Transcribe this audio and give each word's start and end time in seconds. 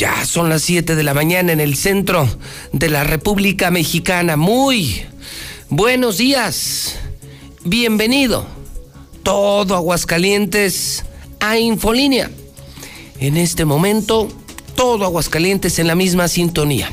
Ya 0.00 0.24
son 0.24 0.48
las 0.48 0.62
7 0.62 0.96
de 0.96 1.02
la 1.02 1.12
mañana 1.12 1.52
en 1.52 1.60
el 1.60 1.76
centro 1.76 2.26
de 2.72 2.88
la 2.88 3.04
República 3.04 3.70
Mexicana. 3.70 4.38
Muy 4.38 5.02
buenos 5.68 6.16
días. 6.16 6.96
Bienvenido. 7.66 8.46
Todo 9.22 9.76
Aguascalientes 9.76 11.04
a 11.38 11.58
Infolínea. 11.58 12.30
En 13.18 13.36
este 13.36 13.66
momento, 13.66 14.30
todo 14.74 15.04
Aguascalientes 15.04 15.78
en 15.78 15.86
la 15.86 15.94
misma 15.94 16.28
sintonía. 16.28 16.90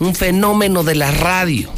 Un 0.00 0.16
fenómeno 0.16 0.82
de 0.82 0.96
la 0.96 1.12
radio. 1.12 1.70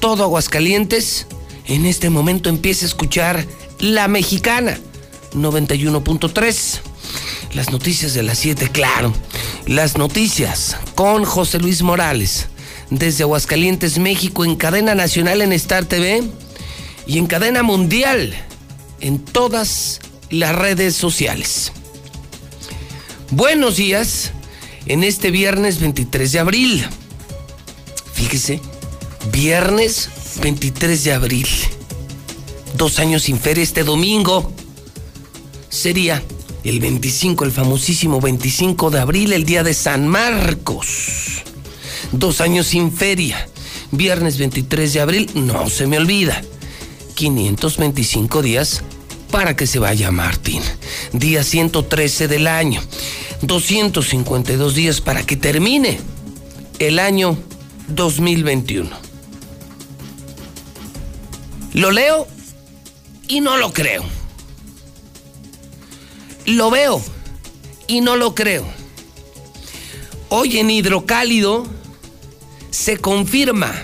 Todo 0.00 0.24
Aguascalientes 0.24 1.28
en 1.64 1.86
este 1.86 2.10
momento 2.10 2.50
empieza 2.50 2.84
a 2.84 2.88
escuchar 2.88 3.46
La 3.78 4.06
Mexicana 4.06 4.78
91.3 5.32 6.80
las 7.56 7.70
noticias 7.70 8.12
de 8.12 8.22
las 8.22 8.38
7, 8.38 8.68
claro. 8.70 9.14
Las 9.66 9.96
noticias 9.96 10.76
con 10.94 11.24
José 11.24 11.58
Luis 11.58 11.80
Morales. 11.80 12.48
Desde 12.90 13.24
Aguascalientes, 13.24 13.98
México, 13.98 14.44
en 14.44 14.56
cadena 14.56 14.94
nacional 14.94 15.40
en 15.40 15.54
Star 15.54 15.86
TV 15.86 16.22
y 17.06 17.16
en 17.16 17.26
cadena 17.26 17.62
mundial 17.62 18.34
en 19.00 19.18
todas 19.18 20.00
las 20.28 20.54
redes 20.54 20.96
sociales. 20.96 21.72
Buenos 23.30 23.76
días 23.76 24.32
en 24.84 25.02
este 25.02 25.30
viernes 25.30 25.80
23 25.80 26.32
de 26.32 26.38
abril. 26.38 26.86
Fíjese, 28.12 28.60
viernes 29.32 30.10
23 30.42 31.04
de 31.04 31.12
abril. 31.14 31.48
Dos 32.76 32.98
años 32.98 33.22
sin 33.22 33.40
feria 33.40 33.64
este 33.64 33.82
domingo. 33.82 34.52
Sería 35.70 36.22
el 36.68 36.80
25, 36.80 37.44
el 37.44 37.52
famosísimo 37.52 38.20
25 38.20 38.90
de 38.90 38.98
abril, 38.98 39.32
el 39.32 39.44
día 39.44 39.62
de 39.62 39.72
San 39.72 40.08
Marcos. 40.08 41.42
Dos 42.10 42.40
años 42.40 42.66
sin 42.66 42.90
feria. 42.90 43.48
Viernes 43.92 44.36
23 44.36 44.92
de 44.92 45.00
abril, 45.00 45.30
no 45.34 45.70
se 45.70 45.86
me 45.86 45.98
olvida. 45.98 46.42
525 47.14 48.42
días 48.42 48.82
para 49.30 49.54
que 49.54 49.68
se 49.68 49.78
vaya 49.78 50.10
Martín. 50.10 50.60
Día 51.12 51.44
113 51.44 52.26
del 52.26 52.48
año. 52.48 52.82
252 53.42 54.74
días 54.74 55.00
para 55.00 55.24
que 55.24 55.36
termine 55.36 56.00
el 56.80 56.98
año 56.98 57.38
2021. 57.88 58.90
Lo 61.74 61.92
leo 61.92 62.26
y 63.28 63.40
no 63.40 63.56
lo 63.56 63.72
creo. 63.72 64.15
Lo 66.46 66.70
veo 66.70 67.02
y 67.88 68.00
no 68.00 68.16
lo 68.16 68.34
creo. 68.34 68.66
Hoy 70.28 70.58
en 70.58 70.70
Hidrocálido 70.70 71.66
se 72.70 72.98
confirma 72.98 73.74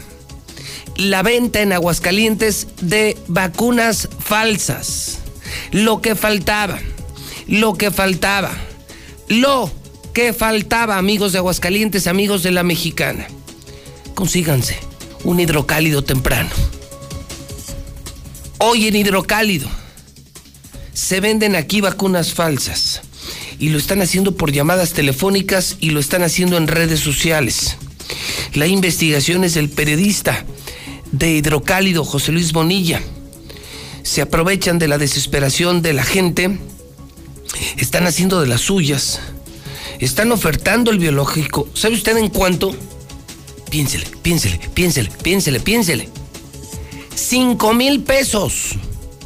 la 0.96 1.22
venta 1.22 1.60
en 1.60 1.72
Aguascalientes 1.72 2.68
de 2.80 3.16
vacunas 3.26 4.08
falsas. 4.20 5.18
Lo 5.72 6.00
que 6.00 6.14
faltaba, 6.14 6.78
lo 7.48 7.74
que 7.74 7.90
faltaba, 7.90 8.52
lo 9.28 9.70
que 10.14 10.32
faltaba, 10.32 10.98
amigos 10.98 11.32
de 11.32 11.38
Aguascalientes, 11.38 12.06
amigos 12.06 12.44
de 12.44 12.52
la 12.52 12.62
mexicana. 12.62 13.26
Consíganse 14.14 14.78
un 15.24 15.40
hidrocálido 15.40 16.04
temprano. 16.04 16.50
Hoy 18.58 18.86
en 18.86 18.94
hidrocálido 18.94 19.68
se 20.94 21.20
venden 21.20 21.56
aquí 21.56 21.80
vacunas 21.80 22.34
falsas 22.34 23.02
y 23.58 23.70
lo 23.70 23.78
están 23.78 24.02
haciendo 24.02 24.36
por 24.36 24.52
llamadas 24.52 24.92
telefónicas 24.92 25.76
y 25.80 25.90
lo 25.90 26.00
están 26.00 26.22
haciendo 26.22 26.56
en 26.56 26.68
redes 26.68 27.00
sociales. 27.00 27.76
La 28.54 28.66
investigación 28.66 29.44
es 29.44 29.54
del 29.54 29.70
periodista 29.70 30.44
de 31.12 31.32
Hidrocálido, 31.32 32.04
José 32.04 32.32
Luis 32.32 32.52
Bonilla. 32.52 33.00
Se 34.02 34.20
aprovechan 34.20 34.78
de 34.78 34.88
la 34.88 34.98
desesperación 34.98 35.80
de 35.80 35.92
la 35.92 36.02
gente, 36.02 36.58
están 37.78 38.06
haciendo 38.06 38.40
de 38.40 38.48
las 38.48 38.62
suyas, 38.62 39.20
están 40.00 40.32
ofertando 40.32 40.90
el 40.90 40.98
biológico. 40.98 41.68
¿Sabe 41.74 41.94
usted 41.94 42.16
en 42.16 42.28
cuánto? 42.28 42.74
Piénsele, 43.70 44.06
piénsele, 44.22 44.60
piénsele, 44.74 45.10
piénsele, 45.22 45.60
piénsele. 45.60 46.08
Cinco 47.14 47.72
mil 47.72 48.02
pesos 48.02 48.72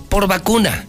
por 0.09 0.28
vacuna 0.28 0.87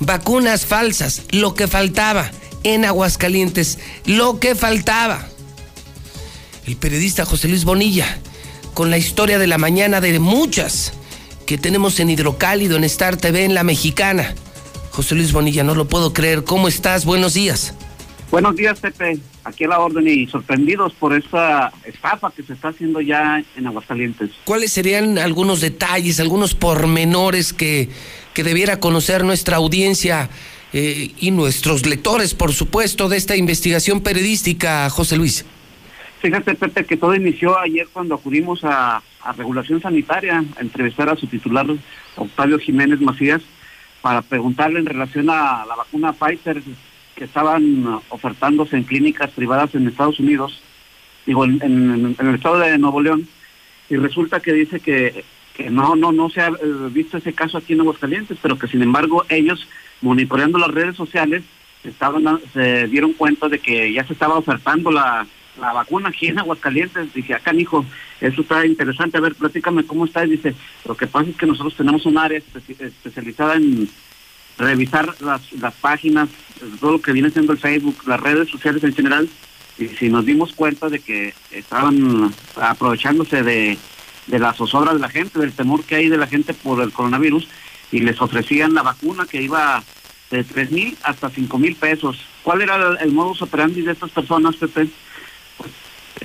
vacunas 0.00 0.66
falsas, 0.66 1.22
lo 1.30 1.54
que 1.54 1.68
faltaba 1.68 2.30
en 2.62 2.84
Aguascalientes, 2.84 3.78
lo 4.06 4.40
que 4.40 4.54
faltaba. 4.54 5.28
El 6.66 6.76
periodista 6.76 7.24
José 7.24 7.48
Luis 7.48 7.64
Bonilla, 7.64 8.18
con 8.72 8.90
la 8.90 8.98
historia 8.98 9.38
de 9.38 9.46
la 9.46 9.58
mañana 9.58 10.00
de 10.00 10.18
muchas 10.18 10.92
que 11.46 11.58
tenemos 11.58 12.00
en 12.00 12.10
Hidrocálido, 12.10 12.76
en 12.76 12.84
Star 12.84 13.16
TV, 13.16 13.44
en 13.44 13.54
La 13.54 13.64
Mexicana. 13.64 14.34
José 14.90 15.14
Luis 15.14 15.32
Bonilla, 15.32 15.62
no 15.62 15.74
lo 15.74 15.86
puedo 15.88 16.12
creer. 16.12 16.44
¿Cómo 16.44 16.68
estás? 16.68 17.04
Buenos 17.04 17.34
días. 17.34 17.74
Buenos 18.30 18.56
días, 18.56 18.80
Pepe. 18.80 19.18
Aquí 19.44 19.64
a 19.64 19.68
la 19.68 19.78
orden 19.78 20.08
y 20.08 20.26
sorprendidos 20.26 20.94
por 20.94 21.14
esa 21.14 21.70
estafa 21.84 22.32
que 22.34 22.42
se 22.42 22.54
está 22.54 22.68
haciendo 22.68 23.00
ya 23.00 23.44
en 23.56 23.66
Aguascalientes. 23.66 24.30
¿Cuáles 24.44 24.72
serían 24.72 25.18
algunos 25.18 25.60
detalles, 25.60 26.18
algunos 26.18 26.54
pormenores 26.54 27.52
que 27.52 27.90
que 28.34 28.44
debiera 28.44 28.80
conocer 28.80 29.24
nuestra 29.24 29.56
audiencia 29.56 30.28
eh, 30.72 31.12
y 31.18 31.30
nuestros 31.30 31.86
lectores, 31.86 32.34
por 32.34 32.52
supuesto, 32.52 33.08
de 33.08 33.16
esta 33.16 33.36
investigación 33.36 34.00
periodística, 34.00 34.90
José 34.90 35.16
Luis? 35.16 35.46
Fíjate, 36.20 36.54
Pepe, 36.54 36.84
que 36.84 36.96
todo 36.96 37.14
inició 37.14 37.58
ayer 37.58 37.86
cuando 37.92 38.16
acudimos 38.16 38.60
a, 38.64 39.02
Regulación 39.38 39.80
Sanitaria 39.80 40.44
a 40.54 40.60
entrevistar 40.60 41.08
a 41.08 41.16
su 41.16 41.26
titular, 41.26 41.64
Octavio 42.16 42.58
Jiménez 42.58 43.00
Macías, 43.00 43.40
para 44.02 44.20
preguntarle 44.20 44.80
en 44.80 44.86
relación 44.86 45.30
a 45.30 45.64
la 45.66 45.76
vacuna 45.76 46.12
Pfizer 46.12 46.60
que 47.16 47.24
estaban 47.24 48.00
ofertándose 48.10 48.76
en 48.76 48.82
clínicas 48.82 49.30
privadas 49.30 49.74
en 49.74 49.88
Estados 49.88 50.20
Unidos, 50.20 50.60
digo, 51.24 51.46
en 51.46 52.14
el 52.18 52.34
estado 52.34 52.58
de 52.58 52.76
Nuevo 52.76 53.00
León, 53.00 53.26
y 53.88 53.96
resulta 53.96 54.40
que 54.40 54.52
dice 54.52 54.80
que 54.80 55.24
que 55.54 55.70
no, 55.70 55.94
no, 55.94 56.12
no 56.12 56.28
se 56.28 56.40
ha 56.40 56.48
eh, 56.48 56.54
visto 56.90 57.16
ese 57.16 57.32
caso 57.32 57.58
aquí 57.58 57.72
en 57.72 57.80
Aguascalientes, 57.80 58.38
pero 58.42 58.58
que 58.58 58.66
sin 58.66 58.82
embargo 58.82 59.24
ellos, 59.28 59.66
monitoreando 60.02 60.58
las 60.58 60.70
redes 60.70 60.96
sociales, 60.96 61.44
estaban, 61.84 62.40
se 62.52 62.88
dieron 62.88 63.12
cuenta 63.12 63.48
de 63.48 63.58
que 63.58 63.92
ya 63.92 64.04
se 64.04 64.12
estaba 64.12 64.36
ofertando 64.36 64.90
la, 64.90 65.26
la 65.60 65.72
vacuna 65.72 66.08
aquí 66.08 66.26
en 66.26 66.38
Aguascalientes. 66.38 67.14
Dije, 67.14 67.34
acá, 67.34 67.54
hijo, 67.54 67.84
eso 68.20 68.42
está 68.42 68.66
interesante. 68.66 69.18
A 69.18 69.20
ver, 69.20 69.34
platícame 69.34 69.84
cómo 69.84 70.04
está. 70.04 70.24
Y 70.24 70.30
dice, 70.30 70.54
lo 70.86 70.96
que 70.96 71.06
pasa 71.06 71.30
es 71.30 71.36
que 71.36 71.46
nosotros 71.46 71.76
tenemos 71.76 72.06
un 72.06 72.18
área 72.18 72.38
especializada 72.38 73.56
en 73.56 73.88
revisar 74.58 75.14
las, 75.20 75.52
las 75.52 75.74
páginas, 75.74 76.28
todo 76.80 76.92
lo 76.92 77.00
que 77.00 77.12
viene 77.12 77.30
siendo 77.30 77.52
el 77.52 77.58
Facebook, 77.58 77.96
las 78.06 78.20
redes 78.20 78.48
sociales 78.48 78.82
en 78.84 78.94
general. 78.94 79.28
Y 79.78 79.88
si 79.88 80.08
nos 80.08 80.24
dimos 80.24 80.52
cuenta 80.52 80.88
de 80.88 81.00
que 81.00 81.34
estaban 81.50 82.32
aprovechándose 82.56 83.42
de, 83.42 83.76
de 84.26 84.38
la 84.38 84.54
zozobra 84.54 84.94
de 84.94 85.00
la 85.00 85.08
gente, 85.08 85.38
del 85.38 85.52
temor 85.52 85.84
que 85.84 85.96
hay 85.96 86.08
de 86.08 86.16
la 86.16 86.26
gente 86.26 86.54
por 86.54 86.80
el 86.82 86.92
coronavirus, 86.92 87.48
y 87.92 88.00
les 88.00 88.20
ofrecían 88.20 88.74
la 88.74 88.82
vacuna 88.82 89.26
que 89.26 89.42
iba 89.42 89.82
de 90.30 90.44
tres 90.44 90.70
mil 90.70 90.96
hasta 91.02 91.30
cinco 91.30 91.58
mil 91.58 91.76
pesos. 91.76 92.16
¿Cuál 92.42 92.62
era 92.62 92.96
el, 93.00 93.12
modus 93.12 93.42
operandi 93.42 93.82
de 93.82 93.92
estas 93.92 94.10
personas, 94.10 94.56
Pepe? 94.56 94.88
Pues, 95.58 95.70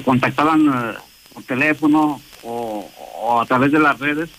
contactaban 0.03 0.67
eh, 0.67 0.97
por 1.33 1.43
teléfono 1.43 2.21
o, 2.43 3.39
a 3.41 3.45
través 3.45 3.71
de 3.71 3.79
las 3.79 3.99
redes. 3.99 4.29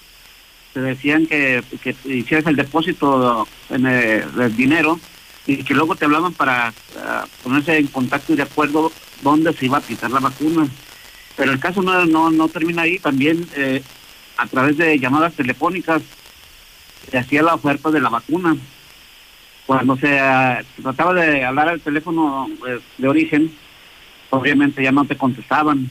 Se 0.74 0.80
decían 0.80 1.26
que, 1.26 1.62
que 1.82 1.94
hicieras 2.04 2.46
el 2.46 2.56
depósito 2.56 3.46
en 3.70 3.86
el, 3.86 4.56
dinero 4.56 5.00
y 5.46 5.64
que 5.64 5.74
luego 5.74 5.96
te 5.96 6.04
hablaban 6.04 6.32
para 6.32 6.68
eh, 6.68 6.72
ponerse 7.42 7.78
en 7.78 7.88
contacto 7.88 8.32
y 8.32 8.36
de 8.36 8.42
acuerdo 8.42 8.92
dónde 9.22 9.52
se 9.52 9.66
iba 9.66 9.78
a 9.78 9.80
aplicar 9.80 10.10
la 10.10 10.20
vacuna. 10.20 10.68
Pero 11.40 11.52
el 11.52 11.58
caso 11.58 11.80
no, 11.80 12.04
no, 12.04 12.30
no 12.30 12.48
termina 12.50 12.82
ahí. 12.82 12.98
También 12.98 13.46
eh, 13.56 13.82
a 14.36 14.46
través 14.46 14.76
de 14.76 14.98
llamadas 14.98 15.32
telefónicas 15.32 16.02
se 17.10 17.16
hacía 17.16 17.42
la 17.42 17.54
oferta 17.54 17.90
de 17.90 17.98
la 17.98 18.10
vacuna 18.10 18.58
cuando 19.64 19.96
se 19.96 20.18
eh, 20.18 20.64
trataba 20.82 21.14
de 21.14 21.42
hablar 21.42 21.70
al 21.70 21.80
teléfono 21.80 22.46
eh, 22.68 22.78
de 22.98 23.08
origen, 23.08 23.50
obviamente 24.28 24.82
ya 24.82 24.92
no 24.92 25.06
te 25.06 25.16
contestaban, 25.16 25.88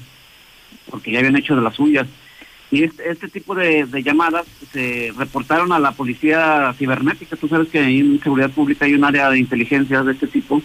porque 0.88 1.14
ya 1.14 1.18
habían 1.18 1.38
hecho 1.38 1.56
de 1.56 1.64
las 1.64 1.74
suyas. 1.74 2.06
Y 2.70 2.84
este, 2.84 3.10
este 3.10 3.28
tipo 3.28 3.56
de, 3.56 3.88
llamadas 4.04 4.46
se 4.72 5.12
reportaron 5.18 5.72
a 5.72 5.80
la 5.80 5.94
policía 5.94 6.76
cibernética. 6.78 7.36
Tú 7.36 7.48
sabes 7.48 7.70
que 7.70 7.82
en 7.82 8.22
seguridad 8.22 8.52
pública 8.52 8.86
hay 8.86 8.94
un 8.94 9.04
área 9.04 9.32
de 9.32 9.40
inteligencia 9.40 10.04
de 10.04 10.12
este 10.12 10.28
tipo 10.28 10.62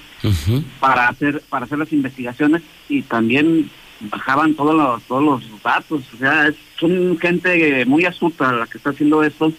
para 0.78 1.08
hacer 1.08 1.42
para 1.48 1.64
hacer 1.64 1.78
las 1.78 1.90
investigaciones 1.90 2.60
y 2.90 3.00
también 3.00 3.70
bajaban 4.10 4.54
todos 4.54 4.74
los 4.74 5.02
todos 5.04 5.22
los 5.22 5.62
datos. 5.62 6.02
O 6.14 6.16
sea, 6.16 6.48
es 6.48 6.56
son 6.78 7.18
gente 7.18 7.84
muy 7.86 8.04
astuta 8.04 8.52
la 8.52 8.66
que 8.66 8.78
está 8.78 8.90
haciendo 8.90 9.22
esto. 9.22 9.52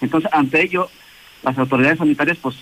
Entonces, 0.00 0.30
ante 0.32 0.62
ello, 0.62 0.88
las 1.42 1.56
autoridades 1.58 1.98
sanitarias 1.98 2.38
pues 2.40 2.56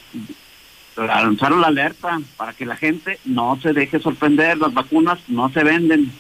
lanzaron 0.97 1.61
la 1.61 1.69
alerta 1.69 2.21
para 2.37 2.53
que 2.53 2.67
la 2.67 2.77
gente 2.77 3.19
no 3.25 3.59
se 3.63 3.73
deje 3.73 4.01
sorprender, 4.01 4.59
las 4.59 4.75
vacunas 4.75 5.19
no 5.29 5.51
se 5.51 5.65
venden, 5.65 6.13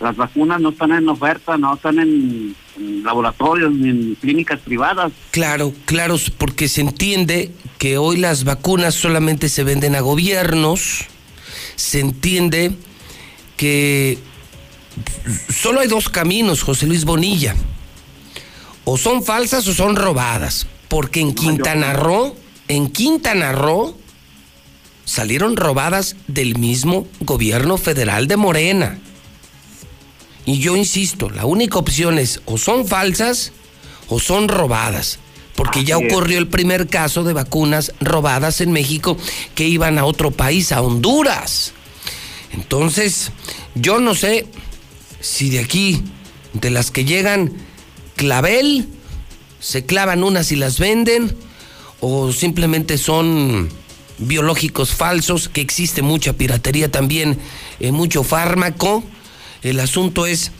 las 0.00 0.16
vacunas 0.16 0.60
no 0.60 0.70
están 0.70 0.92
en 0.92 1.08
oferta, 1.08 1.56
no 1.56 1.74
están 1.74 1.98
en, 1.98 2.54
laboratorios 3.04 3.72
ni 3.72 3.90
en 3.90 4.14
clínicas 4.16 4.60
privadas. 4.60 5.12
Claro, 5.30 5.72
claro, 5.84 6.16
porque 6.38 6.68
se 6.68 6.80
entiende 6.80 7.50
que 7.78 7.98
hoy 7.98 8.16
las 8.16 8.44
vacunas 8.44 8.94
solamente 8.94 9.48
se 9.48 9.64
venden 9.64 9.94
a 9.94 10.00
gobiernos, 10.00 11.06
se 11.76 12.00
entiende 12.00 12.72
que 13.56 14.18
solo 15.48 15.80
hay 15.80 15.88
dos 15.88 16.08
caminos, 16.08 16.62
José 16.62 16.86
Luis 16.86 17.04
Bonilla, 17.04 17.54
o 18.84 18.96
son 18.96 19.24
falsas 19.24 19.66
o 19.68 19.74
son 19.74 19.96
robadas 19.96 20.66
porque 20.92 21.20
en 21.20 21.32
Quintana 21.32 21.94
Roo, 21.94 22.36
en 22.68 22.90
Quintana 22.90 23.52
Roo, 23.52 23.96
salieron 25.06 25.56
robadas 25.56 26.16
del 26.26 26.58
mismo 26.58 27.06
gobierno 27.20 27.78
federal 27.78 28.28
de 28.28 28.36
Morena. 28.36 28.98
Y 30.44 30.58
yo 30.58 30.76
insisto, 30.76 31.30
la 31.30 31.46
única 31.46 31.78
opción 31.78 32.18
es 32.18 32.42
o 32.44 32.58
son 32.58 32.86
falsas 32.86 33.52
o 34.10 34.20
son 34.20 34.48
robadas. 34.48 35.18
Porque 35.56 35.82
ya 35.82 35.96
ocurrió 35.96 36.36
el 36.36 36.48
primer 36.48 36.88
caso 36.88 37.24
de 37.24 37.32
vacunas 37.32 37.94
robadas 38.00 38.60
en 38.60 38.70
México 38.70 39.16
que 39.54 39.66
iban 39.66 39.98
a 39.98 40.04
otro 40.04 40.30
país, 40.30 40.72
a 40.72 40.82
Honduras. 40.82 41.72
Entonces, 42.52 43.32
yo 43.74 43.98
no 43.98 44.14
sé 44.14 44.46
si 45.22 45.48
de 45.48 45.60
aquí, 45.60 46.02
de 46.52 46.68
las 46.68 46.90
que 46.90 47.06
llegan, 47.06 47.52
Clavel, 48.16 48.88
se 49.58 49.86
clavan 49.86 50.22
unas 50.22 50.52
y 50.52 50.56
las 50.56 50.78
venden 50.78 51.34
o 52.00 52.32
simplemente 52.32 52.98
son 52.98 53.68
biológicos 54.18 54.90
falsos, 54.92 55.48
que 55.48 55.60
existe 55.60 56.02
mucha 56.02 56.34
piratería 56.34 56.90
también, 56.90 57.38
eh, 57.80 57.92
mucho 57.92 58.24
fármaco. 58.24 59.02
El 59.62 59.80
asunto 59.80 60.26
es 60.26 60.50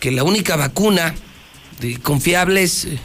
que 0.00 0.10
la 0.10 0.24
única 0.24 0.56
vacuna 0.56 1.14
confiable 2.02 2.62
es 2.62 2.86
eh, 2.86 2.98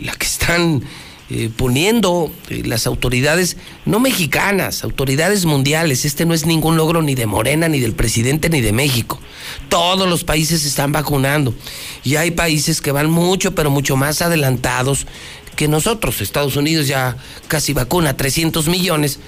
la 0.00 0.12
que 0.14 0.26
están 0.26 0.82
eh, 1.30 1.50
poniendo 1.54 2.32
eh, 2.48 2.62
las 2.64 2.86
autoridades, 2.86 3.58
no 3.84 4.00
mexicanas, 4.00 4.82
autoridades 4.82 5.44
mundiales. 5.44 6.06
Este 6.06 6.24
no 6.24 6.32
es 6.32 6.46
ningún 6.46 6.78
logro 6.78 7.02
ni 7.02 7.14
de 7.14 7.26
Morena, 7.26 7.68
ni 7.68 7.80
del 7.80 7.92
presidente, 7.92 8.48
ni 8.48 8.62
de 8.62 8.72
México. 8.72 9.20
Todos 9.68 10.08
los 10.08 10.24
países 10.24 10.64
están 10.64 10.90
vacunando. 10.90 11.54
Y 12.02 12.16
hay 12.16 12.30
países 12.30 12.80
que 12.80 12.92
van 12.92 13.10
mucho, 13.10 13.54
pero 13.54 13.68
mucho 13.68 13.94
más 13.94 14.22
adelantados 14.22 15.06
que 15.54 15.68
nosotros. 15.68 16.22
Estados 16.22 16.56
Unidos 16.56 16.86
ya 16.86 17.18
casi 17.46 17.74
vacuna 17.74 18.16
300 18.16 18.66
millones. 18.68 19.20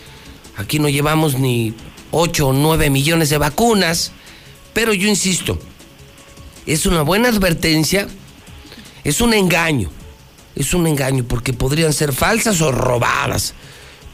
Aquí 0.56 0.78
no 0.78 0.88
llevamos 0.88 1.38
ni 1.38 1.74
8 2.12 2.48
o 2.48 2.52
9 2.54 2.88
millones 2.88 3.28
de 3.28 3.36
vacunas. 3.36 4.12
Pero 4.72 4.94
yo 4.94 5.06
insisto, 5.06 5.58
es 6.64 6.86
una 6.86 7.02
buena 7.02 7.28
advertencia, 7.28 8.08
es 9.04 9.20
un 9.20 9.34
engaño 9.34 9.90
es 10.56 10.74
un 10.74 10.86
engaño 10.86 11.24
porque 11.24 11.52
podrían 11.52 11.92
ser 11.92 12.12
falsas 12.12 12.60
o 12.60 12.72
robadas. 12.72 13.54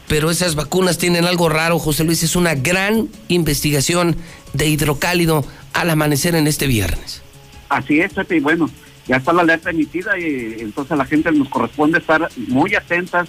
Pero 0.07 0.31
esas 0.31 0.55
vacunas 0.55 0.97
tienen 0.97 1.25
algo 1.25 1.49
raro, 1.49 1.79
José 1.79 2.03
Luis. 2.05 2.23
Es 2.23 2.35
una 2.35 2.55
gran 2.55 3.09
investigación 3.27 4.15
de 4.53 4.67
hidrocálido 4.67 5.45
al 5.73 5.89
amanecer 5.89 6.35
en 6.35 6.47
este 6.47 6.65
viernes. 6.65 7.21
Así 7.67 7.99
es, 7.99 8.13
Pepe. 8.13 8.37
Y 8.37 8.39
bueno, 8.39 8.69
ya 9.07 9.17
está 9.17 9.33
la 9.33 9.41
alerta 9.41 9.69
emitida 9.69 10.17
y 10.17 10.57
entonces 10.59 10.93
a 10.93 10.95
la 10.95 11.05
gente 11.05 11.31
nos 11.31 11.49
corresponde 11.49 11.99
estar 11.99 12.29
muy 12.47 12.75
atentas, 12.75 13.27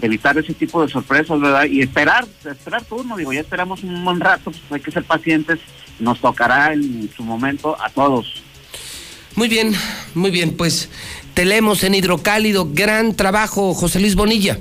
evitar 0.00 0.38
ese 0.38 0.54
tipo 0.54 0.82
de 0.82 0.90
sorpresas, 0.90 1.38
¿verdad? 1.38 1.64
Y 1.64 1.82
esperar, 1.82 2.26
esperar 2.50 2.82
turno. 2.84 3.16
Digo, 3.16 3.32
ya 3.34 3.40
esperamos 3.40 3.82
un 3.82 4.02
buen 4.02 4.18
rato, 4.20 4.50
pues 4.50 4.62
hay 4.70 4.80
que 4.80 4.90
ser 4.90 5.04
pacientes. 5.04 5.58
Nos 6.00 6.20
tocará 6.20 6.72
en 6.72 7.10
su 7.14 7.22
momento 7.22 7.76
a 7.80 7.90
todos. 7.90 8.42
Muy 9.34 9.48
bien, 9.48 9.74
muy 10.14 10.30
bien. 10.30 10.56
Pues 10.56 10.88
te 11.36 11.44
leemos 11.44 11.84
en 11.84 11.94
Hidrocálido. 11.94 12.66
Gran 12.72 13.14
trabajo, 13.14 13.74
José 13.74 14.00
Luis 14.00 14.14
Bonilla. 14.14 14.58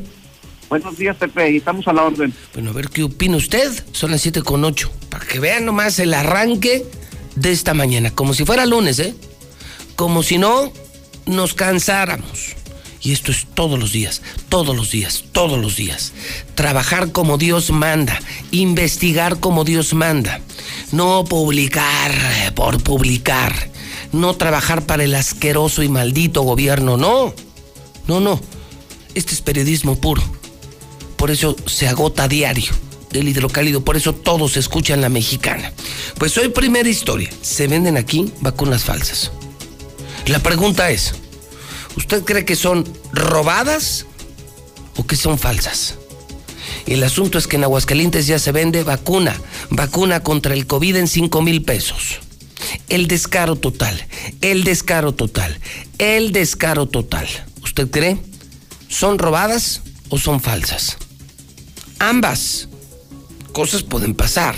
Buenos 0.68 0.98
días, 0.98 1.16
Pepe, 1.16 1.56
estamos 1.56 1.88
a 1.88 1.94
la 1.94 2.04
orden. 2.04 2.34
Bueno, 2.54 2.72
a 2.72 2.74
ver 2.74 2.90
qué 2.90 3.04
opina 3.04 3.38
usted. 3.38 3.72
Son 3.94 4.12
las 4.12 4.20
siete 4.20 4.42
con 4.42 4.66
ocho. 4.66 4.92
Para 5.10 5.26
que 5.26 5.40
vean 5.40 5.64
nomás 5.64 6.00
el 6.00 6.14
arranque 6.14 6.86
de 7.38 7.52
esta 7.54 7.74
mañana. 7.74 8.12
Como 8.12 8.34
si 8.34 8.44
fuera 8.44 8.66
lunes, 8.66 9.00
¿eh? 9.00 9.16
Como 9.96 10.22
si 10.22 10.38
no 10.38 10.74
nos 11.26 11.54
cansáramos. 11.54 12.58
Y 13.02 13.14
esto 13.14 13.32
es 13.32 13.48
todos 13.54 13.80
los 13.80 13.94
días, 13.94 14.22
todos 14.50 14.76
los 14.76 14.92
días, 14.92 15.24
todos 15.32 15.58
los 15.58 15.78
días. 15.78 16.12
Trabajar 16.56 17.14
como 17.14 17.38
Dios 17.38 17.70
manda, 17.72 18.20
investigar 18.52 19.40
como 19.40 19.64
Dios 19.64 19.94
manda. 19.94 20.42
No 20.92 21.24
publicar 21.24 22.12
por 22.54 22.84
publicar 22.84 23.75
no 24.16 24.36
trabajar 24.36 24.86
para 24.86 25.04
el 25.04 25.14
asqueroso 25.16 25.84
y 25.84 25.90
maldito 25.90 26.42
gobierno, 26.42 26.98
no, 26.98 27.34
no, 28.08 28.20
no. 28.20 28.40
Este 29.14 29.34
es 29.34 29.42
periodismo 29.42 30.00
puro. 30.00 30.24
Por 31.18 31.32
eso 31.32 31.56
se 31.66 31.88
agota 31.88 32.28
diario 32.28 32.74
el 33.20 33.30
hidrocálido, 33.30 33.84
por 33.84 33.98
eso 33.98 34.14
todos 34.14 34.58
escuchan 34.58 35.02
la 35.02 35.10
mexicana. 35.10 35.72
Pues 36.18 36.38
hoy 36.38 36.50
primera 36.50 36.90
historia, 36.90 37.30
se 37.42 37.68
venden 37.68 37.98
aquí 37.98 38.32
vacunas 38.42 38.84
falsas. 38.84 39.32
La 40.28 40.40
pregunta 40.40 40.90
es, 40.90 41.14
¿usted 41.98 42.24
cree 42.24 42.46
que 42.46 42.56
son 42.56 42.86
robadas 43.12 44.06
o 44.98 45.06
que 45.06 45.16
son 45.16 45.38
falsas? 45.38 45.96
El 46.86 47.04
asunto 47.04 47.38
es 47.38 47.48
que 47.48 47.56
en 47.56 47.64
Aguascalientes 47.64 48.28
ya 48.28 48.40
se 48.40 48.52
vende 48.52 48.84
vacuna, 48.84 49.40
vacuna 49.70 50.22
contra 50.22 50.54
el 50.54 50.68
COVID 50.68 50.98
en 50.98 51.08
5 51.08 51.42
mil 51.42 51.64
pesos. 51.64 52.20
El 52.90 53.08
descaro 53.08 53.56
total, 53.56 54.06
el 54.42 54.64
descaro 54.64 55.14
total, 55.14 55.60
el 55.98 56.32
descaro 56.32 56.88
total. 56.88 57.28
¿Usted 57.64 57.90
cree? 57.90 58.18
¿Son 58.88 59.20
robadas 59.20 59.82
o 60.10 60.18
son 60.18 60.40
falsas? 60.40 60.98
Ambas 62.00 62.70
cosas 63.52 63.84
pueden 63.84 64.14
pasar. 64.14 64.56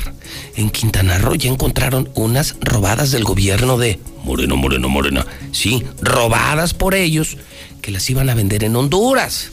En 0.56 0.70
Quintana 0.70 1.20
Roo 1.20 1.36
ya 1.36 1.50
encontraron 1.50 2.10
unas 2.16 2.56
robadas 2.62 3.12
del 3.12 3.24
gobierno 3.24 3.78
de 3.78 4.00
Moreno, 4.24 4.56
Moreno, 4.56 4.90
Morena. 4.90 5.26
Sí, 5.52 5.84
robadas 6.02 6.74
por 6.74 6.96
ellos 6.96 7.38
que 7.82 7.92
las 7.92 8.10
iban 8.10 8.30
a 8.30 8.36
vender 8.36 8.64
en 8.64 8.76
Honduras. 8.76 9.52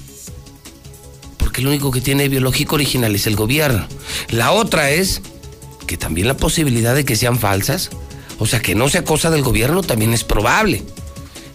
Porque 1.36 1.60
el 1.60 1.68
único 1.68 1.90
que 1.90 2.00
tiene 2.00 2.28
biológico 2.28 2.74
original 2.74 3.14
es 3.14 3.26
el 3.26 3.36
gobierno. 3.36 3.86
La 4.30 4.52
otra 4.52 4.90
es 4.90 5.20
que 5.86 5.96
también 5.96 6.26
la 6.26 6.36
posibilidad 6.36 6.94
de 6.94 7.04
que 7.04 7.14
sean 7.14 7.38
falsas, 7.38 7.90
o 8.38 8.46
sea, 8.46 8.60
que 8.60 8.74
no 8.74 8.88
sea 8.88 9.04
cosa 9.04 9.30
del 9.30 9.42
gobierno 9.42 9.82
también 9.82 10.12
es 10.12 10.24
probable, 10.24 10.82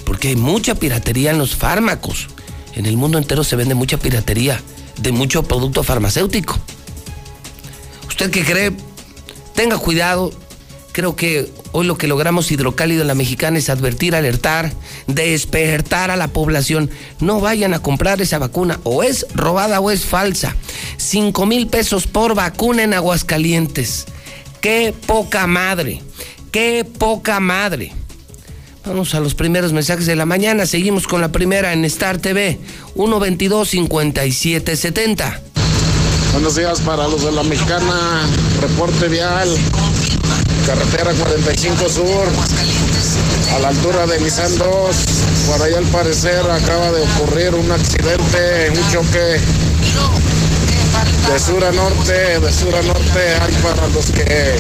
porque 0.06 0.30
hay 0.30 0.36
mucha 0.36 0.76
piratería 0.76 1.32
en 1.32 1.38
los 1.38 1.56
fármacos. 1.56 2.28
En 2.76 2.86
el 2.86 2.98
mundo 2.98 3.18
entero 3.18 3.44
se 3.44 3.56
vende 3.56 3.76
mucha 3.76 3.98
piratería 3.98 4.62
de 4.98 5.12
mucho 5.12 5.44
producto 5.44 5.84
farmacéutico. 5.84 6.58
¿Usted 8.08 8.32
qué 8.32 8.44
cree? 8.44 8.72
Tenga 9.56 9.78
cuidado. 9.78 10.32
Creo 10.92 11.16
que 11.16 11.50
hoy 11.72 11.86
lo 11.86 11.98
que 11.98 12.08
logramos 12.08 12.52
hidrocálido 12.52 13.02
en 13.02 13.08
la 13.08 13.16
mexicana 13.16 13.58
es 13.58 13.70
advertir, 13.70 14.16
alertar, 14.16 14.74
despertar 15.08 16.12
a 16.12 16.18
la 16.18 16.28
población. 16.28 16.90
No 17.20 17.40
vayan 17.40 17.74
a 17.74 17.82
comprar 17.82 18.22
esa 18.22 18.40
vacuna. 18.40 18.80
O 18.84 19.04
es 19.04 19.26
robada 19.34 19.80
o 19.80 19.92
es 19.92 20.06
falsa. 20.06 20.56
Cinco 20.98 21.46
mil 21.46 21.68
pesos 21.68 22.08
por 22.08 22.36
vacuna 22.36 22.84
en 22.84 22.94
Aguascalientes. 22.94 24.06
Qué 24.62 24.94
poca 25.06 25.48
madre. 25.48 26.02
Qué 26.52 26.86
poca 26.98 27.40
madre. 27.40 27.94
Vamos 28.84 29.14
a 29.14 29.20
los 29.20 29.36
primeros 29.36 29.72
mensajes 29.72 30.08
de 30.08 30.16
la 30.16 30.26
mañana. 30.26 30.66
Seguimos 30.66 31.06
con 31.06 31.22
la 31.22 31.32
primera 31.32 31.74
en 31.74 31.86
Star 31.86 32.18
TV. 32.18 32.58
122-5770. 32.96 35.40
Buenos 36.34 36.56
días 36.56 36.82
para 36.82 37.08
los 37.08 37.24
de 37.24 37.34
la 37.34 37.44
mexicana. 37.44 38.28
Reporte 38.62 39.10
vial. 39.10 39.48
Carretera 40.66 41.14
45 41.14 41.88
Sur. 41.88 42.26
A 43.56 43.60
la 43.60 43.68
altura 43.68 44.08
de 44.08 44.20
Nissan 44.20 44.58
2. 44.58 44.68
Por 45.48 45.62
ahí 45.62 45.76
al 45.76 45.86
parecer 45.86 46.50
acaba 46.50 46.92
de 46.92 47.04
ocurrir 47.04 47.54
un 47.54 47.72
accidente, 47.72 48.72
un 48.72 48.92
choque. 48.92 49.40
De 51.32 51.40
sur 51.40 51.64
a 51.64 51.72
norte, 51.72 52.40
de 52.40 52.52
sur 52.52 52.76
a 52.76 52.82
norte 52.82 53.36
hay 53.40 53.54
para 53.62 53.88
los 53.90 54.08
que 54.08 54.58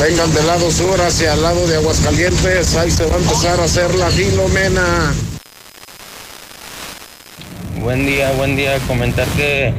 vengan 0.00 0.32
del 0.34 0.46
lado 0.46 0.70
sur 0.70 1.00
hacia 1.00 1.34
el 1.34 1.42
lado 1.42 1.66
de 1.66 1.76
Aguascalientes, 1.76 2.74
ahí 2.76 2.90
se 2.90 3.06
va 3.06 3.16
a 3.16 3.18
empezar 3.18 3.60
a 3.60 3.64
hacer 3.64 3.94
la 3.94 4.10
Filomena. 4.10 5.14
Buen 7.80 8.06
día, 8.06 8.32
buen 8.32 8.56
día. 8.56 8.78
Comentar 8.86 9.26
que 9.36 9.74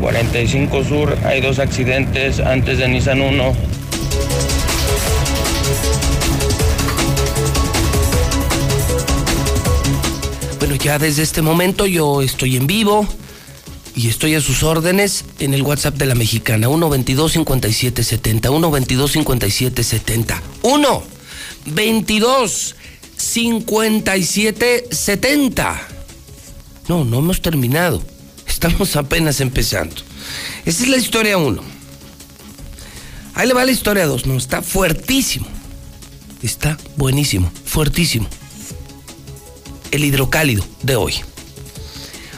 45 0.00 0.84
Sur 0.84 1.18
hay 1.24 1.40
dos 1.40 1.58
accidentes 1.58 2.40
antes 2.40 2.78
de 2.78 2.88
Nissan 2.88 3.20
1. 3.20 3.52
Bueno, 10.58 10.74
ya 10.76 10.98
desde 10.98 11.22
este 11.22 11.42
momento 11.42 11.84
yo 11.86 12.22
estoy 12.22 12.56
en 12.56 12.66
vivo 12.66 13.06
y 14.00 14.08
estoy 14.08 14.34
a 14.34 14.40
sus 14.40 14.62
órdenes 14.62 15.26
en 15.40 15.52
el 15.52 15.60
WhatsApp 15.60 15.96
de 15.96 16.06
la 16.06 16.14
mexicana 16.14 16.68
122 16.68 17.32
5770 17.32 18.48
122 18.48 19.12
5770 19.12 20.42
1 20.62 21.02
22 21.66 22.76
5770 23.18 25.88
No, 26.88 27.04
no 27.04 27.18
hemos 27.18 27.42
terminado. 27.42 28.02
Estamos 28.46 28.96
apenas 28.96 29.42
empezando. 29.42 29.96
Esa 30.64 30.84
es 30.84 30.88
la 30.88 30.96
historia 30.96 31.36
1. 31.36 31.62
Ahí 33.34 33.46
le 33.46 33.52
va 33.52 33.66
la 33.66 33.72
historia 33.72 34.06
2. 34.06 34.24
No, 34.24 34.38
está 34.38 34.62
fuertísimo. 34.62 35.46
Está 36.42 36.78
buenísimo, 36.96 37.52
fuertísimo. 37.66 38.26
El 39.90 40.06
hidrocálido 40.06 40.64
de 40.82 40.96
hoy. 40.96 41.16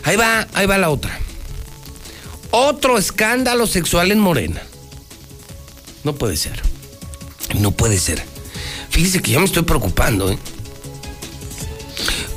Ahí 0.03 0.17
va, 0.17 0.49
ahí 0.55 0.67
va 0.67 0.79
la 0.79 0.91
otra. 0.91 1.22
Otro 2.55 2.99
escándalo 2.99 3.67
sexual 3.67 4.13
en 4.13 4.21
Morena. 4.21 4.63
No 6.05 6.15
puede 6.15 6.37
ser. 6.37 6.61
No 7.59 7.71
puede 7.71 7.99
ser. 7.99 8.23
Fíjese 8.91 9.23
que 9.23 9.31
ya 9.31 9.39
me 9.39 9.47
estoy 9.47 9.63
preocupando, 9.63 10.31
¿eh? 10.31 10.39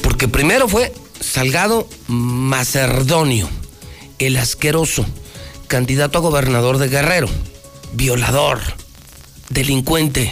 Porque 0.01 0.29
primero 0.29 0.69
fue 0.69 0.93
Salgado 1.19 1.89
Macerdonio, 2.07 3.49
el 4.17 4.37
asqueroso, 4.37 5.05
candidato 5.67 6.19
a 6.19 6.21
gobernador 6.21 6.77
de 6.77 6.87
Guerrero, 6.87 7.27
violador, 7.91 8.61
delincuente, 9.49 10.31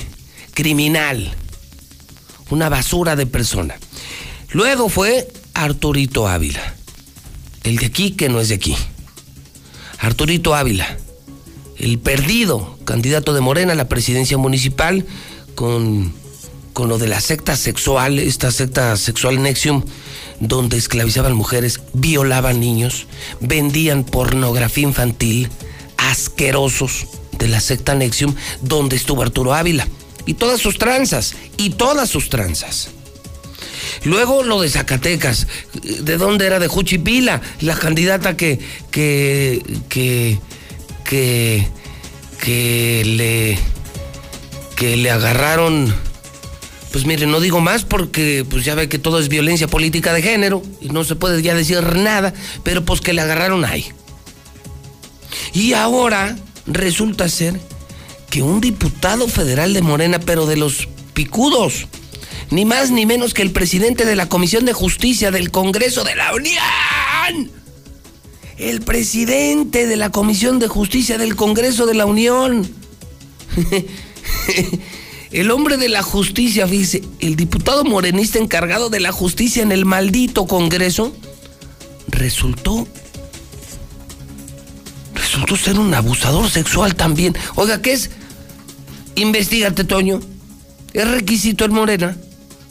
criminal, 0.54 1.36
una 2.52 2.70
basura 2.70 3.18
de 3.18 3.26
persona. 3.26 3.76
Luego 4.52 4.88
fue 4.88 5.28
Arturito 5.54 6.26
Ávila, 6.26 6.74
el 7.66 7.76
de 7.76 7.88
aquí 7.88 8.12
que 8.12 8.30
no 8.30 8.40
es 8.40 8.48
de 8.48 8.56
aquí. 8.56 8.78
Arturito 10.04 10.54
Ávila, 10.54 10.98
el 11.78 11.98
perdido 11.98 12.78
candidato 12.84 13.34
de 13.34 13.40
Morena 13.40 13.72
a 13.72 13.76
la 13.76 13.88
presidencia 13.88 14.38
municipal 14.38 15.06
con, 15.56 16.14
con 16.74 16.90
lo 16.90 16.98
de 16.98 17.08
la 17.08 17.22
secta 17.22 17.56
sexual, 17.56 18.20
esta 18.20 18.52
secta 18.52 18.98
sexual 18.98 19.42
Nexium, 19.42 19.82
donde 20.42 20.76
esclavizaban 20.76 21.34
mujeres, 21.38 21.80
violaban 21.94 22.60
niños, 22.60 23.08
vendían 23.40 24.04
pornografía 24.04 24.84
infantil, 24.84 25.48
asquerosos 25.96 27.08
de 27.40 27.48
la 27.48 27.62
secta 27.62 27.96
Nexium, 27.96 28.36
donde 28.62 28.98
estuvo 28.98 29.22
Arturo 29.22 29.54
Ávila. 29.54 29.88
Y 30.26 30.34
todas 30.34 30.60
sus 30.60 30.78
tranzas, 30.78 31.34
y 31.56 31.70
todas 31.70 32.10
sus 32.10 32.28
tranzas. 32.28 32.90
Luego 34.04 34.44
lo 34.44 34.62
de 34.62 34.70
Zacatecas. 34.70 35.48
¿De 35.82 36.18
dónde 36.18 36.46
era? 36.46 36.60
De 36.60 36.68
Juchipila, 36.68 37.42
la 37.62 37.76
candidata 37.76 38.38
que, 38.38 38.60
que, 38.92 39.62
que, 39.90 40.40
que, 41.04 41.68
que 42.40 43.04
le, 43.06 43.58
que 44.76 44.98
le 44.98 45.12
agarraron. 45.12 45.94
Pues 46.92 47.06
mire, 47.06 47.26
no 47.26 47.40
digo 47.40 47.60
más 47.60 47.86
porque 47.86 48.46
pues 48.48 48.66
ya 48.66 48.76
ve 48.76 48.88
que 48.88 49.00
todo 49.00 49.20
es 49.20 49.28
violencia 49.28 49.68
política 49.68 50.14
de 50.14 50.22
género 50.22 50.62
y 50.80 50.90
no 50.90 51.04
se 51.04 51.16
puede 51.16 51.42
ya 51.42 51.56
decir 51.56 51.82
nada, 51.96 52.34
pero 52.64 52.86
pues 52.86 53.02
que 53.02 53.14
le 53.14 53.22
agarraron 53.22 53.66
ahí. 53.66 53.88
Y 55.54 55.74
ahora 55.74 56.36
resulta 56.68 57.30
ser 57.30 57.60
que 58.30 58.42
un 58.42 58.62
diputado 58.62 59.28
federal 59.28 59.74
de 59.74 59.82
Morena, 59.82 60.20
pero 60.20 60.46
de 60.46 60.58
los 60.58 60.88
picudos, 61.14 61.88
ni 62.54 62.66
más 62.66 62.92
ni 62.92 63.08
menos 63.08 63.34
que 63.34 63.42
el 63.42 63.52
presidente 63.52 64.06
de 64.06 64.16
la 64.16 64.30
Comisión 64.30 64.64
de 64.64 64.74
Justicia 64.74 65.32
del 65.32 65.50
Congreso 65.50 66.04
de 66.04 66.16
la 66.16 66.36
Unión. 66.36 67.52
El 68.60 68.82
presidente 68.82 69.88
de 69.88 69.96
la 69.96 70.12
Comisión 70.12 70.60
de 70.60 70.68
Justicia 70.68 71.18
del 71.18 71.36
Congreso 71.36 71.88
de 71.88 71.96
la 71.96 72.06
Unión. 72.06 72.70
el 75.32 75.50
hombre 75.50 75.78
de 75.78 75.90
la 75.90 76.04
justicia, 76.04 76.68
fíjese, 76.68 77.02
el 77.22 77.36
diputado 77.36 77.84
morenista 77.86 78.38
encargado 78.38 78.92
de 78.92 79.00
la 79.00 79.12
justicia 79.12 79.64
en 79.64 79.72
el 79.72 79.86
maldito 79.86 80.46
Congreso, 80.46 81.12
resultó. 82.08 82.88
Resultó 85.16 85.58
ser 85.58 85.80
un 85.80 85.92
abusador 85.92 86.48
sexual 86.52 86.94
también. 86.94 87.36
Oiga, 87.56 87.82
¿qué 87.82 87.94
es? 87.94 88.12
Investígate, 89.16 89.86
Toño. 89.86 90.20
Es 90.94 91.10
requisito 91.10 91.66
en 91.66 91.74
Morena. 91.74 92.16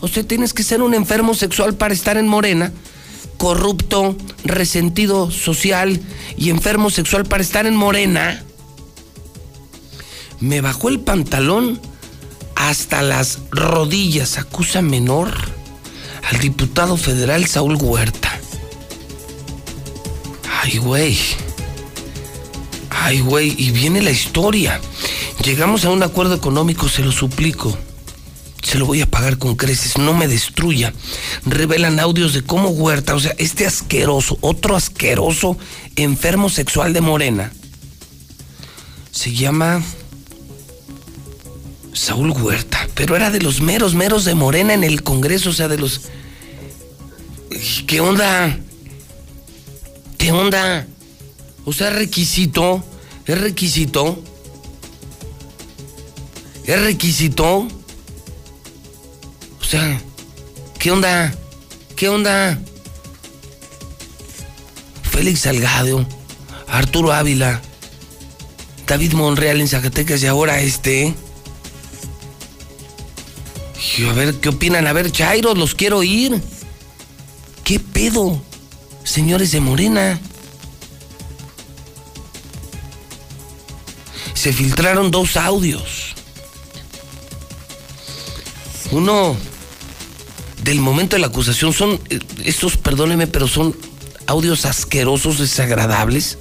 Usted 0.02 0.26
tienes 0.26 0.52
que 0.52 0.64
ser 0.64 0.82
un 0.82 0.94
enfermo 0.94 1.32
sexual 1.32 1.74
para 1.74 1.94
estar 1.94 2.16
en 2.16 2.26
Morena, 2.26 2.72
corrupto, 3.38 4.16
resentido 4.44 5.30
social 5.30 6.00
y 6.36 6.50
enfermo 6.50 6.90
sexual 6.90 7.24
para 7.24 7.44
estar 7.44 7.66
en 7.66 7.76
Morena. 7.76 8.42
Me 10.40 10.60
bajó 10.60 10.88
el 10.88 10.98
pantalón 10.98 11.80
hasta 12.56 13.00
las 13.02 13.38
rodillas, 13.52 14.38
acusa 14.38 14.82
menor 14.82 15.30
al 16.28 16.40
diputado 16.40 16.96
federal 16.96 17.46
Saúl 17.46 17.76
Huerta. 17.76 18.40
Ay, 20.62 20.78
güey. 20.78 21.16
Ay, 22.90 23.20
güey, 23.20 23.54
y 23.56 23.70
viene 23.70 24.02
la 24.02 24.10
historia. 24.10 24.80
Llegamos 25.44 25.84
a 25.84 25.90
un 25.90 26.02
acuerdo 26.02 26.34
económico, 26.34 26.88
se 26.88 27.04
lo 27.04 27.12
suplico 27.12 27.78
se 28.62 28.78
lo 28.78 28.86
voy 28.86 29.00
a 29.00 29.10
pagar 29.10 29.38
con 29.38 29.56
creces, 29.56 29.98
no 29.98 30.14
me 30.14 30.28
destruya. 30.28 30.92
Revelan 31.44 31.98
audios 32.00 32.32
de 32.32 32.42
cómo 32.42 32.68
Huerta, 32.70 33.14
o 33.14 33.20
sea, 33.20 33.34
este 33.38 33.66
asqueroso, 33.66 34.38
otro 34.40 34.76
asqueroso 34.76 35.58
enfermo 35.96 36.48
sexual 36.48 36.92
de 36.92 37.00
Morena, 37.00 37.52
se 39.10 39.34
llama 39.34 39.82
Saúl 41.92 42.30
Huerta, 42.30 42.88
pero 42.94 43.16
era 43.16 43.30
de 43.30 43.40
los 43.40 43.60
meros, 43.60 43.94
meros 43.94 44.24
de 44.24 44.34
Morena 44.34 44.74
en 44.74 44.84
el 44.84 45.02
Congreso, 45.02 45.50
o 45.50 45.52
sea, 45.52 45.68
de 45.68 45.78
los... 45.78 46.02
¿Qué 47.86 48.00
onda? 48.00 48.58
¿Qué 50.16 50.32
onda? 50.32 50.86
O 51.64 51.72
sea, 51.72 51.90
requisito, 51.90 52.82
es 53.26 53.40
requisito, 53.40 54.22
es 56.64 56.80
requisito 56.80 57.68
o 57.68 57.81
¿qué 60.78 60.90
onda? 60.90 61.32
¿Qué 61.96 62.08
onda? 62.08 62.58
Félix 65.10 65.40
Salgado, 65.40 66.06
Arturo 66.68 67.12
Ávila, 67.12 67.60
David 68.86 69.14
Monreal 69.14 69.60
en 69.60 69.68
Zacatecas 69.68 70.22
y 70.22 70.26
ahora 70.26 70.60
este. 70.60 71.14
Y 73.98 74.04
a 74.06 74.12
ver, 74.12 74.34
¿qué 74.40 74.50
opinan? 74.50 74.86
A 74.86 74.92
ver, 74.92 75.10
Chairo, 75.10 75.54
los 75.54 75.74
quiero 75.74 76.02
ir. 76.02 76.40
¿Qué 77.64 77.78
pedo? 77.78 78.42
Señores 79.04 79.52
de 79.52 79.60
Morena. 79.60 80.20
Se 84.34 84.52
filtraron 84.52 85.10
dos 85.10 85.36
audios. 85.36 86.14
Uno 88.90 89.36
del 90.62 90.80
momento 90.80 91.16
de 91.16 91.20
la 91.20 91.26
acusación 91.28 91.72
son, 91.72 92.00
eh, 92.08 92.20
estos, 92.44 92.76
perdónenme, 92.76 93.26
pero 93.26 93.48
son 93.48 93.76
audios 94.26 94.64
asquerosos, 94.64 95.38
desagradables, 95.38 96.38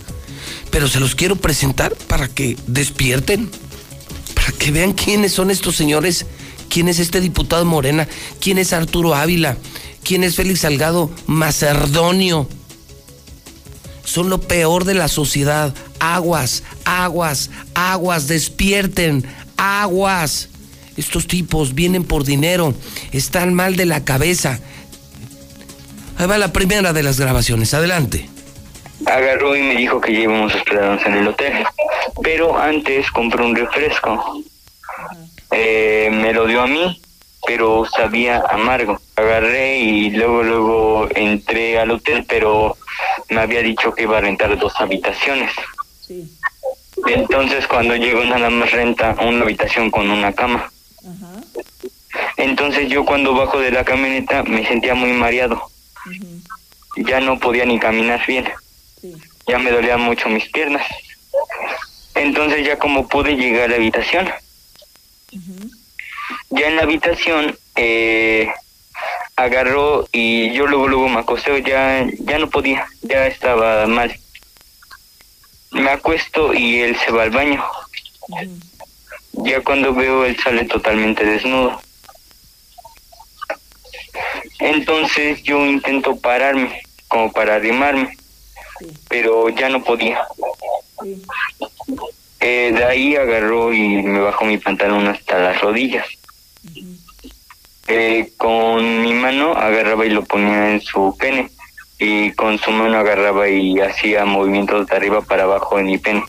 pero 0.70 0.88
se 0.88 1.00
los 1.00 1.16
quiero 1.16 1.36
presentar 1.36 1.94
para 2.08 2.28
que 2.28 2.58
despierten, 2.68 3.50
para 4.36 4.52
que 4.52 4.72
vean 4.72 4.94
quiénes 4.94 5.34
son 5.34 5.52
estos 5.52 5.76
señores, 5.76 6.26
quién 6.70 6.88
es 6.88 7.00
este 7.00 7.20
diputado 7.20 7.66
Morena, 7.66 8.08
quién 8.40 8.58
es 8.58 8.74
Arturo 8.74 9.16
Ávila, 9.16 9.58
quién 10.04 10.24
es 10.24 10.36
Félix 10.36 10.62
Salgado 10.62 11.12
Macerdonio. 11.28 12.48
Son 14.04 14.30
lo 14.30 14.42
peor 14.42 14.86
de 14.86 14.94
la 14.94 15.08
sociedad. 15.08 15.74
Aguas, 16.00 16.64
aguas, 16.86 17.50
aguas, 17.76 18.28
despierten, 18.28 19.26
aguas. 19.58 20.50
Estos 20.98 21.28
tipos 21.28 21.74
vienen 21.74 22.04
por 22.04 22.24
dinero, 22.24 22.74
están 23.12 23.54
mal 23.54 23.76
de 23.76 23.86
la 23.86 24.04
cabeza. 24.04 24.60
Ahí 26.18 26.28
va 26.28 26.38
la 26.38 26.54
primera 26.54 26.94
de 26.94 27.04
las 27.04 27.20
grabaciones, 27.20 27.74
adelante. 27.74 28.30
Agarró 29.06 29.56
y 29.56 29.62
me 29.62 29.76
dijo 29.76 30.00
que 30.00 30.14
ya 30.14 30.20
íbamos 30.20 30.54
a 30.54 30.58
hospedarnos 30.58 31.06
en 31.06 31.14
el 31.14 31.28
hotel, 31.28 31.66
pero 32.22 32.58
antes 32.60 33.10
compró 33.12 33.46
un 33.46 33.56
refresco. 33.56 34.44
Eh, 35.52 36.10
me 36.12 36.34
lo 36.34 36.46
dio 36.46 36.62
a 36.62 36.68
mí, 36.68 37.02
pero 37.46 37.86
sabía 37.86 38.44
amargo. 38.50 39.02
Agarré 39.16 39.80
y 39.80 40.12
luego, 40.12 40.44
luego 40.44 41.08
entré 41.16 41.80
al 41.80 41.92
hotel, 41.92 42.26
pero 42.28 42.78
me 43.30 43.42
había 43.42 43.62
dicho 43.62 43.94
que 43.94 44.04
iba 44.04 44.18
a 44.18 44.22
rentar 44.22 44.58
dos 44.60 44.74
habitaciones. 44.78 45.52
Entonces 47.08 47.66
cuando 47.68 47.96
llegó 47.96 48.24
nada 48.24 48.50
más 48.50 48.72
renta 48.72 49.16
una 49.22 49.44
habitación 49.44 49.90
con 49.90 50.10
una 50.10 50.34
cama. 50.34 50.72
Entonces 52.38 52.90
yo 52.90 53.06
cuando 53.06 53.34
bajo 53.34 53.60
de 53.60 53.72
la 53.72 53.84
camioneta 53.84 54.44
me 54.44 54.66
sentía 54.68 54.96
muy 54.96 55.14
mareado. 55.14 55.70
Ya 56.98 57.20
no 57.20 57.40
podía 57.40 57.66
ni 57.66 57.80
caminar 57.80 58.26
bien. 58.28 58.50
Ya 59.48 59.60
me 59.60 59.72
dolían 59.72 60.02
mucho 60.02 60.30
mis 60.30 60.50
piernas. 60.50 60.86
Entonces 62.16 62.66
ya 62.66 62.78
como 62.78 63.08
pude 63.08 63.36
llegar 63.36 63.64
a 63.64 63.68
la 63.70 63.76
habitación. 63.76 64.30
Ya 66.50 66.68
en 66.68 66.76
la 66.76 66.84
habitación 66.84 67.58
eh, 67.76 68.52
agarró 69.36 70.08
y 70.12 70.52
yo 70.54 70.68
luego 70.68 70.88
luego 70.88 71.10
me 71.10 71.20
acosté, 71.20 71.64
ya, 71.64 72.06
ya 72.20 72.38
no 72.38 72.50
podía, 72.50 72.86
ya 73.02 73.28
estaba 73.28 73.88
mal. 73.88 74.16
Me 75.72 75.90
acuesto 75.90 76.54
y 76.54 76.80
él 76.80 76.98
se 76.98 77.12
va 77.12 77.24
al 77.24 77.32
baño. 77.32 77.64
Ya 79.34 79.62
cuando 79.62 79.94
veo 79.94 80.26
él 80.26 80.38
sale 80.38 80.66
totalmente 80.66 81.26
desnudo. 81.26 81.82
Entonces 84.60 85.42
yo 85.44 85.66
intento 85.66 86.16
pararme, 86.18 86.82
como 87.08 87.32
para 87.32 87.56
arrimarme, 87.56 88.16
pero 89.10 89.50
ya 89.50 89.70
no 89.70 89.84
podía. 89.84 90.22
Eh, 92.40 92.72
de 92.76 92.84
ahí 92.84 93.16
agarró 93.16 93.74
y 93.74 94.04
me 94.04 94.20
bajó 94.20 94.46
mi 94.46 94.58
pantalón 94.58 95.08
hasta 95.08 95.40
las 95.40 95.62
rodillas. 95.62 96.08
Eh, 97.88 98.32
con 98.38 99.02
mi 99.02 99.14
mano 99.14 99.54
agarraba 99.54 100.06
y 100.06 100.10
lo 100.10 100.24
ponía 100.24 100.72
en 100.72 100.82
su 100.82 101.16
pene 101.18 101.50
y 102.00 102.32
con 102.34 102.58
su 102.58 102.72
mano 102.72 102.98
agarraba 102.98 103.50
y 103.50 103.80
hacía 103.80 104.26
movimientos 104.26 104.88
de 104.88 104.96
arriba 104.96 105.22
para 105.22 105.44
abajo 105.44 105.80
en 105.80 105.86
mi 105.88 105.98
pene. 105.98 106.24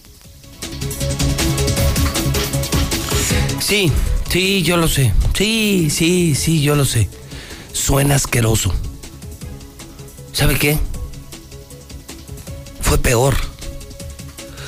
Sí, 3.63 3.93
sí, 4.29 4.63
yo 4.63 4.77
lo 4.77 4.89
sé. 4.89 5.13
Sí, 5.35 5.89
sí, 5.89 6.35
sí, 6.35 6.63
yo 6.63 6.75
lo 6.75 6.85
sé. 6.85 7.09
Suena 7.73 8.17
asqueroso. 8.17 8.75
¿Sabe 10.33 10.59
qué? 10.59 10.79
Fue 12.81 12.99
peor. 12.99 13.37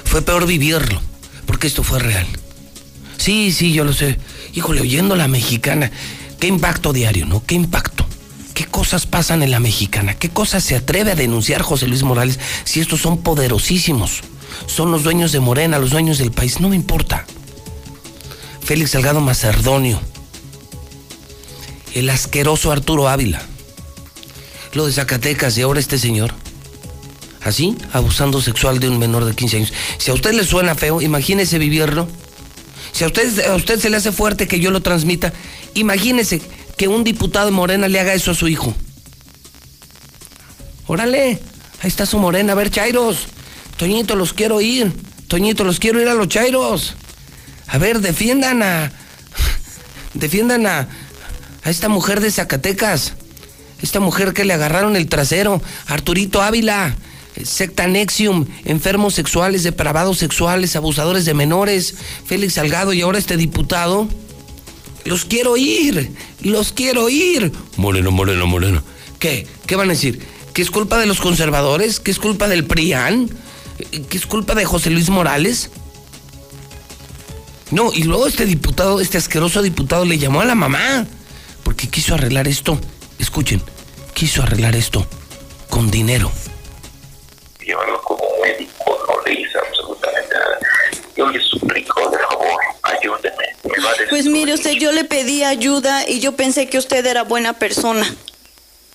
Fue 0.05 0.23
peor 0.23 0.47
vivirlo, 0.47 1.01
porque 1.45 1.67
esto 1.67 1.83
fue 1.83 1.99
real. 1.99 2.27
Sí, 3.17 3.53
sí, 3.53 3.73
yo 3.73 3.85
lo 3.85 3.93
sé. 3.93 4.19
Híjole, 4.55 4.81
oyendo 4.81 5.17
la 5.17 5.27
mexicana, 5.27 5.91
qué 6.39 6.47
impacto 6.47 6.93
diario, 6.93 7.27
¿no? 7.27 7.45
Qué 7.45 7.57
impacto. 7.57 8.07
¿Qué 8.55 8.67
cosas 8.67 9.07
pasan 9.07 9.43
en 9.43 9.51
la 9.51 9.59
mexicana? 9.59 10.15
¿Qué 10.15 10.29
cosas 10.29 10.63
se 10.63 10.77
atreve 10.77 11.11
a 11.11 11.17
denunciar 11.17 11.63
José 11.63 11.89
Luis 11.89 12.05
Morales 12.05 12.39
si 12.63 12.79
estos 12.79 13.01
son 13.01 13.19
poderosísimos? 13.19 14.21
Son 14.67 14.93
los 14.93 15.03
dueños 15.03 15.33
de 15.33 15.41
Morena, 15.41 15.81
los 15.81 15.91
dueños 15.91 16.19
del 16.19 16.31
país, 16.31 16.61
no 16.61 16.69
me 16.69 16.77
importa. 16.77 17.24
Félix 18.65 18.93
Salgado 18.93 19.21
Macerdonio, 19.21 20.01
el 21.93 22.09
asqueroso 22.09 22.73
Arturo 22.73 23.09
Ávila, 23.09 23.43
lo 24.73 24.87
de 24.87 24.93
Zacatecas 24.93 25.59
y 25.59 25.63
ahora 25.63 25.81
este 25.81 25.99
señor. 25.99 26.33
Así, 27.43 27.77
abusando 27.93 28.41
sexual 28.41 28.81
de 28.81 28.89
un 28.89 28.99
menor 28.99 29.27
de 29.27 29.35
15 29.35 29.57
años. 29.59 29.73
Si 29.99 30.11
a 30.11 30.15
usted 30.15 30.33
le 30.33 30.45
suena 30.45 30.75
feo, 30.75 31.03
imagínese 31.03 31.59
vivirlo. 31.59 32.09
Si 32.93 33.05
a 33.05 33.09
usted, 33.09 33.47
a 33.47 33.55
usted 33.55 33.79
se 33.79 33.91
le 33.91 33.99
hace 33.99 34.13
fuerte 34.13 34.49
que 34.49 34.61
yo 34.61 34.71
lo 34.71 34.81
transmita, 34.81 35.35
imagínese 35.75 36.41
que 36.79 36.89
un 36.89 37.05
diputado 37.05 37.51
Morena 37.51 37.87
le 37.87 38.01
haga 38.01 38.15
eso 38.15 38.31
a 38.31 38.35
su 38.35 38.49
hijo. 38.49 38.75
Órale, 40.87 41.39
ahí 41.83 41.89
está 41.89 42.07
su 42.07 42.19
Morena. 42.19 42.53
A 42.53 42.57
ver, 42.57 42.71
Chairos. 42.71 43.27
Toñito, 43.77 44.17
los 44.17 44.33
quiero 44.33 44.63
ir. 44.63 44.91
Toñito, 45.29 45.65
los 45.65 45.79
quiero 45.79 46.01
ir 46.01 46.09
a 46.09 46.15
los 46.15 46.29
Chairos. 46.29 46.95
A 47.75 47.79
ver, 47.79 48.01
defiendan 48.01 48.63
a. 48.63 48.93
Defiendan 50.15 50.65
a. 50.65 50.87
A 51.65 51.71
esta 51.71 51.89
mujer 51.89 52.21
de 52.21 52.31
Zacatecas. 52.31 53.15
Esta 53.83 53.99
mujer 53.99 54.33
que 54.33 54.45
le 54.45 54.53
agarraron 54.53 54.95
el 54.95 55.09
trasero. 55.09 55.61
Arturito 55.89 56.41
Ávila. 56.41 56.95
Secta 57.43 57.89
Nexium, 57.89 58.47
enfermos 58.65 59.15
sexuales, 59.15 59.65
depravados 59.65 60.19
sexuales, 60.19 60.77
abusadores 60.77 61.25
de 61.25 61.35
menores, 61.35 61.97
Félix 62.25 62.55
Salgado 62.55 62.93
y 62.93 63.01
ahora 63.01 63.19
este 63.19 63.37
diputado. 63.37 64.09
Los 65.05 65.25
quiero 65.25 65.57
ir, 65.57 66.13
los 66.43 66.73
quiero 66.73 67.09
ir. 67.09 67.51
Moreno, 67.77 68.13
Moreno, 68.13 68.47
Moreno. 68.47 68.85
¿Qué? 69.19 69.49
¿Qué 69.67 69.75
van 69.75 69.89
a 69.89 69.95
decir? 69.95 70.21
¿Que 70.53 70.63
es 70.63 70.71
culpa 70.71 70.97
de 70.97 71.07
los 71.07 71.21
conservadores? 71.21 71.99
¿Que 71.99 72.13
es 72.13 72.21
culpa 72.21 72.47
del 72.47 72.67
PRIAN? 72.67 73.29
¿Que 74.09 74.17
es 74.17 74.27
culpa 74.27 74.55
de 74.55 74.65
José 74.65 74.91
Luis 74.91 75.11
Morales? 75.11 75.71
No, 77.75 77.93
y 77.93 78.05
luego 78.05 78.29
este 78.29 78.47
diputado, 78.47 79.01
este 79.01 79.19
asqueroso 79.19 79.61
diputado 79.61 80.05
le 80.05 80.17
llamó 80.17 80.41
a 80.41 80.45
la 80.45 80.55
mamá 80.55 81.05
porque 81.65 81.89
quiso 81.91 82.15
arreglar 82.15 82.47
esto. 82.47 82.79
Escuchen, 83.19 83.61
quiso 84.15 84.45
arreglar 84.45 84.77
esto 84.77 85.05
con 85.69 85.91
dinero. 85.91 86.31
Llévalo 87.67 88.01
como 88.03 88.23
médico, 88.41 88.97
no 89.09 89.21
le 89.27 89.41
hice 89.41 89.59
absolutamente 89.59 90.35
nada. 90.35 90.59
Yo 91.17 91.29
le 91.29 91.41
suplico, 91.41 92.11
de 92.11 92.19
favor, 92.19 92.61
ayúdeme. 92.85 93.57
Me 93.65 94.07
Pues 94.09 94.27
mire 94.27 94.55
usted, 94.55 94.75
yo 94.75 94.93
le 94.93 95.03
pedí 95.03 95.43
ayuda 95.43 96.09
y 96.09 96.21
yo 96.21 96.37
pensé 96.37 96.69
que 96.69 96.79
usted 96.79 97.05
era 97.05 97.25
buena 97.25 97.55
persona. 97.55 98.07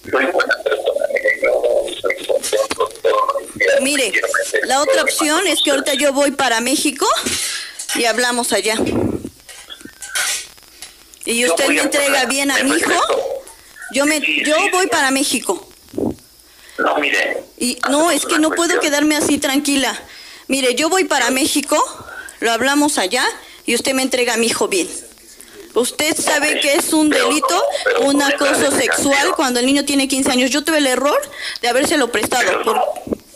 Soy 0.09 0.25
buena 0.27 0.55
persona, 0.63 1.05
mire, 1.11 1.41
yo 1.43 1.85
estoy 1.85 2.25
contento, 2.25 2.89
Mire, 3.81 4.13
la 4.63 4.81
otra 4.81 5.01
opción 5.01 5.45
es 5.47 5.59
que 5.61 5.71
ahorita 5.71 5.95
yo 5.95 6.13
voy 6.13 6.31
para 6.31 6.61
México 6.61 7.05
y 7.95 8.05
hablamos 8.05 8.53
allá. 8.53 8.75
Y 11.25 11.45
usted 11.45 11.67
me 11.67 11.81
entrega 11.81 12.25
bien 12.25 12.51
a 12.51 12.63
mi 12.63 12.71
hijo. 12.77 12.91
Yo 13.93 14.05
me 14.05 14.19
yo 14.43 14.55
voy 14.71 14.87
para 14.87 15.11
México. 15.11 15.67
No, 16.77 16.95
mire. 16.97 17.43
Y 17.57 17.77
no, 17.89 18.09
es 18.11 18.25
que 18.25 18.39
no 18.39 18.51
puedo 18.51 18.79
quedarme 18.79 19.15
así 19.17 19.37
tranquila. 19.37 19.99
Mire, 20.47 20.75
yo 20.75 20.89
voy 20.89 21.03
para 21.03 21.29
México, 21.29 21.77
lo 22.39 22.51
hablamos 22.51 22.97
allá 22.97 23.25
y 23.65 23.75
usted 23.75 23.93
me 23.93 24.01
entrega 24.01 24.35
a 24.35 24.37
mi 24.37 24.47
hijo 24.47 24.67
bien. 24.67 24.89
Usted 25.75 26.15
sabe 26.19 26.59
que 26.61 26.73
es 26.73 26.93
un 26.93 27.09
no, 27.09 27.15
delito, 27.17 27.63
un 28.01 28.21
acoso 28.21 28.71
sexual 28.71 29.33
cuando 29.35 29.59
el 29.59 29.65
niño 29.67 29.85
tiene 29.85 30.07
15 30.07 30.31
años. 30.31 30.49
Yo 30.49 30.63
tuve 30.63 30.79
el 30.79 30.87
error 30.87 31.19
de 31.61 31.67
habérselo 31.67 32.11
prestado 32.11 32.63
por- 32.63 32.81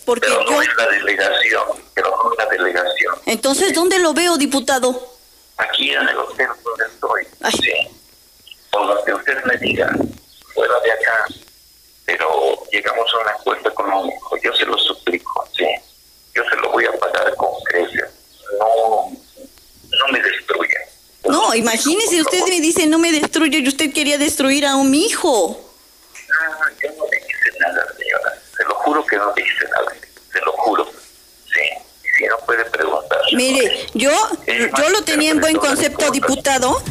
porque 0.05 0.27
pero 0.27 0.43
no 0.43 0.51
yo 0.51 0.61
es 0.61 0.75
la 0.77 0.87
delegación, 0.87 1.63
pero 1.93 2.09
no 2.09 2.31
es 2.31 2.37
la 2.37 2.45
delegación. 2.45 3.15
Entonces, 3.25 3.73
¿dónde 3.73 3.99
lo 3.99 4.13
veo, 4.13 4.37
diputado? 4.37 5.13
Aquí 5.57 5.91
en 5.91 6.07
el 6.07 6.17
hotel 6.17 6.47
donde 6.63 6.85
estoy, 6.85 7.27
Ay. 7.41 7.51
sí. 7.53 7.73
Por 8.71 8.85
lo 8.87 9.03
que 9.03 9.13
usted 9.13 9.43
me 9.45 9.55
diga, 9.57 9.89
fuera 10.53 10.73
de 10.83 10.91
acá, 10.91 11.27
pero 12.05 12.63
llegamos 12.71 13.13
a 13.13 13.17
un 13.19 13.29
acuerdo 13.29 13.69
económico, 13.69 14.37
yo 14.43 14.53
se 14.55 14.65
lo 14.65 14.77
suplico, 14.77 15.47
sí. 15.55 15.65
Yo 16.35 16.43
se 16.49 16.55
lo 16.57 16.71
voy 16.71 16.85
a 16.85 16.91
pagar 16.99 17.35
con 17.35 17.49
creces. 17.65 18.09
No, 18.59 19.11
No, 21.25 21.55
imagínese, 21.55 22.21
usted 22.21 22.43
me 22.49 22.59
dice 22.59 22.85
no 22.87 22.99
me 22.99 23.11
destruye 23.11 23.59
y 23.59 23.67
usted 23.67 23.93
quería 23.93 24.17
destruir 24.17 24.65
a 24.65 24.75
un 24.75 24.93
hijo. 24.93 25.59
No, 26.29 26.69
yo 26.81 26.89
no 26.97 27.05
le 27.09 27.17
hice 27.17 27.59
nada, 27.59 27.85
señora. 27.97 28.41
Se 28.57 28.63
lo 28.65 28.75
juro 28.75 29.05
que 29.05 29.17
no 29.17 29.33
le 29.35 29.41
hice 29.41 29.65
nada. 29.71 29.91
Se 30.31 30.39
lo 30.39 30.51
juro. 30.53 30.85
Sí. 31.45 31.61
Y 32.03 32.17
si 32.17 32.25
no 32.25 32.35
puede 32.45 32.63
preguntar. 32.65 33.19
Mire, 33.33 33.87
yo, 33.93 34.11
yo 34.47 34.89
lo 34.89 35.03
tenía 35.03 35.31
en 35.31 35.39
buen 35.39 35.57
concepto, 35.57 36.11
diputado. 36.11 36.81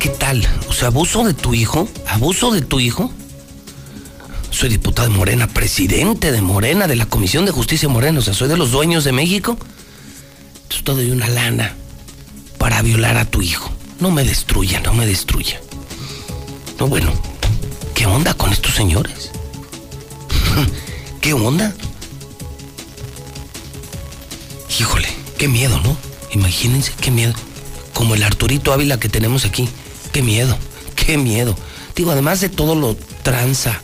¿Qué 0.00 0.08
tal? 0.10 0.46
O 0.68 0.72
sea, 0.72 0.88
abuso 0.88 1.24
de 1.24 1.34
tu 1.34 1.54
hijo, 1.54 1.88
abuso 2.06 2.50
de 2.50 2.62
tu 2.62 2.80
hijo. 2.80 3.10
Soy 4.50 4.70
diputado 4.70 5.08
de 5.08 5.14
Morena, 5.14 5.46
presidente 5.46 6.32
de 6.32 6.40
Morena, 6.40 6.86
de 6.86 6.96
la 6.96 7.06
Comisión 7.06 7.44
de 7.44 7.52
Justicia 7.52 7.88
Morena, 7.88 8.18
o 8.18 8.22
sea, 8.22 8.34
soy 8.34 8.48
de 8.48 8.56
los 8.56 8.72
dueños 8.72 9.04
de 9.04 9.12
México. 9.12 9.56
Entonces 10.62 10.84
te 10.84 10.92
doy 10.92 11.10
una 11.10 11.28
lana 11.28 11.76
para 12.58 12.82
violar 12.82 13.16
a 13.16 13.24
tu 13.24 13.42
hijo. 13.42 13.70
No 14.00 14.10
me 14.10 14.24
destruya, 14.24 14.80
no 14.80 14.94
me 14.94 15.06
destruya. 15.06 15.60
No, 16.78 16.86
bueno, 16.88 17.12
¿qué 17.98 18.06
onda 18.06 18.32
con 18.32 18.52
estos 18.52 18.76
señores? 18.76 19.32
¿Qué 21.20 21.32
onda? 21.32 21.74
Híjole, 24.78 25.08
qué 25.36 25.48
miedo, 25.48 25.80
¿no? 25.80 25.96
Imagínense, 26.30 26.92
qué 27.00 27.10
miedo. 27.10 27.34
Como 27.94 28.14
el 28.14 28.22
Arturito 28.22 28.72
Ávila 28.72 29.00
que 29.00 29.08
tenemos 29.08 29.44
aquí. 29.44 29.68
Qué 30.12 30.22
miedo, 30.22 30.56
qué 30.94 31.18
miedo. 31.18 31.56
Digo, 31.96 32.12
además 32.12 32.40
de 32.40 32.48
todo 32.48 32.76
lo 32.76 32.94
tranza, 33.24 33.82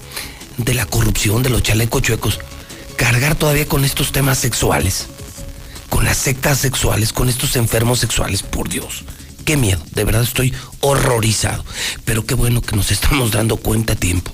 de 0.59 0.75
la 0.75 0.87
corrupción, 0.87 1.43
de 1.43 1.51
los 1.51 1.65
chalecos 1.65 2.03
chuecos, 2.03 2.39
cargar 2.95 3.35
todavía 3.35 3.67
con 3.67 3.85
estos 3.85 4.13
temas 4.13 4.39
sexuales, 4.39 5.09
con 5.89 6.05
las 6.05 6.19
sectas 6.19 6.59
sexuales, 6.59 7.13
con 7.13 7.29
estos 7.29 7.57
enfermos 7.57 7.99
sexuales, 7.99 8.45
por 8.45 8.69
Dios. 8.69 9.03
Qué 9.45 9.59
miedo, 9.59 9.81
de 9.93 10.05
verdad 10.05 10.23
estoy 10.23 10.55
horrorizado. 10.81 11.65
Pero 12.05 12.25
qué 12.25 12.35
bueno 12.35 12.63
que 12.63 12.77
nos 12.77 12.91
estamos 12.91 13.31
dando 13.31 13.57
cuenta 13.57 13.93
a 13.93 13.97
tiempo. 13.97 14.33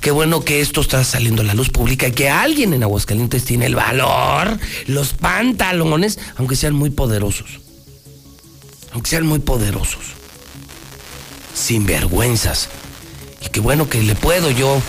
Qué 0.00 0.10
bueno 0.10 0.44
que 0.44 0.60
esto 0.60 0.80
está 0.80 1.02
saliendo 1.04 1.42
a 1.42 1.44
la 1.44 1.54
luz 1.54 1.70
pública 1.70 2.08
y 2.08 2.12
que 2.12 2.28
alguien 2.30 2.72
en 2.72 2.82
Aguascalientes 2.82 3.44
tiene 3.44 3.66
el 3.66 3.74
valor, 3.74 4.58
los 4.86 5.12
pantalones, 5.14 6.18
aunque 6.36 6.56
sean 6.56 6.74
muy 6.74 6.90
poderosos. 6.90 7.60
Aunque 8.92 9.10
sean 9.10 9.26
muy 9.26 9.40
poderosos. 9.40 10.02
Sin 11.54 11.84
vergüenzas. 11.86 12.68
Y 13.44 13.48
qué 13.48 13.60
bueno 13.60 13.88
que 13.88 14.02
le 14.02 14.14
puedo 14.14 14.50
yo, 14.50 14.80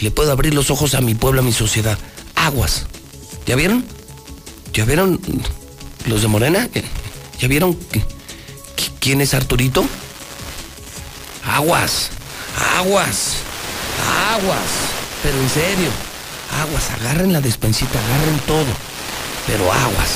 le 0.00 0.10
puedo 0.10 0.32
abrir 0.32 0.54
los 0.54 0.70
ojos 0.70 0.94
a 0.94 1.00
mi 1.00 1.14
pueblo, 1.14 1.40
a 1.40 1.44
mi 1.44 1.52
sociedad. 1.52 1.98
Aguas. 2.34 2.86
¿Ya 3.46 3.54
vieron? 3.54 3.84
¿Ya 4.72 4.84
vieron 4.84 5.20
los 6.06 6.22
de 6.22 6.28
Morena? 6.28 6.68
¿Ya 7.38 7.48
vieron 7.48 7.78
quién 9.04 9.20
es 9.20 9.34
Arturito? 9.34 9.84
Aguas, 11.46 12.08
aguas, 12.78 13.34
aguas. 14.32 14.70
Pero 15.22 15.38
en 15.38 15.50
serio, 15.50 15.90
aguas, 16.62 16.90
agarren 16.90 17.34
la 17.34 17.42
despensita, 17.42 17.98
agarren 17.98 18.38
todo. 18.46 18.64
Pero 19.46 19.70
aguas, 19.70 20.10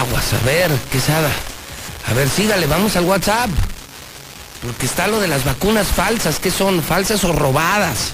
aguas. 0.00 0.34
A 0.34 0.44
ver, 0.44 0.70
quesada. 0.90 1.30
A 2.10 2.12
ver, 2.12 2.28
sígale, 2.28 2.66
vamos 2.66 2.94
al 2.96 3.06
WhatsApp. 3.06 3.48
Porque 4.60 4.84
está 4.84 5.06
lo 5.06 5.18
de 5.18 5.28
las 5.28 5.44
vacunas 5.46 5.86
falsas, 5.86 6.38
¿qué 6.40 6.50
son? 6.50 6.82
¿Falsas 6.82 7.24
o 7.24 7.32
robadas? 7.32 8.12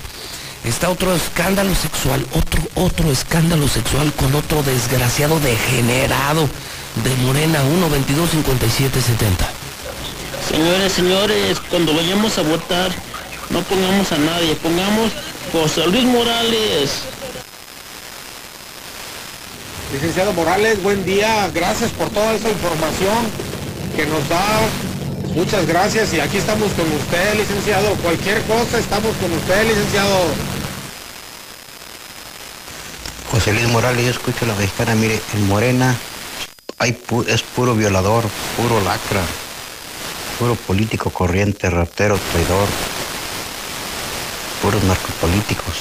Está 0.63 0.89
otro 0.89 1.17
escándalo 1.17 1.75
sexual, 1.75 2.25
otro, 2.33 2.63
otro 2.77 3.11
escándalo 3.11 3.67
sexual 3.67 4.13
con 4.13 4.37
otro 4.37 4.63
desgraciado 4.63 5.41
degenerado 5.41 6.49
de 7.03 7.15
Morena 7.17 7.63
1 7.63 7.91
22 7.91 8.31
57 8.31 9.01
70. 9.01 9.49
Señores, 10.49 10.93
señores, 10.93 11.61
cuando 11.71 11.95
vayamos 11.95 12.39
a 12.39 12.43
votar, 12.43 12.91
no 13.51 13.63
pongamos 13.63 14.11
a 14.13 14.19
nadie, 14.19 14.55
pongamos 14.57 15.13
José 15.53 15.87
Luis 15.87 16.05
Morales. 16.05 17.03
Licenciado 19.93 20.33
Morales, 20.33 20.83
buen 20.83 21.05
día, 21.05 21.51
gracias 21.55 21.91
por 21.93 22.11
toda 22.11 22.35
esa 22.35 22.49
información 22.51 23.27
que 23.97 24.07
nos 24.07 24.29
da. 24.29 24.61
Muchas 25.35 25.67
gracias 25.67 26.13
y 26.15 26.21
aquí 26.21 26.39
estamos 26.39 26.73
con 26.73 26.91
usted, 26.93 27.35
licenciado. 27.37 27.95
Cualquier 27.97 28.43
cosa, 28.43 28.79
estamos 28.79 29.15
con 29.17 29.33
usted, 29.33 29.69
licenciado. 29.69 30.19
José 33.31 33.53
Luis 33.53 33.69
Morales, 33.69 34.05
yo 34.05 34.11
escucho 34.11 34.45
a 34.45 34.49
la 34.49 34.55
mexicana, 34.55 34.95
mire, 34.95 35.21
en 35.35 35.47
Morena 35.47 35.97
hay 36.79 36.97
es 37.27 37.43
puro 37.43 37.75
violador, 37.75 38.25
puro 38.57 38.81
lacra, 38.83 39.23
puro 40.39 40.55
político 40.55 41.11
corriente, 41.11 41.69
ratero, 41.71 42.19
traidor, 42.33 42.69
puros 44.63 44.83
narcopolíticos. 44.85 45.75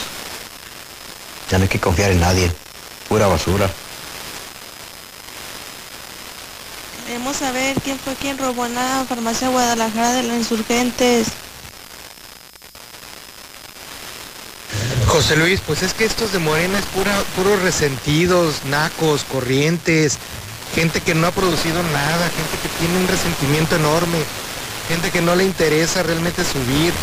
Ya 1.50 1.58
no 1.58 1.64
hay 1.64 1.70
que 1.70 1.80
confiar 1.80 2.12
en 2.12 2.20
nadie, 2.20 2.52
pura 3.08 3.28
basura. 3.28 3.70
Queremos 7.06 7.38
saber 7.38 7.80
quién 7.82 7.98
fue 8.00 8.16
quien 8.16 8.38
robó 8.38 8.66
en 8.66 8.76
la 8.76 9.06
farmacia 9.08 9.50
Guadalajara 9.50 10.14
de 10.14 10.24
los 10.24 10.36
insurgentes. 10.36 11.28
José 15.08 15.38
Luis, 15.38 15.62
pues 15.66 15.84
es 15.84 15.94
que 15.94 16.04
estos 16.04 16.34
de 16.34 16.40
Morena 16.40 16.78
es 16.80 16.86
pura, 16.86 17.24
puros 17.36 17.62
resentidos, 17.62 18.66
nacos, 18.66 19.24
corrientes, 19.24 20.18
gente 20.76 21.02
que 21.02 21.16
no 21.16 21.28
ha 21.28 21.32
producido 21.32 21.82
nada, 21.84 22.30
gente 22.30 22.58
que 22.62 22.70
tiene 22.80 22.98
un 22.98 23.08
resentimiento 23.08 23.76
enorme, 23.76 24.20
gente 24.88 25.12
que 25.12 25.22
no 25.22 25.36
le 25.36 25.44
interesa 25.44 26.04
realmente 26.04 26.44
subir, 26.44 26.94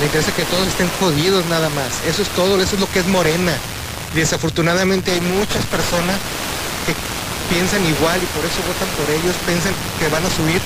le 0.00 0.06
interesa 0.06 0.34
que 0.34 0.44
todos 0.44 0.66
estén 0.68 0.90
jodidos 1.00 1.46
nada 1.46 1.68
más. 1.70 2.02
Eso 2.06 2.22
es 2.22 2.28
todo, 2.30 2.60
eso 2.60 2.74
es 2.74 2.80
lo 2.80 2.90
que 2.90 3.00
es 3.00 3.06
Morena. 3.06 3.52
Desafortunadamente 4.14 5.12
hay 5.12 5.20
muchas 5.20 5.64
personas 5.66 6.16
que 6.86 6.94
piensan 7.52 7.84
igual 7.86 8.20
y 8.22 8.26
por 8.36 8.44
eso 8.44 8.60
votan 8.66 8.88
por 8.96 9.08
ellos, 9.08 9.34
piensan 9.46 9.72
que 9.98 10.08
van 10.08 10.24
a 10.24 10.30
subir. 10.30 10.60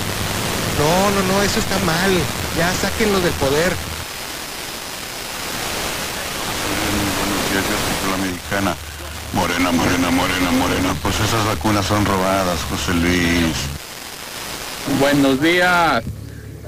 No, 0.77 1.09
no, 1.11 1.33
no, 1.33 1.41
eso 1.43 1.59
está 1.59 1.77
mal. 1.79 2.11
Ya 2.57 2.73
sáquenlo 2.81 3.19
del 3.21 3.33
poder. 3.33 3.73
Morena, 9.33 9.71
morena, 9.71 10.09
morena, 10.11 10.51
morena. 10.51 10.95
Pues 11.01 11.15
esas 11.15 11.45
vacunas 11.45 11.85
son 11.85 12.05
robadas, 12.05 12.59
José 12.69 12.93
Luis. 12.93 13.55
Buenos 14.99 15.41
días. 15.41 16.03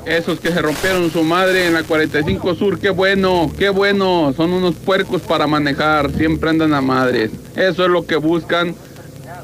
Esos 0.05 0.39
que 0.39 0.51
se 0.51 0.61
rompieron 0.61 1.11
su 1.11 1.23
madre 1.23 1.67
en 1.67 1.73
la 1.73 1.83
45 1.83 2.55
Sur, 2.55 2.79
qué 2.79 2.89
bueno, 2.89 3.51
qué 3.57 3.69
bueno. 3.69 4.33
Son 4.35 4.51
unos 4.51 4.75
puercos 4.75 5.21
para 5.21 5.47
manejar, 5.47 6.11
siempre 6.15 6.49
andan 6.49 6.73
a 6.73 6.81
madres. 6.81 7.31
Eso 7.55 7.83
es 7.83 7.89
lo 7.89 8.05
que 8.05 8.15
buscan, 8.15 8.75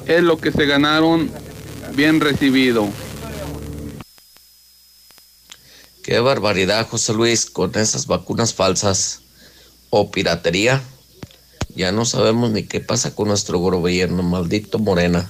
es 0.07 0.23
lo 0.23 0.37
que 0.37 0.51
se 0.51 0.65
ganaron, 0.65 1.29
bien 1.93 2.19
recibido. 2.19 2.87
Qué 6.03 6.19
barbaridad, 6.19 6.87
José 6.87 7.13
Luis, 7.13 7.45
con 7.45 7.71
esas 7.75 8.07
vacunas 8.07 8.53
falsas 8.53 9.21
o 9.89 10.11
piratería. 10.11 10.81
Ya 11.75 11.91
no 11.91 12.05
sabemos 12.05 12.51
ni 12.51 12.63
qué 12.63 12.79
pasa 12.79 13.13
con 13.13 13.27
nuestro 13.27 13.59
gobierno, 13.59 14.23
maldito 14.23 14.79
Morena. 14.79 15.29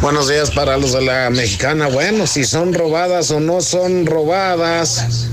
Buenos 0.00 0.28
días 0.28 0.50
para 0.50 0.76
los 0.76 0.92
de 0.92 1.02
la 1.02 1.30
mexicana. 1.30 1.86
Bueno, 1.86 2.26
si 2.26 2.44
son 2.44 2.74
robadas 2.74 3.30
o 3.30 3.38
no 3.40 3.60
son 3.60 4.06
robadas, 4.06 5.28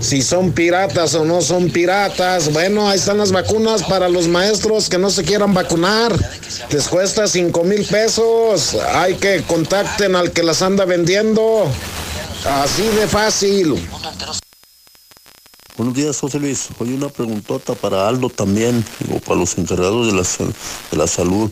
si 0.00 0.22
son 0.22 0.52
piratas 0.52 1.14
o 1.14 1.24
no 1.24 1.40
son 1.40 1.70
piratas. 1.70 2.52
Bueno, 2.52 2.88
ahí 2.88 2.98
están 2.98 3.18
las 3.18 3.32
vacunas 3.32 3.82
para 3.82 4.08
los 4.08 4.28
maestros 4.28 4.88
que 4.88 4.98
no 4.98 5.10
se 5.10 5.24
quieran 5.24 5.54
vacunar. 5.54 6.14
Les 6.70 6.88
cuesta 6.88 7.26
cinco 7.26 7.64
mil 7.64 7.84
pesos. 7.86 8.74
Hay 8.92 9.14
que 9.14 9.42
contacten 9.42 10.14
al 10.14 10.30
que 10.32 10.42
las 10.42 10.60
anda 10.62 10.84
vendiendo. 10.84 11.66
Así 12.44 12.82
de 12.82 13.08
fácil. 13.08 13.88
Buenos 15.76 15.94
días, 15.94 16.18
José 16.18 16.38
Luis. 16.40 16.68
Hoy 16.78 16.94
una 16.94 17.10
preguntota 17.10 17.74
para 17.74 18.08
Aldo 18.08 18.30
también, 18.30 18.82
o 19.12 19.18
para 19.20 19.38
los 19.38 19.58
encargados 19.58 20.06
de 20.06 20.14
la, 20.14 20.22
de 20.90 20.96
la 20.96 21.06
salud. 21.06 21.50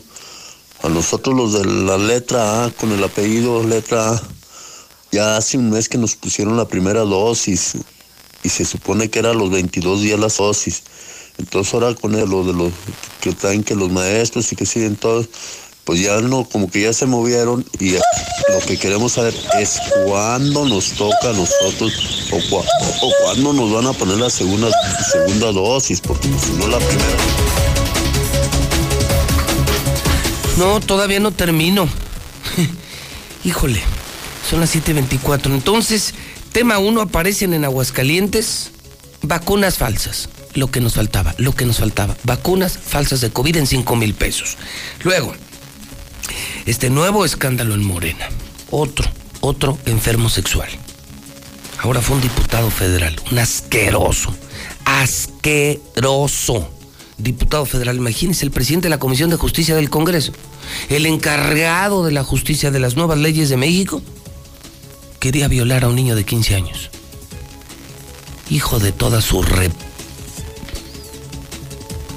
A 0.81 0.89
nosotros 0.89 1.35
los 1.35 1.53
de 1.53 1.63
la 1.63 1.99
letra 1.99 2.65
A, 2.65 2.71
con 2.71 2.91
el 2.91 3.03
apellido 3.03 3.61
letra 3.61 4.13
A, 4.13 4.23
ya 5.11 5.37
hace 5.37 5.59
un 5.59 5.69
mes 5.69 5.87
que 5.89 5.99
nos 5.99 6.15
pusieron 6.15 6.57
la 6.57 6.67
primera 6.67 7.01
dosis 7.01 7.75
y 8.41 8.49
se 8.49 8.65
supone 8.65 9.11
que 9.11 9.19
era 9.19 9.31
los 9.35 9.51
22 9.51 10.01
días 10.01 10.19
la 10.19 10.29
dosis. 10.29 10.81
Entonces 11.37 11.71
ahora 11.75 11.93
con 11.93 12.13
lo 12.13 12.43
de 12.43 12.53
los 12.53 12.73
que 13.21 13.31
traen 13.31 13.63
que 13.63 13.75
los 13.75 13.91
maestros 13.91 14.51
y 14.51 14.55
que 14.55 14.65
siguen 14.65 14.95
todos, 14.95 15.29
pues 15.85 16.01
ya 16.01 16.19
no, 16.19 16.45
como 16.45 16.69
que 16.69 16.81
ya 16.81 16.93
se 16.93 17.05
movieron 17.05 17.63
y 17.79 17.91
lo 17.91 18.59
que 18.67 18.77
queremos 18.77 19.13
saber 19.13 19.33
es 19.59 19.79
cuándo 20.05 20.65
nos 20.65 20.91
toca 20.93 21.29
a 21.29 21.33
nosotros 21.33 22.27
o, 22.31 23.11
cuándo 23.23 23.53
nos 23.53 23.71
van 23.71 23.85
a 23.85 23.93
poner 23.93 24.17
la 24.17 24.29
segunda, 24.29 24.69
segunda 25.11 25.51
dosis, 25.51 26.01
porque 26.01 26.27
si 26.27 26.51
no 26.53 26.67
la 26.67 26.79
primera. 26.79 27.17
No, 30.57 30.79
todavía 30.79 31.19
no 31.19 31.31
termino. 31.31 31.87
Híjole, 33.43 33.81
son 34.49 34.61
las 34.61 34.75
7.24. 34.75 35.53
Entonces, 35.53 36.15
tema 36.51 36.79
1, 36.79 37.01
aparecen 37.01 37.53
en 37.53 37.63
Aguascalientes 37.63 38.71
vacunas 39.21 39.77
falsas. 39.77 40.29
Lo 40.53 40.71
que 40.71 40.79
nos 40.79 40.93
faltaba, 40.93 41.35
lo 41.37 41.53
que 41.53 41.65
nos 41.65 41.77
faltaba. 41.77 42.15
Vacunas 42.23 42.77
falsas 42.77 43.19
de 43.21 43.29
COVID 43.29 43.57
en 43.57 43.67
5 43.67 43.95
mil 43.97 44.13
pesos. 44.13 44.57
Luego, 45.03 45.35
este 46.65 46.89
nuevo 46.89 47.25
escándalo 47.25 47.73
en 47.73 47.83
Morena. 47.83 48.29
Otro, 48.71 49.09
otro 49.41 49.77
enfermo 49.85 50.29
sexual. 50.29 50.69
Ahora 51.79 52.01
fue 52.01 52.15
un 52.15 52.21
diputado 52.21 52.71
federal, 52.71 53.15
un 53.31 53.39
asqueroso, 53.39 54.35
asqueroso 54.85 56.69
diputado 57.17 57.65
federal. 57.65 57.97
Imagínense, 57.97 58.45
el 58.45 58.51
presidente 58.51 58.85
de 58.85 58.89
la 58.89 58.99
Comisión 58.99 59.29
de 59.29 59.37
Justicia 59.37 59.75
del 59.75 59.89
Congreso, 59.89 60.33
el 60.89 61.05
encargado 61.05 62.03
de 62.03 62.11
la 62.11 62.23
justicia 62.23 62.71
de 62.71 62.79
las 62.79 62.95
nuevas 62.95 63.17
leyes 63.19 63.49
de 63.49 63.57
México, 63.57 64.01
quería 65.19 65.47
violar 65.47 65.83
a 65.83 65.89
un 65.89 65.95
niño 65.95 66.15
de 66.15 66.23
15 66.23 66.55
años. 66.55 66.89
Hijo 68.49 68.79
de 68.79 68.91
toda 68.91 69.21
su 69.21 69.41
rep. 69.41 69.71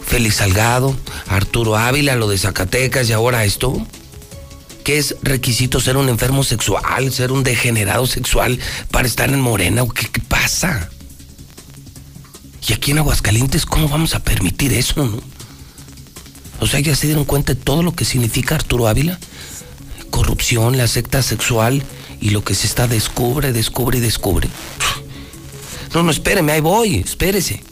Félix 0.06 0.36
Salgado, 0.36 0.96
Arturo 1.28 1.76
Ávila, 1.76 2.16
lo 2.16 2.28
de 2.28 2.38
Zacatecas 2.38 3.08
y 3.08 3.12
ahora 3.12 3.44
esto. 3.44 3.86
¿Qué 4.88 4.96
es 4.96 5.16
requisito 5.20 5.80
ser 5.80 5.98
un 5.98 6.08
enfermo 6.08 6.42
sexual, 6.42 7.12
ser 7.12 7.30
un 7.30 7.44
degenerado 7.44 8.06
sexual 8.06 8.58
para 8.90 9.06
estar 9.06 9.28
en 9.28 9.38
Morena? 9.38 9.82
¿O 9.82 9.90
qué, 9.90 10.06
qué 10.06 10.22
pasa? 10.22 10.88
Y 12.66 12.72
aquí 12.72 12.92
en 12.92 12.96
Aguascalientes, 12.96 13.66
¿cómo 13.66 13.90
vamos 13.90 14.14
a 14.14 14.20
permitir 14.20 14.72
eso? 14.72 15.04
No? 15.04 15.20
O 16.60 16.66
sea, 16.66 16.80
ya 16.80 16.96
se 16.96 17.06
dieron 17.06 17.26
cuenta 17.26 17.52
de 17.52 17.60
todo 17.60 17.82
lo 17.82 17.94
que 17.94 18.06
significa 18.06 18.54
Arturo 18.54 18.88
Ávila. 18.88 19.18
Corrupción, 20.08 20.78
la 20.78 20.88
secta 20.88 21.20
sexual 21.20 21.82
y 22.22 22.30
lo 22.30 22.42
que 22.42 22.54
se 22.54 22.66
está 22.66 22.88
descubre, 22.88 23.52
descubre 23.52 23.98
y 23.98 24.00
descubre. 24.00 24.48
No, 25.92 26.02
no, 26.02 26.10
espéreme, 26.10 26.52
ahí 26.52 26.62
voy, 26.62 26.96
espérese. 27.00 27.62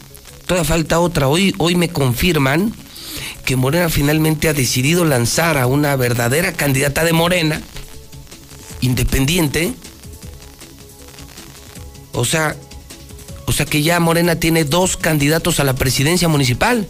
Todavía 0.44 0.68
falta 0.68 1.00
otra. 1.00 1.28
Hoy, 1.28 1.54
hoy 1.56 1.76
me 1.76 1.88
confirman 1.88 2.74
que 3.46 3.56
Morena 3.56 3.88
finalmente 3.88 4.48
ha 4.48 4.52
decidido 4.52 5.04
lanzar 5.04 5.56
a 5.56 5.68
una 5.68 5.94
verdadera 5.94 6.52
candidata 6.52 7.04
de 7.04 7.12
Morena, 7.12 7.62
independiente. 8.80 9.72
O 12.12 12.24
sea, 12.24 12.56
o 13.46 13.52
sea 13.52 13.64
que 13.64 13.82
ya 13.82 14.00
Morena 14.00 14.34
tiene 14.34 14.64
dos 14.64 14.96
candidatos 14.96 15.60
a 15.60 15.64
la 15.64 15.76
presidencia 15.76 16.26
municipal. 16.28 16.88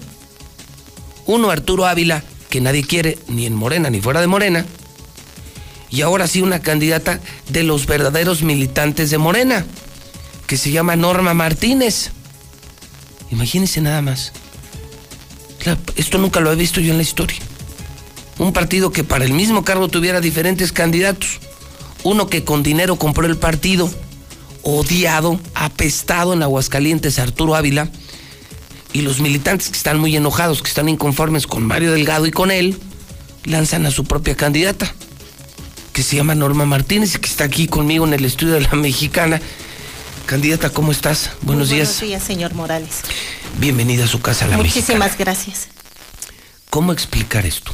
Uno, 1.26 1.50
Arturo 1.50 1.84
Ávila, 1.84 2.24
que 2.48 2.62
nadie 2.62 2.84
quiere, 2.84 3.18
ni 3.28 3.44
en 3.44 3.54
Morena 3.54 3.90
ni 3.90 4.00
fuera 4.00 4.22
de 4.22 4.26
Morena. 4.26 4.64
Y 5.90 6.00
ahora 6.00 6.26
sí 6.26 6.40
una 6.40 6.60
candidata 6.60 7.20
de 7.50 7.64
los 7.64 7.86
verdaderos 7.86 8.42
militantes 8.42 9.10
de 9.10 9.18
Morena, 9.18 9.66
que 10.46 10.56
se 10.56 10.70
llama 10.70 10.96
Norma 10.96 11.34
Martínez. 11.34 12.12
Imagínense 13.30 13.82
nada 13.82 14.00
más. 14.00 14.32
Esto 15.96 16.18
nunca 16.18 16.40
lo 16.40 16.52
he 16.52 16.56
visto 16.56 16.80
yo 16.80 16.92
en 16.92 16.98
la 16.98 17.02
historia. 17.02 17.38
Un 18.38 18.52
partido 18.52 18.92
que 18.92 19.04
para 19.04 19.24
el 19.24 19.32
mismo 19.32 19.64
cargo 19.64 19.88
tuviera 19.88 20.20
diferentes 20.20 20.72
candidatos. 20.72 21.40
Uno 22.04 22.28
que 22.28 22.44
con 22.44 22.62
dinero 22.62 22.96
compró 22.96 23.26
el 23.26 23.36
partido, 23.36 23.90
odiado, 24.62 25.40
apestado 25.54 26.34
en 26.34 26.42
Aguascalientes, 26.42 27.18
Arturo 27.18 27.56
Ávila. 27.56 27.88
Y 28.92 29.00
los 29.00 29.20
militantes 29.20 29.68
que 29.68 29.76
están 29.76 29.98
muy 29.98 30.14
enojados, 30.16 30.62
que 30.62 30.68
están 30.68 30.88
inconformes 30.88 31.46
con 31.46 31.64
Mario 31.64 31.92
Delgado 31.92 32.26
y 32.26 32.30
con 32.30 32.50
él, 32.50 32.78
lanzan 33.44 33.86
a 33.86 33.90
su 33.90 34.04
propia 34.04 34.36
candidata, 34.36 34.92
que 35.92 36.02
se 36.02 36.16
llama 36.16 36.34
Norma 36.34 36.66
Martínez 36.66 37.14
y 37.14 37.18
que 37.18 37.28
está 37.28 37.44
aquí 37.44 37.66
conmigo 37.66 38.06
en 38.06 38.14
el 38.14 38.24
estudio 38.24 38.54
de 38.54 38.62
la 38.62 38.70
mexicana. 38.74 39.40
Candidata, 40.26 40.70
¿cómo 40.70 40.92
estás? 40.92 41.30
Buenos 41.42 41.68
días. 41.68 41.88
Buenos 41.88 42.00
días, 42.00 42.22
señor 42.22 42.54
Morales. 42.54 43.02
Bienvenida 43.58 44.04
a 44.04 44.08
su 44.08 44.20
casa, 44.20 44.46
la 44.46 44.56
Muchísimas 44.56 45.12
mexicana. 45.12 45.16
gracias. 45.18 45.68
¿Cómo 46.68 46.92
explicar 46.92 47.46
esto? 47.46 47.72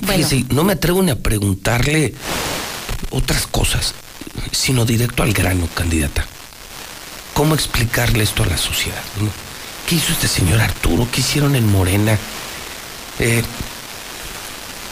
Bueno. 0.00 0.26
Fíjese, 0.26 0.46
no 0.54 0.64
me 0.64 0.72
atrevo 0.72 1.02
ni 1.02 1.10
a 1.10 1.18
preguntarle 1.18 2.14
otras 3.10 3.46
cosas, 3.46 3.94
sino 4.50 4.84
directo 4.86 5.22
al 5.22 5.32
grano, 5.34 5.68
candidata. 5.74 6.24
¿Cómo 7.34 7.54
explicarle 7.54 8.24
esto 8.24 8.42
a 8.42 8.46
la 8.46 8.56
sociedad? 8.56 9.02
¿Qué 9.88 9.96
hizo 9.96 10.12
este 10.12 10.26
señor 10.28 10.60
Arturo? 10.60 11.06
¿Qué 11.12 11.20
hicieron 11.20 11.54
en 11.54 11.70
Morena? 11.70 12.18
Eh, 13.18 13.42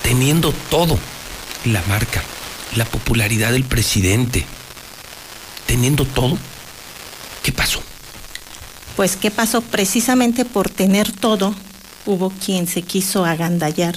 teniendo 0.02 0.52
todo, 0.70 0.98
la 1.64 1.82
marca, 1.88 2.22
la 2.76 2.84
popularidad 2.84 3.52
del 3.52 3.64
presidente, 3.64 4.44
teniendo 5.66 6.04
todo, 6.04 6.36
¿qué 7.42 7.52
pasó? 7.52 7.82
Pues, 8.98 9.14
¿qué 9.14 9.30
pasó? 9.30 9.60
Precisamente 9.60 10.44
por 10.44 10.68
tener 10.70 11.12
todo, 11.12 11.54
hubo 12.04 12.30
quien 12.30 12.66
se 12.66 12.82
quiso 12.82 13.24
agandallar 13.24 13.96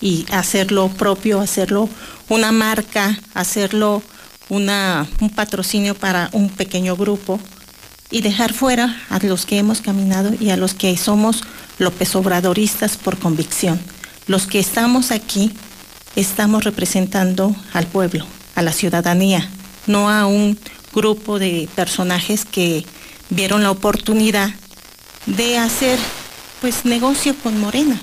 y 0.00 0.24
hacerlo 0.32 0.88
propio, 0.88 1.40
hacerlo 1.40 1.90
una 2.30 2.50
marca, 2.50 3.20
hacerlo 3.34 4.02
una, 4.48 5.06
un 5.20 5.28
patrocinio 5.28 5.94
para 5.94 6.30
un 6.32 6.48
pequeño 6.48 6.96
grupo 6.96 7.38
y 8.10 8.22
dejar 8.22 8.54
fuera 8.54 8.98
a 9.10 9.18
los 9.18 9.44
que 9.44 9.58
hemos 9.58 9.82
caminado 9.82 10.32
y 10.40 10.48
a 10.48 10.56
los 10.56 10.72
que 10.72 10.96
somos 10.96 11.42
López 11.78 12.16
Obradoristas 12.16 12.96
por 12.96 13.18
convicción. 13.18 13.78
Los 14.26 14.46
que 14.46 14.58
estamos 14.58 15.10
aquí 15.10 15.52
estamos 16.16 16.64
representando 16.64 17.54
al 17.74 17.86
pueblo, 17.86 18.24
a 18.54 18.62
la 18.62 18.72
ciudadanía, 18.72 19.46
no 19.86 20.08
a 20.08 20.24
un 20.24 20.58
grupo 20.94 21.38
de 21.38 21.68
personajes 21.76 22.46
que 22.46 22.86
vieron 23.30 23.62
la 23.62 23.70
oportunidad 23.70 24.50
de 25.26 25.58
hacer 25.58 25.98
pues 26.60 26.84
negocio 26.84 27.34
con 27.42 27.58
Morena. 27.58 27.98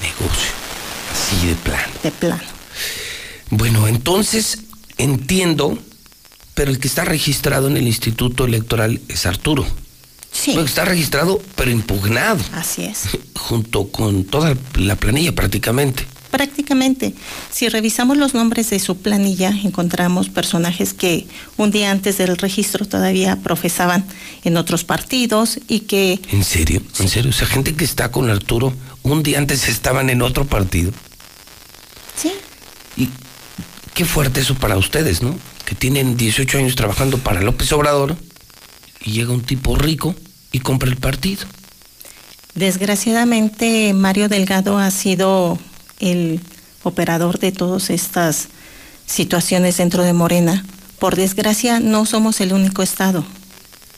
Negocio, 0.00 0.50
así 1.12 1.46
de 1.46 1.54
plano. 1.56 1.92
De 2.02 2.10
plano. 2.10 2.42
Bueno, 3.50 3.86
entonces 3.86 4.58
entiendo, 4.98 5.78
pero 6.54 6.70
el 6.70 6.78
que 6.78 6.88
está 6.88 7.04
registrado 7.04 7.68
en 7.68 7.76
el 7.76 7.86
Instituto 7.86 8.44
Electoral 8.44 9.00
es 9.08 9.26
Arturo. 9.26 9.66
Sí. 10.32 10.52
Bueno, 10.52 10.68
está 10.68 10.84
registrado, 10.84 11.40
pero 11.54 11.70
impugnado, 11.70 12.42
Así 12.52 12.84
es. 12.84 13.04
junto 13.36 13.88
con 13.88 14.24
toda 14.24 14.56
la 14.74 14.96
planilla 14.96 15.34
prácticamente. 15.34 16.06
Prácticamente, 16.36 17.14
si 17.50 17.66
revisamos 17.70 18.18
los 18.18 18.34
nombres 18.34 18.68
de 18.68 18.78
su 18.78 18.98
planilla, 18.98 19.48
encontramos 19.64 20.28
personajes 20.28 20.92
que 20.92 21.26
un 21.56 21.70
día 21.70 21.90
antes 21.90 22.18
del 22.18 22.36
registro 22.36 22.84
todavía 22.86 23.36
profesaban 23.36 24.04
en 24.44 24.58
otros 24.58 24.84
partidos 24.84 25.58
y 25.66 25.80
que 25.80 26.20
¿En 26.32 26.44
serio? 26.44 26.82
¿En 27.00 27.08
serio? 27.08 27.30
O 27.30 27.32
sea, 27.32 27.46
gente 27.46 27.74
que 27.74 27.86
está 27.86 28.10
con 28.10 28.28
Arturo, 28.28 28.74
un 29.02 29.22
día 29.22 29.38
antes 29.38 29.66
estaban 29.66 30.10
en 30.10 30.20
otro 30.20 30.44
partido. 30.44 30.92
Sí. 32.14 32.32
Y 32.98 33.08
qué 33.94 34.04
fuerte 34.04 34.42
eso 34.42 34.56
para 34.56 34.76
ustedes, 34.76 35.22
¿no? 35.22 35.38
Que 35.64 35.74
tienen 35.74 36.18
18 36.18 36.58
años 36.58 36.76
trabajando 36.76 37.16
para 37.16 37.40
López 37.40 37.72
Obrador 37.72 38.14
y 39.02 39.12
llega 39.12 39.32
un 39.32 39.40
tipo 39.40 39.74
rico 39.74 40.14
y 40.52 40.58
compra 40.58 40.90
el 40.90 40.96
partido. 40.96 41.46
desgraciadamente 42.54 43.94
Mario 43.94 44.28
Delgado 44.28 44.76
ha 44.76 44.90
sido 44.90 45.58
el 46.00 46.40
operador 46.82 47.38
de 47.38 47.52
todas 47.52 47.90
estas 47.90 48.48
situaciones 49.06 49.76
dentro 49.76 50.02
de 50.02 50.12
Morena. 50.12 50.64
Por 50.98 51.16
desgracia, 51.16 51.80
no 51.80 52.06
somos 52.06 52.40
el 52.40 52.52
único 52.52 52.82
estado. 52.82 53.24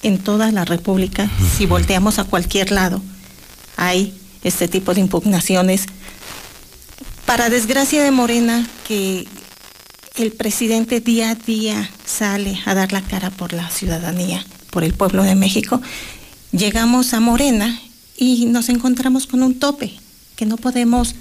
En 0.03 0.19
toda 0.19 0.53
la 0.53 0.65
República, 0.65 1.31
si 1.57 1.67
volteamos 1.67 2.19
a 2.19 2.25
cualquier 2.25 2.71
lado, 2.71 3.03
hay 3.77 4.15
este 4.45 4.69
tipo 4.69 4.95
de 4.95 5.01
impugnaciones. 5.01 5.87
Para 7.27 7.51
desgracia 7.51 8.03
de 8.03 8.11
Morena, 8.11 8.67
que 8.87 9.27
el 10.17 10.33
presidente 10.33 11.01
día 11.01 11.31
a 11.31 11.35
día 11.35 11.91
sale 12.05 12.59
a 12.65 12.75
dar 12.75 12.93
la 12.93 13.03
cara 13.03 13.31
por 13.31 13.53
la 13.53 13.71
ciudadanía, 13.71 14.45
por 14.71 14.85
el 14.85 14.95
pueblo 14.95 15.23
de 15.23 15.35
México, 15.35 15.81
llegamos 16.53 17.13
a 17.15 17.21
Morena 17.21 17.81
y 18.17 18.47
nos 18.47 18.69
encontramos 18.69 19.27
con 19.27 19.43
un 19.43 19.59
tope, 19.59 19.95
que 20.37 20.47
no 20.47 20.57
podemos 20.57 21.15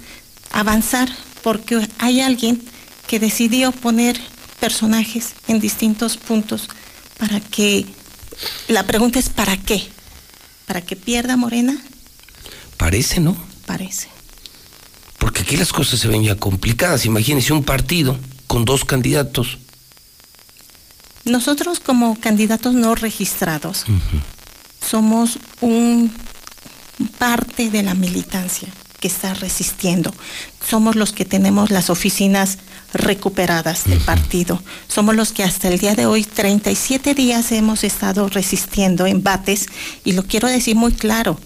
avanzar 0.52 1.08
porque 1.42 1.86
hay 1.98 2.20
alguien 2.20 2.62
que 3.06 3.18
decidió 3.18 3.72
poner 3.72 4.20
personajes 4.60 5.34
en 5.46 5.60
distintos 5.60 6.16
puntos 6.16 6.68
para 7.18 7.40
que 7.40 7.86
la 8.68 8.84
pregunta 8.86 9.18
es 9.18 9.30
¿para 9.30 9.56
qué? 9.56 9.88
¿Para 10.66 10.82
que 10.82 10.96
pierda 10.96 11.36
Morena? 11.36 11.80
Parece, 12.76 13.20
¿no? 13.20 13.36
Parece. 13.66 14.08
Porque 15.18 15.42
aquí 15.42 15.56
las 15.56 15.72
cosas 15.72 15.98
se 15.98 16.08
ven 16.08 16.22
ya 16.22 16.36
complicadas. 16.36 17.06
Imagínense 17.06 17.52
un 17.52 17.64
partido 17.64 18.16
con 18.46 18.64
dos 18.64 18.84
candidatos. 18.84 19.58
Nosotros 21.24 21.80
como 21.80 22.18
candidatos 22.20 22.74
no 22.74 22.94
registrados 22.94 23.84
somos 24.88 25.38
un 25.60 26.10
parte 27.18 27.70
de 27.70 27.82
la 27.82 27.94
militancia. 27.94 28.68
Que 29.00 29.08
está 29.08 29.34
resistiendo. 29.34 30.12
Somos 30.66 30.96
los 30.96 31.12
que 31.12 31.24
tenemos 31.24 31.70
las 31.70 31.90
oficinas 31.90 32.58
recuperadas 32.92 33.84
del 33.84 34.00
partido. 34.00 34.62
Somos 34.88 35.14
los 35.14 35.32
que 35.32 35.44
hasta 35.44 35.68
el 35.68 35.78
día 35.78 35.94
de 35.94 36.06
hoy, 36.06 36.24
37 36.24 37.14
días 37.14 37.52
hemos 37.52 37.84
estado 37.84 38.28
resistiendo 38.28 39.06
embates 39.06 39.66
y 40.04 40.12
lo 40.12 40.24
quiero 40.24 40.48
decir 40.48 40.76
muy 40.76 40.92
claro. 40.92 41.38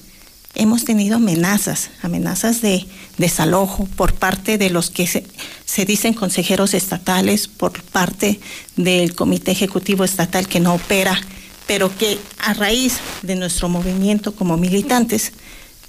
Hemos 0.54 0.84
tenido 0.84 1.16
amenazas, 1.16 1.90
amenazas 2.02 2.60
de 2.60 2.86
desalojo 3.16 3.86
por 3.96 4.12
parte 4.12 4.58
de 4.58 4.68
los 4.68 4.90
que 4.90 5.06
se, 5.06 5.24
se 5.64 5.86
dicen 5.86 6.12
consejeros 6.12 6.74
estatales, 6.74 7.48
por 7.48 7.82
parte 7.82 8.38
del 8.76 9.14
Comité 9.14 9.52
Ejecutivo 9.52 10.04
Estatal 10.04 10.48
que 10.48 10.60
no 10.60 10.74
opera, 10.74 11.18
pero 11.66 11.96
que 11.96 12.18
a 12.38 12.52
raíz 12.52 12.98
de 13.22 13.34
nuestro 13.34 13.70
movimiento 13.70 14.34
como 14.34 14.58
militantes, 14.58 15.32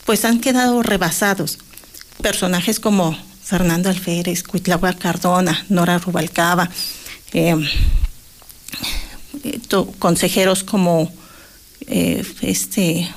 pues 0.05 0.25
han 0.25 0.39
quedado 0.39 0.83
rebasados. 0.83 1.59
Personajes 2.21 2.79
como 2.79 3.17
Fernando 3.43 3.89
Alférez, 3.89 4.43
Cuitlagua 4.43 4.93
Cardona, 4.93 5.65
Nora 5.69 5.97
Rubalcaba, 5.97 6.69
eh, 7.33 7.55
consejeros 9.99 10.63
como 10.63 11.11
eh, 11.87 12.23
este 12.41 13.09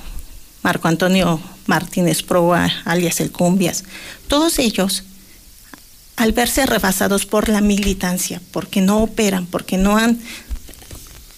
Marco 0.63 0.87
Antonio 0.87 1.39
Martínez 1.65 2.23
Proa, 2.23 2.69
alias 2.85 3.19
El 3.19 3.31
Cumbias, 3.31 3.83
todos 4.27 4.59
ellos, 4.59 5.03
al 6.15 6.31
verse 6.31 6.65
rebasados 6.65 7.25
por 7.25 7.47
la 7.47 7.61
militancia, 7.61 8.41
porque 8.51 8.81
no 8.81 9.03
operan, 9.03 9.45
porque 9.45 9.77
no 9.77 9.97
han 9.97 10.19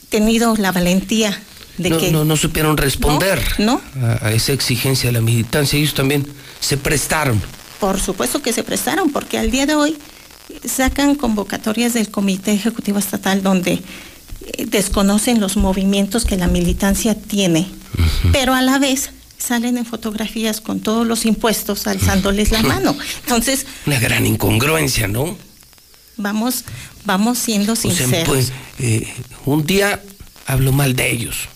tenido 0.09 0.55
la 0.55 0.71
valentía 0.71 1.39
de 1.79 1.89
no, 1.89 1.97
que... 1.97 2.11
No, 2.11 2.25
no 2.25 2.37
supieron 2.37 2.77
responder 2.77 3.41
¿No? 3.57 3.81
A, 4.03 4.27
a 4.27 4.31
esa 4.33 4.53
exigencia 4.53 5.09
de 5.09 5.13
la 5.13 5.21
militancia. 5.21 5.79
Ellos 5.79 5.95
también 5.95 6.27
se 6.59 6.77
prestaron. 6.77 7.41
Por 7.79 7.99
supuesto 7.99 8.41
que 8.41 8.53
se 8.53 8.63
prestaron, 8.63 9.11
porque 9.11 9.37
al 9.39 9.49
día 9.49 9.65
de 9.65 9.73
hoy 9.75 9.97
sacan 10.65 11.15
convocatorias 11.15 11.93
del 11.93 12.09
Comité 12.09 12.51
Ejecutivo 12.51 12.99
Estatal 12.99 13.41
donde 13.41 13.73
eh, 13.73 14.65
desconocen 14.67 15.39
los 15.39 15.57
movimientos 15.57 16.25
que 16.25 16.37
la 16.37 16.47
militancia 16.47 17.15
tiene, 17.15 17.67
pero 18.31 18.53
a 18.53 18.61
la 18.61 18.79
vez 18.79 19.11
salen 19.37 19.77
en 19.77 19.85
fotografías 19.85 20.59
con 20.59 20.81
todos 20.81 21.07
los 21.07 21.25
impuestos 21.25 21.87
alzándoles 21.87 22.51
la 22.51 22.61
mano. 22.61 22.95
Entonces, 23.23 23.65
Una 23.85 23.99
gran 23.99 24.25
incongruencia, 24.25 25.07
¿no? 25.07 25.37
vamos, 26.17 26.65
vamos 27.05 27.37
siendo 27.37 27.73
O 27.73 27.75
sea, 27.77 27.91
sinceros. 27.91 28.27
pues, 28.27 28.51
eh, 28.79 29.07
un 29.45 29.65
día 29.65 30.01
hablo 30.45 30.73
mal 30.73 30.95
de 30.95 31.11
ellos 31.11 31.47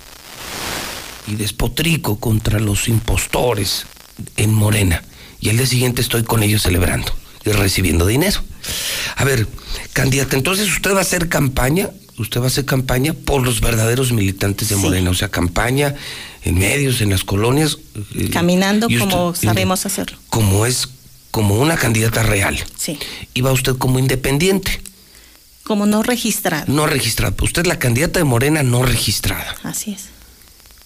y 1.28 1.36
despotrico 1.36 2.20
contra 2.20 2.60
los 2.60 2.88
impostores 2.88 3.86
en 4.38 4.54
Morena 4.54 5.04
y 5.40 5.50
el 5.50 5.58
día 5.58 5.66
siguiente 5.68 6.02
estoy 6.02 6.24
con 6.24 6.44
ellos 6.44 6.62
celebrando 6.64 7.12
y 7.46 7.52
recibiendo 7.52 8.06
dinero. 8.06 8.40
A 9.18 9.24
ver, 9.26 9.48
candidata, 9.94 10.36
entonces 10.38 10.70
usted 10.70 10.94
va 10.94 11.00
a 11.00 11.02
hacer 11.02 11.28
campaña, 11.30 11.90
usted 12.18 12.40
va 12.40 12.46
a 12.46 12.48
hacer 12.48 12.66
campaña 12.66 13.14
por 13.14 13.44
los 13.44 13.60
verdaderos 13.60 14.12
militantes 14.14 14.70
de 14.70 14.76
Morena, 14.78 15.10
o 15.10 15.14
sea, 15.14 15.30
campaña 15.30 15.96
en 16.44 16.58
medios, 16.60 17.02
en 17.02 17.10
las 17.10 17.24
colonias. 17.24 17.78
eh, 18.16 18.30
Caminando 18.32 18.88
usted- 18.88 19.00
como 19.00 19.36
sabemos 19.36 19.86
hacerlo. 19.86 20.18
Como 20.30 20.66
es, 20.66 20.88
como 21.32 21.56
una 21.56 21.76
candidata 21.78 22.24
real. 22.24 22.58
Sí. 22.78 22.98
Y 23.34 23.42
va 23.42 23.52
usted 23.52 23.76
como 23.78 24.00
independiente, 24.00 24.82
Como 25.64 25.86
no 25.86 26.04
registrado. 26.04 26.66
no 26.72 26.86
registrada. 26.86 27.36
Usted 27.42 27.64
es 27.64 27.68
la 27.68 27.80
candidata 27.80 28.20
de 28.20 28.24
Morena 28.26 28.64
no 28.64 28.84
registrada. 28.84 29.56
Así 29.64 29.92
es. 29.92 30.13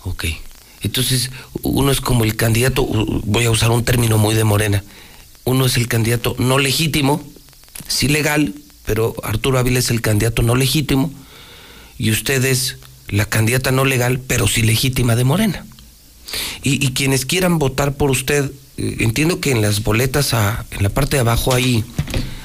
Ok. 0.07 0.25
Entonces, 0.83 1.31
uno 1.63 1.91
es 1.91 1.99
como 2.01 2.23
el 2.23 2.35
candidato, 2.35 2.85
voy 2.85 3.45
a 3.45 3.51
usar 3.51 3.71
un 3.71 3.83
término 3.83 4.17
muy 4.17 4.35
de 4.35 4.43
morena, 4.43 4.83
uno 5.43 5.65
es 5.65 5.75
el 5.75 5.87
candidato 5.87 6.35
no 6.39 6.59
legítimo, 6.59 7.21
sí 7.87 8.07
legal, 8.07 8.53
pero 8.85 9.15
Arturo 9.23 9.57
Ávila 9.59 9.79
es 9.79 9.89
el 9.89 10.01
candidato 10.01 10.43
no 10.43 10.55
legítimo, 10.55 11.11
y 11.97 12.11
usted 12.11 12.45
es 12.45 12.77
la 13.09 13.25
candidata 13.25 13.71
no 13.71 13.85
legal, 13.85 14.19
pero 14.25 14.47
sí 14.47 14.61
legítima 14.61 15.15
de 15.15 15.23
morena. 15.23 15.65
Y, 16.63 16.85
y 16.85 16.91
quienes 16.93 17.25
quieran 17.25 17.57
votar 17.57 17.95
por 17.95 18.11
usted, 18.11 18.51
eh, 18.77 18.97
entiendo 18.99 19.39
que 19.41 19.51
en 19.51 19.61
las 19.61 19.83
boletas, 19.83 20.33
a- 20.33 20.65
en 20.71 20.83
la 20.83 20.89
parte 20.89 21.17
de 21.17 21.21
abajo 21.21 21.53
hay, 21.53 21.83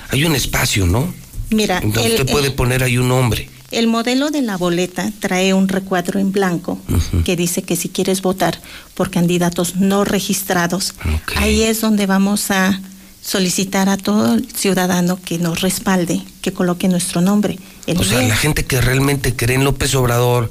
hay 0.08 0.24
un 0.24 0.34
espacio, 0.34 0.86
¿no? 0.86 1.12
Mira, 1.50 1.78
Entonces 1.82 2.12
el, 2.14 2.20
usted 2.20 2.32
puede 2.32 2.46
el- 2.48 2.54
poner 2.54 2.82
ahí 2.82 2.96
un 2.96 3.08
nombre. 3.08 3.48
El 3.72 3.86
modelo 3.86 4.30
de 4.30 4.42
la 4.42 4.56
boleta 4.56 5.10
trae 5.20 5.54
un 5.54 5.68
recuadro 5.68 6.20
en 6.20 6.30
blanco 6.32 6.78
que 7.24 7.36
dice 7.36 7.62
que 7.62 7.76
si 7.76 7.88
quieres 7.88 8.22
votar 8.22 8.60
por 8.94 9.10
candidatos 9.10 9.76
no 9.76 10.04
registrados, 10.04 10.94
ahí 11.36 11.62
es 11.62 11.80
donde 11.80 12.06
vamos 12.06 12.50
a 12.50 12.80
solicitar 13.22 13.88
a 13.88 13.96
todo 13.96 14.34
el 14.34 14.50
ciudadano 14.52 15.18
que 15.24 15.38
nos 15.38 15.60
respalde, 15.60 16.22
que 16.40 16.52
coloque 16.52 16.88
nuestro 16.88 17.20
nombre. 17.20 17.58
El 17.86 17.98
O 17.98 18.04
sea, 18.04 18.20
la 18.22 18.36
gente 18.36 18.64
que 18.64 18.80
realmente 18.80 19.34
cree 19.36 19.56
en 19.56 19.64
López 19.64 19.94
Obrador, 19.94 20.50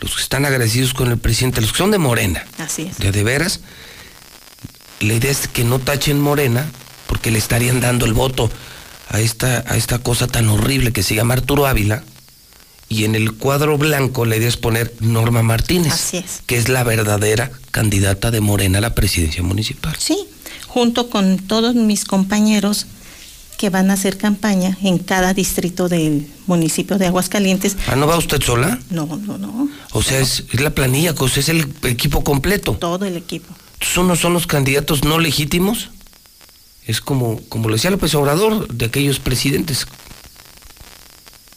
los 0.00 0.14
que 0.16 0.22
están 0.22 0.44
agradecidos 0.44 0.94
con 0.94 1.10
el 1.10 1.18
presidente, 1.18 1.60
los 1.60 1.72
que 1.72 1.78
son 1.78 1.90
de 1.90 1.98
Morena, 1.98 2.44
Así 2.58 2.82
es. 2.82 2.98
de, 2.98 3.10
de 3.12 3.24
veras, 3.24 3.60
la 5.00 5.14
idea 5.14 5.30
es 5.30 5.48
que 5.48 5.64
no 5.64 5.78
tachen 5.78 6.20
Morena, 6.20 6.70
porque 7.06 7.30
le 7.30 7.38
estarían 7.38 7.80
dando 7.80 8.06
el 8.06 8.12
voto 8.12 8.50
a 9.08 9.18
esta, 9.20 9.64
a 9.66 9.76
esta 9.76 9.98
cosa 9.98 10.26
tan 10.26 10.48
horrible 10.48 10.92
que 10.92 11.02
se 11.02 11.14
llama 11.14 11.34
Arturo 11.34 11.66
Ávila, 11.66 12.04
y 12.90 13.04
en 13.04 13.14
el 13.14 13.32
cuadro 13.32 13.78
blanco 13.78 14.26
la 14.26 14.36
idea 14.36 14.48
es 14.48 14.58
poner 14.58 14.92
Norma 15.00 15.42
Martínez, 15.42 15.94
Así 15.94 16.18
es. 16.18 16.42
que 16.44 16.56
es 16.58 16.68
la 16.68 16.82
verdadera 16.84 17.50
candidata 17.70 18.30
de 18.30 18.40
Morena 18.42 18.78
a 18.78 18.80
la 18.82 18.94
presidencia 18.94 19.42
municipal. 19.42 19.94
Sí, 19.98 20.18
junto 20.66 21.08
con 21.08 21.38
todos 21.38 21.74
mis 21.74 22.04
compañeros 22.04 22.86
que 23.56 23.70
van 23.70 23.90
a 23.90 23.94
hacer 23.94 24.16
campaña 24.18 24.76
en 24.82 24.98
cada 24.98 25.34
distrito 25.34 25.88
del 25.88 26.26
municipio 26.46 26.98
de 26.98 27.06
Aguascalientes. 27.06 27.76
Ah, 27.86 27.94
¿no 27.94 28.06
va 28.06 28.16
usted 28.16 28.40
sola? 28.42 28.78
No, 28.90 29.06
no, 29.06 29.38
no, 29.38 29.68
O 29.92 30.02
sea, 30.02 30.18
es, 30.18 30.44
es 30.50 30.60
la 30.60 30.70
planilla, 30.70 31.14
o 31.16 31.28
sea, 31.28 31.40
es 31.42 31.48
el 31.50 31.68
equipo 31.84 32.24
completo. 32.24 32.72
todo 32.72 33.04
el 33.04 33.16
equipo. 33.16 33.54
Entonces, 33.74 33.98
unos 33.98 34.18
son 34.18 34.32
los 34.32 34.46
candidatos 34.46 35.04
no 35.04 35.18
legítimos. 35.18 35.90
Es 36.86 37.00
como, 37.00 37.40
como 37.50 37.68
lo 37.68 37.74
decía 37.74 37.90
López 37.90 38.14
Obrador, 38.14 38.66
de 38.68 38.86
aquellos 38.86 39.20
presidentes. 39.20 39.86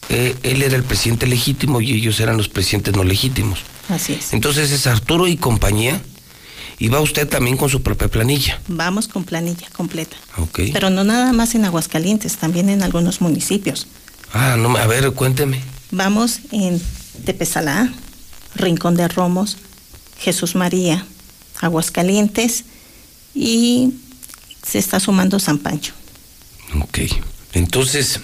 Eh, 0.10 0.36
él 0.44 0.62
era 0.62 0.76
el 0.76 0.84
presidente 0.84 1.26
legítimo 1.28 1.82
y 1.82 1.94
ellos 1.94 2.20
eran 2.20 2.38
los 2.38 2.50
presidentes 2.50 2.96
no 2.96 3.04
legítimos. 3.04 3.60
Así 3.90 4.14
es. 4.14 4.34
Entonces 4.34 4.72
es 4.72 4.88
Arturo 4.88 5.28
y 5.28 5.38
compañía. 5.38 6.02
Y 6.80 6.90
va 6.90 7.00
usted 7.00 7.28
también 7.30 7.56
con 7.56 7.70
su 7.70 7.82
propia 7.82 8.08
planilla. 8.10 8.60
Vamos 8.68 9.08
con 9.08 9.24
planilla 9.24 9.70
completa. 9.76 10.18
Ok. 10.38 10.60
Pero 10.74 10.90
no 10.90 11.04
nada 11.04 11.32
más 11.32 11.56
en 11.56 11.64
Aguascalientes, 11.66 12.36
también 12.38 12.68
en 12.70 12.82
algunos 12.84 13.22
municipios. 13.22 13.88
Ah, 14.34 14.56
no, 14.58 14.70
me- 14.70 14.80
a 14.80 14.88
ver, 14.88 15.12
cuénteme. 15.14 15.62
Vamos 15.92 16.40
en 16.52 16.82
Tepesalá, 17.26 17.94
Rincón 18.56 18.96
de 18.96 19.08
Romos, 19.08 19.58
Jesús 20.20 20.56
María, 20.56 21.06
Aguascalientes 21.62 22.66
y 23.34 23.94
se 24.66 24.80
está 24.80 25.00
sumando 25.00 25.40
San 25.40 25.60
Pancho. 25.60 25.94
Ok. 26.82 27.00
Entonces, 27.54 28.20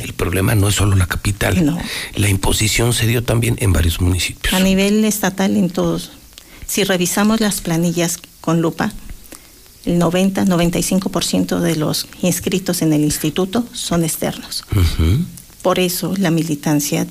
el 0.00 0.14
problema 0.14 0.54
no 0.54 0.68
es 0.68 0.74
solo 0.74 0.96
la 0.96 1.06
capital. 1.06 1.64
No. 1.64 1.78
La 2.14 2.28
imposición 2.28 2.92
se 2.92 3.06
dio 3.06 3.22
también 3.22 3.56
en 3.60 3.72
varios 3.72 4.00
municipios. 4.00 4.54
A 4.54 4.60
nivel 4.60 5.04
estatal 5.04 5.56
en 5.56 5.70
todos. 5.70 6.12
Si 6.66 6.84
revisamos 6.84 7.40
las 7.40 7.60
planillas 7.60 8.18
con 8.40 8.62
lupa, 8.62 8.92
el 9.84 10.00
90-95% 10.00 11.58
de 11.58 11.76
los 11.76 12.06
inscritos 12.22 12.82
en 12.82 12.92
el 12.92 13.02
instituto 13.02 13.66
son 13.72 14.04
externos. 14.04 14.64
Por 15.60 15.78
eso 15.78 16.14
la 16.16 16.30
militancia 16.30 17.06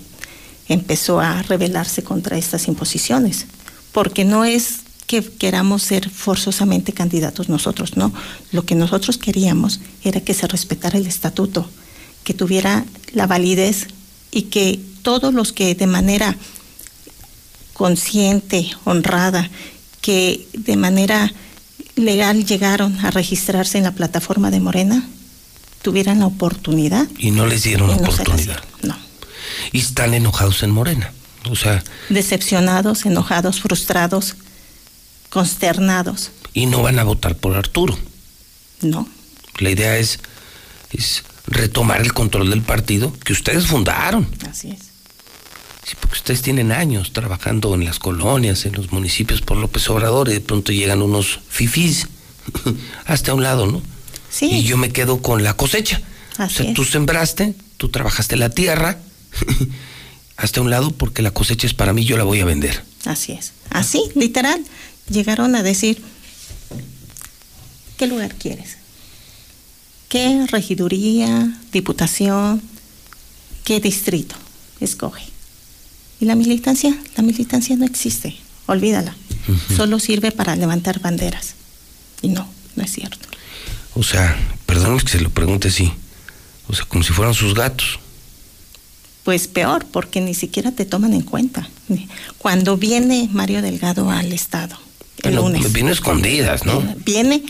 empezó 0.68 1.20
a 1.20 1.42
rebelarse 1.44 2.04
contra 2.04 2.38
estas 2.38 2.68
imposiciones, 2.68 3.46
porque 3.92 4.24
no 4.26 4.46
es 4.46 4.80
que 5.06 5.22
queramos 5.22 5.84
ser 5.84 6.10
forzosamente 6.10 6.94
candidatos 6.94 7.50
nosotros, 7.50 7.98
no. 7.98 8.14
Lo 8.54 8.66
que 8.66 8.76
nosotros 8.76 9.18
queríamos 9.18 9.82
era 10.04 10.22
que 10.22 10.34
se 10.34 10.48
respetara 10.48 10.98
el 10.98 11.08
estatuto, 11.08 11.70
que 12.24 12.34
tuviera 12.34 12.86
la 13.14 13.28
validez 13.28 13.88
y 14.32 14.44
que 14.44 14.80
todos 15.02 15.34
los 15.34 15.52
que 15.54 15.76
de 15.76 15.88
manera 15.88 16.36
consciente, 17.74 18.70
honrada, 18.86 19.50
que 20.02 20.48
de 20.54 20.76
manera 20.78 21.34
legal 21.96 22.46
llegaron 22.46 22.98
a 23.06 23.12
registrarse 23.12 23.78
en 23.78 23.84
la 23.86 23.92
plataforma 23.92 24.52
de 24.52 24.60
Morena, 24.60 25.08
tuvieran 25.82 26.20
la 26.20 26.28
oportunidad 26.28 27.08
Y 27.18 27.32
no 27.32 27.46
les 27.48 27.64
dieron 27.64 27.90
la 27.90 27.98
no 27.98 28.04
oportunidad. 28.04 28.64
no. 28.84 28.96
Y 29.72 29.80
están 29.80 30.14
enojados 30.14 30.64
en 30.64 30.72
Morena. 30.72 31.12
O 31.50 31.56
sea, 31.56 31.84
decepcionados, 32.10 33.06
enojados, 33.06 33.62
frustrados, 33.62 34.36
consternados. 35.30 36.32
y 36.54 36.66
no 36.68 36.82
van 36.84 37.00
a 37.00 37.04
votar 37.04 37.36
por 37.36 37.56
Arturo. 37.56 37.98
No, 38.82 39.08
La 39.60 39.70
idea 39.70 39.98
es, 39.98 40.20
es 40.92 41.24
retomar 41.48 42.02
el 42.02 42.14
control 42.14 42.50
del 42.50 42.62
partido 42.62 43.14
que 43.24 43.34
ustedes 43.34 43.66
fundaron. 43.68 44.28
así 44.50 44.72
es. 44.72 44.92
Sí, 45.84 45.96
porque 46.00 46.18
ustedes 46.18 46.42
tienen 46.44 46.72
años 46.72 47.12
trabajando 47.12 47.74
en 47.74 47.86
las 47.86 47.98
colonias, 47.98 48.66
en 48.66 48.74
los 48.74 48.92
municipios 48.92 49.42
por 49.42 49.58
López 49.58 49.90
Obrador, 49.90 50.30
y 50.30 50.34
de 50.34 50.42
pronto 50.42 50.72
llegan 50.72 51.02
unos 51.02 51.40
fifís 51.50 52.08
hasta 53.06 53.34
un 53.34 53.42
lado, 53.44 53.66
¿no? 53.66 53.82
Sí. 54.30 54.46
Y 54.46 54.64
yo 54.64 54.78
me 54.78 54.92
quedo 54.92 55.22
con 55.22 55.44
la 55.44 55.56
cosecha. 55.56 56.02
Así 56.38 56.56
o 56.56 56.58
sea, 56.64 56.68
es. 56.68 56.74
tú 56.76 56.86
sembraste, 56.86 57.56
tú 57.78 57.90
trabajaste 57.90 58.38
la 58.38 58.50
tierra, 58.50 59.00
hasta 60.38 60.62
un 60.62 60.70
lado 60.70 60.92
porque 60.92 61.22
la 61.22 61.32
cosecha 61.32 61.68
es 61.68 61.74
para 61.74 61.94
mí, 61.94 62.06
yo 62.06 62.16
la 62.18 62.24
voy 62.24 62.40
a 62.40 62.46
vender. 62.46 62.84
Así 63.06 63.34
es. 63.34 63.54
Así, 63.70 64.04
literal. 64.16 64.64
Llegaron 65.10 65.56
a 65.56 65.64
decir, 65.64 66.02
¿qué 67.98 68.08
lugar 68.08 68.36
quieres? 68.36 68.78
¿Qué 70.12 70.46
regiduría, 70.52 71.58
diputación, 71.72 72.62
qué 73.64 73.80
distrito? 73.80 74.36
Escoge. 74.82 75.24
¿Y 76.20 76.26
la 76.26 76.36
militancia? 76.36 76.94
La 77.16 77.24
militancia 77.24 77.78
no 77.78 77.86
existe. 77.86 78.36
Olvídala. 78.66 79.16
Solo 79.74 80.00
sirve 80.00 80.34
para 80.34 80.58
levantar 80.58 81.00
banderas. 81.00 81.56
Y 82.22 82.28
no, 82.28 82.46
no 82.76 82.84
es 82.84 82.92
cierto. 82.92 83.26
O 83.96 84.04
sea, 84.04 84.38
perdón 84.66 85.00
que 85.00 85.08
se 85.08 85.22
lo 85.22 85.30
pregunte 85.30 85.70
así. 85.70 85.94
O 86.68 86.74
sea, 86.74 86.84
como 86.84 87.06
si 87.06 87.14
fueran 87.14 87.34
sus 87.34 87.56
gatos. 87.56 87.98
Pues 89.24 89.48
peor, 89.48 89.86
porque 89.86 90.20
ni 90.20 90.34
siquiera 90.34 90.74
te 90.74 90.84
toman 90.84 91.14
en 91.14 91.22
cuenta. 91.22 91.70
Cuando 92.38 92.76
viene 92.76 93.30
Mario 93.32 93.62
Delgado 93.62 94.12
al 94.12 94.34
Estado, 94.34 94.78
el 95.24 95.36
lunes. 95.36 95.72
vino 95.72 95.90
escondidas, 95.90 96.66
¿no? 96.66 96.82
Viene. 97.06 97.44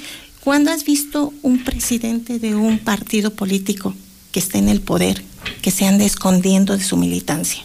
¿Cuándo 0.44 0.72
has 0.72 0.84
visto 0.86 1.34
un 1.44 1.64
presidente 1.64 2.40
de 2.40 2.56
un 2.56 2.80
partido 2.80 3.34
político 3.34 3.94
que 4.32 4.40
esté 4.40 4.58
en 4.58 4.70
el 4.70 4.82
poder, 4.82 5.24
que 5.62 5.72
se 5.72 5.86
ande 5.86 6.06
escondiendo 6.06 6.76
de 6.78 6.84
su 6.84 6.98
militancia? 6.98 7.64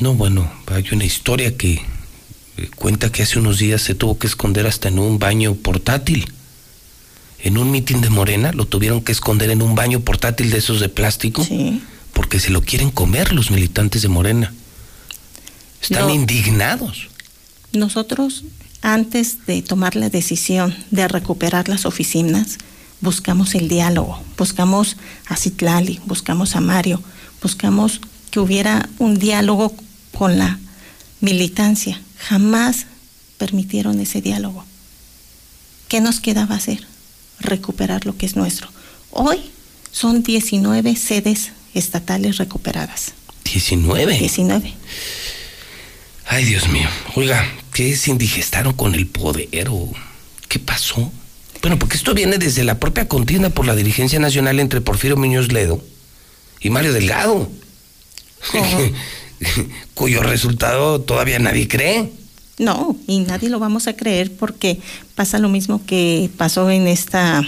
No, 0.00 0.14
bueno, 0.14 0.50
hay 0.66 0.84
una 0.92 1.04
historia 1.04 1.56
que 1.56 1.80
eh, 2.56 2.70
cuenta 2.76 3.10
que 3.10 3.22
hace 3.22 3.38
unos 3.38 3.58
días 3.58 3.82
se 3.82 3.94
tuvo 3.94 4.18
que 4.18 4.26
esconder 4.26 4.66
hasta 4.66 4.88
en 4.88 4.98
un 4.98 5.18
baño 5.18 5.54
portátil. 5.54 6.30
En 7.40 7.56
un 7.56 7.70
mitin 7.70 8.00
de 8.00 8.10
Morena 8.10 8.52
lo 8.52 8.66
tuvieron 8.66 9.00
que 9.00 9.12
esconder 9.12 9.50
en 9.50 9.62
un 9.62 9.74
baño 9.74 10.00
portátil 10.00 10.50
de 10.50 10.58
esos 10.58 10.80
de 10.80 10.88
plástico. 10.88 11.46
Porque 12.12 12.40
se 12.40 12.50
lo 12.50 12.62
quieren 12.62 12.90
comer 12.90 13.32
los 13.32 13.50
militantes 13.50 14.02
de 14.02 14.08
Morena. 14.08 14.52
Están 15.80 16.08
No. 16.08 16.14
indignados. 16.14 17.08
Nosotros, 17.72 18.44
antes 18.82 19.46
de 19.46 19.62
tomar 19.62 19.96
la 19.96 20.10
decisión 20.10 20.74
de 20.90 21.08
recuperar 21.08 21.68
las 21.68 21.86
oficinas, 21.86 22.58
buscamos 23.00 23.54
el 23.54 23.68
diálogo, 23.68 24.22
buscamos 24.36 24.96
a 25.26 25.36
Citlali, 25.36 26.00
buscamos 26.06 26.56
a 26.56 26.60
Mario, 26.60 27.02
buscamos 27.42 28.00
que 28.30 28.40
hubiera 28.40 28.88
un 28.98 29.18
diálogo 29.18 29.74
con 30.16 30.38
la 30.38 30.58
militancia. 31.20 32.00
Jamás 32.18 32.86
permitieron 33.36 34.00
ese 34.00 34.20
diálogo. 34.20 34.64
¿Qué 35.88 36.00
nos 36.00 36.20
quedaba 36.20 36.56
hacer? 36.56 36.86
Recuperar 37.40 38.04
lo 38.04 38.16
que 38.16 38.26
es 38.26 38.36
nuestro. 38.36 38.68
Hoy 39.10 39.38
son 39.90 40.22
19 40.22 40.96
sedes 40.96 41.52
estatales 41.74 42.36
recuperadas. 42.36 43.12
19. 43.44 44.18
19. 44.18 44.74
Ay, 46.26 46.44
Dios 46.44 46.68
mío. 46.68 46.88
Oiga, 47.14 47.46
¿qué 47.78 47.94
se 47.94 48.10
indigestaron 48.10 48.72
con 48.72 48.96
el 48.96 49.06
poder 49.06 49.68
o 49.70 49.88
qué 50.48 50.58
pasó? 50.58 51.12
Bueno, 51.62 51.78
porque 51.78 51.96
esto 51.96 52.12
viene 52.12 52.36
desde 52.36 52.64
la 52.64 52.80
propia 52.80 53.06
contienda 53.06 53.50
por 53.50 53.66
la 53.66 53.76
dirigencia 53.76 54.18
nacional 54.18 54.58
entre 54.58 54.80
Porfirio 54.80 55.16
Muñoz 55.16 55.52
Ledo 55.52 55.80
y 56.58 56.70
Mario 56.70 56.92
Delgado. 56.92 57.48
Cuyo 59.94 60.24
resultado 60.24 61.02
todavía 61.02 61.38
nadie 61.38 61.68
cree. 61.68 62.10
No, 62.58 62.96
y 63.06 63.20
nadie 63.20 63.48
lo 63.48 63.60
vamos 63.60 63.86
a 63.86 63.94
creer 63.94 64.32
porque 64.32 64.80
pasa 65.14 65.38
lo 65.38 65.48
mismo 65.48 65.80
que 65.86 66.30
pasó 66.36 66.68
en 66.70 66.88
esta 66.88 67.44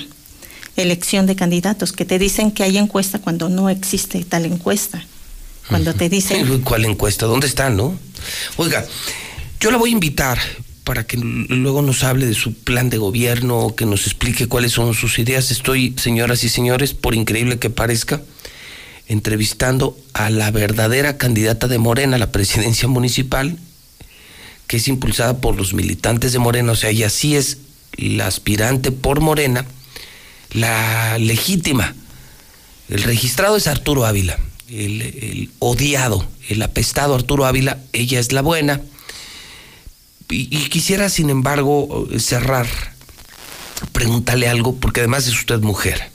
elección 0.76 1.26
de 1.26 1.34
candidatos, 1.34 1.90
que 1.90 2.04
te 2.04 2.20
dicen 2.20 2.52
que 2.52 2.62
hay 2.62 2.78
encuesta 2.78 3.18
cuando 3.18 3.48
no 3.48 3.68
existe 3.68 4.22
tal 4.22 4.44
encuesta. 4.46 5.04
Cuando 5.68 5.92
te 5.92 6.08
dicen, 6.08 6.62
¿Cuál 6.62 6.84
encuesta? 6.84 7.26
¿Dónde 7.26 7.48
está, 7.48 7.68
no? 7.68 7.98
Oiga, 8.58 8.86
yo 9.60 9.70
la 9.70 9.76
voy 9.76 9.90
a 9.90 9.92
invitar 9.92 10.38
para 10.84 11.06
que 11.06 11.18
luego 11.18 11.82
nos 11.82 12.02
hable 12.02 12.26
de 12.26 12.34
su 12.34 12.54
plan 12.54 12.88
de 12.88 12.96
gobierno, 12.96 13.74
que 13.76 13.84
nos 13.84 14.06
explique 14.06 14.48
cuáles 14.48 14.72
son 14.72 14.94
sus 14.94 15.18
ideas. 15.18 15.50
Estoy, 15.50 15.94
señoras 15.98 16.42
y 16.42 16.48
señores, 16.48 16.94
por 16.94 17.14
increíble 17.14 17.58
que 17.58 17.68
parezca, 17.68 18.22
entrevistando 19.06 19.96
a 20.14 20.30
la 20.30 20.50
verdadera 20.50 21.18
candidata 21.18 21.68
de 21.68 21.78
Morena 21.78 22.16
a 22.16 22.18
la 22.18 22.32
presidencia 22.32 22.88
municipal, 22.88 23.58
que 24.66 24.78
es 24.78 24.88
impulsada 24.88 25.40
por 25.40 25.56
los 25.56 25.74
militantes 25.74 26.32
de 26.32 26.38
Morena, 26.38 26.72
o 26.72 26.76
sea, 26.76 26.90
ella 26.90 27.10
sí 27.10 27.36
es 27.36 27.58
la 27.92 28.26
aspirante 28.26 28.90
por 28.90 29.20
Morena, 29.20 29.66
la 30.52 31.18
legítima. 31.18 31.94
El 32.88 33.02
registrado 33.02 33.56
es 33.56 33.66
Arturo 33.66 34.06
Ávila, 34.06 34.38
el, 34.68 35.02
el 35.02 35.50
odiado, 35.58 36.26
el 36.48 36.62
apestado 36.62 37.14
Arturo 37.14 37.44
Ávila, 37.44 37.78
ella 37.92 38.18
es 38.18 38.32
la 38.32 38.40
buena. 38.40 38.80
Y, 40.30 40.68
quisiera, 40.68 41.08
sin 41.08 41.28
embargo, 41.28 42.08
cerrar, 42.18 42.66
preguntarle 43.92 44.48
algo, 44.48 44.76
porque 44.76 45.00
además 45.00 45.26
es 45.26 45.34
usted 45.34 45.58
mujer. 45.60 46.10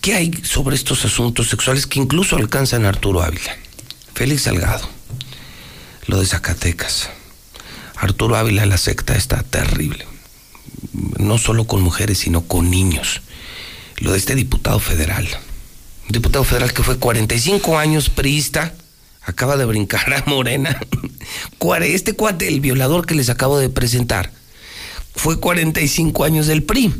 ¿Qué 0.00 0.14
hay 0.14 0.32
sobre 0.42 0.76
estos 0.76 1.04
asuntos 1.04 1.48
sexuales 1.48 1.86
que 1.86 2.00
incluso 2.00 2.36
alcanzan 2.36 2.86
a 2.86 2.88
Arturo 2.88 3.22
Ávila? 3.22 3.56
Félix 4.14 4.42
Salgado, 4.42 4.88
lo 6.06 6.20
de 6.20 6.26
Zacatecas. 6.26 7.10
Arturo 7.96 8.36
Ávila, 8.36 8.64
la 8.66 8.78
secta 8.78 9.16
está 9.16 9.42
terrible. 9.42 10.06
No 11.18 11.38
solo 11.38 11.66
con 11.66 11.82
mujeres, 11.82 12.18
sino 12.18 12.42
con 12.42 12.70
niños. 12.70 13.20
Lo 13.98 14.12
de 14.12 14.18
este 14.18 14.34
diputado 14.34 14.78
federal. 14.78 15.26
Un 16.06 16.12
diputado 16.12 16.44
federal 16.44 16.72
que 16.72 16.82
fue 16.82 16.98
45 16.98 17.78
años 17.78 18.10
priista, 18.10 18.74
acaba 19.24 19.56
de 19.56 19.64
brincar 19.64 20.12
a 20.12 20.24
Morena. 20.26 20.78
Este 21.82 22.12
cuate, 22.12 22.46
el 22.46 22.60
violador 22.60 23.06
que 23.06 23.14
les 23.14 23.30
acabo 23.30 23.58
de 23.58 23.70
presentar, 23.70 24.30
fue 25.14 25.40
45 25.40 26.24
años 26.24 26.46
del 26.46 26.62
PRI 26.62 26.92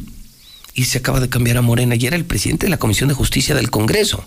y 0.72 0.84
se 0.84 0.98
acaba 0.98 1.20
de 1.20 1.28
cambiar 1.28 1.58
a 1.58 1.62
Morena 1.62 1.96
y 1.96 2.06
era 2.06 2.16
el 2.16 2.24
presidente 2.24 2.66
de 2.66 2.70
la 2.70 2.78
Comisión 2.78 3.08
de 3.08 3.14
Justicia 3.14 3.54
del 3.54 3.70
Congreso 3.70 4.26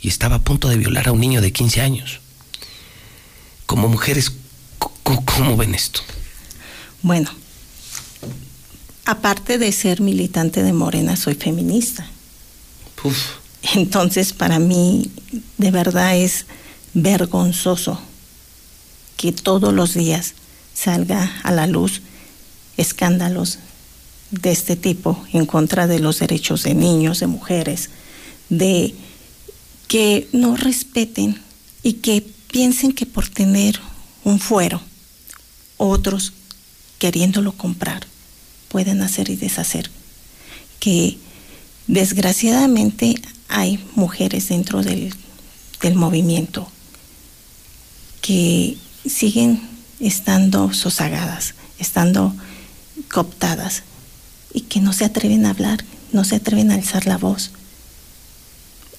y 0.00 0.08
estaba 0.08 0.36
a 0.36 0.42
punto 0.42 0.68
de 0.68 0.76
violar 0.76 1.08
a 1.08 1.12
un 1.12 1.20
niño 1.20 1.40
de 1.40 1.52
15 1.52 1.80
años. 1.80 2.20
Como 3.66 3.88
mujeres, 3.88 4.32
¿cómo 4.78 5.56
ven 5.56 5.74
esto? 5.74 6.02
bueno, 7.02 7.30
aparte 9.04 9.58
de 9.58 9.72
ser 9.72 10.00
militante 10.00 10.62
de 10.62 10.72
Morena, 10.72 11.16
soy 11.16 11.34
feminista. 11.34 12.06
Entonces, 13.74 14.32
para 14.32 14.58
mí, 14.58 15.10
de 15.56 15.70
verdad 15.70 16.16
es 16.16 16.46
vergonzoso 16.94 18.00
que 19.16 19.32
todos 19.32 19.74
los 19.74 19.94
días 19.94 20.34
salga 20.74 21.40
a 21.42 21.50
la 21.50 21.66
luz 21.66 22.02
escándalos 22.76 23.58
de 24.30 24.52
este 24.52 24.76
tipo 24.76 25.22
en 25.32 25.46
contra 25.46 25.86
de 25.86 25.98
los 25.98 26.20
derechos 26.20 26.62
de 26.62 26.74
niños, 26.74 27.20
de 27.20 27.26
mujeres, 27.26 27.90
de 28.48 28.94
que 29.88 30.28
no 30.32 30.56
respeten 30.56 31.40
y 31.82 31.94
que 31.94 32.24
piensen 32.50 32.92
que 32.92 33.06
por 33.06 33.28
tener 33.28 33.80
un 34.24 34.38
fuero, 34.38 34.80
otros 35.76 36.32
queriéndolo 36.98 37.52
comprar, 37.52 38.06
pueden 38.68 39.02
hacer 39.02 39.30
y 39.30 39.36
deshacer. 39.36 39.90
Que 40.78 41.18
desgraciadamente 41.86 43.20
hay 43.48 43.84
mujeres 43.94 44.48
dentro 44.48 44.82
del, 44.82 45.14
del 45.80 45.94
movimiento 45.94 46.70
que 48.20 48.76
siguen 49.06 49.60
estando 50.00 50.72
sosagadas, 50.72 51.54
estando 51.78 52.34
cooptadas 53.10 53.82
y 54.52 54.62
que 54.62 54.80
no 54.80 54.92
se 54.92 55.04
atreven 55.04 55.46
a 55.46 55.50
hablar, 55.50 55.84
no 56.12 56.24
se 56.24 56.36
atreven 56.36 56.70
a 56.70 56.74
alzar 56.74 57.06
la 57.06 57.18
voz. 57.18 57.50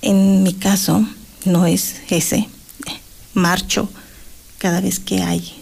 En 0.01 0.43
mi 0.43 0.53
caso, 0.53 1.05
no 1.45 1.65
es 1.65 1.95
ese. 2.09 2.47
Marcho 3.33 3.89
cada 4.57 4.81
vez 4.81 4.99
que 4.99 5.21
hay 5.21 5.55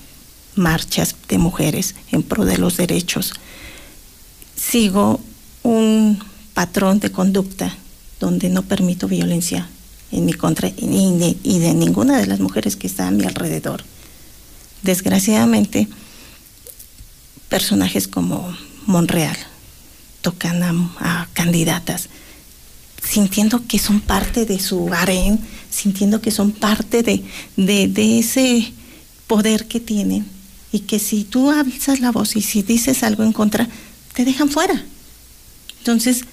marchas 0.55 1.15
de 1.27 1.37
mujeres 1.37 1.95
en 2.11 2.23
pro 2.23 2.45
de 2.45 2.57
los 2.57 2.77
derechos. 2.77 3.33
Sigo 4.55 5.19
un 5.63 6.19
patrón 6.53 6.99
de 6.99 7.11
conducta 7.11 7.75
donde 8.19 8.49
no 8.49 8.63
permito 8.63 9.07
violencia 9.07 9.69
en 10.11 10.25
mi 10.25 10.33
contra 10.33 10.69
y 10.69 11.59
de, 11.59 11.73
ninguna 11.73 12.17
de 12.17 12.27
las 12.27 12.39
mujeres 12.39 12.75
que 12.75 12.87
están 12.87 13.07
a 13.07 13.11
mi 13.11 13.25
alrededor. 13.25 13.83
Desgraciadamente, 14.83 15.87
personajes 17.49 18.07
como 18.07 18.55
Monreal 18.85 19.37
tocan 20.21 20.63
a, 20.63 21.27
candidatas 21.33 22.09
sintiendo 23.03 23.65
que 23.67 23.79
son 23.79 24.01
parte 24.01 24.45
de 24.45 24.59
su 24.59 24.93
harén, 24.93 25.39
sintiendo 25.69 26.19
que 26.19 26.31
son 26.31 26.51
parte 26.51 27.03
de, 27.03 27.23
de, 27.55 28.19
ese 28.19 28.73
poder 29.27 29.67
que 29.67 29.79
tienen 29.79 30.25
y 30.73 30.79
que 30.79 30.99
si 30.99 31.23
tú 31.23 31.49
alzas 31.51 32.01
la 32.01 32.11
voz 32.11 32.35
y 32.35 32.41
si 32.41 32.63
dices 32.63 33.03
algo 33.03 33.23
en 33.23 33.31
contra, 33.31 33.69
te 34.13 34.25
dejan 34.25 34.49
fuera. 34.49 34.83
Entonces, 35.77 36.25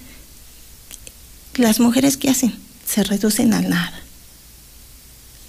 las 1.55 1.79
mujeres 1.79 2.17
que 2.17 2.29
hacen 2.29 2.64
se 2.85 3.03
reducen 3.03 3.53
a 3.53 3.61
nada. 3.61 4.01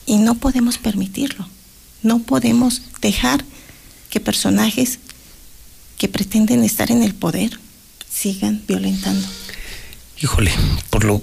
Y 0.07 0.19
no 0.19 0.37
podemos 0.37 0.79
permitirlo. 0.79 1.49
No 2.03 2.21
podemos 2.21 2.83
dejar 3.01 3.45
que 4.11 4.21
personajes 4.21 4.99
que 5.99 6.09
pretenden 6.09 6.63
estar 6.63 6.91
en 6.91 7.03
el 7.03 7.15
poder 7.15 7.59
sigan 8.11 8.63
violentando. 8.67 9.27
Híjole, 10.23 10.53
por 10.91 11.05
lo, 11.05 11.23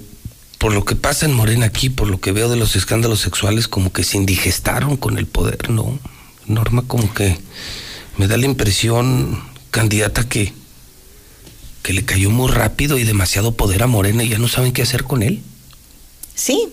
por 0.58 0.74
lo 0.74 0.86
que 0.86 0.96
pasa 0.96 1.26
en 1.26 1.34
Morena 1.34 1.66
aquí, 1.66 1.90
por 1.90 2.08
lo 2.08 2.20
que 2.20 2.32
veo 2.32 2.50
de 2.50 2.58
los 2.58 2.76
escándalos 2.76 3.20
sexuales, 3.20 3.68
como 3.68 3.92
que 3.92 4.04
se 4.04 4.18
indigestaron 4.18 4.98
con 4.98 5.18
el 5.18 5.26
poder, 5.26 5.70
¿no? 5.70 6.00
Norma, 6.46 6.84
como 6.84 7.14
que 7.14 7.40
me 8.18 8.28
da 8.28 8.38
la 8.38 8.46
impresión, 8.46 9.42
candidata, 9.72 10.28
que, 10.28 10.54
que 11.82 11.94
le 11.94 12.06
cayó 12.06 12.30
muy 12.30 12.52
rápido 12.52 12.98
y 12.98 13.04
demasiado 13.04 13.56
poder 13.56 13.84
a 13.84 13.88
Morena 13.88 14.24
y 14.24 14.30
ya 14.30 14.38
no 14.38 14.48
saben 14.48 14.74
qué 14.74 14.82
hacer 14.82 15.04
con 15.04 15.24
él. 15.24 15.42
Sí, 16.36 16.70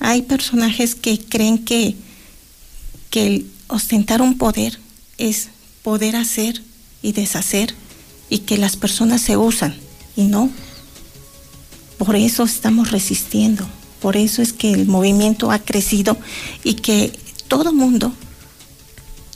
hay 0.00 0.22
personajes 0.22 0.94
que 0.94 1.18
creen 1.18 1.64
que, 1.64 1.94
que 3.10 3.26
el 3.26 3.50
ostentar 3.68 4.22
un 4.22 4.38
poder 4.38 4.78
es 5.18 5.48
poder 5.82 6.16
hacer 6.16 6.62
y 7.02 7.12
deshacer 7.12 7.74
y 8.28 8.40
que 8.40 8.58
las 8.58 8.76
personas 8.76 9.20
se 9.20 9.36
usan 9.36 9.76
y 10.16 10.24
no. 10.24 10.50
Por 11.96 12.16
eso 12.16 12.44
estamos 12.44 12.90
resistiendo, 12.90 13.66
por 14.00 14.16
eso 14.16 14.42
es 14.42 14.52
que 14.52 14.72
el 14.72 14.86
movimiento 14.86 15.50
ha 15.50 15.58
crecido 15.58 16.16
y 16.62 16.74
que 16.74 17.12
todo 17.48 17.72
mundo 17.72 18.12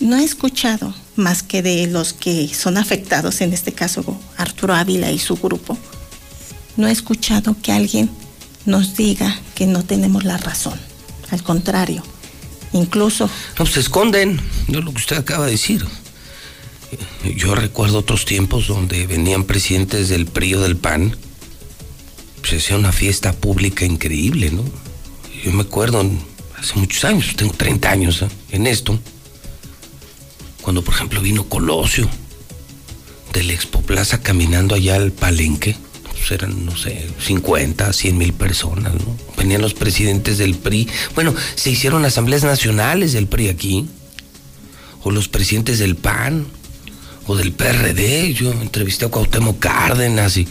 no 0.00 0.16
ha 0.16 0.22
escuchado 0.22 0.94
más 1.16 1.42
que 1.42 1.62
de 1.62 1.86
los 1.86 2.12
que 2.12 2.48
son 2.52 2.76
afectados, 2.76 3.40
en 3.40 3.52
este 3.52 3.72
caso 3.72 4.18
Arturo 4.36 4.74
Ávila 4.74 5.10
y 5.10 5.18
su 5.18 5.36
grupo, 5.36 5.76
no 6.76 6.88
he 6.88 6.92
escuchado 6.92 7.56
que 7.62 7.72
alguien 7.72 8.10
nos 8.64 8.96
diga 8.96 9.38
no 9.66 9.84
tenemos 9.84 10.24
la 10.24 10.36
razón. 10.36 10.78
Al 11.30 11.42
contrario, 11.42 12.02
incluso... 12.72 13.28
No, 13.58 13.66
se 13.66 13.80
esconden, 13.80 14.40
no 14.68 14.80
lo 14.80 14.90
que 14.92 14.98
usted 14.98 15.16
acaba 15.16 15.46
de 15.46 15.52
decir. 15.52 15.84
Yo 17.36 17.54
recuerdo 17.54 17.98
otros 17.98 18.24
tiempos 18.24 18.68
donde 18.68 19.06
venían 19.06 19.44
presidentes 19.44 20.08
del 20.08 20.26
PRI 20.26 20.54
o 20.54 20.60
del 20.60 20.76
PAN, 20.76 21.16
se 22.44 22.56
hacía 22.56 22.76
una 22.76 22.92
fiesta 22.92 23.32
pública 23.32 23.84
increíble, 23.84 24.50
¿no? 24.50 24.64
Yo 25.44 25.52
me 25.52 25.62
acuerdo 25.62 26.04
hace 26.58 26.74
muchos 26.74 27.04
años, 27.04 27.34
tengo 27.36 27.52
30 27.54 27.90
años 27.90 28.22
¿eh? 28.22 28.28
en 28.50 28.66
esto, 28.66 28.98
cuando 30.60 30.82
por 30.82 30.94
ejemplo 30.94 31.20
vino 31.20 31.48
Colosio 31.48 32.08
del 33.32 33.50
Expo 33.50 33.80
Plaza 33.82 34.20
caminando 34.20 34.74
allá 34.74 34.96
al 34.96 35.12
palenque, 35.12 35.74
pues 35.74 35.91
eran, 36.30 36.64
no 36.64 36.76
sé, 36.76 37.08
50, 37.18 37.92
100 37.92 38.18
mil 38.18 38.32
personas, 38.32 38.94
¿no? 38.94 39.16
Venían 39.36 39.60
los 39.60 39.74
presidentes 39.74 40.38
del 40.38 40.54
PRI, 40.54 40.88
bueno, 41.14 41.34
se 41.54 41.70
hicieron 41.70 42.04
asambleas 42.04 42.44
nacionales 42.44 43.12
del 43.12 43.26
PRI 43.26 43.48
aquí, 43.48 43.88
o 45.02 45.10
los 45.10 45.28
presidentes 45.28 45.78
del 45.78 45.96
PAN, 45.96 46.46
o 47.26 47.36
del 47.36 47.52
PRD. 47.52 48.32
Yo 48.34 48.52
entrevisté 48.52 49.06
a 49.06 49.08
Cuauhtémoc 49.08 49.58
Cárdenas 49.58 50.36
y 50.36 50.48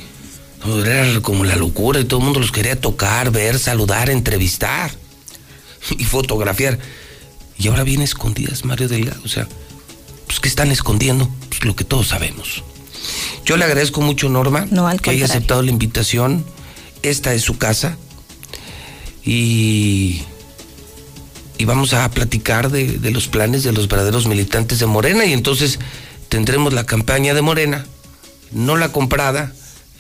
era 0.86 1.22
como 1.22 1.44
la 1.44 1.56
locura 1.56 2.00
y 2.00 2.06
todo 2.06 2.20
el 2.20 2.26
mundo 2.26 2.40
los 2.40 2.52
quería 2.52 2.80
tocar, 2.80 3.32
ver, 3.32 3.58
saludar, 3.58 4.10
entrevistar 4.10 4.92
y 5.98 6.04
fotografiar. 6.04 6.80
Y 7.58 7.68
ahora 7.68 7.84
viene 7.84 8.04
escondidas 8.04 8.66
Mario 8.66 8.88
Delgado. 8.88 9.22
O 9.24 9.28
sea, 9.28 9.48
pues 10.26 10.40
¿qué 10.40 10.50
están 10.50 10.72
escondiendo? 10.72 11.30
Pues 11.50 11.64
lo 11.66 11.76
que 11.76 11.84
todos 11.84 12.08
sabemos. 12.08 12.64
Yo 13.46 13.58
le 13.58 13.66
agradezco 13.66 14.02
mucho, 14.02 14.30
Norma, 14.30 14.68
que 15.02 15.10
haya 15.10 15.26
aceptado 15.26 15.62
la 15.62 15.72
invitación. 15.72 16.46
Esta 17.02 17.34
es 17.34 17.42
su 17.42 17.58
casa. 17.58 17.98
Y, 19.24 20.22
y 21.58 21.66
vamos 21.66 21.94
a 21.94 22.10
platicar 22.10 22.72
de, 22.72 22.98
de 22.98 23.12
los 23.12 23.28
planes 23.28 23.64
de 23.64 23.72
los 23.72 23.88
verdaderos 23.88 24.28
militantes 24.28 24.80
de 24.80 24.86
Morena. 24.86 25.26
Y 25.26 25.34
entonces 25.34 25.80
tendremos 26.30 26.74
la 26.74 26.86
campaña 26.86 27.34
de 27.34 27.42
Morena, 27.42 27.86
no 28.52 28.78
la 28.78 28.92
comprada, 28.92 29.54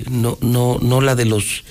no, 0.09 0.37
no, 0.41 0.79
no 0.81 1.01
la 1.01 1.15
de 1.15 1.25
los 1.25 1.63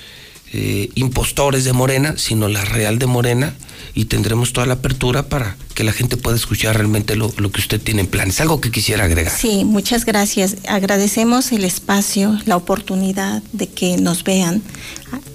eh, 0.53 0.89
impostores 0.95 1.63
de 1.63 1.73
Morena, 1.73 2.15
sino 2.17 2.47
la 2.47 2.63
real 2.65 2.99
de 2.99 3.05
Morena, 3.05 3.53
y 3.93 4.05
tendremos 4.05 4.53
toda 4.53 4.67
la 4.67 4.73
apertura 4.75 5.23
para 5.23 5.57
que 5.75 5.83
la 5.83 5.91
gente 5.93 6.17
pueda 6.17 6.35
escuchar 6.35 6.75
realmente 6.75 7.15
lo, 7.15 7.33
lo 7.37 7.51
que 7.51 7.61
usted 7.61 7.81
tiene 7.81 8.01
en 8.01 8.07
planes. 8.07 8.41
Algo 8.41 8.61
que 8.61 8.71
quisiera 8.71 9.05
agregar. 9.05 9.33
Sí, 9.35 9.65
muchas 9.65 10.05
gracias. 10.05 10.57
Agradecemos 10.67 11.51
el 11.51 11.63
espacio, 11.63 12.37
la 12.45 12.57
oportunidad 12.57 13.43
de 13.53 13.67
que 13.67 13.97
nos 13.97 14.23
vean. 14.23 14.61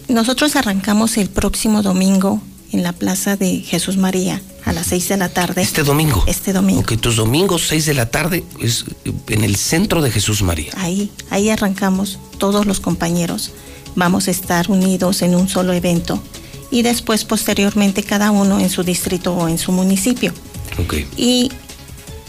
Nosotros 0.08 0.56
arrancamos 0.56 1.16
el 1.16 1.28
próximo 1.28 1.82
domingo 1.82 2.40
en 2.72 2.82
la 2.82 2.92
Plaza 2.92 3.36
de 3.36 3.60
Jesús 3.60 3.96
María 3.96 4.40
a 4.64 4.72
las 4.72 4.88
6 4.88 5.08
de 5.08 5.16
la 5.16 5.28
tarde. 5.28 5.62
Este 5.62 5.82
domingo. 5.82 6.24
Este 6.26 6.52
domingo. 6.52 6.80
Ok, 6.80 7.00
tus 7.00 7.16
domingos 7.16 7.66
6 7.68 7.86
de 7.86 7.94
la 7.94 8.10
tarde 8.10 8.44
es 8.60 8.84
en 9.28 9.44
el 9.44 9.56
centro 9.56 10.02
de 10.02 10.10
Jesús 10.10 10.42
María. 10.42 10.72
Ahí, 10.76 11.10
ahí 11.30 11.50
arrancamos 11.50 12.18
todos 12.38 12.66
los 12.66 12.80
compañeros. 12.80 13.52
Vamos 13.97 14.28
a 14.28 14.30
estar 14.30 14.70
unidos 14.70 15.22
en 15.22 15.34
un 15.34 15.49
solo 15.49 15.72
evento 15.72 16.22
y 16.70 16.82
después 16.82 17.24
posteriormente 17.24 18.03
cada 18.03 18.30
uno 18.30 18.61
en 18.61 18.70
su 18.70 18.82
distrito 18.82 19.34
o 19.34 19.49
en 19.49 19.59
su 19.59 19.72
municipio. 19.72 20.32
Ok. 20.78 20.94
Y 21.16 21.51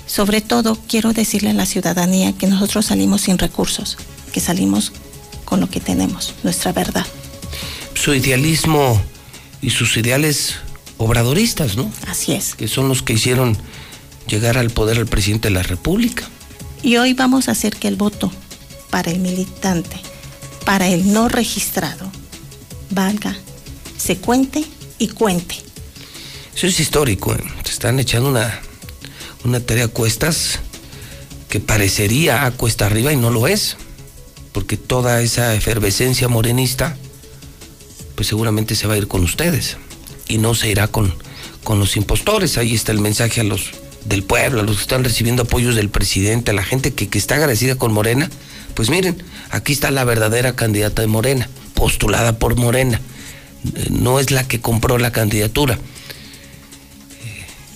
sobre 0.06 0.42
todo 0.42 0.78
quiero 0.88 1.14
decirle 1.14 1.52
a 1.52 1.54
la 1.54 1.66
ciudadanía 1.66 2.34
que 2.34 2.48
nosotros 2.48 2.86
salimos 2.88 3.22
sin 3.22 3.38
recursos, 3.38 3.98
que 4.32 4.40
salimos 4.40 4.94
con 5.46 5.60
lo 5.60 5.70
que 5.70 5.80
tenemos, 5.80 6.34
nuestra 6.44 6.72
verdad. 6.72 7.06
Su 7.94 8.14
idealismo 8.14 9.02
y 9.62 9.70
sus 9.72 9.98
ideales 9.98 10.56
obradoristas, 10.98 11.76
¿no? 11.76 11.92
Así 12.08 12.34
es. 12.34 12.56
Que 12.56 12.68
son 12.68 12.88
los 12.88 13.04
que 13.04 13.14
hicieron 13.14 13.58
llegar 14.28 14.58
al 14.58 14.70
poder 14.70 14.98
al 14.98 15.08
presidente 15.08 15.50
de 15.50 15.54
la 15.54 15.64
República. 15.64 16.24
Y 16.84 16.98
hoy 16.98 17.14
vamos 17.14 17.50
a 17.50 17.52
hacer 17.52 17.76
que 17.76 17.88
el 17.88 17.96
voto 17.96 18.32
para 18.90 19.12
el 19.12 19.20
militante, 19.20 19.98
para 20.68 20.90
el 20.90 21.14
no 21.14 21.30
registrado, 21.30 22.12
valga, 22.90 23.38
se 23.98 24.18
cuente 24.18 24.66
y 24.98 25.08
cuente. 25.08 25.56
Eso 26.54 26.68
es 26.68 26.82
histórico. 26.82 27.34
¿eh? 27.34 27.42
Se 27.64 27.72
están 27.72 28.02
echando 28.02 28.28
una, 28.28 28.60
una 29.46 29.62
tarea 29.62 29.86
a 29.86 29.88
cuestas 29.88 30.60
que 31.48 31.62
parecería 31.62 32.46
a 32.46 32.52
cuesta 32.52 32.86
arriba 32.86 33.14
y 33.14 33.16
no 33.16 33.30
lo 33.30 33.48
es. 33.48 33.78
Porque 34.52 34.76
toda 34.76 35.22
esa 35.22 35.56
efervescencia 35.56 36.28
morenista, 36.28 36.98
pues 38.16 38.28
seguramente 38.28 38.76
se 38.76 38.88
va 38.88 38.96
a 38.96 38.98
ir 38.98 39.08
con 39.08 39.24
ustedes 39.24 39.78
y 40.28 40.38
no 40.38 40.54
se 40.54 40.70
irá 40.70 40.90
con, 40.90 41.16
con 41.64 41.80
los 41.80 41.96
impostores. 41.96 42.58
Ahí 42.58 42.76
está 42.76 42.92
el 42.92 43.00
mensaje 43.00 43.40
a 43.40 43.46
los 43.46 43.72
del 44.04 44.24
pueblo, 44.24 44.60
a 44.60 44.64
los 44.64 44.76
que 44.76 44.82
están 44.82 45.06
recibiendo 45.06 45.44
apoyos 45.44 45.78
del 45.78 45.88
presidente, 45.88 46.52
a 46.52 46.54
la 46.54 46.64
gente 46.64 46.94
que, 46.94 47.08
que 47.08 47.18
está 47.18 47.36
agradecida 47.36 47.76
con 47.76 47.94
Morena. 47.94 48.30
Pues 48.78 48.92
miren, 48.92 49.18
aquí 49.50 49.74
está 49.74 49.90
la 49.90 50.04
verdadera 50.04 50.56
candidata 50.56 51.02
de 51.02 51.08
Morena, 51.08 51.50
postulada 51.74 52.38
por 52.38 52.58
Morena. 52.58 53.02
No 53.90 54.20
es 54.20 54.30
la 54.30 54.48
que 54.48 54.62
compró 54.62 55.00
la 55.00 55.12
candidatura. 55.12 55.80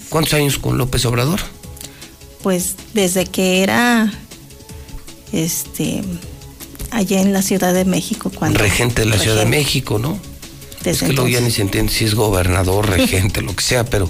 ¿Cuántos 0.10 0.36
años 0.36 0.60
con 0.60 0.78
López 0.78 1.04
Obrador? 1.06 1.39
Pues 2.43 2.76
desde 2.93 3.26
que 3.26 3.64
era 3.64 4.14
este 5.34 6.04
allá 6.91 7.20
en 7.20 7.34
la 7.34 7.41
Ciudad 7.41 7.74
de 7.74 7.84
México 7.84 8.30
cuando 8.30 8.60
regente 8.60 9.02
de 9.02 9.08
la 9.08 9.18
Ciudad 9.18 9.38
de 9.38 9.47
México, 9.47 9.97
¿no? 9.97 10.20
es 10.86 10.99
que 11.02 11.14
luego 11.14 11.28
ya 11.28 11.41
ni 11.41 11.49
se 11.49 11.64
entiende 11.64 11.91
si 11.91 12.06
es 12.06 12.14
gobernador, 12.14 12.88
regente, 12.88 13.41
lo 13.41 13.56
que 13.56 13.64
sea, 13.64 13.86
pero 13.86 14.08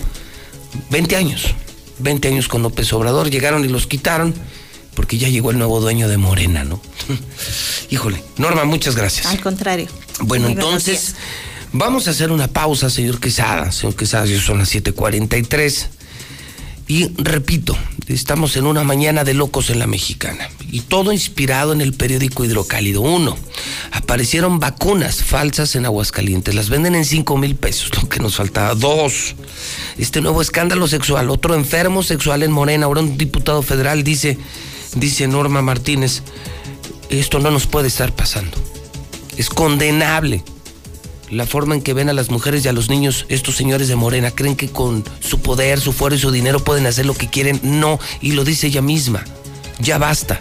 20 0.89 1.15
años, 1.15 1.55
20 1.99 2.27
años 2.27 2.49
con 2.49 2.63
López 2.63 2.91
Obrador, 2.91 3.29
llegaron 3.29 3.63
y 3.63 3.69
los 3.69 3.87
quitaron 3.87 4.33
porque 4.95 5.17
ya 5.17 5.29
llegó 5.29 5.51
el 5.51 5.57
nuevo 5.57 5.79
dueño 5.79 6.07
de 6.07 6.17
Morena, 6.17 6.63
¿no? 6.63 6.81
Híjole, 7.89 8.23
Norma, 8.37 8.65
muchas 8.65 8.95
gracias. 8.95 9.25
Al 9.27 9.39
contrario. 9.39 9.87
Bueno, 10.21 10.47
entonces 10.47 11.15
vamos 11.71 12.07
a 12.07 12.11
hacer 12.11 12.31
una 12.31 12.47
pausa, 12.47 12.89
señor 12.89 13.19
Quesada. 13.19 13.71
Señor 13.71 13.95
Quesada, 13.95 14.27
son 14.39 14.59
las 14.59 14.73
7:43. 14.73 15.87
Y 16.87 17.09
repito, 17.15 17.77
estamos 18.07 18.57
en 18.57 18.65
una 18.65 18.83
mañana 18.83 19.23
de 19.23 19.33
locos 19.33 19.69
en 19.69 19.79
la 19.79 19.87
mexicana. 19.87 20.49
Y 20.71 20.81
todo 20.81 21.13
inspirado 21.13 21.71
en 21.71 21.79
el 21.79 21.93
periódico 21.93 22.43
Hidrocálido 22.43 22.99
1. 22.99 23.37
Aparecieron 23.93 24.59
vacunas 24.59 25.23
falsas 25.23 25.75
en 25.75 25.85
Aguascalientes. 25.85 26.53
Las 26.53 26.69
venden 26.69 26.95
en 26.95 27.05
5 27.05 27.37
mil 27.37 27.55
pesos, 27.55 27.91
lo 27.95 28.09
que 28.09 28.19
nos 28.19 28.35
faltaba. 28.35 28.75
Dos. 28.75 29.35
Este 29.97 30.19
nuevo 30.19 30.41
escándalo 30.41 30.85
sexual. 30.87 31.29
Otro 31.29 31.55
enfermo 31.55 32.03
sexual 32.03 32.43
en 32.43 32.51
Morena. 32.51 32.87
Ahora 32.87 32.99
un 32.99 33.17
diputado 33.17 33.61
federal 33.61 34.03
dice, 34.03 34.37
dice 34.95 35.27
Norma 35.27 35.61
Martínez, 35.61 36.23
esto 37.09 37.39
no 37.39 37.51
nos 37.51 37.67
puede 37.67 37.87
estar 37.87 38.13
pasando. 38.13 38.57
Es 39.37 39.49
condenable 39.49 40.43
la 41.29 41.45
forma 41.45 41.75
en 41.75 41.81
que 41.81 41.93
ven 41.93 42.09
a 42.09 42.13
las 42.13 42.29
mujeres 42.29 42.65
y 42.65 42.67
a 42.67 42.73
los 42.73 42.89
niños 42.89 43.25
estos 43.29 43.55
señores 43.55 43.87
de 43.87 43.95
Morena. 43.95 44.31
Creen 44.31 44.55
que 44.55 44.69
con 44.69 45.03
su 45.21 45.39
poder, 45.39 45.79
su 45.79 45.93
fuero 45.93 46.15
y 46.15 46.19
su 46.19 46.31
dinero 46.31 46.63
pueden 46.63 46.85
hacer 46.85 47.05
lo 47.05 47.13
que 47.13 47.29
quieren. 47.29 47.59
No, 47.63 47.99
y 48.19 48.33
lo 48.33 48.43
dice 48.43 48.67
ella 48.67 48.81
misma. 48.81 49.23
Ya 49.79 49.97
basta, 49.97 50.39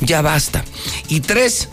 ya 0.00 0.20
basta. 0.20 0.64
Y 1.08 1.20
tres, 1.20 1.68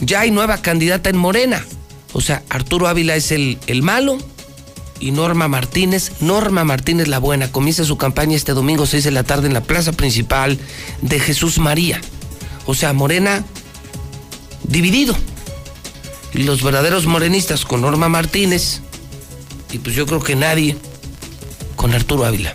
ya 0.00 0.20
hay 0.20 0.30
nueva 0.30 0.62
candidata 0.62 1.10
en 1.10 1.16
Morena. 1.16 1.64
O 2.12 2.20
sea, 2.20 2.42
Arturo 2.48 2.88
Ávila 2.88 3.16
es 3.16 3.32
el, 3.32 3.58
el 3.66 3.82
malo 3.82 4.18
y 5.02 5.10
Norma 5.10 5.48
Martínez, 5.48 6.12
Norma 6.20 6.62
Martínez 6.62 7.08
la 7.08 7.18
buena, 7.18 7.50
comienza 7.50 7.84
su 7.84 7.98
campaña 7.98 8.36
este 8.36 8.52
domingo 8.52 8.86
6 8.86 9.02
de 9.02 9.10
la 9.10 9.24
tarde 9.24 9.48
en 9.48 9.54
la 9.54 9.64
plaza 9.64 9.90
principal 9.92 10.58
de 11.02 11.18
Jesús 11.18 11.58
María. 11.58 12.00
O 12.66 12.74
sea, 12.74 12.92
Morena 12.92 13.44
dividido. 14.62 15.16
Y 16.34 16.44
los 16.44 16.62
verdaderos 16.62 17.06
morenistas 17.06 17.64
con 17.64 17.80
Norma 17.80 18.08
Martínez, 18.08 18.80
y 19.72 19.78
pues 19.78 19.96
yo 19.96 20.06
creo 20.06 20.20
que 20.22 20.36
nadie 20.36 20.76
con 21.74 21.92
Arturo 21.92 22.24
Ávila. 22.24 22.54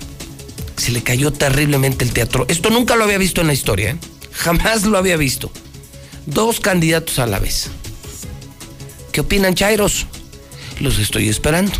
Se 0.77 0.93
le 0.93 1.03
cayó 1.03 1.33
terriblemente 1.33 2.05
el 2.05 2.13
teatro. 2.13 2.45
Esto 2.47 2.69
nunca 2.69 2.95
lo 2.95 3.03
había 3.03 3.17
visto 3.17 3.41
en 3.41 3.47
la 3.47 3.53
historia, 3.53 3.91
¿eh? 3.91 3.97
jamás 4.31 4.85
lo 4.85 4.97
había 4.97 5.17
visto. 5.17 5.51
Dos 6.25 6.61
candidatos 6.61 7.19
a 7.19 7.25
la 7.25 7.39
vez. 7.39 7.69
¿Qué 9.11 9.19
opinan, 9.19 9.53
Chairos? 9.53 10.05
Los 10.79 10.97
estoy 10.97 11.27
esperando. 11.27 11.73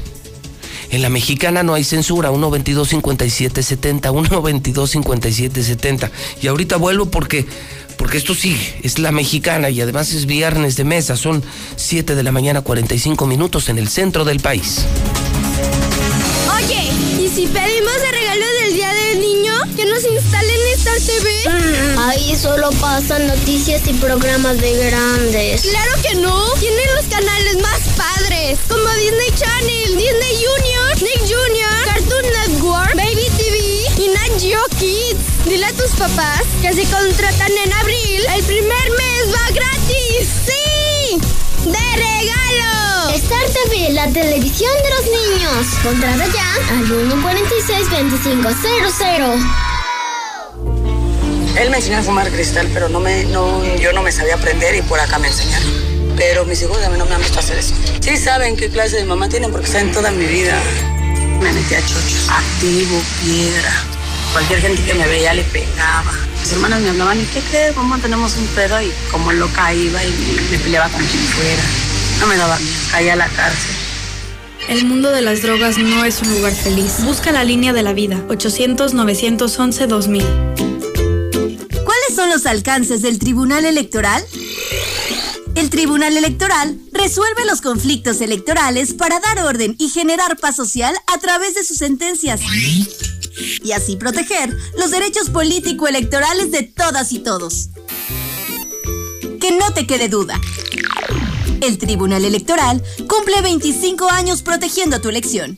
En 0.90 1.02
la 1.02 1.10
mexicana 1.10 1.64
no 1.64 1.74
hay 1.74 1.84
censura, 1.84 2.32
122-5770, 2.32 4.02
122-5770. 4.02 6.10
Y 6.42 6.48
ahorita 6.48 6.78
vuelvo 6.78 7.08
porque, 7.08 7.46
porque 7.98 8.18
esto 8.18 8.34
sigue, 8.34 8.80
es 8.84 8.98
la 9.00 9.12
mexicana 9.12 9.70
y 9.70 9.82
además 9.82 10.14
es 10.14 10.26
viernes 10.26 10.78
de 10.78 10.86
mesa, 10.86 11.18
son 11.18 11.44
7 11.76 12.16
de 12.16 12.24
la 12.24 12.32
mañana 12.32 12.62
45 12.62 13.28
minutos 13.28 13.68
en 13.70 13.78
el 13.78 13.90
centro 13.90 14.24
del 14.24 14.40
país. 14.40 14.86
Oye, 16.56 16.90
¿y 17.20 17.28
si 17.30 17.48
pedimos 17.48 17.94
el 18.06 18.12
regalo 18.14 18.46
del 18.64 18.74
Día 18.74 18.94
del 18.94 19.20
Niño? 19.20 19.54
¿Que 19.76 19.86
nos 19.86 20.04
instalen 20.04 20.58
Star 20.78 21.00
TV? 21.00 21.30
Ahí 22.00 22.36
solo 22.36 22.70
pasan 22.80 23.28
noticias 23.28 23.82
y 23.88 23.94
programas 23.94 24.60
de 24.60 24.74
grandes. 24.86 25.62
¡Claro 25.64 25.92
que 26.02 26.16
no! 26.16 26.48
Tienen 26.60 26.86
los 26.96 27.06
canales 27.06 27.58
más 27.62 27.80
padres, 27.96 28.17
como 28.56 28.88
Disney 28.94 29.28
Channel, 29.36 29.98
Disney 29.98 30.38
Junior, 30.40 30.96
Nick 31.02 31.20
Junior, 31.20 31.84
Cartoon 31.84 32.24
Network, 32.32 32.96
Baby 32.96 33.28
TV 33.36 33.58
y 34.02 34.08
Nat 34.08 34.40
Geo 34.40 34.64
Kids. 34.80 35.20
Dile 35.44 35.66
a 35.66 35.74
tus 35.74 35.92
papás 35.92 36.44
que 36.62 36.72
si 36.72 36.86
contratan 36.86 37.52
en 37.52 37.74
abril, 37.74 38.26
el 38.38 38.44
primer 38.46 38.90
mes 38.92 39.34
va 39.34 39.50
gratis. 39.54 40.30
¡Sí! 40.46 41.20
¡De 41.66 41.96
regalo! 41.98 43.10
Star 43.16 43.50
TV, 43.50 43.90
la 43.92 44.08
televisión 44.08 44.72
de 44.82 44.92
los 44.92 45.08
niños. 45.08 45.68
Contrata 45.84 46.26
ya 46.28 46.56
al 46.70 46.88
146-2500. 46.88 49.46
Él 51.60 51.70
me 51.70 51.76
enseñó 51.78 51.98
a 51.98 52.04
fumar 52.04 52.32
cristal, 52.32 52.70
pero 52.74 52.88
no 52.88 53.02
me, 53.02 53.26
no, 53.26 53.62
yo 53.76 53.92
no 53.92 54.02
me 54.04 54.14
sabía 54.14 54.36
aprender 54.36 54.74
y 54.76 54.82
por 54.84 55.02
acá 55.02 55.20
me 55.20 55.28
enseñaron. 55.28 55.87
Pero 56.18 56.46
mis 56.46 56.62
hijos 56.64 56.84
a 56.84 56.90
mí 56.90 56.98
no 56.98 57.06
me 57.06 57.14
han 57.16 57.22
visto 57.22 57.40
hacer 57.40 57.60
eso. 57.60 57.76
Sí 58.02 58.18
saben 58.18 58.58
qué 58.58 58.70
clase 58.70 58.98
de 58.98 59.06
mamá 59.06 59.30
tienen 59.30 59.52
porque 59.52 59.68
saben 59.68 59.92
toda 59.92 60.10
mi 60.12 60.26
vida. 60.26 60.60
Me 61.42 61.54
metí 61.54 61.76
a 61.76 61.82
chochos, 61.82 62.28
activo, 62.28 63.00
piedra. 63.24 63.72
Cualquier 64.34 64.60
gente 64.62 64.84
que 64.84 64.96
me 64.96 65.08
veía 65.08 65.36
le 65.36 65.44
pegaba. 65.44 66.12
Mis 66.42 66.52
hermanas 66.52 66.82
me 66.82 66.90
hablaban, 66.90 67.22
¿y 67.22 67.26
qué 67.26 67.40
crees? 67.42 67.76
Mamá, 67.76 68.00
tenemos 68.02 68.36
un 68.36 68.48
pedo 68.48 68.82
y 68.82 68.92
como 69.12 69.32
loca 69.32 69.72
iba 69.74 70.04
y 70.04 70.10
me, 70.10 70.42
me 70.50 70.58
peleaba 70.58 70.90
con 70.90 71.06
quien 71.06 71.24
fuera. 71.24 71.64
No 72.20 72.26
me 72.26 72.36
daba 72.36 72.58
miedo, 72.58 72.80
caía 72.92 73.14
a 73.14 73.18
la 73.18 73.28
cárcel. 73.28 73.76
El 74.70 74.86
mundo 74.86 75.12
de 75.12 75.22
las 75.22 75.44
drogas 75.44 75.78
no 75.78 76.04
es 76.04 76.22
un 76.22 76.34
lugar 76.34 76.54
feliz. 76.54 77.04
Busca 77.04 77.32
la 77.32 77.44
línea 77.44 77.74
de 77.74 77.84
la 77.84 77.94
vida. 77.94 78.18
800-911-2000. 78.28 80.24
¿Cuáles 81.86 82.16
son 82.16 82.30
los 82.32 82.46
alcances 82.48 83.02
del 83.02 83.20
Tribunal 83.20 83.66
Electoral? 83.66 84.26
El 85.58 85.72
Tribunal 85.72 86.16
Electoral 86.16 86.78
resuelve 86.92 87.44
los 87.48 87.62
conflictos 87.62 88.22
electorales 88.22 88.94
para 88.94 89.20
dar 89.20 89.40
orden 89.40 89.76
y 89.80 89.90
generar 89.90 90.38
paz 90.38 90.56
social 90.56 90.94
a 91.08 91.18
través 91.18 91.56
de 91.56 91.64
sus 91.64 91.78
sentencias. 91.78 92.42
Y 93.64 93.72
así 93.72 93.96
proteger 93.96 94.56
los 94.78 94.92
derechos 94.92 95.32
político-electorales 95.32 96.52
de 96.52 96.62
todas 96.62 97.12
y 97.12 97.18
todos. 97.18 97.70
Que 99.42 99.52
no 99.52 99.74
te 99.74 99.88
quede 99.88 100.10
duda. 100.10 100.40
El 101.62 101.80
Tribunal 101.80 102.24
Electoral 102.24 102.84
cumple 103.10 103.42
25 103.42 104.12
años 104.12 104.44
protegiendo 104.44 105.02
tu 105.02 105.10
elección. 105.10 105.58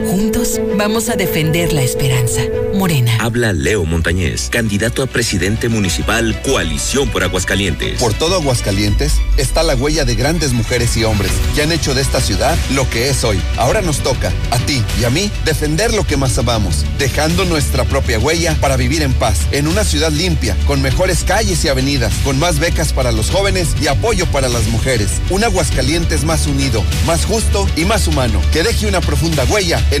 Juntos 0.11 0.59
vamos 0.75 1.07
a 1.07 1.15
defender 1.15 1.71
la 1.71 1.83
esperanza. 1.83 2.41
Morena. 2.73 3.15
Habla 3.19 3.53
Leo 3.53 3.85
Montañez, 3.85 4.49
candidato 4.49 5.03
a 5.03 5.07
presidente 5.07 5.69
municipal 5.69 6.41
Coalición 6.41 7.07
por 7.09 7.23
Aguascalientes. 7.23 7.99
Por 7.99 8.13
todo 8.13 8.35
Aguascalientes 8.35 9.13
está 9.37 9.63
la 9.63 9.75
huella 9.75 10.03
de 10.03 10.15
grandes 10.15 10.51
mujeres 10.51 10.97
y 10.97 11.03
hombres 11.03 11.31
que 11.55 11.61
han 11.61 11.71
hecho 11.71 11.93
de 11.93 12.01
esta 12.01 12.19
ciudad 12.19 12.57
lo 12.73 12.89
que 12.89 13.09
es 13.09 13.23
hoy. 13.23 13.39
Ahora 13.55 13.81
nos 13.81 13.99
toca, 13.99 14.33
a 14.51 14.57
ti 14.59 14.83
y 14.99 15.03
a 15.05 15.09
mí, 15.09 15.31
defender 15.45 15.93
lo 15.93 16.05
que 16.05 16.17
más 16.17 16.37
amamos, 16.37 16.85
dejando 16.97 17.45
nuestra 17.45 17.85
propia 17.85 18.19
huella 18.19 18.57
para 18.59 18.77
vivir 18.77 19.03
en 19.03 19.13
paz, 19.13 19.39
en 19.51 19.67
una 19.67 19.83
ciudad 19.83 20.11
limpia, 20.11 20.57
con 20.65 20.81
mejores 20.81 21.23
calles 21.23 21.63
y 21.63 21.67
avenidas, 21.67 22.13
con 22.23 22.39
más 22.39 22.59
becas 22.59 22.93
para 22.93 23.11
los 23.11 23.29
jóvenes 23.29 23.75
y 23.81 23.87
apoyo 23.87 24.25
para 24.27 24.49
las 24.49 24.67
mujeres. 24.67 25.21
Un 25.29 25.43
Aguascalientes 25.43 26.25
más 26.25 26.47
unido, 26.47 26.83
más 27.05 27.25
justo 27.25 27.67
y 27.75 27.85
más 27.85 28.07
humano, 28.07 28.41
que 28.51 28.63
deje 28.63 28.87
una 28.87 29.01
profunda 29.01 29.45
huella 29.45 29.85
en 29.91 30.00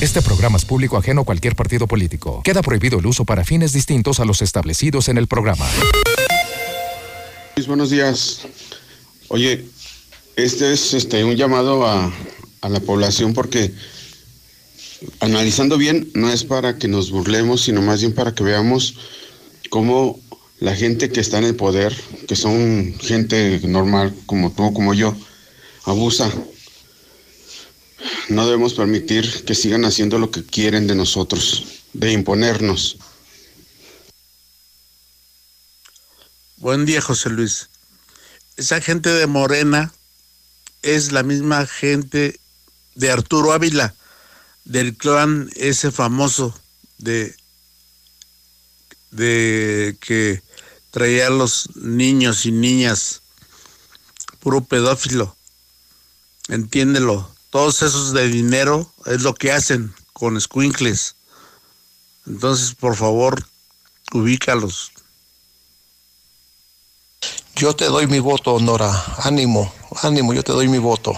Este 0.00 0.20
programa 0.22 0.58
es 0.58 0.64
público 0.64 0.96
ajeno 0.96 1.22
a 1.22 1.24
cualquier 1.24 1.54
partido 1.54 1.86
político. 1.86 2.42
Queda 2.42 2.62
prohibido 2.62 2.98
el 2.98 3.06
uso 3.06 3.24
para 3.24 3.44
fines 3.44 3.72
distintos 3.72 4.20
a 4.20 4.24
los 4.24 4.42
establecidos 4.42 5.08
en 5.08 5.18
el 5.18 5.28
programa. 5.28 5.66
Buenos 7.66 7.90
días. 7.90 8.40
Oye, 9.28 9.64
este 10.36 10.72
es 10.72 10.92
este 10.92 11.24
un 11.24 11.36
llamado 11.36 11.86
a, 11.86 12.12
a 12.60 12.68
la 12.68 12.80
población 12.80 13.32
porque 13.32 13.72
analizando 15.20 15.78
bien, 15.78 16.10
no 16.14 16.30
es 16.30 16.44
para 16.44 16.76
que 16.76 16.88
nos 16.88 17.10
burlemos, 17.10 17.62
sino 17.62 17.80
más 17.80 18.00
bien 18.00 18.14
para 18.14 18.34
que 18.34 18.42
veamos 18.42 18.96
cómo 19.70 20.18
la 20.58 20.74
gente 20.74 21.10
que 21.10 21.20
está 21.20 21.38
en 21.38 21.44
el 21.44 21.56
poder, 21.56 21.96
que 22.26 22.36
son 22.36 22.94
gente 23.00 23.60
normal 23.64 24.14
como 24.26 24.50
tú, 24.52 24.72
como 24.72 24.92
yo, 24.92 25.14
abusa 25.84 26.30
no 28.28 28.46
debemos 28.46 28.74
permitir 28.74 29.44
que 29.44 29.54
sigan 29.54 29.84
haciendo 29.84 30.18
lo 30.18 30.30
que 30.30 30.44
quieren 30.44 30.86
de 30.86 30.94
nosotros, 30.94 31.82
de 31.92 32.12
imponernos. 32.12 32.98
Buen 36.56 36.86
día, 36.86 37.00
José 37.00 37.30
Luis. 37.30 37.68
Esa 38.56 38.80
gente 38.80 39.10
de 39.10 39.26
Morena 39.26 39.92
es 40.82 41.12
la 41.12 41.22
misma 41.22 41.66
gente 41.66 42.40
de 42.94 43.10
Arturo 43.10 43.52
Ávila, 43.52 43.94
del 44.64 44.96
clan 44.96 45.50
ese 45.56 45.90
famoso 45.90 46.58
de, 46.98 47.34
de 49.10 49.96
que 50.00 50.42
traía 50.90 51.26
a 51.26 51.30
los 51.30 51.74
niños 51.76 52.46
y 52.46 52.52
niñas, 52.52 53.22
puro 54.40 54.64
pedófilo. 54.64 55.36
Entiéndelo 56.48 57.33
todos 57.54 57.82
esos 57.82 58.12
de 58.12 58.26
dinero 58.26 58.92
es 59.06 59.22
lo 59.22 59.32
que 59.32 59.52
hacen 59.52 59.94
con 60.12 60.40
squinkles. 60.40 61.14
Entonces, 62.26 62.74
por 62.74 62.96
favor, 62.96 63.46
ubícalos. 64.12 64.90
Yo 67.54 67.76
te 67.76 67.84
doy 67.84 68.08
mi 68.08 68.18
voto, 68.18 68.58
Nora. 68.58 68.90
Ánimo, 69.18 69.72
ánimo, 70.02 70.34
yo 70.34 70.42
te 70.42 70.50
doy 70.50 70.66
mi 70.66 70.78
voto. 70.78 71.16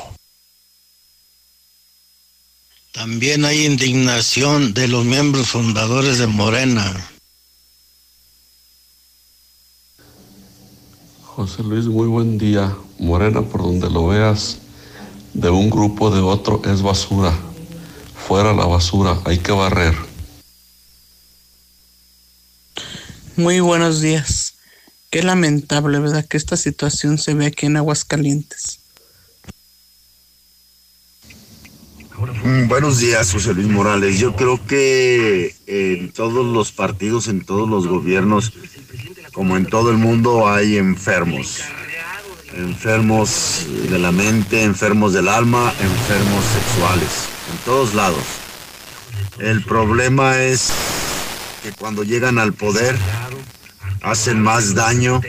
También 2.93 3.47
hay 3.47 3.65
indignación 3.65 4.75
de 4.75 4.89
los 4.89 5.07
miembros 5.07 5.49
fundadores 5.49 6.19
de 6.19 6.27
Morena. 6.27 7.11
José 11.23 11.63
Luis, 11.63 11.87
muy 11.87 12.09
buen 12.09 12.37
día. 12.37 12.77
Morena, 12.99 13.41
por 13.41 13.63
donde 13.63 13.89
lo 13.89 14.09
veas, 14.09 14.59
de 15.37 15.51
un 15.51 15.69
grupo 15.69 16.11
de 16.11 16.21
otro 16.21 16.63
es 16.65 16.81
basura. 16.81 17.33
Fuera 18.27 18.55
la 18.55 18.65
basura, 18.65 19.19
hay 19.27 19.39
que 19.39 19.53
barrer. 19.53 19.95
Muy 23.37 23.61
buenos 23.61 24.01
días. 24.01 24.55
Qué 25.11 25.23
lamentable, 25.23 25.99
¿verdad? 25.99 26.27
Que 26.27 26.39
esta 26.39 26.57
situación 26.57 27.19
se 27.19 27.35
ve 27.35 27.47
aquí 27.47 27.67
en 27.67 27.77
Aguascalientes. 27.77 28.81
Mm, 32.43 32.67
buenos 32.67 32.99
días, 32.99 33.31
José 33.31 33.53
Luis 33.53 33.69
Morales. 33.69 34.19
Yo 34.19 34.35
creo 34.35 34.67
que 34.67 35.55
en 35.67 36.13
todos 36.13 36.47
los 36.47 36.73
partidos, 36.73 37.29
en 37.29 37.45
todos 37.45 37.69
los 37.69 37.87
gobiernos, 37.87 38.55
como 39.35 39.59
en 39.59 39.67
todo 39.67 39.91
el 39.91 39.99
mundo, 39.99 40.49
hay 40.49 40.79
enfermos 40.79 41.61
enfermos 42.57 43.67
de 43.91 43.99
la 43.99 44.13
mente, 44.13 44.63
enfermos 44.63 45.13
del 45.13 45.29
alma, 45.29 45.73
enfermos 45.81 46.45
sexuales, 46.45 47.29
en 47.53 47.59
todos 47.65 47.95
lados. 47.95 48.23
El 49.39 49.63
problema 49.63 50.43
es 50.43 50.71
que 51.63 51.73
cuando 51.73 52.03
llegan 52.03 52.39
al 52.39 52.53
poder 52.53 52.97
hacen 54.03 54.41
más 54.41 54.75
daño 54.75 55.21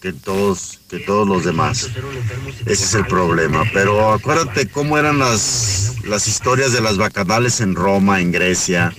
que 0.00 0.12
todos, 0.12 0.80
que 0.88 0.98
todos 1.00 1.26
los 1.26 1.44
demás. 1.44 1.90
Ese 2.66 2.84
es 2.84 2.94
el 2.94 3.06
problema. 3.06 3.64
Pero 3.72 4.12
acuérdate 4.12 4.68
cómo 4.68 4.98
eran 4.98 5.18
las, 5.18 5.94
las 6.04 6.28
historias 6.28 6.72
de 6.72 6.80
las 6.80 6.98
bacanales 6.98 7.60
en 7.60 7.74
Roma, 7.74 8.20
en 8.20 8.32
Grecia, 8.32 8.92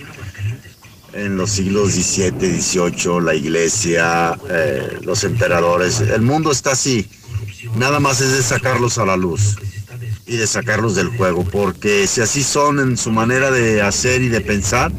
en 1.16 1.36
los 1.36 1.50
siglos 1.50 1.92
XVII, 1.92 2.60
XVIII, 2.60 3.20
la 3.22 3.34
iglesia, 3.34 4.38
eh, 4.50 4.98
los 5.02 5.24
emperadores. 5.24 6.00
El 6.00 6.20
mundo 6.20 6.52
está 6.52 6.72
así. 6.72 7.08
Nada 7.74 8.00
más 8.00 8.20
es 8.20 8.32
de 8.32 8.42
sacarlos 8.42 8.98
a 8.98 9.06
la 9.06 9.16
luz 9.16 9.56
y 10.26 10.36
de 10.36 10.46
sacarlos 10.46 10.94
del 10.94 11.08
juego, 11.08 11.44
porque 11.44 12.06
si 12.06 12.20
así 12.20 12.42
son 12.42 12.80
en 12.80 12.96
su 12.98 13.10
manera 13.10 13.50
de 13.50 13.80
hacer 13.80 14.20
y 14.20 14.28
de 14.28 14.42
pensar, 14.42 14.92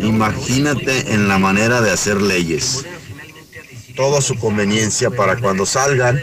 imagínate 0.00 1.12
en 1.12 1.28
la 1.28 1.38
manera 1.38 1.82
de 1.82 1.90
hacer 1.90 2.22
leyes. 2.22 2.84
Todo 3.96 4.18
a 4.18 4.22
su 4.22 4.36
conveniencia 4.36 5.10
para 5.10 5.36
cuando 5.36 5.66
salgan 5.66 6.22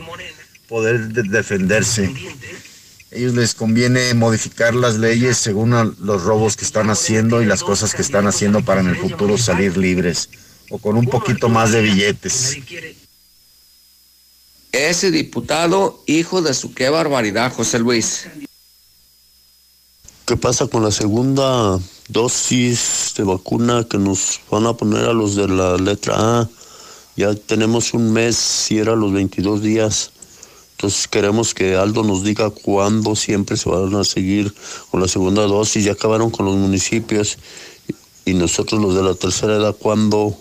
poder 0.67 1.09
defenderse 1.09 2.11
ellos 3.12 3.34
les 3.34 3.53
conviene 3.53 4.14
modificar 4.14 4.74
las 4.74 4.97
leyes 4.97 5.38
según 5.38 5.95
los 5.99 6.24
robos 6.24 6.55
que 6.55 6.64
están 6.64 6.89
haciendo 6.89 7.41
y 7.41 7.45
las 7.45 7.62
cosas 7.62 7.93
que 7.93 8.01
están 8.01 8.26
haciendo 8.26 8.64
para 8.64 8.80
en 8.80 8.88
el 8.88 8.95
futuro 8.95 9.38
salir 9.38 9.78
libres 9.78 10.30
o 10.70 10.78
con 10.78 10.95
un 10.95 11.05
poquito 11.05 11.49
más 11.49 11.74
de 11.74 11.82
billetes. 11.82 12.57
Ese 14.72 15.12
diputado, 15.12 16.01
hijo 16.07 16.41
de 16.41 16.53
su 16.53 16.74
qué 16.74 16.89
barbaridad, 16.89 17.53
José 17.53 17.80
Luis. 17.80 18.28
¿Qué 20.26 20.38
pasa 20.38 20.68
con 20.68 20.82
la 20.82 20.91
segunda 20.91 21.78
dosis 22.07 23.14
de 23.18 23.26
vacuna 23.26 23.86
que 23.89 23.97
nos 23.97 24.39
van 24.49 24.66
a 24.66 24.74
poner 24.74 25.03
a 25.09 25.14
los 25.14 25.36
de 25.36 25.49
la 25.49 25.76
letra 25.76 26.16
A? 26.18 26.49
Ya 27.18 27.36
tenemos 27.36 27.93
un 27.93 28.14
mes, 28.14 28.38
si 28.38 28.78
era 28.78 28.95
los 28.95 29.12
22 29.12 29.62
días. 29.62 30.12
Entonces 30.82 31.08
queremos 31.08 31.54
que 31.54 31.76
Aldo 31.76 32.02
nos 32.02 32.24
diga 32.24 32.50
cuándo 32.50 33.16
siempre 33.16 33.56
se 33.56 33.70
van 33.70 33.94
a 33.94 34.04
seguir 34.04 34.52
con 34.90 35.00
la 35.00 35.08
segunda 35.08 35.44
dosis. 35.44 35.86
Ya 35.86 35.92
acabaron 35.92 36.32
con 36.32 36.48
los 36.48 36.56
municipios 36.56 37.38
y 38.26 38.34
nosotros 38.34 38.82
los 38.82 38.96
de 38.96 39.04
la 39.04 39.14
tercera 39.14 39.58
edad, 39.58 39.76
¿cuándo? 39.78 40.36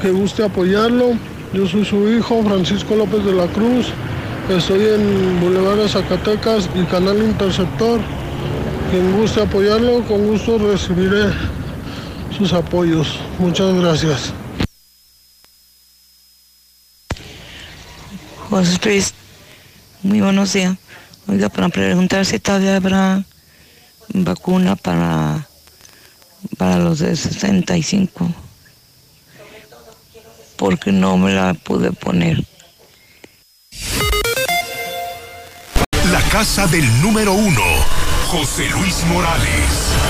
que 0.00 0.10
guste 0.10 0.44
apoyarlo, 0.44 1.12
yo 1.52 1.66
soy 1.66 1.84
su 1.84 2.08
hijo, 2.08 2.42
Francisco 2.42 2.96
López 2.96 3.24
de 3.24 3.32
la 3.32 3.46
Cruz, 3.48 3.88
estoy 4.48 4.84
en 4.86 5.40
Boulevard 5.40 5.78
de 5.78 5.88
Zacatecas 5.88 6.68
y 6.74 6.84
Canal 6.84 7.18
Interceptor. 7.18 8.00
Quien 8.90 9.18
guste 9.18 9.42
apoyarlo, 9.42 10.02
con 10.04 10.26
gusto 10.26 10.56
recibiré 10.56 11.30
sus 12.36 12.52
apoyos. 12.54 13.18
Muchas 13.38 13.74
gracias. 13.74 14.32
José 18.48 18.78
Luis, 18.82 19.14
muy 20.02 20.22
buenos 20.22 20.54
días. 20.54 20.74
Oiga, 21.26 21.50
para 21.50 21.68
preguntar 21.68 22.24
si 22.24 22.38
todavía 22.38 22.76
habrá 22.76 23.22
vacuna 24.12 24.76
para, 24.76 25.46
para 26.56 26.78
los 26.78 27.00
de 27.00 27.16
65, 27.16 28.30
porque 30.56 30.92
no 30.92 31.16
me 31.16 31.32
la 31.32 31.54
pude 31.54 31.92
poner. 31.92 32.44
La 36.12 36.22
casa 36.30 36.66
del 36.66 37.02
número 37.02 37.32
uno, 37.32 37.62
José 38.30 38.68
Luis 38.70 39.04
Morales. 39.04 40.07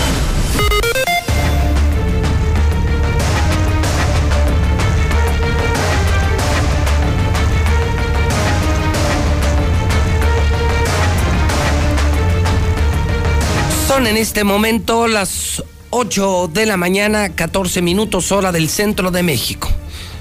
Son 13.88 14.06
en 14.06 14.18
este 14.18 14.44
momento 14.44 15.08
las 15.08 15.64
8 15.88 16.50
de 16.52 16.66
la 16.66 16.76
mañana, 16.76 17.30
14 17.30 17.80
minutos 17.80 18.32
hora 18.32 18.52
del 18.52 18.68
centro 18.68 19.10
de 19.10 19.22
México. 19.22 19.70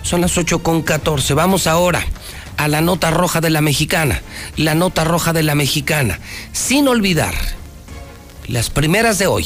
Son 0.03 0.21
las 0.21 0.37
8 0.37 0.63
con 0.63 0.83
14. 0.83 1.33
Vamos 1.33 1.67
ahora 1.67 2.01
a 2.55 2.69
la 2.69 2.79
nota 2.79 3.11
roja 3.11 3.41
de 3.41 3.49
la 3.49 3.59
mexicana. 3.59 4.21
La 4.55 4.73
nota 4.73 5.03
roja 5.03 5.33
de 5.33 5.43
la 5.43 5.53
mexicana. 5.53 6.17
Sin 6.53 6.87
olvidar, 6.87 7.33
las 8.47 8.69
primeras 8.69 9.19
de 9.19 9.27
hoy. 9.27 9.45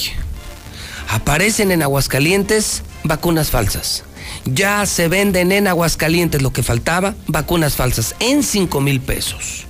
Aparecen 1.09 1.71
en 1.71 1.81
Aguascalientes 1.81 2.83
vacunas 3.03 3.49
falsas. 3.49 4.03
Ya 4.45 4.85
se 4.85 5.07
venden 5.07 5.51
en 5.51 5.67
Aguascalientes 5.67 6.43
lo 6.43 6.53
que 6.53 6.61
faltaba, 6.61 7.15
vacunas 7.25 7.73
falsas, 7.73 8.13
en 8.19 8.43
5 8.43 8.81
mil 8.81 9.01
pesos. 9.01 9.65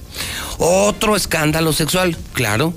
Otro 0.58 1.16
escándalo 1.16 1.72
sexual, 1.72 2.18
claro, 2.34 2.74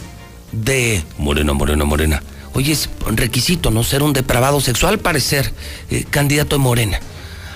de 0.63 1.03
Morena, 1.19 1.53
Morena, 1.53 1.85
Morena. 1.85 2.23
Oye, 2.55 2.73
es 2.73 2.89
requisito, 3.07 3.71
¿no? 3.71 3.83
Ser 3.83 4.03
un 4.03 4.13
depravado 4.13 4.61
sexual 4.61 4.99
para 4.99 5.19
ser 5.19 5.53
eh, 5.91 6.05
candidato 6.09 6.57
de 6.57 6.63
Morena. 6.63 7.01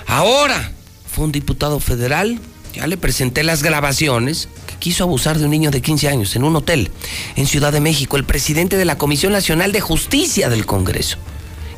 Ahora 0.07 0.73
fue 1.11 1.25
un 1.25 1.33
diputado 1.33 1.79
federal, 1.79 2.41
ya 2.75 2.87
le 2.87 2.97
presenté 2.97 3.45
las 3.45 3.63
grabaciones, 3.63 4.49
que 4.67 4.75
quiso 4.77 5.05
abusar 5.05 5.39
de 5.39 5.45
un 5.45 5.51
niño 5.51 5.71
de 5.71 5.83
15 5.83 6.09
años 6.09 6.37
en 6.37 6.45
un 6.45 6.57
hotel 6.57 6.91
en 7.37 7.47
Ciudad 7.47 7.73
de 7.73 7.81
México, 7.81 8.17
el 8.17 8.25
presidente 8.25 8.77
de 8.77 8.85
la 8.85 8.99
Comisión 8.99 9.33
Nacional 9.33 9.71
de 9.71 9.81
Justicia 9.81 10.49
del 10.49 10.67
Congreso. 10.67 11.19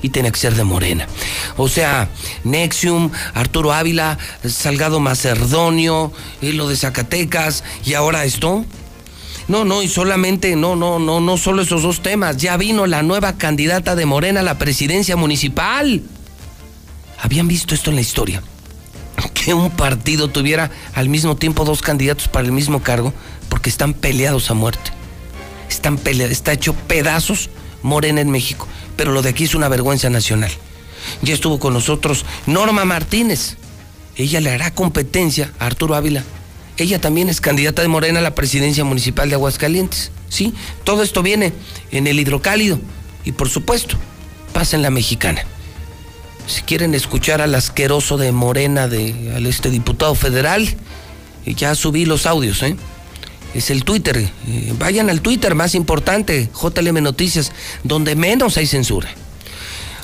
Y 0.03 0.09
tiene 0.09 0.33
que 0.33 0.39
ser 0.39 0.55
de 0.55 0.65
Morena. 0.65 1.07
O 1.59 1.69
sea, 1.69 2.09
Nexium, 2.43 3.11
Arturo 3.35 3.75
Ávila, 3.75 4.17
Salgado 4.49 4.99
Macerdonio, 4.99 6.11
eh, 6.41 6.55
lo 6.55 6.69
de 6.69 6.77
Zacatecas, 6.77 7.65
y 7.85 7.93
ahora 7.93 8.25
esto. 8.25 8.65
No, 9.51 9.65
no, 9.65 9.83
y 9.83 9.89
solamente, 9.89 10.55
no, 10.55 10.77
no, 10.77 11.01
no, 11.01 11.19
no 11.19 11.37
solo 11.37 11.63
esos 11.63 11.83
dos 11.83 12.03
temas. 12.03 12.37
Ya 12.37 12.57
vino 12.57 12.87
la 12.87 13.03
nueva 13.03 13.33
candidata 13.33 13.97
de 13.97 14.07
Morena 14.07 14.39
a 14.39 14.45
la 14.45 14.59
presidencia 14.59 15.17
municipal. 15.17 16.03
¿Habían 17.21 17.49
visto 17.49 17.75
esto 17.75 17.91
en 17.91 17.97
la 17.97 18.03
historia? 18.03 18.45
Que 19.35 19.53
un 19.53 19.73
partido 19.73 20.29
tuviera 20.29 20.71
al 20.95 21.09
mismo 21.09 21.35
tiempo 21.35 21.65
dos 21.65 21.83
candidatos 21.83 22.29
para 22.29 22.47
el 22.47 22.53
mismo 22.53 22.81
cargo, 22.85 23.13
porque 23.49 23.71
están 23.71 23.93
peleados 23.93 24.53
a 24.53 24.55
muerte. 24.55 24.93
Están 25.69 25.99
peleados, 25.99 26.31
está 26.31 26.53
hecho 26.53 26.73
pedazos 26.73 27.51
Morena 27.83 28.21
en 28.21 28.31
México. 28.31 28.69
Pero 28.95 29.11
lo 29.11 29.21
de 29.21 29.31
aquí 29.31 29.43
es 29.43 29.57
una 29.57 29.69
vergüenza 29.69 30.11
nacional. 30.11 30.53
Ya 31.23 31.35
estuvo 31.35 31.59
con 31.59 31.73
nosotros 31.73 32.25
Norma 32.47 32.85
Martínez. 32.85 33.57
Ella 34.15 34.41
le 34.41 34.51
hará 34.53 34.73
competencia 34.73 35.53
a 35.59 35.67
Arturo 35.67 35.97
Ávila 35.97 36.23
ella 36.83 37.01
también 37.01 37.29
es 37.29 37.41
candidata 37.41 37.83
de 37.83 37.89
Morena 37.89 38.21
a 38.21 38.23
la 38.23 38.35
presidencia 38.35 38.85
municipal 38.85 39.29
de 39.29 39.35
Aguascalientes. 39.35 40.11
¿Sí? 40.29 40.55
Todo 40.85 41.03
esto 41.03 41.23
viene 41.23 41.53
en 41.91 42.07
el 42.07 42.19
hidrocálido. 42.21 42.79
Y 43.25 43.33
por 43.33 43.49
supuesto, 43.49 43.97
pasa 44.53 44.77
en 44.77 44.83
la 44.83 44.91
mexicana. 44.91 45.45
Si 46.47 46.63
quieren 46.63 46.95
escuchar 46.95 47.41
al 47.41 47.55
asqueroso 47.55 48.17
de 48.17 48.33
Morena, 48.33 48.89
de, 48.89 49.33
al 49.35 49.47
este 49.47 49.71
diputado 49.71 50.15
federal, 50.15 50.69
ya 51.45 51.75
subí 51.75 52.07
los 52.07 52.27
audios, 52.27 52.63
¿eh? 52.63 52.77
Es 53.55 53.71
el 53.71 53.85
Twitter. 53.85 54.17
Eh, 54.19 54.75
vayan 54.79 55.11
al 55.11 55.21
Twitter 55.21 55.55
más 55.55 55.75
importante, 55.75 56.49
JLM 56.55 57.03
Noticias, 57.03 57.53
donde 57.83 58.15
menos 58.15 58.57
hay 58.57 58.67
censura. 58.67 59.11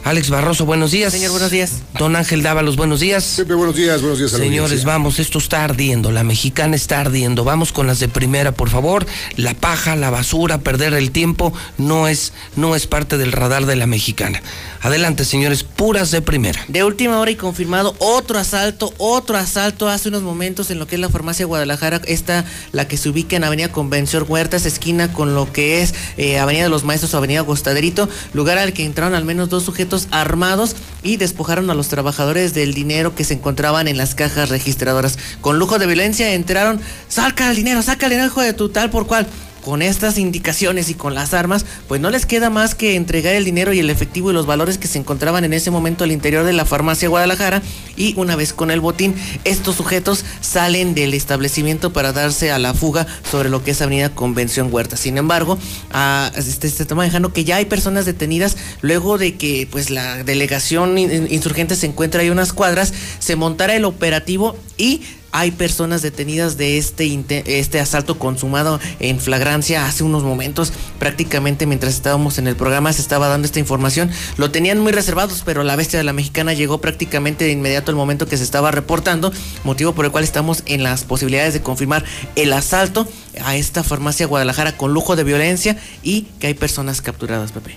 Alex 0.06 0.30
Barroso, 0.30 0.66
buenos 0.66 0.92
días. 0.92 1.12
Señor, 1.12 1.32
buenos 1.32 1.50
días. 1.50 1.82
Don 1.98 2.14
Ángel 2.14 2.40
Dávalos, 2.44 2.76
buenos 2.76 3.00
días. 3.00 3.24
Siempre 3.24 3.56
buenos 3.56 3.74
días, 3.74 4.00
buenos 4.00 4.20
días. 4.20 4.32
A 4.34 4.38
Señores, 4.38 4.84
vamos, 4.84 5.18
esto 5.18 5.38
está 5.38 5.64
ardiendo, 5.64 6.12
la 6.12 6.22
mexicana 6.22 6.76
está 6.76 7.00
ardiendo. 7.00 7.42
Vamos 7.42 7.72
con 7.72 7.88
las 7.88 7.98
de 7.98 8.06
primera, 8.06 8.52
por 8.52 8.70
favor. 8.70 9.04
La 9.34 9.54
paja, 9.54 9.96
la 9.96 10.10
basura, 10.10 10.58
perder 10.58 10.94
el 10.94 11.10
tiempo, 11.10 11.52
no 11.76 12.06
es, 12.06 12.32
no 12.54 12.76
es 12.76 12.86
parte 12.86 13.18
del 13.18 13.32
radar 13.32 13.66
de 13.66 13.74
la 13.74 13.88
mexicana. 13.88 14.40
Adelante, 14.80 15.24
señores, 15.24 15.64
puras 15.64 16.12
de 16.12 16.22
primera. 16.22 16.64
De 16.68 16.84
última 16.84 17.18
hora 17.18 17.32
y 17.32 17.34
confirmado 17.34 17.96
otro 17.98 18.38
asalto, 18.38 18.94
otro 18.98 19.36
asalto 19.36 19.88
hace 19.88 20.10
unos 20.10 20.22
momentos 20.22 20.70
en 20.70 20.78
lo 20.78 20.86
que 20.86 20.94
es 20.94 21.00
la 21.00 21.08
farmacia 21.08 21.46
Guadalajara, 21.46 22.00
esta 22.06 22.44
la 22.70 22.86
que 22.86 22.96
se 22.96 23.08
ubica 23.08 23.34
en 23.34 23.42
Avenida 23.42 23.72
Convención 23.72 24.24
Huertas, 24.28 24.66
esquina 24.66 25.12
con 25.12 25.34
lo 25.34 25.52
que 25.52 25.82
es 25.82 25.94
eh, 26.16 26.38
Avenida 26.38 26.62
de 26.62 26.70
los 26.70 26.84
Maestros 26.84 27.12
o 27.14 27.16
Avenida 27.16 27.40
Gostaderito, 27.40 28.08
lugar 28.34 28.58
al 28.58 28.72
que 28.72 28.84
entraron 28.84 29.16
al 29.16 29.24
menos 29.24 29.48
dos 29.48 29.64
sujetos 29.64 29.95
armados 30.10 30.76
y 31.02 31.16
despojaron 31.16 31.70
a 31.70 31.74
los 31.74 31.88
trabajadores 31.88 32.54
del 32.54 32.74
dinero 32.74 33.14
que 33.14 33.24
se 33.24 33.34
encontraban 33.34 33.88
en 33.88 33.96
las 33.96 34.14
cajas 34.14 34.48
registradoras. 34.48 35.18
Con 35.40 35.58
lujo 35.58 35.78
de 35.78 35.86
violencia 35.86 36.34
entraron, 36.34 36.80
saca 37.08 37.50
el 37.50 37.56
dinero, 37.56 37.82
saca 37.82 38.06
el 38.06 38.10
dinero, 38.10 38.28
hijo 38.28 38.42
de 38.42 38.52
tu 38.52 38.68
tal 38.68 38.90
por 38.90 39.06
cual 39.06 39.26
con 39.66 39.82
estas 39.82 40.16
indicaciones 40.16 40.90
y 40.90 40.94
con 40.94 41.16
las 41.16 41.34
armas, 41.34 41.66
pues 41.88 42.00
no 42.00 42.08
les 42.10 42.24
queda 42.24 42.50
más 42.50 42.76
que 42.76 42.94
entregar 42.94 43.34
el 43.34 43.44
dinero 43.44 43.72
y 43.72 43.80
el 43.80 43.90
efectivo 43.90 44.30
y 44.30 44.32
los 44.32 44.46
valores 44.46 44.78
que 44.78 44.86
se 44.86 44.96
encontraban 44.96 45.44
en 45.44 45.52
ese 45.52 45.72
momento 45.72 46.04
al 46.04 46.12
interior 46.12 46.44
de 46.44 46.52
la 46.52 46.64
farmacia 46.64 47.08
Guadalajara 47.08 47.60
y 47.96 48.14
una 48.16 48.36
vez 48.36 48.52
con 48.52 48.70
el 48.70 48.78
botín, 48.78 49.16
estos 49.42 49.74
sujetos 49.74 50.24
salen 50.40 50.94
del 50.94 51.14
establecimiento 51.14 51.92
para 51.92 52.12
darse 52.12 52.52
a 52.52 52.60
la 52.60 52.74
fuga 52.74 53.08
sobre 53.28 53.48
lo 53.48 53.64
que 53.64 53.72
es 53.72 53.82
Avenida 53.82 54.14
Convención 54.14 54.68
Huerta. 54.72 54.96
Sin 54.96 55.18
embargo, 55.18 55.58
a, 55.90 56.30
este, 56.36 56.70
se 56.70 56.84
está 56.84 56.94
manejando 56.94 57.32
que 57.32 57.42
ya 57.42 57.56
hay 57.56 57.64
personas 57.64 58.06
detenidas 58.06 58.56
luego 58.82 59.18
de 59.18 59.34
que 59.34 59.66
pues 59.68 59.90
la 59.90 60.22
delegación 60.22 60.96
insurgente 60.96 61.74
se 61.74 61.86
encuentra 61.86 62.20
ahí 62.20 62.30
unas 62.30 62.52
cuadras, 62.52 62.94
se 63.18 63.34
montara 63.34 63.74
el 63.74 63.84
operativo 63.84 64.56
y 64.78 65.02
hay 65.38 65.50
personas 65.50 66.00
detenidas 66.00 66.56
de 66.56 66.78
este, 66.78 67.22
este 67.46 67.78
asalto 67.78 68.18
consumado 68.18 68.80
en 69.00 69.20
flagrancia 69.20 69.86
hace 69.86 70.02
unos 70.02 70.22
momentos. 70.22 70.72
Prácticamente 70.98 71.66
mientras 71.66 71.94
estábamos 71.94 72.38
en 72.38 72.46
el 72.46 72.56
programa 72.56 72.90
se 72.94 73.02
estaba 73.02 73.28
dando 73.28 73.44
esta 73.44 73.58
información. 73.58 74.10
Lo 74.38 74.50
tenían 74.50 74.78
muy 74.80 74.92
reservados, 74.92 75.42
pero 75.44 75.62
la 75.62 75.76
bestia 75.76 75.98
de 75.98 76.04
la 76.04 76.14
mexicana 76.14 76.54
llegó 76.54 76.80
prácticamente 76.80 77.44
de 77.44 77.52
inmediato 77.52 77.90
al 77.90 77.96
momento 77.96 78.26
que 78.26 78.38
se 78.38 78.44
estaba 78.44 78.70
reportando, 78.70 79.30
motivo 79.62 79.92
por 79.94 80.06
el 80.06 80.10
cual 80.10 80.24
estamos 80.24 80.62
en 80.64 80.82
las 80.82 81.04
posibilidades 81.04 81.52
de 81.52 81.60
confirmar 81.60 82.02
el 82.34 82.54
asalto 82.54 83.06
a 83.44 83.56
esta 83.56 83.84
farmacia 83.84 84.26
Guadalajara 84.26 84.78
con 84.78 84.94
lujo 84.94 85.16
de 85.16 85.24
violencia 85.24 85.76
y 86.02 86.22
que 86.40 86.46
hay 86.46 86.54
personas 86.54 87.02
capturadas, 87.02 87.52
Pepe. 87.52 87.76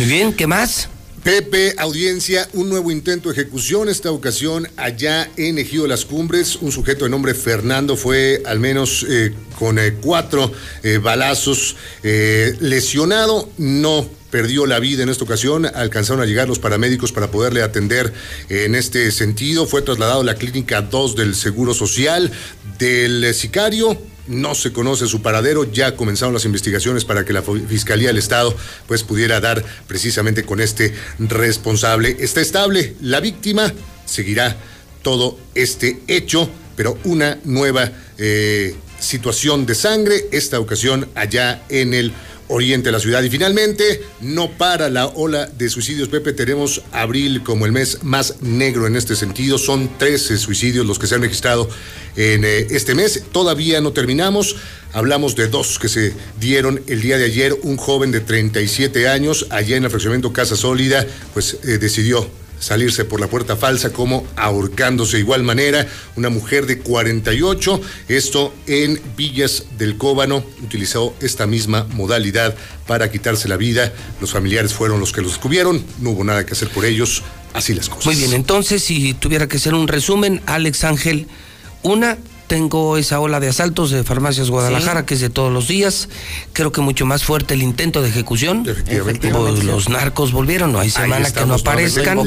Muy 0.00 0.08
bien, 0.08 0.32
¿qué 0.32 0.48
más? 0.48 0.88
Pepe, 1.28 1.74
audiencia, 1.76 2.48
un 2.54 2.70
nuevo 2.70 2.90
intento 2.90 3.28
de 3.28 3.34
ejecución, 3.34 3.90
esta 3.90 4.10
ocasión 4.10 4.66
allá 4.78 5.28
en 5.36 5.58
Ejido 5.58 5.86
las 5.86 6.06
Cumbres. 6.06 6.56
Un 6.62 6.72
sujeto 6.72 7.04
de 7.04 7.10
nombre 7.10 7.34
Fernando 7.34 7.98
fue 7.98 8.40
al 8.46 8.60
menos 8.60 9.04
eh, 9.06 9.34
con 9.58 9.78
eh, 9.78 9.92
cuatro 10.00 10.50
eh, 10.82 10.96
balazos 10.96 11.76
lesionado. 12.02 13.50
No 13.58 14.08
perdió 14.30 14.64
la 14.64 14.78
vida 14.78 15.02
en 15.02 15.10
esta 15.10 15.24
ocasión. 15.24 15.66
Alcanzaron 15.66 16.22
a 16.22 16.24
llegar 16.24 16.48
los 16.48 16.60
paramédicos 16.60 17.12
para 17.12 17.30
poderle 17.30 17.60
atender 17.60 18.10
en 18.48 18.74
este 18.74 19.12
sentido. 19.12 19.66
Fue 19.66 19.82
trasladado 19.82 20.22
a 20.22 20.24
la 20.24 20.36
clínica 20.36 20.80
2 20.80 21.14
del 21.14 21.34
Seguro 21.34 21.74
Social 21.74 22.32
del 22.78 23.34
sicario 23.34 23.98
no 24.28 24.54
se 24.54 24.72
conoce 24.72 25.06
su 25.06 25.22
paradero, 25.22 25.70
ya 25.70 25.96
comenzaron 25.96 26.34
las 26.34 26.44
investigaciones 26.44 27.04
para 27.04 27.24
que 27.24 27.32
la 27.32 27.42
Fiscalía 27.42 28.08
del 28.08 28.18
Estado 28.18 28.54
pues 28.86 29.02
pudiera 29.02 29.40
dar 29.40 29.64
precisamente 29.86 30.44
con 30.44 30.60
este 30.60 30.94
responsable. 31.18 32.16
Está 32.20 32.40
estable, 32.40 32.94
la 33.00 33.20
víctima 33.20 33.72
seguirá 34.04 34.56
todo 35.02 35.38
este 35.54 36.00
hecho, 36.06 36.48
pero 36.76 36.98
una 37.04 37.38
nueva 37.44 37.90
eh, 38.18 38.74
situación 39.00 39.66
de 39.66 39.74
sangre, 39.74 40.26
esta 40.32 40.60
ocasión 40.60 41.08
allá 41.14 41.62
en 41.68 41.94
el 41.94 42.12
oriente 42.48 42.90
la 42.90 43.00
ciudad. 43.00 43.22
Y 43.22 43.30
finalmente, 43.30 44.02
no 44.20 44.50
para 44.50 44.88
la 44.88 45.06
ola 45.06 45.46
de 45.46 45.68
suicidios, 45.68 46.08
Pepe. 46.08 46.32
Tenemos 46.32 46.82
abril 46.92 47.42
como 47.42 47.66
el 47.66 47.72
mes 47.72 48.02
más 48.02 48.40
negro 48.40 48.86
en 48.86 48.96
este 48.96 49.16
sentido. 49.16 49.58
Son 49.58 49.98
13 49.98 50.38
suicidios 50.38 50.86
los 50.86 50.98
que 50.98 51.06
se 51.06 51.14
han 51.14 51.22
registrado 51.22 51.68
en 52.16 52.44
eh, 52.44 52.66
este 52.70 52.94
mes. 52.94 53.24
Todavía 53.32 53.80
no 53.80 53.92
terminamos. 53.92 54.56
Hablamos 54.92 55.36
de 55.36 55.48
dos 55.48 55.78
que 55.78 55.88
se 55.88 56.14
dieron 56.40 56.82
el 56.86 57.00
día 57.02 57.18
de 57.18 57.26
ayer. 57.26 57.54
Un 57.62 57.76
joven 57.76 58.10
de 58.10 58.20
37 58.20 59.08
años, 59.08 59.46
allá 59.50 59.76
en 59.76 59.84
el 59.84 59.90
fraccionamiento 59.90 60.32
Casa 60.32 60.56
Sólida, 60.56 61.06
pues 61.34 61.58
eh, 61.64 61.78
decidió 61.78 62.28
salirse 62.58 63.04
por 63.04 63.20
la 63.20 63.28
puerta 63.28 63.56
falsa 63.56 63.92
como 63.92 64.26
ahorcándose. 64.36 65.16
De 65.16 65.22
igual 65.22 65.42
manera 65.42 65.86
una 66.16 66.28
mujer 66.28 66.66
de 66.66 66.78
48 66.78 67.80
esto 68.08 68.54
en 68.66 69.00
Villas 69.16 69.64
del 69.78 69.96
Cóbano 69.96 70.44
utilizó 70.62 71.14
esta 71.20 71.46
misma 71.46 71.86
modalidad 71.92 72.54
para 72.86 73.10
quitarse 73.10 73.48
la 73.48 73.56
vida. 73.56 73.92
Los 74.20 74.32
familiares 74.32 74.72
fueron 74.72 75.00
los 75.00 75.12
que 75.12 75.22
los 75.22 75.32
descubrieron. 75.32 75.84
No 76.00 76.10
hubo 76.10 76.24
nada 76.24 76.44
que 76.46 76.52
hacer 76.52 76.68
por 76.68 76.84
ellos. 76.84 77.22
Así 77.54 77.74
las 77.74 77.88
cosas. 77.88 78.06
Muy 78.06 78.16
bien 78.16 78.32
entonces 78.32 78.82
si 78.82 79.14
tuviera 79.14 79.48
que 79.48 79.56
hacer 79.56 79.74
un 79.74 79.88
resumen 79.88 80.42
Alex 80.46 80.84
Ángel 80.84 81.26
una 81.82 82.18
tengo 82.48 82.96
esa 82.96 83.20
ola 83.20 83.38
de 83.38 83.48
asaltos 83.48 83.90
de 83.90 84.02
Farmacias 84.02 84.50
Guadalajara, 84.50 85.06
que 85.06 85.14
es 85.14 85.20
de 85.20 85.30
todos 85.30 85.52
los 85.52 85.68
días. 85.68 86.08
Creo 86.52 86.72
que 86.72 86.80
mucho 86.80 87.06
más 87.06 87.22
fuerte 87.22 87.54
el 87.54 87.62
intento 87.62 88.02
de 88.02 88.08
ejecución. 88.08 88.66
Efectivamente. 88.66 89.30
Pues 89.30 89.64
los 89.64 89.88
narcos 89.88 90.32
volvieron, 90.32 90.72
no 90.72 90.80
hay 90.80 90.90
semana 90.90 91.30
que 91.30 91.46
no 91.46 91.54
aparezcan. 91.54 92.18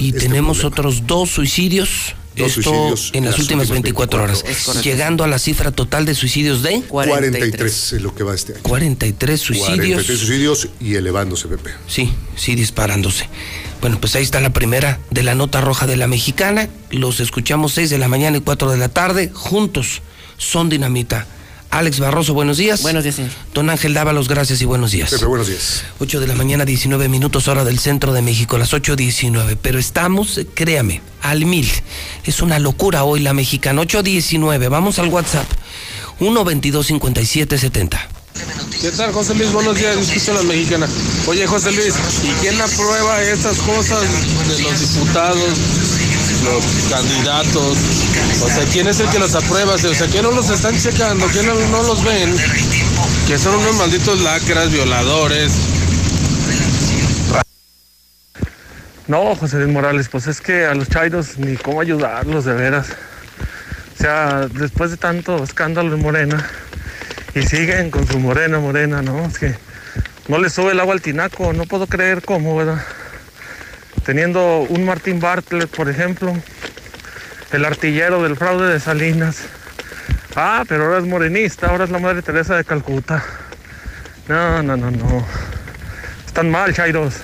y 0.00 0.12
tenemos 0.12 0.64
otros 0.64 1.06
dos 1.06 1.30
suicidios. 1.30 2.16
Esto 2.36 2.94
en 3.14 3.24
las, 3.24 3.38
últimas 3.38 3.70
24, 3.70 4.22
horas, 4.22 4.44
llegando 4.82 5.24
a 5.24 5.26
la 5.26 5.38
cifra 5.38 5.72
total 5.72 6.04
de 6.04 6.14
suicidios 6.14 6.62
de 6.62 6.82
43, 6.82 7.92
es 7.94 8.02
lo 8.02 8.14
que 8.14 8.24
va 8.24 8.34
este 8.34 8.52
año. 8.52 8.62
43 8.62 9.40
suicidios. 9.40 9.76
43 9.76 10.18
suicidios 10.18 10.68
y 10.78 10.94
elevándose, 10.96 11.48
Pepe. 11.48 11.70
Sí, 11.86 12.12
sí, 12.36 12.54
disparándose. 12.54 13.28
Bueno, 13.80 13.98
pues 14.00 14.14
ahí 14.16 14.22
está 14.22 14.40
la 14.40 14.50
primera 14.50 15.00
de 15.10 15.22
la 15.22 15.34
nota 15.34 15.60
roja 15.60 15.86
de 15.86 15.96
la 15.96 16.06
mexicana. 16.06 16.68
Los 16.90 17.20
escuchamos 17.20 17.72
6 17.72 17.90
de 17.90 17.98
la 17.98 18.08
mañana 18.08 18.36
y 18.36 18.40
4 18.40 18.70
de 18.70 18.76
la 18.76 18.88
tarde. 18.88 19.30
Juntos 19.32 20.02
son 20.36 20.68
dinamita. 20.68 21.26
Alex 21.70 22.00
Barroso, 22.00 22.32
buenos 22.34 22.56
días. 22.56 22.82
Buenos 22.82 23.02
días, 23.04 23.16
señor. 23.16 23.30
Don 23.52 23.68
Ángel 23.70 23.94
Dávalos, 23.94 24.28
gracias 24.28 24.62
y 24.62 24.64
buenos 24.64 24.92
días. 24.92 25.10
Pepe, 25.10 25.26
buenos 25.26 25.48
días. 25.48 25.84
8 25.98 26.20
de 26.20 26.26
la 26.26 26.34
mañana, 26.34 26.64
19 26.64 27.08
minutos, 27.08 27.48
hora 27.48 27.64
del 27.64 27.78
centro 27.78 28.12
de 28.12 28.22
México, 28.22 28.56
las 28.58 28.72
8.19. 28.72 29.58
Pero 29.60 29.78
estamos, 29.78 30.40
créame, 30.54 31.02
al 31.22 31.44
mil. 31.44 31.70
Es 32.24 32.40
una 32.40 32.58
locura 32.58 33.04
hoy 33.04 33.20
la 33.20 33.34
mexicana. 33.34 33.82
8.19. 33.82 34.68
Vamos 34.70 34.98
al 34.98 35.08
WhatsApp. 35.08 35.46
122 36.18 36.86
5770. 36.86 38.08
¿Qué 38.80 38.90
tal, 38.90 39.12
José 39.12 39.34
Luis? 39.34 39.50
Buenos 39.52 39.76
días, 39.76 39.98
discusión 39.98 40.36
la 40.36 40.42
mexicana. 40.42 40.86
Oye, 41.26 41.46
José 41.46 41.72
Luis, 41.72 41.94
¿y 42.22 42.28
quién 42.42 42.60
aprueba 42.60 43.22
estas 43.22 43.58
cosas 43.58 44.02
de 44.02 44.62
los 44.62 44.80
diputados, 44.80 45.50
los 46.42 46.64
candidatos? 46.90 47.76
O 48.42 48.48
sea, 48.48 48.64
¿quién 48.72 48.86
es 48.88 49.00
el 49.00 49.08
que 49.08 49.18
los 49.18 49.34
aprueba? 49.34 49.74
O 49.74 49.78
sea, 49.78 50.06
¿quién 50.06 50.22
no 50.22 50.30
los 50.32 50.50
están 50.50 50.78
checando? 50.80 51.26
¿Quién 51.26 51.46
no, 51.46 51.54
no 51.54 51.82
los 51.82 52.04
ven? 52.04 52.34
Que 53.26 53.38
son 53.38 53.54
unos 53.56 53.76
malditos 53.76 54.20
lacras, 54.20 54.70
violadores. 54.70 55.52
No, 59.08 59.36
José 59.36 59.58
Luis 59.58 59.72
Morales, 59.72 60.08
pues 60.08 60.26
es 60.26 60.40
que 60.40 60.66
a 60.66 60.74
los 60.74 60.88
chairos 60.88 61.38
ni 61.38 61.56
cómo 61.56 61.80
ayudarlos, 61.80 62.44
de 62.44 62.54
veras. 62.54 62.88
O 63.94 64.02
sea, 64.02 64.48
después 64.48 64.90
de 64.90 64.96
tanto 64.96 65.42
escándalo 65.42 65.94
en 65.94 66.02
Morena, 66.02 66.44
y 67.36 67.42
siguen 67.42 67.90
con 67.90 68.06
su 68.06 68.18
morena, 68.18 68.58
morena, 68.58 69.02
¿no? 69.02 69.26
Es 69.26 69.38
que 69.38 69.54
no 70.28 70.38
le 70.38 70.48
sube 70.48 70.72
el 70.72 70.80
agua 70.80 70.94
al 70.94 71.02
tinaco, 71.02 71.52
no 71.52 71.64
puedo 71.64 71.86
creer 71.86 72.22
cómo, 72.22 72.56
¿verdad? 72.56 72.82
Teniendo 74.04 74.60
un 74.68 74.84
Martín 74.84 75.20
Bartlett, 75.20 75.68
por 75.68 75.88
ejemplo, 75.88 76.36
el 77.52 77.64
artillero 77.64 78.22
del 78.22 78.36
fraude 78.36 78.72
de 78.72 78.80
Salinas. 78.80 79.42
Ah, 80.34 80.64
pero 80.68 80.84
ahora 80.84 80.98
es 80.98 81.04
morenista, 81.04 81.68
ahora 81.68 81.84
es 81.84 81.90
la 81.90 81.98
Madre 81.98 82.22
Teresa 82.22 82.56
de 82.56 82.64
Calcuta. 82.64 83.24
No, 84.28 84.62
no, 84.62 84.76
no, 84.76 84.90
no. 84.90 85.26
Están 86.26 86.50
mal, 86.50 86.74
Chairos. 86.74 87.14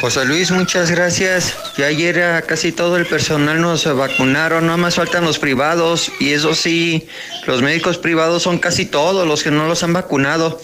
José 0.00 0.24
Luis, 0.26 0.50
muchas 0.50 0.90
gracias. 0.90 1.56
Ya 1.78 1.86
ayer 1.86 2.44
casi 2.46 2.72
todo 2.72 2.98
el 2.98 3.06
personal 3.06 3.60
nos 3.60 3.84
vacunaron, 3.96 4.66
no 4.66 4.76
más 4.76 4.96
faltan 4.96 5.24
los 5.24 5.38
privados 5.38 6.12
y 6.20 6.32
eso 6.32 6.54
sí, 6.54 7.08
los 7.46 7.62
médicos 7.62 7.96
privados 7.96 8.42
son 8.42 8.58
casi 8.58 8.84
todos 8.84 9.26
los 9.26 9.42
que 9.42 9.50
no 9.50 9.66
los 9.66 9.82
han 9.82 9.92
vacunado. 9.94 10.60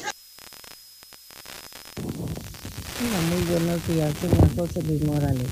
Hola, 1.96 3.20
muy 3.30 3.39
buenos 3.50 3.86
días, 3.88 4.14
señor 4.20 4.48
José 4.56 4.82
Luis 4.82 5.04
Morales. 5.04 5.48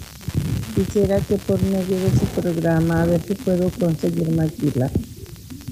Quisiera 0.74 1.20
que 1.20 1.36
por 1.36 1.62
medio 1.62 1.96
de 1.98 2.10
su 2.12 2.26
programa 2.40 3.02
a 3.02 3.06
ver 3.06 3.20
si 3.26 3.34
puedo 3.34 3.70
conseguir 3.70 4.30
maquila. 4.30 4.90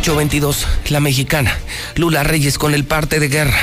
822, 0.02 0.66
la 0.88 0.98
mexicana. 0.98 1.56
Lula 1.94 2.24
Reyes 2.24 2.58
con 2.58 2.74
el 2.74 2.84
parte 2.84 3.20
de 3.20 3.28
guerra. 3.28 3.56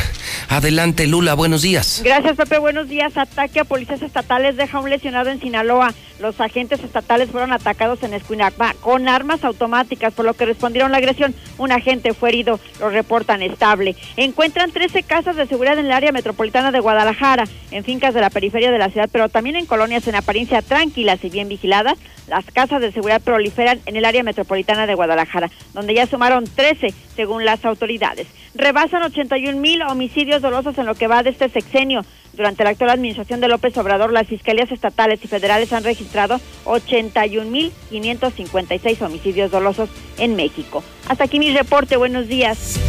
Adelante, 0.52 1.06
Lula, 1.06 1.36
buenos 1.36 1.62
días. 1.62 2.02
Gracias, 2.04 2.36
Pepe. 2.36 2.58
Buenos 2.58 2.90
días. 2.90 3.16
Ataque 3.18 3.60
a 3.60 3.66
policías 3.66 4.02
estatales 4.02 4.58
deja 4.58 4.80
un 4.80 4.90
lesionado 4.90 5.30
en 5.30 5.40
Sinaloa. 5.40 5.94
Los 6.20 6.42
agentes 6.42 6.84
estatales 6.84 7.30
fueron 7.30 7.54
atacados 7.54 8.02
en 8.02 8.16
Escuinacma 8.16 8.74
con 8.82 9.08
armas 9.08 9.44
automáticas, 9.44 10.12
por 10.12 10.26
lo 10.26 10.34
que 10.34 10.46
respondieron 10.46 10.92
la 10.92 10.98
agresión. 10.98 11.36
Un 11.60 11.72
agente 11.72 12.16
fue 12.16 12.30
herido, 12.30 12.60
lo 12.80 12.90
reportan 12.90 13.44
estable. 13.44 13.96
Encuentran 14.18 14.72
13 14.72 15.04
casas 15.04 15.36
de 15.36 15.46
seguridad 15.46 15.78
en 15.78 15.86
el 15.86 15.92
área 15.92 16.12
metropolitana 16.12 16.72
de 16.72 16.80
Guadalajara, 16.80 17.44
en 17.70 17.84
fincas 17.84 18.16
de 18.16 18.22
la 18.22 18.32
periferia 18.32 18.72
de 18.72 18.80
la 18.80 18.90
ciudad, 18.90 19.08
pero 19.12 19.30
también 19.30 19.56
en 19.56 19.68
colonias 19.68 20.08
en 20.08 20.16
apariencia 20.16 20.64
tranquilas 20.64 21.24
y 21.24 21.30
bien 21.30 21.48
vigiladas. 21.48 22.00
Las 22.28 22.46
casas 22.46 22.82
de 22.82 22.92
seguridad 22.92 23.22
proliferan 23.22 23.80
en 23.86 23.96
el 23.96 24.06
área 24.06 24.24
metropolitana 24.24 24.88
de 24.88 24.96
Guadalajara, 24.96 25.50
donde 25.74 25.94
ya 25.94 26.06
sumaron 26.06 26.44
13 26.44 26.94
según 27.16 27.46
las 27.46 27.66
autoridades. 27.66 28.28
Rebasan 28.56 29.04
81 29.04 29.60
mil 29.60 29.82
homicidios 29.84 30.39
dolosos 30.42 30.78
en 30.78 30.86
lo 30.86 30.96
que 30.96 31.08
va 31.08 31.24
de 31.24 31.32
este 31.32 31.50
sexenio. 31.50 32.06
Durante 32.34 32.64
la 32.64 32.70
actual 32.70 32.92
administración 32.92 33.42
de 33.42 33.48
López 33.48 33.76
Obrador, 33.78 34.14
las 34.14 34.28
fiscalías 34.28 34.72
estatales 34.72 35.20
y 35.24 35.28
federales 35.28 35.74
han 35.74 35.84
registrado 35.84 36.40
81.556 36.66 39.02
homicidios 39.02 39.50
dolosos 39.52 39.90
en 40.18 40.36
México. 40.36 40.84
Hasta 41.08 41.26
aquí 41.26 41.38
mi 41.40 41.56
reporte. 41.56 41.98
Buenos 41.98 42.28
días. 42.28 42.80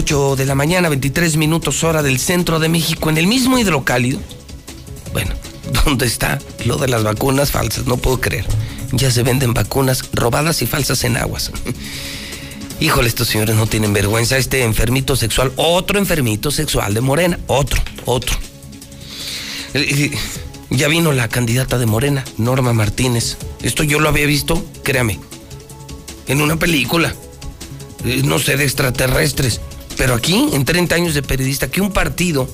8 0.00 0.36
de 0.36 0.46
la 0.46 0.54
mañana, 0.54 0.88
23 0.88 1.36
minutos 1.36 1.84
hora 1.84 2.02
del 2.02 2.18
centro 2.18 2.58
de 2.58 2.70
México, 2.70 3.10
en 3.10 3.18
el 3.18 3.26
mismo 3.26 3.58
hidrocálido. 3.58 4.18
Bueno, 5.12 5.34
¿dónde 5.84 6.06
está 6.06 6.38
lo 6.64 6.78
de 6.78 6.88
las 6.88 7.02
vacunas 7.02 7.50
falsas? 7.50 7.84
No 7.84 7.98
puedo 7.98 8.18
creer. 8.18 8.46
Ya 8.92 9.10
se 9.10 9.22
venden 9.22 9.52
vacunas 9.52 10.08
robadas 10.14 10.62
y 10.62 10.66
falsas 10.66 11.04
en 11.04 11.18
aguas. 11.18 11.52
Híjole, 12.80 13.08
estos 13.08 13.28
señores 13.28 13.56
no 13.56 13.66
tienen 13.66 13.92
vergüenza. 13.92 14.38
Este 14.38 14.62
enfermito 14.62 15.16
sexual, 15.16 15.52
otro 15.56 15.98
enfermito 15.98 16.50
sexual 16.50 16.94
de 16.94 17.02
Morena, 17.02 17.38
otro, 17.46 17.78
otro. 18.06 18.34
Eh, 19.74 19.86
eh, 19.86 20.18
ya 20.70 20.88
vino 20.88 21.12
la 21.12 21.28
candidata 21.28 21.76
de 21.76 21.84
Morena, 21.84 22.24
Norma 22.38 22.72
Martínez. 22.72 23.36
Esto 23.60 23.82
yo 23.82 24.00
lo 24.00 24.08
había 24.08 24.24
visto, 24.24 24.64
créame, 24.82 25.20
en 26.26 26.40
una 26.40 26.56
película. 26.56 27.14
Eh, 28.06 28.22
no 28.24 28.38
sé, 28.38 28.56
de 28.56 28.64
extraterrestres. 28.64 29.60
Pero 30.00 30.14
aquí, 30.14 30.48
en 30.54 30.64
30 30.64 30.94
años 30.94 31.12
de 31.12 31.22
periodista, 31.22 31.70
que 31.70 31.82
un 31.82 31.92
partido 31.92 32.48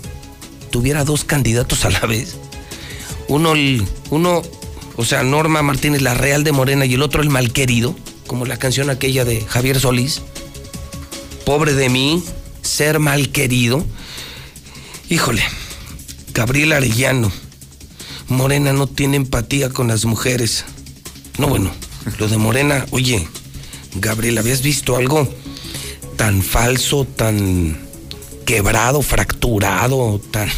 tuviera 0.72 1.04
dos 1.04 1.22
candidatos 1.22 1.84
a 1.84 1.90
la 1.90 2.00
vez. 2.00 2.34
Uno, 3.28 3.52
uno, 4.10 4.42
o 4.96 5.04
sea, 5.04 5.22
Norma 5.22 5.62
Martínez, 5.62 6.02
la 6.02 6.14
Real 6.14 6.42
de 6.42 6.50
Morena, 6.50 6.86
y 6.86 6.94
el 6.94 7.02
otro 7.02 7.22
el 7.22 7.30
Malquerido, 7.30 7.94
como 8.26 8.46
la 8.46 8.56
canción 8.56 8.90
aquella 8.90 9.24
de 9.24 9.42
Javier 9.42 9.78
Solís. 9.78 10.22
Pobre 11.44 11.74
de 11.74 11.88
mí, 11.88 12.20
ser 12.62 12.98
malquerido. 12.98 13.86
Híjole, 15.08 15.44
Gabriel 16.34 16.72
Arellano. 16.72 17.30
Morena 18.26 18.72
no 18.72 18.88
tiene 18.88 19.18
empatía 19.18 19.70
con 19.70 19.86
las 19.86 20.04
mujeres. 20.04 20.64
No, 21.38 21.46
bueno, 21.46 21.70
lo 22.18 22.26
de 22.26 22.38
Morena, 22.38 22.86
oye, 22.90 23.28
Gabriel, 23.94 24.36
¿habías 24.38 24.62
visto 24.62 24.96
algo? 24.96 25.32
Tan 26.16 26.42
falso, 26.42 27.04
tan 27.04 27.78
quebrado, 28.44 29.02
fracturado, 29.02 30.20
tan, 30.30 30.48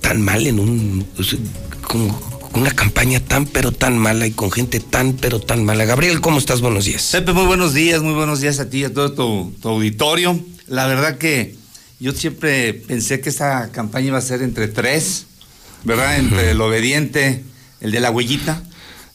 tan 0.00 0.22
mal 0.22 0.46
en 0.46 0.60
un. 0.60 1.06
Con, 1.82 2.34
una 2.54 2.70
campaña 2.70 3.18
tan 3.18 3.46
pero 3.46 3.72
tan 3.72 3.98
mala 3.98 4.28
y 4.28 4.30
con 4.30 4.50
gente 4.52 4.78
tan 4.78 5.14
pero 5.14 5.40
tan 5.40 5.64
mala. 5.64 5.84
Gabriel, 5.84 6.20
¿cómo 6.20 6.38
estás? 6.38 6.60
Buenos 6.60 6.84
días. 6.84 7.08
Pepe, 7.10 7.32
muy 7.32 7.46
buenos 7.46 7.74
días, 7.74 8.00
muy 8.00 8.14
buenos 8.14 8.40
días 8.40 8.60
a 8.60 8.70
ti 8.70 8.78
y 8.78 8.84
a 8.84 8.94
todo 8.94 9.12
tu, 9.12 9.68
auditorio. 9.68 10.38
La 10.68 10.86
verdad 10.86 11.18
que 11.18 11.56
yo 11.98 12.12
siempre 12.12 12.74
pensé 12.74 13.20
que 13.20 13.28
esta 13.28 13.70
campaña 13.72 14.08
iba 14.08 14.18
a 14.18 14.22
ser 14.22 14.42
entre 14.42 14.68
tres, 14.68 15.26
¿verdad? 15.82 16.16
Entre 16.16 16.52
el 16.52 16.60
obediente, 16.60 17.42
el 17.80 17.90
de 17.90 18.00
la 18.00 18.10
huellita. 18.10 18.62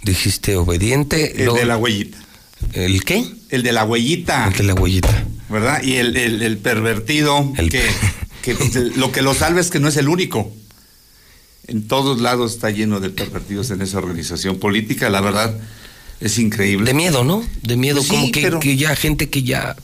Dijiste 0.03 0.57
obediente. 0.57 1.43
El 1.43 1.53
de 1.53 1.65
la 1.65 1.77
huellita. 1.77 2.17
¿El 2.73 3.03
qué? 3.03 3.25
El 3.49 3.63
de 3.63 3.71
la 3.71 3.83
huellita. 3.83 4.47
El 4.47 4.57
de 4.57 4.63
la 4.63 4.73
huellita. 4.73 5.25
¿Verdad? 5.49 5.81
Y 5.83 5.95
el, 5.95 6.57
pervertido, 6.59 7.51
el... 7.57 7.69
que, 7.69 7.81
pues, 8.55 8.75
lo 8.97 9.11
que 9.11 9.21
lo 9.21 9.33
salva 9.33 9.59
es 9.59 9.69
que 9.71 9.79
no 9.79 9.87
es 9.87 9.97
el 9.97 10.07
único. 10.07 10.51
En 11.67 11.87
todos 11.87 12.21
lados 12.21 12.53
está 12.53 12.69
lleno 12.69 12.99
de 12.99 13.09
pervertidos 13.09 13.71
en 13.71 13.81
esa 13.81 13.97
organización 13.97 14.59
política, 14.59 15.09
la 15.09 15.21
verdad 15.21 15.55
es 16.19 16.37
increíble. 16.37 16.85
De 16.85 16.93
miedo, 16.93 17.23
¿no? 17.23 17.43
De 17.61 17.77
miedo, 17.77 17.97
pues 17.97 18.09
como 18.09 18.31
que, 18.31 18.59
que, 18.59 18.77
ya 18.77 18.95
gente 18.95 19.29
que 19.29 19.43
ya, 19.43 19.75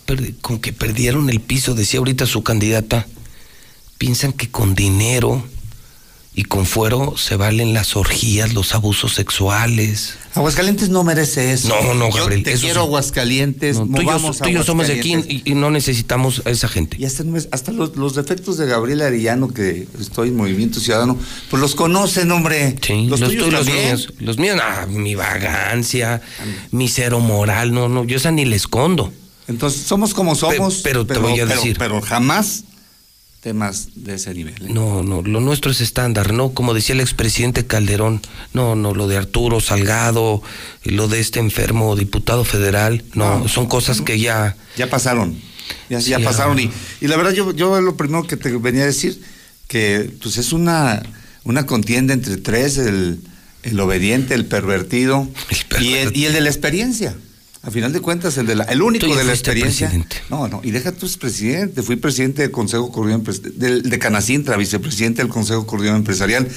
con 0.41 0.59
que 0.59 0.73
perdieron 0.73 1.30
el 1.30 1.39
piso, 1.39 1.76
decía 1.76 1.99
ahorita 1.99 2.26
su 2.26 2.43
candidata, 2.43 3.07
piensan 3.97 4.34
que 4.34 4.49
con 4.49 4.76
dinero 4.76 5.43
y 6.36 6.44
con 6.44 6.66
fuero 6.66 7.16
se 7.18 7.38
valen 7.38 7.74
las 7.74 7.96
orgías, 7.96 8.54
los 8.54 8.76
abusos 8.76 9.14
sexuales. 9.14 10.16
Aguascalientes 10.34 10.90
no 10.90 11.06
merece 11.06 11.54
eso. 11.54 11.70
No, 11.70 11.94
no, 11.94 12.12
Gabriel. 12.12 12.44
Yo 12.44 12.52
te 12.52 12.60
quiero 12.60 12.82
Aguascalientes. 12.82 13.78
tú, 13.78 14.02
y 14.46 14.54
yo, 14.54 14.64
somos 14.66 14.88
de 14.88 15.00
aquí 15.00 15.16
y, 15.46 15.54
no 15.54 15.72
necesitamos 15.72 16.42
a 16.46 16.50
esa 16.50 16.68
gente. 16.68 16.98
Y 17.00 17.06
hasta, 17.06 17.24
hasta 17.52 17.72
los, 17.72 18.16
defectos 18.16 18.58
de 18.58 18.66
Gabriel 18.66 19.02
Arellano, 19.02 19.48
que 19.48 19.88
estoy 19.98 20.28
en 20.28 20.36
Movimiento 20.36 20.82
Ciudadano, 20.82 21.18
pues 21.50 21.62
los 21.62 21.74
conocen, 21.74 22.30
hombre. 22.32 22.76
Sí, 22.82 23.08
los, 23.08 23.22
tuyos, 23.22 23.54
los 23.54 23.66
míos. 23.66 24.14
Los 24.20 24.38
míos, 24.38 24.60
ah, 24.62 24.88
mi 24.90 25.16
vagancia, 25.16 26.22
mi 26.72 26.90
cero 26.90 27.22
moral, 27.22 27.74
no, 27.74 27.88
no, 27.88 28.04
yo 28.04 28.18
esa 28.18 28.32
ni 28.32 28.44
le 28.44 28.58
escondo. 28.58 29.14
Entonces, 29.48 29.84
somos 29.84 30.14
como 30.14 30.36
somos. 30.36 30.82
pero, 30.84 31.06
te 31.06 31.18
voy 31.18 31.40
a 31.40 31.46
decir. 31.46 31.78
pero 31.80 32.02
jamás 32.02 32.66
temas 33.46 33.89
de 33.93 34.16
ese 34.16 34.34
nivel. 34.34 34.56
¿eh? 34.56 34.74
No, 34.74 35.04
no, 35.04 35.22
lo 35.22 35.39
nuestro 35.39 35.70
es 35.70 35.80
estándar, 35.80 36.34
¿no? 36.34 36.56
Como 36.56 36.74
decía 36.74 36.96
el 36.96 37.00
expresidente 37.00 37.68
Calderón, 37.68 38.20
no, 38.54 38.76
no, 38.76 38.96
lo 38.96 39.08
de 39.08 39.18
Arturo 39.18 39.60
Salgado, 39.60 40.41
lo 40.84 41.08
de 41.08 41.20
este 41.20 41.41
enfermo 41.41 41.96
diputado 41.96 42.43
federal, 42.43 43.04
no, 43.14 43.48
son 43.48 43.68
cosas 43.68 44.02
que 44.02 44.18
ya... 44.18 44.56
Ya 44.78 44.89
pasaron, 44.89 45.39
ya, 45.91 46.00
ya 46.00 46.18
pasaron. 46.18 46.58
Y, 46.60 46.72
y, 47.02 47.08
la 47.08 47.18
verdad 47.18 47.34
yo, 47.34 47.54
yo 47.54 47.80
lo 47.82 47.96
primero 47.96 48.26
que 48.26 48.36
te 48.36 48.50
venía 48.58 48.82
a 48.82 48.88
decir, 48.88 49.22
que 49.68 50.10
pues 50.24 50.39
es 50.39 50.52
una, 50.52 51.04
una 51.43 51.68
contienda 51.68 52.16
entre 52.16 52.38
tres, 52.38 52.80
el, 52.80 53.20
el 53.62 53.80
obediente, 53.80 54.34
el 54.34 54.46
pervertido, 54.46 55.30
Y, 55.80 55.93
el, 55.93 56.18
y 56.18 56.26
el 56.26 56.34
de 56.34 56.41
la 56.41 56.50
experiencia. 56.50 57.16
A 57.66 57.72
final 57.72 57.91
de 57.91 57.99
cuentas, 57.99 58.38
el, 58.38 58.45
de 58.45 58.53
la, 58.53 58.63
el 58.66 58.84
único 58.84 59.16
de 59.16 59.24
la 59.24 59.34
experiencia. 59.34 59.91
No, 60.30 60.47
no, 60.47 60.61
y 60.63 60.70
deja 60.70 60.91
tú 60.91 61.07
es 61.07 61.18
presidente. 61.18 61.82
Fui 61.82 61.95
presidente 61.95 62.43
del 62.43 62.51
Consejo 62.51 62.91
Coordinador 62.91 63.34
de 63.34 63.99
Canacintra, 63.99 64.55
vicepresidente 64.55 65.24
del 65.24 65.32
Consejo 65.32 65.66
Coordinador 65.66 65.97
Empresarial. 65.97 66.47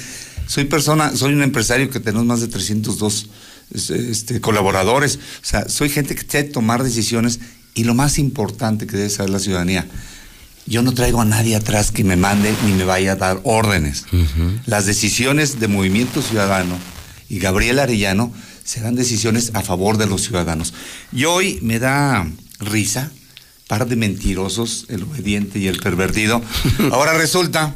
Soy 0.45 0.65
persona, 0.65 1.15
soy 1.15 1.33
un 1.33 1.41
empresario 1.41 1.89
que 1.89 1.99
tenemos 1.99 2.27
más 2.27 2.41
de 2.41 2.47
302 2.47 3.27
este, 3.73 4.39
colaboradores. 4.39 5.15
O 5.15 5.45
sea, 5.45 5.67
soy 5.67 5.89
gente 5.89 6.13
que 6.13 6.23
tiene 6.23 6.45
que 6.45 6.53
tomar 6.53 6.83
decisiones 6.83 7.39
y 7.73 7.85
lo 7.85 7.95
más 7.95 8.19
importante 8.19 8.85
que 8.85 8.95
debe 8.95 9.09
saber 9.09 9.31
la 9.31 9.39
ciudadanía. 9.39 9.87
Yo 10.67 10.83
no 10.83 10.93
traigo 10.93 11.21
a 11.21 11.25
nadie 11.25 11.55
atrás 11.55 11.91
que 11.91 12.03
me 12.03 12.17
mande 12.17 12.53
ni 12.67 12.73
me 12.73 12.83
vaya 12.83 13.13
a 13.13 13.15
dar 13.15 13.39
órdenes. 13.45 14.05
Las 14.67 14.85
decisiones 14.85 15.59
de 15.59 15.67
Movimiento 15.67 16.21
Ciudadano 16.21 16.77
y 17.29 17.39
Gabriel 17.39 17.79
Arellano 17.79 18.31
serán 18.69 18.93
decisiones 18.93 19.49
a 19.55 19.63
favor 19.63 19.97
de 19.97 20.05
los 20.05 20.21
ciudadanos. 20.21 20.75
Y 21.11 21.25
hoy 21.25 21.57
me 21.63 21.79
da 21.79 22.29
risa, 22.59 23.11
par 23.67 23.87
de 23.87 23.95
mentirosos, 23.95 24.85
el 24.89 25.01
obediente 25.01 25.57
y 25.57 25.65
el 25.65 25.79
pervertido. 25.79 26.39
Ahora 26.91 27.17
resulta 27.17 27.75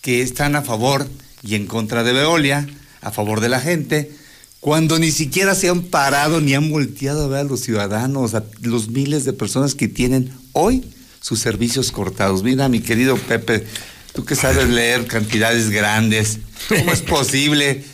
que 0.00 0.20
están 0.20 0.56
a 0.56 0.62
favor 0.62 1.08
y 1.44 1.54
en 1.54 1.66
contra 1.66 2.02
de 2.02 2.12
Veolia, 2.12 2.66
a 3.02 3.12
favor 3.12 3.38
de 3.38 3.50
la 3.50 3.60
gente, 3.60 4.10
cuando 4.58 4.98
ni 4.98 5.12
siquiera 5.12 5.54
se 5.54 5.68
han 5.68 5.82
parado 5.82 6.40
ni 6.40 6.54
han 6.54 6.70
volteado 6.70 7.26
a 7.26 7.28
ver 7.28 7.38
a 7.38 7.44
los 7.44 7.60
ciudadanos, 7.60 8.34
a 8.34 8.42
los 8.62 8.88
miles 8.88 9.24
de 9.24 9.32
personas 9.32 9.76
que 9.76 9.86
tienen 9.86 10.32
hoy 10.54 10.84
sus 11.20 11.38
servicios 11.38 11.92
cortados. 11.92 12.42
Mira, 12.42 12.68
mi 12.68 12.80
querido 12.80 13.16
Pepe, 13.16 13.64
tú 14.12 14.24
que 14.24 14.34
sabes 14.34 14.68
leer 14.68 15.06
cantidades 15.06 15.70
grandes, 15.70 16.40
¿cómo 16.68 16.92
es 16.92 17.02
posible 17.02 17.84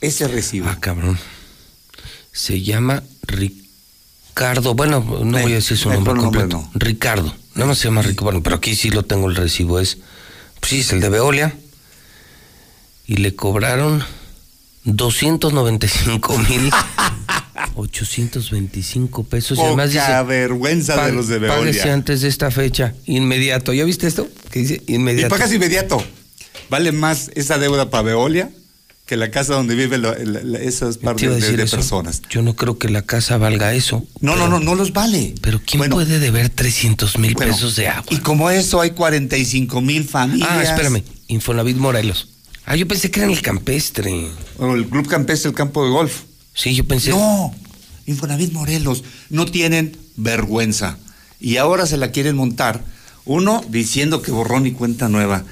ese 0.00 0.28
recibo? 0.28 0.68
Ah, 0.68 0.78
cabrón 0.78 1.18
se 2.38 2.62
llama 2.62 3.02
Ricardo. 3.22 4.74
Bueno, 4.74 5.00
no 5.24 5.38
voy 5.40 5.52
a 5.52 5.56
decir 5.56 5.76
su 5.76 5.90
nombre 5.90 6.14
completo. 6.14 6.68
Ricardo. 6.74 7.34
No, 7.56 7.66
no 7.66 7.74
se 7.74 7.84
llama 7.88 8.02
Ricardo. 8.02 8.26
Bueno, 8.26 8.42
pero 8.44 8.54
aquí 8.56 8.76
sí 8.76 8.90
lo 8.90 9.02
tengo 9.04 9.28
el 9.28 9.34
recibo. 9.34 9.80
Es, 9.80 9.98
pues 10.60 10.70
sí, 10.70 10.80
es 10.80 10.92
el 10.92 11.00
de 11.00 11.08
Veolia. 11.08 11.56
Y 13.08 13.16
le 13.16 13.34
cobraron 13.34 14.04
295 14.84 16.38
mil 16.38 16.70
825 17.74 19.24
pesos. 19.24 19.52
y 19.52 19.56
Poca 19.56 19.66
además 19.68 19.92
dice, 19.92 20.22
vergüenza 20.24 20.94
de 20.94 21.10
"Pag- 21.10 21.14
los 21.14 21.26
de 21.28 21.38
Veolia". 21.40 21.58
Páguese 21.58 21.90
antes 21.90 22.20
de 22.20 22.28
esta 22.28 22.50
fecha, 22.52 22.94
inmediato. 23.06 23.72
¿Ya 23.72 23.84
viste 23.84 24.06
esto? 24.06 24.28
Que 24.50 24.60
dice 24.60 24.82
Y 24.86 24.94
inmediato. 24.94 25.30
pagas 25.34 25.52
inmediato. 25.52 26.00
Vale 26.70 26.92
más 26.92 27.30
esa 27.34 27.58
deuda 27.58 27.90
para 27.90 28.02
Veolia 28.02 28.50
que 29.08 29.16
la 29.16 29.30
casa 29.30 29.54
donde 29.54 29.74
viven 29.74 30.04
esas 30.60 30.98
par 30.98 31.16
de, 31.16 31.30
de 31.30 31.62
eso. 31.64 31.76
personas. 31.76 32.20
Yo 32.28 32.42
no 32.42 32.54
creo 32.54 32.76
que 32.76 32.90
la 32.90 33.00
casa 33.00 33.38
valga 33.38 33.72
eso. 33.72 34.06
No, 34.20 34.36
no, 34.36 34.48
no, 34.48 34.60
no 34.60 34.74
los 34.74 34.92
vale. 34.92 35.34
Pero 35.40 35.62
¿quién 35.64 35.88
puede 35.88 36.18
deber 36.18 36.50
300 36.50 37.18
mil 37.18 37.32
Bueno, 37.32 37.54
pesos 37.54 37.74
de 37.76 37.88
agua? 37.88 38.04
Y 38.10 38.18
como 38.18 38.50
eso 38.50 38.82
hay 38.82 38.90
45 38.90 39.80
mil 39.80 40.04
familias. 40.04 40.50
Ah, 40.52 40.62
espérame. 40.62 41.02
Infonavit 41.28 41.78
Morelos. 41.78 42.28
Ah, 42.66 42.76
yo 42.76 42.86
pensé 42.86 43.10
que 43.10 43.20
era 43.20 43.28
en 43.28 43.32
el 43.32 43.40
campestre. 43.40 44.28
O 44.58 44.74
el 44.74 44.86
Club 44.86 45.08
Campestre, 45.08 45.48
el 45.48 45.54
campo 45.54 45.82
de 45.86 45.90
golf. 45.90 46.24
Sí, 46.52 46.74
yo 46.74 46.84
pensé. 46.84 47.08
No, 47.08 47.54
Infonavit 48.04 48.52
Morelos. 48.52 49.04
No 49.30 49.46
tienen 49.46 49.96
vergüenza. 50.16 50.98
Y 51.40 51.56
ahora 51.56 51.86
se 51.86 51.96
la 51.96 52.10
quieren 52.10 52.36
montar. 52.36 52.84
Uno 53.24 53.64
diciendo 53.70 54.20
que 54.20 54.32
borrón 54.32 54.66
y 54.66 54.72
cuenta 54.72 55.08
nueva. 55.08 55.44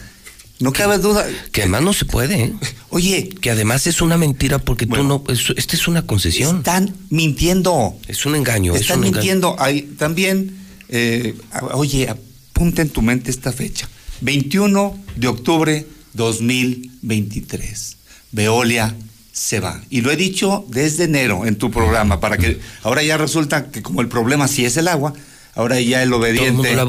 No 0.58 0.72
cabe 0.72 0.98
duda. 0.98 1.26
Que 1.52 1.62
además 1.62 1.82
no 1.82 1.92
se 1.92 2.04
puede, 2.06 2.42
¿eh? 2.44 2.52
Oye. 2.90 3.28
Que 3.28 3.50
además 3.50 3.86
es 3.86 4.00
una 4.00 4.16
mentira 4.16 4.58
porque 4.58 4.86
tú 4.86 5.02
no. 5.02 5.22
es- 5.28 5.52
Esta 5.56 5.76
es 5.76 5.86
una 5.86 6.06
concesión. 6.06 6.58
Están 6.58 6.94
mintiendo. 7.10 7.94
Es 8.08 8.24
un 8.24 8.36
engaño. 8.36 8.74
es 8.74 8.82
Están 8.82 8.98
engaño. 8.98 9.12
mintiendo. 9.12 9.56
Hay, 9.58 9.82
también, 9.82 10.56
eh, 10.88 11.34
oye, 11.72 12.08
apunta 12.08 12.80
en 12.82 12.88
tu 12.88 13.02
mente 13.02 13.30
esta 13.30 13.52
fecha. 13.52 13.88
21 14.22 14.98
de 15.16 15.28
octubre 15.28 15.86
2023. 16.14 17.96
Veolia 18.32 18.94
se 19.32 19.60
va. 19.60 19.82
Y 19.90 20.00
lo 20.00 20.10
he 20.10 20.16
dicho 20.16 20.64
desde 20.68 21.04
enero 21.04 21.44
en 21.46 21.56
tu 21.56 21.70
programa, 21.70 22.20
para 22.20 22.38
que 22.38 22.58
ahora 22.82 23.02
ya 23.02 23.18
resulta 23.18 23.70
que 23.70 23.82
como 23.82 24.00
el 24.00 24.08
problema 24.08 24.48
sí 24.48 24.64
es 24.64 24.78
el 24.78 24.88
agua, 24.88 25.12
ahora 25.54 25.78
ya 25.80 26.02
el 26.02 26.12
obediente... 26.14 26.52
mundo 26.52 26.72
la 26.74 26.82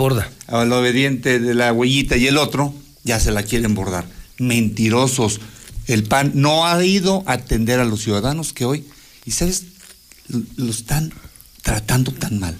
ahora 0.47 0.65
El 0.65 0.71
obediente 0.71 1.39
de 1.39 1.53
la 1.53 1.73
huellita 1.73 2.15
y 2.15 2.27
el 2.27 2.37
otro 2.37 2.73
ya 3.07 3.19
se 3.19 3.31
la 3.31 3.41
quieren 3.43 3.73
bordar. 3.73 4.05
Mentirosos. 4.37 5.39
El 5.87 6.03
PAN 6.03 6.33
no 6.35 6.67
ha 6.67 6.83
ido 6.83 7.23
a 7.25 7.33
atender 7.33 7.79
a 7.79 7.85
los 7.85 8.03
ciudadanos 8.03 8.53
que 8.53 8.65
hoy, 8.65 8.85
y 9.25 9.31
sabes, 9.31 9.63
lo 10.57 10.69
están 10.69 11.11
tratando 11.63 12.11
tan 12.11 12.39
mal. 12.39 12.55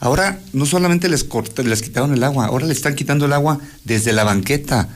Ahora 0.00 0.40
no 0.52 0.66
solamente 0.66 1.08
les, 1.08 1.28
cort- 1.28 1.62
les 1.62 1.82
quitaron 1.82 2.12
el 2.14 2.24
agua, 2.24 2.46
ahora 2.46 2.66
le 2.66 2.72
están 2.72 2.94
quitando 2.94 3.26
el 3.26 3.32
agua 3.32 3.60
desde 3.84 4.12
la 4.12 4.24
banqueta. 4.24 4.88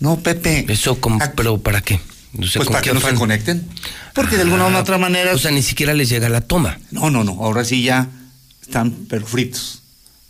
No, 0.00 0.18
Pepe. 0.20 0.66
Eso, 0.68 1.00
como, 1.00 1.18
pero 1.36 1.58
¿para 1.58 1.80
qué? 1.80 2.00
O 2.38 2.42
sea, 2.46 2.60
Pues 2.60 2.66
¿con 2.66 2.66
para 2.74 2.82
qué 2.82 2.90
que 2.90 2.94
no 2.94 3.00
se 3.00 3.14
conecten. 3.14 3.66
Porque 4.14 4.36
de 4.36 4.42
alguna 4.42 4.66
u 4.66 4.70
Ah, 4.70 4.80
otra 4.80 4.98
manera. 4.98 5.32
O 5.34 5.38
sea, 5.38 5.50
ni 5.50 5.62
siquiera 5.62 5.94
les 5.94 6.08
llega 6.08 6.28
la 6.28 6.40
toma. 6.42 6.78
No, 6.90 7.10
no, 7.10 7.24
no. 7.24 7.32
Ahora 7.42 7.64
sí 7.64 7.82
ya 7.82 8.08
están 8.62 9.06
pero 9.08 9.26
fritos. 9.26 9.82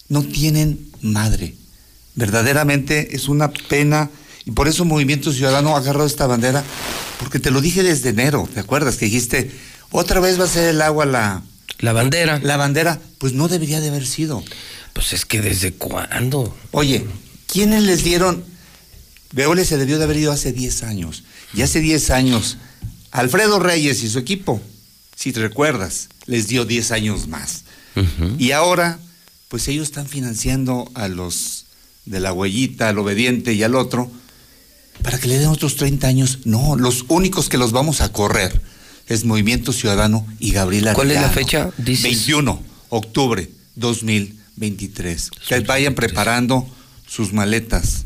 No 0.09 0.23
tienen 0.23 0.91
madre. 1.03 1.55
Verdaderamente 2.19 3.15
es 3.15 3.29
una 3.29 3.53
pena. 3.53 4.11
Y 4.45 4.51
por 4.51 4.67
eso 4.67 4.85
Movimiento 4.85 5.33
Ciudadano 5.33 5.77
ha 5.77 5.79
agarrado 5.79 6.05
esta 6.05 6.27
bandera. 6.27 6.65
Porque 7.21 7.39
te 7.39 7.53
lo 7.53 7.61
dije 7.61 7.85
desde 7.85 8.09
enero. 8.09 8.49
¿Te 8.53 8.59
acuerdas? 8.59 8.97
Que 8.97 9.05
dijiste, 9.05 9.53
otra 9.93 10.19
vez 10.19 10.39
va 10.41 10.45
a 10.45 10.49
ser 10.49 10.69
el 10.71 10.83
agua 10.83 11.07
la. 11.07 11.43
La 11.79 11.93
bandera. 11.93 12.41
La 12.43 12.57
bandera. 12.57 12.99
Pues 13.19 13.35
no 13.35 13.47
debería 13.47 13.81
de 13.81 13.91
haber 13.91 14.05
sido. 14.05 14.43
Pues 14.95 15.13
es 15.13 15.25
que 15.25 15.41
desde 15.41 15.75
cuándo. 15.75 16.57
Oye, 16.73 17.07
¿quiénes 17.47 17.85
les 17.85 18.03
dieron? 18.03 18.45
Veolia 19.31 19.65
se 19.65 19.77
debió 19.77 19.99
de 19.99 20.05
haber 20.05 20.17
ido 20.17 20.33
hace 20.33 20.53
10 20.53 20.83
años. 20.83 21.23
Y 21.55 21.63
hace 21.63 21.79
10 21.79 22.11
años, 22.11 22.59
Alfredo 23.13 23.61
Reyes 23.61 24.03
y 24.03 24.09
su 24.09 24.19
equipo, 24.19 24.61
si 25.15 25.31
te 25.33 25.39
recuerdas, 25.39 26.09
les 26.27 26.49
dio 26.49 26.65
10 26.65 26.91
años 26.91 27.29
más. 27.29 27.63
Y 28.39 28.51
ahora, 28.51 28.99
pues 29.49 29.69
ellos 29.69 29.85
están 29.85 30.09
financiando 30.09 30.91
a 30.95 31.07
los 31.09 31.58
de 32.09 32.21
la 32.21 32.33
huellita, 32.33 32.89
al 32.89 32.99
obediente 32.99 33.53
y 33.53 33.63
al 33.63 33.75
otro, 33.75 34.11
para 35.03 35.19
que 35.19 35.29
le 35.29 35.39
den 35.39 35.49
otros 35.49 35.77
30 35.77 36.07
años. 36.07 36.39
No, 36.45 36.77
los 36.77 37.05
únicos 37.09 37.49
que 37.49 37.59
los 37.59 37.73
vamos 37.73 38.01
a 38.01 38.13
correr 38.13 38.61
es 39.07 39.25
Movimiento 39.25 39.73
Ciudadano 39.73 40.27
y 40.39 40.53
Gabriela 40.53 40.95
¿Cuál 40.95 41.11
es 41.11 41.21
la 41.21 41.31
fecha? 41.31 41.71
Dices. 41.79 42.03
21 42.05 42.63
octubre 42.91 43.49
2023. 43.77 45.31
Que 45.49 45.61
vayan 45.61 45.95
preparando 45.95 46.69
sus 47.07 47.33
maletas. 47.33 48.05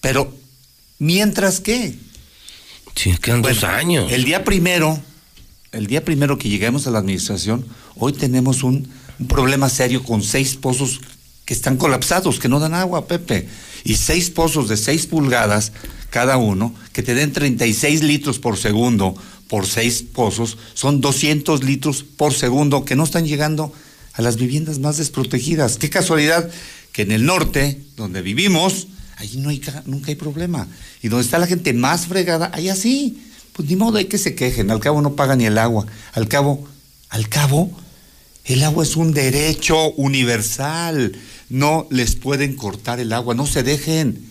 Pero, 0.00 0.34
¿mientras 0.98 1.60
qué? 1.60 1.98
Sí, 2.94 3.14
quedan 3.20 3.42
dos 3.42 3.64
años. 3.64 4.10
El 4.10 4.24
día 4.24 4.44
primero, 4.44 5.00
el 5.72 5.86
día 5.86 6.04
primero 6.04 6.38
que 6.38 6.48
lleguemos 6.48 6.86
a 6.86 6.90
la 6.90 6.98
administración, 6.98 7.66
hoy 7.96 8.12
tenemos 8.12 8.62
un, 8.62 8.88
un 9.18 9.26
problema 9.28 9.68
serio 9.68 10.02
con 10.02 10.22
seis 10.22 10.56
pozos 10.56 11.00
que 11.50 11.54
están 11.54 11.76
colapsados, 11.78 12.38
que 12.38 12.48
no 12.48 12.60
dan 12.60 12.74
agua, 12.74 13.08
Pepe. 13.08 13.48
Y 13.82 13.96
seis 13.96 14.30
pozos 14.30 14.68
de 14.68 14.76
seis 14.76 15.08
pulgadas 15.08 15.72
cada 16.08 16.36
uno, 16.36 16.72
que 16.92 17.02
te 17.02 17.12
den 17.12 17.32
36 17.32 18.04
litros 18.04 18.38
por 18.38 18.56
segundo 18.56 19.16
por 19.48 19.66
seis 19.66 20.04
pozos, 20.04 20.58
son 20.74 21.00
200 21.00 21.64
litros 21.64 22.04
por 22.04 22.32
segundo 22.32 22.84
que 22.84 22.94
no 22.94 23.02
están 23.02 23.26
llegando 23.26 23.72
a 24.12 24.22
las 24.22 24.36
viviendas 24.36 24.78
más 24.78 24.96
desprotegidas. 24.98 25.76
Qué 25.76 25.90
casualidad 25.90 26.48
que 26.92 27.02
en 27.02 27.10
el 27.10 27.26
norte, 27.26 27.80
donde 27.96 28.22
vivimos, 28.22 28.86
allí 29.16 29.38
no 29.38 29.48
hay, 29.48 29.58
ca- 29.58 29.82
nunca 29.86 30.10
hay 30.10 30.14
problema. 30.14 30.68
Y 31.02 31.08
donde 31.08 31.24
está 31.24 31.40
la 31.40 31.48
gente 31.48 31.72
más 31.72 32.06
fregada, 32.06 32.52
allá 32.54 32.76
sí. 32.76 33.24
Pues 33.54 33.68
ni 33.68 33.74
modo 33.74 33.98
hay 33.98 34.04
que 34.04 34.18
se 34.18 34.36
quejen, 34.36 34.70
al 34.70 34.78
cabo 34.78 35.02
no 35.02 35.16
pagan 35.16 35.38
ni 35.38 35.46
el 35.46 35.58
agua. 35.58 35.84
Al 36.12 36.28
cabo, 36.28 36.68
al 37.08 37.28
cabo, 37.28 37.72
el 38.44 38.64
agua 38.64 38.84
es 38.84 38.96
un 38.96 39.12
derecho 39.12 39.92
universal. 39.92 41.16
No 41.48 41.86
les 41.90 42.16
pueden 42.16 42.56
cortar 42.56 43.00
el 43.00 43.12
agua, 43.12 43.34
no 43.34 43.46
se 43.46 43.62
dejen. 43.62 44.30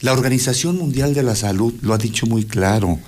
La 0.00 0.12
Organización 0.12 0.76
Mundial 0.78 1.14
de 1.14 1.22
la 1.22 1.36
Salud 1.36 1.74
lo 1.82 1.94
ha 1.94 1.98
dicho 1.98 2.26
muy 2.26 2.44
claro. 2.44 2.98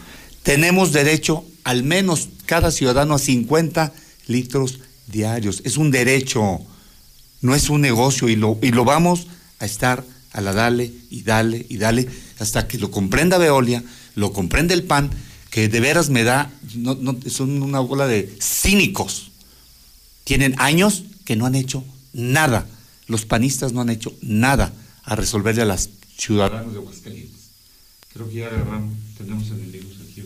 Tenemos 0.43 0.93
derecho, 0.93 1.45
al 1.65 1.83
menos 1.83 2.29
cada 2.47 2.71
ciudadano, 2.71 3.15
a 3.15 3.19
50 3.19 3.93
litros 4.27 4.81
diarios. 5.07 5.61
Es 5.65 5.77
un 5.77 5.91
derecho, 5.91 6.61
no 7.41 7.55
es 7.55 7.69
un 7.69 7.81
negocio 7.81 8.29
y 8.29 8.37
lo, 8.37 8.59
y 8.63 8.71
lo 8.71 8.85
vamos 8.85 9.27
a 9.59 9.65
estar 9.65 10.05
a 10.33 10.41
la 10.41 10.53
dale 10.53 10.93
y 11.11 11.23
dale 11.23 11.65
y 11.69 11.79
dale 11.79 12.09
hasta 12.39 12.67
que 12.67 12.79
lo 12.79 12.91
comprenda 12.91 13.39
Veolia, 13.39 13.83
lo 14.15 14.33
comprenda 14.33 14.75
el 14.75 14.83
PAN, 14.83 15.11
que 15.51 15.69
de 15.69 15.81
veras 15.81 16.11
me 16.11 16.25
da, 16.25 16.51
no, 16.75 16.95
no, 16.95 17.17
son 17.29 17.63
una 17.63 17.81
bola 17.81 18.07
de 18.07 18.37
cínicos. 18.41 19.31
Tienen 20.25 20.55
años 20.59 21.05
que 21.25 21.37
no 21.37 21.47
han 21.47 21.55
hecho 21.55 21.85
nada. 22.13 22.67
Los 23.07 23.27
panistas 23.27 23.73
no 23.73 23.81
han 23.81 23.91
hecho 23.91 24.13
nada 24.23 24.73
a 25.05 25.15
resolverle 25.17 25.63
a 25.63 25.67
las 25.67 25.91
ciudadanos 26.17 26.73
de 26.73 26.79
Aguascalientes. 26.79 27.51
Creo 28.13 28.29
que 28.29 28.37
ya 28.37 28.47
agarramos, 28.47 28.95
tenemos 29.19 29.49
enemigos 29.49 29.97
aquí. 30.03 30.23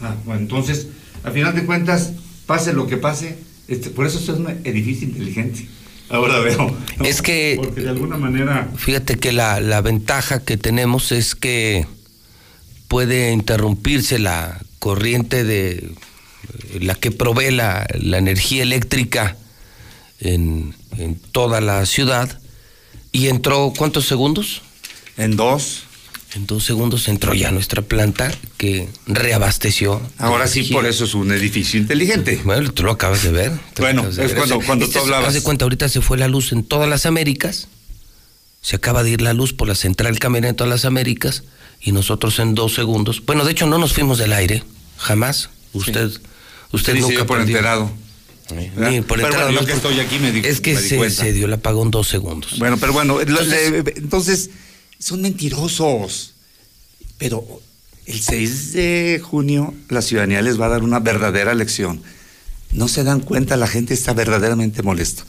Ah, 0.00 0.14
bueno, 0.24 0.42
entonces, 0.42 0.88
al 1.24 1.32
final 1.32 1.54
de 1.54 1.64
cuentas, 1.64 2.12
pase 2.46 2.72
lo 2.72 2.86
que 2.86 2.98
pase, 2.98 3.38
este, 3.66 3.90
por 3.90 4.06
eso 4.06 4.18
es 4.18 4.28
un 4.28 4.48
edificio 4.64 5.08
inteligente. 5.08 5.66
Ahora 6.08 6.38
veo. 6.38 6.76
¿no? 6.98 7.04
Es 7.04 7.22
que. 7.22 7.54
Porque 7.56 7.80
de 7.80 7.88
alguna 7.88 8.16
manera. 8.16 8.70
Fíjate 8.76 9.16
que 9.16 9.32
la, 9.32 9.60
la 9.60 9.80
ventaja 9.80 10.44
que 10.44 10.56
tenemos 10.56 11.10
es 11.10 11.34
que 11.34 11.86
puede 12.86 13.32
interrumpirse 13.32 14.18
la 14.18 14.60
corriente 14.78 15.42
de 15.42 15.90
la 16.80 16.94
que 16.94 17.10
provee 17.10 17.50
la, 17.50 17.86
la 17.98 18.18
energía 18.18 18.62
eléctrica 18.62 19.36
en, 20.20 20.74
en 20.98 21.16
toda 21.16 21.60
la 21.60 21.84
ciudad. 21.86 22.40
¿Y 23.12 23.28
entró 23.28 23.72
cuántos 23.76 24.06
segundos? 24.06 24.62
En 25.16 25.36
dos. 25.36 25.84
En 26.34 26.46
dos 26.46 26.64
segundos 26.64 27.08
entró 27.08 27.32
ya 27.32 27.50
nuestra 27.50 27.80
planta 27.80 28.30
que 28.58 28.88
reabasteció. 29.06 30.02
Ahora 30.18 30.46
sí, 30.48 30.64
por 30.64 30.84
eso 30.84 31.04
es 31.04 31.14
un 31.14 31.32
edificio 31.32 31.80
inteligente. 31.80 32.40
Bueno, 32.44 32.70
tú 32.72 32.82
lo 32.82 32.90
acabas 32.90 33.22
de 33.22 33.30
ver. 33.30 33.52
Bueno, 33.78 34.02
de 34.02 34.10
es 34.10 34.16
ver. 34.16 34.34
cuando, 34.34 34.60
cuando 34.60 34.84
Este 34.84 34.98
tú 34.98 35.04
hablabas. 35.04 35.32
De 35.32 35.42
cuenta, 35.42 35.64
ahorita 35.64 35.88
se 35.88 36.02
fue 36.02 36.18
la 36.18 36.28
luz 36.28 36.52
en 36.52 36.62
todas 36.62 36.90
las 36.90 37.06
Américas. 37.06 37.68
Se 38.60 38.76
acaba 38.76 39.02
de 39.02 39.10
ir 39.12 39.22
la 39.22 39.32
luz 39.32 39.54
por 39.54 39.68
la 39.68 39.74
central 39.74 40.18
camionera 40.18 40.50
en 40.50 40.56
todas 40.56 40.70
las 40.70 40.84
Américas. 40.84 41.44
Y 41.80 41.92
nosotros 41.92 42.38
en 42.38 42.54
dos 42.54 42.74
segundos. 42.74 43.24
Bueno, 43.24 43.44
de 43.44 43.52
hecho, 43.52 43.66
no 43.66 43.78
nos 43.78 43.94
fuimos 43.94 44.18
del 44.18 44.32
aire. 44.32 44.62
Jamás. 44.98 45.48
Usted, 45.72 46.10
usted 46.72 46.94
Sí, 46.94 47.00
nunca 47.00 47.26
por 47.26 47.38
perdió. 47.38 47.56
enterado. 47.56 47.90
Ni 48.54 48.68
¿verdad? 48.70 49.02
por 49.06 49.16
Pero 49.16 49.26
enterado, 49.26 49.46
bueno, 49.46 49.60
yo 49.60 49.66
que 49.66 49.72
estoy 49.72 49.98
aquí 50.00 50.18
me 50.20 50.30
di- 50.32 50.40
Es 50.46 50.60
que 50.60 50.74
me 50.74 50.80
di 50.82 50.88
se, 50.88 51.10
se 51.10 51.32
dio 51.32 51.46
el 51.46 51.52
apagón 51.52 51.90
dos 51.90 52.06
segundos. 52.08 52.58
Bueno, 52.58 52.76
pero 52.78 52.92
bueno, 52.92 53.14
lo- 53.14 53.20
Entonces- 53.22 53.70
le- 53.72 53.94
entonces, 53.96 54.50
son 54.98 55.20
mentirosos. 55.22 56.34
Pero 57.18 57.44
el 58.06 58.20
6 58.20 58.72
de 58.74 59.20
junio 59.24 59.74
la 59.88 60.02
ciudadanía 60.02 60.42
les 60.42 60.60
va 60.60 60.66
a 60.66 60.70
dar 60.70 60.82
una 60.84 61.00
verdadera 61.00 61.54
lección. 61.54 62.02
No 62.72 62.88
se 62.88 63.04
dan 63.04 63.20
cuenta, 63.20 63.56
la 63.56 63.66
gente 63.66 63.94
está 63.94 64.12
verdaderamente 64.12 64.82
molesta. 64.82 65.24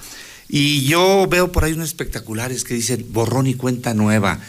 Y 0.50 0.84
yo 0.86 1.28
veo 1.30 1.52
por 1.52 1.64
ahí 1.66 1.74
unos 1.74 1.88
espectaculares 1.90 2.64
que 2.64 2.74
dicen 2.74 3.06
borrón 3.10 3.48
y 3.48 3.54
cuenta 3.56 3.94
nueva, 3.94 4.40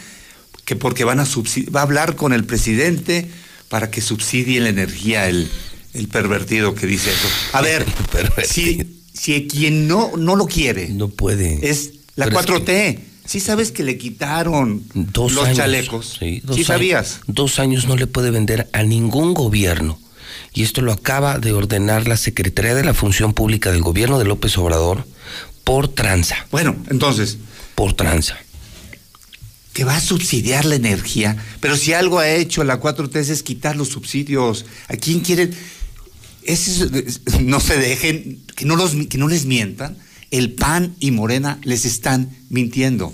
que 0.65 0.75
porque 0.75 1.03
van 1.05 1.19
a 1.19 1.25
va 1.25 1.79
a 1.79 1.83
hablar 1.83 2.15
con 2.15 2.33
el 2.33 2.43
presidente 2.45 3.29
para 3.69 3.89
que 3.89 4.01
subsidie 4.01 4.59
la 4.59 4.69
energía 4.69 5.27
el, 5.27 5.49
el 5.93 6.07
pervertido 6.07 6.75
que 6.75 6.87
dice 6.87 7.09
eso. 7.11 7.27
A 7.53 7.61
ver, 7.61 7.85
si, 8.45 9.01
si 9.13 9.47
quien 9.47 9.87
no, 9.87 10.11
no 10.17 10.35
lo 10.35 10.45
quiere. 10.45 10.89
No 10.89 11.09
puede. 11.09 11.69
Es 11.69 11.91
la 12.15 12.25
Pero 12.25 12.39
es 12.39 12.45
4T. 12.47 12.99
Sí 13.25 13.39
sabes 13.39 13.71
que 13.71 13.83
le 13.83 13.97
quitaron 13.99 14.83
Dos 14.95 15.33
los 15.33 15.45
años, 15.45 15.57
chalecos. 15.57 16.17
Sí, 16.19 16.35
Sí, 16.37 16.41
dos 16.43 16.55
años. 16.57 16.67
sabías. 16.67 17.19
Dos 17.27 17.59
años 17.59 17.85
no 17.87 17.95
le 17.95 18.07
puede 18.07 18.31
vender 18.31 18.67
a 18.73 18.81
ningún 18.83 19.33
gobierno. 19.35 19.99
Y 20.53 20.63
esto 20.63 20.81
lo 20.81 20.91
acaba 20.91 21.37
de 21.37 21.53
ordenar 21.53 22.07
la 22.07 22.17
Secretaría 22.17 22.73
de 22.73 22.83
la 22.83 22.95
Función 22.95 23.33
Pública 23.33 23.71
del 23.71 23.81
gobierno 23.81 24.17
de 24.17 24.25
López 24.25 24.57
Obrador 24.57 25.05
por 25.63 25.87
tranza. 25.89 26.47
Bueno, 26.49 26.75
entonces. 26.89 27.37
Por 27.75 27.93
tranza. 27.93 28.35
Que 29.73 29.83
va 29.83 29.97
a 29.97 30.01
subsidiar 30.01 30.65
la 30.65 30.75
energía. 30.75 31.37
Pero 31.59 31.77
si 31.77 31.93
algo 31.93 32.17
ha 32.17 32.29
hecho 32.29 32.63
la 32.63 32.81
4T 32.81 33.15
es 33.17 33.43
quitar 33.43 33.75
los 33.75 33.89
subsidios. 33.89 34.65
¿A 34.87 34.95
quién 34.97 35.19
quieren? 35.19 35.51
Es- 36.43 36.89
no 37.41 37.59
se 37.59 37.77
dejen, 37.77 38.41
que 38.55 38.65
no, 38.65 38.75
los, 38.75 38.91
que 39.07 39.17
no 39.17 39.27
les 39.27 39.45
mientan. 39.45 39.97
El 40.31 40.53
PAN 40.53 40.95
y 40.99 41.11
Morena 41.11 41.59
les 41.63 41.85
están 41.85 42.29
mintiendo. 42.49 43.11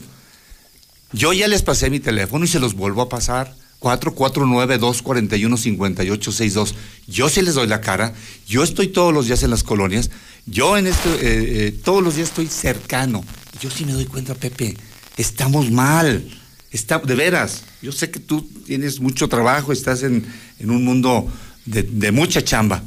Yo 1.14 1.32
ya 1.34 1.48
les 1.48 1.62
pasé 1.62 1.90
mi 1.90 2.00
teléfono 2.02 2.44
y 2.46 2.48
se 2.48 2.60
los 2.60 2.74
vuelvo 2.74 3.02
a 3.02 3.10
pasar. 3.10 3.56
449-241-5862. 3.82 6.74
Yo 7.08 7.30
sí 7.30 7.42
les 7.42 7.56
doy 7.56 7.68
la 7.68 7.82
cara. 7.82 8.14
Yo 8.48 8.64
estoy 8.64 8.88
todos 8.88 9.14
los 9.14 9.28
días 9.28 9.44
en 9.44 9.50
las 9.52 9.64
colonias. 9.64 10.10
Yo 10.46 10.78
en 10.78 10.88
este, 10.88 11.10
eh, 11.10 11.68
eh, 11.68 11.72
todos 11.84 12.04
los 12.04 12.16
días 12.16 12.30
estoy 12.30 12.48
cercano. 12.48 13.24
Yo 13.62 13.70
sí 13.70 13.86
me 13.86 13.94
doy 13.94 14.06
cuenta, 14.06 14.34
Pepe. 14.36 14.76
Estamos 15.18 15.72
mal. 15.72 16.28
Está, 16.72 17.00
de 17.00 17.16
veras. 17.16 17.64
Yo 17.82 17.92
sé 17.92 18.10
que 18.12 18.20
tú 18.20 18.48
tienes 18.66 19.00
mucho 19.00 19.28
trabajo, 19.30 19.72
estás 19.72 20.04
en, 20.04 20.26
en 20.60 20.70
un 20.70 20.84
mundo 20.84 21.28
de, 21.66 21.84
de 21.84 22.12
mucha 22.12 22.44
chamba. 22.44 22.84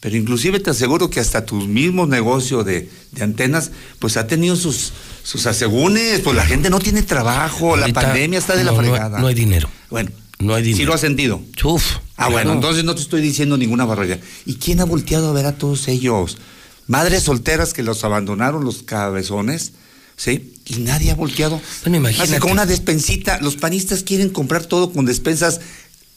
Pero 0.00 0.16
inclusive 0.16 0.60
te 0.60 0.70
aseguro 0.70 1.10
que 1.10 1.18
hasta 1.18 1.44
tu 1.44 1.56
mismo 1.56 2.06
negocio 2.06 2.62
de, 2.62 2.88
de 3.12 3.22
antenas, 3.24 3.72
pues 3.98 4.16
ha 4.16 4.26
tenido 4.28 4.54
sus, 4.54 4.92
sus 5.24 5.46
asegúnes, 5.46 6.20
pues 6.20 6.36
la 6.36 6.46
gente 6.46 6.70
no 6.70 6.78
tiene 6.78 7.02
trabajo, 7.02 7.76
la 7.76 7.88
pandemia 7.92 8.38
está 8.38 8.54
de 8.54 8.62
la 8.64 8.70
no, 8.72 8.78
fregada. 8.78 9.18
no 9.18 9.26
hay 9.26 9.34
dinero. 9.34 9.68
Bueno, 9.90 10.10
No 10.38 10.54
hay 10.54 10.62
sí 10.62 10.70
dinero. 10.72 10.88
lo 10.90 10.94
has 10.94 11.00
sentido. 11.00 11.42
Uf. 11.64 11.96
Ah, 12.16 12.26
claro. 12.26 12.32
bueno, 12.32 12.52
entonces 12.52 12.84
no 12.84 12.94
te 12.94 13.00
estoy 13.02 13.20
diciendo 13.20 13.56
ninguna 13.56 13.84
barbaridad. 13.86 14.20
¿Y 14.46 14.54
quién 14.54 14.80
ha 14.80 14.84
volteado 14.84 15.30
a 15.30 15.32
ver 15.32 15.46
a 15.46 15.58
todos 15.58 15.88
ellos? 15.88 16.38
Madres 16.86 17.24
solteras 17.24 17.74
que 17.74 17.82
los 17.82 18.04
abandonaron 18.04 18.64
los 18.64 18.84
cabezones, 18.84 19.72
¿sí? 20.16 20.54
Y 20.66 20.76
nadie 20.76 21.10
ha 21.10 21.16
volteado. 21.16 21.60
Bueno, 21.82 21.96
imagínate. 21.98 22.30
Así 22.32 22.40
con 22.40 22.52
una 22.52 22.66
despensita. 22.66 23.40
Los 23.40 23.56
panistas 23.56 24.04
quieren 24.04 24.30
comprar 24.30 24.64
todo 24.64 24.92
con 24.92 25.06
despensas. 25.06 25.60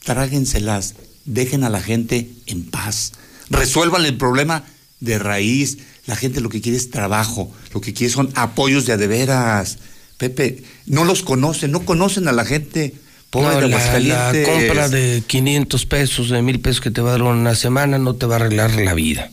Tráguenselas. 0.05 0.95
Dejen 1.25 1.63
a 1.63 1.69
la 1.69 1.81
gente 1.81 2.29
en 2.45 2.63
paz. 2.63 3.13
Resuelvan 3.51 4.05
el 4.05 4.17
problema 4.17 4.63
de 4.99 5.19
raíz. 5.19 5.77
La 6.07 6.15
gente 6.15 6.41
lo 6.41 6.49
que 6.49 6.61
quiere 6.61 6.77
es 6.77 6.89
trabajo. 6.89 7.51
Lo 7.73 7.81
que 7.81 7.93
quiere 7.93 8.11
son 8.11 8.31
apoyos 8.35 8.85
de 8.85 8.93
a 8.93 8.97
de 8.97 9.07
veras. 9.07 9.77
Pepe, 10.17 10.63
no 10.85 11.05
los 11.05 11.23
conocen, 11.23 11.71
no 11.71 11.85
conocen 11.85 12.27
a 12.27 12.31
la 12.31 12.45
gente 12.45 12.95
pobre 13.31 13.61
No, 13.61 13.67
la, 13.69 13.99
la 13.99 14.43
compra 14.43 14.89
de 14.89 15.23
500 15.25 15.85
pesos, 15.85 16.29
de 16.29 16.41
mil 16.41 16.59
pesos 16.59 16.81
que 16.81 16.91
te 16.91 17.01
va 17.01 17.09
a 17.09 17.11
dar 17.13 17.23
una 17.23 17.55
semana 17.55 17.97
no 17.97 18.13
te 18.13 18.25
va 18.25 18.35
a 18.35 18.39
arreglar 18.39 18.75
la 18.75 18.93
vida. 18.93 19.31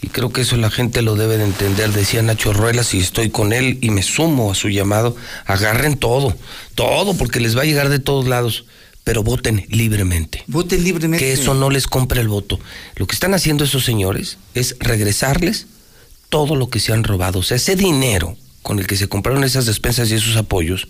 Y 0.00 0.08
creo 0.08 0.32
que 0.32 0.40
eso 0.40 0.56
la 0.56 0.70
gente 0.70 1.02
lo 1.02 1.14
debe 1.14 1.36
de 1.36 1.44
entender. 1.44 1.92
Decía 1.92 2.22
Nacho 2.22 2.54
Ruelas, 2.54 2.94
y 2.94 2.98
estoy 2.98 3.28
con 3.28 3.52
él 3.52 3.78
y 3.82 3.90
me 3.90 4.02
sumo 4.02 4.50
a 4.50 4.54
su 4.54 4.70
llamado, 4.70 5.14
agarren 5.44 5.96
todo, 5.96 6.34
todo, 6.74 7.14
porque 7.16 7.38
les 7.38 7.56
va 7.56 7.62
a 7.62 7.66
llegar 7.66 7.90
de 7.90 7.98
todos 7.98 8.26
lados. 8.26 8.64
Pero 9.04 9.22
voten 9.22 9.66
libremente. 9.68 10.42
Voten 10.46 10.82
libremente. 10.82 11.24
Que 11.24 11.32
eso 11.34 11.54
no 11.54 11.68
les 11.70 11.86
compre 11.86 12.20
el 12.22 12.28
voto. 12.28 12.58
Lo 12.96 13.06
que 13.06 13.14
están 13.14 13.34
haciendo 13.34 13.64
esos 13.64 13.84
señores 13.84 14.38
es 14.54 14.76
regresarles 14.80 15.66
todo 16.30 16.56
lo 16.56 16.68
que 16.70 16.80
se 16.80 16.92
han 16.92 17.04
robado. 17.04 17.40
O 17.40 17.42
sea, 17.42 17.58
ese 17.58 17.76
dinero 17.76 18.36
con 18.62 18.78
el 18.78 18.86
que 18.86 18.96
se 18.96 19.08
compraron 19.08 19.44
esas 19.44 19.66
despensas 19.66 20.10
y 20.10 20.14
esos 20.14 20.36
apoyos 20.36 20.88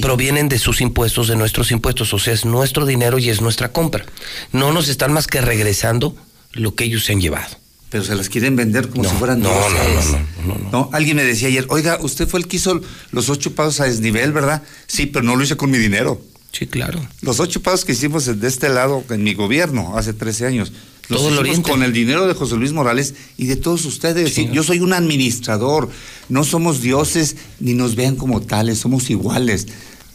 provienen 0.00 0.48
de 0.48 0.60
sus 0.60 0.80
impuestos, 0.80 1.26
de 1.26 1.34
nuestros 1.34 1.72
impuestos. 1.72 2.14
O 2.14 2.20
sea, 2.20 2.32
es 2.32 2.44
nuestro 2.44 2.86
dinero 2.86 3.18
y 3.18 3.30
es 3.30 3.40
nuestra 3.40 3.72
compra. 3.72 4.06
No 4.52 4.72
nos 4.72 4.88
están 4.88 5.12
más 5.12 5.26
que 5.26 5.40
regresando 5.40 6.14
lo 6.52 6.76
que 6.76 6.84
ellos 6.84 7.04
se 7.04 7.12
han 7.12 7.20
llevado. 7.20 7.56
Pero 7.90 8.04
se 8.04 8.14
las 8.14 8.28
quieren 8.28 8.54
vender 8.54 8.88
como 8.88 9.02
No, 9.02 9.10
si 9.10 9.16
fueran 9.16 9.40
no, 9.40 9.48
no, 9.48 9.68
dioses. 9.68 10.12
no, 10.46 10.54
no, 10.54 10.70
No, 10.70 10.90
Alguien 10.92 11.16
me 11.16 11.24
decía 11.24 11.48
ayer, 11.48 11.66
oiga, 11.68 11.98
usted 12.00 12.28
fue 12.28 12.38
el 12.40 12.46
que 12.46 12.56
hizo 12.56 12.80
los 13.10 13.28
ocho 13.28 13.54
pagos 13.54 13.80
a 13.80 13.84
desnivel, 13.84 14.32
¿verdad? 14.32 14.62
Sí, 14.86 15.06
pero 15.06 15.24
no 15.24 15.34
lo 15.34 15.42
hice 15.42 15.56
con 15.56 15.70
mi 15.70 15.78
dinero. 15.78 16.20
Sí, 16.56 16.66
claro. 16.66 17.06
Los 17.20 17.38
ocho 17.40 17.60
pagos 17.60 17.84
que 17.84 17.92
hicimos 17.92 18.24
de 18.40 18.48
este 18.48 18.68
lado 18.68 19.04
en 19.10 19.22
mi 19.22 19.34
gobierno 19.34 19.98
hace 19.98 20.12
13 20.14 20.46
años. 20.46 20.72
Los 21.08 21.20
Todo 21.20 21.44
hicimos 21.44 21.68
con 21.68 21.82
el 21.82 21.92
dinero 21.92 22.26
de 22.26 22.34
José 22.34 22.56
Luis 22.56 22.72
Morales 22.72 23.14
y 23.36 23.46
de 23.46 23.56
todos 23.56 23.84
ustedes. 23.84 24.32
Sí, 24.34 24.48
yo 24.52 24.62
soy 24.62 24.80
un 24.80 24.92
administrador. 24.92 25.90
No 26.28 26.44
somos 26.44 26.80
dioses 26.80 27.36
ni 27.60 27.74
nos 27.74 27.94
vean 27.94 28.16
como 28.16 28.40
tales, 28.40 28.78
somos 28.78 29.10
iguales. 29.10 29.66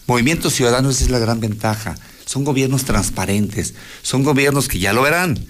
Movimiento 0.07 0.49
Ciudadano, 0.49 0.89
esa 0.89 1.03
es 1.03 1.11
la 1.11 1.19
gran 1.19 1.39
ventaja. 1.39 1.95
Son 2.25 2.43
gobiernos 2.43 2.85
transparentes, 2.85 3.73
son 4.01 4.23
gobiernos 4.23 4.67
que 4.67 4.79
ya 4.79 4.93
lo 4.93 5.03
verán. 5.03 5.45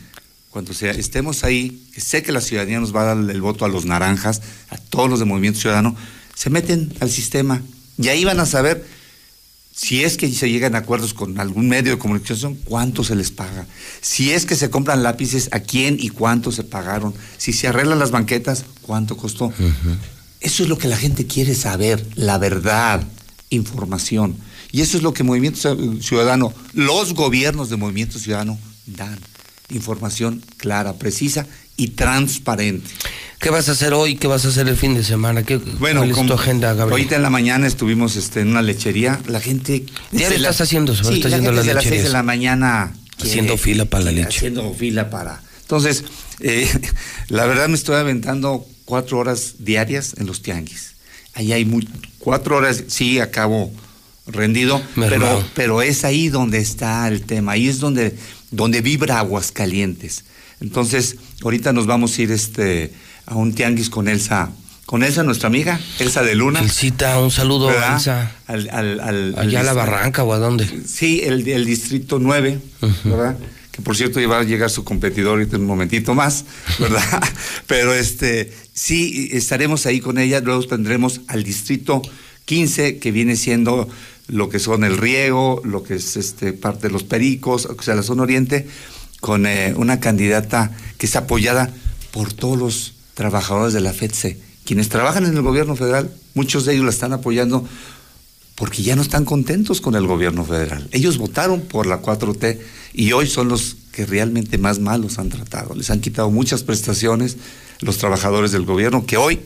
Cuando 0.49 0.73
sea- 0.73 0.91
estemos 0.91 1.43
ahí, 1.45 1.87
que 1.93 2.01
sé 2.01 2.21
que 2.21 2.33
la 2.33 2.41
ciudadanía 2.41 2.79
nos 2.81 2.93
va 2.93 3.03
a 3.03 3.15
dar 3.15 3.29
el 3.29 3.41
voto 3.41 3.63
a 3.63 3.69
los 3.69 3.85
naranjas, 3.85 4.41
a 4.69 4.77
todos 4.77 5.09
los 5.09 5.19
de 5.19 5.25
Movimiento 5.25 5.59
Ciudadano, 5.61 5.95
se 6.35 6.49
meten 6.49 6.93
al 6.99 7.09
sistema 7.09 7.61
y 7.97 8.09
ahí 8.09 8.25
van 8.25 8.39
a 8.41 8.45
saber 8.45 8.85
si 9.81 10.03
es 10.03 10.15
que 10.15 10.31
se 10.31 10.47
llegan 10.47 10.75
a 10.75 10.79
acuerdos 10.79 11.15
con 11.15 11.39
algún 11.39 11.67
medio 11.67 11.93
de 11.93 11.97
comunicación, 11.97 12.53
cuánto 12.65 13.03
se 13.03 13.15
les 13.15 13.31
paga. 13.31 13.65
Si 13.99 14.31
es 14.31 14.45
que 14.45 14.55
se 14.55 14.69
compran 14.69 15.01
lápices, 15.01 15.49
a 15.53 15.59
quién 15.59 15.97
y 15.99 16.09
cuánto 16.09 16.51
se 16.51 16.63
pagaron. 16.63 17.15
Si 17.39 17.51
se 17.51 17.67
arreglan 17.67 17.97
las 17.97 18.11
banquetas, 18.11 18.63
cuánto 18.83 19.17
costó. 19.17 19.51
Eso 20.39 20.61
es 20.61 20.69
lo 20.69 20.77
que 20.77 20.87
la 20.87 20.97
gente 20.97 21.25
quiere 21.25 21.55
saber, 21.55 22.05
la 22.13 22.37
verdad, 22.37 23.03
información. 23.49 24.37
Y 24.71 24.81
eso 24.81 24.97
es 24.97 25.03
lo 25.03 25.15
que 25.15 25.23
Movimiento 25.23 25.75
Ciudadano, 25.99 26.53
los 26.73 27.15
gobiernos 27.15 27.71
de 27.71 27.77
Movimiento 27.77 28.19
Ciudadano 28.19 28.59
dan. 28.85 29.17
Información 29.69 30.43
clara, 30.57 30.93
precisa 30.99 31.47
y 31.81 31.87
transparente. 31.87 32.87
¿Qué 33.39 33.49
vas 33.49 33.67
a 33.67 33.71
hacer 33.71 33.93
hoy? 33.93 34.15
¿Qué 34.15 34.27
vas 34.27 34.45
a 34.45 34.49
hacer 34.49 34.67
el 34.67 34.77
fin 34.77 34.93
de 34.93 35.03
semana? 35.03 35.41
¿Qué, 35.41 35.57
Bueno, 35.57 36.01
¿Cuál 36.01 36.11
es 36.11 36.27
tu 36.27 36.33
agenda, 36.33 36.75
Gabriel? 36.75 36.91
ahorita 36.91 37.15
en 37.15 37.23
la 37.23 37.31
mañana 37.31 37.65
estuvimos 37.65 38.17
este, 38.17 38.41
en 38.41 38.49
una 38.49 38.61
lechería. 38.61 39.19
La 39.27 39.41
gente. 39.41 39.87
Desde 40.11 40.35
estás 40.35 40.61
haciendo 40.61 40.93
eso, 40.93 41.05
sí, 41.05 41.15
estás 41.15 41.31
la 41.31 41.37
gente 41.37 41.51
las 41.51 41.65
desde 41.65 41.73
las 41.73 41.83
seis 41.83 41.91
de 41.91 41.97
lecherías. 41.97 42.13
la 42.13 42.23
mañana. 42.23 42.93
Haciendo 43.19 43.57
fila 43.57 43.85
para 43.85 44.03
la 44.05 44.11
leche. 44.11 44.37
Haciendo 44.37 44.71
fila 44.75 45.09
para. 45.09 45.41
Entonces, 45.61 46.03
eh, 46.39 46.69
la 47.29 47.47
verdad 47.47 47.67
me 47.67 47.75
estoy 47.75 47.95
aventando 47.95 48.63
cuatro 48.85 49.17
horas 49.17 49.55
diarias 49.57 50.13
en 50.19 50.27
los 50.27 50.43
tianguis. 50.43 50.93
Ahí 51.33 51.51
hay 51.51 51.65
muy, 51.65 51.89
cuatro 52.19 52.57
horas, 52.57 52.83
sí, 52.89 53.19
acabo 53.19 53.71
rendido, 54.27 54.79
pero, 54.95 55.43
pero 55.55 55.81
es 55.81 56.05
ahí 56.05 56.29
donde 56.29 56.59
está 56.59 57.07
el 57.07 57.23
tema, 57.23 57.53
ahí 57.53 57.67
es 57.67 57.79
donde, 57.79 58.15
donde 58.51 58.81
vibra 58.81 59.17
Aguascalientes. 59.17 60.25
Entonces, 60.61 61.15
ahorita 61.43 61.73
nos 61.73 61.85
vamos 61.87 62.17
a 62.17 62.21
ir 62.21 62.31
este, 62.31 62.91
a 63.25 63.35
un 63.35 63.53
tianguis 63.53 63.89
con 63.89 64.07
Elsa, 64.07 64.51
con 64.85 65.03
Elsa, 65.03 65.23
nuestra 65.23 65.47
amiga, 65.47 65.79
Elsa 65.99 66.21
de 66.23 66.35
Luna. 66.35 66.59
Elcita, 66.59 67.19
un 67.19 67.31
saludo 67.31 67.69
a 67.69 67.73
¿verdad? 67.73 67.93
Elsa. 67.95 68.31
Al, 68.47 68.69
al, 68.71 68.99
al- 68.99 69.35
Allá 69.37 69.61
a 69.61 69.63
la 69.63 69.73
barranca 69.73 70.23
o 70.23 70.33
a 70.33 70.37
dónde. 70.37 70.67
Sí, 70.85 71.21
el, 71.23 71.47
el 71.47 71.65
distrito 71.65 72.19
9, 72.19 72.59
¿verdad? 73.05 73.37
Que 73.71 73.81
por 73.81 73.95
cierto 73.95 74.19
va 74.27 74.39
a 74.39 74.43
llegar 74.43 74.69
su 74.69 74.83
competidor 74.83 75.37
ahorita 75.39 75.55
en 75.55 75.61
un 75.61 75.67
momentito 75.69 76.13
más, 76.13 76.43
¿verdad? 76.77 77.23
Pero 77.67 77.93
este, 77.93 78.51
sí, 78.73 79.29
estaremos 79.31 79.85
ahí 79.85 80.01
con 80.01 80.17
ella, 80.17 80.41
luego 80.41 80.61
tendremos 80.67 81.21
al 81.29 81.43
distrito 81.43 82.01
15, 82.43 82.97
que 82.97 83.11
viene 83.13 83.37
siendo 83.37 83.87
lo 84.27 84.49
que 84.49 84.59
son 84.59 84.83
el 84.83 84.97
riego, 84.97 85.61
lo 85.63 85.83
que 85.83 85.95
es 85.95 86.17
este 86.17 86.51
parte 86.51 86.87
de 86.87 86.93
los 86.93 87.03
pericos, 87.03 87.65
o 87.65 87.81
sea, 87.81 87.95
la 87.95 88.03
zona 88.03 88.23
oriente, 88.23 88.67
con 89.21 89.45
eh, 89.45 89.73
una 89.77 90.01
candidata 90.01 90.71
que 90.97 91.05
es 91.05 91.15
apoyada 91.15 91.69
por 92.11 92.33
todos 92.33 92.57
los 92.57 92.93
trabajadores 93.13 93.73
de 93.73 93.79
la 93.79 93.93
FEDSE. 93.93 94.37
Quienes 94.65 94.89
trabajan 94.89 95.25
en 95.25 95.35
el 95.37 95.41
gobierno 95.41 95.75
federal, 95.77 96.11
muchos 96.33 96.65
de 96.65 96.73
ellos 96.73 96.83
la 96.85 96.91
están 96.91 97.13
apoyando 97.13 97.65
porque 98.55 98.83
ya 98.83 98.95
no 98.95 99.01
están 99.01 99.25
contentos 99.25 99.79
con 99.81 99.95
el 99.95 100.05
gobierno 100.05 100.43
federal. 100.45 100.87
Ellos 100.91 101.17
votaron 101.17 101.61
por 101.61 101.85
la 101.87 102.01
4T 102.01 102.59
y 102.93 103.11
hoy 103.13 103.27
son 103.27 103.47
los 103.47 103.77
que 103.91 104.05
realmente 104.05 104.57
más 104.57 104.79
mal 104.79 105.01
los 105.01 105.17
han 105.17 105.29
tratado. 105.29 105.73
Les 105.75 105.89
han 105.89 105.99
quitado 106.01 106.29
muchas 106.29 106.63
prestaciones 106.63 107.37
los 107.79 107.97
trabajadores 107.97 108.51
del 108.51 108.63
gobierno 108.65 109.05
que 109.05 109.17
hoy 109.17 109.39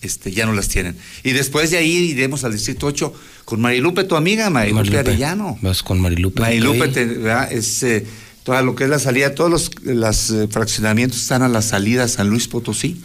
este, 0.00 0.30
ya 0.32 0.46
no 0.46 0.52
las 0.52 0.68
tienen. 0.68 0.96
Y 1.24 1.32
después 1.32 1.70
de 1.70 1.78
ahí 1.78 1.90
iremos 2.10 2.44
al 2.44 2.52
Distrito 2.52 2.86
8 2.86 3.12
con 3.44 3.60
Marilupe, 3.60 4.04
tu 4.04 4.14
amiga, 4.16 4.48
Marilupe, 4.50 4.90
Marilupe. 4.90 5.10
Arellano. 5.10 5.58
Vas 5.60 5.82
con 5.82 6.00
Marilupe. 6.00 6.40
Marilupe, 6.40 6.88
te- 6.88 7.04
¿verdad? 7.04 7.52
es 7.52 7.82
eh, 7.82 8.06
toda 8.44 8.62
lo 8.62 8.74
que 8.74 8.84
es 8.84 8.90
la 8.90 8.98
salida, 8.98 9.34
todos 9.34 9.50
los 9.50 9.70
las, 9.84 10.30
eh, 10.30 10.48
fraccionamientos 10.50 11.20
están 11.20 11.42
a 11.42 11.48
la 11.48 11.62
salida 11.62 12.08
San 12.08 12.28
Luis 12.28 12.48
Potosí, 12.48 13.00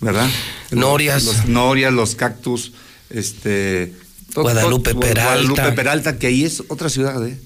¿verdad? 0.00 0.28
Norias. 0.70 1.24
Los, 1.24 1.46
norias, 1.46 1.92
los 1.92 2.14
cactus, 2.14 2.72
este, 3.10 3.94
Guadalupe 4.34 4.94
Peralta. 4.94 5.24
Guadalupe 5.24 5.72
Peralta, 5.72 6.18
que 6.18 6.28
ahí 6.28 6.44
es 6.44 6.62
otra 6.68 6.88
ciudad, 6.88 7.26
¿eh? 7.26 7.38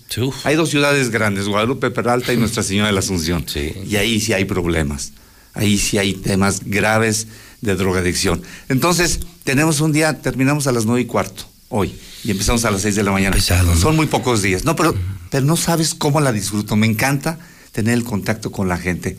Hay 0.44 0.56
dos 0.56 0.70
ciudades 0.70 1.10
grandes, 1.10 1.48
Guadalupe 1.48 1.90
Peralta 1.90 2.32
y 2.32 2.36
Nuestra 2.36 2.62
Señora 2.62 2.88
de 2.88 2.92
la 2.92 3.01
Asunción. 3.01 3.44
Y 3.86 3.96
ahí 3.96 4.20
sí 4.20 4.32
hay 4.32 4.44
problemas. 4.44 5.12
Ahí 5.55 5.78
sí 5.78 5.98
hay 5.98 6.14
temas 6.14 6.62
graves 6.64 7.28
de 7.60 7.76
drogadicción. 7.76 8.42
Entonces, 8.68 9.20
tenemos 9.44 9.80
un 9.80 9.92
día, 9.92 10.20
terminamos 10.20 10.66
a 10.66 10.72
las 10.72 10.84
nueve 10.84 11.02
y 11.02 11.05
cuarto, 11.06 11.44
hoy, 11.68 11.94
y 12.24 12.30
empezamos 12.30 12.64
a 12.64 12.70
las 12.70 12.82
seis 12.82 12.96
de 12.96 13.02
la 13.02 13.12
mañana. 13.12 13.36
Son 13.80 13.96
muy 13.96 14.06
pocos 14.06 14.42
días. 14.42 14.64
No, 14.64 14.74
pero, 14.74 14.94
pero 15.35 15.47
no 15.47 15.56
sabes 15.56 15.97
cómo 15.97 16.20
la 16.20 16.31
disfruto. 16.31 16.77
Me 16.77 16.86
encanta 16.86 17.40
tener 17.73 17.94
el 17.94 18.05
contacto 18.05 18.52
con 18.52 18.69
la 18.69 18.78
gente. 18.78 19.16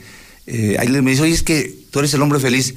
Eh, 0.48 0.78
ahí 0.80 0.88
me 0.88 1.12
dice, 1.12 1.24
oye, 1.24 1.34
es 1.34 1.44
que 1.44 1.76
tú 1.92 2.00
eres 2.00 2.14
el 2.14 2.22
hombre 2.22 2.40
feliz. 2.40 2.74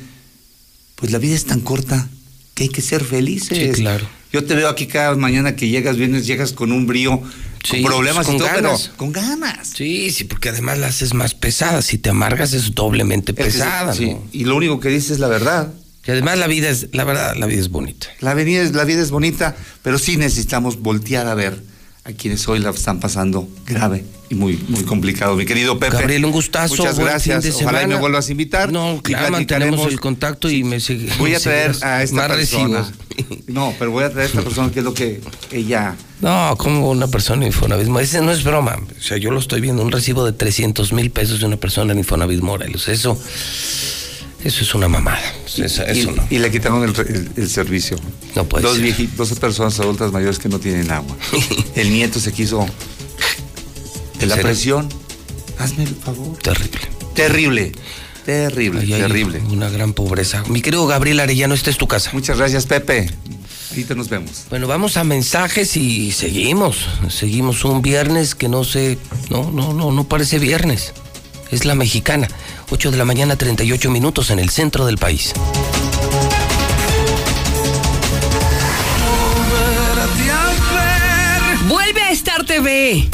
Pues 0.97 1.13
la 1.13 1.19
vida 1.19 1.37
es 1.37 1.45
tan 1.45 1.61
corta 1.61 2.09
que 2.55 2.65
hay 2.65 2.69
que 2.69 2.83
ser 2.83 3.05
felices. 3.05 3.77
Sí, 3.77 3.81
claro. 3.81 4.09
Yo 4.33 4.45
te 4.45 4.57
veo 4.57 4.69
aquí 4.69 4.89
cada 4.89 5.15
mañana 5.15 5.55
que 5.55 5.69
llegas, 5.69 5.97
vienes, 5.97 6.27
llegas 6.27 6.53
con 6.53 6.73
un 6.73 6.89
brío, 6.89 7.23
con 7.71 7.83
problemas 7.85 8.27
con 8.27 8.35
y 8.35 8.39
todo, 8.39 8.49
pero 8.53 8.71
ganas. 8.71 8.91
con 8.97 9.13
ganas. 9.13 9.69
Sí, 9.69 10.11
sí, 10.11 10.25
porque 10.25 10.49
además 10.49 10.79
la 10.79 10.89
haces 10.89 11.15
más 11.15 11.35
pesada. 11.35 11.81
Si 11.81 11.97
te 11.97 12.11
amargas 12.11 12.53
es 12.55 12.75
doblemente 12.75 13.31
Es 13.31 13.55
pesada, 13.55 13.95
sí. 13.95 14.17
Y 14.33 14.47
lo 14.47 14.57
único 14.57 14.81
que 14.81 14.89
dices 14.89 15.13
es 15.13 15.19
la 15.21 15.29
verdad. 15.29 15.73
Que 16.03 16.11
además 16.11 16.39
la 16.39 16.49
vida 16.49 16.71
es, 16.71 16.89
la 16.91 17.05
verdad, 17.05 17.37
la 17.37 17.47
vida 17.47 17.61
es 17.61 17.69
bonita. 17.69 18.09
La 18.19 18.35
vida, 18.35 18.63
es, 18.63 18.73
la 18.73 18.83
vida 18.83 19.01
es 19.01 19.13
bonita, 19.13 19.55
pero 19.83 19.97
sí 19.97 20.17
necesitamos 20.17 20.81
voltear 20.81 21.29
a 21.29 21.35
ver 21.35 21.68
a 22.09 22.13
quienes 22.13 22.49
hoy 22.49 22.59
la 22.59 22.71
están 22.71 23.01
pasando 23.01 23.47
grave 23.67 24.03
y 24.31 24.35
muy, 24.35 24.59
muy 24.69 24.83
complicado. 24.85 25.37
Mi 25.37 25.45
querido 25.45 25.79
Pepe. 25.79 25.97
Gabriel, 25.97 26.25
un 26.25 26.33
gustazo. 26.33 26.75
Muchas 26.77 26.99
gracias. 26.99 27.45
de 27.45 27.51
Ojalá 27.51 27.83
y 27.83 27.87
me 27.87 27.97
vuelvas 27.97 28.29
a 28.29 28.33
invitar. 28.33 28.73
No, 28.73 29.01
claro, 29.03 29.31
mantenemos 29.31 29.87
el 29.87 30.01
contacto 30.01 30.49
y 30.51 30.65
me 30.65 30.81
sigue. 30.81 31.11
Voy 31.19 31.35
a 31.35 31.41
traer 31.41 31.77
a 31.83 32.03
esta 32.03 32.17
más 32.17 32.29
persona. 32.29 32.79
recibos. 32.79 32.93
No, 33.47 33.75
pero 33.79 33.91
voy 33.91 34.05
a 34.05 34.11
traer 34.11 34.27
a 34.27 34.29
esta 34.29 34.43
persona 34.43 34.71
que 34.71 34.79
es 34.79 34.85
lo 34.85 34.95
que 34.95 35.21
ella. 35.51 35.97
No, 36.21 36.55
como 36.57 36.91
una 36.91 37.09
persona 37.09 37.43
en 37.43 37.49
Infonavit. 37.49 37.89
Ese 38.01 38.23
no 38.23 38.33
es 38.33 38.43
broma. 38.43 38.77
O 38.77 39.03
sea, 39.03 39.19
yo 39.19 39.31
lo 39.31 39.39
estoy 39.39 39.61
viendo, 39.61 39.83
un 39.83 39.91
recibo 39.91 40.25
de 40.25 40.33
300 40.33 40.93
mil 40.93 41.11
pesos 41.11 41.41
de 41.41 41.47
una 41.47 41.57
persona 41.57 41.93
en 41.93 41.99
Infonavit 41.99 42.41
Morelos. 42.41 42.89
Eso, 42.89 43.21
eso 44.45 44.63
es 44.63 44.75
una 44.75 44.89
mamada. 44.89 45.21
Eso, 45.47 45.83
y, 45.87 45.91
eso 45.91 46.13
no. 46.13 46.27
y 46.31 46.39
le 46.39 46.51
quitaron 46.51 46.83
el, 46.85 46.95
el- 47.09 47.31
el 47.37 47.51
servicio. 47.51 47.97
No 48.37 48.45
puede 48.45 48.63
dos 48.65 48.77
ser. 48.77 48.85
vieji- 48.87 49.09
dos 49.17 49.33
personas 49.39 49.79
adultas 49.81 50.13
mayores 50.13 50.39
que 50.39 50.49
no 50.49 50.59
tienen 50.59 50.91
agua. 50.91 51.17
el 51.75 51.91
nieto 51.91 52.21
se 52.21 52.33
quiso. 52.33 52.67
De 54.19 54.27
la 54.27 54.35
serio? 54.37 54.49
presión. 54.51 54.89
Hazme 55.59 55.85
el 55.85 55.95
favor. 55.95 56.37
Terrible. 56.39 56.81
Terrible. 57.15 57.73
Terrible, 58.25 58.81
Ahí 58.83 58.89
terrible. 58.89 59.41
Una 59.51 59.71
gran 59.71 59.95
pobreza. 59.95 60.45
Mi 60.49 60.61
querido 60.61 60.87
Gabriel 60.87 61.19
Arellano, 61.21 61.55
esta 61.55 61.71
es 61.71 61.79
tu 61.79 61.89
casa. 61.89 62.11
Muchas 62.13 62.37
gracias, 62.37 62.67
Pepe. 62.67 63.11
Ahorita 63.71 63.95
nos 63.95 64.09
vemos. 64.11 64.45
Bueno, 64.51 64.67
vamos 64.67 64.99
a 64.99 65.05
mensajes 65.05 65.77
y 65.79 66.13
seguimos. 66.13 66.87
Seguimos 67.09 67.65
un 67.65 67.81
viernes 67.81 68.35
que 68.35 68.49
no 68.49 68.65
sé. 68.65 68.99
No, 69.31 69.51
no, 69.51 69.73
no, 69.73 69.93
no 69.93 70.05
parece 70.05 70.39
viernes. 70.39 70.93
Es 71.51 71.65
la 71.65 71.75
mexicana. 71.75 72.29
8 72.71 72.91
de 72.91 72.97
la 72.97 73.05
mañana, 73.05 73.37
38 73.37 73.91
minutos 73.91 74.31
en 74.31 74.39
el 74.39 74.51
centro 74.51 74.87
del 74.87 74.99
país. 74.99 75.33
Vuelve 81.67 82.03
a 82.03 82.11
Star 82.13 82.45
TV. 82.45 83.09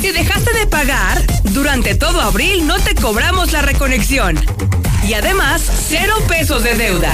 Si 0.00 0.12
dejaste 0.12 0.52
de 0.54 0.66
pagar, 0.66 1.24
durante 1.52 1.94
todo 1.94 2.20
abril 2.20 2.66
no 2.66 2.78
te 2.80 2.94
cobramos 2.94 3.52
la 3.52 3.62
reconexión. 3.62 4.38
Y 5.06 5.14
además, 5.14 5.62
cero 5.88 6.14
pesos 6.28 6.62
de 6.62 6.74
deuda. 6.74 7.12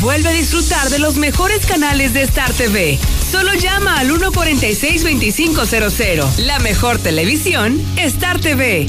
Vuelve 0.00 0.30
a 0.30 0.32
disfrutar 0.32 0.88
de 0.88 0.98
los 0.98 1.16
mejores 1.16 1.66
canales 1.66 2.14
de 2.14 2.22
Star 2.22 2.52
TV. 2.52 2.98
Solo 3.30 3.52
llama 3.54 3.98
al 3.98 4.10
146-2500. 4.10 6.38
La 6.38 6.58
mejor 6.58 6.98
televisión, 6.98 7.80
Star 7.96 8.40
TV. 8.40 8.88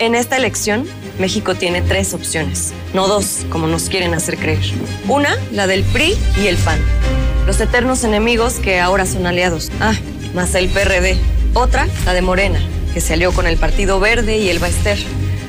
En 0.00 0.14
esta 0.14 0.36
elección, 0.36 0.86
México 1.18 1.56
tiene 1.56 1.82
tres 1.82 2.14
opciones, 2.14 2.72
no 2.94 3.08
dos, 3.08 3.44
como 3.50 3.66
nos 3.66 3.88
quieren 3.88 4.14
hacer 4.14 4.38
creer. 4.38 4.62
Una, 5.08 5.36
la 5.50 5.66
del 5.66 5.82
PRI 5.82 6.16
y 6.40 6.46
el 6.46 6.56
PAN, 6.56 6.78
los 7.48 7.60
eternos 7.60 8.04
enemigos 8.04 8.54
que 8.60 8.78
ahora 8.78 9.06
son 9.06 9.26
aliados. 9.26 9.72
Ah, 9.80 9.94
más 10.34 10.54
el 10.54 10.68
PRD. 10.68 11.18
Otra, 11.52 11.88
la 12.04 12.14
de 12.14 12.22
Morena, 12.22 12.60
que 12.94 13.00
se 13.00 13.14
alió 13.14 13.32
con 13.32 13.48
el 13.48 13.56
Partido 13.56 13.98
Verde 13.98 14.38
y 14.38 14.50
el 14.50 14.60
Baester, 14.60 14.98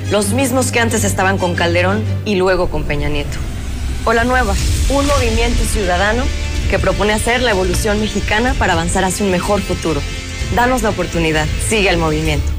los 0.10 0.30
mismos 0.30 0.72
que 0.72 0.80
antes 0.80 1.04
estaban 1.04 1.38
con 1.38 1.54
Calderón 1.54 2.04
y 2.26 2.34
luego 2.34 2.72
con 2.72 2.86
Peña 2.86 3.08
Nieto. 3.08 3.38
O 4.04 4.14
la 4.14 4.24
nueva, 4.24 4.56
un 4.90 5.06
movimiento 5.06 5.64
ciudadano 5.64 6.24
que 6.72 6.80
propone 6.80 7.14
hacer 7.14 7.44
la 7.44 7.52
evolución 7.52 8.00
mexicana 8.00 8.56
para 8.58 8.74
avanzar 8.74 9.04
hacia 9.04 9.26
un 9.28 9.32
mejor 9.32 9.62
futuro. 9.62 10.02
Danos 10.56 10.82
la 10.82 10.90
oportunidad, 10.90 11.46
sigue 11.68 11.90
el 11.90 11.98
movimiento. 11.98 12.59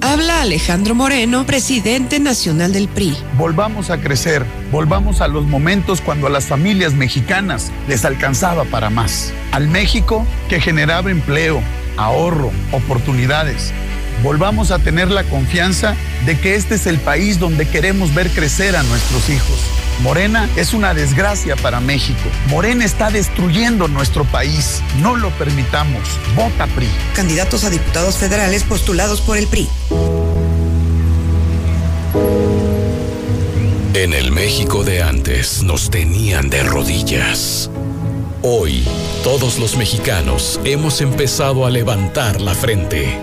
Habla 0.00 0.42
Alejandro 0.42 0.94
Moreno, 0.94 1.44
presidente 1.44 2.20
nacional 2.20 2.72
del 2.72 2.88
PRI. 2.88 3.16
Volvamos 3.36 3.90
a 3.90 4.00
crecer, 4.00 4.44
volvamos 4.70 5.20
a 5.20 5.26
los 5.26 5.44
momentos 5.44 6.00
cuando 6.00 6.28
a 6.28 6.30
las 6.30 6.46
familias 6.46 6.94
mexicanas 6.94 7.72
les 7.88 8.04
alcanzaba 8.04 8.64
para 8.64 8.90
más. 8.90 9.32
Al 9.50 9.66
México 9.66 10.24
que 10.48 10.60
generaba 10.60 11.10
empleo, 11.10 11.60
ahorro, 11.96 12.52
oportunidades. 12.70 13.72
Volvamos 14.22 14.70
a 14.70 14.78
tener 14.78 15.10
la 15.10 15.24
confianza 15.24 15.96
de 16.26 16.38
que 16.38 16.54
este 16.54 16.76
es 16.76 16.86
el 16.86 16.98
país 16.98 17.40
donde 17.40 17.66
queremos 17.66 18.14
ver 18.14 18.30
crecer 18.30 18.76
a 18.76 18.84
nuestros 18.84 19.28
hijos. 19.28 19.58
Morena 20.02 20.48
es 20.56 20.74
una 20.74 20.94
desgracia 20.94 21.56
para 21.56 21.80
México. 21.80 22.20
Morena 22.46 22.84
está 22.84 23.10
destruyendo 23.10 23.88
nuestro 23.88 24.24
país. 24.24 24.80
No 25.00 25.16
lo 25.16 25.30
permitamos. 25.30 26.02
Vota 26.36 26.66
PRI. 26.68 26.88
Candidatos 27.14 27.64
a 27.64 27.70
diputados 27.70 28.16
federales 28.16 28.62
postulados 28.62 29.20
por 29.20 29.36
el 29.36 29.48
PRI. 29.48 29.68
En 33.94 34.12
el 34.12 34.30
México 34.30 34.84
de 34.84 35.02
antes 35.02 35.64
nos 35.64 35.90
tenían 35.90 36.48
de 36.48 36.62
rodillas. 36.62 37.68
Hoy, 38.42 38.84
todos 39.24 39.58
los 39.58 39.76
mexicanos 39.76 40.60
hemos 40.64 41.00
empezado 41.00 41.66
a 41.66 41.70
levantar 41.70 42.40
la 42.40 42.54
frente. 42.54 43.18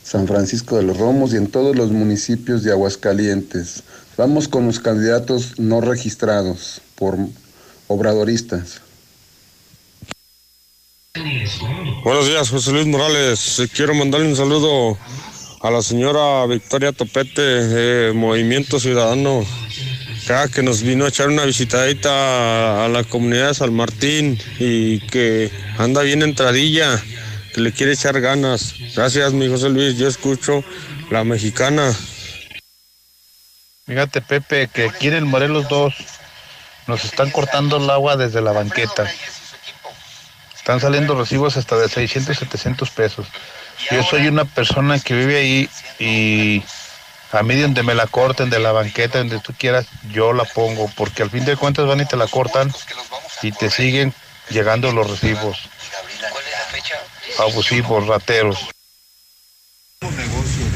San 0.02 0.26
Francisco 0.26 0.76
de 0.76 0.82
los 0.82 0.96
Romos 0.98 1.32
y 1.32 1.36
en 1.36 1.48
todos 1.48 1.76
los 1.76 1.90
municipios 1.90 2.62
de 2.62 2.70
Aguascalientes. 2.70 3.82
Vamos 4.18 4.48
con 4.48 4.66
los 4.66 4.80
candidatos 4.80 5.60
no 5.60 5.80
registrados 5.80 6.80
por 6.96 7.16
obradoristas. 7.86 8.80
Buenos 12.02 12.26
días, 12.26 12.50
José 12.50 12.72
Luis 12.72 12.88
Morales. 12.88 13.62
Quiero 13.72 13.94
mandarle 13.94 14.26
un 14.26 14.34
saludo 14.34 14.98
a 15.60 15.70
la 15.70 15.82
señora 15.82 16.44
Victoria 16.46 16.90
Topete 16.90 17.42
de 17.42 18.12
Movimiento 18.12 18.80
Ciudadano, 18.80 19.44
que 20.52 20.64
nos 20.64 20.82
vino 20.82 21.04
a 21.04 21.10
echar 21.10 21.28
una 21.28 21.44
visitadita 21.44 22.86
a 22.86 22.88
la 22.88 23.04
comunidad 23.04 23.48
de 23.48 23.54
San 23.54 23.72
Martín 23.72 24.36
y 24.58 24.98
que 24.98 25.52
anda 25.78 26.02
bien 26.02 26.22
entradilla, 26.22 27.00
que 27.54 27.60
le 27.60 27.70
quiere 27.70 27.92
echar 27.92 28.20
ganas. 28.20 28.74
Gracias, 28.96 29.32
mi 29.32 29.46
José 29.46 29.68
Luis. 29.68 29.96
Yo 29.96 30.08
escucho 30.08 30.64
la 31.08 31.22
mexicana. 31.22 31.94
Fíjate, 33.88 34.20
Pepe, 34.20 34.68
que 34.68 34.84
aquí 34.84 35.08
en 35.08 35.14
el 35.14 35.24
Morelos 35.24 35.66
2 35.70 35.94
nos 36.88 37.06
están 37.06 37.30
cortando 37.30 37.78
el 37.78 37.88
agua 37.88 38.18
desde 38.18 38.42
la 38.42 38.52
banqueta. 38.52 39.10
Están 40.54 40.78
saliendo 40.78 41.18
recibos 41.18 41.56
hasta 41.56 41.78
de 41.78 41.88
600, 41.88 42.36
700 42.36 42.90
pesos. 42.90 43.26
Yo 43.90 44.02
soy 44.02 44.26
una 44.26 44.44
persona 44.44 44.98
que 44.98 45.14
vive 45.14 45.38
ahí 45.38 45.70
y 45.98 46.62
a 47.32 47.42
mí 47.42 47.58
donde 47.58 47.82
me 47.82 47.94
la 47.94 48.06
corten, 48.06 48.50
de 48.50 48.58
la 48.58 48.72
banqueta, 48.72 49.18
donde 49.18 49.40
tú 49.40 49.54
quieras, 49.58 49.86
yo 50.12 50.34
la 50.34 50.44
pongo, 50.44 50.90
porque 50.94 51.22
al 51.22 51.30
fin 51.30 51.46
de 51.46 51.56
cuentas 51.56 51.86
van 51.86 52.02
y 52.02 52.04
te 52.04 52.18
la 52.18 52.26
cortan 52.26 52.70
y 53.40 53.52
te 53.52 53.70
siguen 53.70 54.12
llegando 54.50 54.92
los 54.92 55.08
recibos. 55.08 55.56
Abusivos, 57.38 58.06
rateros. 58.06 58.58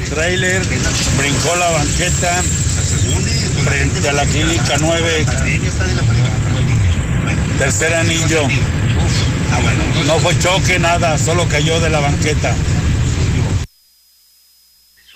Trailer 0.09 0.63
brincó 1.17 1.55
la 1.57 1.69
banqueta 1.69 2.41
frente 3.63 4.09
a 4.09 4.13
la 4.13 4.25
clínica 4.25 4.77
9, 4.79 5.25
tercer 7.57 7.93
anillo. 7.93 8.47
No 10.05 10.19
fue 10.19 10.37
choque, 10.39 10.79
nada, 10.79 11.17
solo 11.17 11.47
cayó 11.47 11.79
de 11.79 11.89
la 11.89 11.99
banqueta. 11.99 12.55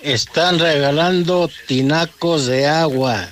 Están 0.00 0.58
regalando 0.58 1.50
tinacos 1.66 2.46
de 2.46 2.66
agua, 2.66 3.28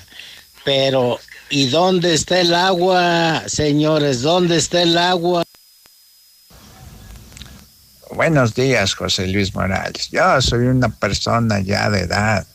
pero 0.65 1.19
¿y 1.49 1.67
dónde 1.69 2.13
está 2.13 2.41
el 2.41 2.53
agua, 2.53 3.43
señores? 3.47 4.21
¿Dónde 4.21 4.57
está 4.57 4.81
el 4.81 4.97
agua? 4.97 5.43
Buenos 8.11 8.53
días, 8.53 8.93
José 8.93 9.27
Luis 9.27 9.53
Morales. 9.53 10.09
Yo 10.11 10.41
soy 10.41 10.67
una 10.67 10.89
persona 10.89 11.59
ya 11.59 11.89
de 11.89 12.01
edad. 12.01 12.45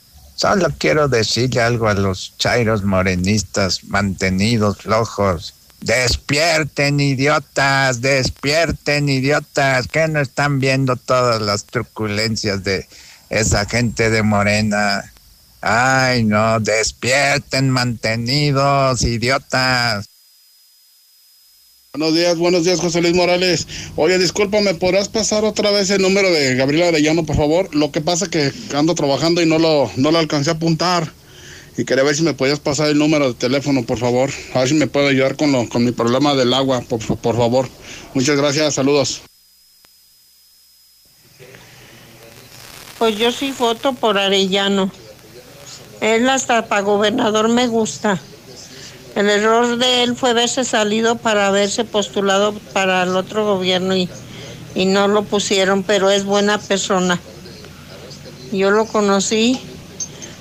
Solo 0.42 0.70
quiero 0.76 1.06
decirle 1.06 1.60
algo 1.60 1.86
a 1.86 1.94
los 1.94 2.36
chairos 2.36 2.82
morenistas 2.82 3.84
mantenidos 3.84 4.78
flojos. 4.78 5.54
Despierten, 5.80 6.98
idiotas, 6.98 8.00
despierten, 8.00 9.08
idiotas, 9.08 9.86
que 9.86 10.08
no 10.08 10.18
están 10.18 10.58
viendo 10.58 10.96
todas 10.96 11.40
las 11.40 11.64
truculencias 11.66 12.64
de 12.64 12.88
esa 13.30 13.66
gente 13.66 14.10
de 14.10 14.24
Morena. 14.24 15.12
Ay, 15.60 16.24
no, 16.24 16.58
despierten, 16.58 17.70
mantenidos, 17.70 19.02
idiotas. 19.04 20.11
Buenos 21.94 22.14
días, 22.14 22.38
buenos 22.38 22.64
días, 22.64 22.80
José 22.80 23.02
Luis 23.02 23.14
Morales. 23.14 23.66
Oye, 23.96 24.18
discúlpame, 24.18 24.72
¿podrás 24.72 25.10
pasar 25.10 25.44
otra 25.44 25.70
vez 25.70 25.90
el 25.90 26.00
número 26.00 26.30
de 26.30 26.54
Gabriela 26.54 26.88
Arellano, 26.88 27.26
por 27.26 27.36
favor? 27.36 27.68
Lo 27.74 27.92
que 27.92 28.00
pasa 28.00 28.24
es 28.24 28.30
que 28.30 28.50
ando 28.74 28.94
trabajando 28.94 29.42
y 29.42 29.46
no 29.46 29.58
lo, 29.58 29.90
no 29.96 30.10
lo 30.10 30.18
alcancé 30.18 30.48
a 30.48 30.54
apuntar. 30.54 31.12
Y 31.76 31.84
quería 31.84 32.02
ver 32.02 32.16
si 32.16 32.22
me 32.22 32.32
podías 32.32 32.60
pasar 32.60 32.88
el 32.88 32.96
número 32.96 33.28
de 33.28 33.34
teléfono, 33.34 33.84
por 33.84 33.98
favor. 33.98 34.30
A 34.54 34.60
ver 34.60 34.68
si 34.68 34.74
me 34.74 34.86
puede 34.86 35.10
ayudar 35.10 35.36
con, 35.36 35.52
lo, 35.52 35.68
con 35.68 35.84
mi 35.84 35.92
problema 35.92 36.34
del 36.34 36.54
agua, 36.54 36.80
por, 36.80 36.98
por 37.18 37.36
favor. 37.36 37.68
Muchas 38.14 38.38
gracias, 38.38 38.72
saludos. 38.72 39.20
Pues 42.98 43.18
yo 43.18 43.30
sí 43.32 43.52
voto 43.58 43.92
por 43.92 44.16
Arellano. 44.16 44.90
Él 46.00 46.26
hasta 46.30 46.68
para 46.68 46.80
gobernador 46.80 47.50
me 47.50 47.66
gusta. 47.66 48.18
El 49.14 49.28
error 49.28 49.76
de 49.76 50.02
él 50.02 50.16
fue 50.16 50.30
haberse 50.30 50.64
salido 50.64 51.16
para 51.16 51.48
haberse 51.48 51.84
postulado 51.84 52.54
para 52.72 53.02
el 53.02 53.14
otro 53.14 53.44
gobierno 53.44 53.94
y, 53.94 54.08
y 54.74 54.86
no 54.86 55.06
lo 55.06 55.22
pusieron, 55.24 55.82
pero 55.82 56.10
es 56.10 56.24
buena 56.24 56.58
persona. 56.58 57.20
Yo 58.52 58.70
lo 58.70 58.86
conocí 58.86 59.60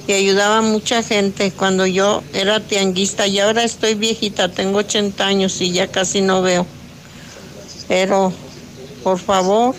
y 0.08 0.14
ayudaba 0.14 0.60
a 0.60 0.62
mucha 0.62 1.04
gente 1.04 1.52
cuando 1.52 1.86
yo 1.86 2.24
era 2.34 2.60
tianguista 2.60 3.28
y 3.28 3.40
ahora 3.40 3.64
estoy 3.64 3.96
viejita, 3.96 4.50
tengo 4.50 4.80
80 4.80 5.26
años 5.26 5.60
y 5.62 5.72
ya 5.72 5.88
casi 5.88 6.22
no 6.22 6.42
veo. 6.42 6.66
Pero, 7.88 8.34
por 9.04 9.20
favor, 9.20 9.76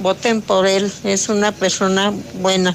voten 0.00 0.42
por 0.42 0.66
él, 0.66 0.92
es 1.04 1.28
una 1.28 1.52
persona 1.52 2.12
buena. 2.34 2.74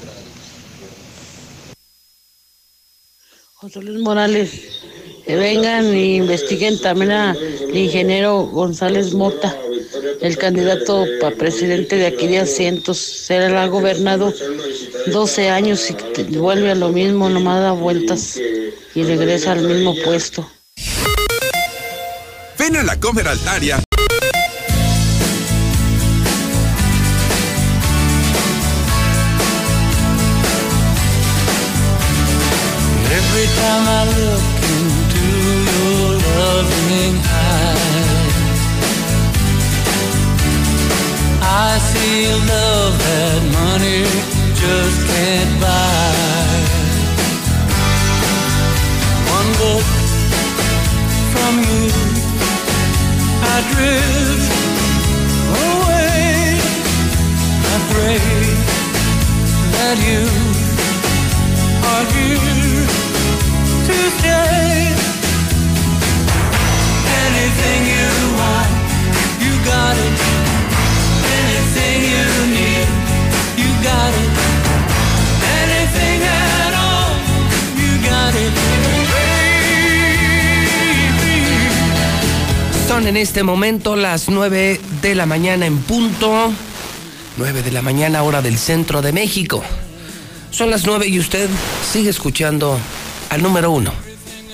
José 3.54 3.82
Luis 3.82 4.00
Morales, 4.00 4.50
vengan 5.36 5.86
e 5.86 6.16
investiguen 6.16 6.80
también 6.80 7.10
al 7.12 7.36
ingeniero 7.72 8.46
González 8.46 9.14
Mota, 9.14 9.54
el 10.20 10.36
candidato 10.38 11.04
para 11.20 11.36
presidente 11.36 11.96
de 11.96 12.06
aquí 12.06 12.26
de 12.26 12.40
Asientos. 12.40 12.98
Se 12.98 13.38
la 13.48 13.64
ha 13.64 13.66
gobernado 13.68 14.32
12 15.06 15.50
años 15.50 15.88
y 15.90 16.36
vuelve 16.36 16.70
a 16.70 16.74
lo 16.74 16.88
mismo, 16.90 17.28
nomás 17.28 17.60
da 17.60 17.72
vueltas 17.72 18.38
y 18.94 19.02
regresa 19.02 19.52
al 19.52 19.62
mismo 19.62 19.94
puesto. 20.04 20.48
Ven 22.58 22.76
a 22.76 22.82
la 22.82 22.98
Comer 22.98 23.28
Altaria 23.28 23.87
en 83.08 83.16
este 83.16 83.42
momento 83.42 83.96
las 83.96 84.28
9 84.28 84.78
de 85.00 85.14
la 85.14 85.24
mañana 85.24 85.64
en 85.64 85.78
punto. 85.78 86.52
9 87.38 87.62
de 87.62 87.72
la 87.72 87.80
mañana 87.80 88.22
hora 88.22 88.42
del 88.42 88.58
centro 88.58 89.00
de 89.00 89.12
México. 89.12 89.64
Son 90.50 90.70
las 90.70 90.84
9 90.84 91.08
y 91.08 91.18
usted 91.18 91.48
sigue 91.90 92.10
escuchando 92.10 92.78
al 93.30 93.42
número 93.42 93.70
uno, 93.70 93.94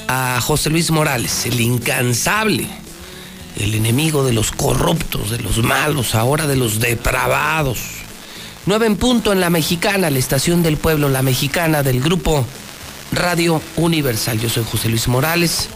a 0.06 0.40
José 0.40 0.70
Luis 0.70 0.92
Morales, 0.92 1.46
el 1.46 1.60
incansable, 1.60 2.68
el 3.56 3.74
enemigo 3.74 4.24
de 4.24 4.32
los 4.32 4.52
corruptos, 4.52 5.30
de 5.30 5.38
los 5.38 5.58
malos, 5.58 6.14
ahora 6.14 6.46
de 6.46 6.54
los 6.54 6.78
depravados. 6.78 7.80
9 8.66 8.86
en 8.86 8.96
punto 8.96 9.32
en 9.32 9.40
la 9.40 9.50
mexicana, 9.50 10.10
la 10.10 10.18
estación 10.20 10.62
del 10.62 10.76
pueblo, 10.76 11.08
la 11.08 11.22
mexicana 11.22 11.82
del 11.82 12.00
grupo 12.00 12.46
Radio 13.10 13.60
Universal. 13.76 14.38
Yo 14.38 14.48
soy 14.48 14.64
José 14.64 14.88
Luis 14.88 15.08
Morales 15.08 15.68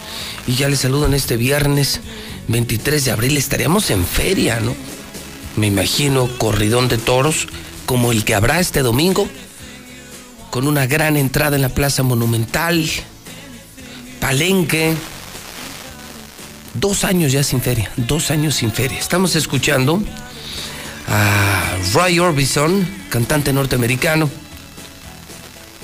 y 0.46 0.54
ya 0.54 0.68
les 0.68 0.78
saludo 0.78 1.06
en 1.06 1.14
este 1.14 1.36
viernes 1.36 2.00
23 2.48 3.04
de 3.04 3.10
abril. 3.10 3.36
Estaríamos 3.36 3.90
en 3.90 4.04
feria, 4.04 4.60
¿no? 4.60 4.74
Me 5.56 5.66
imagino 5.66 6.28
corridón 6.38 6.88
de 6.88 6.98
toros 6.98 7.48
como 7.86 8.12
el 8.12 8.24
que 8.24 8.34
habrá 8.34 8.60
este 8.60 8.82
domingo, 8.82 9.26
con 10.50 10.66
una 10.66 10.86
gran 10.86 11.16
entrada 11.16 11.56
en 11.56 11.62
la 11.62 11.70
Plaza 11.70 12.02
Monumental, 12.02 12.84
Palenque. 14.20 14.94
Dos 16.74 17.04
años 17.04 17.32
ya 17.32 17.42
sin 17.42 17.60
feria, 17.60 17.90
dos 17.96 18.30
años 18.30 18.56
sin 18.56 18.72
feria. 18.72 18.98
Estamos 18.98 19.34
escuchando 19.36 20.02
a 21.08 21.76
Roy 21.94 22.18
Orbison, 22.18 22.86
cantante 23.08 23.52
norteamericano. 23.52 24.28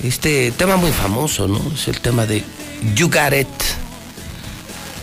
Este 0.03 0.51
tema 0.51 0.77
muy 0.77 0.91
famoso, 0.91 1.47
¿no? 1.47 1.59
Es 1.73 1.87
el 1.87 1.99
tema 1.99 2.25
de 2.25 2.43
You 2.95 3.09
Got 3.09 3.33
It. 3.33 3.84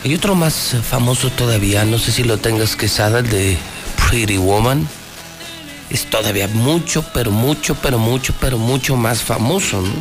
Hay 0.04 0.14
otro 0.16 0.34
más 0.34 0.74
famoso 0.88 1.30
todavía, 1.30 1.84
no 1.84 1.96
sé 1.96 2.10
si 2.10 2.24
lo 2.24 2.36
tengas 2.38 2.74
quesada, 2.74 3.20
el 3.20 3.30
de 3.30 3.56
Pretty 4.08 4.36
Woman. 4.36 4.88
Es 5.90 6.10
todavía 6.10 6.48
mucho, 6.48 7.04
pero 7.14 7.30
mucho, 7.30 7.76
pero 7.76 7.98
mucho, 7.98 8.34
pero 8.40 8.58
mucho 8.58 8.96
más 8.96 9.22
famoso, 9.22 9.80
¿no? 9.80 9.92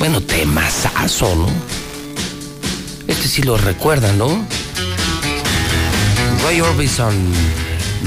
Bueno, 0.00 0.20
temazazo, 0.20 1.32
¿no? 1.36 1.46
Este 3.06 3.28
sí 3.28 3.42
lo 3.42 3.56
recuerda, 3.56 4.12
¿no? 4.14 4.44
Roy 6.42 6.60
Orbison, 6.60 7.14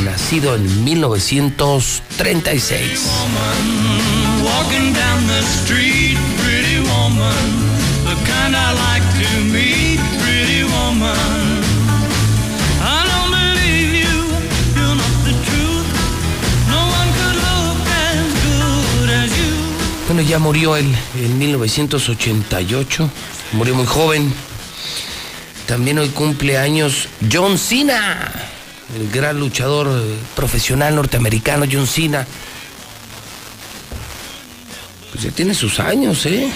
nacido 0.04 0.56
en 0.56 0.84
1936. 0.84 2.82
Walking 4.44 4.92
down 4.92 5.26
the 5.28 5.40
street, 5.62 6.18
pretty 6.44 6.80
woman, 6.80 7.32
the 8.04 8.16
kind 8.26 8.58
I 8.58 8.74
like 8.74 9.06
to 9.24 9.47
Ya 20.26 20.40
murió 20.40 20.76
él 20.76 20.92
en 21.16 21.38
1988, 21.38 23.10
murió 23.52 23.76
muy 23.76 23.86
joven. 23.86 24.34
También 25.68 26.00
hoy 26.00 26.10
cumple 26.10 26.58
años 26.58 27.08
John 27.32 27.58
Cena, 27.60 28.32
el 28.96 29.12
gran 29.12 29.40
luchador 29.40 29.88
eh, 29.88 30.16
profesional 30.36 30.96
norteamericano 30.96 31.66
John 31.72 31.86
Cena. 31.86 32.26
Pues 35.12 35.24
ya 35.24 35.32
tiene 35.32 35.54
sus 35.54 35.80
años, 35.80 36.26
¿eh? 36.26 36.52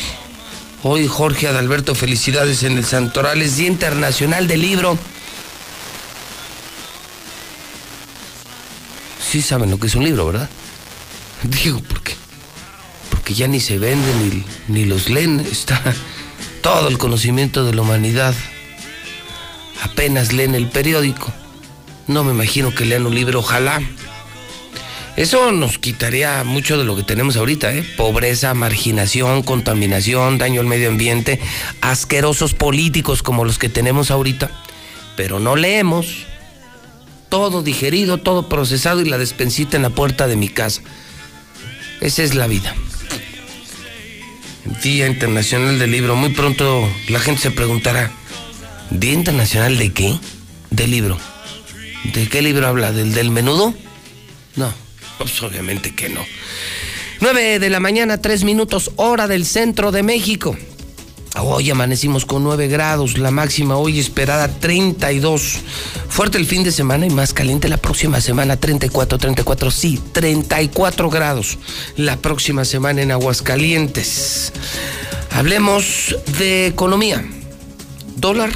Hoy 0.81 1.07
Jorge 1.07 1.47
Adalberto, 1.47 1.93
felicidades 1.93 2.63
en 2.63 2.77
el 2.77 2.85
Santoral, 2.85 3.43
es 3.43 3.57
Día 3.57 3.67
Internacional 3.67 4.47
del 4.47 4.61
Libro. 4.61 4.97
Sí 9.31 9.41
saben 9.41 9.69
lo 9.69 9.79
que 9.79 9.85
es 9.87 9.95
un 9.95 10.03
libro, 10.03 10.25
¿verdad? 10.25 10.49
Digo, 11.43 11.79
porque 11.87 12.00
ya 13.33 13.47
ni 13.47 13.59
se 13.59 13.77
venden 13.79 14.45
ni, 14.67 14.79
ni 14.81 14.85
los 14.85 15.09
leen, 15.09 15.39
está 15.39 15.81
todo 16.61 16.87
el 16.87 16.97
conocimiento 16.97 17.65
de 17.65 17.73
la 17.73 17.81
humanidad. 17.81 18.35
Apenas 19.81 20.31
leen 20.31 20.55
el 20.55 20.67
periódico. 20.67 21.33
No 22.07 22.23
me 22.23 22.31
imagino 22.31 22.73
que 22.73 22.85
lean 22.85 23.05
un 23.05 23.15
libro, 23.15 23.39
ojalá. 23.39 23.81
Eso 25.17 25.51
nos 25.51 25.77
quitaría 25.77 26.43
mucho 26.43 26.77
de 26.77 26.85
lo 26.85 26.95
que 26.95 27.03
tenemos 27.03 27.35
ahorita, 27.35 27.73
¿eh? 27.73 27.83
Pobreza, 27.97 28.53
marginación, 28.53 29.43
contaminación, 29.43 30.37
daño 30.37 30.61
al 30.61 30.67
medio 30.67 30.89
ambiente, 30.89 31.39
asquerosos 31.81 32.53
políticos 32.53 33.21
como 33.21 33.43
los 33.43 33.59
que 33.59 33.69
tenemos 33.69 34.09
ahorita. 34.09 34.51
Pero 35.17 35.39
no 35.39 35.55
leemos. 35.55 36.25
Todo 37.29 37.61
digerido, 37.61 38.17
todo 38.17 38.49
procesado 38.49 39.01
y 39.01 39.05
la 39.05 39.17
despensita 39.17 39.77
en 39.77 39.83
la 39.83 39.89
puerta 39.89 40.27
de 40.27 40.35
mi 40.35 40.49
casa. 40.49 40.81
Esa 42.01 42.23
es 42.23 42.35
la 42.35 42.47
vida. 42.47 42.75
Día 44.83 45.07
Internacional 45.07 45.79
del 45.79 45.91
Libro. 45.91 46.15
Muy 46.15 46.29
pronto 46.29 46.89
la 47.09 47.19
gente 47.19 47.41
se 47.41 47.51
preguntará, 47.51 48.11
¿Día 48.89 49.13
Internacional 49.13 49.77
de 49.77 49.91
qué? 49.91 50.17
Del 50.69 50.91
libro. 50.91 51.17
¿De 52.13 52.27
qué 52.27 52.41
libro 52.41 52.67
habla? 52.67 52.91
¿Del 52.91 53.13
del 53.13 53.29
menudo? 53.29 53.73
No, 54.55 54.73
pues 55.17 55.41
obviamente 55.43 55.93
que 55.93 56.09
no. 56.09 56.25
9 57.19 57.59
de 57.59 57.69
la 57.69 57.79
mañana, 57.79 58.19
3 58.19 58.43
minutos, 58.43 58.91
hora 58.95 59.27
del 59.27 59.45
centro 59.45 59.91
de 59.91 60.03
México. 60.03 60.57
Hoy 61.39 61.71
amanecimos 61.71 62.25
con 62.25 62.43
9 62.43 62.67
grados, 62.67 63.17
la 63.17 63.31
máxima 63.31 63.77
hoy 63.77 63.99
esperada 63.99 64.49
32. 64.49 65.59
Fuerte 66.09 66.37
el 66.37 66.45
fin 66.45 66.63
de 66.63 66.73
semana 66.73 67.05
y 67.05 67.09
más 67.09 67.33
caliente 67.33 67.69
la 67.69 67.77
próxima 67.77 68.19
semana, 68.19 68.57
34, 68.57 69.17
34, 69.17 69.71
sí, 69.71 69.99
34 70.11 71.09
grados 71.09 71.57
la 71.95 72.17
próxima 72.17 72.65
semana 72.65 73.01
en 73.01 73.11
Aguascalientes. 73.11 74.51
Hablemos 75.31 76.17
de 76.37 76.67
economía. 76.67 77.23
Dólar 78.17 78.51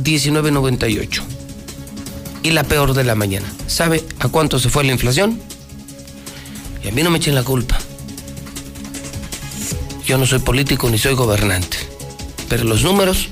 19.98. 0.00 1.22
Y 2.44 2.52
la 2.52 2.62
peor 2.62 2.94
de 2.94 3.02
la 3.02 3.16
mañana. 3.16 3.52
¿Sabe 3.66 4.04
a 4.20 4.28
cuánto 4.28 4.60
se 4.60 4.68
fue 4.68 4.84
la 4.84 4.92
inflación? 4.92 5.40
Y 6.84 6.88
a 6.88 6.92
mí 6.92 7.02
no 7.02 7.10
me 7.10 7.18
echen 7.18 7.34
la 7.34 7.42
culpa. 7.42 7.76
Yo 10.06 10.16
no 10.16 10.26
soy 10.26 10.38
político 10.38 10.88
ni 10.88 10.98
soy 10.98 11.14
gobernante 11.14 11.93
los 12.62 12.84
números 12.84 13.28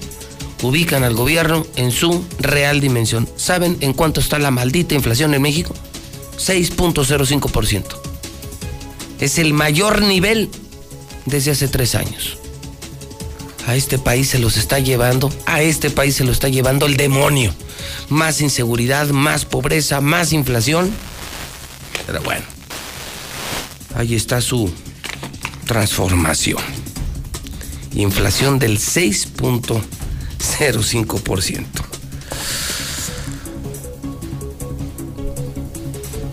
ubican 0.62 1.04
al 1.04 1.14
gobierno 1.14 1.66
en 1.76 1.90
su 1.90 2.24
real 2.38 2.80
dimensión. 2.80 3.28
¿Saben 3.36 3.76
en 3.80 3.92
cuánto 3.92 4.20
está 4.20 4.38
la 4.38 4.50
maldita 4.50 4.94
inflación 4.94 5.34
en 5.34 5.42
México? 5.42 5.74
6.05%. 6.38 7.84
Es 9.20 9.38
el 9.38 9.52
mayor 9.52 10.02
nivel 10.02 10.50
desde 11.26 11.52
hace 11.52 11.68
tres 11.68 11.94
años. 11.94 12.38
A 13.66 13.76
este 13.76 13.98
país 13.98 14.28
se 14.28 14.40
los 14.40 14.56
está 14.56 14.80
llevando, 14.80 15.32
a 15.46 15.62
este 15.62 15.90
país 15.90 16.16
se 16.16 16.24
lo 16.24 16.32
está 16.32 16.48
llevando 16.48 16.86
el 16.86 16.96
demonio. 16.96 17.54
Más 18.08 18.40
inseguridad, 18.40 19.08
más 19.08 19.44
pobreza, 19.44 20.00
más 20.00 20.32
inflación. 20.32 20.90
Pero 22.06 22.20
bueno, 22.22 22.44
ahí 23.94 24.16
está 24.16 24.40
su 24.40 24.72
transformación. 25.66 26.81
Inflación 27.94 28.58
del 28.58 28.78
6.05%. 28.78 31.66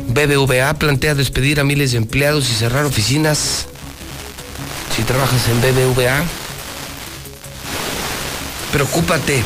BBVA 0.07 0.73
plantea 0.73 1.13
despedir 1.15 1.59
a 1.59 1.63
miles 1.63 1.91
de 1.91 1.97
empleados 1.97 2.49
y 2.49 2.53
cerrar 2.53 2.85
oficinas. 2.85 3.67
Si 4.95 5.03
trabajas 5.03 5.47
en 5.47 5.61
BBVA, 5.61 6.23
preocúpate. 8.71 9.43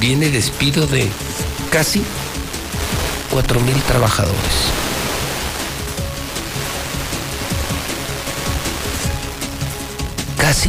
Viene 0.00 0.30
despido 0.30 0.86
de 0.86 1.08
casi 1.70 2.02
4 3.30 3.60
mil 3.60 3.80
trabajadores. 3.82 4.81
Casi 10.52 10.68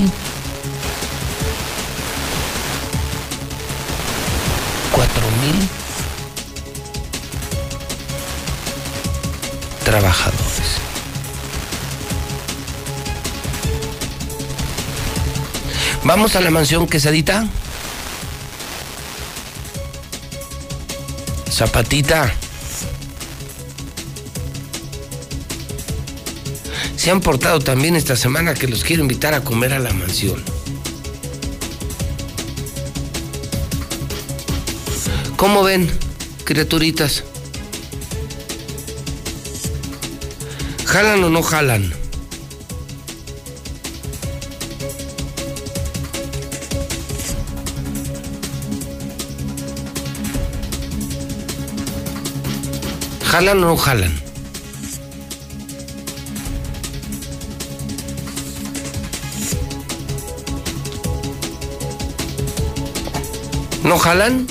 4 4.93 5.31
mil 5.41 5.69
trabajadores. 9.83 10.79
Vamos 16.05 16.37
a 16.37 16.39
la 16.39 16.49
mansión 16.49 16.87
quesadita. 16.87 17.45
Zapatita. 21.51 22.33
Se 27.03 27.11
han 27.11 27.19
portado 27.19 27.59
también 27.59 27.97
esta 27.97 28.15
semana 28.15 28.53
que 28.53 28.65
los 28.65 28.85
quiero 28.85 29.01
invitar 29.01 29.33
a 29.33 29.43
comer 29.43 29.73
a 29.73 29.79
la 29.79 29.91
mansión. 29.91 30.41
¿Cómo 35.35 35.63
ven, 35.63 35.91
criaturitas? 36.45 37.25
¿Jalan 40.85 41.25
o 41.25 41.29
no 41.29 41.43
jalan? 41.43 41.93
¿Jalan 53.25 53.61
o 53.61 53.67
no 53.67 53.75
jalan? 53.75 54.32
¿No 63.93 63.99
jalan? 63.99 64.47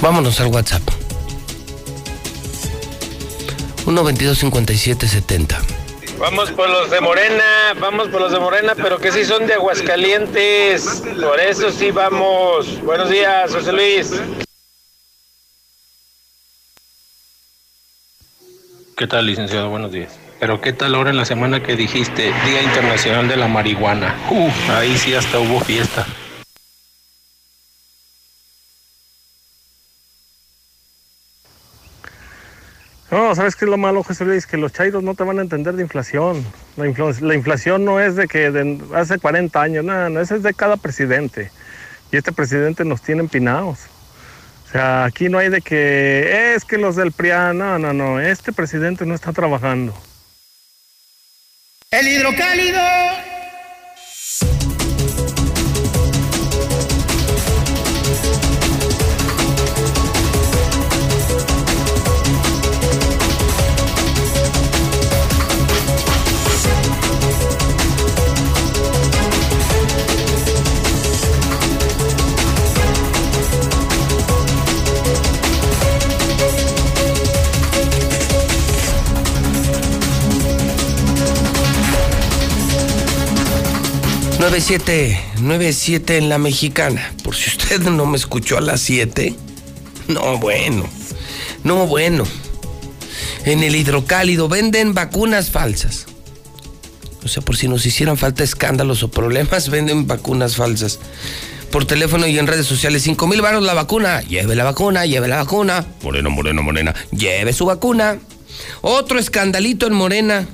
Vámonos 0.00 0.40
al 0.40 0.46
WhatsApp. 0.46 0.80
1 3.84 4.04
22 4.04 4.38
57 4.38 5.06
70. 5.06 5.60
Vamos 6.18 6.50
por 6.52 6.70
los 6.70 6.90
de 6.90 7.02
Morena, 7.02 7.44
vamos 7.78 8.08
por 8.08 8.22
los 8.22 8.32
de 8.32 8.40
Morena, 8.40 8.74
pero 8.74 8.96
que 8.96 9.12
sí 9.12 9.26
son 9.26 9.46
de 9.46 9.52
Aguascalientes. 9.52 11.02
Por 11.22 11.38
eso 11.38 11.70
sí 11.70 11.90
vamos. 11.90 12.80
Buenos 12.84 13.10
días, 13.10 13.52
José 13.52 13.72
Luis. 13.74 14.12
¿Qué 18.96 19.06
tal, 19.06 19.26
licenciado? 19.26 19.68
Buenos 19.68 19.92
días. 19.92 20.25
Pero 20.38 20.60
¿qué 20.60 20.72
tal 20.72 20.94
ahora 20.94 21.10
en 21.10 21.16
la 21.16 21.24
semana 21.24 21.62
que 21.62 21.76
dijiste 21.76 22.32
Día 22.44 22.62
Internacional 22.62 23.26
de 23.28 23.36
la 23.36 23.48
Marihuana? 23.48 24.14
Uh, 24.30 24.50
ahí 24.72 24.96
sí 24.98 25.14
hasta 25.14 25.38
hubo 25.38 25.60
fiesta. 25.60 26.06
No, 33.10 33.34
¿sabes 33.36 33.54
qué 33.54 33.64
es 33.64 33.70
lo 33.70 33.76
malo, 33.78 34.02
José 34.02 34.24
Luis? 34.24 34.46
Que 34.46 34.56
los 34.56 34.72
chairos 34.72 35.02
no 35.02 35.14
te 35.14 35.22
van 35.22 35.38
a 35.38 35.42
entender 35.42 35.74
de 35.76 35.82
inflación. 35.82 36.44
La, 36.76 36.86
infla- 36.86 37.20
la 37.20 37.34
inflación 37.34 37.84
no 37.84 38.00
es 38.00 38.16
de 38.16 38.26
que 38.26 38.78
hace 38.94 39.18
40 39.18 39.62
años, 39.62 39.84
nada, 39.84 40.08
no, 40.08 40.20
esa 40.20 40.34
es 40.34 40.42
de 40.42 40.52
cada 40.54 40.76
presidente. 40.76 41.52
Y 42.10 42.16
este 42.16 42.32
presidente 42.32 42.84
nos 42.84 43.02
tiene 43.02 43.20
empinados. 43.20 43.78
O 44.68 44.72
sea, 44.72 45.04
aquí 45.04 45.28
no 45.28 45.38
hay 45.38 45.48
de 45.50 45.60
que 45.60 46.54
es 46.54 46.64
que 46.64 46.78
los 46.78 46.96
del 46.96 47.12
PRIAN, 47.12 47.58
no, 47.58 47.78
no, 47.78 47.92
no, 47.92 48.20
este 48.20 48.52
presidente 48.52 49.06
no 49.06 49.14
está 49.14 49.32
trabajando. 49.32 49.94
El 51.90 52.08
hidrocálido. 52.08 52.80
Nueve 84.48 84.60
siete, 84.60 85.20
nueve 85.40 85.72
siete 85.72 86.18
en 86.18 86.28
la 86.28 86.38
mexicana. 86.38 87.12
Por 87.24 87.34
si 87.34 87.50
usted 87.50 87.80
no 87.80 88.06
me 88.06 88.16
escuchó 88.16 88.56
a 88.56 88.60
las 88.60 88.80
7. 88.80 89.34
No, 90.06 90.38
bueno. 90.38 90.88
No, 91.64 91.88
bueno. 91.88 92.22
En 93.44 93.64
el 93.64 93.74
hidrocálido 93.74 94.48
venden 94.48 94.94
vacunas 94.94 95.50
falsas. 95.50 96.06
O 97.24 97.28
sea, 97.28 97.42
por 97.42 97.56
si 97.56 97.66
nos 97.66 97.84
hicieran 97.86 98.16
falta 98.16 98.44
escándalos 98.44 99.02
o 99.02 99.10
problemas, 99.10 99.68
venden 99.70 100.06
vacunas 100.06 100.54
falsas. 100.54 101.00
Por 101.72 101.84
teléfono 101.84 102.28
y 102.28 102.38
en 102.38 102.46
redes 102.46 102.66
sociales, 102.66 103.02
5 103.02 103.26
mil 103.26 103.42
varos 103.42 103.64
la 103.64 103.74
vacuna. 103.74 104.20
Lleve 104.20 104.54
la 104.54 104.62
vacuna, 104.62 105.06
lleve 105.06 105.26
la 105.26 105.38
vacuna. 105.38 105.84
Moreno, 106.04 106.30
moreno, 106.30 106.62
morena. 106.62 106.94
Lleve 107.10 107.52
su 107.52 107.66
vacuna. 107.66 108.20
Otro 108.80 109.18
escandalito 109.18 109.88
en 109.88 109.94
Morena. 109.94 110.46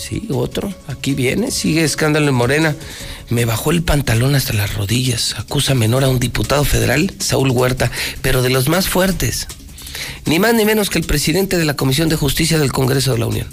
Sí, 0.00 0.26
otro. 0.30 0.72
Aquí 0.86 1.12
viene, 1.12 1.50
sigue 1.50 1.84
escándalo 1.84 2.28
en 2.28 2.34
Morena. 2.34 2.74
Me 3.28 3.44
bajó 3.44 3.70
el 3.70 3.82
pantalón 3.82 4.34
hasta 4.34 4.54
las 4.54 4.74
rodillas. 4.74 5.34
Acusa 5.36 5.74
menor 5.74 6.04
a 6.04 6.08
un 6.08 6.18
diputado 6.18 6.64
federal, 6.64 7.12
Saúl 7.18 7.50
Huerta, 7.50 7.90
pero 8.22 8.40
de 8.40 8.48
los 8.48 8.68
más 8.68 8.88
fuertes. 8.88 9.46
Ni 10.24 10.38
más 10.38 10.54
ni 10.54 10.64
menos 10.64 10.88
que 10.88 10.98
el 10.98 11.04
presidente 11.04 11.58
de 11.58 11.66
la 11.66 11.76
Comisión 11.76 12.08
de 12.08 12.16
Justicia 12.16 12.58
del 12.58 12.72
Congreso 12.72 13.12
de 13.12 13.18
la 13.18 13.26
Unión. 13.26 13.46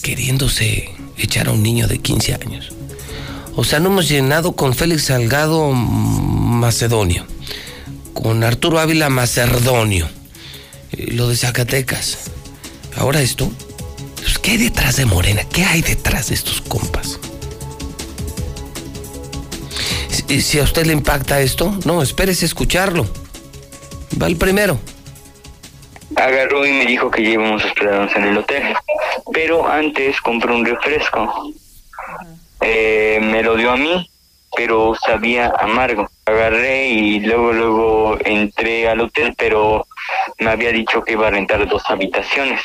Queriéndose 0.00 0.88
echar 1.18 1.48
a 1.48 1.52
un 1.52 1.62
niño 1.62 1.86
de 1.86 1.98
15 1.98 2.34
años. 2.34 2.72
O 3.56 3.64
sea, 3.64 3.80
no 3.80 3.90
hemos 3.90 4.08
llenado 4.08 4.52
con 4.52 4.74
Félix 4.74 5.04
Salgado 5.04 5.72
Macedonio, 5.72 7.26
con 8.14 8.42
Arturo 8.44 8.78
Ávila 8.78 9.10
Macerdonio, 9.10 10.08
eh, 10.92 11.12
lo 11.12 11.28
de 11.28 11.36
Zacatecas. 11.36 12.16
Ahora 12.96 13.20
esto. 13.20 13.52
¿Qué 14.50 14.54
hay 14.54 14.64
detrás 14.64 14.96
de 14.96 15.06
Morena? 15.06 15.42
¿Qué 15.44 15.62
hay 15.62 15.80
detrás 15.80 16.30
de 16.30 16.34
estos 16.34 16.60
compas? 16.60 17.20
Si, 20.10 20.42
si 20.42 20.58
a 20.58 20.64
usted 20.64 20.86
le 20.86 20.92
impacta 20.92 21.40
esto, 21.40 21.78
no, 21.84 22.02
espérese 22.02 22.46
a 22.46 22.48
escucharlo. 22.48 23.06
Va 24.20 24.26
el 24.26 24.36
primero. 24.36 24.80
agarró 26.16 26.66
y 26.66 26.72
me 26.72 26.84
dijo 26.84 27.12
que 27.12 27.22
ya 27.22 27.28
íbamos 27.28 27.62
a 27.64 28.18
en 28.18 28.24
el 28.24 28.38
hotel. 28.38 28.74
Pero 29.32 29.68
antes 29.68 30.20
compré 30.20 30.52
un 30.52 30.66
refresco. 30.66 31.52
Eh, 32.60 33.20
me 33.22 33.44
lo 33.44 33.54
dio 33.54 33.70
a 33.70 33.76
mí, 33.76 34.10
pero 34.56 34.96
sabía 34.96 35.52
amargo. 35.60 36.10
Agarré 36.26 36.88
y 36.88 37.20
luego, 37.20 37.52
luego 37.52 38.18
entré 38.24 38.88
al 38.88 39.00
hotel, 39.00 39.32
pero 39.38 39.86
me 40.40 40.50
había 40.50 40.72
dicho 40.72 41.04
que 41.04 41.12
iba 41.12 41.28
a 41.28 41.30
rentar 41.30 41.68
dos 41.68 41.84
habitaciones. 41.86 42.62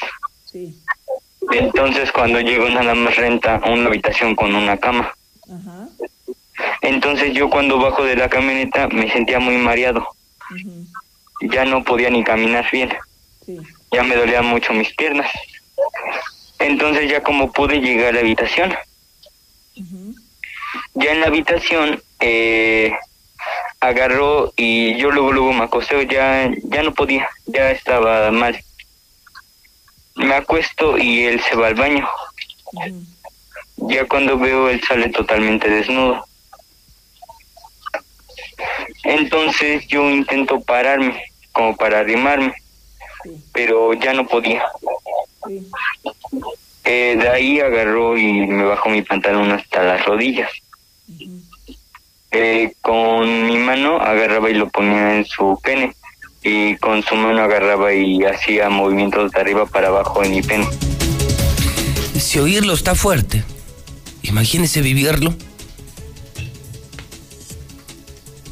Entonces 1.52 2.12
cuando 2.12 2.40
llegó 2.40 2.70
nada 2.70 2.96
más 2.96 3.16
renta 3.16 3.62
una 3.66 3.88
habitación 3.88 4.36
con 4.36 4.56
una 4.56 4.78
cama. 4.78 5.16
Entonces 6.82 7.34
yo 7.34 7.50
cuando 7.50 7.80
bajo 7.80 8.04
de 8.04 8.16
la 8.16 8.30
camioneta 8.30 8.88
me 8.88 9.12
sentía 9.12 9.40
muy 9.40 9.58
mareado. 9.58 10.08
ya 11.42 11.66
no 11.66 11.84
podía 11.84 12.10
ni 12.10 12.24
caminar 12.24 12.66
bien. 12.72 12.94
Ya 13.92 14.04
me 14.04 14.16
dolían 14.16 14.46
mucho 14.46 14.74
mis 14.74 14.94
piernas. 14.96 15.32
Entonces 16.60 17.10
ya 17.10 17.22
como 17.22 17.52
pude 17.52 17.80
llegar 17.80 18.10
a 18.10 18.12
la 18.14 18.20
habitación. 18.22 18.74
Ya 20.94 21.12
en 21.12 21.22
la 21.22 21.28
habitación 21.28 22.02
eh, 22.20 22.94
agarró 23.80 24.54
y 24.56 24.98
yo 24.98 25.12
luego 25.12 25.32
luego 25.32 25.54
me 25.54 25.66
acosté, 25.66 26.08
ya, 26.08 26.50
ya 26.64 26.84
no 26.84 26.94
podía, 26.94 27.28
ya 27.46 27.72
estaba 27.72 28.32
mal. 28.32 28.58
Me 30.16 30.34
acuesto 30.36 30.98
y 30.98 31.24
él 31.26 31.42
se 31.42 31.56
va 31.56 31.68
al 31.68 31.76
baño. 31.76 32.08
Ya 33.76 34.08
cuando 34.08 34.38
veo 34.38 34.70
él 34.70 34.82
sale 34.88 35.10
totalmente 35.10 35.70
desnudo. 35.70 36.26
Entonces 39.04 39.86
yo 39.88 40.10
intento 40.10 40.62
pararme, 40.62 41.22
como 41.52 41.76
para 41.76 42.00
arrimarme, 42.00 42.54
pero 43.52 43.94
ya 43.94 44.14
no 44.14 44.26
podía. 44.26 44.64
Eh, 46.86 47.18
de 47.20 47.30
ahí 47.30 47.60
agarró 47.60 48.18
y 48.18 48.48
me 48.48 48.64
bajó 48.64 48.90
mi 48.90 49.02
pantalón 49.02 49.52
hasta 49.52 49.84
las 49.84 50.06
rodillas. 50.06 50.52
Eh, 52.32 52.74
con 52.82 53.48
mi 53.48 53.58
mano 53.58 53.98
agarraba 53.98 54.50
y 54.50 54.54
lo 54.54 54.70
ponía 54.70 55.18
en 55.18 55.26
su 55.26 55.60
pene 55.62 55.96
y 56.48 56.78
con 56.78 57.02
su 57.02 57.16
mano 57.16 57.42
agarraba 57.42 57.92
y 57.92 58.24
hacía 58.24 58.70
movimientos 58.70 59.32
de 59.32 59.42
arriba 59.42 59.66
para 59.66 59.88
abajo 59.88 60.24
en 60.24 60.32
mi 60.32 60.44
pene. 60.44 60.68
Si 62.20 62.38
oírlo 62.38 62.74
está 62.76 62.94
fuerte, 62.94 63.44
imagínese 64.22 64.82
vivirlo. 64.82 65.34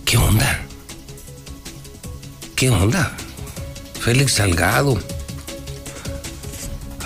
¿Qué 0.05 0.17
onda? 0.17 0.65
¿Qué 2.55 2.71
onda? 2.71 3.15
Félix 4.01 4.33
Salgado, 4.33 4.99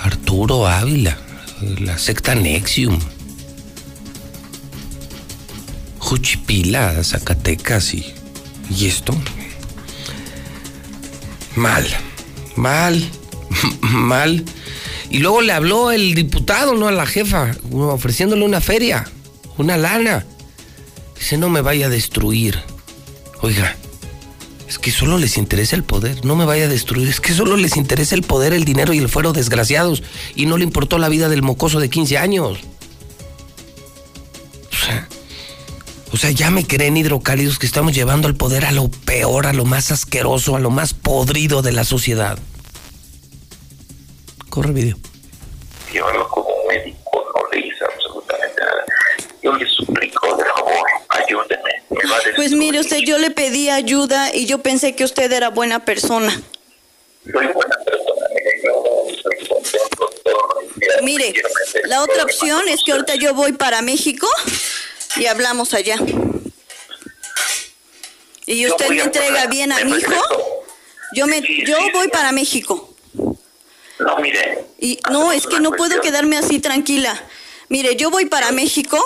Arturo 0.01 0.68
Ávila, 0.68 1.18
la 1.80 1.97
secta 1.97 2.34
Nexium, 2.34 2.97
Juchipila, 5.99 7.03
Zacatecas 7.03 7.93
y, 7.93 8.14
y 8.69 8.88
esto. 8.88 9.14
Mal, 11.58 11.88
mal, 12.56 13.04
mal. 13.82 14.46
Y 15.10 15.18
luego 15.18 15.42
le 15.42 15.54
habló 15.54 15.90
el 15.90 16.14
diputado, 16.14 16.76
¿no? 16.76 16.88
A 16.88 16.92
la 16.92 17.08
jefa, 17.08 17.52
ofreciéndole 17.72 18.46
una 18.46 18.62
feria, 18.62 19.10
una 19.58 19.76
lana. 19.76 20.24
Dice, 21.18 21.36
no 21.40 21.50
me 21.50 21.62
vaya 21.62 21.88
a 21.88 21.90
destruir. 21.90 22.60
Oiga, 23.42 23.76
es 24.70 24.78
que 24.78 24.92
solo 24.92 25.18
les 25.18 25.38
interesa 25.38 25.76
el 25.76 25.84
poder, 25.84 26.24
no 26.24 26.36
me 26.36 26.46
vaya 26.46 26.66
a 26.66 26.68
destruir, 26.68 27.08
es 27.08 27.20
que 27.20 27.34
solo 27.34 27.58
les 27.58 27.76
interesa 27.76 28.14
el 28.14 28.22
poder, 28.22 28.54
el 28.54 28.64
dinero 28.64 28.94
y 28.94 29.00
el 29.00 29.10
fuero 29.10 29.34
desgraciados 29.34 30.04
y 30.36 30.46
no 30.46 30.58
le 30.58 30.64
importó 30.64 31.00
la 31.00 31.10
vida 31.10 31.28
del 31.28 31.42
mocoso 31.42 31.80
de 31.80 31.90
15 31.90 32.20
años. 32.20 32.60
O 34.72 34.86
sea, 34.86 35.10
o 36.18 36.19
sea, 36.19 36.31
ya 36.31 36.49
me 36.49 36.65
creen 36.65 36.98
hidrocálidos 36.98 37.60
que 37.60 37.68
estamos 37.68 37.94
llevando 37.94 38.27
al 38.27 38.34
poder 38.34 38.65
a 38.65 38.72
lo 38.72 38.89
peor, 38.89 39.45
a 39.45 39.53
lo 39.53 39.65
más 39.65 39.91
asqueroso, 39.91 40.56
a 40.56 40.60
lo 40.60 40.72
más 40.72 40.95
podrido 40.95 41.61
de 41.61 41.72
la 41.72 41.84
sociedad. 41.84 42.39
Corre 44.49 44.72
video. 44.72 44.98
Llévalo 45.94 46.27
como 46.30 46.49
médico, 46.68 47.23
no 47.35 47.52
le 47.52 47.68
hice 47.68 47.85
absolutamente 47.85 48.60
nada. 48.60 48.84
Yo 49.44 49.53
le 49.53 49.68
suplico, 49.68 50.35
de 50.38 50.44
favor, 50.45 50.88
ayúdeme. 51.10 51.84
Me 51.91 52.10
va 52.10 52.18
a 52.18 52.35
Pues 52.35 52.52
mire 52.53 52.80
usted, 52.80 52.98
yo 53.06 53.19
le 53.19 53.30
pedí 53.30 53.69
ayuda 53.69 54.34
y 54.34 54.48
yo 54.48 54.64
pensé 54.64 54.95
que 54.95 55.03
usted 55.03 55.31
era 55.31 55.52
buena 55.52 55.85
persona. 55.85 56.31
Soy 57.31 57.45
buena 57.45 57.76
persona, 57.85 58.26
mire, 58.34 58.61
yo 58.65 59.06
soy 59.22 59.48
contento, 59.48 60.10
Mire, 61.03 61.31
la 61.85 62.02
otra 62.02 62.23
opción 62.23 62.68
es 62.69 62.80
que 62.84 62.94
ahorita 62.94 63.14
yo 63.15 63.35
voy 63.35 63.52
para 63.52 63.84
México 63.84 64.27
y 65.16 65.26
hablamos 65.26 65.74
allá. 65.74 65.98
Y 68.46 68.66
usted 68.68 68.90
me 68.90 69.02
entrega 69.02 69.48
bien 69.48 69.72
a 69.72 69.84
mi 69.84 69.98
hijo. 69.98 70.14
Yo 71.14 71.28
me, 71.28 71.42
yo 71.66 71.78
voy 71.94 72.08
para 72.10 72.32
México. 72.32 72.94
No, 74.00 74.18
mire, 74.20 74.66
Y 74.80 75.00
no, 75.10 75.32
es 75.32 75.48
que 75.48 75.60
no 75.60 75.72
puedo 75.72 76.00
quedarme 76.02 76.38
así 76.38 76.60
tranquila. 76.60 77.20
Mire, 77.70 77.96
yo 77.96 78.10
voy 78.12 78.26
para 78.26 78.52
México, 78.52 79.04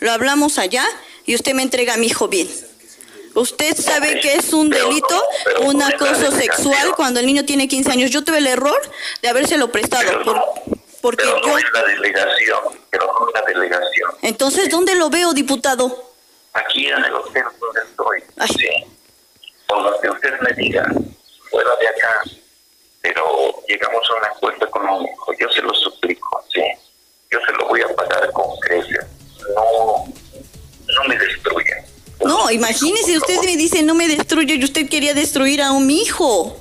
lo 0.00 0.12
hablamos 0.12 0.58
allá 0.58 0.84
y 1.24 1.34
usted 1.34 1.54
me 1.54 1.62
entrega 1.62 1.94
a 1.94 1.96
mi 1.96 2.06
hijo 2.06 2.28
bien. 2.28 2.48
Usted 3.34 3.76
sabe 3.76 4.20
que 4.20 4.34
es 4.34 4.52
un 4.52 4.70
delito, 4.70 5.22
un 5.62 5.82
acoso 5.82 6.30
sexual 6.32 6.92
cuando 6.96 7.20
el 7.20 7.26
niño 7.26 7.44
tiene 7.44 7.68
15 7.68 7.90
años. 7.90 8.10
Yo 8.10 8.24
tuve 8.24 8.38
el 8.38 8.46
error 8.46 8.80
de 9.22 9.28
habérselo 9.28 9.70
prestado. 9.72 10.22
por- 10.22 10.42
porque 11.06 11.22
pero 11.22 11.40
yo... 11.40 11.46
no 11.46 11.58
es 11.58 11.64
la 11.72 11.82
delegación, 11.84 12.58
pero 12.90 13.06
no 13.06 13.28
es 13.28 13.34
la 13.34 13.42
delegación. 13.42 14.10
Entonces, 14.22 14.68
¿dónde 14.68 14.96
lo 14.96 15.08
veo, 15.08 15.32
diputado? 15.32 16.12
Aquí 16.52 16.88
en 16.88 17.04
el 17.04 17.14
hotel 17.14 17.44
donde 17.60 17.80
estoy, 17.82 18.24
sí. 18.58 18.68
Por 19.68 19.82
lo 19.82 20.00
que 20.00 20.10
usted 20.10 20.32
me 20.40 20.52
diga, 20.54 20.84
fuera 21.48 21.70
de 21.80 21.86
acá, 21.86 22.22
pero 23.02 23.22
llegamos 23.68 24.02
a 24.10 24.14
un 24.16 24.24
acuerdo 24.24 24.66
económico, 24.66 25.32
yo 25.38 25.48
se 25.50 25.62
lo 25.62 25.72
suplico, 25.74 26.44
sí. 26.52 26.62
Yo 27.30 27.38
se 27.46 27.52
lo 27.52 27.68
voy 27.68 27.82
a 27.82 27.94
pagar 27.94 28.32
con 28.32 28.58
creces. 28.58 29.06
No, 29.54 30.06
no 30.06 31.08
me 31.08 31.16
destruyan. 31.16 31.84
No, 32.24 32.50
imagínese, 32.50 33.16
usted 33.16 33.42
me 33.44 33.56
dice 33.56 33.84
no 33.84 33.94
me 33.94 34.08
destruye 34.08 34.54
y 34.54 34.64
usted 34.64 34.88
quería 34.88 35.14
destruir 35.14 35.62
a 35.62 35.70
un 35.70 35.88
hijo. 35.88 36.60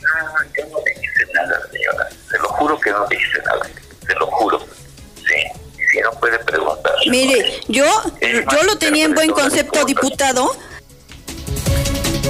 No, 0.00 0.42
yo 0.56 0.66
no 0.70 0.78
le 0.82 0.92
hice 0.92 1.32
nada, 1.34 1.68
señora. 1.70 2.08
Se 2.34 2.42
lo 2.42 2.48
juro 2.48 2.80
que 2.80 2.90
no 2.90 3.06
le 3.08 3.16
hice 3.16 3.38
nada. 3.46 3.70
Se 4.06 4.14
lo 4.14 4.26
juro. 4.26 4.58
Sí. 4.58 5.60
Y 5.78 5.86
si 5.86 6.00
no 6.00 6.10
puede 6.18 6.38
preguntar. 6.40 6.92
Mire, 7.08 7.60
yo, 7.68 7.84
yo 8.20 8.62
lo 8.64 8.76
tenía 8.76 9.04
en 9.04 9.14
buen 9.14 9.30
concepto, 9.30 9.84
diputado. 9.84 10.50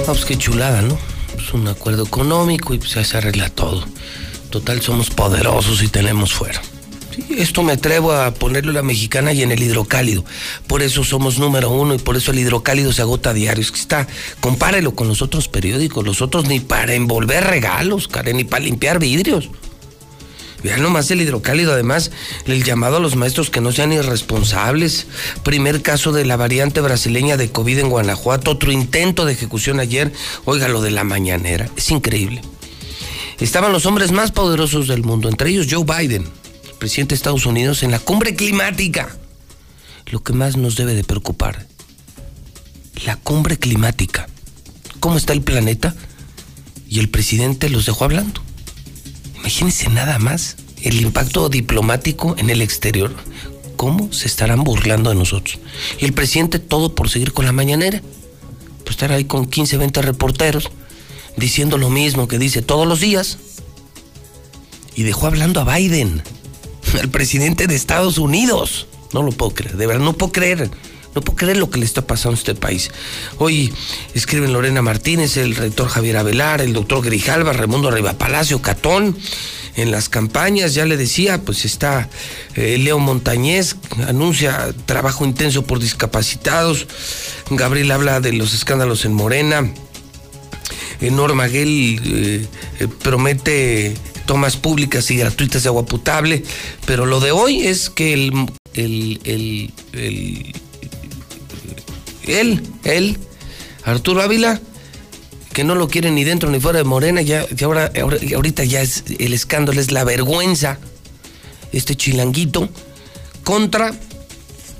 Ah, 0.01 0.11
pues 0.11 0.25
qué 0.25 0.37
chulada, 0.37 0.83
¿no? 0.83 0.95
Pues 1.33 1.51
un 1.53 1.67
acuerdo 1.67 2.03
económico 2.03 2.75
y 2.75 2.77
pues 2.77 2.93
ya 2.93 3.03
se 3.03 3.17
arregla 3.17 3.49
todo. 3.49 3.83
Total, 4.51 4.79
somos 4.81 5.09
poderosos 5.09 5.81
y 5.81 5.87
tenemos 5.87 6.31
fuera. 6.33 6.61
Sí, 7.15 7.25
esto 7.39 7.63
me 7.63 7.73
atrevo 7.73 8.11
a 8.11 8.31
ponerlo 8.31 8.71
en 8.71 8.75
la 8.75 8.83
mexicana 8.83 9.33
y 9.33 9.41
en 9.41 9.51
el 9.51 9.63
hidrocálido. 9.63 10.23
Por 10.67 10.83
eso 10.83 11.03
somos 11.03 11.39
número 11.39 11.71
uno 11.71 11.95
y 11.95 11.97
por 11.97 12.17
eso 12.17 12.31
el 12.31 12.39
hidrocálido 12.39 12.93
se 12.93 13.01
agota 13.01 13.31
a 13.31 13.33
diario. 13.33 13.63
Es 13.63 13.71
que 13.71 13.79
está, 13.79 14.07
compárelo 14.41 14.93
con 14.93 15.07
los 15.07 15.23
otros 15.23 15.47
periódicos, 15.47 16.05
los 16.05 16.21
otros 16.21 16.45
ni 16.45 16.59
para 16.59 16.93
envolver 16.93 17.43
regalos, 17.43 18.07
Karen, 18.07 18.37
ni 18.37 18.43
para 18.43 18.63
limpiar 18.63 18.99
vidrios. 18.99 19.49
Vean 20.65 20.81
nomás 20.81 21.11
el 21.11 21.21
hidrocálido, 21.21 21.73
además, 21.73 22.09
el 22.47 22.63
llamado 22.63 22.97
a 22.97 22.99
los 22.99 23.15
maestros 23.15 23.51
que 23.51 23.61
no 23.61 23.71
sean 23.71 23.93
irresponsables. 23.93 25.05
Primer 25.43 25.83
caso 25.83 26.11
de 26.11 26.25
la 26.25 26.37
variante 26.37 26.81
brasileña 26.81 27.37
de 27.37 27.51
COVID 27.51 27.77
en 27.77 27.89
Guanajuato, 27.89 28.49
otro 28.49 28.71
intento 28.71 29.25
de 29.25 29.33
ejecución 29.33 29.79
ayer. 29.79 30.11
Oiga, 30.43 30.67
lo 30.67 30.81
de 30.81 30.89
la 30.89 31.03
mañanera, 31.03 31.69
es 31.77 31.91
increíble. 31.91 32.41
Estaban 33.39 33.73
los 33.73 33.85
hombres 33.85 34.11
más 34.11 34.31
poderosos 34.31 34.87
del 34.87 35.03
mundo, 35.03 35.29
entre 35.29 35.51
ellos 35.51 35.67
Joe 35.69 35.83
Biden, 35.85 36.27
presidente 36.79 37.13
de 37.13 37.17
Estados 37.17 37.45
Unidos, 37.45 37.83
en 37.83 37.91
la 37.91 37.99
cumbre 37.99 38.35
climática. 38.35 39.15
Lo 40.07 40.23
que 40.23 40.33
más 40.33 40.57
nos 40.57 40.75
debe 40.75 40.95
de 40.95 41.03
preocupar, 41.03 41.67
la 43.05 43.17
cumbre 43.17 43.59
climática. 43.59 44.27
¿Cómo 44.99 45.15
está 45.15 45.33
el 45.33 45.43
planeta? 45.43 45.93
Y 46.89 46.97
el 46.97 47.09
presidente 47.09 47.69
los 47.69 47.85
dejó 47.85 48.05
hablando. 48.05 48.41
Imagínense 49.45 49.89
nada 49.91 50.17
más 50.17 50.55
el 50.81 50.99
impacto 51.01 51.49
diplomático 51.49 52.33
en 52.39 52.49
el 52.49 52.63
exterior. 52.63 53.13
¿Cómo 53.75 54.11
se 54.11 54.25
estarán 54.25 54.63
burlando 54.63 55.11
de 55.11 55.15
nosotros? 55.15 55.59
Y 55.99 56.05
el 56.05 56.13
presidente 56.13 56.57
todo 56.57 56.95
por 56.95 57.11
seguir 57.11 57.31
con 57.31 57.45
la 57.45 57.51
mañanera. 57.51 58.01
Pues 58.79 58.95
estar 58.95 59.11
ahí 59.11 59.25
con 59.25 59.45
15, 59.45 59.77
20 59.77 60.01
reporteros 60.01 60.71
diciendo 61.37 61.77
lo 61.77 61.91
mismo 61.91 62.27
que 62.27 62.39
dice 62.39 62.63
todos 62.63 62.87
los 62.87 63.01
días. 63.01 63.37
Y 64.95 65.03
dejó 65.03 65.27
hablando 65.27 65.61
a 65.61 65.77
Biden, 65.77 66.23
al 66.99 67.09
presidente 67.09 67.67
de 67.67 67.75
Estados 67.75 68.17
Unidos. 68.17 68.87
No 69.13 69.21
lo 69.21 69.31
puedo 69.31 69.53
creer, 69.53 69.77
de 69.77 69.85
verdad, 69.85 70.03
no 70.03 70.13
puedo 70.13 70.31
creer. 70.31 70.71
No 71.15 71.21
puedo 71.21 71.37
creer 71.37 71.55
lo 71.57 71.69
que 71.69 71.79
le 71.79 71.85
está 71.85 72.05
pasando 72.05 72.35
a 72.35 72.39
este 72.39 72.55
país. 72.55 72.91
Hoy 73.37 73.73
escriben 74.13 74.51
Lorena 74.51 74.81
Martínez, 74.81 75.37
el 75.37 75.55
rector 75.55 75.87
Javier 75.87 76.17
Avelar, 76.17 76.59
el 76.59 76.73
doctor 76.73 77.03
Grijalva, 77.03 77.53
Raimundo 77.53 77.87
Arriba 77.87 78.13
Palacio, 78.13 78.61
Catón. 78.61 79.17
En 79.77 79.91
las 79.91 80.07
campañas, 80.07 80.73
ya 80.73 80.85
le 80.85 80.95
decía, 80.95 81.41
pues 81.41 81.65
está 81.65 82.09
eh, 82.55 82.77
Leo 82.77 82.97
Montañez, 82.99 83.75
anuncia 84.07 84.73
trabajo 84.85 85.25
intenso 85.25 85.65
por 85.65 85.79
discapacitados. 85.79 86.87
Gabriel 87.49 87.91
habla 87.91 88.21
de 88.21 88.31
los 88.33 88.53
escándalos 88.53 89.03
en 89.05 89.13
Morena. 89.13 89.69
Eh, 91.01 91.11
Norma 91.11 91.47
Guel 91.47 91.99
eh, 92.05 92.45
eh, 92.79 92.87
promete 93.03 93.95
tomas 94.25 94.55
públicas 94.55 95.11
y 95.11 95.17
gratuitas 95.17 95.63
de 95.63 95.69
agua 95.69 95.85
potable, 95.85 96.43
pero 96.85 97.05
lo 97.05 97.19
de 97.19 97.31
hoy 97.31 97.67
es 97.67 97.89
que 97.89 98.13
el- 98.13 98.49
él, 102.27 102.61
él, 102.83 103.17
Arturo 103.83 104.21
Ávila, 104.21 104.59
que 105.53 105.63
no 105.63 105.75
lo 105.75 105.87
quieren 105.87 106.15
ni 106.15 106.23
dentro 106.23 106.49
ni 106.49 106.59
fuera 106.59 106.79
de 106.79 106.83
Morena, 106.83 107.21
ya, 107.21 107.45
ya 107.49 107.65
ahora, 107.67 107.91
ahora- 108.01 108.17
ahorita 108.35 108.63
ya 108.63 108.81
es 108.81 109.03
el 109.19 109.33
escándalo, 109.33 109.79
es 109.79 109.91
la 109.91 110.03
vergüenza, 110.03 110.79
este 111.71 111.95
chilanguito, 111.95 112.69
contra 113.43 113.93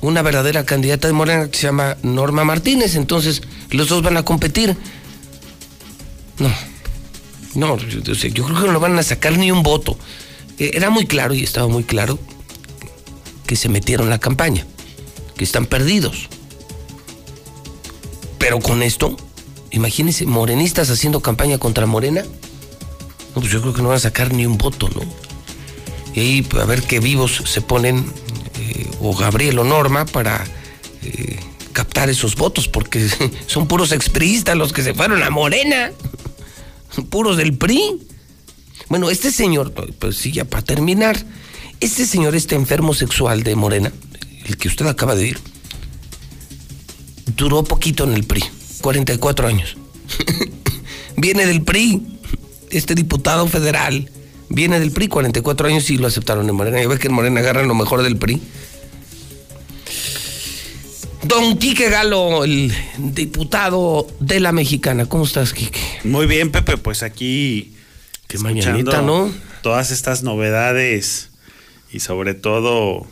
una 0.01 0.21
verdadera 0.21 0.65
candidata 0.65 1.07
de 1.07 1.13
Morena 1.13 1.49
que 1.49 1.57
se 1.57 1.63
llama 1.67 1.97
Norma 2.03 2.43
Martínez, 2.43 2.95
entonces 2.95 3.41
los 3.71 3.87
dos 3.89 4.03
van 4.03 4.17
a 4.17 4.23
competir. 4.23 4.75
No, 6.37 6.51
no, 7.55 7.77
yo, 7.77 8.01
creo 8.45 8.61
que 8.63 8.71
no 8.71 8.79
van 8.79 8.99
a 8.99 9.03
sacar 9.03 9.37
ni 9.37 9.51
un 9.51 9.63
voto. 9.63 9.97
Eh, 10.59 10.71
Era 10.73 10.89
muy 10.89 11.05
claro 11.07 11.33
y 11.33 11.43
estaba 11.43 11.67
muy 11.67 11.83
claro 11.83 12.19
que 13.47 13.55
se 13.55 13.69
metieron 13.69 14.09
la 14.09 14.19
campaña, 14.19 14.65
que 15.37 15.43
están 15.43 15.65
perdidos. 15.65 16.27
Pero 18.45 18.59
con 18.59 18.83
esto, 18.83 19.17
imagínense, 19.71 20.27
morenistas 20.27 20.91
haciendo 20.91 21.19
campaña 21.19 21.57
contra 21.57 21.87
Morena. 21.87 22.21
No, 23.33 23.41
pues 23.41 23.49
yo 23.49 23.59
creo 23.59 23.73
que 23.73 23.81
no 23.81 23.87
van 23.87 23.97
a 23.97 23.99
sacar 23.99 24.31
ni 24.35 24.45
un 24.45 24.59
voto, 24.59 24.87
¿no? 24.89 25.01
Y 26.13 26.19
ahí 26.19 26.41
pues, 26.43 26.61
a 26.61 26.67
ver 26.67 26.83
qué 26.83 26.99
vivos 26.99 27.41
se 27.43 27.61
ponen, 27.61 28.05
eh, 28.59 28.87
o 29.01 29.15
Gabriel 29.15 29.57
o 29.57 29.63
Norma, 29.63 30.05
para 30.05 30.45
eh, 31.01 31.39
captar 31.73 32.11
esos 32.11 32.35
votos, 32.35 32.67
porque 32.67 33.09
son 33.47 33.67
puros 33.67 33.91
expriistas 33.91 34.55
los 34.55 34.73
que 34.73 34.83
se 34.83 34.93
fueron 34.93 35.23
a 35.23 35.31
Morena. 35.31 35.91
Puros 37.09 37.37
del 37.37 37.57
PRI. 37.57 37.99
Bueno, 38.89 39.09
este 39.09 39.31
señor, 39.31 39.73
pues 39.97 40.17
sí, 40.17 40.31
ya 40.31 40.45
para 40.45 40.61
terminar, 40.61 41.17
este 41.79 42.05
señor, 42.05 42.35
este 42.35 42.53
enfermo 42.53 42.93
sexual 42.93 43.41
de 43.41 43.55
Morena, 43.55 43.91
el 44.45 44.55
que 44.57 44.67
usted 44.67 44.85
acaba 44.85 45.15
de 45.15 45.29
ir, 45.29 45.39
duró 47.25 47.63
poquito 47.63 48.03
en 48.03 48.13
el 48.13 48.23
PRI, 48.23 48.43
44 48.81 49.47
años. 49.47 49.77
viene 51.17 51.45
del 51.45 51.63
PRI, 51.63 52.01
este 52.69 52.95
diputado 52.95 53.47
federal, 53.47 54.09
viene 54.49 54.79
del 54.79 54.91
PRI, 54.91 55.07
44 55.07 55.67
años 55.67 55.89
y 55.89 55.97
lo 55.97 56.07
aceptaron 56.07 56.47
en 56.47 56.55
Morena. 56.55 56.81
Ya 56.81 56.87
ve 56.87 56.97
que 56.99 57.07
en 57.07 57.13
Morena 57.13 57.39
agarran 57.39 57.67
lo 57.67 57.75
mejor 57.75 58.03
del 58.03 58.17
PRI. 58.17 58.41
Don 61.23 61.57
Quique 61.57 61.89
Galo, 61.89 62.43
el 62.43 62.71
diputado 62.97 64.07
de 64.19 64.39
la 64.39 64.51
Mexicana. 64.51 65.07
¿Cómo 65.07 65.23
estás, 65.23 65.53
Quique? 65.53 65.81
Muy 66.03 66.27
bien, 66.27 66.51
Pepe, 66.51 66.77
pues 66.77 67.01
aquí. 67.01 67.73
Qué 68.27 68.37
mañanita, 68.37 69.01
¿no? 69.01 69.33
Todas 69.63 69.91
estas 69.91 70.21
novedades 70.21 71.31
y 71.91 71.99
sobre 71.99 72.35
todo 72.35 73.07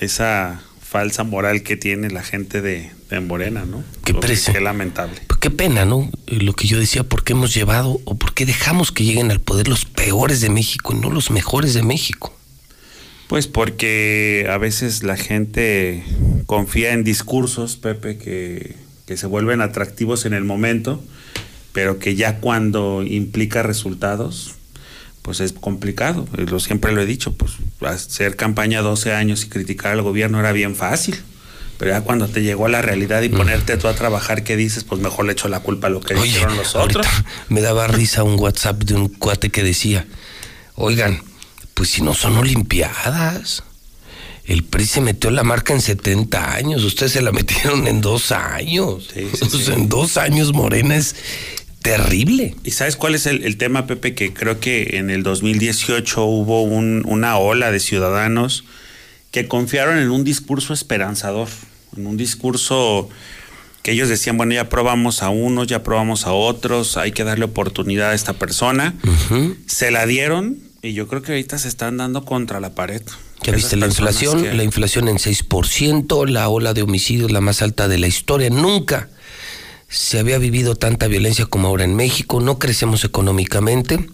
esa 0.00 0.62
falsa 0.80 1.22
moral 1.22 1.62
que 1.62 1.76
tiene 1.76 2.10
la 2.10 2.22
gente 2.22 2.60
de, 2.62 2.90
de 3.14 3.20
Morena, 3.20 3.64
¿no? 3.64 3.82
Qué 4.04 4.14
presa. 4.14 4.52
Qué 4.52 4.60
lamentable. 4.60 5.20
Pues 5.26 5.38
qué 5.38 5.50
pena, 5.50 5.84
¿no? 5.84 6.10
Lo 6.26 6.52
que 6.54 6.66
yo 6.66 6.78
decía, 6.78 7.04
¿por 7.04 7.24
qué 7.24 7.32
hemos 7.32 7.54
llevado 7.54 8.00
o 8.04 8.16
por 8.16 8.34
qué 8.34 8.46
dejamos 8.46 8.92
que 8.92 9.04
lleguen 9.04 9.30
al 9.30 9.40
poder 9.40 9.68
los 9.68 9.84
peores 9.84 10.40
de 10.40 10.50
México 10.50 10.92
y 10.94 11.00
no 11.00 11.10
los 11.10 11.30
mejores 11.30 11.74
de 11.74 11.82
México? 11.82 12.34
Pues 13.28 13.46
porque 13.46 14.46
a 14.50 14.58
veces 14.58 15.02
la 15.02 15.16
gente 15.16 16.04
confía 16.46 16.92
en 16.92 17.04
discursos, 17.04 17.76
Pepe, 17.76 18.18
que, 18.18 18.76
que 19.06 19.16
se 19.16 19.26
vuelven 19.26 19.62
atractivos 19.62 20.26
en 20.26 20.34
el 20.34 20.44
momento, 20.44 21.02
pero 21.72 21.98
que 21.98 22.14
ya 22.14 22.40
cuando 22.40 23.02
implica 23.02 23.62
resultados, 23.62 24.56
pues 25.22 25.40
es 25.40 25.52
complicado. 25.52 26.26
Lo, 26.36 26.60
siempre 26.60 26.92
lo 26.92 27.00
he 27.00 27.06
dicho, 27.06 27.32
pues 27.32 27.52
hacer 27.80 28.36
campaña 28.36 28.82
12 28.82 29.14
años 29.14 29.44
y 29.44 29.48
criticar 29.48 29.92
al 29.92 30.02
gobierno 30.02 30.40
era 30.40 30.52
bien 30.52 30.74
fácil. 30.74 31.16
Pero 31.82 31.94
ya 31.94 32.00
cuando 32.02 32.28
te 32.28 32.42
llegó 32.44 32.66
a 32.66 32.68
la 32.68 32.80
realidad 32.80 33.22
y 33.22 33.28
ponerte 33.28 33.76
tú 33.76 33.88
a 33.88 33.94
trabajar, 33.96 34.44
¿qué 34.44 34.56
dices? 34.56 34.84
Pues 34.84 35.00
mejor 35.00 35.24
le 35.26 35.32
echo 35.32 35.48
la 35.48 35.58
culpa 35.58 35.88
a 35.88 35.90
lo 35.90 35.98
que 36.00 36.14
hicieron 36.14 36.56
los 36.56 36.76
otros. 36.76 37.04
Me 37.48 37.60
daba 37.60 37.88
risa 37.88 38.22
un 38.22 38.38
WhatsApp 38.38 38.84
de 38.84 38.94
un 38.94 39.08
cuate 39.08 39.50
que 39.50 39.64
decía, 39.64 40.06
oigan, 40.76 41.24
pues 41.74 41.88
si 41.90 42.00
no 42.02 42.14
son 42.14 42.36
olimpiadas. 42.36 43.64
El 44.44 44.62
PRI 44.62 44.86
se 44.86 45.00
metió 45.00 45.32
la 45.32 45.42
marca 45.42 45.72
en 45.72 45.80
70 45.80 46.54
años, 46.54 46.84
ustedes 46.84 47.10
se 47.10 47.20
la 47.20 47.32
metieron 47.32 47.88
en 47.88 48.00
dos 48.00 48.30
años. 48.30 49.08
Sea, 49.64 49.74
en 49.74 49.88
dos 49.88 50.18
años 50.18 50.52
Morena 50.52 50.94
es 50.96 51.16
terrible. 51.82 52.54
¿Y 52.62 52.70
sabes 52.70 52.94
cuál 52.94 53.16
es 53.16 53.26
el, 53.26 53.42
el 53.42 53.56
tema, 53.56 53.88
Pepe? 53.88 54.14
Que 54.14 54.32
creo 54.32 54.60
que 54.60 54.98
en 54.98 55.10
el 55.10 55.24
2018 55.24 56.22
hubo 56.26 56.62
un- 56.62 57.02
una 57.06 57.38
ola 57.38 57.72
de 57.72 57.80
ciudadanos 57.80 58.62
que 59.32 59.48
confiaron 59.48 59.98
en 59.98 60.10
un 60.12 60.22
discurso 60.22 60.72
esperanzador, 60.74 61.48
en 61.96 62.06
un 62.06 62.16
discurso 62.16 63.08
que 63.82 63.92
ellos 63.92 64.08
decían, 64.08 64.36
bueno, 64.36 64.54
ya 64.54 64.68
probamos 64.68 65.22
a 65.22 65.30
unos, 65.30 65.66
ya 65.66 65.82
probamos 65.82 66.26
a 66.26 66.32
otros, 66.32 66.96
hay 66.96 67.12
que 67.12 67.24
darle 67.24 67.44
oportunidad 67.46 68.10
a 68.10 68.14
esta 68.14 68.32
persona. 68.34 68.94
Se 69.66 69.90
la 69.90 70.06
dieron 70.06 70.58
y 70.82 70.92
yo 70.92 71.08
creo 71.08 71.22
que 71.22 71.32
ahorita 71.32 71.58
se 71.58 71.68
están 71.68 71.96
dando 71.96 72.24
contra 72.24 72.60
la 72.60 72.74
pared. 72.74 73.02
Ya 73.42 73.52
viste 73.52 73.76
la 73.76 73.86
inflación, 73.86 74.42
que- 74.42 74.54
la 74.54 74.62
inflación 74.62 75.08
en 75.08 75.18
6%, 75.18 76.26
la 76.26 76.48
ola 76.48 76.74
de 76.74 76.82
homicidios 76.82 77.32
la 77.32 77.40
más 77.40 77.60
alta 77.60 77.88
de 77.88 77.98
la 77.98 78.06
historia. 78.06 78.50
Nunca 78.50 79.08
se 79.92 80.18
había 80.18 80.38
vivido 80.38 80.74
tanta 80.74 81.06
violencia 81.06 81.44
como 81.44 81.68
ahora 81.68 81.84
en 81.84 81.94
México. 81.94 82.40
No 82.40 82.58
crecemos 82.58 83.04
económicamente. 83.04 84.08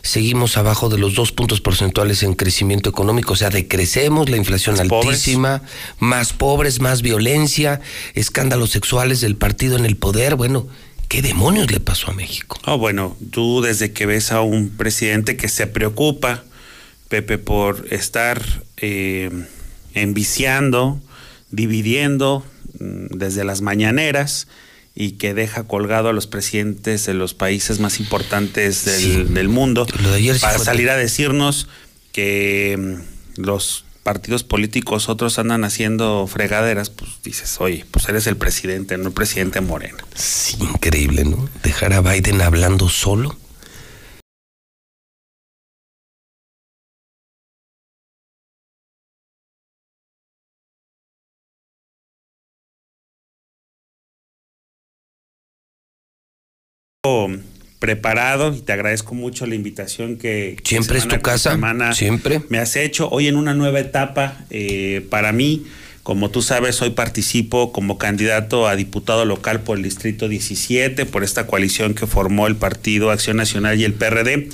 Seguimos 0.00 0.56
abajo 0.56 0.88
de 0.88 0.96
los 0.96 1.16
dos 1.16 1.32
puntos 1.32 1.60
porcentuales 1.60 2.22
en 2.22 2.34
crecimiento 2.34 2.88
económico. 2.88 3.32
O 3.32 3.36
sea, 3.36 3.50
decrecemos, 3.50 4.30
la 4.30 4.36
inflación 4.36 4.78
altísima, 4.78 5.62
más 5.98 6.32
pobres, 6.32 6.80
más 6.80 7.02
violencia, 7.02 7.80
escándalos 8.14 8.70
sexuales 8.70 9.20
del 9.20 9.34
partido 9.34 9.76
en 9.76 9.86
el 9.86 9.96
poder. 9.96 10.36
Bueno, 10.36 10.68
¿qué 11.08 11.20
demonios 11.20 11.68
le 11.72 11.80
pasó 11.80 12.12
a 12.12 12.14
México? 12.14 12.56
Oh, 12.66 12.78
bueno, 12.78 13.16
tú 13.32 13.60
desde 13.60 13.92
que 13.92 14.06
ves 14.06 14.30
a 14.30 14.40
un 14.40 14.70
presidente 14.70 15.36
que 15.36 15.48
se 15.48 15.66
preocupa, 15.66 16.44
Pepe, 17.08 17.38
por 17.38 17.88
estar 17.90 18.40
eh, 18.76 19.30
enviciando, 19.94 21.00
dividiendo 21.50 22.44
mm, 22.78 23.16
desde 23.16 23.42
las 23.42 23.62
mañaneras 23.62 24.46
y 24.94 25.12
que 25.12 25.34
deja 25.34 25.64
colgado 25.64 26.08
a 26.08 26.12
los 26.12 26.26
presidentes 26.26 27.04
de 27.06 27.14
los 27.14 27.34
países 27.34 27.80
más 27.80 27.98
importantes 27.98 28.84
del, 28.84 29.34
del 29.34 29.48
mundo 29.48 29.86
ayer 30.14 30.38
para 30.40 30.58
salir 30.58 30.88
a 30.90 30.96
decirnos 30.96 31.66
que 32.12 32.76
mm, 32.78 33.40
los 33.42 33.84
partidos 34.04 34.44
políticos 34.44 35.08
otros 35.08 35.38
andan 35.38 35.64
haciendo 35.64 36.26
fregaderas, 36.28 36.90
pues 36.90 37.10
dices, 37.24 37.56
oye, 37.60 37.84
pues 37.90 38.08
eres 38.08 38.26
el 38.26 38.36
presidente, 38.36 38.96
no 38.98 39.08
el 39.08 39.12
presidente 39.12 39.60
Morena. 39.60 40.04
Sí, 40.14 40.58
increíble, 40.60 41.24
¿no? 41.24 41.48
Dejar 41.62 41.94
a 41.94 42.00
Biden 42.02 42.42
hablando 42.42 42.88
solo. 42.88 43.36
Preparado 57.84 58.54
y 58.56 58.62
te 58.62 58.72
agradezco 58.72 59.14
mucho 59.14 59.44
la 59.44 59.54
invitación 59.54 60.16
que 60.16 60.56
Siempre 60.64 60.96
es 60.96 61.02
semana 61.02 61.18
tu 61.18 61.22
casa, 61.22 61.50
semana 61.50 61.92
siempre. 61.92 62.40
me 62.48 62.56
has 62.56 62.76
hecho. 62.76 63.10
Hoy 63.10 63.28
en 63.28 63.36
una 63.36 63.52
nueva 63.52 63.78
etapa 63.78 64.38
eh, 64.48 65.06
para 65.10 65.32
mí 65.32 65.66
como 66.02 66.30
tú 66.30 66.42
sabes 66.42 66.80
hoy 66.82 66.90
participo 66.90 67.72
como 67.72 67.96
candidato 67.96 68.68
a 68.68 68.76
diputado 68.76 69.24
local 69.26 69.60
por 69.60 69.78
el 69.78 69.82
distrito 69.82 70.28
17 70.28 71.04
por 71.06 71.24
esta 71.24 71.46
coalición 71.46 71.94
que 71.94 72.06
formó 72.06 72.46
el 72.46 72.56
partido 72.56 73.10
Acción 73.10 73.38
Nacional 73.38 73.80
y 73.80 73.84
el 73.84 73.94
PRD 73.94 74.48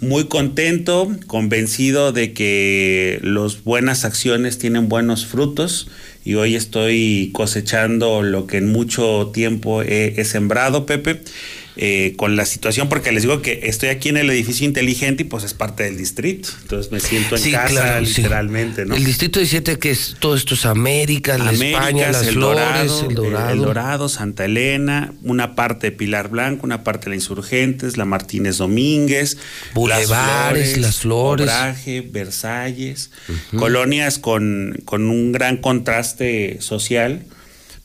muy 0.00 0.24
contento 0.24 1.10
convencido 1.26 2.12
de 2.12 2.32
que 2.32 3.20
las 3.22 3.64
buenas 3.64 4.04
acciones 4.04 4.58
tienen 4.58 4.88
buenos 4.88 5.24
frutos 5.26 5.88
y 6.24 6.34
hoy 6.34 6.54
estoy 6.54 7.30
cosechando 7.32 8.22
lo 8.22 8.46
que 8.46 8.58
en 8.58 8.70
mucho 8.70 9.30
tiempo 9.32 9.82
he, 9.82 10.20
he 10.20 10.24
sembrado 10.24 10.84
Pepe 10.84 11.20
eh, 11.76 12.14
con 12.16 12.36
la 12.36 12.44
situación, 12.44 12.88
porque 12.88 13.12
les 13.12 13.22
digo 13.22 13.40
que 13.42 13.60
estoy 13.64 13.88
aquí 13.88 14.08
en 14.10 14.16
el 14.18 14.28
edificio 14.30 14.66
inteligente 14.66 15.22
y 15.22 15.26
pues 15.26 15.42
es 15.44 15.54
parte 15.54 15.84
del 15.84 15.96
distrito. 15.96 16.50
Entonces 16.62 16.92
me 16.92 17.00
siento 17.00 17.36
en 17.36 17.42
Sí, 17.42 17.52
casa, 17.52 17.68
claro, 17.70 18.06
sí. 18.06 18.16
literalmente, 18.16 18.84
¿no? 18.84 18.94
El 18.94 19.04
distrito 19.04 19.38
17, 19.38 19.78
que 19.78 19.90
es 19.90 20.16
todo 20.18 20.34
esto 20.36 20.54
es 20.54 20.66
América, 20.66 21.38
la 21.38 21.52
España, 21.52 21.78
Américas, 21.80 22.12
las 22.12 22.26
el 22.26 22.34
Flores, 22.34 22.60
Dorado, 22.64 23.08
el 23.08 23.14
Dorado. 23.14 23.50
el 23.52 23.58
Dorado, 23.60 24.08
Santa 24.08 24.44
Elena, 24.44 25.14
una 25.22 25.54
parte 25.54 25.90
de 25.90 25.96
Pilar 25.96 26.28
Blanco, 26.28 26.66
una 26.66 26.84
parte 26.84 27.04
de 27.06 27.10
la 27.10 27.16
Insurgentes, 27.16 27.96
la 27.96 28.04
Martínez 28.04 28.58
Domínguez, 28.58 29.38
Bulevares, 29.74 30.78
Las 30.78 30.96
Flores. 30.98 31.46
Obraje, 31.46 32.00
Versalles, 32.02 33.10
colonias 33.56 34.18
con, 34.18 34.78
con 34.84 35.08
un 35.08 35.32
gran 35.32 35.56
contraste 35.58 36.58
social. 36.60 37.24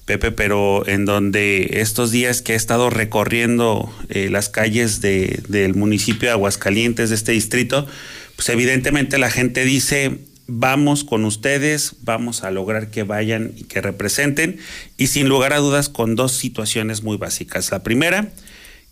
Pepe, 0.08 0.32
pero 0.32 0.88
en 0.88 1.06
donde 1.06 1.82
estos 1.82 2.10
días 2.10 2.42
que 2.42 2.54
he 2.54 2.56
estado 2.56 2.90
recorriendo 2.90 3.94
eh, 4.10 4.30
las 4.32 4.50
calles 4.50 5.02
de- 5.02 5.44
del 5.50 5.76
municipio 5.76 6.30
de 6.30 6.34
Aguascalientes, 6.34 7.10
de 7.10 7.16
este 7.16 7.34
distrito, 7.34 7.86
pues 8.38 8.48
evidentemente 8.50 9.18
la 9.20 9.30
gente 9.30 9.66
dice, 9.66 10.20
vamos 10.48 11.04
con 11.04 11.26
ustedes, 11.26 11.98
vamos 12.04 12.44
a 12.46 12.52
lograr 12.52 12.90
que 12.90 13.04
vayan 13.04 13.52
y 13.58 13.66
que 13.66 13.82
representen, 13.82 14.58
y 14.96 15.08
sin 15.08 15.28
lugar 15.28 15.52
a 15.52 15.58
dudas 15.58 15.90
con 15.90 16.16
dos 16.16 16.32
situaciones 16.32 17.04
muy 17.04 17.18
básicas. 17.18 17.70
La 17.70 17.84
primera, 17.84 18.32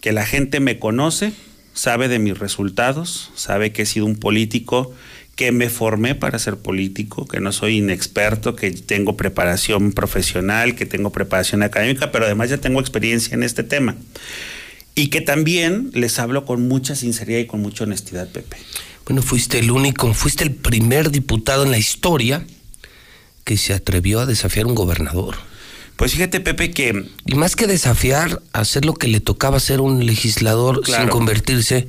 que 0.02 0.12
la 0.12 0.26
gente 0.26 0.60
me 0.60 0.80
conoce, 0.80 1.32
sabe 1.74 2.10
de 2.10 2.20
mis 2.20 2.38
resultados, 2.38 3.32
sabe 3.36 3.72
que 3.72 3.84
he 3.84 3.86
sido 3.86 4.06
un 4.06 4.18
político 4.18 4.94
que 5.36 5.52
me 5.52 5.70
formé 5.70 6.16
para 6.16 6.40
ser 6.40 6.58
político, 6.58 7.28
que 7.28 7.42
no 7.42 7.52
soy 7.52 7.78
inexperto, 7.78 8.56
que 8.56 8.72
tengo 8.72 9.18
preparación 9.18 9.92
profesional, 9.92 10.76
que 10.76 10.86
tengo 10.86 11.12
preparación 11.12 11.62
académica, 11.62 12.12
pero 12.12 12.26
además 12.26 12.50
ya 12.50 12.58
tengo 12.58 12.80
experiencia 12.80 13.36
en 13.36 13.44
este 13.44 13.64
tema. 13.64 13.98
Y 14.96 15.10
que 15.10 15.20
también 15.20 15.92
les 15.94 16.20
hablo 16.20 16.46
con 16.46 16.68
mucha 16.68 16.96
sinceridad 16.96 17.40
y 17.40 17.48
con 17.48 17.62
mucha 17.62 17.84
honestidad, 17.84 18.30
Pepe. 18.30 18.58
Bueno, 19.06 19.22
fuiste 19.22 19.60
el 19.60 19.72
único, 19.72 20.14
fuiste 20.14 20.46
el 20.46 20.52
primer 20.52 21.12
diputado 21.12 21.64
en 21.66 21.72
la 21.72 21.78
historia 21.78 22.46
que 23.44 23.58
se 23.58 23.74
atrevió 23.74 24.22
a 24.22 24.26
desafiar 24.26 24.66
a 24.66 24.70
un 24.70 24.76
gobernador. 24.76 25.36
Pues 25.98 26.14
fíjate, 26.14 26.40
Pepe, 26.40 26.72
que... 26.72 27.10
Y 27.26 27.36
más 27.36 27.58
que 27.58 27.68
desafiar, 27.68 28.42
hacer 28.54 28.86
lo 28.86 28.94
que 28.94 29.08
le 29.08 29.20
tocaba 29.20 29.58
hacer 29.58 29.82
un 29.82 30.06
legislador 30.06 30.82
sin 30.86 31.08
convertirse, 31.10 31.88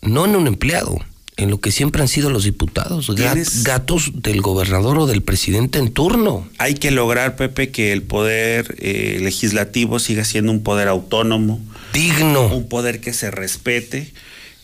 no 0.00 0.24
en 0.24 0.36
un 0.36 0.46
empleado, 0.46 0.98
en 1.36 1.50
lo 1.50 1.60
que 1.60 1.72
siempre 1.72 2.02
han 2.02 2.08
sido 2.08 2.28
los 2.30 2.44
diputados, 2.44 3.06
Tienes- 3.16 3.64
gatos 3.64 4.10
del 4.14 4.40
gobernador 4.42 4.98
o 4.98 5.06
del 5.06 5.22
presidente 5.22 5.78
en 5.78 5.90
turno. 5.92 6.46
Hay 6.58 6.74
que 6.74 6.90
lograr, 6.90 7.36
Pepe, 7.36 7.70
que 7.70 7.92
el 7.92 8.02
poder 8.02 8.74
eh, 8.78 9.18
legislativo 9.22 9.98
siga 9.98 10.24
siendo 10.24 10.52
un 10.52 10.62
poder 10.62 10.88
autónomo. 10.88 11.60
Digno. 11.94 12.46
Un 12.48 12.68
poder 12.68 13.00
que 13.00 13.12
se 13.12 13.30
respete. 13.30 14.12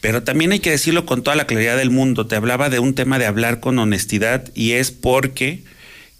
Pero 0.01 0.23
también 0.23 0.53
hay 0.53 0.61
que 0.61 0.70
decirlo 0.70 1.07
con 1.07 1.23
toda 1.23 1.36
la 1.36 1.47
claridad 1.47 1.77
del 1.77 1.90
mundo. 1.90 2.27
Te 2.27 2.36
hablaba 2.36 2.69
de 2.70 2.78
un 2.78 2.95
tema 2.95 3.19
de 3.19 3.27
hablar 3.27 3.61
con 3.61 3.78
honestidad 3.78 4.45
y 4.55 4.73
es 4.73 4.90
porque 4.93 5.65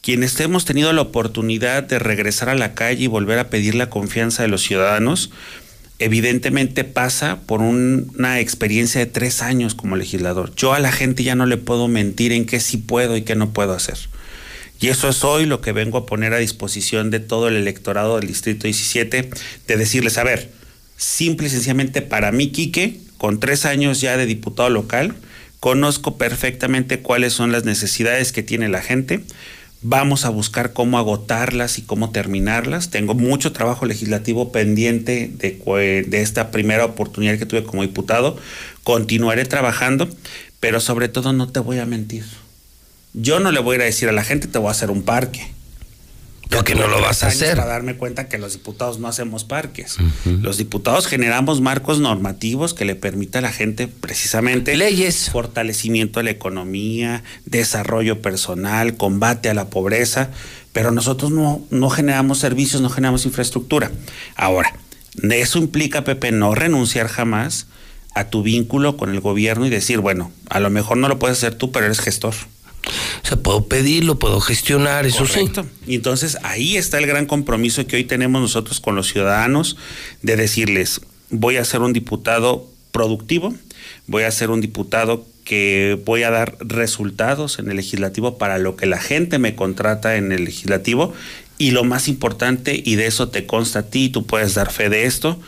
quienes 0.01 0.39
hemos 0.41 0.65
tenido 0.65 0.93
la 0.93 1.03
oportunidad 1.03 1.83
de 1.85 1.99
regresar 1.99 2.49
a 2.49 2.55
la 2.55 2.75
calle 2.75 3.05
y 3.05 3.07
volver 3.07 3.39
a 3.39 3.51
pedir 3.51 3.75
la 3.75 3.91
confianza 3.91 4.43
de 4.43 4.49
los 4.49 4.63
ciudadanos, 4.63 5.31
evidentemente 5.99 6.85
pasa 6.85 7.41
por 7.47 7.61
un- 7.61 8.13
una 8.19 8.41
experiencia 8.41 9.01
de 9.01 9.07
tres 9.07 9.43
años 9.43 9.75
como 9.75 9.97
legislador. 9.97 10.55
Yo 10.55 10.73
a 10.75 10.79
la 10.79 10.93
gente 10.93 11.23
ya 11.25 11.35
no 11.35 11.47
le 11.47 11.57
puedo 11.57 11.89
mentir 11.89 12.33
en 12.33 12.47
qué 12.47 12.61
sí 12.61 12.77
puedo 12.77 13.17
y 13.17 13.23
qué 13.23 13.35
no 13.35 13.53
puedo 13.53 13.73
hacer. 13.73 13.99
Y 14.81 14.89
eso 14.89 15.09
es 15.09 15.25
hoy 15.25 15.45
lo 15.45 15.61
que 15.61 15.73
vengo 15.73 15.99
a 15.99 16.07
poner 16.07 16.35
a 16.35 16.39
disposición 16.39 17.11
de 17.11 17.19
todo 17.19 17.49
el 17.49 17.57
electorado 17.57 18.17
del 18.19 18.29
Distrito 18.29 18.65
17, 18.69 19.29
de 19.67 19.77
decirles, 19.77 20.19
a 20.19 20.25
ver, 20.25 20.53
simple 20.97 21.49
y 21.49 21.51
sencillamente 21.51 22.01
para 22.01 22.31
mí, 22.31 22.53
Quique, 22.53 23.01
con 23.17 23.41
tres 23.41 23.65
años 23.65 24.01
ya 24.01 24.17
de 24.17 24.27
diputado 24.27 24.71
local, 24.71 25.15
conozco 25.59 26.17
perfectamente 26.17 27.01
cuáles 27.01 27.33
son 27.33 27.51
las 27.51 27.65
necesidades 27.65 28.31
que 28.31 28.45
tiene 28.45 28.69
la 28.69 28.81
gente. 28.81 29.21
Vamos 29.81 30.25
a 30.25 30.31
buscar 30.31 30.73
cómo 30.73 30.99
agotarlas 30.99 31.79
y 31.79 31.83
cómo 31.83 32.11
terminarlas. 32.11 32.91
Tengo 32.91 33.15
mucho 33.15 33.53
trabajo 33.53 33.87
legislativo 33.87 34.51
pendiente 34.51 35.31
de, 35.33 36.05
de 36.07 36.21
esta 36.23 36.51
primera 36.51 36.85
oportunidad 36.85 37.39
que 37.39 37.47
tuve 37.47 37.63
como 37.63 37.83
diputado. 37.83 38.37
Continuaré 38.83 39.45
trabajando, 39.45 40.09
pero 40.59 40.81
sobre 40.81 41.09
todo 41.09 41.33
no 41.33 41.49
te 41.49 41.61
voy 41.61 41.79
a 41.79 41.87
mentir. 41.87 42.25
Yo 43.15 43.39
no 43.39 43.53
le 43.53 43.61
voy 43.61 43.77
a 43.77 43.85
decir 43.85 44.09
a 44.09 44.13
la 44.13 44.25
gente 44.25 44.49
te 44.49 44.59
voy 44.59 44.69
a 44.69 44.73
hacer 44.73 44.91
un 44.91 45.03
parque. 45.03 45.47
Porque 46.49 46.75
no 46.75 46.87
lo 46.87 47.01
vas 47.01 47.23
a 47.23 47.29
hacer. 47.29 47.57
Para 47.57 47.69
darme 47.69 47.97
cuenta 47.97 48.29
que 48.29 48.39
los 48.39 48.55
diputados 48.55 48.99
no 48.99 49.09
hacemos 49.09 49.45
parques. 49.45 49.97
Los 50.25 50.57
diputados 50.57 51.07
generamos 51.07 51.61
marcos 51.61 52.01
normativos 52.01 52.75
que 52.75 52.85
le 52.85 52.95
permita 52.95 53.41
a 53.41 53.43
la 53.43 53.53
gente 53.53 53.87
precisamente 53.87 54.77
leyes, 54.77 55.31
fortalecimiento 55.31 56.21
de 56.21 56.25
la 56.25 56.31
economía, 56.31 57.23
desarrollo 57.45 58.23
personal, 58.23 58.97
combate 58.97 59.51
a 59.51 59.55
la 59.55 59.67
pobreza, 59.67 60.31
pero 60.73 60.91
nosotros 60.91 61.31
no, 61.31 61.63
no 61.71 61.91
generamos 61.91 62.39
servicios, 62.39 62.81
no 62.81 62.89
generamos 62.89 63.27
infraestructura. 63.27 63.91
Ahora, 64.35 64.73
eso 65.23 65.59
implica, 65.59 66.05
Pepe, 66.05 66.33
no 66.33 66.55
renunciar 66.55 67.09
jamás 67.09 67.67
a 68.15 68.25
tu 68.31 68.43
vínculo 68.43 68.97
con 68.97 69.11
el 69.11 69.21
gobierno 69.21 69.67
y 69.67 69.71
decir, 69.71 70.01
bueno, 70.01 70.33
a 70.49 70.61
lo 70.61 70.71
mejor 70.71 70.97
no 70.97 71.09
lo 71.09 71.19
puedes 71.19 71.39
hacer 71.39 71.55
tú, 71.55 71.73
pero 71.73 71.87
eres 71.87 72.01
gestor. 72.01 72.35
O 73.23 73.27
sea, 73.27 73.37
puedo 73.37 73.67
pedirlo, 73.67 74.19
puedo 74.19 74.41
gestionar, 74.41 75.07
eso 75.07 75.25
Correcto. 75.25 75.67
Y 75.87 75.97
entonces 75.97 76.39
ahí 76.43 76.77
está 76.77 76.99
el 76.99 77.07
gran 77.07 77.27
compromiso 77.27 77.87
que 77.87 77.97
hoy 77.97 78.05
tenemos 78.05 78.41
nosotros 78.41 78.81
con 78.81 78.95
los 78.95 79.09
ciudadanos 79.09 79.77
de 80.23 80.37
decirles, 80.37 81.01
voy 81.31 81.57
a 81.57 81.65
ser 81.65 81.81
un 81.81 81.93
diputado 81.93 82.69
productivo, 82.93 83.55
voy 84.07 84.25
a 84.25 84.31
ser 84.31 84.51
un 84.51 84.61
diputado 84.61 85.27
que 85.45 85.99
voy 86.05 86.25
a 86.25 86.31
dar 86.31 86.57
resultados 86.61 87.59
en 87.59 87.71
el 87.71 87.77
legislativo 87.77 88.37
para 88.37 88.59
lo 88.59 88.77
que 88.77 88.87
la 88.87 89.01
gente 89.01 89.39
me 89.39 89.55
contrata 89.55 90.17
en 90.17 90.31
el 90.33 90.45
legislativo 90.45 91.15
y 91.59 91.73
lo 91.73 91.85
más 91.85 92.07
importante, 92.07 92.81
y 92.85 92.95
de 92.95 93.07
eso 93.07 93.29
te 93.29 93.47
consta 93.47 93.81
a 93.81 93.83
ti, 93.85 94.09
tú 94.09 94.25
puedes 94.25 94.55
dar 94.55 94.71
fe 94.71 94.89
de 94.89 95.07
esto, 95.07 95.41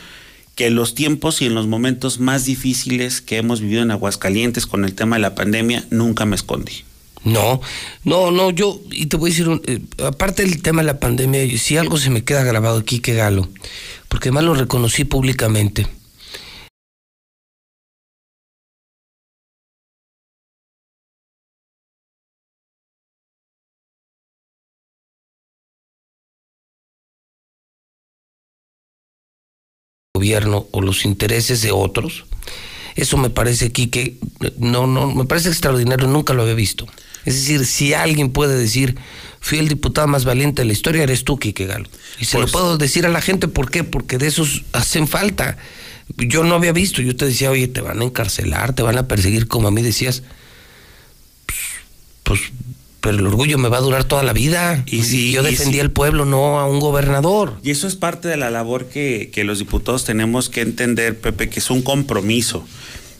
que 0.56 0.66
en 0.66 0.74
los 0.74 0.94
tiempos 0.94 1.40
y 1.40 1.46
en 1.46 1.54
los 1.54 1.68
momentos 1.68 2.18
más 2.18 2.44
difíciles 2.44 3.20
que 3.20 3.36
hemos 3.36 3.60
vivido 3.60 3.82
en 3.82 3.92
Aguascalientes 3.92 4.66
con 4.66 4.84
el 4.84 4.94
tema 4.94 5.16
de 5.16 5.22
la 5.22 5.34
pandemia, 5.34 5.86
nunca 5.90 6.26
me 6.26 6.34
escondí. 6.34 6.84
No, 7.24 7.60
no, 8.04 8.30
no, 8.30 8.50
yo, 8.50 8.80
y 8.90 9.06
te 9.06 9.16
voy 9.18 9.30
a 9.30 9.32
decir, 9.32 9.48
un- 9.48 9.62
eh, 9.66 9.80
aparte 10.04 10.42
del 10.42 10.62
tema 10.62 10.80
de 10.82 10.86
la 10.86 10.98
pandemia, 11.00 11.46
si 11.58 11.76
algo 11.76 11.98
se 11.98 12.08
me 12.10 12.24
queda 12.24 12.44
grabado 12.44 12.78
aquí, 12.78 13.00
que 13.00 13.14
Galo, 13.14 13.48
porque 14.08 14.28
además 14.30 14.44
lo 14.44 14.54
reconocí 14.54 15.04
públicamente. 15.04 15.86
gobierno 30.14 30.66
o 30.72 30.80
los 30.82 31.04
intereses 31.04 31.62
de 31.62 31.72
otros. 31.72 32.24
Eso 32.96 33.16
me 33.16 33.30
parece 33.30 33.66
aquí 33.66 33.88
que 33.88 34.16
no, 34.58 34.86
no, 34.86 35.12
me 35.14 35.24
parece 35.24 35.48
extraordinario, 35.48 36.06
nunca 36.08 36.32
lo 36.34 36.42
había 36.42 36.54
visto. 36.54 36.86
Es 37.24 37.34
decir, 37.34 37.66
si 37.66 37.92
alguien 37.94 38.30
puede 38.30 38.56
decir, 38.58 38.96
fui 39.40 39.58
el 39.58 39.68
diputado 39.68 40.06
más 40.08 40.24
valiente 40.24 40.62
de 40.62 40.66
la 40.66 40.72
historia, 40.72 41.02
eres 41.02 41.24
tú, 41.24 41.38
Quique 41.38 41.66
Galo. 41.66 41.88
Y 42.18 42.24
se 42.24 42.36
Pues- 42.38 42.46
lo 42.46 42.52
puedo 42.52 42.78
decir 42.78 43.04
a 43.06 43.10
la 43.10 43.20
gente, 43.20 43.46
¿por 43.48 43.70
qué? 43.70 43.84
Porque 43.84 44.18
de 44.18 44.26
esos 44.26 44.62
hacen 44.72 45.06
falta. 45.06 45.56
Yo 46.16 46.42
no 46.44 46.54
había 46.56 46.72
visto, 46.72 47.02
yo 47.02 47.14
te 47.14 47.26
decía, 47.26 47.50
oye, 47.50 47.68
te 47.68 47.80
van 47.82 48.00
a 48.00 48.04
encarcelar, 48.04 48.74
te 48.74 48.82
van 48.82 48.98
a 48.98 49.06
perseguir, 49.06 49.46
como 49.48 49.68
a 49.68 49.70
mí 49.70 49.80
decías. 49.82 50.22
Pues, 51.46 51.58
pues, 52.24 52.40
pero 53.00 53.18
el 53.18 53.26
orgullo 53.26 53.58
me 53.58 53.68
va 53.68 53.78
a 53.78 53.80
durar 53.80 54.04
toda 54.04 54.22
la 54.22 54.32
vida. 54.32 54.82
Y 54.86 55.02
sí, 55.02 55.32
yo 55.32 55.42
y 55.42 55.50
defendía 55.50 55.80
sí. 55.80 55.80
al 55.80 55.90
pueblo, 55.90 56.24
no 56.24 56.58
a 56.58 56.66
un 56.66 56.80
gobernador. 56.80 57.58
Y 57.62 57.70
eso 57.70 57.86
es 57.86 57.96
parte 57.96 58.28
de 58.28 58.36
la 58.36 58.50
labor 58.50 58.86
que, 58.86 59.30
que 59.32 59.44
los 59.44 59.58
diputados 59.58 60.04
tenemos 60.04 60.48
que 60.48 60.60
entender, 60.60 61.18
Pepe, 61.18 61.48
que 61.48 61.60
es 61.60 61.70
un 61.70 61.82
compromiso. 61.82 62.64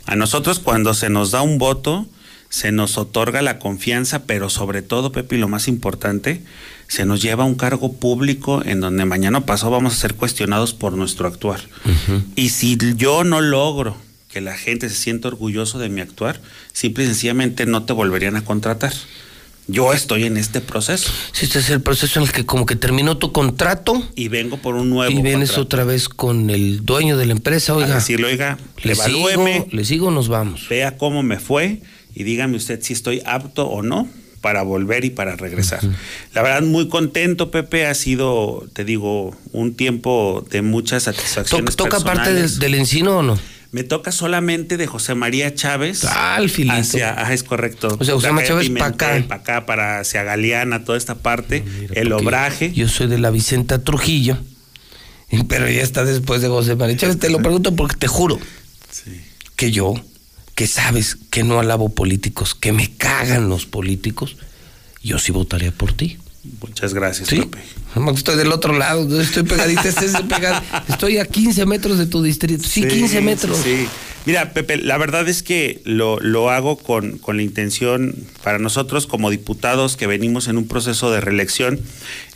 A 0.07 0.17
nosotros 0.17 0.59
cuando 0.59 0.95
se 0.95 1.09
nos 1.09 1.31
da 1.31 1.43
un 1.43 1.59
voto, 1.59 2.07
se 2.51 2.73
nos 2.73 2.99
otorga 2.99 3.43
la 3.43 3.59
confianza, 3.59 4.25
pero 4.25 4.51
sobre 4.51 4.83
todo, 4.83 5.13
Pepe, 5.13 5.37
y 5.37 5.39
lo 5.39 5.49
más 5.49 5.69
importante, 5.69 6.43
se 6.89 7.07
nos 7.07 7.23
lleva 7.23 7.45
a 7.45 7.47
un 7.47 7.55
cargo 7.55 7.93
público 7.93 8.63
en 8.65 8.81
donde 8.81 9.05
mañana 9.05 9.39
o 9.39 9.47
pasado 9.47 9.71
vamos 9.71 9.95
a 9.95 9.97
ser 9.97 10.15
cuestionados 10.15 10.75
por 10.75 10.93
nuestro 10.95 11.29
actuar. 11.29 11.61
Y 12.35 12.49
si 12.49 12.77
yo 12.97 13.23
no 13.23 13.41
logro 13.41 13.97
que 14.29 14.41
la 14.41 14.57
gente 14.57 14.89
se 14.89 14.97
sienta 14.97 15.29
orgulloso 15.29 15.79
de 15.79 15.89
mi 15.89 16.01
actuar, 16.01 16.41
simple 16.73 17.05
y 17.05 17.07
sencillamente 17.07 17.65
no 17.67 17.85
te 17.85 17.93
volverían 17.93 18.35
a 18.37 18.45
contratar. 18.45 18.93
Yo 19.71 19.93
estoy 19.93 20.25
en 20.25 20.37
este 20.37 20.61
proceso. 20.61 21.11
Si 21.33 21.45
este 21.47 21.61
es 21.61 21.71
el 21.71 21.81
proceso 21.81 22.21
en 22.21 22.27
el 22.27 22.33
que 22.33 22.45
como 22.47 22.67
que 22.67 22.77
terminó 22.77 23.17
tu 23.19 23.33
contrato 23.33 24.03
y 24.15 24.29
vengo 24.29 24.57
por 24.59 24.75
un 24.75 24.91
nuevo 24.91 25.11
y 25.13 25.23
vienes 25.23 25.51
contrato. 25.51 25.61
otra 25.63 25.85
vez 25.85 26.09
con 26.09 26.51
el 26.51 26.85
dueño 26.85 27.17
de 27.17 27.27
la 27.27 27.33
empresa, 27.33 27.75
oiga. 27.75 27.93
a 27.93 27.95
decirle, 27.97 28.27
oiga, 28.27 28.59
le 28.83 28.93
evalúeme, 28.93 29.53
sigo, 29.55 29.67
le 29.73 29.85
sigo, 29.85 30.11
nos 30.11 30.29
vamos. 30.29 30.69
vea 30.69 30.97
cómo 30.97 31.23
me 31.23 31.39
fue 31.39 31.83
y 32.15 32.25
dígame 32.25 32.57
usted 32.57 32.81
si 32.83 32.93
estoy 32.93 33.23
apto 33.25 33.67
o 33.69 33.83
no 33.83 34.09
para 34.41 34.63
volver 34.63 35.05
y 35.05 35.11
para 35.11 35.37
regresar. 35.37 35.81
La 36.33 36.41
verdad, 36.43 36.63
muy 36.63 36.89
contento, 36.89 37.51
Pepe. 37.51 37.87
Ha 37.87 37.95
sido, 37.95 38.67
te 38.73 38.85
digo, 38.87 39.37
un 39.53 39.75
tiempo 39.75 40.45
de 40.51 40.63
muchas 40.63 41.05
¿To- 41.05 41.13
satisfacciones. 41.13 41.77
¿Toca 41.77 42.01
parte 42.01 42.33
del, 42.33 42.59
del 42.59 42.75
encino 42.75 43.19
o 43.19 43.23
no? 43.23 43.39
Me 43.73 43.85
toca 43.85 44.11
solamente 44.11 44.77
de 44.77 44.87
José 44.87 45.15
María 45.15 45.55
Chávez. 45.55 46.05
Ah, 46.05 46.39
el 46.41 46.51
filito. 46.51 46.77
Hacia, 46.77 47.15
ah, 47.25 47.33
es 47.33 47.45
correcto. 47.45 47.97
O 48.01 48.05
sea, 48.05 48.15
José 48.15 48.33
María 48.33 48.49
Chávez 48.49 48.67
Pimentel, 48.67 48.89
pa' 48.89 48.97
acá. 48.97 49.29
pa' 49.29 49.35
acá, 49.37 49.67
para 49.67 50.01
hacia 50.01 50.25
Galeana, 50.25 50.85
toda 50.85 50.99
esta 50.99 51.15
parte. 51.17 51.65
el 51.93 52.09
Porque 52.09 52.25
obraje. 52.25 52.73
Yo 52.73 52.89
soy 52.89 53.07
de 53.07 53.19
la 53.19 53.31
Vicenta 53.31 53.83
Trujillo, 53.85 54.39
pero 55.49 55.69
ya 55.69 55.83
está 55.83 56.05
después 56.05 56.43
de 56.43 56.49
José 56.49 56.75
María 56.75 56.97
Chávez. 56.97 57.19
Te 57.19 57.31
lo 57.31 57.39
pregunto 57.39 57.77
porque 57.77 57.97
te 57.97 58.09
juro 58.09 58.41
que 59.55 59.71
yo, 59.71 59.95
que 60.55 60.67
sabes 60.67 61.17
que 61.31 61.45
no 61.45 61.61
alabo 61.61 61.91
políticos, 61.91 62.55
que 62.55 62.73
me 62.73 62.91
cagan 62.97 63.49
los 63.49 63.67
políticos, 63.67 64.37
yo 65.03 65.19
sí 65.19 65.31
votaría 65.33 65.71
por 65.71 65.93
ti. 65.93 66.19
Muchas 66.61 66.95
gracias, 66.95 67.29
Sí. 67.29 67.41
Pepe. 67.41 67.59
Que 67.93 68.11
Estoy 68.13 68.37
del 68.37 68.53
otro 68.53 68.73
lado, 68.73 69.21
estoy 69.21 69.43
pegadita, 69.43 69.83
estés 69.83 70.13
pegado. 70.23 70.63
Estoy 70.89 71.19
a 71.19 71.27
15 71.27 71.67
metros 71.67 71.99
de 71.99 72.07
tu 72.07 72.23
distrito. 72.23 72.65
Sí, 72.67 72.87
15 72.87 73.21
metros. 73.21 73.59
Sí, 73.59 73.87
Mira, 74.27 74.53
Pepe, 74.53 74.77
la 74.77 74.99
verdad 74.99 75.27
es 75.29 75.43
que 75.43 75.81
lo, 75.85 76.21
lo 76.21 76.51
hago 76.51 76.77
con, 76.77 77.17
con, 77.19 77.39
la 77.39 77.43
intención, 77.43 78.15
para 78.45 78.59
nosotros 78.59 79.07
como 79.07 79.31
diputados 79.31 79.97
que 79.97 80.07
venimos 80.07 80.47
en 80.47 80.59
un 80.59 80.69
proceso 80.69 81.11
de 81.11 81.23
reelección, 81.23 81.81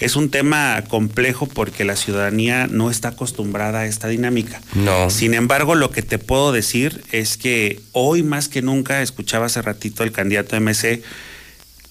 es 0.00 0.16
un 0.16 0.30
tema 0.30 0.82
complejo 0.88 1.46
porque 1.46 1.84
la 1.84 1.96
ciudadanía 1.96 2.66
no 2.68 2.90
está 2.90 3.08
acostumbrada 3.08 3.80
a 3.80 3.86
esta 3.86 4.08
dinámica. 4.08 4.62
No. 4.74 5.10
Sin 5.10 5.34
embargo, 5.34 5.74
lo 5.74 5.90
que 5.90 6.00
te 6.00 6.18
puedo 6.18 6.52
decir 6.52 7.02
es 7.12 7.36
que 7.36 7.80
hoy 7.92 8.22
más 8.22 8.48
que 8.48 8.62
nunca, 8.62 9.02
escuchaba 9.02 9.46
hace 9.46 9.60
ratito 9.60 10.04
el 10.04 10.12
candidato 10.12 10.58
MC, 10.58 11.02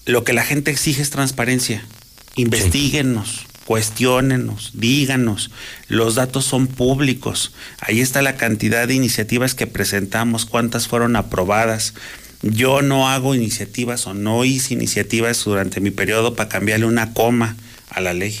lo 0.06 0.24
que 0.24 0.32
la 0.32 0.44
gente 0.44 0.72
exige 0.72 1.02
es 1.02 1.10
transparencia. 1.10 1.84
Investíguenos 2.36 3.46
cuestionenos, 3.64 4.72
díganos, 4.74 5.50
los 5.88 6.14
datos 6.14 6.44
son 6.44 6.66
públicos, 6.66 7.52
ahí 7.80 8.00
está 8.00 8.22
la 8.22 8.36
cantidad 8.36 8.86
de 8.86 8.94
iniciativas 8.94 9.54
que 9.54 9.66
presentamos, 9.66 10.44
cuántas 10.46 10.86
fueron 10.86 11.16
aprobadas. 11.16 11.94
Yo 12.42 12.82
no 12.82 13.08
hago 13.08 13.34
iniciativas 13.34 14.06
o 14.06 14.12
no 14.12 14.44
hice 14.44 14.74
iniciativas 14.74 15.42
durante 15.44 15.80
mi 15.80 15.90
periodo 15.90 16.34
para 16.34 16.50
cambiarle 16.50 16.84
una 16.84 17.14
coma 17.14 17.56
a 17.88 18.02
la 18.02 18.12
ley. 18.12 18.38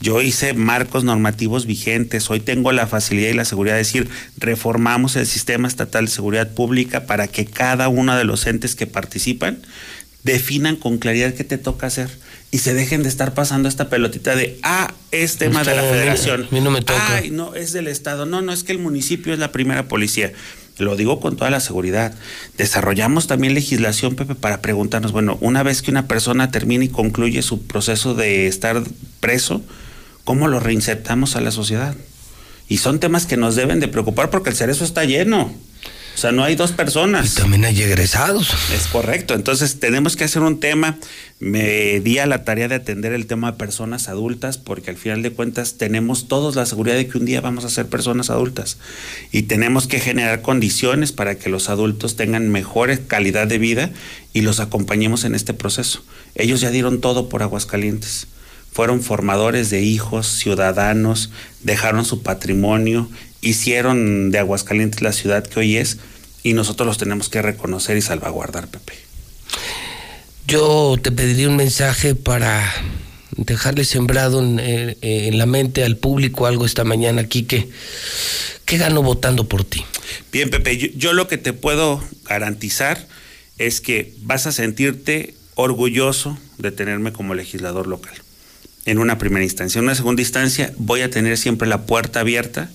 Yo 0.00 0.20
hice 0.20 0.52
marcos 0.52 1.04
normativos 1.04 1.64
vigentes, 1.64 2.28
hoy 2.28 2.40
tengo 2.40 2.72
la 2.72 2.86
facilidad 2.86 3.30
y 3.30 3.34
la 3.34 3.46
seguridad 3.46 3.76
de 3.76 3.78
decir, 3.78 4.10
reformamos 4.36 5.16
el 5.16 5.24
sistema 5.24 5.66
estatal 5.66 6.04
de 6.04 6.10
seguridad 6.10 6.52
pública 6.52 7.06
para 7.06 7.28
que 7.28 7.46
cada 7.46 7.88
uno 7.88 8.14
de 8.14 8.24
los 8.24 8.46
entes 8.46 8.76
que 8.76 8.86
participan 8.86 9.62
definan 10.24 10.76
con 10.76 10.98
claridad 10.98 11.34
qué 11.34 11.44
te 11.44 11.58
toca 11.58 11.86
hacer 11.86 12.10
y 12.50 12.58
se 12.58 12.74
dejen 12.74 13.02
de 13.02 13.08
estar 13.08 13.34
pasando 13.34 13.68
esta 13.68 13.88
pelotita 13.88 14.34
de, 14.34 14.58
ah, 14.62 14.92
es 15.10 15.36
tema 15.36 15.64
de 15.64 15.74
la 15.74 15.82
federación. 15.82 16.48
A 16.50 16.54
mí 16.54 16.60
no 16.60 16.70
me 16.70 16.82
toca. 16.82 17.16
Ay, 17.16 17.30
no, 17.30 17.54
es 17.54 17.72
del 17.72 17.88
Estado. 17.88 18.26
No, 18.26 18.42
no, 18.42 18.52
es 18.52 18.64
que 18.64 18.72
el 18.72 18.78
municipio 18.78 19.32
es 19.32 19.38
la 19.38 19.52
primera 19.52 19.88
policía. 19.88 20.32
Lo 20.78 20.96
digo 20.96 21.20
con 21.20 21.36
toda 21.36 21.50
la 21.50 21.60
seguridad. 21.60 22.14
Desarrollamos 22.56 23.26
también 23.26 23.54
legislación, 23.54 24.16
Pepe, 24.16 24.34
para 24.34 24.60
preguntarnos, 24.60 25.12
bueno, 25.12 25.36
una 25.40 25.62
vez 25.62 25.82
que 25.82 25.90
una 25.90 26.08
persona 26.08 26.50
termina 26.50 26.84
y 26.84 26.88
concluye 26.88 27.42
su 27.42 27.62
proceso 27.66 28.14
de 28.14 28.46
estar 28.46 28.82
preso, 29.20 29.62
¿cómo 30.24 30.48
lo 30.48 30.58
reinsertamos 30.58 31.36
a 31.36 31.40
la 31.40 31.50
sociedad? 31.50 31.94
Y 32.68 32.78
son 32.78 32.98
temas 32.98 33.26
que 33.26 33.36
nos 33.36 33.56
deben 33.56 33.78
de 33.78 33.88
preocupar 33.88 34.30
porque 34.30 34.50
el 34.50 34.56
cerezo 34.56 34.84
está 34.84 35.04
lleno. 35.04 35.52
O 36.14 36.18
sea, 36.18 36.30
no 36.30 36.44
hay 36.44 36.54
dos 36.54 36.72
personas. 36.72 37.32
Y 37.32 37.40
también 37.40 37.64
hay 37.64 37.80
egresados. 37.82 38.54
Es 38.72 38.86
correcto. 38.86 39.34
Entonces, 39.34 39.80
tenemos 39.80 40.16
que 40.16 40.24
hacer 40.24 40.42
un 40.42 40.60
tema. 40.60 40.98
Me 41.40 42.00
di 42.00 42.18
a 42.18 42.26
la 42.26 42.44
tarea 42.44 42.68
de 42.68 42.76
atender 42.76 43.12
el 43.12 43.26
tema 43.26 43.50
de 43.50 43.58
personas 43.58 44.08
adultas, 44.08 44.56
porque 44.56 44.90
al 44.90 44.96
final 44.96 45.22
de 45.22 45.32
cuentas 45.32 45.74
tenemos 45.74 46.28
todos 46.28 46.54
la 46.54 46.66
seguridad 46.66 46.96
de 46.96 47.08
que 47.08 47.18
un 47.18 47.24
día 47.24 47.40
vamos 47.40 47.64
a 47.64 47.68
ser 47.68 47.86
personas 47.86 48.30
adultas. 48.30 48.78
Y 49.32 49.42
tenemos 49.42 49.86
que 49.88 49.98
generar 49.98 50.40
condiciones 50.42 51.12
para 51.12 51.34
que 51.34 51.50
los 51.50 51.68
adultos 51.68 52.16
tengan 52.16 52.48
mejor 52.48 52.96
calidad 53.06 53.46
de 53.48 53.58
vida 53.58 53.90
y 54.32 54.42
los 54.42 54.60
acompañemos 54.60 55.24
en 55.24 55.34
este 55.34 55.52
proceso. 55.52 56.04
Ellos 56.36 56.60
ya 56.60 56.70
dieron 56.70 57.00
todo 57.00 57.28
por 57.28 57.42
Aguascalientes 57.42 58.28
fueron 58.74 59.02
formadores 59.02 59.70
de 59.70 59.82
hijos, 59.82 60.26
ciudadanos, 60.26 61.30
dejaron 61.62 62.04
su 62.04 62.24
patrimonio, 62.24 63.08
hicieron 63.44 64.30
de 64.30 64.38
Aguascalientes 64.38 65.02
la 65.02 65.12
ciudad 65.12 65.46
que 65.46 65.60
hoy 65.60 65.76
es 65.76 65.98
y 66.42 66.54
nosotros 66.54 66.86
los 66.86 66.98
tenemos 66.98 67.28
que 67.28 67.42
reconocer 67.42 67.96
y 67.96 68.02
salvaguardar, 68.02 68.68
Pepe. 68.68 68.94
Yo 70.46 70.96
te 71.00 71.10
pediría 71.10 71.48
un 71.48 71.56
mensaje 71.56 72.14
para 72.14 72.70
dejarle 73.36 73.84
sembrado 73.84 74.42
en, 74.42 74.58
eh, 74.60 74.96
en, 75.00 75.38
la 75.38 75.46
mente 75.46 75.84
al 75.84 75.96
público 75.96 76.46
algo 76.46 76.66
esta 76.66 76.84
mañana 76.84 77.22
aquí 77.22 77.44
que 77.44 77.68
¿qué 78.64 78.76
gano 78.76 79.02
votando 79.02 79.48
por 79.48 79.64
ti? 79.64 79.84
Bien, 80.30 80.50
Pepe, 80.50 80.76
yo, 80.76 80.88
yo 80.94 81.12
lo 81.12 81.28
que 81.28 81.38
te 81.38 81.52
puedo 81.52 82.02
garantizar 82.24 83.08
es 83.58 83.80
que 83.80 84.12
vas 84.20 84.46
a 84.46 84.52
sentirte 84.52 85.34
orgulloso 85.54 86.38
de 86.58 86.72
tenerme 86.72 87.12
como 87.12 87.34
legislador 87.34 87.86
local. 87.86 88.14
En 88.86 88.98
una 88.98 89.16
primera 89.16 89.44
instancia. 89.44 89.78
En 89.78 89.84
una 89.84 89.94
segunda 89.94 90.20
instancia, 90.20 90.72
voy 90.76 91.00
a 91.00 91.10
tener 91.10 91.38
siempre 91.38 91.66
la 91.66 91.86
puerta 91.86 92.20
abierta 92.20 92.70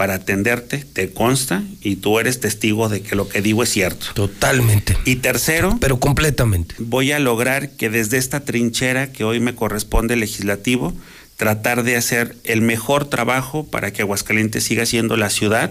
para 0.00 0.14
atenderte, 0.14 0.78
te 0.78 1.12
consta 1.12 1.62
y 1.82 1.96
tú 1.96 2.18
eres 2.18 2.40
testigo 2.40 2.88
de 2.88 3.02
que 3.02 3.14
lo 3.14 3.28
que 3.28 3.42
digo 3.42 3.62
es 3.62 3.68
cierto. 3.68 4.06
Totalmente. 4.14 4.96
Y 5.04 5.16
tercero, 5.16 5.76
pero 5.78 6.00
completamente. 6.00 6.74
Voy 6.78 7.12
a 7.12 7.18
lograr 7.18 7.72
que 7.72 7.90
desde 7.90 8.16
esta 8.16 8.40
trinchera 8.40 9.12
que 9.12 9.24
hoy 9.24 9.40
me 9.40 9.54
corresponde 9.54 10.16
legislativo, 10.16 10.94
tratar 11.36 11.82
de 11.82 11.96
hacer 11.96 12.34
el 12.44 12.62
mejor 12.62 13.10
trabajo 13.10 13.66
para 13.66 13.92
que 13.92 14.00
Aguascalientes 14.00 14.64
siga 14.64 14.86
siendo 14.86 15.18
la 15.18 15.28
ciudad 15.28 15.70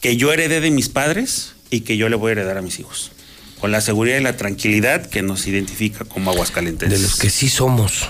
que 0.00 0.16
yo 0.16 0.32
heredé 0.32 0.60
de 0.60 0.72
mis 0.72 0.88
padres 0.88 1.54
y 1.70 1.82
que 1.82 1.96
yo 1.96 2.08
le 2.08 2.16
voy 2.16 2.30
a 2.30 2.32
heredar 2.32 2.58
a 2.58 2.60
mis 2.60 2.80
hijos. 2.80 3.12
Con 3.60 3.70
la 3.70 3.80
seguridad 3.80 4.18
y 4.18 4.22
la 4.24 4.36
tranquilidad 4.36 5.06
que 5.08 5.22
nos 5.22 5.46
identifica 5.46 6.04
como 6.04 6.32
Aguascalientes. 6.32 6.90
De 6.90 6.98
los 6.98 7.14
que 7.14 7.30
sí 7.30 7.48
somos, 7.48 8.08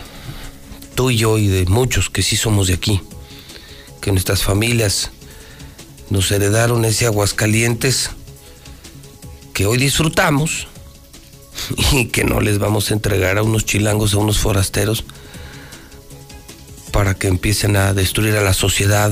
tú 0.95 1.11
y 1.11 1.19
yo 1.19 1.37
y 1.37 1.49
de 1.49 1.67
muchos 1.67 2.09
que 2.09 2.23
sí 2.23 2.35
somos 2.39 2.69
de 2.69 2.73
aquí, 2.73 3.03
que 4.01 4.11
nuestras 4.11 4.43
familias 4.43 5.11
nos 6.15 6.31
heredaron 6.31 6.85
ese 6.85 7.07
Aguascalientes 7.07 8.11
que 9.53 9.67
hoy 9.67 9.79
disfrutamos 9.79 10.69
y 11.93 12.07
que 12.07 12.23
no 12.23 12.41
les 12.41 12.59
vamos 12.59 12.91
a 12.91 12.95
entregar 12.95 13.37
a 13.37 13.43
unos 13.43 13.65
chilangos, 13.65 14.15
a 14.15 14.19
unos 14.19 14.39
forasteros, 14.39 15.05
para 16.93 17.15
que 17.15 17.27
empiecen 17.27 17.75
a 17.77 17.93
destruir 17.95 18.37
a 18.37 18.43
la 18.43 18.55
sociedad, 18.55 19.11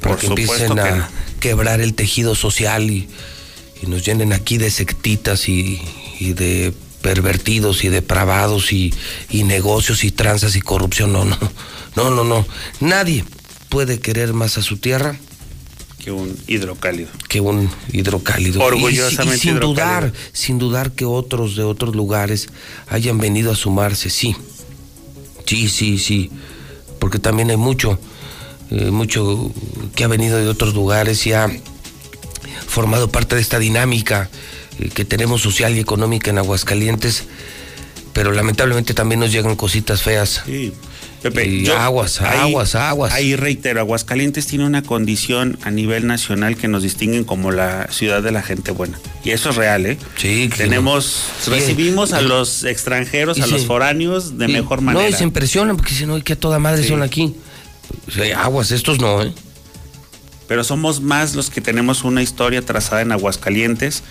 para 0.00 0.16
Por 0.16 0.18
que 0.18 0.26
empiecen 0.26 0.74
que 0.74 0.80
a 0.80 1.08
quebrar 1.38 1.80
el 1.80 1.94
tejido 1.94 2.34
social 2.34 2.90
y, 2.90 3.08
y 3.80 3.86
nos 3.86 4.04
llenen 4.04 4.32
aquí 4.32 4.58
de 4.58 4.72
sectitas 4.72 5.48
y, 5.48 5.80
y 6.18 6.32
de 6.32 6.74
pervertidos 7.00 7.84
y 7.84 7.90
depravados 7.90 8.72
y, 8.72 8.92
y 9.30 9.44
negocios 9.44 10.02
y 10.02 10.10
tranzas 10.10 10.56
y 10.56 10.60
corrupción. 10.60 11.12
No, 11.12 11.24
no, 11.24 11.38
no, 11.94 12.10
no, 12.10 12.24
no. 12.24 12.44
Nadie 12.80 13.24
puede 13.68 14.00
querer 14.00 14.32
más 14.32 14.58
a 14.58 14.62
su 14.62 14.78
tierra 14.78 15.16
Que 16.04 16.12
un 16.12 16.36
hidrocálido. 16.46 17.08
que 17.30 17.40
un 17.40 17.70
hidrocálido. 17.90 18.62
Orgullosamente 18.62 19.36
Y, 19.36 19.40
sin 19.40 19.50
hidrocálido. 19.56 19.68
dudar, 19.74 20.12
sin 20.34 20.58
dudar 20.58 20.92
que 20.92 21.06
otros 21.06 21.56
de 21.56 21.62
otros 21.62 21.96
lugares 21.96 22.48
hayan 22.88 23.16
venido 23.16 23.50
a 23.50 23.56
sumarse, 23.56 24.10
sí. 24.10 24.36
Sí, 25.46 25.68
sí, 25.70 25.96
sí. 25.98 26.30
Porque 26.98 27.18
también 27.18 27.48
hay 27.50 27.56
mucho, 27.56 27.98
eh, 28.70 28.90
mucho 28.90 29.50
que 29.94 30.04
ha 30.04 30.08
venido 30.08 30.36
de 30.38 30.48
otros 30.48 30.74
lugares 30.74 31.26
y 31.26 31.32
ha 31.32 31.48
formado 32.66 33.08
parte 33.10 33.34
de 33.36 33.40
esta 33.40 33.58
dinámica 33.58 34.28
eh, 34.78 34.90
que 34.92 35.04
tenemos 35.06 35.40
social 35.40 35.74
y 35.74 35.80
económica 35.80 36.30
en 36.30 36.36
Aguascalientes. 36.38 37.24
Pero 38.12 38.30
lamentablemente 38.32 38.92
también 38.94 39.20
nos 39.20 39.32
llegan 39.32 39.56
cositas 39.56 40.02
feas. 40.02 40.42
Sí. 40.44 40.72
Pepe, 41.30 41.46
Y 41.48 41.64
yo- 41.64 41.76
aguas, 41.78 42.20
ahí- 42.20 42.50
aguas, 42.50 42.74
aguas. 42.74 43.12
Ahí 43.14 43.34
reitero, 43.34 43.80
Aguascalientes 43.80 44.46
tiene 44.46 44.66
una 44.66 44.82
condición 44.82 45.58
a 45.62 45.70
nivel 45.70 46.06
nacional 46.06 46.56
que 46.58 46.68
nos 46.68 46.82
distinguen 46.82 47.24
como 47.24 47.50
la 47.50 47.88
ciudad 47.90 48.22
de 48.22 48.30
la 48.30 48.42
gente 48.42 48.72
buena. 48.72 48.98
Y 49.24 49.30
eso 49.30 49.48
es 49.48 49.56
real, 49.56 49.86
¿eh? 49.86 49.96
Sí, 50.18 50.50
que 50.50 50.58
Tenemos, 50.58 51.24
sí. 51.40 51.50
recibimos 51.50 52.12
a 52.12 52.20
los 52.20 52.64
extranjeros, 52.64 53.40
a 53.40 53.46
los 53.46 53.64
foráneos 53.64 54.36
de 54.36 54.48
mejor 54.48 54.80
No, 54.82 54.92
manera. 54.92 55.08
y 55.08 55.14
se 55.14 55.24
impresionan 55.24 55.76
porque 55.78 55.92
dicen, 55.92 56.10
oye, 56.10 56.22
que 56.22 56.34
a 56.34 56.36
toda 56.38 56.58
madre 56.58 56.86
son 56.86 57.02
aquí. 57.02 57.34
O 58.06 58.10
sea, 58.10 58.42
aguas, 58.42 58.70
estos 58.70 58.98
no, 59.00 59.22
¿eh? 59.22 59.32
pero 60.46 60.62
somos 60.62 61.00
más 61.00 61.34
los 61.34 61.48
que 61.48 61.62
tenemos 61.62 62.04
una 62.04 62.22
historia 62.22 62.60
trazada 62.60 63.00
en 63.00 63.12
Aguascalientes 63.12 64.02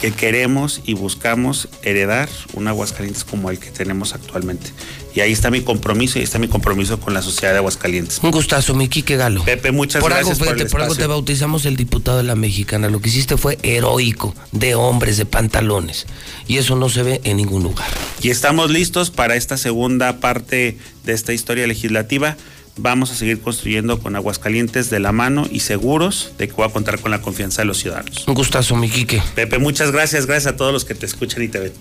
que 0.00 0.10
queremos 0.10 0.80
y 0.86 0.94
buscamos 0.94 1.68
heredar 1.82 2.30
un 2.54 2.66
Aguascalientes 2.66 3.24
como 3.24 3.50
el 3.50 3.58
que 3.58 3.70
tenemos 3.70 4.14
actualmente. 4.14 4.70
Y 5.14 5.20
ahí 5.20 5.32
está 5.32 5.50
mi 5.50 5.60
compromiso 5.60 6.18
y 6.18 6.20
ahí 6.20 6.24
está 6.24 6.38
mi 6.38 6.48
compromiso 6.48 6.98
con 6.98 7.14
la 7.14 7.22
sociedad 7.22 7.52
de 7.52 7.58
Aguascalientes. 7.58 8.20
Un 8.22 8.30
gustazo, 8.30 8.74
mi 8.74 8.88
Quique 8.88 9.16
Galo. 9.16 9.44
Pepe, 9.44 9.72
muchas 9.72 10.00
por 10.00 10.10
gracias 10.10 10.40
algo, 10.40 10.50
por 10.50 10.60
el 10.60 10.66
por 10.68 10.82
algo 10.82 10.94
te 10.94 11.06
bautizamos 11.06 11.66
el 11.66 11.76
diputado 11.76 12.18
de 12.18 12.24
la 12.24 12.34
mexicana. 12.34 12.88
Lo 12.88 13.00
que 13.00 13.10
hiciste 13.10 13.36
fue 13.36 13.58
heroico, 13.62 14.34
de 14.52 14.74
hombres, 14.74 15.18
de 15.18 15.26
pantalones. 15.26 16.06
Y 16.48 16.56
eso 16.56 16.76
no 16.76 16.88
se 16.88 17.02
ve 17.02 17.20
en 17.24 17.36
ningún 17.36 17.62
lugar. 17.62 17.88
Y 18.22 18.30
estamos 18.30 18.70
listos 18.70 19.10
para 19.10 19.36
esta 19.36 19.56
segunda 19.56 20.20
parte 20.20 20.78
de 21.04 21.12
esta 21.12 21.32
historia 21.32 21.66
legislativa. 21.66 22.36
Vamos 22.76 23.10
a 23.10 23.14
seguir 23.14 23.40
construyendo 23.40 23.98
con 23.98 24.16
Aguascalientes 24.16 24.88
de 24.88 24.98
la 24.98 25.12
mano 25.12 25.46
y 25.50 25.60
seguros 25.60 26.32
de 26.38 26.48
que 26.48 26.54
va 26.54 26.66
a 26.66 26.70
contar 26.70 26.98
con 27.00 27.10
la 27.10 27.20
confianza 27.20 27.62
de 27.62 27.66
los 27.66 27.78
ciudadanos. 27.78 28.26
Un 28.26 28.34
gustazo, 28.34 28.76
mi 28.76 28.88
Quique. 28.88 29.22
Pepe, 29.34 29.58
muchas 29.58 29.92
gracias. 29.92 30.24
Gracias 30.24 30.54
a 30.54 30.56
todos 30.56 30.72
los 30.72 30.86
que 30.86 30.94
te 30.94 31.04
escuchan 31.04 31.42
y 31.42 31.48
te 31.48 31.58
ven. 31.58 31.72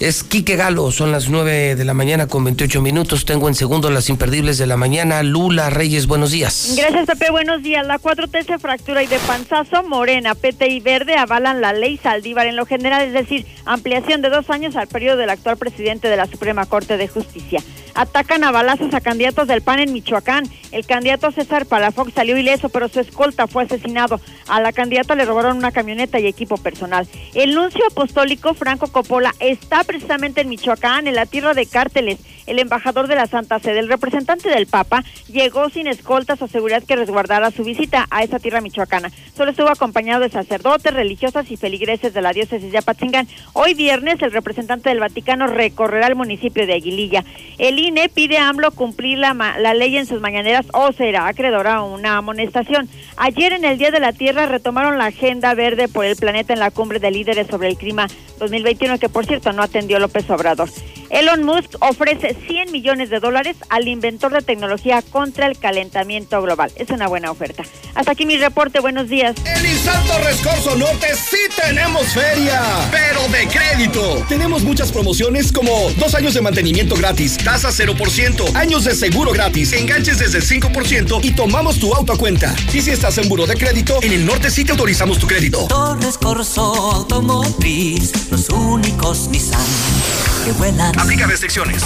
Es 0.00 0.24
Quique 0.24 0.56
Galo, 0.56 0.90
son 0.92 1.12
las 1.12 1.28
9 1.28 1.76
de 1.76 1.84
la 1.84 1.92
mañana 1.92 2.26
con 2.26 2.42
28 2.42 2.80
minutos. 2.80 3.26
Tengo 3.26 3.48
en 3.48 3.54
segundo 3.54 3.90
las 3.90 4.08
imperdibles 4.08 4.56
de 4.56 4.66
la 4.66 4.78
mañana. 4.78 5.22
Lula 5.22 5.68
Reyes, 5.68 6.06
buenos 6.06 6.30
días. 6.30 6.72
Gracias, 6.74 7.04
Pepe. 7.04 7.30
Buenos 7.30 7.62
días. 7.62 7.86
La 7.86 7.98
4T 7.98 8.46
se 8.46 8.58
fractura 8.58 9.02
y 9.02 9.08
de 9.08 9.18
panzazo, 9.18 9.82
Morena, 9.82 10.34
PT 10.34 10.68
y 10.68 10.80
Verde 10.80 11.16
avalan 11.16 11.60
la 11.60 11.74
ley 11.74 11.98
Saldívar 11.98 12.46
en 12.46 12.56
lo 12.56 12.64
general, 12.64 13.02
es 13.02 13.12
decir, 13.12 13.44
ampliación 13.66 14.22
de 14.22 14.30
dos 14.30 14.48
años 14.48 14.74
al 14.74 14.88
periodo 14.88 15.18
del 15.18 15.28
actual 15.28 15.58
presidente 15.58 16.08
de 16.08 16.16
la 16.16 16.26
Suprema 16.26 16.64
Corte 16.64 16.96
de 16.96 17.06
Justicia. 17.06 17.62
Atacan 17.94 18.44
a 18.44 18.52
balazos 18.52 18.94
a 18.94 19.00
candidatos 19.02 19.48
del 19.48 19.60
PAN 19.60 19.80
en 19.80 19.92
Michoacán. 19.92 20.44
El 20.72 20.86
candidato 20.86 21.32
César 21.32 21.66
Palafox 21.66 22.14
salió 22.14 22.38
ileso, 22.38 22.68
pero 22.68 22.88
su 22.88 23.00
escolta 23.00 23.46
fue 23.46 23.64
asesinado. 23.64 24.20
A 24.48 24.60
la 24.60 24.72
candidata 24.72 25.14
le 25.14 25.24
robaron 25.24 25.56
una 25.56 25.72
camioneta 25.72 26.18
y 26.18 26.26
equipo 26.26 26.56
personal. 26.56 27.06
El 27.34 27.54
nuncio 27.54 27.84
apostólico 27.90 28.54
Franco 28.54 28.86
Coppola 28.86 29.34
está 29.40 29.84
precisamente 29.90 30.42
en 30.42 30.48
Michoacán, 30.48 31.08
en 31.08 31.16
la 31.16 31.26
tierra 31.26 31.52
de 31.52 31.66
cárteles. 31.66 32.20
El 32.46 32.60
embajador 32.60 33.08
de 33.08 33.16
la 33.16 33.26
Santa 33.26 33.58
Sede, 33.58 33.80
el 33.80 33.88
representante 33.88 34.48
del 34.48 34.66
Papa, 34.66 35.04
llegó 35.28 35.68
sin 35.68 35.88
escoltas 35.88 36.40
o 36.42 36.46
seguridad 36.46 36.84
que 36.84 36.94
resguardara 36.94 37.50
su 37.50 37.64
visita 37.64 38.06
a 38.10 38.22
esa 38.22 38.38
tierra 38.38 38.60
michoacana. 38.60 39.10
Solo 39.36 39.50
estuvo 39.50 39.68
acompañado 39.68 40.20
de 40.22 40.30
sacerdotes, 40.30 40.94
religiosas 40.94 41.50
y 41.50 41.56
feligreses 41.56 42.14
de 42.14 42.22
la 42.22 42.32
diócesis 42.32 42.70
de 42.70 42.78
Apatzingán. 42.78 43.26
Hoy 43.52 43.74
viernes, 43.74 44.22
el 44.22 44.30
representante 44.30 44.90
del 44.90 45.00
Vaticano 45.00 45.48
recorrerá 45.48 46.06
el 46.06 46.14
municipio 46.14 46.66
de 46.66 46.74
Aguililla. 46.74 47.24
El 47.58 47.78
INE 47.80 48.08
pide 48.08 48.38
a 48.38 48.48
AMLO 48.48 48.70
cumplir 48.70 49.18
la, 49.18 49.34
la 49.34 49.74
ley 49.74 49.96
en 49.96 50.06
sus 50.06 50.20
mañaneras 50.20 50.66
o 50.72 50.92
será 50.92 51.26
acreedora 51.26 51.76
a 51.76 51.82
una 51.82 52.16
amonestación. 52.16 52.88
Ayer, 53.16 53.52
en 53.52 53.64
el 53.64 53.76
Día 53.76 53.90
de 53.90 54.00
la 54.00 54.12
Tierra, 54.12 54.46
retomaron 54.46 54.98
la 54.98 55.06
agenda 55.06 55.54
verde 55.54 55.88
por 55.88 56.04
el 56.04 56.14
planeta 56.14 56.52
en 56.52 56.60
la 56.60 56.70
cumbre 56.70 57.00
de 57.00 57.10
líderes 57.10 57.48
sobre 57.48 57.68
el 57.68 57.76
clima 57.76 58.06
2021, 58.38 58.98
que 58.98 59.08
por 59.08 59.26
cierto 59.26 59.52
no 59.52 59.62
atendió 59.80 59.98
López 59.98 60.28
Obrador. 60.28 60.68
Elon 61.08 61.42
Musk 61.42 61.74
ofrece 61.80 62.36
100 62.46 62.70
millones 62.70 63.10
de 63.10 63.18
dólares 63.18 63.56
al 63.68 63.88
inventor 63.88 64.32
de 64.32 64.42
tecnología 64.42 65.02
contra 65.02 65.46
el 65.46 65.58
calentamiento 65.58 66.40
global. 66.40 66.70
Es 66.76 66.90
una 66.90 67.08
buena 67.08 67.32
oferta. 67.32 67.64
Hasta 67.94 68.12
aquí 68.12 68.26
mi 68.26 68.36
reporte. 68.36 68.78
Buenos 68.78 69.08
días. 69.08 69.34
En 69.44 69.66
Insal 69.66 70.04
Torres 70.06 70.40
Corso 70.40 70.76
Norte 70.76 71.08
sí 71.16 71.38
tenemos 71.60 72.06
feria, 72.08 72.62
pero 72.92 73.26
de 73.28 73.48
crédito. 73.48 74.24
Tenemos 74.28 74.62
muchas 74.62 74.92
promociones 74.92 75.50
como 75.50 75.90
dos 75.98 76.14
años 76.14 76.34
de 76.34 76.42
mantenimiento 76.42 76.94
gratis, 76.94 77.38
tasa 77.38 77.70
0%, 77.70 78.54
años 78.54 78.84
de 78.84 78.94
seguro 78.94 79.32
gratis, 79.32 79.72
enganches 79.72 80.18
desde 80.20 80.38
el 80.38 80.44
5% 80.44 81.24
y 81.24 81.32
tomamos 81.32 81.80
tu 81.80 81.92
auto 81.92 82.12
a 82.12 82.18
cuenta. 82.18 82.54
Y 82.72 82.82
si 82.82 82.90
estás 82.90 83.18
en 83.18 83.28
buro 83.28 83.46
de 83.46 83.56
crédito, 83.56 83.98
en 84.02 84.12
el 84.12 84.24
norte 84.24 84.50
sí 84.50 84.64
te 84.64 84.72
autorizamos 84.72 85.18
tu 85.18 85.26
crédito. 85.26 85.66
Torres 85.66 86.16
Corso 86.18 86.92
Automotriz, 86.92 88.30
los 88.30 88.48
únicos 88.50 89.28
Nissan 89.28 89.69
que 90.44 90.52
vuelan. 90.52 90.98
Aplica 90.98 91.26
restricciones. 91.26 91.82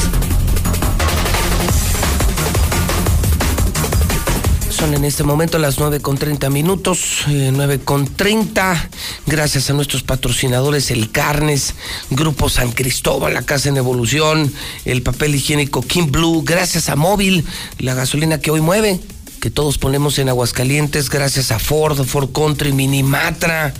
Son 4.70 4.92
en 4.92 5.04
este 5.04 5.22
momento 5.22 5.58
las 5.58 5.78
9 5.78 6.00
con 6.00 6.18
30 6.18 6.50
minutos, 6.50 7.24
eh, 7.28 7.50
9 7.52 7.78
con 7.84 8.06
30. 8.06 8.90
Gracias 9.26 9.70
a 9.70 9.72
nuestros 9.72 10.02
patrocinadores, 10.02 10.90
el 10.90 11.12
Carnes, 11.12 11.74
Grupo 12.10 12.48
San 12.48 12.72
Cristóbal, 12.72 13.34
la 13.34 13.42
Casa 13.42 13.68
en 13.68 13.76
Evolución, 13.76 14.52
el 14.84 15.02
papel 15.02 15.36
higiénico 15.36 15.80
Kim 15.80 16.10
Blue. 16.10 16.42
Gracias 16.44 16.88
a 16.88 16.96
Móvil, 16.96 17.44
la 17.78 17.94
gasolina 17.94 18.40
que 18.40 18.50
hoy 18.50 18.60
mueve, 18.60 18.98
que 19.40 19.48
todos 19.48 19.78
ponemos 19.78 20.18
en 20.18 20.28
Aguascalientes. 20.28 21.08
Gracias 21.08 21.52
a 21.52 21.60
Ford, 21.60 22.04
Ford 22.04 22.30
Country, 22.32 22.72
Minimatra. 22.72 23.72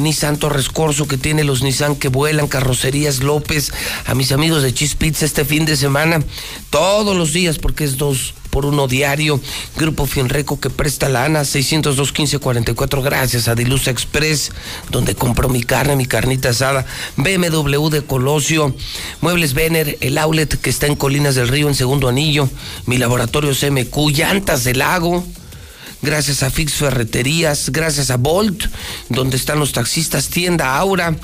Nissan 0.00 0.38
Torres 0.38 0.68
Corso 0.68 1.06
que 1.06 1.18
tiene 1.18 1.44
los 1.44 1.62
Nissan 1.62 1.96
que 1.96 2.08
vuelan, 2.08 2.48
Carrocerías 2.48 3.20
López, 3.20 3.72
a 4.06 4.14
mis 4.14 4.32
amigos 4.32 4.62
de 4.62 4.74
Cheese 4.74 4.96
Pizza 4.96 5.24
este 5.24 5.44
fin 5.44 5.64
de 5.64 5.76
semana, 5.76 6.22
todos 6.70 7.16
los 7.16 7.32
días 7.32 7.58
porque 7.58 7.84
es 7.84 7.96
dos 7.96 8.34
por 8.50 8.66
uno 8.66 8.88
diario. 8.88 9.40
Grupo 9.76 10.06
Fienreco 10.06 10.60
que 10.60 10.70
presta 10.70 11.08
la 11.08 11.24
ANA 11.24 11.44
602 11.44 12.08
1544 12.08 13.02
gracias 13.02 13.48
a 13.48 13.54
Dilusa 13.54 13.90
Express 13.90 14.52
donde 14.90 15.14
compro 15.14 15.48
mi 15.48 15.62
carne, 15.62 15.96
mi 15.96 16.06
carnita 16.06 16.50
asada. 16.50 16.84
BMW 17.16 17.88
de 17.88 18.02
Colosio, 18.02 18.74
Muebles 19.20 19.54
Vener, 19.54 19.96
el 20.00 20.18
outlet 20.18 20.60
que 20.60 20.70
está 20.70 20.86
en 20.86 20.96
Colinas 20.96 21.34
del 21.34 21.48
Río 21.48 21.68
en 21.68 21.74
segundo 21.74 22.08
anillo, 22.08 22.48
mi 22.86 22.98
laboratorio 22.98 23.52
CMQ, 23.52 24.10
Llantas 24.10 24.64
del 24.64 24.78
Lago. 24.78 25.24
Gracias 26.02 26.42
a 26.42 26.50
Fix 26.50 26.72
Ferreterías, 26.74 27.68
gracias 27.70 28.10
a 28.10 28.16
Bolt, 28.16 28.64
donde 29.10 29.36
están 29.36 29.58
los 29.58 29.72
taxistas, 29.72 30.28
tienda 30.30 30.76
Aura, 30.78 31.14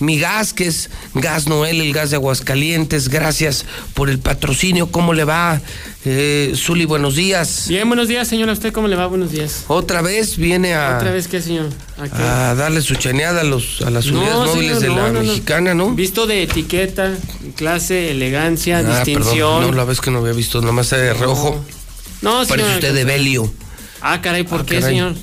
mi 0.00 0.18
gas, 0.18 0.52
que 0.52 0.66
es 0.66 0.90
Gas 1.14 1.46
Noel, 1.46 1.80
el 1.80 1.92
gas 1.92 2.10
de 2.10 2.16
Aguascalientes, 2.16 3.08
gracias 3.08 3.64
por 3.94 4.10
el 4.10 4.18
patrocinio. 4.18 4.90
¿Cómo 4.90 5.12
le 5.12 5.22
va, 5.22 5.60
eh, 6.04 6.52
Zuli? 6.56 6.86
Buenos 6.86 7.14
días. 7.14 7.66
Bien, 7.68 7.86
buenos 7.86 8.08
días, 8.08 8.26
señor. 8.26 8.48
¿A 8.50 8.52
usted 8.54 8.72
cómo 8.72 8.88
le 8.88 8.96
va? 8.96 9.06
Buenos 9.06 9.30
días. 9.30 9.62
Otra 9.68 10.02
vez 10.02 10.36
viene 10.36 10.74
a, 10.74 10.96
¿Otra 10.96 11.12
vez 11.12 11.28
qué, 11.28 11.40
señor? 11.40 11.68
¿A 11.96 12.08
qué? 12.08 12.20
a 12.22 12.54
darle 12.56 12.82
su 12.82 12.96
chaneada 12.96 13.42
a, 13.42 13.44
los, 13.44 13.80
a 13.82 13.90
las 13.90 14.06
No, 14.06 14.18
unidades 14.18 14.46
móviles 14.48 14.78
señor, 14.80 14.82
de 14.82 14.88
no, 14.88 14.96
la 14.96 15.08
no, 15.12 15.12
no. 15.22 15.28
mexicana, 15.28 15.74
¿no? 15.74 15.90
Visto 15.94 16.26
de 16.26 16.42
etiqueta, 16.42 17.12
clase, 17.54 18.10
elegancia, 18.10 18.78
Ah, 18.78 18.82
distinción. 19.04 19.58
perdón, 19.60 19.70
no, 19.70 19.72
la 19.76 19.84
vez 19.84 20.00
que 20.00 20.10
no 20.10 20.18
había 20.18 20.32
visto, 20.32 20.60
nomás 20.62 20.90
de 20.90 21.14
reojo. 21.14 21.64
No, 22.22 22.44
señor. 22.44 22.48
Parece 22.48 22.74
usted 22.74 22.92
de 22.94 23.04
Belio. 23.04 23.52
Ah, 24.00 24.20
caray, 24.20 24.44
¿por 24.44 24.60
Ah, 24.60 24.64
qué, 24.66 24.76
caray. 24.80 24.90
señor? 24.94 25.14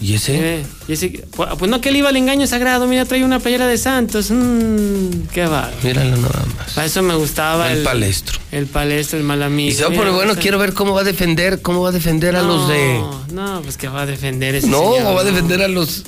¿Y 0.00 0.14
ese? 0.14 0.58
Eh, 0.58 0.66
y 0.88 0.92
ese- 0.92 1.24
Pues 1.34 1.48
pues 1.58 1.70
no, 1.70 1.80
que 1.80 1.88
él 1.88 1.96
iba 1.96 2.10
al 2.10 2.16
engaño 2.18 2.46
sagrado. 2.46 2.86
Mira, 2.86 3.06
trae 3.06 3.24
una 3.24 3.38
playera 3.40 3.66
de 3.66 3.78
Santos. 3.78 4.30
Mmm, 4.30 5.26
qué 5.32 5.46
va. 5.46 5.70
Míralo 5.82 6.16
nada 6.18 6.44
más. 6.58 6.72
Para 6.74 6.86
eso 6.86 7.00
me 7.02 7.14
gustaba 7.14 7.72
El 7.72 7.82
palestro. 7.82 8.38
El 8.52 8.66
palestro, 8.66 9.16
el 9.18 9.24
mal 9.24 9.42
amigo. 9.42 9.70
Y 9.70 9.74
se 9.74 9.84
va 9.84 9.88
Mira, 9.90 10.10
bueno, 10.10 10.32
esa- 10.32 10.40
quiero 10.40 10.58
ver 10.58 10.74
cómo 10.74 10.92
va 10.92 11.00
a 11.00 11.04
defender, 11.04 11.62
cómo 11.62 11.80
va 11.80 11.88
a 11.88 11.92
defender 11.92 12.36
a 12.36 12.42
los 12.42 12.68
de. 12.68 13.00
No, 13.32 13.62
pues 13.62 13.78
que 13.78 13.88
va 13.88 14.02
a 14.02 14.06
defender 14.06 14.54
ese 14.56 14.66
No, 14.66 14.92
señor, 14.96 15.06
va 15.16 15.20
a 15.20 15.24
no. 15.24 15.24
defender 15.24 15.62
a 15.62 15.68
los. 15.68 16.02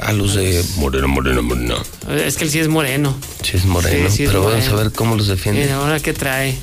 A 0.00 0.12
los 0.12 0.34
de 0.34 0.64
Moreno, 0.76 1.06
Moreno, 1.08 1.42
Moreno. 1.42 1.76
Es 2.10 2.36
que 2.36 2.44
él 2.44 2.50
sí 2.50 2.58
es 2.58 2.68
moreno. 2.68 3.16
Sí, 3.42 3.56
es 3.56 3.64
moreno, 3.64 4.08
Sí, 4.10 4.16
sí 4.18 4.22
es 4.24 4.28
pero 4.28 4.44
vamos 4.44 4.66
a 4.68 4.74
ver 4.74 4.92
cómo 4.92 5.16
los 5.16 5.28
defiende. 5.28 5.62
Mira, 5.62 5.76
ahora 5.76 5.98
qué 6.00 6.12
trae. 6.12 6.56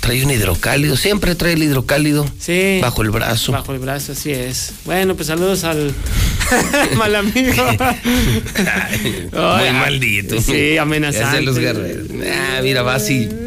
Trae 0.00 0.24
un 0.24 0.30
hidrocálido, 0.30 0.96
siempre 0.96 1.34
trae 1.34 1.52
el 1.54 1.62
hidrocálido. 1.62 2.26
Sí. 2.38 2.78
Bajo 2.82 3.02
el 3.02 3.10
brazo. 3.10 3.52
Bajo 3.52 3.72
el 3.72 3.78
brazo, 3.78 4.12
así 4.12 4.30
es. 4.32 4.72
Bueno, 4.84 5.14
pues 5.14 5.28
saludos 5.28 5.64
al 5.64 5.92
mal 6.96 7.14
amigo. 7.16 7.64
Muy 9.32 9.70
maldito. 9.72 10.40
Sí, 10.40 10.78
amenazante. 10.78 11.42
Los 11.42 11.58
guerreros. 11.58 12.06
Ah, 12.26 12.60
mira, 12.62 12.82
va 12.82 12.94
así. 12.94 13.28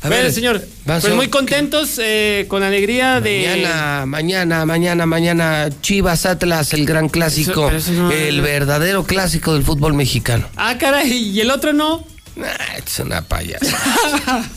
A 0.00 0.06
bueno, 0.06 0.22
ver, 0.22 0.32
señor, 0.32 0.64
pues 0.86 1.04
a- 1.06 1.14
muy 1.16 1.26
contentos, 1.26 1.98
eh, 2.00 2.44
con 2.46 2.62
alegría 2.62 3.20
de... 3.20 3.48
Mañana, 3.48 4.06
mañana, 4.06 4.64
mañana, 4.64 5.06
mañana, 5.06 5.68
Chivas 5.80 6.24
Atlas, 6.24 6.72
el 6.72 6.86
gran 6.86 7.08
clásico, 7.08 7.50
Eso- 7.50 7.66
pero 7.66 7.78
eso 7.78 7.92
no- 7.94 8.12
el 8.12 8.40
verdadero 8.40 9.02
clásico 9.02 9.54
del 9.54 9.64
fútbol 9.64 9.94
mexicano. 9.94 10.46
Ah, 10.54 10.76
caray, 10.78 11.10
¿y 11.12 11.40
el 11.40 11.50
otro 11.50 11.72
no? 11.72 12.06
Ah, 12.44 12.76
es 12.76 12.98
una 13.00 13.22
payasa. 13.22 13.76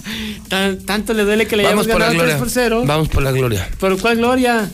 Tan- 0.50 0.80
tanto 0.86 1.14
le 1.14 1.24
duele 1.24 1.48
que 1.48 1.56
le 1.58 1.64
Vamos 1.64 1.86
hayamos 1.86 2.00
ganado 2.00 2.14
gloria. 2.14 2.34
3 2.36 2.40
por 2.40 2.50
0. 2.50 2.84
Vamos 2.86 3.10
por 3.10 3.24
la 3.24 3.32
gloria. 3.32 3.70
¿Por 3.80 4.00
cuál 4.00 4.18
gloria? 4.18 4.70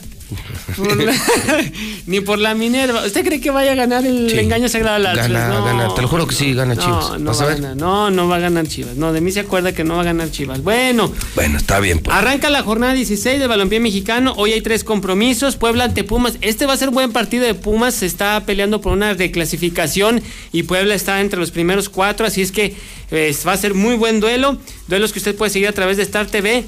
Por 0.76 1.02
la- 1.02 1.14
Ni 2.06 2.20
por 2.20 2.38
la 2.38 2.54
Minerva. 2.54 3.04
¿Usted 3.06 3.24
cree 3.24 3.40
que 3.40 3.50
vaya 3.50 3.72
a 3.72 3.74
ganar 3.74 4.04
el 4.06 4.30
Sí. 4.30 4.38
engaño 4.38 4.68
sagrado 4.68 4.96
al 4.96 5.06
Atlas? 5.06 5.28
Gana, 5.30 5.48
No. 5.48 5.64
gana. 5.64 5.94
Te 5.94 6.02
lo 6.02 6.08
juro 6.08 6.26
que 6.26 6.34
sí, 6.34 6.52
gana 6.54 6.76
Chivas. 6.76 7.10
No, 7.12 7.18
no 7.18 7.24
¿Vas 7.30 7.40
va 7.40 7.44
a 7.44 7.48
a 7.48 7.54
ganar. 7.54 7.76
No, 7.76 8.10
no 8.10 8.28
va 8.28 8.36
a 8.36 8.38
ganar 8.38 8.66
Chivas. 8.66 8.96
No, 8.96 9.12
de 9.12 9.20
mí 9.20 9.32
se 9.32 9.40
acuerda 9.40 9.72
que 9.72 9.84
no 9.84 9.94
va 9.96 10.02
a 10.02 10.04
ganar 10.04 10.30
Chivas. 10.30 10.62
Bueno, 10.62 11.12
Bueno, 11.34 11.56
está 11.58 11.80
bien. 11.80 12.00
Pues. 12.00 12.16
Arranca 12.16 12.50
la 12.50 12.62
jornada 12.62 12.92
16 12.94 13.38
del 13.38 13.48
balompié 13.48 13.80
mexicano. 13.80 14.34
Hoy 14.36 14.52
hay 14.52 14.60
tres 14.60 14.84
compromisos. 14.84 15.56
Puebla 15.56 15.84
ante 15.84 16.04
Pumas. 16.04 16.34
Este 16.40 16.66
va 16.66 16.74
a 16.74 16.76
ser 16.76 16.90
buen 16.90 17.12
partido 17.12 17.44
de 17.44 17.54
Pumas. 17.54 17.94
Se 17.94 18.06
está 18.06 18.42
peleando 18.44 18.80
por 18.80 18.92
una 18.92 19.14
reclasificación 19.14 20.22
y 20.52 20.64
Puebla 20.64 20.94
está 20.94 21.20
entre 21.20 21.40
los 21.40 21.50
primeros 21.50 21.88
cuatro. 21.88 22.26
Así 22.26 22.42
es 22.42 22.52
que 22.52 22.76
eh, 23.10 23.34
va 23.46 23.52
a 23.52 23.56
ser 23.56 23.74
muy 23.74 23.96
buen 23.96 24.20
duelo. 24.20 24.58
Duelos 24.88 25.12
que 25.12 25.18
usted 25.18 25.34
puede 25.34 25.50
seguir 25.50 25.68
a 25.68 25.72
través 25.72 25.96
de 25.96 26.02
Star 26.02 26.26
TV. 26.26 26.64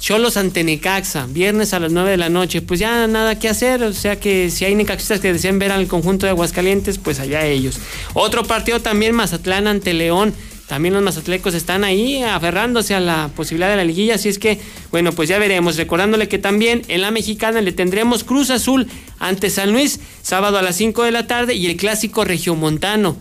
Cholos 0.00 0.38
ante 0.38 0.64
Necaxa, 0.64 1.26
viernes 1.26 1.74
a 1.74 1.78
las 1.78 1.92
9 1.92 2.10
de 2.10 2.16
la 2.16 2.30
noche. 2.30 2.62
Pues 2.62 2.80
ya 2.80 3.06
nada 3.06 3.38
que 3.38 3.48
hacer. 3.48 3.82
O 3.82 3.92
sea 3.92 4.18
que 4.18 4.50
si 4.50 4.64
hay 4.64 4.74
necaxistas 4.74 5.20
que 5.20 5.32
desean 5.32 5.58
ver 5.58 5.70
al 5.70 5.86
conjunto 5.86 6.24
de 6.26 6.30
Aguascalientes, 6.30 6.98
pues 6.98 7.20
allá 7.20 7.44
ellos. 7.44 7.78
Otro 8.14 8.42
partido 8.44 8.80
también, 8.80 9.14
Mazatlán 9.14 9.66
ante 9.66 9.92
León. 9.92 10.34
También 10.70 10.94
los 10.94 11.02
mazatlecos 11.02 11.54
están 11.54 11.82
ahí 11.82 12.22
aferrándose 12.22 12.94
a 12.94 13.00
la 13.00 13.28
posibilidad 13.34 13.70
de 13.70 13.76
la 13.76 13.82
liguilla, 13.82 14.14
así 14.14 14.28
es 14.28 14.38
que, 14.38 14.60
bueno, 14.92 15.10
pues 15.10 15.28
ya 15.28 15.36
veremos. 15.36 15.76
Recordándole 15.76 16.28
que 16.28 16.38
también 16.38 16.82
en 16.86 17.00
la 17.00 17.10
mexicana 17.10 17.60
le 17.60 17.72
tendremos 17.72 18.22
Cruz 18.22 18.50
Azul 18.50 18.86
ante 19.18 19.50
San 19.50 19.72
Luis, 19.72 19.98
sábado 20.22 20.58
a 20.58 20.62
las 20.62 20.76
5 20.76 21.02
de 21.02 21.10
la 21.10 21.26
tarde, 21.26 21.54
y 21.54 21.66
el 21.66 21.76
clásico 21.76 22.24
regiomontano. 22.24 23.16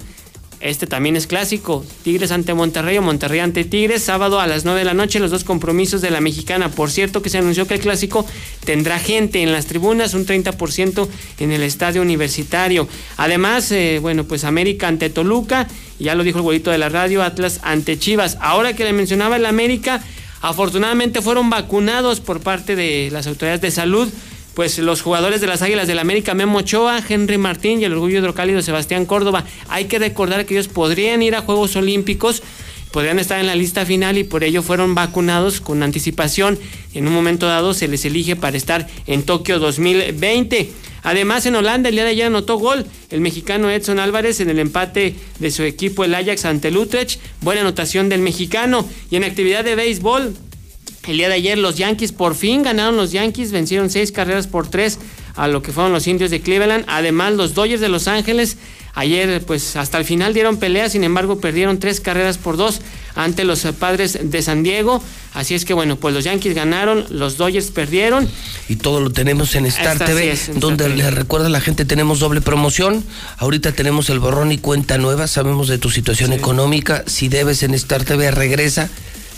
Este 0.60 0.88
también 0.88 1.16
es 1.16 1.26
clásico. 1.26 1.86
Tigres 2.04 2.32
ante 2.32 2.54
Monterrey 2.54 2.98
o 2.98 3.02
Monterrey 3.02 3.40
ante 3.40 3.64
Tigres. 3.64 4.04
Sábado 4.04 4.42
a 4.42 4.48
las 4.48 4.66
9 4.66 4.80
de 4.80 4.86
la 4.86 4.94
noche, 4.94 5.20
los 5.20 5.32
dos 5.32 5.46
compromisos 5.46 6.02
de 6.02 6.12
la 6.12 6.20
mexicana. 6.20 6.70
Por 6.70 6.92
cierto, 6.92 7.22
que 7.22 7.30
se 7.30 7.38
anunció 7.38 7.66
que 7.66 7.76
el 7.76 7.80
clásico 7.80 8.26
tendrá 8.66 9.00
gente 9.00 9.42
en 9.42 9.54
las 9.54 9.68
tribunas, 9.68 10.14
un 10.14 10.26
30% 10.26 11.08
en 11.40 11.52
el 11.52 11.64
estadio 11.64 12.02
universitario. 12.02 12.90
Además, 13.16 13.72
eh, 13.72 14.00
bueno, 14.02 14.26
pues 14.26 14.44
América 14.44 14.90
ante 14.90 15.10
Toluca. 15.10 15.68
Ya 15.98 16.16
lo 16.16 16.24
dijo 16.24 16.40
el 16.40 16.44
güerito 16.44 16.72
de 16.72 16.78
la 16.78 16.90
radio, 16.90 17.24
Atlas 17.24 17.62
ante 17.64 17.98
Chivas. 17.98 18.38
Ahora 18.42 18.74
que 18.74 18.84
le 18.84 18.92
mencionaba 18.92 19.38
el 19.38 19.46
América, 19.46 20.04
afortunadamente 20.42 21.22
fueron 21.22 21.50
vacunados 21.50 22.20
por 22.20 22.42
parte 22.42 22.76
de 22.76 23.10
las 23.12 23.28
autoridades 23.28 23.62
de 23.62 23.72
salud 23.72 24.10
pues 24.60 24.78
los 24.78 25.02
jugadores 25.02 25.40
de 25.40 25.48
las 25.48 25.62
Águilas 25.62 25.88
del 25.88 26.00
América, 26.00 26.34
Memo 26.34 26.58
Ochoa, 26.58 27.02
Henry 27.08 27.38
Martín 27.38 27.80
y 27.80 27.86
el 27.86 27.94
orgullo 27.94 28.20
hidrocálido 28.20 28.62
Sebastián 28.62 29.06
Córdoba. 29.06 29.46
Hay 29.70 29.86
que 29.86 30.00
recordar 30.00 30.46
que 30.46 30.54
ellos 30.54 30.68
podrían 30.68 31.22
ir 31.22 31.34
a 31.36 31.44
Juegos 31.44 31.78
Olímpicos 31.78 32.44
podrían 32.92 33.20
estar 33.20 33.40
en 33.40 33.48
la 33.48 33.56
lista 33.56 33.86
final 33.86 34.18
y 34.18 34.26
por 34.26 34.44
ello 34.44 34.62
fueron 34.62 34.96
vacunados 34.96 35.62
con 35.62 35.82
anticipación. 35.82 36.60
En 36.94 37.08
un 37.08 37.14
momento 37.14 37.48
dado 37.48 37.74
se 37.74 37.88
les 37.88 38.04
elige 38.04 38.36
para 38.36 38.58
estar 38.58 38.86
en 39.08 39.24
Tokio 39.24 39.60
2020. 39.60 40.70
Además, 41.04 41.46
en 41.46 41.56
Holanda 41.56 41.88
el 41.88 41.96
día 41.96 42.04
de 42.04 42.10
ayer 42.10 42.26
anotó 42.26 42.58
gol 42.58 42.86
el 43.12 43.22
mexicano 43.22 43.70
Edson 43.70 43.98
Álvarez 43.98 44.42
en 44.42 44.50
el 44.50 44.60
empate 44.60 45.16
de 45.40 45.52
su 45.52 45.64
equipo 45.64 46.04
el 46.04 46.14
Ajax 46.14 46.44
ante 46.44 46.68
el 46.68 46.76
Utrecht. 46.76 47.22
Buena 47.40 47.62
anotación 47.62 48.10
del 48.10 48.20
mexicano. 48.20 48.86
Y 49.10 49.16
en 49.16 49.24
actividad 49.24 49.64
de 49.64 49.76
béisbol, 49.76 50.36
el 51.10 51.18
día 51.18 51.28
de 51.28 51.36
ayer 51.36 51.58
los 51.58 51.78
Yankees 51.78 52.12
por 52.12 52.36
fin 52.36 52.64
ganaron 52.64 52.96
los 52.96 53.12
Yankees, 53.12 53.52
vencieron 53.52 53.90
seis 53.90 54.12
carreras 54.12 54.48
por 54.48 54.68
tres 54.68 55.00
a 55.36 55.48
lo 55.48 55.62
que 55.62 55.72
fueron 55.72 55.94
los 55.94 56.08
indios 56.08 56.32
de 56.32 56.42
Cleveland. 56.42 56.86
Además, 56.88 57.34
los 57.34 57.54
Dodgers 57.54 57.82
de 57.82 57.90
Los 57.90 58.08
Ángeles 58.08 58.58
ayer 58.96 59.42
pues 59.46 59.76
hasta 59.76 59.98
el 59.98 60.06
final 60.06 60.34
dieron 60.34 60.58
pelea, 60.58 60.90
sin 60.90 61.04
embargo 61.04 61.40
perdieron 61.40 61.80
tres 61.80 62.02
carreras 62.02 62.38
por 62.38 62.58
dos 62.58 62.82
ante 63.16 63.44
los 63.44 63.62
padres 63.80 64.20
de 64.22 64.42
San 64.42 64.64
Diego. 64.64 65.02
Así 65.34 65.54
es 65.54 65.64
que 65.64 65.74
bueno, 65.74 65.96
pues 65.96 66.14
los 66.14 66.24
Yankees 66.24 66.56
ganaron, 66.56 67.06
los 67.10 67.38
Dodgers 67.38 67.72
perdieron. 67.72 68.28
Y 68.68 68.78
todo 68.78 69.00
lo 69.00 69.12
tenemos 69.12 69.56
en 69.56 69.66
Star 69.68 69.94
Esta 69.94 70.06
TV, 70.06 70.22
sí 70.24 70.28
es, 70.30 70.50
en 70.50 70.60
donde 70.60 70.86
Star 70.86 70.98
TV. 70.98 71.12
le 71.12 71.12
recuerda 71.12 71.48
a 71.48 71.50
la 71.50 71.62
gente, 71.62 71.86
tenemos 71.86 72.20
doble 72.20 72.42
promoción. 72.42 73.04
Ahorita 73.38 73.72
tenemos 73.72 74.10
el 74.10 74.20
borrón 74.20 74.52
y 74.52 74.58
cuenta 74.58 74.98
nueva, 74.98 75.28
sabemos 75.28 75.68
de 75.68 75.78
tu 75.78 75.90
situación 75.90 76.34
económica. 76.34 77.04
Si 77.08 77.30
debes 77.30 77.64
en 77.64 77.74
Star 77.76 78.04
TV, 78.04 78.32
regresa. 78.32 78.90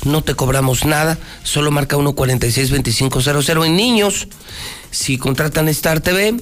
No 0.03 0.23
te 0.23 0.33
cobramos 0.33 0.85
nada, 0.85 1.17
solo 1.43 1.71
marca 1.71 1.95
146-2500. 1.97 3.65
En 3.65 3.75
niños, 3.75 4.27
si 4.89 5.17
contratan 5.17 5.67
Star 5.69 6.01
TV, 6.01 6.35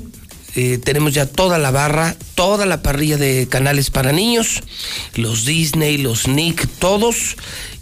eh, 0.56 0.80
tenemos 0.84 1.14
ya 1.14 1.26
toda 1.26 1.58
la 1.58 1.72
barra, 1.72 2.16
toda 2.36 2.66
la 2.66 2.82
parrilla 2.82 3.18
de 3.18 3.48
canales 3.50 3.92
para 3.92 4.12
niños, 4.12 4.64
los 5.16 5.46
Disney, 5.46 5.98
los 5.98 6.28
Nick, 6.28 6.68
todos. 6.80 7.36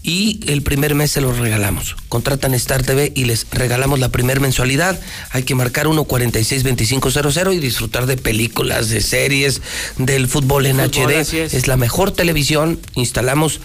Y 0.03 0.39
el 0.47 0.61
primer 0.61 0.95
mes 0.95 1.11
se 1.11 1.19
los 1.19 1.37
regalamos. 1.37 1.97
Contratan 2.07 2.53
Star 2.53 2.81
TV 2.81 3.11
y 3.13 3.25
les 3.25 3.45
regalamos 3.51 3.99
la 3.99 4.07
primera 4.07 4.39
mensualidad. 4.39 4.97
Hay 5.31 5.43
que 5.43 5.53
marcar 5.53 5.87
146-2500 5.87 7.53
y 7.53 7.59
disfrutar 7.59 8.05
de 8.05 8.15
películas, 8.15 8.87
de 8.87 9.01
series, 9.01 9.61
del 9.97 10.29
fútbol 10.29 10.65
en 10.67 10.77
Fútbol, 10.77 11.11
HD. 11.11 11.53
es 11.53 11.67
la 11.67 11.75
mejor 11.75 12.11
televisión. 12.11 12.79
Instalamos 12.95 13.59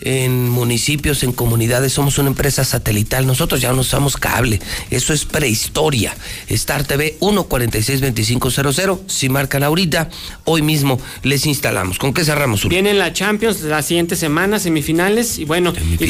en 0.00 0.48
municipios, 0.48 1.22
en 1.22 1.32
comunidades. 1.32 1.92
Somos 1.92 2.18
una 2.18 2.28
empresa 2.28 2.64
satelital. 2.64 3.26
Nosotros 3.26 3.60
ya 3.60 3.72
no 3.72 3.80
usamos 3.80 4.16
cable. 4.16 4.60
Eso 4.90 5.12
es 5.12 5.24
prehistoria. 5.24 6.16
Star 6.48 6.84
TV 6.84 7.16
146-2500. 7.20 9.00
Si 9.06 9.28
marcan 9.28 9.62
ahorita, 9.62 10.08
hoy 10.44 10.62
mismo 10.62 11.00
les 11.22 11.46
instalamos. 11.46 11.98
¿Con 11.98 12.12
qué 12.14 12.24
cerramos, 12.24 12.64
Uri? 12.64 12.76
Viene 12.76 12.94
la 12.94 13.12
Champions 13.12 13.60
la 13.62 13.82
siguiente 13.82 14.16
semana, 14.16 14.58
semifinales. 14.58 15.38
Y 15.38 15.44
bueno, 15.44 15.72
y 15.98 16.06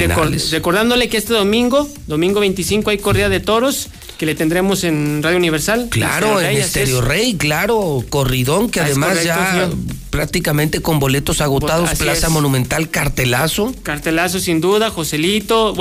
recordándole 0.50 1.08
que 1.08 1.16
este 1.16 1.34
domingo, 1.34 1.88
domingo 2.06 2.40
25, 2.40 2.90
hay 2.90 2.98
corrida 2.98 3.28
de 3.28 3.40
toros 3.40 3.88
que 4.18 4.26
le 4.26 4.34
tendremos 4.34 4.84
en 4.84 5.22
Radio 5.22 5.38
Universal. 5.38 5.88
Claro, 5.90 6.40
en. 6.40 6.56
Estéreo 6.56 7.00
Rey, 7.00 7.34
claro, 7.36 8.04
corridón, 8.08 8.68
que 8.70 8.80
Ah, 8.80 8.84
además 8.86 9.10
correcto, 9.10 9.26
ya. 9.26 9.70
Prácticamente 10.18 10.82
con 10.82 10.98
boletos 10.98 11.40
agotados, 11.40 11.90
Así 11.90 12.02
Plaza 12.02 12.26
es. 12.26 12.32
Monumental, 12.32 12.90
cartelazo. 12.90 13.72
Cartelazo 13.84 14.40
sin 14.40 14.60
duda, 14.60 14.90
Joselito, 14.90 15.76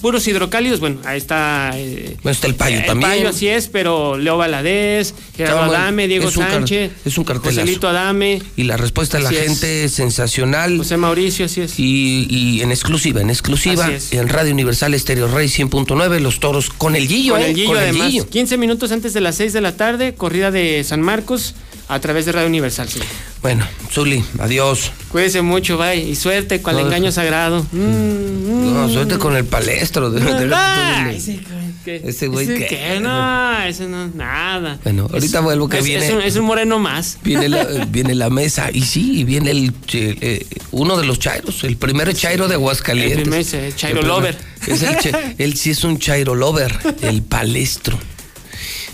puros 0.00 0.28
hidrocálidos, 0.28 0.78
bueno, 0.78 1.00
ahí 1.04 1.18
está. 1.18 1.72
eh, 1.74 2.16
Bueno, 2.22 2.30
está 2.34 2.46
el 2.46 2.54
Payo 2.54 2.78
el 2.78 2.86
también. 2.86 3.10
Payo, 3.10 3.28
así 3.30 3.48
es, 3.48 3.66
pero 3.66 4.16
Leo 4.16 4.36
Valadez, 4.36 5.12
Gerardo. 5.36 5.62
Adame, 5.74 6.06
Diego 6.06 6.28
Es 6.28 6.34
Sánchez, 6.34 6.92
es 7.04 7.18
un 7.18 7.24
cartelazo. 7.24 7.62
Joselito 7.62 7.88
Adame. 7.88 8.40
Y 8.56 8.62
la 8.62 8.76
respuesta 8.76 9.16
de 9.16 9.24
la 9.24 9.30
Así 9.30 9.38
es. 9.38 9.46
gente 9.48 9.88
sensacional. 9.88 10.78
José 10.78 10.96
Mauricio, 10.96 11.46
así 11.46 11.62
es. 11.62 11.76
Y, 11.80 12.28
y 12.30 12.62
en 12.62 12.70
exclusiva, 12.70 13.20
en 13.22 13.30
exclusiva, 13.30 13.90
en 14.12 14.28
Radio 14.28 14.52
Universal 14.52 14.94
Estéreo 14.94 15.26
Rey 15.26 15.48
100.9, 15.48 16.20
los 16.20 16.38
toros 16.38 16.70
con 16.70 16.94
el 16.94 17.08
Guillo, 17.08 17.32
Con 17.32 17.42
¿eh? 17.42 17.46
el 17.48 17.54
Guillo, 17.56 17.68
Con 17.70 17.78
el 17.78 17.82
además. 17.82 18.08
Guillo. 18.12 18.28
15 18.28 18.56
minutos 18.56 18.92
antes 18.92 19.14
de 19.14 19.20
las 19.20 19.34
6 19.34 19.52
de 19.52 19.60
la 19.60 19.76
tarde, 19.76 20.14
corrida 20.14 20.52
de 20.52 20.84
San 20.84 21.02
Marcos 21.02 21.56
a 21.88 22.00
través 22.00 22.24
de 22.26 22.32
Radio 22.32 22.48
Universal. 22.48 22.88
sí. 22.88 23.00
Bueno, 23.42 23.66
Zuli, 23.92 24.24
adiós. 24.38 24.90
Cuídese 25.10 25.42
mucho, 25.42 25.76
bye. 25.76 25.96
Y 25.96 26.16
suerte 26.16 26.62
con 26.62 26.78
el 26.78 26.86
engaño 26.86 27.12
sagrado. 27.12 27.62
Mm, 27.72 28.72
No, 28.74 28.88
suerte 28.88 29.18
con 29.18 29.36
el 29.36 29.44
palestro. 29.44 30.10
de- 30.10 30.20
de- 30.20 30.46
de- 30.48 30.54
Ay, 30.54 31.16
ese, 31.16 31.40
¿qué? 31.84 32.00
Ese 32.06 32.28
güey 32.28 32.46
¿Ese 32.48 32.54
qué? 32.58 32.66
qué? 32.68 33.00
No, 33.00 33.62
ese 33.64 33.86
no, 33.86 34.06
nada. 34.08 34.78
Bueno, 34.82 35.08
ahorita 35.12 35.38
Es- 35.40 35.44
vuelvo 35.44 35.68
que 35.68 35.78
es- 35.80 35.84
viene. 35.84 36.06
Es 36.06 36.12
un, 36.14 36.22
es 36.22 36.36
un 36.36 36.46
moreno 36.46 36.78
más. 36.78 37.18
Viene 37.22 37.50
la, 37.50 37.64
viene 37.90 38.14
la 38.14 38.30
mesa 38.30 38.70
y 38.72 38.80
sí, 38.82 39.20
y 39.20 39.24
viene 39.24 39.50
el 39.50 39.74
eh, 39.92 40.46
uno 40.70 40.96
de 40.96 41.04
los 41.06 41.18
chairos, 41.18 41.64
el 41.64 41.76
primer 41.76 42.14
chairo 42.14 42.48
de 42.48 42.54
Aguascalientes. 42.54 43.18
El 43.18 43.22
primer, 43.24 43.40
ese, 43.40 43.72
chairo 43.76 44.00
El 44.00 44.06
primer- 44.06 44.16
lover. 44.16 44.38
Es 44.66 44.82
el 44.82 44.96
che- 44.96 45.34
él 45.38 45.54
sí 45.58 45.70
es 45.70 45.84
un 45.84 45.98
chairo 45.98 46.34
lover, 46.34 46.74
el 47.02 47.22
palestro. 47.22 47.98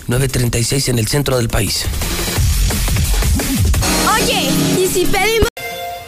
936 0.07 0.89
en 0.89 0.99
el 0.99 1.07
centro 1.07 1.37
del 1.37 1.47
país. 1.47 1.85
Oye, 4.13 4.49
¿y 4.79 4.87
si 4.87 5.05
pedimos? 5.05 5.47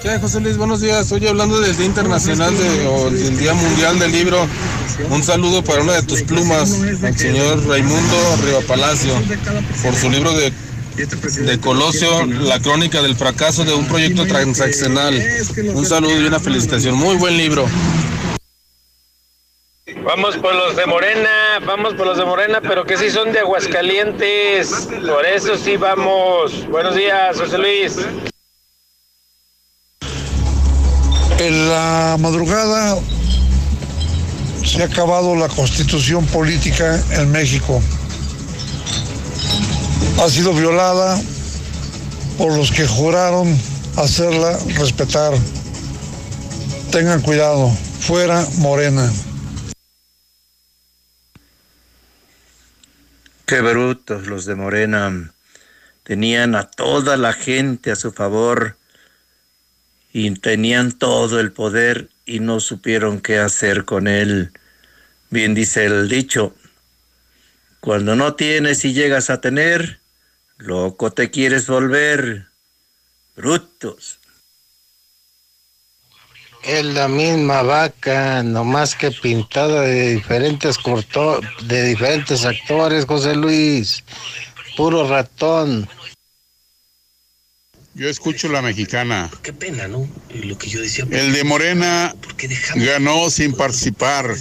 ¿Qué 0.02 0.20
José 0.20 0.42
Luis? 0.42 0.58
Buenos 0.58 0.82
días. 0.82 1.12
Oye, 1.12 1.30
hablando 1.30 1.62
del 1.62 1.78
Día 1.78 1.86
Internacional 1.86 2.54
o 2.90 3.10
del 3.10 3.38
Día 3.38 3.54
Mundial 3.54 4.00
del 4.00 4.12
Libro, 4.12 4.46
un 5.10 5.24
saludo 5.24 5.64
para 5.64 5.82
una 5.82 5.94
de 5.94 6.04
tus 6.04 6.24
plumas, 6.24 6.74
al 7.04 7.18
señor 7.18 7.66
Raimundo 7.66 8.38
Riva 8.44 8.60
Palacio, 8.68 9.14
por 9.82 9.96
su 9.96 10.10
libro 10.10 10.34
de, 10.34 10.52
de 11.46 11.60
Colosio, 11.60 12.26
La 12.26 12.60
crónica 12.60 13.02
del 13.02 13.16
fracaso 13.16 13.64
de 13.64 13.74
un 13.74 13.88
proyecto 13.88 14.26
transaccional. 14.26 15.24
Un 15.74 15.86
saludo 15.86 16.20
y 16.20 16.26
una 16.26 16.40
felicitación. 16.40 16.96
Muy 16.96 17.16
buen 17.16 17.38
libro. 17.38 17.66
Vamos 19.86 20.38
por 20.38 20.56
los 20.56 20.78
de 20.78 20.86
Morena, 20.86 21.60
vamos 21.66 21.94
por 21.96 22.08
los 22.08 22.18
de 22.18 22.24
Morena, 22.24 22.62
pero 22.62 22.86
que 22.86 22.96
sí 22.96 23.10
son 23.10 23.34
de 23.34 23.40
Aguascalientes. 23.40 24.88
Por 25.06 25.26
eso 25.26 25.58
sí 25.58 25.76
vamos. 25.76 26.66
Buenos 26.70 26.96
días, 26.96 27.38
José 27.38 27.58
Luis. 27.58 27.98
En 31.38 31.70
la 31.70 32.16
madrugada 32.18 32.98
se 34.66 34.84
ha 34.84 34.86
acabado 34.86 35.36
la 35.36 35.50
constitución 35.50 36.26
política 36.28 37.04
en 37.12 37.30
México. 37.30 37.82
Ha 40.22 40.30
sido 40.30 40.54
violada 40.54 41.20
por 42.38 42.56
los 42.56 42.72
que 42.72 42.88
juraron 42.88 43.54
hacerla 43.98 44.58
respetar. 44.78 45.34
Tengan 46.90 47.20
cuidado, 47.22 47.70
fuera 48.00 48.48
Morena. 48.60 49.12
Qué 53.46 53.60
brutos 53.60 54.28
los 54.28 54.46
de 54.46 54.56
Morena. 54.56 55.34
Tenían 56.04 56.56
a 56.56 56.72
toda 56.72 57.18
la 57.18 57.34
gente 57.34 57.92
a 57.92 57.98
su 57.98 58.14
favor 58.14 58.78
y 60.14 60.32
tenían 60.40 60.94
todo 60.94 61.42
el 61.42 61.52
poder 61.52 62.10
y 62.26 62.40
no 62.40 62.62
supieron 62.62 63.20
qué 63.20 63.40
hacer 63.40 63.84
con 63.84 64.08
él. 64.08 64.52
Bien 65.30 65.54
dice 65.54 65.86
el 65.86 66.08
dicho, 66.08 66.56
cuando 67.82 68.16
no 68.16 68.36
tienes 68.36 68.86
y 68.86 68.94
llegas 68.94 69.30
a 69.30 69.42
tener, 69.42 70.00
loco 70.58 71.12
te 71.12 71.30
quieres 71.30 71.68
volver. 71.68 72.48
Brutos. 73.36 74.20
Es 76.64 76.86
la 76.86 77.10
misma 77.10 77.62
vaca, 77.62 78.42
nomás 78.42 78.96
que 78.96 79.12
pintada 79.12 79.82
de 79.82 80.16
diferentes 80.16 80.78
corto, 80.78 81.42
de 81.64 81.84
diferentes 81.84 82.46
actores, 82.46 83.06
José 83.06 83.36
Luis. 83.36 84.04
Puro 84.78 85.08
ratón. 85.08 85.88
Yo 87.96 88.10
escucho 88.10 88.48
la 88.48 88.64
mexicana. 88.64 89.30
Qué 89.44 89.54
pena, 89.54 89.88
¿no? 89.88 90.08
Lo 90.34 90.58
que 90.58 90.68
yo 90.68 90.82
decía. 90.82 91.06
El 91.12 91.32
de 91.32 91.44
Morena 91.44 92.16
ganó 92.76 93.30
sin 93.30 93.54
participar. 93.54 94.34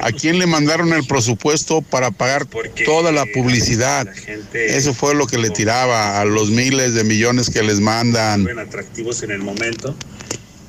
¿A 0.00 0.12
quién 0.12 0.38
le 0.38 0.46
mandaron 0.46 0.94
el 0.94 1.04
presupuesto 1.06 1.82
para 1.82 2.10
pagar 2.10 2.46
toda 2.86 3.12
la 3.12 3.26
publicidad? 3.26 4.06
Eso 4.54 4.94
fue 4.94 5.14
lo 5.14 5.26
que 5.26 5.36
le 5.36 5.50
tiraba 5.50 6.18
a 6.18 6.24
los 6.24 6.50
miles 6.50 6.94
de 6.94 7.04
millones 7.04 7.50
que 7.50 7.62
les 7.62 7.78
mandan. 7.78 8.48
atractivos 8.58 9.22
en 9.22 9.32
el 9.32 9.40
momento, 9.40 9.94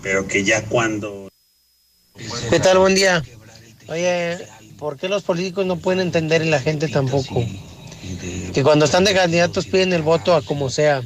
pero 0.02 0.28
que 0.28 0.44
ya 0.44 0.66
cuando 0.66 1.30
¿Qué 2.50 2.60
tal? 2.60 2.80
Buen 2.80 2.96
día. 2.96 3.24
Oye, 3.88 4.38
¿por 4.78 4.98
qué 4.98 5.08
los 5.08 5.24
políticos 5.24 5.66
no 5.66 5.78
pueden 5.78 6.00
entender 6.00 6.42
y 6.42 6.50
la 6.50 6.60
gente 6.60 6.88
tampoco? 6.88 7.46
Que 8.54 8.64
cuando 8.64 8.86
están 8.86 9.04
de 9.04 9.14
candidatos 9.14 9.66
piden 9.66 9.94
el 9.94 10.02
voto 10.02 10.36
a 10.36 10.42
como 10.42 10.70
sea. 10.70 11.04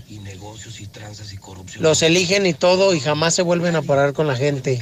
Los 1.80 2.02
eligen 2.02 2.45
y 2.45 2.53
todo 2.53 2.94
y 2.94 2.99
jamás 2.99 3.36
se 3.36 3.41
vuelven 3.41 3.76
a 3.76 3.82
parar 3.82 4.14
con 4.14 4.28
la 4.28 4.36
gente. 4.36 4.82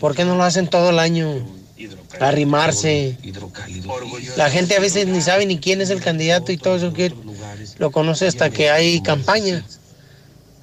¿Por 0.00 0.14
qué 0.14 0.24
no 0.24 0.36
lo 0.36 0.44
hacen 0.44 0.68
todo 0.68 0.90
el 0.90 0.98
año? 0.98 1.46
Arrimarse. 2.20 3.18
La 4.36 4.50
gente 4.50 4.76
a 4.76 4.80
veces 4.80 5.06
ni 5.06 5.20
sabe 5.20 5.46
ni 5.46 5.58
quién 5.58 5.80
es 5.80 5.90
el 5.90 6.00
candidato 6.00 6.52
y 6.52 6.56
todo 6.56 6.76
eso 6.76 6.92
que 6.92 7.12
lo 7.78 7.90
conoce 7.90 8.26
hasta 8.26 8.50
que 8.50 8.70
hay 8.70 9.02
campaña. 9.02 9.64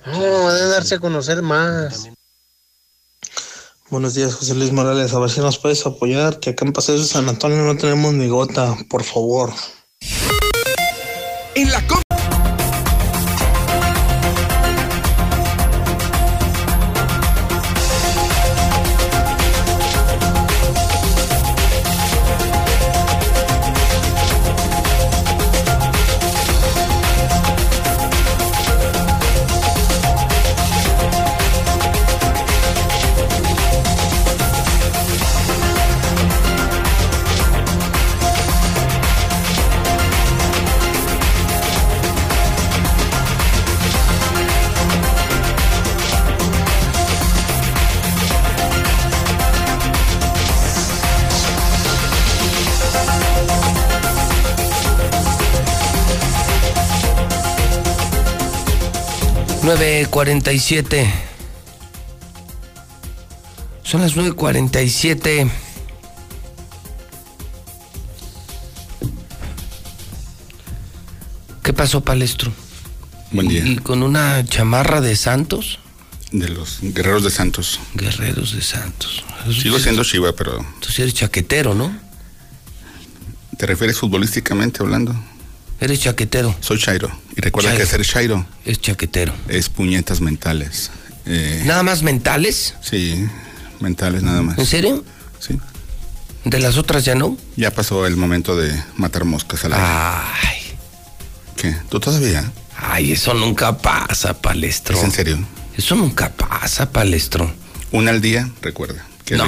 No, 0.06 0.54
deben 0.54 0.70
darse 0.70 0.96
a 0.96 1.00
conocer 1.00 1.42
más. 1.42 2.10
Buenos 3.94 4.16
días, 4.16 4.34
José 4.34 4.56
Luis 4.56 4.72
Morales. 4.72 5.14
A 5.14 5.20
ver 5.20 5.30
si 5.30 5.40
nos 5.40 5.60
puedes 5.60 5.86
apoyar, 5.86 6.40
que 6.40 6.50
acá 6.50 6.66
en 6.66 6.74
Paseo 6.74 6.98
de 6.98 7.04
San 7.04 7.30
Antonio 7.30 7.58
no 7.58 7.78
tenemos 7.78 8.12
ni 8.12 8.28
gota, 8.28 8.76
por 8.90 9.04
favor. 9.04 9.54
En 11.54 11.72
la 11.72 11.86
com- 60.24 60.34
Nueve 60.34 60.42
cuarenta 60.42 60.54
y 60.54 60.60
siete. 60.60 61.14
Son 63.84 64.02
las 64.02 64.16
nueve 64.16 64.32
cuarenta 64.32 64.82
y 64.82 64.90
siete. 64.90 65.50
¿Qué 71.62 71.74
pasó, 71.74 72.02
Palestro? 72.02 72.52
Buen 73.32 73.48
día. 73.50 73.66
¿Y 73.66 73.76
con 73.78 74.02
una 74.04 74.46
chamarra 74.46 75.02
de 75.02 75.16
Santos? 75.16 75.80
De 76.32 76.48
los 76.50 76.80
guerreros 76.82 77.24
de 77.24 77.30
Santos. 77.30 77.80
Guerreros 77.94 78.54
de 78.56 78.62
Santos. 78.62 79.24
Sigo 79.62 79.78
siendo 79.80 80.04
Chiva, 80.04 80.34
pero. 80.34 80.66
Tú 80.80 80.90
eres 80.98 81.14
chaquetero, 81.14 81.74
¿no? 81.76 81.94
¿Te 83.58 83.66
refieres 83.66 83.98
futbolísticamente 84.00 84.82
hablando? 84.82 85.14
Eres 85.84 86.00
chaquetero. 86.00 86.56
Soy 86.62 86.80
Chairo. 86.80 87.12
Y 87.36 87.42
recuerda 87.42 87.72
Chairo. 87.72 87.84
que 87.84 87.92
ser 87.92 88.06
Chairo. 88.06 88.46
Es 88.64 88.80
chaquetero. 88.80 89.34
Es 89.50 89.68
puñetas 89.68 90.22
mentales. 90.22 90.92
Eh, 91.26 91.62
¿Nada 91.66 91.84
más 91.84 92.04
mentales? 92.04 92.76
Sí, 92.82 93.28
mentales 93.82 94.24
nada 94.24 94.42
más. 94.42 94.58
¿En 94.58 94.66
serio? 94.66 95.04
Sí. 95.40 95.60
¿De 96.46 96.60
las 96.60 96.78
otras 96.78 97.04
ya 97.04 97.16
no? 97.16 97.38
Ya 97.58 97.72
pasó 97.72 98.08
el 98.08 98.16
momento 98.16 98.56
de 98.56 98.74
matar 98.96 99.26
moscas 99.26 99.66
al 99.66 99.74
aire. 99.74 99.86
Ay. 99.86 100.58
¿Qué? 101.58 101.76
¿Tú 101.90 102.00
todavía? 102.00 102.50
Ay, 102.78 103.12
eso 103.12 103.34
nunca 103.34 103.78
pasa, 103.78 104.42
Palestro. 104.42 104.98
¿Es 104.98 105.04
en 105.04 105.12
serio? 105.12 105.38
Eso 105.78 105.96
nunca 105.96 106.30
pasa, 106.32 106.90
Palestro. 106.94 107.54
Una 107.92 108.12
al 108.12 108.22
día, 108.22 108.50
recuerda. 108.62 109.06
que 109.26 109.36
No, 109.36 109.46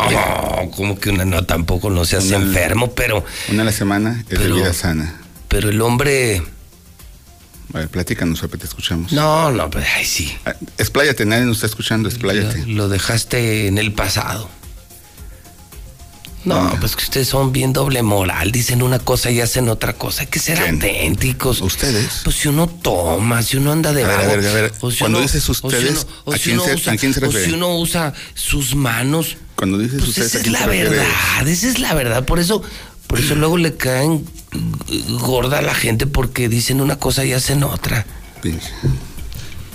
como 0.75 0.99
que 0.99 1.11
una 1.11 1.23
no, 1.23 1.45
tampoco 1.45 1.89
no 1.89 2.03
seas 2.03 2.25
Una 2.25 2.37
enfermo, 2.37 2.91
pero, 2.91 3.23
Una 3.49 3.61
a 3.61 3.65
la 3.65 3.71
semana 3.71 4.19
es 4.19 4.25
Pero- 4.27 4.41
de 4.55 4.61
vida 4.61 4.73
sana. 4.73 5.21
Pero 5.47 5.69
el 5.69 5.81
hombre. 5.81 6.41
A 7.73 7.79
ver, 7.79 7.89
platícanos, 7.89 8.39
te 8.41 8.65
escuchamos. 8.65 9.11
No, 9.11 9.51
no, 9.51 9.69
pues, 9.69 9.85
ay, 9.95 10.05
sí. 10.05 10.33
Ah, 10.45 10.55
Expláyate, 10.77 11.25
nadie 11.25 11.43
nos 11.45 11.57
está 11.57 11.67
escuchando, 11.67 12.07
expláyate. 12.07 12.65
Lo 12.67 12.87
dejaste 12.89 13.67
en 13.67 13.77
el 13.77 13.91
pasado. 13.93 14.49
No, 16.45 16.77
pues 16.79 16.95
que 16.95 17.03
ustedes 17.03 17.27
son 17.27 17.51
bien 17.51 17.73
doble 17.73 18.03
moral, 18.03 18.51
dicen 18.51 18.83
una 18.83 18.99
cosa 18.99 19.31
y 19.31 19.41
hacen 19.41 19.67
otra 19.67 19.93
cosa. 19.93 20.21
Hay 20.21 20.27
que 20.27 20.37
ser 20.37 20.59
auténticos. 20.59 21.59
¿Ustedes? 21.61 22.21
Pues 22.23 22.35
si 22.35 22.47
uno 22.49 22.67
toma, 22.67 23.41
si 23.41 23.57
uno 23.57 23.71
anda 23.71 23.91
de 23.93 24.03
A 24.03 24.07
ver, 24.07 24.15
a 24.15 24.19
vago, 24.19 24.29
ver, 24.41 24.47
a 24.47 24.53
ver, 24.53 24.71
si 24.91 24.99
cuando 24.99 25.17
uno- 25.17 25.21
dices 25.21 25.43
si 25.43 25.51
ustedes, 25.51 26.03
uno- 26.05 26.21
o 26.25 26.33
¿a 26.33 26.37
si 26.37 26.43
quién 26.43 26.59
uno 26.59 26.65
se- 26.67 26.75
usa- 26.75 26.91
a 26.93 26.97
quién 26.97 27.13
se 27.15 27.19
O 27.19 27.23
refiere? 27.23 27.45
si 27.47 27.53
uno 27.53 27.75
usa 27.79 28.13
sus 28.35 28.75
manos, 28.75 29.37
Cuando 29.55 29.79
dices 29.79 29.95
pues 29.97 30.09
ustedes, 30.09 30.35
esa 30.35 30.37
¿a 30.37 30.41
es 30.41 30.47
la 30.51 30.67
verdad, 30.67 31.47
esa 31.47 31.67
es 31.67 31.79
la 31.79 31.95
verdad. 31.95 32.25
Por 32.25 32.37
eso, 32.37 32.61
por 33.07 33.19
eso 33.19 33.33
luego 33.33 33.57
le 33.57 33.75
caen 33.75 34.23
gorda 35.21 35.59
a 35.59 35.61
la 35.61 35.73
gente 35.75 36.07
porque 36.07 36.49
dicen 36.49 36.81
una 36.81 36.97
cosa 36.97 37.25
y 37.25 37.33
hacen 37.33 37.63
otra. 37.63 38.05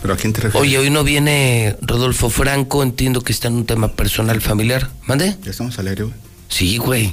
¿Pero 0.03 0.15
a 0.15 0.17
quién 0.17 0.33
te 0.33 0.41
refieres? 0.41 0.61
Oye, 0.69 0.79
hoy 0.79 0.91
no 0.91 1.05
viene 1.05 1.77
Rodolfo 1.83 2.31
Franco, 2.31 2.83
entiendo 2.83 3.23
que 3.23 3.33
está 3.33 3.49
en 3.49 3.55
un 3.55 3.67
tema 3.67 3.93
personal 3.93 4.41
familiar. 4.41 4.91
¿Mande? 5.07 5.37
Ya 5.43 5.51
estamos 5.51 5.79
al 5.79 5.89
aire, 5.89 6.05
güey. 6.05 6.15
Sí, 6.49 6.79
güey. 6.79 7.13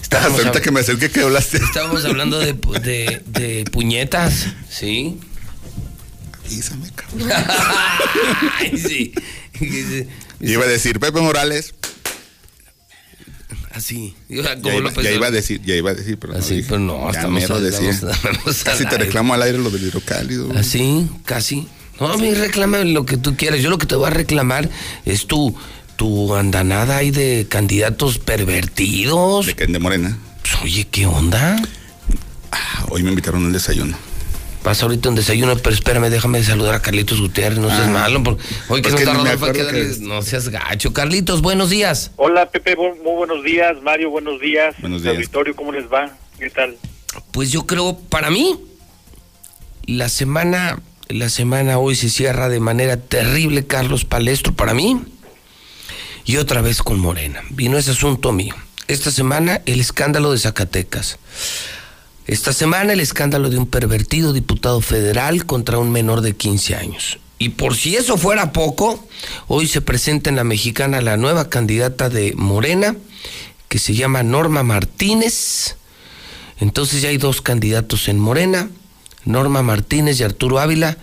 Hasta 0.00 0.24
ahorita 0.24 0.52
hab- 0.52 0.60
que 0.62 0.70
me 0.70 0.80
acerqué 0.80 1.10
que 1.10 1.22
hablaste. 1.22 1.56
Estábamos 1.58 2.04
hablando 2.04 2.38
de, 2.38 2.52
de, 2.52 3.22
de 3.26 3.64
puñetas, 3.72 4.46
¿sí? 4.70 5.18
Avísame, 6.46 6.88
cabrón. 6.94 7.28
Ay, 8.58 8.78
sí. 8.78 9.12
Iba 10.40 10.64
a 10.64 10.68
decir 10.68 11.00
Pepe 11.00 11.20
Morales. 11.20 11.74
Así. 13.78 14.14
Ya 14.28 14.34
iba, 14.56 14.80
López 14.80 15.04
ya 15.04 15.12
iba 15.12 15.28
a 15.28 15.30
decir, 15.30 15.62
ya 15.64 15.74
iba 15.76 15.90
a 15.90 15.94
decir, 15.94 16.18
pero 16.18 16.32
no 16.32 16.38
Así, 16.40 16.56
dije. 16.56 16.66
pero 16.68 16.80
no, 16.80 17.08
estamos 17.10 17.40
mero 17.40 17.54
al- 17.54 17.62
decía. 17.62 17.90
estamos- 17.90 18.62
Casi 18.64 18.84
te 18.86 18.98
reclamo 18.98 19.34
al 19.34 19.42
aire 19.42 19.58
lo 19.58 19.70
del 19.70 19.84
hidrocálido. 19.84 20.50
Así, 20.56 21.06
casi. 21.24 21.68
No, 22.00 22.08
a 22.12 22.16
mí 22.16 22.34
reclama 22.34 22.78
lo 22.78 23.06
que 23.06 23.16
tú 23.16 23.36
quieras. 23.36 23.60
Yo 23.60 23.70
lo 23.70 23.78
que 23.78 23.86
te 23.86 23.94
voy 23.94 24.08
a 24.08 24.10
reclamar 24.10 24.68
es 25.04 25.26
tu, 25.28 25.54
tu 25.96 26.34
andanada 26.34 26.96
ahí 26.96 27.10
de 27.12 27.46
candidatos 27.48 28.18
pervertidos. 28.18 29.46
De, 29.46 29.54
de 29.54 29.78
Morena. 29.78 30.18
Pues, 30.42 30.54
oye, 30.62 30.86
¿qué 30.90 31.06
onda? 31.06 31.56
Ah, 32.50 32.84
Hoy 32.90 33.02
me 33.04 33.10
invitaron 33.10 33.46
al 33.46 33.52
desayuno. 33.52 33.96
Pasa 34.68 34.84
ahorita 34.84 35.08
un 35.08 35.14
desayuno, 35.14 35.56
pero 35.56 35.74
espérame, 35.74 36.10
déjame 36.10 36.44
saludar 36.44 36.74
a 36.74 36.82
Carlitos 36.82 37.22
Gutiérrez, 37.22 37.58
no 37.58 37.68
seas 37.70 37.88
Ah. 37.88 37.90
malo. 37.90 38.22
Porque 38.22 38.42
hoy 38.68 38.82
que 38.82 38.88
Es 38.88 38.92
no 38.92 38.98
que 38.98 39.02
está 39.04 39.14
no 39.14 39.24
Rodolfo, 39.24 39.46
que 39.50 39.64
darle- 39.64 39.96
que- 39.96 40.04
No 40.04 40.20
seas 40.20 40.50
gacho. 40.50 40.92
Carlitos, 40.92 41.40
buenos 41.40 41.70
días. 41.70 42.10
Hola 42.16 42.50
Pepe, 42.50 42.76
muy 42.76 43.14
buenos 43.16 43.42
días. 43.42 43.80
Mario, 43.82 44.10
buenos 44.10 44.38
días. 44.42 44.74
Buenos 44.82 45.00
días. 45.02 45.14
Auditorio, 45.14 45.56
¿cómo 45.56 45.72
les 45.72 45.86
va? 45.90 46.14
¿Qué 46.38 46.50
tal? 46.50 46.76
Pues 47.30 47.50
yo 47.50 47.64
creo, 47.64 47.98
para 48.10 48.28
mí, 48.28 48.60
la 49.86 50.10
semana, 50.10 50.82
la 51.08 51.30
semana 51.30 51.78
hoy 51.78 51.96
se 51.96 52.10
cierra 52.10 52.50
de 52.50 52.60
manera 52.60 52.98
terrible, 52.98 53.66
Carlos 53.66 54.04
Palestro, 54.04 54.52
para 54.52 54.74
mí. 54.74 55.00
Y 56.26 56.36
otra 56.36 56.60
vez 56.60 56.82
con 56.82 56.98
Morena. 56.98 57.40
Vino 57.48 57.78
ese 57.78 57.92
asunto 57.92 58.32
mío. 58.32 58.54
Esta 58.86 59.10
semana, 59.10 59.62
el 59.64 59.80
escándalo 59.80 60.30
de 60.30 60.36
Zacatecas. 60.38 61.16
Esta 62.28 62.52
semana, 62.52 62.92
el 62.92 63.00
escándalo 63.00 63.48
de 63.48 63.56
un 63.56 63.66
pervertido 63.66 64.34
diputado 64.34 64.82
federal 64.82 65.46
contra 65.46 65.78
un 65.78 65.90
menor 65.90 66.20
de 66.20 66.36
15 66.36 66.74
años. 66.76 67.18
Y 67.38 67.48
por 67.48 67.74
si 67.74 67.96
eso 67.96 68.18
fuera 68.18 68.52
poco, 68.52 69.02
hoy 69.46 69.66
se 69.66 69.80
presenta 69.80 70.28
en 70.28 70.36
la 70.36 70.44
mexicana 70.44 71.00
la 71.00 71.16
nueva 71.16 71.48
candidata 71.48 72.10
de 72.10 72.34
Morena, 72.36 72.94
que 73.70 73.78
se 73.78 73.94
llama 73.94 74.22
Norma 74.22 74.62
Martínez. 74.62 75.76
Entonces 76.60 77.00
ya 77.00 77.08
hay 77.08 77.16
dos 77.16 77.40
candidatos 77.40 78.08
en 78.08 78.18
Morena, 78.18 78.68
Norma 79.24 79.62
Martínez 79.62 80.20
y 80.20 80.24
Arturo 80.24 80.58
Ávila. 80.58 80.98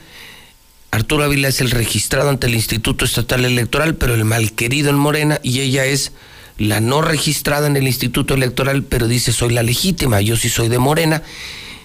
Arturo 0.92 1.24
Ávila 1.24 1.48
es 1.48 1.60
el 1.60 1.72
registrado 1.72 2.30
ante 2.30 2.46
el 2.46 2.54
Instituto 2.54 3.04
Estatal 3.04 3.46
Electoral, 3.46 3.96
pero 3.96 4.14
el 4.14 4.26
malquerido 4.26 4.92
en 4.92 4.98
Morena, 4.98 5.40
y 5.42 5.62
ella 5.62 5.86
es 5.86 6.12
la 6.58 6.80
no 6.80 7.02
registrada 7.02 7.68
en 7.68 7.76
el 7.76 7.86
Instituto 7.88 8.34
Electoral, 8.34 8.84
pero 8.84 9.08
dice 9.08 9.32
soy 9.32 9.54
la 9.54 9.64
legítima, 9.64 10.22
yo 10.22 10.36
sí 10.38 10.50
soy 10.50 10.70
de 10.70 10.80
Morena, 10.80 11.22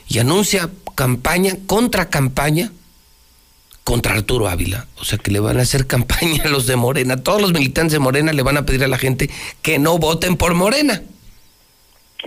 y 0.08 0.18
anuncia 0.18 0.70
campaña, 0.94 1.54
contra 1.66 2.08
campaña, 2.10 2.72
contra 3.84 4.14
Arturo 4.14 4.48
Ávila. 4.48 4.86
O 4.96 5.04
sea 5.04 5.18
que 5.18 5.30
le 5.30 5.40
van 5.40 5.58
a 5.58 5.62
hacer 5.62 5.86
campaña 5.86 6.44
a 6.44 6.48
los 6.48 6.66
de 6.66 6.76
Morena. 6.76 7.16
Todos 7.22 7.40
los 7.40 7.52
militantes 7.52 7.92
de 7.92 7.98
Morena 7.98 8.32
le 8.32 8.42
van 8.42 8.56
a 8.56 8.66
pedir 8.66 8.84
a 8.84 8.88
la 8.88 8.98
gente 8.98 9.30
que 9.62 9.78
no 9.78 9.98
voten 9.98 10.36
por 10.36 10.54
Morena. 10.54 11.02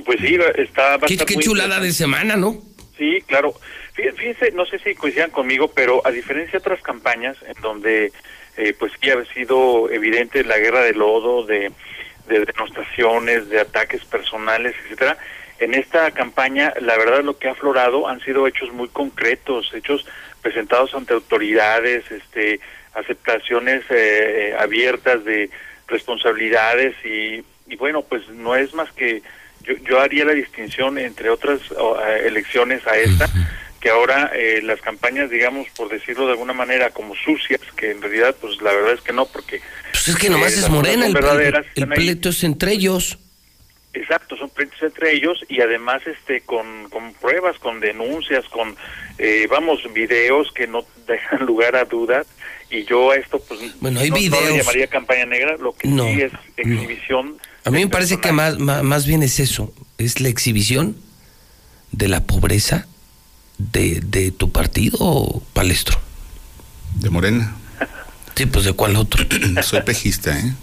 Pues 0.05 0.19
sí, 0.21 0.35
está 0.55 0.97
bastante 0.97 1.25
qué 1.25 1.35
chulada 1.37 1.79
de 1.79 1.93
semana, 1.93 2.35
¿no? 2.35 2.61
Sí, 2.97 3.21
claro. 3.27 3.53
Fí- 3.95 4.11
Fíjense, 4.15 4.51
no 4.53 4.65
sé 4.65 4.79
si 4.79 4.95
coincidan 4.95 5.29
conmigo, 5.29 5.69
pero 5.73 6.01
a 6.05 6.09
diferencia 6.11 6.53
de 6.53 6.57
otras 6.57 6.81
campañas 6.81 7.37
en 7.47 7.61
donde 7.61 8.11
eh, 8.57 8.73
pues 8.77 8.91
sí 8.99 9.09
ha 9.11 9.23
sido 9.33 9.89
evidente 9.91 10.43
la 10.43 10.57
guerra 10.57 10.81
de 10.81 10.93
lodo, 10.93 11.45
de, 11.45 11.71
de 12.27 12.45
denostaciones, 12.45 13.49
de 13.49 13.59
ataques 13.59 14.03
personales, 14.05 14.75
etcétera, 14.83 15.17
en 15.59 15.73
esta 15.73 16.11
campaña 16.11 16.73
la 16.81 16.97
verdad 16.97 17.23
lo 17.23 17.37
que 17.37 17.47
ha 17.47 17.51
aflorado 17.51 18.07
han 18.07 18.19
sido 18.21 18.47
hechos 18.47 18.71
muy 18.71 18.89
concretos, 18.89 19.71
hechos 19.73 20.05
presentados 20.41 20.93
ante 20.93 21.13
autoridades, 21.13 22.09
este 22.11 22.59
aceptaciones 22.93 23.83
eh, 23.89 24.55
abiertas 24.59 25.23
de 25.25 25.49
responsabilidades 25.87 26.95
y, 27.03 27.43
y 27.67 27.75
bueno, 27.77 28.03
pues 28.03 28.27
no 28.29 28.55
es 28.55 28.73
más 28.73 28.91
que 28.91 29.23
yo, 29.61 29.73
yo 29.87 29.99
haría 29.99 30.25
la 30.25 30.33
distinción 30.33 30.97
entre 30.97 31.29
otras 31.29 31.59
eh, 31.71 32.23
elecciones 32.25 32.85
a 32.85 32.97
esta, 32.97 33.27
que 33.83 33.89
ahora 33.89 34.31
eh, 34.33 34.61
las 34.63 34.79
campañas, 34.79 35.29
digamos, 35.29 35.67
por 35.75 35.89
decirlo 35.89 36.25
de 36.27 36.31
alguna 36.31 36.53
manera, 36.53 36.91
como 36.91 37.15
sucias, 37.15 37.59
que 37.75 37.91
en 37.91 38.01
realidad, 38.01 38.33
pues 38.39 38.61
la 38.61 38.71
verdad 38.71 38.93
es 38.93 39.01
que 39.01 39.11
no, 39.11 39.25
porque... 39.25 39.59
Pues 39.91 40.07
es 40.07 40.15
que 40.15 40.29
nomás 40.29 40.53
eh, 40.53 40.61
es 40.61 40.69
morena, 40.69 41.05
el, 41.05 41.65
el 41.75 41.87
pleito 41.89 42.29
es 42.29 42.45
entre 42.45 42.71
ellos. 42.71 43.19
Exacto, 43.93 44.37
son 44.37 44.49
pleitos 44.51 44.81
entre 44.81 45.13
ellos 45.13 45.37
y 45.49 45.59
además 45.59 46.01
este 46.07 46.39
con, 46.41 46.89
con 46.89 47.13
pruebas, 47.15 47.59
con 47.59 47.81
denuncias, 47.81 48.45
con, 48.45 48.73
eh, 49.17 49.47
vamos, 49.49 49.81
videos 49.93 50.49
que 50.53 50.65
no 50.65 50.85
dejan 51.07 51.45
lugar 51.45 51.75
a 51.75 51.83
dudas 51.83 52.25
y 52.69 52.85
yo 52.85 53.11
a 53.11 53.17
esto 53.17 53.37
pues 53.39 53.59
Bueno, 53.81 53.99
hay 53.99 54.09
no, 54.09 54.15
no 54.15 54.21
le 54.21 54.29
videos. 54.29 54.57
llamaría 54.59 54.87
campaña 54.87 55.25
negra, 55.25 55.57
lo 55.57 55.73
que 55.73 55.89
No, 55.89 56.05
sí 56.05 56.21
es 56.21 56.31
exhibición. 56.55 57.37
A 57.65 57.69
mí 57.69 57.83
me 57.83 57.91
parece 57.91 58.21
que 58.21 58.31
más, 58.31 58.57
más, 58.59 58.81
más 58.81 59.05
bien 59.05 59.23
es 59.23 59.41
eso, 59.41 59.73
es 59.97 60.21
la 60.21 60.29
exhibición 60.29 60.95
de 61.91 62.07
la 62.07 62.25
pobreza 62.25 62.87
de, 63.57 64.01
de 64.01 64.31
tu 64.31 64.51
partido, 64.51 65.41
Palestro. 65.53 65.99
De 66.95 67.09
Morena. 67.09 67.55
Sí, 68.35 68.45
pues 68.45 68.65
de 68.65 68.73
cuál 68.73 68.95
otro. 68.95 69.25
Soy 69.63 69.81
pejista, 69.81 70.37
¿eh? 70.39 70.53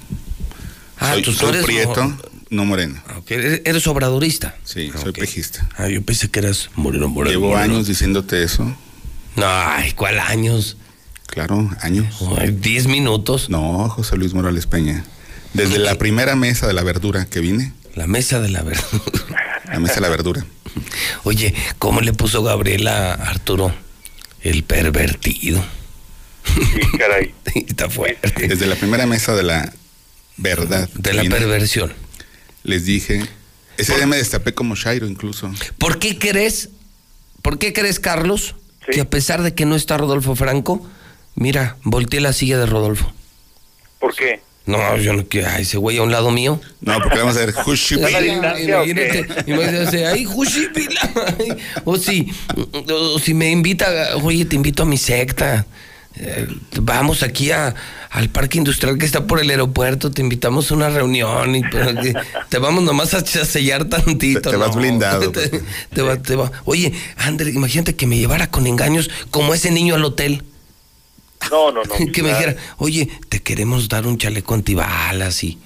Ah, 0.99 1.13
soy, 1.15 1.23
tú 1.23 1.33
soy 1.33 1.49
eres 1.51 1.65
prieto, 1.65 2.15
no 2.51 2.67
morena. 2.67 3.03
Ok, 3.17 3.31
¿Eres 3.31 3.87
obradorista? 3.87 4.55
Sí, 4.65 4.93
soy 5.01 5.13
pejista. 5.13 5.67
Ah, 5.79 5.89
yo 5.89 6.03
pensé 6.03 6.31
que 6.31 6.41
eras 6.41 6.69
moreno, 6.77 7.09
moreno. 7.09 7.31
Llevo 7.31 7.49
moreno. 7.53 7.77
años 7.77 7.87
diciéndote 7.87 8.43
eso. 8.43 8.65
No, 9.37 9.47
ay, 9.47 9.93
¿cuál 9.93 10.19
años? 10.19 10.77
Claro, 11.27 11.71
años. 11.81 12.23
¿Diez 12.61 12.87
minutos? 12.87 13.49
No, 13.49 13.89
José 13.89 14.17
Luis 14.19 14.35
Morales 14.35 14.67
Peña. 14.67 15.05
Desde 15.55 15.79
la 15.79 15.95
primera 15.95 16.37
mesa 16.37 16.67
de 16.67 16.75
la 16.75 16.83
verdura 16.83 17.25
que 17.25 17.41
vine. 17.41 17.73
La 17.95 18.07
mesa 18.07 18.41
de 18.41 18.51
la 18.51 18.63
verdura. 18.63 19.63
La 19.73 19.81
mesa 19.81 19.95
de 19.95 20.01
la 20.03 20.09
verdura. 20.11 20.45
Oye, 21.25 21.55
¿cómo 21.79 22.01
le 22.01 22.13
puso 22.13 22.43
Gabriela 22.43 23.15
a 23.15 23.31
Arturo? 23.31 23.75
El 24.43 24.65
pervertido. 24.65 25.63
Sí, 26.45 26.81
caray. 26.99 27.35
Está 27.55 27.91
fuerte. 27.91 28.49
Desde 28.49 28.67
la 28.67 28.77
primera 28.77 29.07
mesa 29.07 29.35
de 29.35 29.43
la 29.43 29.73
verdad. 30.37 30.89
De 30.95 31.13
la 31.13 31.23
perversión. 31.25 31.93
Les 32.63 32.85
dije. 32.85 33.23
Ese 33.77 33.97
día 33.97 34.07
me 34.07 34.17
destapé 34.17 34.53
como 34.53 34.75
Shairo 34.75 35.07
incluso. 35.07 35.51
¿Por 35.79 35.99
qué 35.99 36.19
crees, 36.19 36.69
por 37.41 37.59
qué 37.59 37.73
crees, 37.73 37.99
Carlos, 37.99 38.55
que 38.91 39.01
a 39.01 39.09
pesar 39.09 39.43
de 39.43 39.55
que 39.55 39.65
no 39.65 39.75
está 39.75 39.97
Rodolfo 39.97 40.35
Franco, 40.35 40.87
mira, 41.35 41.77
volteé 41.83 42.21
la 42.21 42.35
silla 42.35 42.59
de 42.59 42.67
Rodolfo? 42.67 43.11
¿Por 43.99 44.15
qué? 44.15 44.43
No, 44.67 44.97
yo 44.99 45.15
no 45.15 45.27
quiero, 45.27 45.49
ay, 45.51 45.63
ese 45.63 45.79
güey 45.79 45.97
a 45.99 46.03
un 46.03 46.13
lado 46.13 46.31
mío. 46.31 46.61
No, 46.81 46.99
porque 47.01 47.19
vamos 47.19 47.37
a 47.37 47.41
ver, 47.41 47.53
Jushipila. 47.53 48.21
Imagínate, 48.21 49.27
imagínate, 49.47 50.07
ay, 50.07 50.25
Jushipila. 50.25 51.01
O 51.85 51.97
si, 51.97 52.31
o 52.93 53.19
si 53.19 53.35
me 53.35 53.51
invita, 53.51 54.17
oye, 54.23 54.45
te 54.45 54.57
invito 54.57 54.83
a 54.85 54.87
mi 54.87 54.97
secta. 54.99 55.67
Eh, 56.17 56.47
vamos 56.83 57.23
aquí 57.23 57.51
a, 57.53 57.75
al 58.11 58.29
parque 58.29 58.59
industrial 58.59 58.99
que 58.99 59.07
está 59.07 59.27
por 59.27 59.41
el 59.41 59.49
aeropuerto, 59.49 60.11
te 60.11 60.21
invitamos 60.23 60.71
a 60.71 60.75
una 60.75 60.91
reunión 60.91 61.55
y 61.55 61.63
te 62.49 62.59
vamos 62.59 62.83
nomás 62.85 63.15
a 63.15 63.25
sellar 63.25 63.87
tantito. 63.87 64.41
Te- 64.43 64.51
te 64.51 64.57
vas 64.57 64.75
blindado, 64.77 65.31
Te, 65.33 65.49
pues. 65.49 65.63
te 65.95 66.03
va- 66.03 66.17
te 66.21 66.37
va- 66.37 66.53
Oye, 66.65 66.93
André, 67.17 67.51
imagínate 67.51 67.97
que 67.97 68.07
me 68.07 68.19
llevara 68.19 68.51
con 68.51 68.67
engaños 68.67 69.09
como 69.31 69.55
ese 69.55 69.71
niño 69.71 69.95
al 69.95 70.05
hotel. 70.05 70.43
No, 71.51 71.71
no, 71.73 71.83
no. 71.83 71.95
que 72.13 72.23
me 72.23 72.31
dijera, 72.31 72.57
oye, 72.79 73.09
te 73.29 73.41
queremos 73.43 73.89
dar 73.89 74.07
un 74.07 74.19
chaleco 74.19 74.55
antibalas 74.55 75.43
y. 75.45 75.59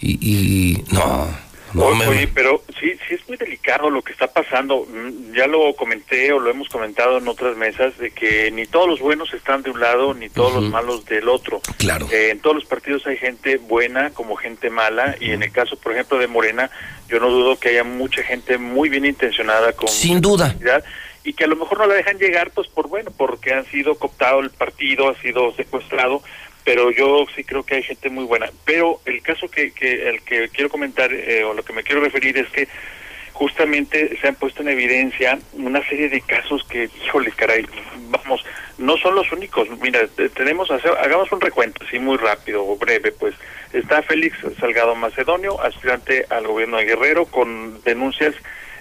Y. 0.00 0.18
y- 0.20 0.84
no. 0.92 1.28
no 1.72 1.94
me- 1.94 2.06
Oye, 2.06 2.28
pero 2.28 2.62
sí, 2.80 2.92
sí 3.08 3.14
es 3.14 3.26
muy 3.28 3.36
delicado 3.36 3.90
lo 3.90 4.02
que 4.02 4.12
está 4.12 4.26
pasando. 4.28 4.86
Mm, 4.86 5.34
Ya 5.34 5.46
lo 5.48 5.74
comenté 5.74 6.32
o 6.32 6.38
lo 6.38 6.50
hemos 6.50 6.68
comentado 6.68 7.18
en 7.18 7.26
otras 7.26 7.56
mesas 7.56 7.96
de 7.98 8.10
que 8.12 8.50
ni 8.52 8.66
todos 8.66 8.86
los 8.88 9.00
buenos 9.00 9.32
están 9.34 9.62
de 9.62 9.70
un 9.70 9.80
lado 9.80 10.14
ni 10.14 10.28
todos 10.28 10.54
los 10.54 10.70
malos 10.70 11.04
del 11.06 11.28
otro. 11.28 11.60
Claro. 11.78 12.06
Eh, 12.12 12.30
en 12.30 12.38
todos 12.40 12.54
los 12.56 12.64
partidos 12.66 13.04
hay 13.06 13.16
gente 13.16 13.56
buena 13.56 14.10
como 14.10 14.36
gente 14.36 14.70
mala 14.70 15.16
y 15.20 15.30
en 15.30 15.42
el 15.42 15.50
caso, 15.50 15.76
por 15.76 15.92
ejemplo, 15.92 16.18
de 16.18 16.28
Morena, 16.28 16.70
yo 17.08 17.18
no 17.18 17.28
dudo 17.30 17.58
que 17.58 17.70
haya 17.70 17.82
mucha 17.82 18.22
gente 18.22 18.58
muy 18.58 18.88
bien 18.88 19.04
intencionada 19.04 19.72
con 19.72 19.88
Sin 19.88 20.20
duda. 20.20 20.54
Y 21.24 21.32
que 21.32 21.44
a 21.44 21.48
lo 21.48 21.56
mejor 21.56 21.78
no 21.78 21.86
la 21.86 21.94
dejan 21.94 22.18
llegar, 22.18 22.50
pues 22.50 22.68
por 22.68 22.88
bueno, 22.88 23.10
porque 23.16 23.52
han 23.52 23.64
sido 23.66 23.94
cooptado 23.96 24.40
el 24.40 24.50
partido, 24.50 25.08
ha 25.08 25.14
sido 25.20 25.52
secuestrado, 25.54 26.22
pero 26.64 26.90
yo 26.90 27.24
sí 27.34 27.44
creo 27.44 27.62
que 27.64 27.76
hay 27.76 27.82
gente 27.82 28.10
muy 28.10 28.24
buena. 28.24 28.50
Pero 28.64 29.00
el 29.06 29.22
caso 29.22 29.48
que, 29.48 29.72
que 29.72 30.08
el 30.08 30.22
que 30.22 30.48
quiero 30.50 30.68
comentar 30.70 31.12
eh, 31.12 31.42
o 31.44 31.54
lo 31.54 31.62
que 31.64 31.72
me 31.72 31.82
quiero 31.82 32.00
referir 32.02 32.36
es 32.38 32.48
que 32.50 32.68
justamente 33.32 34.16
se 34.20 34.28
han 34.28 34.36
puesto 34.36 34.62
en 34.62 34.68
evidencia 34.68 35.38
una 35.54 35.86
serie 35.88 36.08
de 36.08 36.20
casos 36.20 36.62
que, 36.64 36.88
híjole, 37.04 37.32
caray, 37.32 37.66
vamos, 38.08 38.44
no 38.78 38.96
son 38.96 39.14
los 39.16 39.30
únicos. 39.32 39.68
Mira, 39.80 40.06
te- 40.06 40.28
tenemos, 40.28 40.70
hagamos 40.70 41.32
un 41.32 41.40
recuento 41.40 41.84
así 41.86 41.98
muy 41.98 42.16
rápido 42.16 42.64
o 42.66 42.76
breve, 42.76 43.12
pues. 43.12 43.34
Está 43.72 44.02
Félix 44.02 44.38
Salgado 44.60 44.94
Macedonio, 44.94 45.60
aspirante 45.60 46.26
al 46.30 46.46
gobierno 46.46 46.76
de 46.76 46.84
Guerrero, 46.84 47.26
con 47.26 47.82
denuncias 47.82 48.32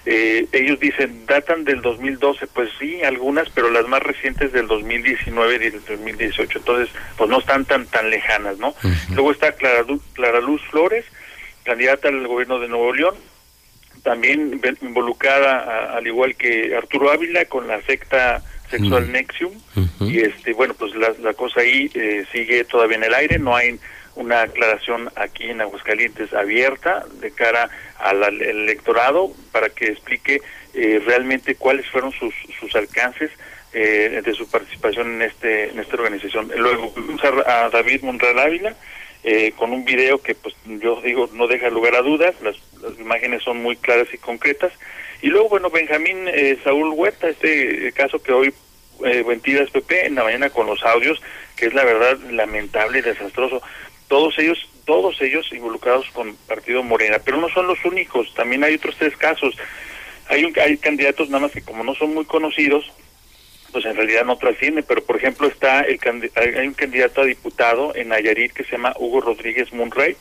eh, 0.05 0.45
ellos 0.51 0.80
dicen, 0.80 1.25
datan 1.25 1.63
del 1.63 1.81
2012, 1.81 2.47
pues 2.47 2.69
sí, 2.80 3.01
algunas, 3.03 3.49
pero 3.49 3.69
las 3.71 3.88
más 3.88 4.01
recientes 4.03 4.51
del 4.51 4.67
2019 4.67 5.55
y 5.55 5.57
del 5.69 5.85
2018, 5.85 6.57
entonces, 6.59 6.93
pues 7.17 7.30
no 7.30 7.39
están 7.39 7.63
tan 7.65 7.85
tan 7.88 8.09
lejanas, 8.09 8.57
¿no? 8.57 8.73
Luego 9.15 9.31
está 9.31 9.53
Clara, 9.53 9.84
Clara 10.13 10.41
Luz 10.41 10.61
Flores, 10.71 11.05
candidata 11.63 12.09
al 12.09 12.27
gobierno 12.27 12.59
de 12.59 12.67
Nuevo 12.67 12.93
León, 12.93 13.15
también 14.03 14.59
involucrada, 14.81 15.59
a- 15.59 15.97
al 15.97 16.05
igual 16.07 16.35
que 16.35 16.75
Arturo 16.75 17.11
Ávila, 17.11 17.45
con 17.45 17.67
la 17.67 17.81
secta 17.84 18.43
sexual 18.69 19.11
Nexium, 19.11 19.53
y 20.01 20.19
este, 20.19 20.51
bueno, 20.53 20.73
pues 20.73 20.93
la, 20.95 21.13
la 21.21 21.34
cosa 21.34 21.61
ahí 21.61 21.89
eh, 21.93 22.25
sigue 22.31 22.63
todavía 22.65 22.97
en 22.97 23.03
el 23.05 23.13
aire, 23.13 23.39
no 23.39 23.55
hay 23.55 23.80
una 24.15 24.41
aclaración 24.41 25.10
aquí 25.15 25.49
en 25.49 25.61
Aguascalientes 25.61 26.34
abierta 26.34 27.06
de 27.19 27.31
cara 27.31 27.69
al 27.98 28.41
electorado 28.41 29.31
para 29.52 29.69
que 29.69 29.88
explique 29.88 30.41
eh, 30.73 31.02
realmente 31.06 31.56
cuáles 31.56 31.88
fueron 31.90 32.11
sus, 32.11 32.34
sus 32.60 32.76
alcances 32.76 33.31
eh, 33.73 34.22
de 34.23 34.34
su 34.34 34.49
participación 34.49 35.14
en 35.15 35.22
este 35.23 35.69
en 35.69 35.80
esta 35.80 35.95
organización. 35.95 36.52
Luego 36.56 36.94
a, 37.45 37.69
David 37.69 38.03
Monreal 38.03 38.40
Ávila 38.40 38.76
eh, 39.23 39.53
con 39.56 39.72
un 39.72 39.85
video 39.85 40.22
que 40.22 40.35
pues 40.35 40.56
yo 40.65 41.02
digo 41.02 41.30
no 41.34 41.48
deja 41.48 41.69
lugar 41.69 41.95
a 41.95 42.02
dudas, 42.02 42.35
las, 42.41 42.56
las 42.81 42.99
imágenes 42.99 43.41
son 43.44 43.57
muy 43.64 43.76
claras 43.76 44.07
y 44.14 44.18
concretas. 44.18 44.73
Y 45.23 45.27
luego 45.27 45.48
bueno 45.48 45.69
Benjamín 45.69 46.27
eh, 46.27 46.57
Saúl 46.65 46.90
Huerta, 46.90 47.30
este 47.30 47.88
eh, 47.88 47.91
caso 47.94 48.22
que 48.22 48.34
hoy 48.34 48.53
eh, 49.06 49.23
Mentiras 49.26 49.69
Pepe 49.72 50.06
en 50.06 50.15
la 50.15 50.23
mañana 50.23 50.49
con 50.49 50.68
los 50.68 50.84
audios, 50.84 51.22
que 51.56 51.68
es 51.68 51.73
la 51.73 51.85
verdad 51.85 52.18
lamentable 52.30 52.99
y 52.99 53.02
desastroso. 53.02 53.61
Todos 54.07 54.37
ellos, 54.39 54.60
todos 54.86 55.21
ellos 55.21 55.52
involucrados 55.52 56.05
con 56.11 56.36
Partido 56.47 56.84
Morena, 56.84 57.18
pero 57.23 57.37
no 57.37 57.49
son 57.49 57.68
los 57.68 57.84
únicos, 57.86 58.34
también 58.36 58.63
hay 58.63 58.76
otros 58.76 58.95
tres 58.97 59.15
casos. 59.18 59.55
Hay, 60.29 60.45
un, 60.45 60.53
hay 60.60 60.78
candidatos 60.78 61.29
nada 61.29 61.44
más 61.44 61.52
que 61.52 61.61
como 61.61 61.84
no 61.84 61.95
son 61.95 62.13
muy 62.13 62.26
conocidos, 62.26 62.86
pues 63.71 63.86
en 63.86 63.95
realidad 63.95 64.23
no 64.23 64.37
trascienden, 64.37 64.86
pero 64.87 65.03
por 65.03 65.18
ejemplo 65.18 65.47
está 65.47 65.81
el 65.81 65.99
hay 66.36 66.55
hay 66.55 66.68
un 66.68 66.76
candidato 66.76 67.21
a 67.21 67.26
diputado 67.26 67.95
en 67.95 68.10
Nayarit 68.10 68.53
que 68.53 68.63
se 68.63 68.73
llama 68.73 68.94
Hugo 68.97 69.19
Rodríguez 69.19 69.73
Munray, 69.73 70.15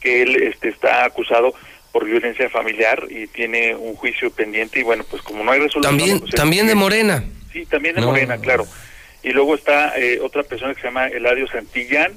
que 0.00 0.22
él 0.22 0.42
este, 0.42 0.68
está 0.68 1.04
acusado 1.04 1.54
por 1.92 2.04
violencia 2.04 2.50
familiar 2.50 3.04
y 3.08 3.26
tiene 3.28 3.74
un 3.74 3.94
juicio 3.94 4.30
pendiente 4.30 4.80
y 4.80 4.82
bueno, 4.82 5.02
pues 5.08 5.22
como 5.22 5.42
no 5.42 5.50
hay 5.52 5.60
resolución... 5.60 5.96
También, 5.96 6.20
pues, 6.20 6.34
también 6.34 6.66
de 6.66 6.74
Morena. 6.74 7.24
Sí, 7.52 7.64
también 7.64 7.94
de 7.94 8.02
No. 8.02 8.08
Morena, 8.08 8.36
claro. 8.38 8.66
Y 9.22 9.30
luego 9.30 9.54
está 9.54 9.98
eh, 9.98 10.20
otra 10.20 10.42
persona 10.42 10.74
que 10.74 10.82
se 10.82 10.88
llama 10.88 11.06
Eladio 11.06 11.48
Santillán, 11.48 12.12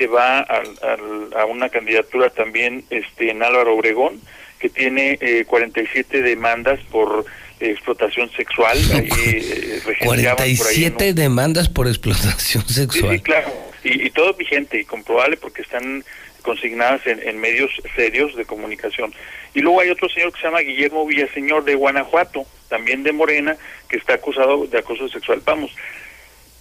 que 0.00 0.06
va 0.06 0.38
al- 0.40 0.78
al- 0.82 1.38
a 1.38 1.44
una 1.44 1.68
candidatura 1.68 2.30
también 2.30 2.84
este, 2.88 3.30
en 3.30 3.42
Álvaro 3.42 3.74
Obregón, 3.74 4.18
que 4.58 4.70
tiene 4.70 5.18
eh, 5.20 5.44
47 5.46 6.22
demandas 6.22 6.80
por 6.90 7.26
explotación 7.60 8.30
sexual. 8.32 8.78
Ahí, 8.94 9.10
eh, 9.26 9.82
regenteaban 9.84 10.36
por 10.36 10.44
ahí 10.46 10.56
47 10.56 11.12
demandas 11.12 11.68
por 11.68 11.86
explotación 11.86 12.64
Sí, 12.66 12.72
sexual. 12.76 13.14
sí, 13.16 13.20
claro. 13.22 13.52
Y, 13.84 14.06
y 14.06 14.10
todo 14.10 14.32
vigente 14.32 14.80
y 14.80 14.84
comprobable 14.86 15.36
porque 15.36 15.60
están 15.60 16.02
consignadas 16.40 17.06
en, 17.06 17.20
en 17.28 17.38
medios 17.38 17.70
serios 17.94 18.34
de 18.36 18.46
comunicación. 18.46 19.12
Y 19.52 19.60
luego 19.60 19.82
hay 19.82 19.90
otro 19.90 20.08
señor 20.08 20.32
que 20.32 20.40
se 20.40 20.46
llama 20.46 20.60
Guillermo 20.60 21.04
Villaseñor 21.04 21.64
de 21.64 21.74
Guanajuato, 21.74 22.46
también 22.70 23.02
de 23.02 23.12
Morena, 23.12 23.54
que 23.86 23.98
está 23.98 24.14
acusado 24.14 24.66
de 24.66 24.78
acoso 24.78 25.10
sexual. 25.10 25.42
Vamos, 25.44 25.70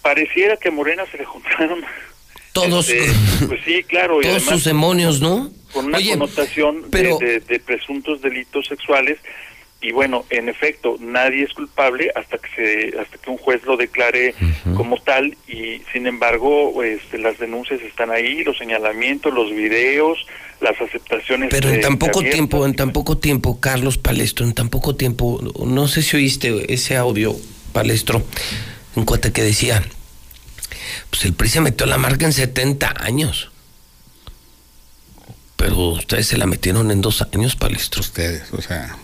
pareciera 0.01 0.58
que 0.58 0.68
a 0.68 0.72
Morena 0.72 1.06
se 1.09 1.18
le 1.19 1.24
juntaron 1.24 1.85
Todos, 2.53 2.90
este, 2.90 3.45
pues 3.48 3.61
sí, 3.66 3.84
claro, 3.84 4.19
y 4.19 4.24
todos 4.24 4.38
además 4.38 4.53
sus 4.56 4.64
demonios, 4.66 5.22
¿no? 5.22 5.52
con 5.74 5.86
una 5.86 5.98
Oye, 6.00 6.11
connotación 6.11 6.82
de- 6.84 6.88
pero- 6.90 7.18
de, 7.19 7.40
de 7.42 7.60
presuntos 7.60 8.22
delitos 8.22 8.66
sexuales 8.66 9.19
y 9.82 9.92
bueno, 9.94 10.26
en 10.30 10.50
efecto, 10.50 10.98
nadie 11.00 11.44
es 11.44 11.53
culpable 11.53 12.11
hasta 12.14 12.38
que 12.38 12.50
se, 12.92 13.00
hasta 13.00 13.18
que 13.18 13.30
un 13.30 13.38
juez 13.38 13.64
lo 13.66 13.78
declare 13.78 14.36
como 14.76 14.98
tal 15.02 15.38
y 15.48 15.82
sin 15.94 16.06
embargo, 16.06 16.84
este, 16.84 17.18
las 17.18 17.38
denuncias 17.40 17.80
están 17.82 18.10
ahí, 18.11 18.44
los 18.44 18.58
señalamientos, 18.58 19.34
los 19.34 19.52
videos, 19.52 20.18
las 20.60 20.80
aceptaciones. 20.82 21.48
Pero 21.50 21.69
en 21.69 21.80
tan 21.80 21.98
poco 21.98 22.19
abiertas. 22.19 22.36
tiempo, 22.36 22.66
en 22.66 22.76
tan 22.76 22.92
poco 22.92 23.18
tiempo, 23.19 23.61
Carlos 23.61 23.98
Palestro, 23.98 24.45
en 24.45 24.53
tan 24.53 24.68
poco 24.68 24.98
tiempo, 24.98 25.40
no 25.66 25.88
sé 25.88 26.02
si 26.02 26.18
oíste 26.18 26.74
ese 26.74 26.98
audio 26.98 27.34
palestro, 27.72 28.22
un 28.95 29.06
cuate 29.06 29.32
que 29.32 29.44
decía, 29.44 29.82
pues 31.09 31.26
el 31.26 31.34
PRI 31.34 31.50
se 31.50 31.61
metió 31.61 31.85
la 31.85 31.98
marca 31.98 32.26
en 32.26 32.34
70 32.34 32.93
años. 33.00 33.51
Pero 35.56 35.76
ustedes 35.90 36.27
se 36.27 36.38
la 36.38 36.45
metieron 36.45 36.90
en 36.92 37.01
dos 37.01 37.22
años, 37.22 37.56
palestro. 37.56 38.01
Ustedes, 38.01 38.43
o 38.53 38.61
sea, 38.61 38.95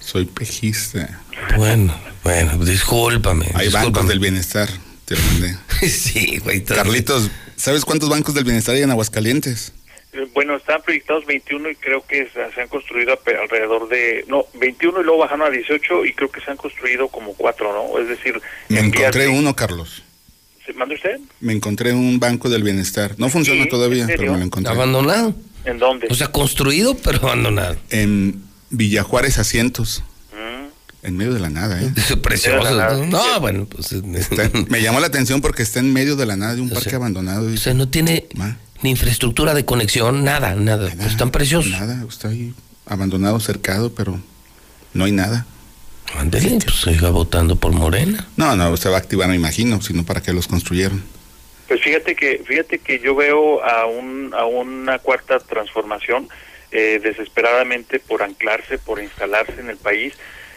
soy 0.00 0.26
pejista. 0.26 1.20
Bueno, 1.56 1.94
bueno, 2.22 2.56
discúlpame. 2.64 3.50
Hay 3.54 3.68
bancos 3.70 4.06
del 4.06 4.20
bienestar, 4.20 4.68
te 5.06 5.16
lo 5.16 5.22
mandé. 5.22 5.56
sí, 5.88 6.38
güey. 6.38 6.60
todo- 6.60 6.76
Carlitos, 6.76 7.30
¿sabes 7.56 7.84
cuántos 7.84 8.08
bancos 8.08 8.34
del 8.34 8.44
bienestar 8.44 8.76
hay 8.76 8.82
en 8.82 8.90
Aguascalientes? 8.92 9.72
Eh, 10.12 10.28
Bueno, 10.32 10.54
están 10.56 10.80
proyectados 10.82 11.26
21 11.26 11.70
y 11.70 11.74
creo 11.74 12.06
que 12.06 12.28
se 12.32 12.60
han 12.60 12.68
construido 12.68 13.18
alrededor 13.42 13.88
de... 13.88 14.24
No, 14.28 14.44
21 14.54 15.00
y 15.00 15.04
luego 15.04 15.18
bajaron 15.18 15.48
a 15.48 15.50
18 15.50 16.04
y 16.04 16.12
creo 16.12 16.30
que 16.30 16.40
se 16.40 16.50
han 16.52 16.56
construido 16.56 17.08
como 17.08 17.34
cuatro, 17.34 17.72
¿no? 17.72 17.98
Es 18.00 18.06
decir, 18.08 18.40
Me 18.68 18.78
encontré 18.78 19.26
uno, 19.28 19.56
Carlos. 19.56 20.04
¿Se 20.66 20.72
manda 20.72 20.94
usted? 20.94 21.20
Me 21.40 21.52
encontré 21.52 21.92
un 21.92 22.18
banco 22.18 22.48
del 22.48 22.62
bienestar. 22.62 23.14
No 23.18 23.28
funciona 23.28 23.64
Sí, 23.64 23.68
todavía, 23.68 24.06
pero 24.06 24.32
me 24.32 24.38
lo 24.38 24.44
encontré. 24.44 24.72
Abandonado. 24.72 25.34
¿En 25.64 25.78
dónde? 25.78 26.06
O 26.10 26.14
sea, 26.14 26.28
construido, 26.28 26.96
pero 26.96 27.18
abandonado. 27.22 27.76
En 27.90 28.42
Villajuárez 28.70 29.38
Asientos. 29.38 30.02
Mm. 30.32 31.06
En 31.06 31.16
medio 31.16 31.34
de 31.34 31.40
la 31.40 31.50
nada, 31.50 31.82
¿eh? 31.82 31.92
Precioso. 32.22 32.70
No, 32.70 33.04
No, 33.06 33.40
bueno, 33.40 33.66
pues. 33.66 33.92
Está- 33.92 34.50
me 34.68 34.80
llamó 34.82 35.00
la 35.00 35.06
atención 35.08 35.40
porque 35.42 35.62
está 35.62 35.80
en 35.80 35.92
medio 35.92 36.16
de 36.16 36.26
la 36.26 36.36
nada 36.36 36.54
de 36.54 36.60
un 36.62 36.70
parque 36.70 36.94
abandonado. 36.94 37.46
O 37.52 37.56
sea, 37.56 37.74
no 37.74 37.88
tiene 37.88 38.26
ni 38.82 38.90
infraestructura 38.90 39.52
de 39.54 39.64
conexión, 39.64 40.24
nada, 40.24 40.54
nada. 40.54 40.90
Pues 40.96 41.08
están 41.12 41.30
preciosos. 41.30 41.70
Nada, 41.72 42.04
está 42.08 42.28
ahí 42.28 42.54
abandonado, 42.86 43.38
cercado, 43.40 43.94
pero 43.94 44.18
no 44.94 45.04
hay 45.04 45.12
nada. 45.12 45.46
Ándele, 46.16 46.58
pues 46.64 46.76
siga 46.82 47.10
votando 47.10 47.56
por 47.56 47.72
Morena. 47.72 48.26
No, 48.36 48.54
no, 48.56 48.76
se 48.76 48.88
va 48.88 48.96
a 48.96 48.98
activar, 49.00 49.28
me 49.28 49.34
imagino, 49.36 49.80
sino 49.82 50.04
para 50.04 50.20
qué 50.22 50.32
los 50.32 50.46
construyeron. 50.46 51.02
Pues 51.66 51.80
fíjate 51.82 52.14
que 52.14 52.42
fíjate 52.46 52.78
que 52.78 53.00
yo 53.00 53.14
veo 53.14 53.64
a 53.64 53.86
un 53.86 54.32
a 54.36 54.44
una 54.44 54.98
cuarta 54.98 55.38
transformación 55.40 56.28
eh, 56.70 57.00
desesperadamente 57.02 57.98
por 58.00 58.22
anclarse, 58.22 58.78
por 58.78 59.00
instalarse 59.02 59.58
en 59.60 59.70
el 59.70 59.76
país, 59.78 60.12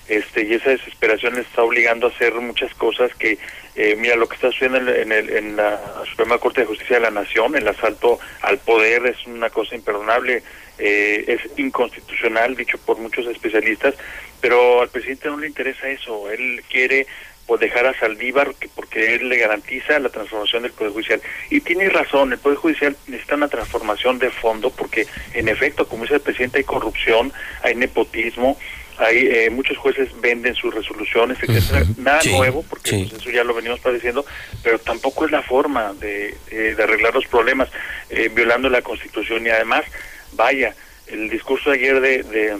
este 0.09 0.43
y 0.45 0.53
esa 0.53 0.69
desesperación 0.71 1.35
les 1.35 1.47
está 1.47 1.63
obligando 1.63 2.07
a 2.07 2.09
hacer 2.09 2.33
muchas 2.35 2.73
cosas 2.75 3.09
que 3.15 3.37
eh, 3.75 3.95
mira 3.97 4.15
lo 4.15 4.27
que 4.27 4.35
está 4.35 4.51
sucediendo 4.51 4.79
en, 4.79 4.87
el- 4.89 5.01
en, 5.01 5.11
el- 5.11 5.29
en 5.37 5.55
la 5.55 5.79
Suprema 6.09 6.37
Corte 6.39 6.61
de 6.61 6.67
Justicia 6.67 6.97
de 6.97 7.03
la 7.03 7.11
Nación, 7.11 7.55
el 7.55 7.67
asalto 7.67 8.19
al 8.41 8.57
poder 8.59 9.05
es 9.05 9.25
una 9.27 9.49
cosa 9.49 9.75
imperdonable, 9.75 10.43
eh, 10.77 11.23
es 11.27 11.57
inconstitucional 11.59 12.55
dicho 12.55 12.77
por 12.79 12.97
muchos 12.97 13.25
especialistas, 13.27 13.95
pero 14.41 14.81
al 14.81 14.89
presidente 14.89 15.29
no 15.29 15.37
le 15.37 15.47
interesa 15.47 15.87
eso, 15.89 16.29
él 16.31 16.63
quiere 16.69 17.07
pues 17.45 17.61
dejar 17.61 17.85
a 17.87 17.97
Saldívar 17.97 18.53
que- 18.59 18.67
porque 18.67 19.15
él 19.15 19.29
le 19.29 19.37
garantiza 19.37 19.97
la 19.99 20.09
transformación 20.09 20.63
del 20.63 20.73
Poder 20.73 20.91
Judicial. 20.91 21.21
Y 21.49 21.61
tiene 21.61 21.87
razón, 21.89 22.33
el 22.33 22.39
Poder 22.39 22.57
Judicial 22.57 22.97
necesita 23.07 23.35
una 23.35 23.47
transformación 23.47 24.19
de 24.19 24.29
fondo 24.31 24.69
porque 24.69 25.07
en 25.33 25.47
efecto, 25.47 25.87
como 25.87 26.03
dice 26.03 26.15
el 26.15 26.21
presidente, 26.21 26.57
hay 26.57 26.65
corrupción, 26.65 27.31
hay 27.63 27.73
nepotismo, 27.75 28.59
hay 28.97 29.27
eh, 29.31 29.49
muchos 29.49 29.77
jueces 29.77 30.09
venden 30.19 30.55
sus 30.55 30.73
resoluciones, 30.73 31.37
etcétera. 31.41 31.85
Nada 31.97 32.19
Sí, 32.21 32.31
nuevo, 32.35 32.65
porque 32.69 32.89
sí. 32.89 33.07
pues, 33.09 33.21
eso 33.21 33.29
ya 33.31 33.45
lo 33.45 33.53
venimos 33.53 33.79
padeciendo, 33.79 34.25
pero 34.61 34.77
tampoco 34.79 35.23
es 35.25 35.31
la 35.31 35.41
forma 35.43 35.93
de, 35.93 36.35
eh, 36.51 36.73
de 36.75 36.83
arreglar 36.83 37.13
los 37.13 37.27
problemas, 37.27 37.69
eh, 38.09 38.29
violando 38.33 38.69
la 38.69 38.81
Constitución 38.81 39.45
y 39.45 39.49
además, 39.51 39.85
vaya, 40.33 40.75
el 41.07 41.29
discurso 41.29 41.69
de 41.69 41.77
ayer 41.77 42.01
de, 42.01 42.23
de 42.23 42.57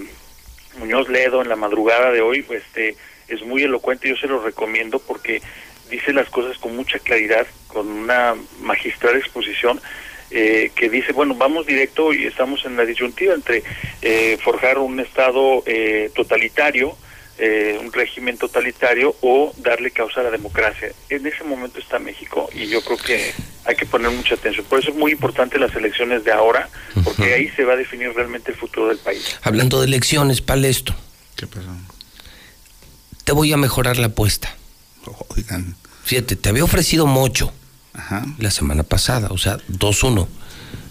Muñoz 0.79 1.09
Ledo 1.09 1.41
en 1.41 1.49
la 1.49 1.55
madrugada 1.55 2.11
de 2.11 2.21
hoy, 2.21 2.41
pues, 2.41 2.63
este, 2.63 2.95
es 3.27 3.41
muy 3.43 3.63
elocuente, 3.63 4.09
yo 4.09 4.15
se 4.15 4.27
lo 4.27 4.41
recomiendo 4.41 4.99
porque 4.99 5.41
dice 5.89 6.13
las 6.13 6.29
cosas 6.29 6.57
con 6.57 6.75
mucha 6.75 6.99
claridad, 6.99 7.47
con 7.67 7.87
una 7.87 8.35
magistral 8.61 9.15
exposición, 9.15 9.79
eh, 10.29 10.71
que 10.75 10.89
dice, 10.89 11.13
bueno, 11.13 11.35
vamos 11.35 11.65
directo 11.65 12.13
y 12.13 12.25
estamos 12.25 12.65
en 12.65 12.75
la 12.75 12.85
disyuntiva 12.85 13.33
entre 13.33 13.63
eh, 14.01 14.37
forjar 14.41 14.77
un 14.77 14.99
Estado 14.99 15.63
eh, 15.65 16.11
totalitario, 16.13 16.97
eh, 17.39 17.77
un 17.79 17.91
régimen 17.93 18.37
totalitario 18.37 19.15
o 19.21 19.53
darle 19.57 19.91
causa 19.91 20.21
a 20.21 20.23
la 20.23 20.31
democracia. 20.31 20.91
En 21.09 21.25
ese 21.27 21.43
momento 21.43 21.79
está 21.79 21.99
México 21.99 22.49
y 22.53 22.67
yo 22.67 22.81
creo 22.81 22.97
que 22.97 23.33
hay 23.65 23.75
que 23.75 23.85
poner 23.85 24.11
mucha 24.11 24.35
atención. 24.35 24.65
Por 24.65 24.79
eso 24.79 24.91
es 24.91 24.97
muy 24.97 25.11
importante 25.11 25.59
las 25.59 25.75
elecciones 25.75 26.23
de 26.23 26.31
ahora, 26.31 26.69
porque 27.03 27.33
ahí 27.33 27.49
se 27.49 27.63
va 27.63 27.73
a 27.73 27.75
definir 27.75 28.11
realmente 28.13 28.51
el 28.51 28.57
futuro 28.57 28.87
del 28.87 28.97
país. 28.97 29.37
Hablando 29.43 29.79
de 29.79 29.87
elecciones, 29.87 30.41
Palesto. 30.41 30.95
¿Qué 31.35 31.45
pasó? 31.47 31.69
Te 33.23 33.33
voy 33.33 33.51
a 33.53 33.57
mejorar 33.57 33.97
la 33.97 34.07
apuesta. 34.07 34.55
Oigan. 35.29 35.75
Fíjate, 36.03 36.35
te 36.37 36.49
había 36.49 36.63
ofrecido 36.63 37.05
mucho 37.05 37.51
Ajá, 37.93 38.25
la 38.37 38.51
semana 38.51 38.83
pasada, 38.83 39.27
o 39.31 39.37
sea, 39.37 39.57
2-1. 39.69 40.27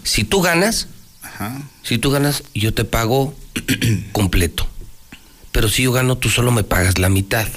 Si 0.03 0.23
tú 0.23 0.41
ganas, 0.41 0.87
ajá. 1.21 1.61
si 1.83 1.97
tú 1.97 2.11
ganas, 2.11 2.43
yo 2.53 2.73
te 2.73 2.85
pago 2.85 3.33
completo. 4.11 4.67
Pero 5.57 5.69
si 5.69 5.81
yo 5.81 5.91
gano, 5.91 6.19
tú 6.19 6.29
solo 6.29 6.51
me 6.51 6.63
pagas 6.63 6.99
la 6.99 7.09
mitad. 7.09 7.47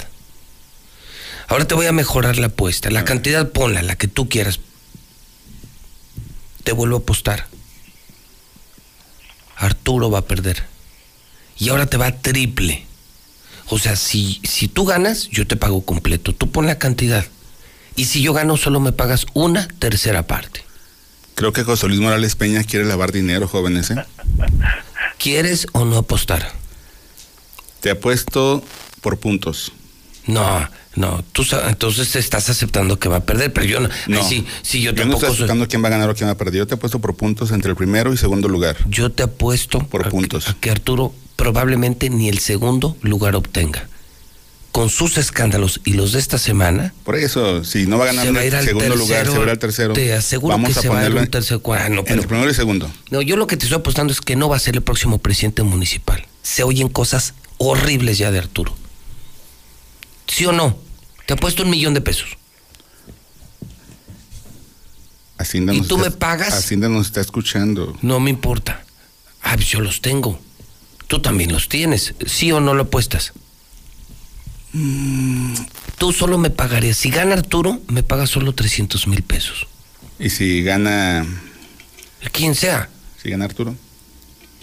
Ahora 1.47 1.65
te 1.65 1.75
voy 1.75 1.85
a 1.85 1.91
mejorar 1.91 2.39
la 2.39 2.47
apuesta. 2.47 2.89
La 2.89 3.05
cantidad 3.05 3.51
ponla, 3.51 3.83
la 3.83 3.95
que 3.95 4.07
tú 4.07 4.27
quieras. 4.27 4.59
Te 6.63 6.71
vuelvo 6.71 6.95
a 6.95 6.99
apostar. 7.01 7.45
Arturo 9.55 10.09
va 10.09 10.17
a 10.17 10.25
perder. 10.25 10.63
Y 11.59 11.69
ahora 11.69 11.85
te 11.85 11.97
va 11.97 12.11
triple. 12.11 12.87
O 13.67 13.77
sea, 13.77 13.95
si, 13.95 14.41
si 14.45 14.67
tú 14.67 14.85
ganas, 14.85 15.27
yo 15.27 15.45
te 15.45 15.55
pago 15.55 15.85
completo. 15.85 16.33
Tú 16.33 16.49
pon 16.49 16.65
la 16.65 16.79
cantidad. 16.79 17.27
Y 17.95 18.05
si 18.05 18.23
yo 18.23 18.33
gano, 18.33 18.57
solo 18.57 18.79
me 18.79 18.93
pagas 18.93 19.27
una 19.35 19.67
tercera 19.67 20.25
parte. 20.25 20.63
Creo 21.35 21.53
que 21.53 21.63
José 21.63 21.87
Luis 21.87 21.99
Morales 21.99 22.35
Peña 22.35 22.63
quiere 22.63 22.85
lavar 22.85 23.11
dinero, 23.11 23.47
jóvenes, 23.47 23.91
¿eh? 23.91 24.03
¿Quieres 25.19 25.67
o 25.73 25.85
no 25.85 25.99
apostar? 25.99 26.60
Te 27.81 27.91
apuesto 27.91 28.63
por 29.01 29.17
puntos. 29.19 29.71
No, 30.27 30.69
no, 30.95 31.23
tú 31.31 31.43
entonces 31.67 32.15
estás 32.15 32.49
aceptando 32.49 32.99
que 32.99 33.09
va 33.09 33.17
a 33.17 33.23
perder, 33.25 33.51
pero 33.51 33.65
yo 33.65 33.79
no. 33.79 33.89
No. 34.07 34.23
Sí, 34.27 34.45
sí, 34.61 34.81
yo 34.81 34.91
Yo 34.91 34.97
no 34.97 35.01
tampoco 35.01 35.17
estoy 35.25 35.29
soy- 35.29 35.35
aceptando 35.45 35.67
quién 35.67 35.83
va 35.83 35.87
a 35.87 35.91
ganar 35.91 36.09
o 36.09 36.15
quién 36.15 36.27
va 36.27 36.33
a 36.33 36.37
perder. 36.37 36.55
Yo 36.59 36.67
te 36.67 36.75
apuesto 36.75 36.99
por 36.99 37.15
puntos 37.15 37.51
entre 37.51 37.71
el 37.71 37.75
primero 37.75 38.13
y 38.13 38.17
segundo 38.17 38.47
lugar. 38.47 38.77
Yo 38.87 39.11
te 39.11 39.23
apuesto 39.23 39.79
por 39.79 40.07
puntos. 40.09 40.47
a 40.47 40.53
que 40.53 40.69
Arturo 40.69 41.13
probablemente 41.35 42.09
ni 42.11 42.29
el 42.29 42.37
segundo 42.39 42.95
lugar 43.01 43.35
obtenga. 43.35 43.87
Con 44.71 44.89
sus 44.89 45.17
escándalos 45.17 45.81
y 45.83 45.93
los 45.93 46.13
de 46.13 46.19
esta 46.19 46.37
semana, 46.37 46.93
Por 47.03 47.15
eso, 47.17 47.65
si 47.65 47.87
no 47.87 47.97
va 47.97 48.05
a 48.05 48.07
ganar 48.07 48.27
en 48.27 48.35
va 48.35 48.39
a 48.39 48.45
ir 48.45 48.53
el 48.53 48.59
al 48.59 48.65
segundo 48.65 48.95
lugar, 48.95 49.25
tercero, 49.25 49.31
se 49.31 49.37
va 49.37 49.43
a 49.43 49.45
ir 49.47 49.49
al 49.49 49.59
tercero. 49.59 49.93
te 49.93 50.13
aseguro 50.13 50.53
Vamos 50.53 50.71
que 50.73 50.79
a 50.79 50.81
se 50.83 50.87
va 50.87 50.99
a 51.01 51.05
ir 51.07 51.11
un 51.11 51.17
en- 51.17 51.27
tercer 51.31 51.59
ah, 51.77 51.89
no, 51.89 52.03
en 52.07 52.19
el 52.19 52.25
primero 52.27 52.49
y 52.49 52.53
segundo. 52.53 52.89
No, 53.09 53.21
yo 53.21 53.35
lo 53.35 53.47
que 53.47 53.57
te 53.57 53.65
estoy 53.65 53.79
apostando 53.79 54.13
es 54.13 54.21
que 54.21 54.37
no 54.37 54.47
va 54.47 54.55
a 54.55 54.59
ser 54.59 54.75
el 54.75 54.81
próximo 54.81 55.17
presidente 55.17 55.63
municipal. 55.63 56.25
Se 56.41 56.63
oyen 56.63 56.87
cosas 56.87 57.33
horribles 57.69 58.17
ya 58.17 58.31
de 58.31 58.39
Arturo. 58.39 58.75
¿Sí 60.27 60.45
o 60.45 60.51
no? 60.51 60.77
Te 61.25 61.33
apuesto 61.33 61.63
un 61.63 61.69
millón 61.69 61.93
de 61.93 62.01
pesos. 62.01 62.37
Hacienda 65.37 65.73
¿Y 65.73 65.81
tú 65.81 65.95
está- 65.97 66.09
me 66.09 66.15
pagas? 66.15 66.53
Hacienda 66.53 66.89
nos 66.89 67.07
está 67.07 67.21
escuchando. 67.21 67.97
No 68.01 68.19
me 68.19 68.29
importa. 68.29 68.83
Ah, 69.41 69.53
pues 69.55 69.67
yo 69.69 69.79
los 69.81 70.01
tengo. 70.01 70.39
Tú 71.07 71.19
también 71.21 71.51
los 71.51 71.67
tienes. 71.67 72.13
¿Sí 72.27 72.51
o 72.51 72.59
no 72.59 72.73
lo 72.73 72.83
apuestas? 72.83 73.33
Mm. 74.73 75.55
Tú 75.97 76.13
solo 76.13 76.37
me 76.37 76.49
pagarías. 76.51 76.97
Si 76.97 77.09
gana 77.09 77.33
Arturo, 77.33 77.81
me 77.87 78.03
pagas 78.03 78.29
solo 78.29 78.53
300 78.53 79.07
mil 79.07 79.23
pesos. 79.23 79.67
Y 80.19 80.29
si 80.29 80.61
gana. 80.63 81.25
Quien 82.31 82.53
sea. 82.55 82.89
Si 83.21 83.29
gana 83.29 83.45
Arturo. 83.45 83.75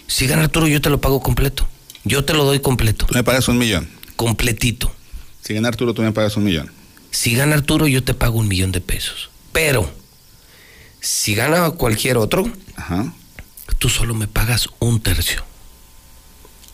Si 0.07 0.25
gana 0.27 0.43
Arturo, 0.43 0.67
yo 0.67 0.81
te 0.81 0.89
lo 0.89 0.99
pago 1.01 1.19
completo. 1.21 1.67
Yo 2.03 2.25
te 2.25 2.33
lo 2.33 2.43
doy 2.45 2.59
completo. 2.59 3.05
Tú 3.05 3.13
me 3.15 3.23
pagas 3.23 3.47
un 3.47 3.57
millón. 3.57 3.89
Completito. 4.15 4.93
Si 5.41 5.53
gana 5.53 5.67
Arturo, 5.69 5.93
tú 5.93 6.01
me 6.01 6.11
pagas 6.11 6.35
un 6.37 6.43
millón. 6.43 6.71
Si 7.11 7.35
gana 7.35 7.55
Arturo, 7.55 7.87
yo 7.87 8.03
te 8.03 8.13
pago 8.13 8.37
un 8.39 8.47
millón 8.47 8.71
de 8.71 8.81
pesos. 8.81 9.29
Pero, 9.51 9.89
si 11.01 11.35
gana 11.35 11.71
cualquier 11.71 12.17
otro, 12.17 12.49
Ajá. 12.75 13.13
tú 13.79 13.89
solo 13.89 14.13
me 14.13 14.27
pagas 14.27 14.69
un 14.79 15.01
tercio. 15.01 15.43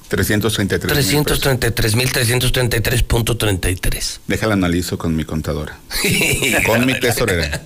333. 0.07 0.95
mil 1.13 1.23
pesos. 1.23 1.39
333 1.41 1.95
mil 1.95 2.11
333.33. 2.11 4.19
Déjala 4.27 4.53
analizo 4.53 4.97
con 4.97 5.15
mi 5.15 5.23
contadora. 5.25 5.79
con 6.65 6.85
mi 6.85 6.99
tesorera. 6.99 7.61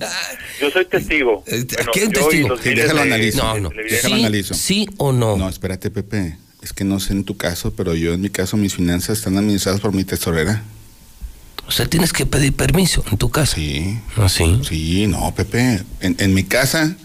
Yo 0.61 0.69
soy 0.71 0.85
testigo. 0.85 1.43
Bueno, 1.45 1.65
¿Quién 1.91 2.11
yo 2.11 2.19
testigo? 2.21 2.57
Sí, 2.61 2.73
déjalo 2.73 3.01
analizo. 3.01 3.43
No, 3.43 3.59
no. 3.59 3.69
¿Sí, 4.01 4.13
analizo. 4.13 4.53
¿Sí 4.53 4.87
o 4.97 5.11
no? 5.11 5.35
No, 5.37 5.49
espérate, 5.49 5.91
Pepe. 5.91 6.37
Es 6.61 6.73
que 6.73 6.83
no 6.83 6.99
sé 6.99 7.13
en 7.13 7.23
tu 7.23 7.37
caso, 7.37 7.71
pero 7.73 7.95
yo 7.95 8.13
en 8.13 8.21
mi 8.21 8.29
caso 8.29 8.57
mis 8.57 8.73
finanzas 8.75 9.19
están 9.19 9.37
administradas 9.37 9.79
por 9.79 9.93
mi 9.93 10.03
tesorera. 10.03 10.61
O 11.67 11.71
sea, 11.71 11.85
tienes 11.87 12.11
que 12.13 12.25
pedir 12.25 12.53
permiso 12.53 13.03
en 13.11 13.17
tu 13.17 13.29
casa. 13.29 13.55
Sí. 13.55 13.97
¿Ah, 14.17 14.27
sí? 14.27 15.05
No, 15.07 15.33
Pepe. 15.35 15.83
En, 16.01 16.15
en 16.19 16.33
mi 16.33 16.43
casa 16.43 16.95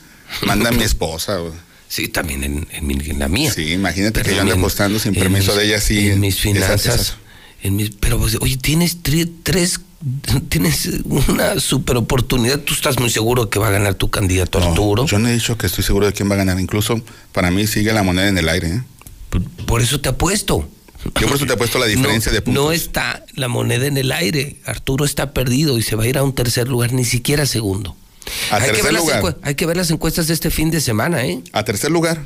manda 0.47 0.73
mi 0.73 0.83
esposa. 0.83 1.39
Sí, 1.86 2.08
también 2.08 2.42
en, 2.42 2.66
en 2.73 2.86
mi- 2.86 2.94
en 3.08 3.18
la 3.18 3.28
mía. 3.28 3.52
Sí, 3.52 3.73
imagínate 3.73 4.23
que 4.23 4.34
yo 4.34 4.41
ando 4.41 4.55
apostando 4.55 4.99
sin 4.99 5.15
permiso 5.15 5.52
mis- 5.52 5.60
de 5.60 5.66
ella, 5.66 5.81
sí. 5.81 6.08
En 6.10 6.20
mis 6.20 6.41
finanzas. 6.41 6.86
esas- 6.86 7.16
en 7.62 7.76
mis, 7.76 7.91
pero, 7.91 8.18
pues, 8.18 8.36
oye, 8.41 8.57
tienes 8.57 9.02
tri- 9.02 9.31
tres 9.42 9.81
tienes 10.50 10.89
una 11.05 11.60
super 11.60 11.97
oportunidad. 11.97 12.58
Tú 12.60 12.74
estás 12.74 12.99
muy 12.99 13.08
seguro 13.10 13.49
que 13.49 13.58
va 13.58 13.68
a 13.68 13.70
ganar 13.70 13.94
tu 13.94 14.10
candidato 14.10 14.58
Arturo. 14.58 15.07
Yo 15.07 15.18
no 15.18 15.28
he 15.28 15.33
dicho 15.34 15.57
que 15.57 15.66
estoy 15.66 15.84
seguro 15.84 16.07
de 16.07 16.12
quién 16.12 16.28
va 16.28 16.34
a 16.34 16.39
ganar. 16.39 16.58
Incluso 16.60 17.00
para 17.33 17.50
mí 17.50 17.66
sigue 17.66 17.92
la 17.92 18.02
moneda 18.02 18.28
en 18.28 18.36
el 18.39 18.49
aire. 18.49 18.68
¿eh? 18.68 18.83
Por, 19.67 19.81
eso 19.83 20.01
te 20.01 20.09
apuesto. 20.09 20.69
Yo 21.21 21.27
por 21.27 21.37
eso 21.37 21.47
te 21.47 21.53
he 21.53 21.57
puesto 21.57 21.79
la 21.79 21.87
diferencia 21.87 22.31
no, 22.33 22.35
de 22.37 22.43
puntos. 22.43 22.65
No 22.65 22.73
está 22.73 23.25
la 23.35 23.49
moneda 23.49 23.87
en 23.87 23.97
el 23.99 24.11
aire. 24.13 24.57
Arturo 24.65 25.05
está 25.05 25.33
perdido 25.33 25.79
y 25.79 25.83
se 25.83 25.97
va 25.97 26.05
a 26.05 26.07
ir 26.07 26.17
a 26.19 26.23
un 26.23 26.35
tercer 26.35 26.69
lugar, 26.69 26.93
ni 26.93 27.05
siquiera 27.05 27.45
segundo. 27.47 27.97
A 28.51 28.57
hay, 28.57 28.61
que 28.63 28.67
tercer 28.69 28.85
ver 28.85 28.95
lugar. 28.95 29.37
hay 29.43 29.55
que 29.55 29.67
ver 29.67 29.77
las 29.77 29.91
encuestas 29.91 30.29
de 30.29 30.35
este 30.35 30.51
fin 30.51 30.71
de 30.71 30.81
semana, 30.81 31.27
¿eh? 31.27 31.43
A 31.53 31.63
tercer 31.65 31.91
lugar. 31.91 32.25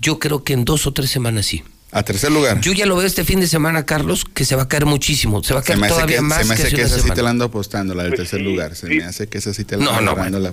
Yo 0.00 0.18
creo 0.18 0.44
que 0.44 0.52
en 0.52 0.64
dos 0.66 0.86
o 0.86 0.92
tres 0.92 1.10
semanas 1.10 1.46
sí. 1.46 1.62
A 1.92 2.02
tercer 2.02 2.30
lugar. 2.32 2.60
Yo 2.60 2.72
ya 2.72 2.84
lo 2.86 2.96
veo 2.96 3.06
este 3.06 3.24
fin 3.24 3.38
de 3.40 3.46
semana, 3.46 3.86
Carlos, 3.86 4.24
que 4.24 4.44
se 4.44 4.56
va 4.56 4.62
a 4.64 4.68
caer 4.68 4.84
muchísimo. 4.84 5.42
Se 5.44 5.54
va 5.54 5.60
a 5.60 5.62
Se 5.62 5.68
caer 5.68 5.78
me 5.78 5.86
hace 5.86 5.94
todavía 5.94 6.16
que, 6.16 6.22
más 6.22 6.38
se 6.38 6.44
me 6.44 6.56
que 6.56 6.62
hace 6.62 6.70
que 6.74 6.82
una 6.82 6.86
esa 6.94 6.98
sí 7.00 7.10
te 7.10 7.22
la 7.22 7.30
ando 7.30 7.44
apostando, 7.44 7.94
la 7.94 8.02
del 8.02 8.12
Pues 8.12 8.20
tercer 8.28 8.40
sí, 8.40 8.44
lugar. 8.44 8.74
Se 8.76 8.88
sí. 8.88 8.94
me 8.96 9.04
hace 9.04 9.28
que 9.28 9.38
esa 9.38 9.54
sí 9.54 9.64
te 9.64 9.76
la 9.76 9.84
No, 9.84 9.90
ando 9.92 10.02
no, 10.02 10.10
agarrando 10.10 10.40
la- 10.40 10.52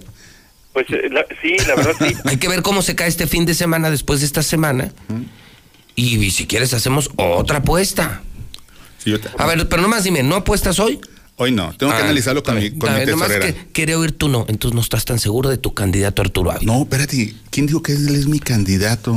Pues 0.71 0.85
eh, 0.91 1.09
la- 1.09 1.25
sí, 1.41 1.57
la 1.67 1.75
verdad 1.75 1.93
sí. 1.99 2.15
Hay 2.25 2.37
que 2.37 2.47
ver 2.47 2.61
cómo 2.61 2.81
se 2.83 2.95
cae 2.95 3.07
este 3.09 3.25
fin 3.27 3.45
de 3.45 3.55
semana 3.55 3.89
después 3.89 4.19
de 4.19 4.27
esta 4.27 4.43
semana. 4.43 4.93
Y, 5.95 6.17
y 6.23 6.31
si 6.31 6.47
quieres 6.47 6.73
hacemos 6.73 7.09
otra 7.17 7.57
apuesta. 7.59 8.21
Sí, 9.03 9.09
yo 9.11 9.19
te- 9.19 9.29
A 9.37 9.45
ver, 9.47 9.67
pero 9.69 9.81
nomás 9.81 10.03
dime, 10.03 10.23
¿no 10.23 10.35
apuestas 10.35 10.79
hoy? 10.79 10.99
Hoy 11.37 11.51
no, 11.51 11.73
tengo 11.75 11.91
que 11.91 11.99
Ah, 11.99 12.03
analizarlo 12.03 12.43
con 12.43 12.55
mi, 12.59 12.69
con 12.71 12.93
mi 12.93 13.05
nomás 13.05 13.29
tesorera. 13.29 13.53
que 13.53 13.71
quería 13.71 13.97
oír 13.97 14.11
tú 14.11 14.29
no, 14.29 14.45
entonces 14.47 14.75
no 14.75 14.81
estás 14.81 15.05
tan 15.05 15.17
seguro 15.17 15.49
de 15.49 15.57
tu 15.57 15.73
candidato 15.73 16.21
Arturo 16.21 16.51
Ávila. 16.51 16.71
No, 16.71 16.81
espérate, 16.83 17.33
¿quién 17.49 17.65
dijo 17.65 17.81
que 17.81 17.93
él 17.93 18.13
es 18.15 18.27
mi 18.27 18.39
candidato? 18.39 19.15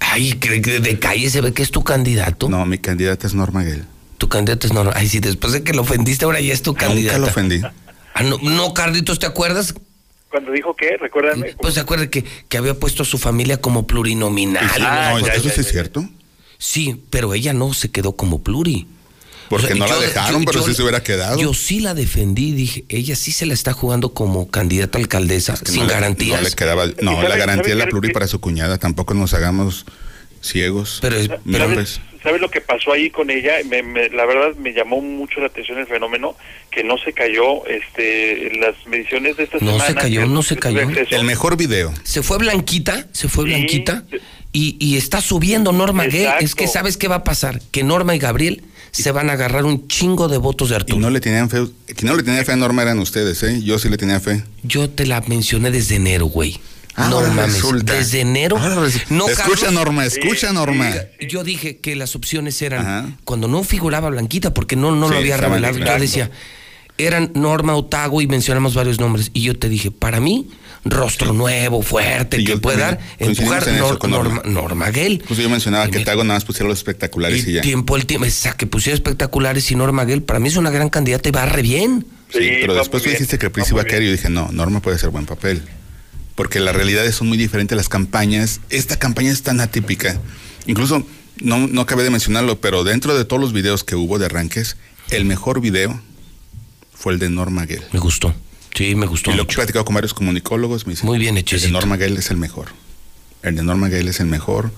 Ay, 0.00 0.32
que 0.32 0.60
de 0.60 0.98
calle 0.98 1.30
se 1.30 1.40
ve 1.40 1.52
que 1.52 1.62
es 1.62 1.70
tu 1.70 1.84
candidato. 1.84 2.48
No, 2.48 2.66
mi 2.66 2.78
candidata 2.78 3.26
es 3.26 3.34
Norma 3.34 3.62
Guel. 3.62 3.84
Tu 4.18 4.28
candidato 4.28 4.66
es 4.66 4.72
Norma. 4.72 4.92
Ay, 4.96 5.08
sí, 5.08 5.20
después 5.20 5.52
de 5.52 5.62
que 5.62 5.72
lo 5.72 5.82
ofendiste, 5.82 6.24
ahora 6.24 6.40
ya 6.40 6.52
es 6.52 6.62
tu 6.62 6.72
Nunca 6.72 6.86
candidato. 6.88 7.18
lo 7.20 7.26
ofendí. 7.28 7.60
Ah, 8.14 8.22
no, 8.24 8.38
no, 8.42 8.74
Carlitos, 8.74 9.18
¿te 9.20 9.26
acuerdas? 9.26 9.74
Cuando 10.30 10.52
dijo 10.52 10.74
que, 10.74 10.96
recuérdame. 10.96 11.54
Pues 11.60 11.74
se 11.74 11.80
acuerda 11.80 12.08
que, 12.08 12.24
que 12.48 12.56
había 12.56 12.74
puesto 12.74 13.02
a 13.02 13.06
su 13.06 13.18
familia 13.18 13.60
como 13.60 13.86
plurinominal. 13.86 14.64
Ah, 14.80 15.16
no, 15.20 15.26
¿eso 15.26 15.48
sí 15.50 15.60
es 15.60 15.68
cierto? 15.70 16.08
Sí, 16.58 17.02
pero 17.10 17.34
ella 17.34 17.52
no 17.52 17.74
se 17.74 17.90
quedó 17.90 18.12
como 18.12 18.42
pluri. 18.42 18.86
Porque 19.48 19.64
O 19.64 19.68
sea, 19.68 19.76
no 19.76 19.86
la 19.88 19.96
dejaron, 19.98 20.42
yo- 20.42 20.46
pero 20.46 20.60
yo- 20.60 20.66
sí 20.68 20.74
se 20.74 20.82
hubiera 20.82 21.02
quedado. 21.02 21.36
Yo 21.40 21.52
sí 21.54 21.80
la 21.80 21.94
defendí, 21.94 22.52
dije, 22.52 22.84
ella 22.88 23.16
sí 23.16 23.32
se 23.32 23.46
la 23.46 23.54
está 23.54 23.72
jugando 23.72 24.14
como 24.14 24.48
candidata 24.48 24.98
a 24.98 25.00
alcaldesa, 25.00 25.56
Que 25.56 25.72
sin 25.72 25.80
no 25.80 25.86
le- 25.88 25.92
garantías. 25.94 26.40
no 26.40 26.48
le 26.48 26.54
quedaba. 26.54 26.86
¿Y 26.86 26.94
No, 27.02 27.16
sabe- 27.16 27.28
la 27.28 27.36
garantía 27.36 27.72
es 27.72 27.78
la 27.78 27.86
pluri 27.88 28.12
para 28.12 28.28
su 28.28 28.38
cuñada. 28.40 28.78
Tampoco 28.78 29.14
nos 29.14 29.34
hagamos 29.34 29.86
ciegos. 30.40 30.98
Pero 31.02 31.16
es- 31.16 31.30
Mira, 31.44 31.66
¿Sabes, 32.22 32.40
lo 32.40 32.50
que 32.50 32.60
pasó 32.60 32.92
ahí 32.92 33.08
con 33.10 33.30
ella? 33.30 33.52
Me- 33.68 33.82
me- 33.82 34.10
la 34.10 34.26
verdad 34.26 34.54
me 34.56 34.72
llamó 34.72 35.00
mucho 35.00 35.40
la 35.40 35.46
atención 35.46 35.78
el 35.78 35.86
fenómeno 35.86 36.36
que 36.70 36.84
no 36.84 36.98
se 36.98 37.12
cayó 37.14 37.64
este 37.66 38.50
las 38.60 38.74
mediciones 38.86 39.36
de 39.38 39.44
esta 39.44 39.56
No 39.60 39.72
semana. 39.72 39.86
se 39.86 39.94
cayó, 39.94 40.20
que- 40.22 40.26
no 40.28 40.42
se 40.42 40.54
que 40.56 40.60
cayó. 40.60 40.80
el 41.10 41.24
mejor 41.24 41.56
video. 41.56 41.92
Se 42.02 42.22
fue 42.22 42.36
Blanquita, 42.38 43.06
se 43.12 43.28
fue 43.28 43.44
Sí, 43.44 43.50
Blanquita 43.50 44.04
y, 44.52 44.76
y 44.78 44.96
está 44.98 45.20
subiendo 45.22 45.72
Norma 45.72 46.04
Gay. 46.06 46.22
Exacto. 46.24 46.44
Es 46.44 46.54
que 46.54 46.66
sabes 46.68 46.96
qué 46.98 47.08
va 47.08 47.16
a 47.16 47.24
pasar, 47.24 47.60
que 47.70 47.82
Norma 47.84 48.14
y 48.14 48.18
Gabriel 48.18 48.64
se 48.90 49.12
van 49.12 49.30
a 49.30 49.34
agarrar 49.34 49.64
un 49.64 49.86
chingo 49.88 50.28
de 50.28 50.36
votos 50.36 50.68
de 50.68 50.74
Y 50.74 50.76
Arturo. 50.76 50.98
no 51.00 51.10
le 51.10 51.20
tenían 51.20 51.48
fe. 51.48 51.58
Quien 51.94 52.10
no 52.10 52.16
le 52.16 52.22
tenía 52.22 52.44
fe 52.44 52.52
a 52.52 52.56
Norma 52.56 52.82
eran 52.82 52.98
ustedes, 52.98 53.42
¿eh? 53.44 53.60
Yo 53.62 53.78
sí 53.78 53.88
le 53.88 53.96
tenía 53.96 54.20
fe. 54.20 54.42
Yo 54.62 54.90
te 54.90 55.06
la 55.06 55.20
mencioné 55.22 55.70
desde 55.70 55.94
enero, 55.94 56.26
güey. 56.26 56.58
Ah, 57.00 57.08
no 57.08 57.16
ahora 57.18 57.28
mames. 57.32 57.54
resulta. 57.54 57.94
Desde 57.94 58.20
enero. 58.20 58.58
No, 58.58 59.28
escucha, 59.28 59.34
Carlos, 59.36 59.72
Norma, 59.72 60.04
escucha, 60.06 60.52
Norma. 60.52 60.92
Yo 61.28 61.44
dije 61.44 61.78
que 61.78 61.96
las 61.96 62.14
opciones 62.16 62.60
eran 62.62 62.80
Ajá. 62.86 63.10
cuando 63.24 63.48
no 63.48 63.62
figuraba 63.64 64.10
Blanquita, 64.10 64.52
porque 64.54 64.76
no, 64.76 64.94
no 64.94 65.06
Sí, 65.08 65.12
lo 65.14 65.18
había 65.20 65.36
revelado. 65.36 65.74
Yo 65.76 65.80
exacto. 65.82 66.02
decía, 66.02 66.30
eran 66.98 67.32
Norma 67.34 67.74
Otago 67.76 68.20
y 68.20 68.26
mencionamos 68.26 68.74
varios 68.74 69.00
nombres. 69.00 69.30
Y 69.32 69.42
yo 69.42 69.58
te 69.58 69.68
dije, 69.68 69.90
para 69.90 70.20
mí, 70.20 70.48
rostro 70.84 71.32
nuevo, 71.32 71.82
fuerte, 71.82 72.38
Sí, 72.38 72.44
que 72.44 72.56
pueda 72.58 72.96
también. 72.98 73.30
empujar 73.36 73.68
en 73.68 73.74
eso 73.76 73.94
Nor- 73.94 73.98
con 73.98 74.10
Norma. 74.10 74.42
Norma, 74.44 74.90
Gale. 74.90 75.14
Incluso 75.14 75.40
yo 75.42 75.48
mencionaba 75.50 75.86
Y 75.88 75.90
que 75.90 75.98
me- 76.00 76.04
Tago 76.04 76.24
nada 76.24 76.36
más 76.36 76.44
pusiera 76.44 76.68
los 76.68 76.78
espectaculares 76.78 77.46
y, 77.46 77.50
Y 77.50 77.54
ya. 77.54 77.60
tiempo 77.62 77.96
el 77.96 78.06
tiempo, 78.06 78.26
esa 78.26 78.52
que 78.56 78.66
pusiera 78.66 78.94
espectaculares 78.94 79.70
y 79.70 79.76
Norma 79.76 80.04
Gale, 80.04 80.20
para 80.22 80.38
mí 80.40 80.48
es 80.48 80.56
una 80.56 80.70
gran 80.70 80.88
candidata 80.90 81.28
y 81.28 81.32
va 81.32 81.46
re 81.46 81.62
bien. 81.62 82.06
Sí, 82.30 82.38
Sí, 82.38 82.50
pero 82.60 82.74
después 82.74 83.02
tú 83.02 83.10
dijiste 83.10 83.38
que 83.38 83.46
el 83.46 83.52
príncipe 83.52 83.74
iba 83.76 83.82
a 83.82 83.86
caer 83.86 84.02
y 84.02 84.06
yo 84.06 84.12
dije, 84.12 84.28
no, 84.30 84.50
Norma 84.52 84.80
puede 84.80 84.96
hacer 84.96 85.10
buen 85.10 85.26
papel. 85.26 85.62
Porque 86.40 86.58
las 86.58 86.74
realidades 86.74 87.16
son 87.16 87.28
muy 87.28 87.36
diferentes 87.36 87.76
las 87.76 87.90
campañas. 87.90 88.62
Esta 88.70 88.98
campaña 88.98 89.30
es 89.30 89.42
tan 89.42 89.60
atípica. 89.60 90.18
Incluso, 90.64 91.04
no, 91.42 91.66
no 91.66 91.82
acabé 91.82 92.02
de 92.02 92.08
mencionarlo, 92.08 92.62
pero 92.62 92.82
dentro 92.82 93.14
de 93.14 93.26
todos 93.26 93.42
los 93.42 93.52
videos 93.52 93.84
que 93.84 93.94
hubo 93.94 94.18
de 94.18 94.24
arranques, 94.24 94.78
el 95.10 95.26
mejor 95.26 95.60
video 95.60 96.00
fue 96.94 97.12
el 97.12 97.18
de 97.18 97.28
Norma 97.28 97.66
Gale. 97.66 97.86
Me 97.92 98.00
gustó. 98.00 98.34
Sí, 98.74 98.94
me 98.94 99.04
gustó. 99.04 99.32
Y 99.32 99.34
lo 99.34 99.42
que 99.42 99.42
he 99.42 99.44
mucho. 99.48 99.56
platicado 99.56 99.84
con 99.84 99.94
varios 99.94 100.14
comunicólogos 100.14 100.86
me 100.86 100.94
dicen, 100.94 101.04
Muy 101.08 101.18
bien 101.18 101.36
el 101.36 101.44
de. 101.44 101.70
Norma 101.70 101.98
Gale 101.98 102.18
es 102.18 102.30
el 102.30 102.38
mejor. 102.38 102.68
El 103.42 103.56
de 103.56 103.62
Norma 103.62 103.90
Gale 103.90 104.08
es 104.08 104.20
el 104.20 104.26
mejor. 104.26 104.72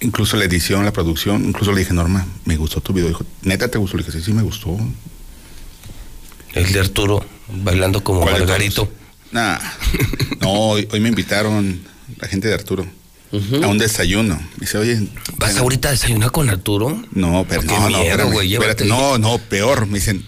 Incluso 0.00 0.38
la 0.38 0.46
edición, 0.46 0.86
la 0.86 0.94
producción, 0.94 1.44
incluso 1.44 1.72
le 1.72 1.80
dije, 1.80 1.92
Norma, 1.92 2.26
me 2.46 2.56
gustó 2.56 2.80
tu 2.80 2.94
video. 2.94 3.08
Dijo, 3.08 3.26
¿neta 3.42 3.68
te 3.68 3.76
gustó? 3.76 3.98
Le 3.98 4.02
dije, 4.02 4.16
sí, 4.16 4.24
sí, 4.24 4.32
me 4.32 4.40
gustó. 4.40 4.78
El 6.54 6.72
de 6.72 6.80
Arturo 6.80 7.22
bailando 7.48 8.02
como 8.02 8.22
¿Cuál 8.22 8.36
de 8.36 8.40
Margarito. 8.40 8.90
Nah. 9.32 9.58
No, 10.40 10.50
hoy, 10.52 10.88
hoy 10.92 11.00
me 11.00 11.08
invitaron 11.08 11.80
la 12.18 12.28
gente 12.28 12.48
de 12.48 12.54
Arturo 12.54 12.86
a 13.62 13.66
un 13.66 13.78
desayuno. 13.78 14.34
Me 14.36 14.60
dice, 14.60 14.78
oye. 14.78 15.06
¿Vas 15.38 15.56
ahorita 15.56 15.88
a 15.88 15.92
desayunar 15.92 16.30
con 16.30 16.48
Arturo? 16.48 17.02
No, 17.12 17.44
pero 17.48 17.62
no, 17.62 17.80
no, 17.80 17.88
miedo, 17.88 18.02
espérame, 18.02 18.32
güey, 18.32 18.54
espérate. 18.54 18.84
No, 18.86 19.18
no, 19.18 19.38
peor. 19.38 19.86
Me 19.86 19.98
dicen, 19.98 20.24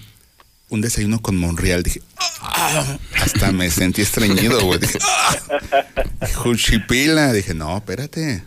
un 0.69 0.81
desayuno 0.81 1.23
con 1.23 1.37
Monreal. 1.37 1.83
Dije, 1.83 2.01
"Ah", 2.41 2.99
hasta 3.23 3.53
me 3.53 3.71
sentí 3.71 4.03
estreñido, 4.03 4.61
güey. 4.65 4.81
Dije, 4.81 4.99
"Ah". 5.03 5.37
Juchipila. 6.35 7.33
Dije, 7.33 7.55
no, 7.55 7.77
espérate. 7.77 8.43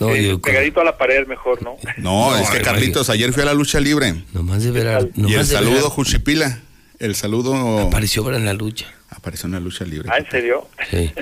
No, 0.00 0.14
Eh, 0.14 0.28
yo, 0.28 0.40
pegadito 0.40 0.80
a 0.80 0.84
la 0.84 0.96
pared 0.96 1.26
mejor, 1.26 1.62
¿no? 1.62 1.76
No, 1.98 2.30
No, 2.30 2.36
es 2.36 2.48
que 2.50 2.56
ay, 2.58 2.62
Carlitos, 2.64 3.10
ayer 3.10 3.32
fui 3.34 3.42
a 3.42 3.46
la 3.46 3.54
lucha 3.54 3.78
libre. 3.80 4.24
nomás 4.32 4.62
de 4.64 4.70
ver 4.70 4.88
a- 4.88 5.00
y 5.14 5.34
el 5.34 5.46
saludo, 5.46 5.90
Juchipila. 5.90 6.58
El 6.98 7.14
saludo 7.14 7.80
apareció 7.80 8.30
en 8.34 8.44
la 8.46 8.54
lucha. 8.54 8.86
Apareció 9.20 9.46
en 9.46 9.52
la 9.52 9.60
lucha 9.60 9.84
libre. 9.84 10.08
Ah, 10.12 10.18
¿en 10.18 10.30
serio? 10.30 10.66
Sí. 10.90 11.12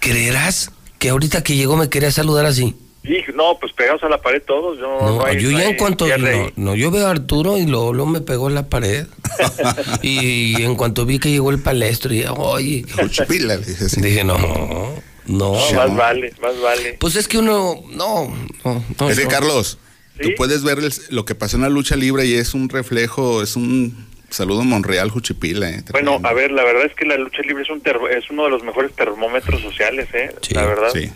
¿Creerás 0.00 0.70
que 0.98 1.10
ahorita 1.10 1.42
que 1.42 1.54
llegó 1.56 1.76
me 1.76 1.88
quería 1.88 2.10
saludar 2.10 2.46
así? 2.46 2.74
Y 3.02 3.18
no, 3.34 3.58
pues 3.60 3.72
pegados 3.74 4.02
a 4.02 4.08
la 4.08 4.22
pared 4.22 4.42
todos. 4.46 4.78
No, 4.78 4.98
No, 5.00 5.16
no 5.18 5.26
hay- 5.26 5.38
yo 5.38 5.50
ya 5.50 5.64
en 5.64 5.76
cuanto 5.76 6.06
no, 6.06 6.52
no, 6.56 6.74
yo 6.74 6.90
veo 6.90 7.06
a 7.06 7.10
Arturo 7.10 7.58
y 7.58 7.66
luego, 7.66 7.92
luego 7.92 8.10
me 8.10 8.22
pegó 8.22 8.48
en 8.48 8.54
la 8.54 8.68
pared. 8.70 9.06
y 10.02 10.62
en 10.62 10.74
cuanto 10.74 11.04
vi 11.04 11.18
que 11.18 11.30
llegó 11.30 11.50
el 11.50 11.58
palestro, 11.60 12.10
dije, 12.10 12.28
oye, 12.30 12.84
Juchipila, 12.98 13.56
le 13.56 13.64
dije 13.66 13.84
así. 13.84 14.00
dije, 14.00 14.24
no, 14.24 14.38
no. 14.38 15.14
No, 15.26 15.52
más 15.74 15.96
vale, 15.96 16.32
más 16.40 16.58
vale. 16.62 16.96
Pues 17.00 17.16
es 17.16 17.28
que 17.28 17.38
uno, 17.38 17.82
no, 17.92 18.34
no, 18.64 18.84
no, 19.00 19.10
Es 19.10 19.18
que 19.18 19.24
no. 19.24 19.30
Carlos, 19.30 19.78
tú 20.20 20.28
¿Sí? 20.28 20.34
puedes 20.36 20.62
ver 20.64 20.78
el- 20.78 20.92
lo 21.10 21.24
que 21.24 21.34
pasó 21.34 21.56
en 21.56 21.62
la 21.62 21.68
lucha 21.70 21.96
libre 21.96 22.24
y 22.26 22.34
es 22.34 22.52
un 22.54 22.68
reflejo, 22.70 23.42
es 23.42 23.56
un 23.56 24.06
saludo 24.30 24.62
Monreal 24.64 25.10
Juchipila. 25.10 25.70
eh, 25.70 25.84
Bueno, 25.92 26.20
a 26.22 26.32
ver, 26.32 26.50
la 26.52 26.64
verdad 26.64 26.86
es 26.86 26.94
que 26.94 27.04
la 27.04 27.16
lucha 27.16 27.42
libre 27.42 27.62
es, 27.62 27.70
un 27.70 27.80
ter- 27.80 27.98
es 28.16 28.28
uno 28.30 28.44
de 28.44 28.50
los 28.50 28.62
mejores 28.62 28.92
termómetros 28.94 29.60
sociales, 29.62 30.08
¿eh? 30.12 30.34
Sí, 30.42 30.54
la 30.54 30.64
verdad. 30.66 30.88
Sí, 30.92 31.10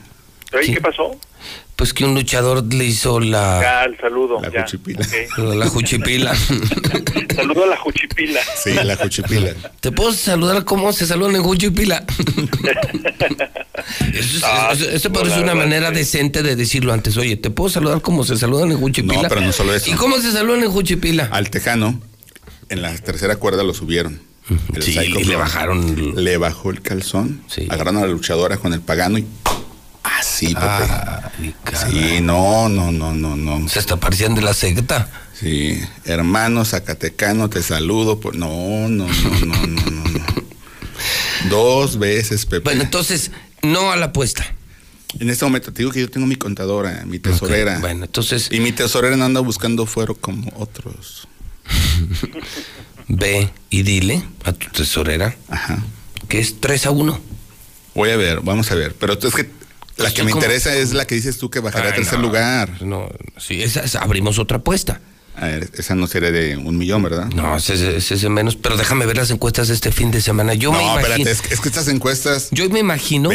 ¿Pero 0.50 0.60
ahí 0.60 0.66
Sí. 0.66 0.74
qué 0.74 0.80
pasó? 0.80 1.18
Pues 1.76 1.92
que 1.94 2.04
un 2.04 2.14
luchador 2.14 2.64
le 2.72 2.84
hizo 2.84 3.20
la, 3.20 3.60
Ya, 3.62 3.84
el 3.84 3.96
saludo. 3.98 4.40
la 4.40 4.50
ya. 4.50 4.62
Juchipila. 4.62 5.06
la, 5.36 5.54
la 5.54 5.66
juchipila. 5.68 6.34
Saludo 7.36 7.64
a 7.64 7.66
la 7.68 7.76
juchipila. 7.76 8.40
Sí, 8.56 8.72
la 8.72 8.96
Juchipila. 8.96 9.52
¿Te 9.80 9.92
puedo 9.92 10.12
saludar 10.12 10.64
como 10.64 10.92
se 10.92 11.06
saludan 11.06 11.36
en 11.36 11.42
Juchipila? 11.44 12.04
Eso, 14.12 14.36
es- 14.38 14.42
Ah, 14.44 14.70
eso- 14.72 14.88
eso 14.90 15.08
no, 15.08 15.14
parece 15.20 15.40
una 15.40 15.54
manera 15.54 15.88
sí. 15.90 15.94
decente 15.96 16.42
de 16.42 16.56
decirlo 16.56 16.92
antes. 16.92 17.16
Oye, 17.16 17.36
¿te 17.36 17.50
puedo 17.50 17.70
saludar 17.70 18.00
como 18.00 18.24
se 18.24 18.36
saludan 18.36 18.72
en 18.72 18.78
Juchipila? 18.78 19.22
No, 19.22 19.28
pero 19.28 19.40
no 19.40 19.52
solo 19.52 19.74
eso. 19.74 19.90
¿Y 19.90 19.94
cómo 19.94 20.16
se 20.18 20.32
saludan 20.32 20.64
en 20.64 20.70
Juchipila? 20.70 21.28
Al 21.30 21.50
Tejano, 21.50 22.00
en 22.68 22.82
la 22.82 22.94
tercera 22.96 23.36
cuerda 23.36 23.62
lo 23.62 23.74
subieron. 23.74 24.20
El 24.74 24.82
Sí, 24.82 24.98
y 24.98 25.24
le 25.24 25.36
bajaron. 25.36 26.14
Le 26.24 26.36
bajó 26.38 26.70
el 26.70 26.80
calzón, 26.80 27.42
Sí. 27.48 27.66
agarraron 27.68 27.98
a 27.98 28.06
la 28.06 28.12
luchadora 28.12 28.56
con 28.56 28.72
el 28.72 28.80
pagano 28.80 29.18
y 29.18 29.26
así. 30.02 30.54
Ay, 30.56 31.54
caray. 31.64 31.92
Sí, 31.92 32.20
no, 32.22 32.68
no, 32.68 32.90
no, 32.90 33.12
no, 33.12 33.36
no. 33.36 33.68
Se 33.68 33.78
está 33.78 33.96
parecían 33.96 34.34
de 34.34 34.40
la 34.42 34.54
secta. 34.54 35.10
Sí, 35.38 35.80
hermano 36.04 36.64
Zacatecano, 36.64 37.48
te 37.50 37.62
saludo. 37.62 38.18
Por... 38.20 38.36
No, 38.36 38.88
no, 38.88 39.06
no, 39.06 39.06
no, 39.06 39.66
no, 39.66 39.66
no, 39.66 40.04
no. 40.10 40.24
Dos 41.50 41.98
veces, 41.98 42.46
Pepe. 42.46 42.64
Bueno, 42.64 42.82
entonces, 42.82 43.30
no 43.62 43.92
a 43.92 43.96
la 43.96 44.06
apuesta. 44.06 44.44
En 45.20 45.30
este 45.30 45.44
momento 45.44 45.72
te 45.72 45.78
digo 45.82 45.90
que 45.92 46.00
yo 46.00 46.10
tengo 46.10 46.26
mi 46.26 46.36
contadora, 46.36 47.04
mi 47.06 47.18
tesorera. 47.18 47.78
Bueno, 47.80 48.04
entonces, 48.04 48.48
Y 48.50 48.60
mi 48.60 48.72
tesorera 48.72 49.16
no 49.16 49.24
anda 49.24 49.40
buscando 49.40 49.86
fuero 49.86 50.14
como 50.14 50.50
otros. 50.56 51.28
Ve 53.08 53.50
y 53.70 53.82
dile 53.82 54.22
a 54.44 54.52
tu 54.52 54.68
tesorera 54.70 55.34
Ajá. 55.48 55.78
que 56.28 56.38
es 56.40 56.60
3 56.60 56.86
a 56.86 56.90
1. 56.90 57.20
Voy 57.94 58.10
a 58.10 58.16
ver, 58.16 58.40
vamos 58.42 58.70
a 58.70 58.74
ver. 58.74 58.94
Pero 58.94 59.14
es 59.14 59.34
que 59.34 59.50
la 59.96 60.08
Estoy 60.08 60.12
que 60.14 60.22
me 60.24 60.30
como- 60.30 60.42
interesa 60.44 60.74
es 60.76 60.92
la 60.92 61.06
que 61.06 61.14
dices 61.14 61.38
tú 61.38 61.50
que 61.50 61.60
bajará 61.60 61.90
a 61.90 61.94
tercer 61.94 62.18
no, 62.18 62.26
lugar. 62.26 62.82
No, 62.82 63.08
sí, 63.36 63.62
esa, 63.62 63.80
esa- 63.80 64.00
abrimos 64.00 64.38
otra 64.38 64.58
apuesta. 64.58 65.00
A 65.40 65.46
ver, 65.46 65.70
esa 65.78 65.94
no 65.94 66.08
sería 66.08 66.32
de 66.32 66.56
un 66.56 66.76
millón, 66.76 67.02
¿verdad? 67.02 67.26
No, 67.28 67.56
ese 67.56 67.96
es 67.96 68.28
menos, 68.28 68.56
pero 68.56 68.76
déjame 68.76 69.06
ver 69.06 69.16
las 69.16 69.30
encuestas 69.30 69.68
de 69.68 69.74
este 69.74 69.92
fin 69.92 70.10
de 70.10 70.20
semana. 70.20 70.54
Yo 70.54 70.72
me 70.72 70.78
no, 70.78 70.82
imagino, 70.82 71.00
espérate, 71.00 71.30
es 71.30 71.42
que, 71.42 71.54
es 71.54 71.60
que 71.60 71.68
estas 71.68 71.86
encuestas. 71.88 72.48
yo 72.50 72.68
me 72.70 72.80
imagino, 72.80 73.30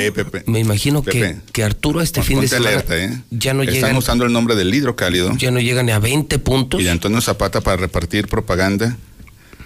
me 0.45 0.59
imagino 0.59 1.01
que, 1.01 1.37
que 1.53 1.63
Arturo 1.63 2.01
este 2.01 2.21
fin 2.21 2.41
de 2.41 2.49
semana 2.49 2.69
alerta, 2.71 2.97
¿eh? 2.97 3.21
ya 3.31 3.53
no 3.53 3.63
Están 3.63 3.75
llegan, 3.75 3.95
usando 3.95 4.25
el 4.25 4.33
nombre 4.33 4.55
del 4.55 4.73
hidrocálido. 4.73 5.33
ya 5.37 5.51
no 5.51 5.61
llegan 5.61 5.85
ni 5.85 5.93
a 5.93 5.99
20 5.99 6.39
puntos. 6.39 6.81
Y 6.81 6.83
de 6.83 6.89
Antonio 6.91 7.21
Zapata 7.21 7.61
para 7.61 7.77
repartir 7.77 8.27
propaganda 8.27 8.97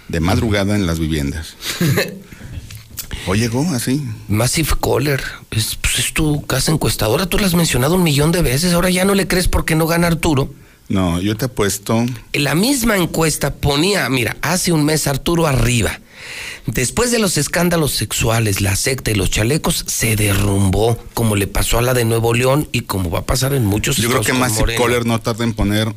de 0.06 0.20
madrugada 0.20 0.76
en 0.76 0.86
las 0.86 1.00
viviendas. 1.00 1.56
¿O 3.26 3.34
llegó 3.34 3.68
así? 3.74 4.02
Massive 4.28 4.70
Caller, 4.80 5.22
es, 5.50 5.76
pues, 5.76 5.98
es 5.98 6.12
tu 6.12 6.46
casa 6.46 6.70
encuestadora, 6.72 7.26
tú 7.26 7.38
la 7.38 7.46
has 7.46 7.54
mencionado 7.54 7.96
un 7.96 8.02
millón 8.02 8.32
de 8.32 8.42
veces, 8.42 8.72
ahora 8.72 8.90
ya 8.90 9.04
no 9.04 9.14
le 9.14 9.26
crees 9.26 9.48
porque 9.48 9.74
no 9.74 9.86
gana 9.86 10.06
Arturo. 10.06 10.52
No, 10.88 11.20
yo 11.20 11.36
te 11.36 11.46
apuesto. 11.46 12.06
La 12.32 12.54
misma 12.54 12.96
encuesta 12.96 13.54
ponía, 13.54 14.08
mira, 14.08 14.36
hace 14.40 14.72
un 14.72 14.84
mes 14.84 15.06
Arturo 15.06 15.46
arriba. 15.46 16.00
Después 16.66 17.10
de 17.10 17.18
los 17.18 17.38
escándalos 17.38 17.92
sexuales, 17.92 18.60
la 18.60 18.76
secta 18.76 19.10
y 19.10 19.14
los 19.14 19.30
chalecos 19.30 19.84
se 19.86 20.16
derrumbó, 20.16 20.98
como 21.14 21.36
le 21.36 21.46
pasó 21.46 21.78
a 21.78 21.82
la 21.82 21.94
de 21.94 22.04
Nuevo 22.04 22.34
León 22.34 22.68
y 22.72 22.82
como 22.82 23.10
va 23.10 23.20
a 23.20 23.26
pasar 23.26 23.54
en 23.54 23.64
muchos 23.64 23.96
Yo 23.96 24.08
creo 24.08 24.22
que 24.22 24.32
Morena. 24.32 24.78
Caller 24.78 25.06
no 25.06 25.20
tarda 25.20 25.44
en 25.44 25.54
poner 25.54 25.94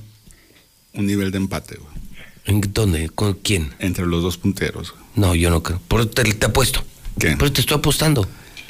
un 0.93 1.05
nivel 1.05 1.31
de 1.31 1.37
empate, 1.37 1.75
güey. 1.75 1.91
¿En 2.45 2.61
dónde? 2.73 3.09
¿Con 3.09 3.33
quién? 3.33 3.73
Entre 3.79 4.05
los 4.05 4.23
dos 4.23 4.37
punteros. 4.37 4.93
No, 5.15 5.35
yo 5.35 5.49
no 5.49 5.61
creo. 5.61 5.81
Por 5.87 6.05
te, 6.05 6.23
te 6.23 6.45
apuesto. 6.45 6.83
¿Qué? 7.19 7.35
Pero 7.37 7.51
te 7.51 7.61
estoy 7.61 7.77
apostando. 7.77 8.27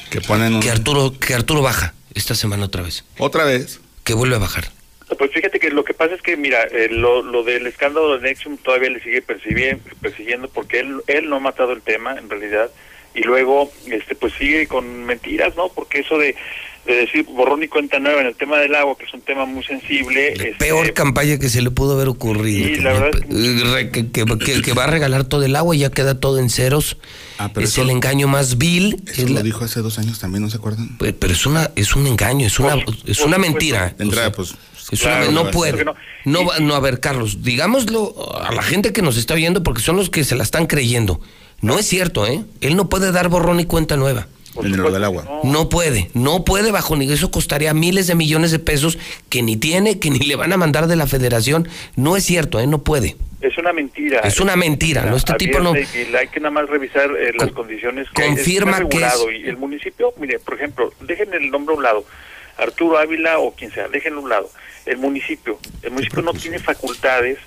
Que 0.10 0.22
ponen 0.22 0.56
un... 0.56 0.60
Que 0.62 0.72
Arturo, 0.72 1.18
que 1.18 1.34
Arturo 1.34 1.62
baja 1.62 1.94
esta 2.14 2.36
semana 2.36 2.66
otra 2.66 2.82
vez. 2.84 3.06
¿Otra 3.18 3.44
vez? 3.46 3.80
Que 4.04 4.14
vuelve 4.14 4.36
a 4.36 4.40
bajar. 4.40 4.72
Pues 5.18 5.32
fíjate 5.32 5.60
que 5.60 5.70
lo 5.70 5.84
que 5.84 5.94
pasa 5.94 6.16
es 6.16 6.22
que, 6.22 6.36
mira, 6.38 6.64
eh, 6.64 6.88
lo, 6.90 7.22
lo 7.22 7.44
del 7.44 7.68
escándalo 7.68 8.18
de 8.18 8.24
Nexium 8.30 8.58
todavía 8.58 8.90
le 8.90 9.02
sigue 9.02 9.22
persiguiendo 9.22 10.50
porque 10.50 10.80
él, 10.80 11.02
él 11.08 11.30
no 11.30 11.38
ha 11.38 11.40
matado 11.40 11.74
el 11.74 11.82
tema, 11.82 12.16
en 12.18 12.30
realidad, 12.30 12.70
y 13.14 13.22
luego, 13.24 13.72
este 13.92 14.16
pues 14.16 14.34
sigue 14.34 14.68
con 14.68 15.04
mentiras, 15.06 15.56
¿no? 15.58 15.70
Porque 15.70 16.00
eso 16.00 16.18
de, 16.18 16.36
de 16.86 16.96
decir 16.96 17.24
borrón 17.26 17.62
y 17.62 17.68
cuenta 17.68 18.00
nueva 18.00 18.22
en 18.22 18.28
el 18.28 18.36
tema 18.36 18.58
del 18.58 18.74
agua, 18.74 18.98
que 18.98 19.04
es 19.04 19.14
un 19.14 19.20
tema 19.22 19.46
muy 19.46 19.64
sensible, 19.66 20.30
este, 20.32 20.56
Peor 20.58 20.94
campaña 20.94 21.38
que 21.38 21.50
se 21.50 21.62
le 21.62 21.72
pudo 21.72 21.96
haber 21.96 22.08
ocurrido. 22.08 22.68
Sí, 22.70 22.76
que, 22.76 22.82
la 22.82 22.94
verdad 22.94 23.12
re- 23.74 23.92
que, 23.92 24.10
que- 24.12 24.26
que- 24.40 24.62
que 24.62 24.74
va 24.74 24.86
a 24.86 24.88
regalar 24.88 25.26
todo 25.26 25.44
el 25.44 25.56
agua 25.58 25.76
y 25.76 25.80
ya 25.80 25.92
queda 25.92 26.20
todo 26.20 26.40
en 26.40 26.50
ceros. 26.50 26.98
pero 27.54 27.66
es 27.66 27.72
eso- 27.74 27.82
el 27.82 27.90
engaño 27.90 28.28
más 28.30 28.58
vil. 28.58 28.96
Eso 29.08 29.24
es 29.24 29.30
lo 29.30 29.36
la- 29.36 29.44
dijo 29.44 29.66
hace 29.66 29.82
dos 29.82 30.00
años 30.00 30.20
también, 30.20 30.44
¿no 30.44 30.50
se 30.50 30.58
acuerdan? 30.58 30.98
Pe- 30.98 31.12
pero 31.14 31.34
es 31.34 31.46
una 31.46 31.70
es 31.76 31.96
un 31.96 32.08
engaño, 32.08 32.48
es 32.48 32.58
una 32.60 32.78
es 33.06 33.20
una 33.20 33.38
mentira. 33.38 33.94
De 33.98 34.06
entrada, 34.06 34.30
O 34.30 34.32
sea, 34.32 34.36
pues. 34.36 34.56
Es 34.92 35.00
claro, 35.02 35.30
una- 35.30 35.44
no 35.44 35.52
puede. 35.52 35.84
no. 35.86 35.96
No, 36.26 36.46
va- 36.46 36.60
no, 36.60 36.76
a 36.76 36.80
ver, 36.80 37.00
Carlos, 37.00 37.44
digámoslo 37.44 38.14
a 38.44 38.54
la 38.54 38.62
gente 38.62 38.94
que 38.94 39.02
nos 39.02 39.18
está 39.18 39.34
oyendo 39.34 39.64
porque 39.64 39.82
son 39.82 39.96
los 39.98 40.10
que 40.10 40.24
se 40.24 40.36
la 40.36 40.44
están 40.44 40.68
creyendo. 40.68 41.20
No 41.62 41.78
es 41.80 41.86
cierto, 41.88 42.26
¿eh? 42.26 42.44
Él 42.62 42.76
no 42.76 42.90
puede 42.90 43.12
dar 43.12 43.30
borrón 43.30 43.60
y 43.60 43.66
cuenta 43.66 43.98
nueva. 43.98 44.28
En 44.62 44.76
lo 44.76 44.92
del 44.92 45.04
agua. 45.06 45.40
No 45.44 45.70
puede, 45.70 46.10
no 46.14 46.44
puede 46.44 46.72
bajo 46.72 46.98
ni 46.98 47.10
eso 47.12 47.32
costaría 47.32 47.74
miles 47.74 48.08
de 48.08 48.16
millones 48.16 48.52
de 48.52 48.60
pesos 48.60 48.98
que 49.30 49.42
ni 49.44 49.56
tiene, 49.56 49.98
que 49.98 50.10
ni 50.10 50.20
le 50.20 50.36
van 50.36 50.52
a 50.52 50.58
mandar 50.58 50.88
de 50.88 50.98
la 50.98 51.08
federación. 51.08 51.70
No 51.96 52.18
es 52.18 52.26
cierto, 52.26 52.60
¿eh? 52.60 52.68
No 52.68 52.80
puede. 52.80 53.16
es 53.42 53.58
una 53.58 53.74
mentira. 53.74 54.20
Es 54.20 54.40
una 54.40 54.56
mentira, 54.56 55.04
¿no? 55.06 55.16
Este 55.16 55.34
tipo 55.36 55.60
no- 55.62 55.74
Y 55.76 56.16
hay 56.16 56.28
que 56.28 56.40
nada 56.40 56.52
más 56.52 56.70
revisar 56.70 57.10
eh, 57.18 57.32
las 57.40 57.52
condiciones 57.54 58.08
que 58.14 58.24
confirma 58.24 58.72
está 58.78 58.90
que 58.90 58.98
es- 58.98 59.02
regulado. 59.04 59.32
Y 59.32 59.48
el 59.50 59.58
municipio, 59.58 60.14
mire, 60.20 60.38
por 60.38 60.54
ejemplo, 60.56 60.94
dejen 61.02 61.34
el 61.34 61.50
nombre 61.50 61.74
a 61.74 61.78
un 61.78 61.84
lado, 61.84 62.06
Arturo 62.62 62.98
Ávila 62.98 63.40
o 63.40 63.52
quien 63.54 63.72
sea, 63.74 63.88
déjenlo 63.88 64.20
a 64.20 64.24
un 64.24 64.30
lado. 64.30 64.50
El 64.86 64.98
municipio, 64.98 65.60
el 65.84 65.92
municipio 65.92 66.22
no 66.22 66.34
tiene 66.34 66.60
facultades 66.60 67.38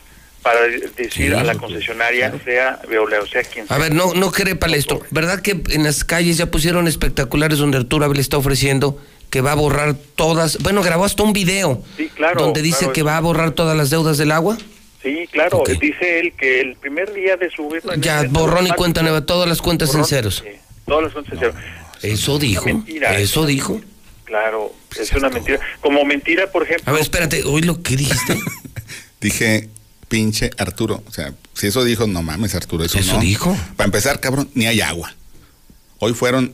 para 0.42 0.60
de- 0.62 0.90
decir 0.96 1.34
a 1.34 1.42
la 1.42 1.54
concesionaria, 1.54 2.32
sea 2.44 2.80
Veolia, 2.88 3.20
o 3.20 3.26
sea 3.26 3.42
quien 3.42 3.66
sea. 3.66 3.76
A 3.76 3.78
ver, 3.78 3.94
no, 3.94 4.12
no 4.14 4.30
crépale 4.30 4.76
esto. 4.76 5.00
¿Verdad 5.10 5.40
que 5.40 5.62
en 5.70 5.84
las 5.84 6.04
calles 6.04 6.36
ya 6.36 6.46
pusieron 6.50 6.86
espectaculares 6.86 7.58
donde 7.58 7.78
Arturo 7.78 8.04
Ávila 8.04 8.20
está 8.20 8.36
ofreciendo 8.36 9.00
que 9.30 9.40
va 9.40 9.52
a 9.52 9.54
borrar 9.54 9.94
todas? 10.16 10.58
Bueno, 10.62 10.82
grabó 10.82 11.04
hasta 11.04 11.22
un 11.22 11.32
video 11.32 11.82
Sí, 11.96 12.08
claro, 12.14 12.40
donde 12.42 12.60
dice 12.62 12.80
claro, 12.80 12.92
que 12.92 13.02
va 13.02 13.16
a 13.16 13.20
borrar 13.20 13.52
todas 13.52 13.76
las 13.76 13.90
deudas 13.90 14.18
del 14.18 14.32
agua. 14.32 14.58
Sí, 15.02 15.28
claro, 15.32 15.62
dice 15.80 16.18
él 16.20 16.32
que 16.38 16.60
el 16.60 16.76
primer 16.76 17.12
día 17.12 17.36
de 17.36 17.50
su 17.50 17.64
gobierno... 17.64 17.92
Ya, 17.96 18.24
borrón 18.30 18.66
y 18.66 18.70
cuenta 18.70 19.02
nueva, 19.02 19.24
todas 19.26 19.48
las 19.48 19.60
cuentas 19.60 19.90
en 19.90 20.00
Borrón, 20.00 20.08
ceros. 20.08 20.42
sí, 20.44 20.50
todas 20.86 21.04
las 21.04 21.12
cuentas 21.12 21.32
en 21.34 21.38
cero. 21.40 21.54
Eso 22.02 22.38
dijo. 22.38 22.64
mentira. 22.66 23.18
Eso 23.18 23.44
dijo. 23.46 23.80
Claro, 24.24 24.72
es 24.98 25.12
una 25.12 25.28
mentira. 25.30 25.60
Como 25.80 26.04
mentira, 26.04 26.50
por 26.50 26.62
ejemplo... 26.64 26.84
A 26.86 26.92
ver, 26.92 27.02
espérate, 27.02 27.42
hoy 27.44 27.62
lo 27.62 27.82
que 27.82 27.96
dijiste. 27.96 28.38
Dije, 29.20 29.68
pinche 30.08 30.50
Arturo. 30.58 31.02
O 31.06 31.12
sea, 31.12 31.34
si 31.54 31.66
eso 31.68 31.84
dijo, 31.84 32.06
no 32.06 32.22
mames, 32.22 32.54
Arturo, 32.54 32.84
eso, 32.84 32.98
¿Eso 32.98 33.14
no. 33.14 33.20
dijo? 33.20 33.56
Para 33.76 33.86
empezar, 33.86 34.20
cabrón, 34.20 34.48
ni 34.54 34.66
hay 34.66 34.80
agua. 34.80 35.14
Hoy 35.98 36.14
fueron. 36.14 36.52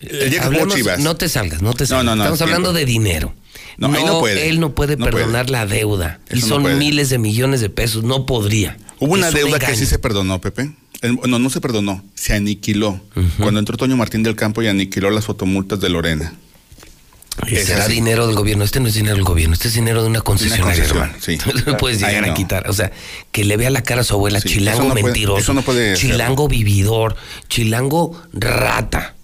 El 0.00 0.30
día 0.30 0.40
que 0.40 0.46
jugó 0.46 0.60
Hablemos- 0.62 0.74
Chivas. 0.76 0.98
no 1.00 1.16
te 1.16 1.28
salgas, 1.28 1.62
no 1.62 1.72
te 1.74 1.86
salgas. 1.86 2.04
no, 2.04 2.16
no, 2.16 2.22
Estamos 2.24 2.38
tiempo. 2.38 2.54
hablando 2.54 2.72
de 2.72 2.84
dinero. 2.84 3.34
No, 3.78 3.92
ahí 3.92 4.04
no 4.04 4.20
puede. 4.20 4.48
Él 4.48 4.60
no 4.60 4.74
puede 4.74 4.96
No 4.96 5.06
puede. 5.06 5.16
perdonar 5.24 5.50
la 5.50 5.66
deuda. 5.66 6.20
y 6.30 6.38
Eso 6.38 6.58
no 6.60 6.68
son 6.68 6.78
miles 6.78 7.08
de 7.10 7.18
millones 7.18 7.60
de 7.60 7.70
pesos. 7.70 8.04
No 8.04 8.26
podría. 8.26 8.76
Hubo 9.00 9.14
una 9.14 9.28
Es 9.28 9.34
un 9.34 9.40
deuda 9.40 9.58
que 9.58 9.74
sí 9.76 9.86
se 9.86 9.98
perdonó, 9.98 10.40
Pepe. 10.40 10.70
El- 11.00 11.18
no, 11.26 11.38
no 11.38 11.50
se 11.50 11.60
perdonó, 11.60 12.04
se 12.14 12.34
aniquiló. 12.34 13.00
Cuando 13.38 13.60
entró 13.60 13.76
Toño 13.76 13.96
Martín 13.96 14.22
del 14.22 14.36
Campo 14.36 14.62
y 14.62 14.68
aniquiló 14.68 15.10
las 15.10 15.24
fotomultas 15.26 15.80
de 15.80 15.88
Lorena. 15.88 16.34
Será 17.48 17.84
así. 17.84 17.94
dinero 17.94 18.26
del 18.26 18.36
gobierno. 18.36 18.64
Este 18.64 18.80
no 18.80 18.88
es 18.88 18.94
dinero 18.94 19.16
del 19.16 19.24
gobierno, 19.24 19.54
este 19.54 19.68
es 19.68 19.74
dinero 19.74 20.02
de 20.02 20.08
una 20.08 20.20
concesionaria, 20.20 20.84
concesión, 20.84 21.02
hermano. 21.02 21.18
sí. 21.20 21.38
No 21.66 21.76
puedes 21.76 22.00
llegar 22.00 22.24
a 22.28 22.34
quitar. 22.34 22.68
O 22.70 22.72
sea, 22.72 22.90
que 23.32 23.44
le 23.44 23.56
vea 23.56 23.70
la 23.70 23.82
cara 23.82 24.02
a 24.02 24.04
su 24.04 24.14
abuela, 24.14 24.40
Sí, 24.40 24.48
chilango 24.50 24.78
eso 24.80 24.88
no 24.88 24.92
puede- 24.94 25.04
mentiroso, 25.04 25.38
eso 25.40 25.54
no 25.54 25.62
puede 25.62 25.96
ser. 25.96 26.10
chilango 26.10 26.48
vividor, 26.48 27.16
chilango 27.48 28.20
rata. 28.32 29.14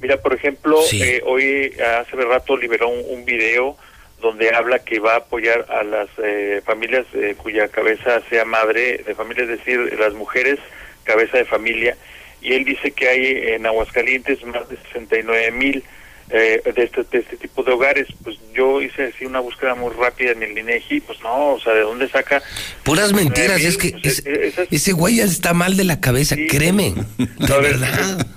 Mira, 0.00 0.18
por 0.18 0.34
ejemplo, 0.34 0.78
Sí. 0.88 1.02
eh, 1.02 1.22
hoy 1.26 1.72
hace 2.00 2.16
rato 2.16 2.56
liberó 2.56 2.88
un, 2.88 3.02
un 3.18 3.24
video 3.24 3.76
donde 4.20 4.54
habla 4.54 4.78
que 4.80 4.98
va 4.98 5.14
a 5.14 5.16
apoyar 5.18 5.66
a 5.70 5.82
las 5.82 6.08
eh, 6.22 6.62
familias 6.64 7.04
eh, 7.14 7.34
cuya 7.36 7.68
cabeza 7.68 8.20
sea 8.30 8.44
madre 8.44 9.02
de 9.06 9.14
familia, 9.14 9.44
es 9.44 9.50
decir, 9.50 9.78
las 9.98 10.14
mujeres 10.14 10.58
cabeza 11.04 11.38
de 11.38 11.44
familia. 11.44 11.96
Y 12.40 12.52
él 12.54 12.64
dice 12.64 12.92
que 12.92 13.08
hay 13.08 13.26
en 13.54 13.66
Aguascalientes 13.66 14.42
más 14.44 14.68
de 14.68 14.76
69 14.92 15.50
mil 15.52 15.82
eh, 16.30 16.60
de, 16.74 16.82
este, 16.82 17.02
de 17.04 17.18
este 17.18 17.36
tipo 17.36 17.62
de 17.62 17.72
hogares. 17.72 18.08
Pues 18.22 18.36
yo 18.54 18.80
hice 18.82 19.12
así 19.14 19.24
una 19.26 19.40
búsqueda 19.40 19.74
muy 19.74 19.92
rápida 19.94 20.32
en 20.32 20.42
el 20.42 20.56
INEGI, 20.58 21.00
pues 21.00 21.20
no, 21.22 21.54
o 21.54 21.60
sea, 21.60 21.72
¿de 21.74 21.80
dónde 21.80 22.08
saca? 22.08 22.42
Puras 22.82 23.10
69,000? 23.10 23.24
mentiras, 23.24 23.60
es 23.62 23.76
que 23.76 23.90
Pues, 24.00 24.18
es- 24.20 24.26
esas- 24.26 24.68
ese 24.70 24.92
güey 24.92 25.16
ya 25.16 25.24
está 25.24 25.52
mal 25.54 25.76
de 25.76 25.84
la 25.84 26.00
cabeza, 26.00 26.36
créeme. 26.48 26.94
De 27.18 27.60
verdad. 27.60 28.26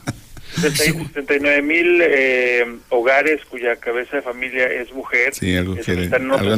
69 0.60 1.62
mil 1.62 2.02
eh, 2.02 2.66
hogares 2.90 3.40
cuya 3.50 3.76
cabeza 3.78 4.18
de 4.18 4.22
familia 4.24 4.66
es 4.68 4.92
mujer. 4.92 5.34
Sí, 5.34 5.56
algo 5.56 5.76
Es- 5.76 5.86
que- 5.86 6.04
están 6.04 6.24
en 6.24 6.32
otras 6.32 6.58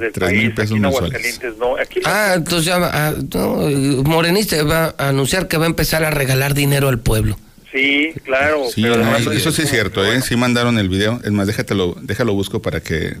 del 0.00 0.12
país. 0.12 0.50
pesos 0.54 0.70
Aquí 0.70 0.74
en 0.76 0.82
mensuales. 0.82 1.10
Aguascalientes 1.14 1.56
no. 1.58 1.76
Aquí 1.76 2.00
Ah, 2.04 2.32
entonces 2.36 2.64
ya 2.64 2.78
va, 2.78 2.90
ah, 2.92 3.14
no, 3.34 4.02
Morenista 4.04 4.60
va 4.64 4.94
a 4.98 5.08
anunciar 5.08 5.46
que 5.46 5.56
va 5.58 5.64
a 5.64 5.68
empezar 5.68 6.04
a 6.04 6.10
regalar 6.10 6.54
dinero 6.54 6.88
al 6.88 6.98
pueblo. 7.00 7.38
Sí, 7.72 8.12
claro. 8.24 8.66
Sí, 8.72 8.82
pero 8.82 9.04
no, 9.04 9.16
eso, 9.16 9.32
es 9.32 9.38
eso 9.38 9.52
sí 9.52 9.62
es 9.62 9.70
cierto, 9.70 10.04
¿eh? 10.04 10.20
Sí 10.22 10.36
mandaron 10.36 10.78
el 10.78 10.88
video. 10.88 11.20
Es 11.24 11.30
más, 11.32 11.46
déjatelo, 11.46 11.96
déjalo 12.00 12.34
busco 12.34 12.62
para 12.62 12.80
que. 12.80 13.16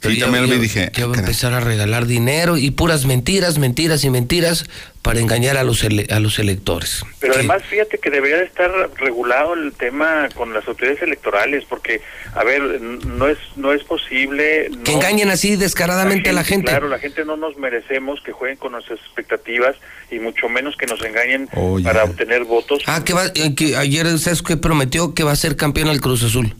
Pero 0.00 0.14
Sí, 0.14 0.20
ya- 0.20 0.26
también 0.26 0.44
lo 0.44 0.48
vi 0.48 0.54
ya- 0.54 0.58
y 0.58 0.62
dije. 0.62 0.90
ya 0.94 1.04
va 1.06 1.10
a 1.10 1.12
"Ah, 1.12 1.16
caray". 1.16 1.30
empezar 1.30 1.52
a 1.52 1.60
regalar 1.60 2.06
dinero 2.06 2.56
y 2.56 2.70
puras 2.70 3.04
mentiras, 3.04 3.58
mentiras 3.58 4.02
y 4.02 4.08
mentiras 4.08 4.64
para 5.02 5.20
engañar 5.20 5.58
a 5.58 5.62
los 5.64 5.84
ele- 5.84 6.06
a 6.10 6.20
los 6.20 6.38
electores. 6.38 7.04
Pero 7.18 7.34
además, 7.34 7.62
fíjate 7.68 7.98
que 7.98 8.08
debería 8.10 8.38
de 8.38 8.44
estar 8.44 8.70
regulado 8.96 9.52
el 9.54 9.72
tema 9.74 10.28
con 10.34 10.54
las 10.54 10.66
autoridades 10.66 11.02
electorales, 11.02 11.64
porque, 11.68 12.00
a 12.34 12.42
ver, 12.44 12.80
no 12.80 13.28
es 13.28 13.36
no 13.56 13.72
es 13.74 13.84
posible. 13.84 14.70
Que 14.84 14.92
no- 14.92 14.98
engañen 14.98 15.28
así 15.30 15.56
descaradamente 15.56 16.30
a 16.30 16.32
la 16.32 16.44
gente. 16.44 16.70
Claro, 16.70 16.88
la 16.88 16.98
gente 16.98 17.24
no 17.26 17.36
nos 17.36 17.58
merecemos 17.58 18.20
que 18.24 18.32
jueguen 18.32 18.56
con 18.56 18.72
nuestras 18.72 19.00
expectativas 19.00 19.76
y 20.10 20.18
mucho 20.18 20.48
menos 20.48 20.76
que 20.78 20.86
nos 20.86 21.02
engañen 21.04 21.48
Oye. 21.54 21.84
para 21.84 22.04
obtener 22.04 22.44
votos. 22.44 22.82
Ah, 22.86 23.04
que 23.04 23.12
va, 23.12 23.26
eh, 23.34 23.54
que 23.54 23.76
ayer 23.76 24.18
sabes 24.18 24.40
que 24.42 24.56
prometió 24.56 25.12
que 25.14 25.24
va 25.24 25.32
a 25.32 25.36
ser 25.36 25.56
campeón 25.56 25.88
el 25.88 26.00
Cruz 26.00 26.22
Azul. 26.22 26.54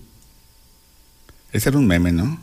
Ese 1.53 1.71
era 1.71 1.79
un 1.79 1.87
meme, 1.87 2.13
¿no? 2.13 2.39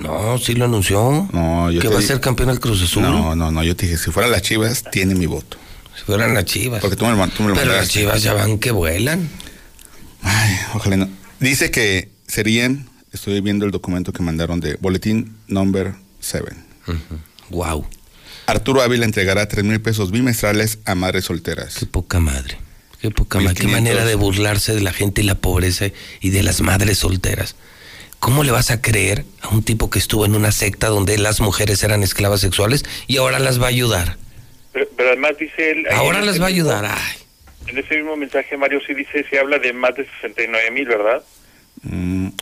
No, 0.00 0.38
sí 0.38 0.54
lo 0.54 0.64
anunció. 0.64 1.28
No, 1.32 1.70
yo 1.70 1.80
que 1.80 1.88
va 1.88 1.98
a 1.98 2.02
ser 2.02 2.20
campeón 2.20 2.48
el 2.50 2.58
Cruz 2.58 2.82
Azul. 2.82 3.02
No, 3.02 3.36
no, 3.36 3.50
no. 3.50 3.62
Yo 3.62 3.76
te 3.76 3.86
dije, 3.86 3.98
si 3.98 4.10
fuera 4.10 4.28
las 4.28 4.42
chivas, 4.42 4.84
tiene 4.90 5.14
mi 5.14 5.26
voto. 5.26 5.58
Si 5.96 6.04
fueran 6.04 6.34
las 6.34 6.46
chivas. 6.46 6.80
Porque 6.80 6.96
tú 6.96 7.04
me, 7.04 7.28
tú 7.28 7.42
me 7.42 7.54
Pero 7.54 7.72
las 7.72 7.88
chivas 7.88 8.22
ya 8.22 8.32
van 8.32 8.58
que 8.58 8.70
vuelan. 8.70 9.28
Ay, 10.22 10.56
ojalá 10.74 10.96
no. 10.96 11.08
Dice 11.38 11.70
que 11.70 12.10
serían, 12.26 12.88
estoy 13.12 13.40
viendo 13.42 13.66
el 13.66 13.70
documento 13.70 14.12
que 14.12 14.22
mandaron 14.22 14.60
de 14.60 14.76
Boletín 14.80 15.36
Number 15.48 15.94
7. 16.20 16.48
Wow. 17.50 17.86
Arturo 18.46 18.82
Ávila 18.82 19.04
entregará 19.04 19.46
3 19.46 19.64
mil 19.64 19.80
pesos 19.80 20.10
bimestrales 20.10 20.78
a 20.86 20.94
madres 20.94 21.26
solteras. 21.26 21.74
Qué 21.74 21.86
poca 21.86 22.20
madre. 22.20 22.58
Qué 23.00 23.10
poca 23.10 23.38
madre. 23.38 23.54
Qué 23.54 23.64
1500. 23.64 23.72
manera 23.72 24.04
de 24.06 24.14
burlarse 24.14 24.74
de 24.74 24.80
la 24.80 24.92
gente 24.92 25.20
y 25.20 25.24
la 25.24 25.36
pobreza 25.36 25.86
y 26.20 26.30
de 26.30 26.42
las 26.42 26.60
madres 26.62 26.98
solteras. 26.98 27.54
¿Cómo 28.20 28.44
le 28.44 28.52
vas 28.52 28.70
a 28.70 28.80
creer 28.82 29.24
a 29.42 29.48
un 29.48 29.62
tipo 29.64 29.90
que 29.90 29.98
estuvo 29.98 30.24
en 30.26 30.34
una 30.34 30.52
secta 30.52 30.88
donde 30.88 31.16
las 31.18 31.40
mujeres 31.40 31.82
eran 31.82 32.02
esclavas 32.02 32.40
sexuales 32.40 32.84
y 33.06 33.16
ahora 33.16 33.38
las 33.38 33.60
va 33.60 33.66
a 33.66 33.70
ayudar? 33.70 34.16
Pero, 34.72 34.86
pero 34.96 35.08
además 35.10 35.32
dice 35.38 35.70
él... 35.72 35.86
Ahora 35.90 36.20
las 36.20 36.40
va 36.40 36.46
a 36.46 36.50
mismo- 36.50 36.70
ayudar. 36.70 36.84
Ay, 36.86 37.16
En 37.66 37.78
ese 37.78 37.96
mismo 37.96 38.16
mensaje, 38.16 38.56
Mario, 38.56 38.80
sí 38.86 38.94
dice, 38.94 39.24
se 39.28 39.38
habla 39.38 39.58
de 39.58 39.72
más 39.72 39.94
de 39.96 40.04
69 40.22 40.70
mil, 40.70 40.86
¿verdad? 40.86 41.22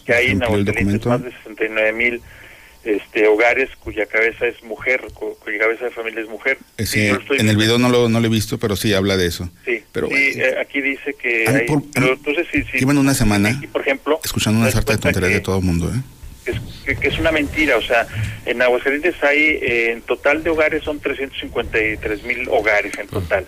que 0.05 0.13
hay 0.15 0.29
en 0.33 0.43
Aguascalientes 0.43 1.07
más 1.07 1.23
de 1.23 1.31
69 1.31 1.93
mil 1.93 2.21
este, 2.89 3.27
hogares 3.29 3.69
cuya 3.81 4.07
cabeza 4.07 4.47
es 4.47 4.63
mujer, 4.63 5.03
cu- 5.15 5.37
cuya 5.43 5.59
cabeza 5.59 5.85
de 5.87 5.91
familia 5.91 6.21
es 6.23 6.29
mujer. 6.29 6.59
Sí, 6.79 7.07
estoy 7.07 7.39
en 7.39 7.49
el 7.49 7.57
video 7.57 7.79
no 7.79 7.89
lo, 7.89 8.09
no 8.09 8.21
lo 8.21 8.27
he 8.27 8.31
visto, 8.31 8.59
pero 8.59 8.77
sí 8.77 8.95
habla 8.95 9.17
de 9.17 9.27
eso. 9.27 9.49
Sí, 9.65 9.83
Pero 9.93 10.09
sí, 10.09 10.15
eh, 10.37 10.57
aquí 10.61 10.81
dice 10.81 11.15
que 11.15 11.47
a 11.47 11.53
mí 11.53 11.59
hay, 11.61 11.67
por- 11.67 11.83
pero 11.93 12.13
entonces 12.15 12.47
sí, 12.53 12.63
sí, 12.71 12.79
llevan 12.79 12.99
una 12.99 13.15
semana 13.15 13.51
aquí, 13.51 13.67
por 13.67 13.83
ejemplo, 13.83 14.21
escuchando 14.25 14.61
una 14.61 14.71
sarta 14.71 14.93
de 14.95 14.99
tonterías 14.99 15.33
de 15.33 15.41
todo 15.41 15.59
el 15.59 15.65
mundo, 15.65 15.93
¿eh? 15.95 16.01
que 16.45 16.51
es, 16.53 16.61
que, 16.87 16.97
que 16.97 17.09
es 17.09 17.19
una 17.19 17.31
mentira, 17.31 17.77
o 17.77 17.83
sea, 17.83 18.07
en 18.47 18.63
Aguascalientes 18.63 19.15
hay, 19.23 19.39
eh, 19.61 19.91
en 19.93 20.01
total 20.03 20.43
de 20.43 20.51
hogares 20.51 20.83
son 20.83 20.99
353 20.99 22.23
mil 22.25 22.49
hogares 22.49 22.93
en 22.99 23.07
total, 23.09 23.47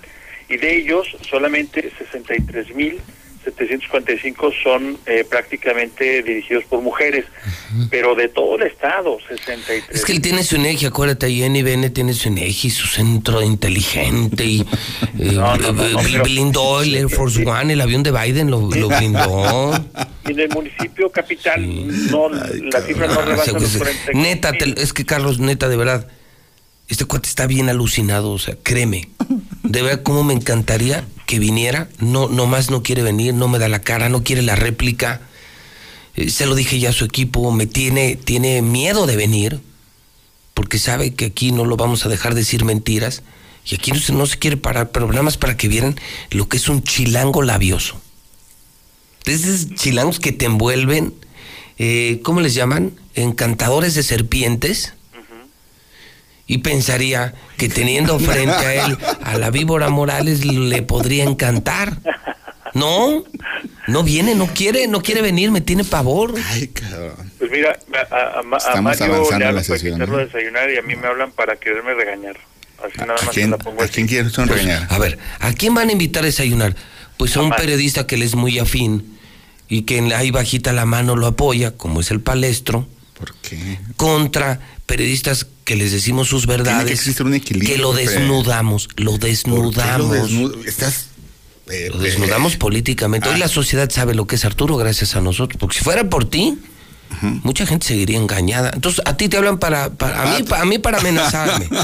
y 0.48 0.56
de 0.58 0.76
ellos 0.76 1.06
solamente 1.28 1.90
63 1.98 2.74
mil 2.74 2.98
745 3.44 4.50
son 4.62 4.98
eh, 5.06 5.24
prácticamente 5.28 6.22
dirigidos 6.22 6.64
por 6.64 6.82
mujeres, 6.82 7.24
pero 7.90 8.14
de 8.14 8.28
todo 8.28 8.56
el 8.56 8.64
estado, 8.64 9.18
63. 9.28 9.84
Es 9.90 10.04
que 10.04 10.12
él 10.12 10.20
tiene 10.20 10.42
su 10.44 10.56
INEGI, 10.56 10.86
acuérdate, 10.86 11.32
Jenny 11.32 11.62
Bene 11.62 11.90
tiene 11.90 12.12
su 12.12 12.28
INEGI, 12.28 12.70
su 12.70 12.86
centro 12.86 13.42
inteligente 13.42 14.44
y 14.44 14.60
eh, 15.18 15.32
No, 15.32 15.56
no, 15.56 15.72
no, 15.72 16.00
eh, 16.00 16.20
blindó 16.22 16.82
el 16.82 16.94
Air 16.94 17.08
Force 17.08 17.44
One, 17.46 17.72
el 17.72 17.80
avión 17.80 18.02
de 18.02 18.12
Biden 18.12 18.50
lo, 18.50 18.60
lo 18.60 18.88
blindó. 18.88 19.72
Y 20.26 20.30
en 20.32 20.40
el 20.40 20.48
municipio 20.50 21.10
capital, 21.10 21.62
no, 22.10 22.28
la 22.28 22.80
cifra 22.82 23.06
no 23.06 23.22
rebasa 23.22 23.52
los 23.52 23.68
se- 23.68 23.78
40. 23.78 24.12
neta, 24.14 24.52
te- 24.52 24.80
es 24.82 24.92
que 24.92 25.04
Carlos, 25.06 25.38
neta, 25.38 25.68
de 25.68 25.76
verdad, 25.76 26.06
este 26.90 27.04
cuate 27.04 27.28
está 27.28 27.46
bien 27.46 27.68
alucinado, 27.68 28.32
o 28.32 28.38
sea, 28.38 28.56
créeme. 28.62 29.08
De 29.62 29.80
verdad, 29.80 30.02
cómo 30.02 30.24
me 30.24 30.34
encantaría 30.34 31.06
que 31.26 31.38
viniera, 31.38 31.88
no, 31.98 32.28
nomás 32.28 32.70
no 32.70 32.82
quiere 32.82 33.02
venir, 33.02 33.32
no 33.32 33.46
me 33.46 33.60
da 33.60 33.68
la 33.68 33.80
cara, 33.80 34.08
no 34.08 34.24
quiere 34.24 34.42
la 34.42 34.56
réplica. 34.56 35.20
Eh, 36.16 36.30
se 36.30 36.46
lo 36.46 36.56
dije 36.56 36.80
ya 36.80 36.90
a 36.90 36.92
su 36.92 37.04
equipo, 37.04 37.52
me 37.52 37.66
tiene, 37.66 38.16
tiene 38.16 38.60
miedo 38.60 39.06
de 39.06 39.14
venir, 39.14 39.60
porque 40.52 40.78
sabe 40.78 41.14
que 41.14 41.26
aquí 41.26 41.52
no 41.52 41.64
lo 41.64 41.76
vamos 41.76 42.04
a 42.04 42.08
dejar 42.08 42.34
decir 42.34 42.64
mentiras, 42.64 43.22
y 43.64 43.76
aquí 43.76 43.92
no 43.92 44.00
se, 44.00 44.12
no 44.12 44.26
se 44.26 44.38
quiere 44.38 44.56
parar, 44.56 44.90
pero 44.90 45.06
nada 45.12 45.30
para 45.38 45.56
que 45.56 45.68
vieran 45.68 45.94
lo 46.30 46.48
que 46.48 46.56
es 46.56 46.68
un 46.68 46.82
chilango 46.82 47.42
labioso. 47.42 48.00
Esos 49.26 49.74
chilangos 49.76 50.18
que 50.18 50.32
te 50.32 50.46
envuelven, 50.46 51.14
eh, 51.78 52.18
¿cómo 52.24 52.40
les 52.40 52.54
llaman? 52.54 52.98
Encantadores 53.14 53.94
de 53.94 54.02
serpientes. 54.02 54.94
Y 56.52 56.58
pensaría 56.58 57.32
que 57.56 57.68
teniendo 57.68 58.18
frente 58.18 58.50
a 58.66 58.86
él 58.86 58.98
a 59.22 59.38
la 59.38 59.50
víbora 59.50 59.88
Morales 59.88 60.44
le 60.44 60.82
podría 60.82 61.22
encantar. 61.22 61.96
No, 62.74 63.22
no 63.86 64.02
viene, 64.02 64.34
no 64.34 64.48
quiere, 64.48 64.88
no 64.88 65.00
quiere 65.00 65.22
venir, 65.22 65.52
me 65.52 65.60
tiene 65.60 65.84
pavor. 65.84 66.34
Ay, 66.48 66.66
cabrón. 66.66 67.14
Pues 67.38 67.52
mira, 67.52 67.78
a, 67.94 68.14
a- 68.16 68.40
a 68.40 68.42
Ma- 68.42 68.56
a 68.56 68.58
Estamos 68.58 68.82
Mario 68.98 69.04
avanzando 69.14 69.38
le 69.38 69.40
la 69.44 69.48
hablan 69.48 69.64
para 69.64 70.10
¿no? 70.10 70.16
a 70.18 70.24
desayunar 70.24 70.70
y 70.70 70.76
a 70.78 70.82
mí 70.82 70.96
me 70.96 71.06
hablan 71.06 71.30
para 71.30 71.54
quererme 71.54 71.94
regañar. 71.94 72.36
Así 72.84 72.98
nada 72.98 73.14
¿A 73.20 73.24
más 73.26 73.34
quién, 73.34 73.50
la 73.52 73.58
pongo 73.58 73.80
¿A 73.82 73.86
quién 73.86 74.08
regañar? 74.48 74.86
A 74.90 74.98
ver, 74.98 75.18
¿a 75.38 75.52
quién 75.52 75.72
van 75.74 75.88
a 75.88 75.92
invitar 75.92 76.24
a 76.24 76.26
desayunar? 76.26 76.74
Pues 77.16 77.36
a 77.36 77.42
un 77.42 77.50
periodista 77.50 78.08
que 78.08 78.16
le 78.16 78.24
es 78.24 78.34
muy 78.34 78.58
afín 78.58 79.18
y 79.68 79.82
que 79.82 80.00
ahí 80.16 80.32
bajita 80.32 80.72
la 80.72 80.84
mano 80.84 81.14
lo 81.14 81.28
apoya, 81.28 81.76
como 81.76 82.00
es 82.00 82.10
el 82.10 82.20
palestro. 82.20 82.88
¿Por 83.20 83.34
qué? 83.36 83.78
Contra 83.96 84.58
periodistas 84.86 85.46
que 85.64 85.76
les 85.76 85.92
decimos 85.92 86.26
sus 86.28 86.46
Tiene 86.46 86.62
que 86.64 86.70
verdades. 86.70 86.90
existir 86.92 87.24
un 87.24 87.34
equilibrio. 87.34 87.72
que 87.76 87.80
lo 87.80 87.92
desnudamos, 87.92 88.88
lo 88.96 89.12
¿Por 89.12 89.20
qué 89.20 89.26
lo 89.26 89.28
desnudamos. 89.28 90.10
desnudo? 90.12 90.64
Estás. 90.64 91.06
Lo 91.92 91.98
desnudamos 91.98 92.56
políticamente. 92.56 93.28
Hoy 93.28 93.38
la 93.38 93.46
sociedad 93.46 93.88
sabe 93.90 94.14
lo 94.16 94.26
que 94.26 94.34
es 94.34 94.44
Arturo 94.44 94.76
gracias 94.76 95.14
a 95.14 95.20
nosotros. 95.20 95.56
Porque 95.60 95.78
si 95.78 95.84
fuera 95.84 96.02
por 96.08 96.28
ti, 96.28 96.58
mucha 97.44 97.64
gente 97.64 97.86
seguiría 97.86 98.18
engañada. 98.18 98.72
Entonces, 98.74 99.02
a 99.06 99.16
ti 99.16 99.28
te 99.28 99.36
hablan 99.36 99.58
para, 99.58 99.90
para- 99.90 100.20
a, 100.22 100.36
mí, 100.38 100.42
pa- 100.42 100.60
a 100.60 100.64
mí 100.64 100.78
para 100.78 100.98
amenazarme. 100.98 101.68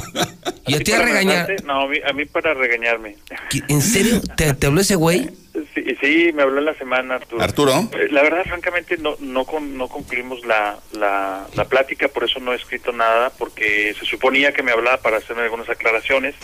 Y 0.68 0.74
a 0.74 0.80
ti 0.80 0.90
a 0.90 0.96
¿Para 0.96 1.06
regañar. 1.06 1.46
No, 1.64 1.82
a 1.82 1.86
mí, 1.88 1.98
a 2.04 2.12
mí 2.12 2.24
para 2.24 2.52
regañarme. 2.54 3.16
¿Qué- 3.50 3.62
¿En 3.68 3.80
serio? 3.80 4.20
¿Te, 4.36 4.52
te 4.54 4.66
habló 4.66 4.80
ese 4.80 4.96
güey? 4.96 5.30
Sí, 5.74 5.84
sí, 6.00 6.30
me 6.34 6.42
habló 6.42 6.58
en 6.58 6.66
la 6.66 6.74
semana, 6.74 7.14
Arturo. 7.16 7.42
Arturo. 7.42 7.72
Eh, 7.92 8.08
La 8.10 8.22
verdad, 8.22 8.44
francamente, 8.44 8.96
no 8.98 9.16
no 9.20 9.44
con- 9.44 9.76
no 9.76 9.88
concluimos 9.88 10.44
la, 10.44 10.78
la, 10.92 11.46
la 11.54 11.64
plática, 11.64 12.08
por 12.08 12.24
eso 12.24 12.40
no 12.40 12.52
he 12.52 12.56
escrito 12.56 12.92
nada, 12.92 13.30
porque 13.30 13.94
se 13.98 14.04
suponía 14.04 14.52
que 14.52 14.62
me 14.62 14.72
hablaba 14.72 14.98
para 14.98 15.16
hacerme 15.18 15.42
algunas 15.42 15.68
aclaraciones. 15.70 16.34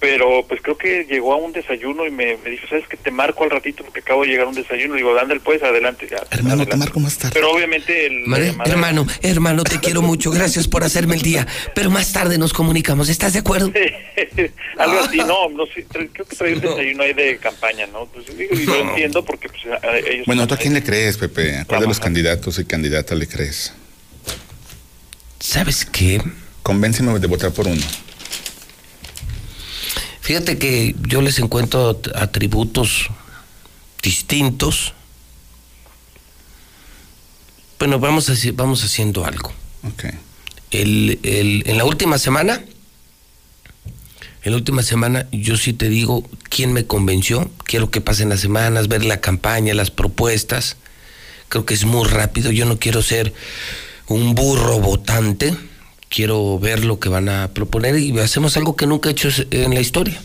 Pero 0.00 0.44
pues 0.46 0.60
creo 0.62 0.78
que 0.78 1.04
llegó 1.10 1.32
a 1.32 1.36
un 1.36 1.52
desayuno 1.52 2.06
y 2.06 2.10
me, 2.12 2.36
me 2.44 2.50
dijo, 2.50 2.68
¿sabes 2.68 2.86
que 2.86 2.96
Te 2.96 3.10
marco 3.10 3.42
al 3.42 3.50
ratito 3.50 3.82
porque 3.82 3.98
acabo 4.00 4.22
de 4.22 4.28
llegar 4.28 4.46
a 4.46 4.48
un 4.50 4.54
desayuno. 4.54 4.94
Le 4.94 5.00
digo, 5.02 5.18
ándale 5.18 5.40
pues, 5.40 5.60
adelante. 5.62 6.06
ya, 6.08 6.18
Hermano, 6.30 6.66
te 6.66 6.76
marco 6.76 7.00
más 7.00 7.18
tarde. 7.18 7.32
Pero 7.34 7.50
obviamente 7.50 8.06
el, 8.06 8.22
llamada- 8.24 8.70
hermano, 8.70 9.06
hermano, 9.22 9.64
te 9.64 9.78
quiero 9.80 10.00
mucho. 10.02 10.30
Gracias 10.30 10.68
por 10.68 10.84
hacerme 10.84 11.16
el 11.16 11.22
día. 11.22 11.46
Pero 11.74 11.90
más 11.90 12.12
tarde 12.12 12.38
nos 12.38 12.52
comunicamos. 12.52 13.08
¿Estás 13.08 13.32
de 13.32 13.40
acuerdo? 13.40 13.72
Algo 14.78 15.00
así, 15.00 15.16
no, 15.18 15.48
no 15.48 15.66
sé, 15.66 15.84
creo 15.90 16.12
que 16.12 16.36
trae 16.36 16.54
un 16.54 16.60
desayuno 16.60 17.02
ahí 17.02 17.12
de 17.12 17.36
campaña, 17.38 17.86
¿no? 17.88 18.06
Pues, 18.06 18.26
digo, 18.36 18.54
y 18.54 18.64
lo 18.66 18.90
entiendo 18.90 19.24
porque 19.24 19.48
pues, 19.48 19.62
a- 19.82 19.96
ellos... 19.98 20.26
Bueno, 20.26 20.46
¿tú 20.46 20.54
a 20.54 20.56
quién 20.58 20.74
le 20.74 20.82
crees, 20.84 21.16
Pepe? 21.16 21.56
¿A 21.56 21.64
cuál 21.64 21.80
de 21.80 21.86
los 21.88 21.98
candidatos 21.98 22.58
y 22.60 22.64
candidatas 22.64 23.18
le 23.18 23.26
crees? 23.26 23.72
¿Sabes 25.40 25.84
qué? 25.84 26.20
Convénceme 26.62 27.18
de 27.18 27.26
votar 27.26 27.52
por 27.52 27.66
uno. 27.66 27.82
Fíjate 30.28 30.58
que 30.58 30.94
yo 31.08 31.22
les 31.22 31.38
encuentro 31.38 31.88
at- 31.88 32.14
atributos 32.14 33.08
distintos. 34.02 34.92
Bueno, 37.78 37.98
vamos, 37.98 38.28
haci- 38.28 38.54
vamos 38.54 38.84
haciendo 38.84 39.24
algo. 39.24 39.50
Ok. 39.84 40.04
El, 40.70 41.18
el- 41.22 41.62
en 41.64 41.78
la 41.78 41.86
última 41.86 42.18
semana, 42.18 42.62
en 44.42 44.52
la 44.52 44.58
última 44.58 44.82
semana, 44.82 45.26
yo 45.32 45.56
sí 45.56 45.72
te 45.72 45.88
digo 45.88 46.28
quién 46.50 46.74
me 46.74 46.84
convenció. 46.84 47.50
Quiero 47.64 47.90
que 47.90 48.02
pasen 48.02 48.28
las 48.28 48.40
semanas, 48.40 48.88
ver 48.88 49.06
la 49.06 49.22
campaña, 49.22 49.72
las 49.72 49.90
propuestas. 49.90 50.76
Creo 51.48 51.64
que 51.64 51.72
es 51.72 51.86
muy 51.86 52.06
rápido. 52.06 52.52
Yo 52.52 52.66
no 52.66 52.78
quiero 52.78 53.00
ser 53.00 53.32
un 54.08 54.34
burro 54.34 54.78
votante. 54.78 55.56
Quiero 56.08 56.58
ver 56.58 56.84
lo 56.84 56.98
que 56.98 57.08
van 57.08 57.28
a 57.28 57.48
proponer 57.48 57.98
y 57.98 58.18
hacemos 58.18 58.56
algo 58.56 58.76
que 58.76 58.86
nunca 58.86 59.08
he 59.08 59.12
hecho 59.12 59.28
en 59.50 59.74
la 59.74 59.80
historia. 59.80 60.20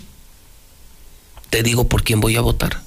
Te 1.49 1.61
digo 1.63 1.87
por 1.89 2.03
quién 2.03 2.19
voy 2.21 2.35
a 2.35 2.41
votar. 2.41 2.81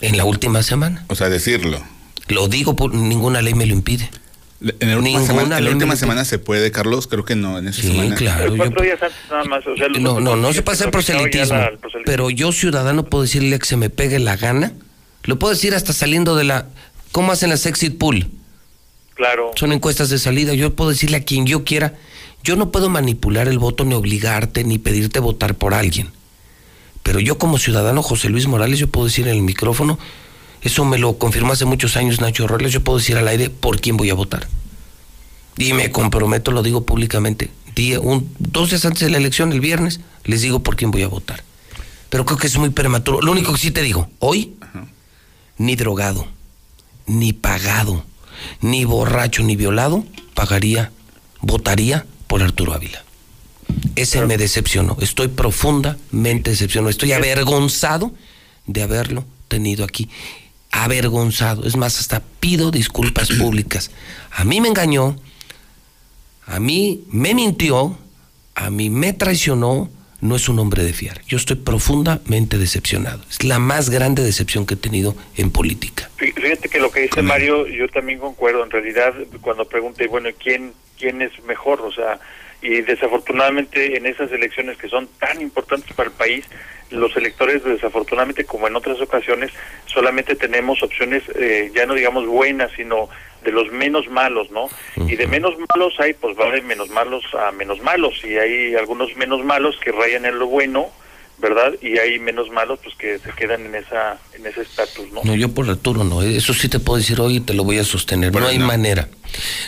En 0.00 0.16
la 0.16 0.24
última 0.24 0.62
semana. 0.62 1.04
O 1.08 1.14
sea, 1.14 1.28
decirlo. 1.28 1.82
Lo 2.28 2.48
digo 2.48 2.76
por 2.76 2.94
ninguna 2.94 3.42
ley 3.42 3.54
me 3.54 3.66
lo 3.66 3.72
impide. 3.72 4.08
En 4.60 4.90
la 4.90 4.96
última, 4.96 5.18
Ninguna 5.20 5.26
semana, 5.26 5.58
en 5.58 5.64
la 5.64 5.70
última 5.70 5.96
semana 5.96 6.24
se 6.24 6.38
puede, 6.38 6.70
Carlos. 6.70 7.06
Creo 7.06 7.24
que 7.24 7.36
no, 7.36 7.58
en 7.58 7.68
esa 7.68 7.82
Sí, 7.82 7.88
semana. 7.88 8.14
claro. 8.14 8.50
yo- 8.50 8.56
Cuatro 8.56 8.82
días 8.82 9.02
antes 9.02 9.18
nada 9.30 9.44
más, 9.44 9.66
o 9.66 9.76
sea, 9.76 9.88
los 9.88 10.00
no, 10.00 10.18
no, 10.20 10.36
no 10.36 10.52
se 10.52 10.62
puede 10.62 10.76
hacer 10.76 10.90
que 10.90 11.02
solicitaba 11.02 11.18
ya 11.18 11.30
proselitismo. 11.30 11.58
la- 11.58 11.66
el 11.68 11.78
proselitismo. 11.78 12.04
Pero 12.06 12.30
yo, 12.30 12.52
ciudadano, 12.52 13.04
puedo 13.04 13.22
decirle 13.22 13.58
que 13.58 13.66
se 13.66 13.76
me 13.76 13.90
pegue 13.90 14.18
la 14.18 14.36
gana. 14.36 14.72
Lo 15.24 15.38
puedo 15.38 15.52
decir 15.52 15.74
hasta 15.74 15.92
saliendo 15.92 16.36
de 16.36 16.44
la. 16.44 16.68
¿Cómo 17.12 17.32
hacen 17.32 17.50
las 17.50 17.66
exit 17.66 17.98
pool? 17.98 18.28
Claro. 19.16 19.50
Son 19.56 19.72
encuestas 19.72 20.10
de 20.10 20.18
salida. 20.18 20.54
Yo 20.54 20.74
puedo 20.74 20.90
decirle 20.90 21.16
a 21.16 21.24
quien 21.24 21.46
yo 21.46 21.64
quiera. 21.64 21.94
Yo 22.44 22.54
no 22.54 22.70
puedo 22.70 22.88
manipular 22.90 23.48
el 23.48 23.58
voto, 23.58 23.84
ni 23.84 23.94
obligarte, 23.94 24.62
ni 24.62 24.78
pedirte 24.78 25.18
votar 25.18 25.56
por 25.56 25.74
alguien. 25.74 26.10
Pero 27.02 27.18
yo, 27.18 27.38
como 27.38 27.58
ciudadano 27.58 28.02
José 28.02 28.28
Luis 28.28 28.46
Morales, 28.46 28.78
yo 28.78 28.88
puedo 28.88 29.06
decir 29.06 29.26
en 29.26 29.34
el 29.34 29.42
micrófono. 29.42 29.98
Eso 30.62 30.84
me 30.84 30.98
lo 30.98 31.18
confirmó 31.18 31.52
hace 31.52 31.64
muchos 31.64 31.96
años 31.96 32.20
Nacho 32.20 32.46
Robles. 32.46 32.72
Yo 32.72 32.84
puedo 32.84 32.98
decir 32.98 33.16
al 33.16 33.26
aire 33.28 33.50
por 33.50 33.80
quién 33.80 33.96
voy 33.96 34.10
a 34.10 34.14
votar. 34.14 34.46
Y 35.56 35.72
me 35.72 35.90
comprometo, 35.90 36.52
lo 36.52 36.62
digo 36.62 36.84
públicamente. 36.84 37.50
Día, 37.74 38.00
un, 38.00 38.30
dos 38.38 38.70
días 38.70 38.84
antes 38.84 39.00
de 39.00 39.10
la 39.10 39.18
elección, 39.18 39.52
el 39.52 39.60
viernes, 39.60 40.00
les 40.24 40.42
digo 40.42 40.60
por 40.60 40.76
quién 40.76 40.90
voy 40.90 41.02
a 41.02 41.08
votar. 41.08 41.42
Pero 42.10 42.24
creo 42.24 42.38
que 42.38 42.46
es 42.46 42.58
muy 42.58 42.70
prematuro. 42.70 43.20
Lo 43.22 43.32
único 43.32 43.52
que 43.52 43.58
sí 43.58 43.70
te 43.70 43.82
digo, 43.82 44.08
hoy, 44.18 44.54
ni 45.58 45.76
drogado, 45.76 46.26
ni 47.06 47.32
pagado, 47.32 48.04
ni 48.60 48.84
borracho, 48.84 49.42
ni 49.42 49.56
violado, 49.56 50.04
pagaría, 50.34 50.92
votaría 51.40 52.06
por 52.26 52.42
Arturo 52.42 52.74
Ávila. 52.74 53.04
Ese 53.96 54.24
me 54.26 54.36
decepcionó. 54.36 54.96
Estoy 55.00 55.28
profundamente 55.28 56.50
decepcionado. 56.50 56.90
Estoy 56.90 57.12
avergonzado 57.12 58.12
de 58.66 58.82
haberlo 58.82 59.24
tenido 59.48 59.84
aquí. 59.84 60.08
Avergonzado. 60.70 61.64
Es 61.64 61.76
más, 61.76 61.98
hasta 61.98 62.22
pido 62.40 62.70
disculpas 62.70 63.28
públicas. 63.40 63.90
A 64.30 64.44
mí 64.44 64.60
me 64.60 64.68
engañó, 64.68 65.16
a 66.46 66.60
mí 66.60 67.04
me 67.10 67.34
mintió, 67.34 67.98
a 68.54 68.70
mí 68.70 68.90
me 68.90 69.12
traicionó, 69.12 69.90
no 70.20 70.36
es 70.36 70.48
un 70.48 70.58
hombre 70.58 70.84
de 70.84 70.92
fiar. 70.92 71.20
Yo 71.26 71.36
estoy 71.36 71.56
profundamente 71.56 72.58
decepcionado. 72.58 73.20
Es 73.30 73.44
la 73.44 73.58
más 73.58 73.90
grande 73.90 74.22
decepción 74.22 74.66
que 74.66 74.74
he 74.74 74.76
tenido 74.76 75.14
en 75.36 75.50
política. 75.50 76.10
Fíjate 76.16 76.68
que 76.68 76.78
lo 76.78 76.90
que 76.90 77.00
dice 77.00 77.22
Mario, 77.22 77.66
yo 77.66 77.88
también 77.88 78.18
concuerdo. 78.18 78.64
En 78.64 78.70
realidad, 78.70 79.14
cuando 79.40 79.64
pregunté, 79.66 80.06
bueno, 80.06 80.28
¿quién, 80.38 80.72
quién 80.98 81.22
es 81.22 81.32
mejor? 81.44 81.80
O 81.82 81.92
sea, 81.92 82.18
y 82.66 82.82
desafortunadamente 82.82 83.96
en 83.96 84.06
esas 84.06 84.32
elecciones 84.32 84.76
que 84.76 84.88
son 84.88 85.08
tan 85.20 85.40
importantes 85.40 85.92
para 85.92 86.08
el 86.08 86.14
país, 86.16 86.44
los 86.90 87.16
electores 87.16 87.62
desafortunadamente 87.62 88.44
como 88.44 88.66
en 88.66 88.74
otras 88.74 89.00
ocasiones 89.00 89.52
solamente 89.86 90.34
tenemos 90.34 90.82
opciones 90.82 91.22
eh, 91.36 91.70
ya 91.74 91.86
no 91.86 91.94
digamos 91.94 92.26
buenas 92.26 92.70
sino 92.76 93.08
de 93.44 93.50
los 93.50 93.72
menos 93.72 94.08
malos 94.08 94.50
no 94.52 94.68
y 94.96 95.16
de 95.16 95.26
menos 95.26 95.54
malos 95.74 95.94
hay 95.98 96.12
pues 96.14 96.38
va 96.38 96.48
de 96.50 96.60
menos 96.62 96.88
malos 96.90 97.24
a 97.34 97.50
menos 97.50 97.82
malos 97.82 98.24
y 98.24 98.38
hay 98.38 98.76
algunos 98.76 99.16
menos 99.16 99.44
malos 99.44 99.76
que 99.80 99.90
rayan 99.90 100.26
en 100.26 100.38
lo 100.38 100.46
bueno 100.46 100.90
verdad 101.38 101.74
y 101.82 101.98
hay 101.98 102.18
menos 102.18 102.50
malos 102.50 102.78
pues 102.82 102.94
que 102.96 103.18
se 103.18 103.30
quedan 103.32 103.66
en 103.66 103.74
esa 103.74 104.18
en 104.34 104.46
ese 104.46 104.62
estatus 104.62 105.12
no 105.12 105.22
no 105.22 105.34
yo 105.34 105.52
por 105.52 105.68
Arturo 105.68 106.02
no 106.02 106.22
eso 106.22 106.54
sí 106.54 106.68
te 106.68 106.78
puedo 106.78 106.98
decir 106.98 107.20
hoy 107.20 107.36
y 107.36 107.40
te 107.40 107.52
lo 107.52 107.64
voy 107.64 107.78
a 107.78 107.84
sostener 107.84 108.32
no 108.32 108.46
hay 108.46 108.58
manera 108.58 109.08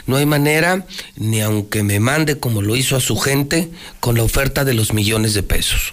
no 0.07 0.17
hay 0.17 0.27
manera 0.27 0.87
ni 1.17 1.41
aunque 1.43 1.83
me 1.83 2.01
mande 2.01 2.39
como 2.39 2.63
lo 2.63 2.75
hizo 2.75 2.97
a 2.97 3.01
su 3.01 3.17
gente 3.17 3.69
con 4.01 4.17
la 4.17 4.23
oferta 4.23 4.65
de 4.65 4.75
los 4.75 4.95
millones 4.95 5.35
de 5.35 5.43
pesos 5.43 5.93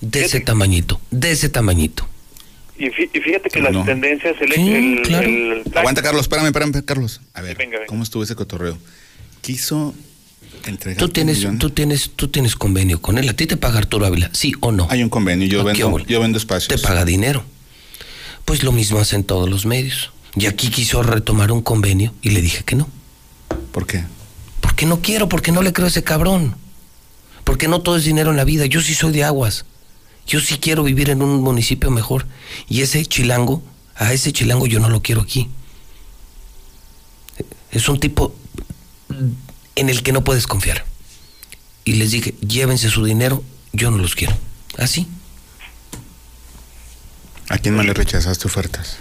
de 0.00 0.24
ese 0.24 0.40
tamañito, 0.40 1.00
de 1.10 1.30
ese 1.32 1.48
tamañito. 1.48 2.08
Y, 2.78 2.90
fíjate 2.90 3.48
que 3.48 3.60
las 3.60 3.86
tendencias, 3.86 4.36
el, 4.40 5.62
Aguanta, 5.74 6.02
Carlos, 6.02 6.22
espérame, 6.22 6.46
espérame, 6.46 6.84
Carlos. 6.84 7.22
A 7.32 7.40
ver, 7.40 7.56
¿cómo 7.86 8.02
estuvo 8.02 8.22
ese 8.22 8.34
cotorreo? 8.34 8.76
Quiso. 9.40 9.94
Tú 10.98 11.08
tienes, 11.08 11.46
tú 11.58 11.70
tienes, 11.70 12.10
tú 12.16 12.28
tienes 12.28 12.56
convenio 12.56 13.00
con 13.00 13.18
él. 13.18 13.28
¿A 13.28 13.34
ti 13.34 13.46
te 13.46 13.56
paga 13.56 13.78
Arturo 13.78 14.04
Ávila? 14.06 14.30
¿Sí 14.32 14.52
o 14.60 14.72
no? 14.72 14.88
Hay 14.90 15.02
un 15.02 15.08
convenio, 15.08 15.46
yo, 15.46 15.62
vendo, 15.62 15.98
yo 15.98 16.20
vendo 16.20 16.38
espacios. 16.38 16.68
Te 16.68 16.78
paga 16.78 17.04
dinero. 17.04 17.44
Pues 18.44 18.62
lo 18.62 18.72
mismo 18.72 18.98
hacen 18.98 19.22
todos 19.22 19.48
los 19.48 19.64
medios. 19.64 20.10
Y 20.34 20.46
aquí 20.46 20.68
quiso 20.68 21.02
retomar 21.02 21.52
un 21.52 21.62
convenio 21.62 22.14
y 22.20 22.30
le 22.30 22.42
dije 22.42 22.64
que 22.64 22.74
no. 22.74 22.88
¿Por 23.72 23.86
qué? 23.86 24.04
Porque 24.60 24.86
no 24.86 25.00
quiero, 25.00 25.28
porque 25.28 25.52
no 25.52 25.62
le 25.62 25.72
creo 25.72 25.86
a 25.86 25.88
ese 25.88 26.02
cabrón. 26.02 26.56
Porque 27.44 27.68
no 27.68 27.80
todo 27.80 27.96
es 27.96 28.04
dinero 28.04 28.30
en 28.30 28.36
la 28.36 28.44
vida. 28.44 28.66
Yo 28.66 28.80
sí 28.80 28.94
soy 28.94 29.12
de 29.12 29.24
aguas. 29.24 29.64
Yo 30.26 30.40
sí 30.40 30.58
quiero 30.58 30.82
vivir 30.82 31.10
en 31.10 31.22
un 31.22 31.42
municipio 31.42 31.90
mejor. 31.90 32.26
Y 32.68 32.80
ese 32.80 33.06
chilango, 33.06 33.62
a 33.94 34.12
ese 34.12 34.32
chilango 34.32 34.66
yo 34.66 34.80
no 34.80 34.88
lo 34.88 35.00
quiero 35.00 35.22
aquí. 35.22 35.48
Es 37.70 37.88
un 37.88 38.00
tipo 38.00 38.34
en 39.76 39.88
el 39.88 40.02
que 40.02 40.12
no 40.12 40.24
puedes 40.24 40.46
confiar. 40.46 40.84
Y 41.84 41.92
les 41.94 42.10
dije, 42.10 42.34
llévense 42.46 42.90
su 42.90 43.04
dinero, 43.04 43.44
yo 43.72 43.90
no 43.90 43.98
los 43.98 44.16
quiero. 44.16 44.36
Así. 44.76 45.06
¿A 47.48 47.58
quién 47.58 47.76
más 47.76 47.86
le 47.86 47.94
rechazaste 47.94 48.48
ofertas? 48.48 48.98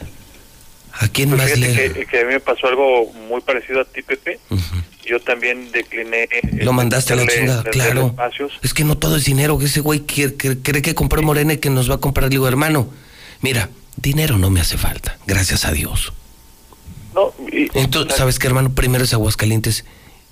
¿A 0.93 1.07
quién 1.07 1.29
pues 1.29 1.41
más 1.41 1.57
le.? 1.57 1.73
Que, 1.73 2.05
que, 2.05 2.19
a 2.19 2.25
mí 2.25 2.33
me 2.33 2.39
pasó 2.39 2.67
algo 2.67 3.11
muy 3.27 3.41
parecido 3.41 3.81
a 3.81 3.85
ti, 3.85 4.01
Pepe. 4.01 4.39
Yo 5.05 5.19
también 5.19 5.71
decliné. 5.71 6.27
Lo 6.61 6.73
mandaste 6.73 7.13
a 7.13 7.15
la 7.15 7.27
chingada, 7.27 7.63
claro. 7.63 8.15
Es 8.61 8.73
que 8.73 8.83
no 8.83 8.97
todo 8.97 9.17
es 9.17 9.25
dinero. 9.25 9.57
Que 9.57 9.65
ese 9.65 9.81
güey 9.81 10.01
cree, 10.01 10.35
que 10.35 10.95
compró 10.95 11.21
Morena 11.21 11.53
y 11.53 11.57
que 11.57 11.69
nos 11.69 11.89
va 11.89 11.95
a 11.95 11.99
comprar. 11.99 12.25
Le 12.25 12.29
digo, 12.31 12.47
hermano, 12.47 12.89
mira, 13.41 13.69
dinero 13.97 14.37
no 14.37 14.49
me 14.49 14.61
hace 14.61 14.77
falta. 14.77 15.17
Gracias 15.27 15.65
a 15.65 15.71
Dios. 15.71 16.13
No, 17.13 17.33
Entonces, 17.73 18.17
¿sabes 18.17 18.39
qué, 18.39 18.47
hermano? 18.47 18.73
Primero 18.73 19.03
es 19.03 19.13
Aguascalientes 19.13 19.85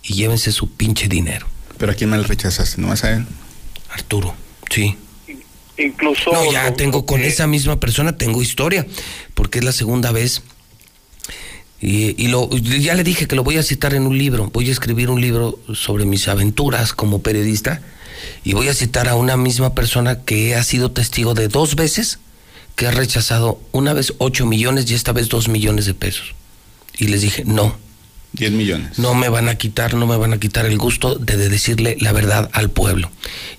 y 0.04 0.14
llévense 0.14 0.52
su 0.52 0.70
pinche 0.70 1.08
dinero. 1.08 1.48
¿Pero 1.78 1.92
a 1.92 1.96
quién 1.96 2.10
más 2.10 2.20
le 2.20 2.28
rechazaste? 2.28 2.82
¿No 2.82 2.90
vas 2.90 3.04
a 3.04 3.12
él? 3.12 3.26
Arturo, 3.90 4.36
sí. 4.70 4.98
Incluso. 5.78 6.32
No, 6.32 6.52
ya 6.52 6.74
tengo 6.74 7.06
con 7.06 7.22
esa 7.24 7.48
misma 7.48 7.80
persona, 7.80 8.18
tengo 8.18 8.42
historia, 8.42 8.86
porque 9.34 9.60
es 9.60 9.66
la 9.66 9.72
segunda 9.72 10.12
vez 10.12 10.44
y, 11.86 12.30
lo, 12.30 12.50
ya 12.50 12.96
le 12.96 13.04
dije 13.04 13.28
que 13.28 13.36
lo 13.36 13.44
voy 13.44 13.58
a 13.58 13.64
citar 13.64 13.94
en 13.94 14.08
un 14.08 14.18
libro. 14.18 14.50
Voy 14.54 14.70
a 14.70 14.72
escribir 14.72 15.10
un 15.10 15.20
libro 15.20 15.60
sobre 15.74 16.06
mis 16.06 16.30
aventuras 16.30 16.94
como 16.94 17.22
periodista 17.22 17.82
y 18.46 18.54
voy 18.54 18.70
a 18.70 18.74
citar 18.74 19.10
a 19.10 19.16
una 19.16 19.36
misma 19.36 19.76
persona 19.76 20.22
que 20.24 20.56
ha 20.56 20.64
sido 20.64 20.92
testigo 20.92 21.34
de 21.34 21.50
dos 21.50 21.76
veces 21.76 22.20
que 22.78 22.88
ha 22.88 22.92
rechazado 22.92 23.60
una 23.74 23.92
vez 23.92 24.14
8 24.20 24.46
millones 24.46 24.90
y 24.90 24.94
esta 24.94 25.12
vez 25.12 25.28
2 25.28 25.50
millones 25.50 25.86
de 25.86 25.94
pesos. 25.94 26.36
Y 26.98 27.08
les 27.08 27.20
dije, 27.20 27.44
no. 27.44 27.76
10 28.34 28.52
millones. 28.52 29.00
No 29.00 29.14
me 29.14 29.30
van 29.30 29.50
a 29.50 29.56
quitar, 29.56 29.94
no 29.94 30.08
me 30.08 30.18
van 30.18 30.34
a 30.34 30.40
quitar 30.40 30.66
el 30.66 30.78
gusto 30.78 31.16
de, 31.16 31.38
de, 31.38 31.50
decirle 31.50 31.98
la 32.00 32.12
verdad 32.12 32.50
al 32.54 32.70
pueblo. 32.70 33.12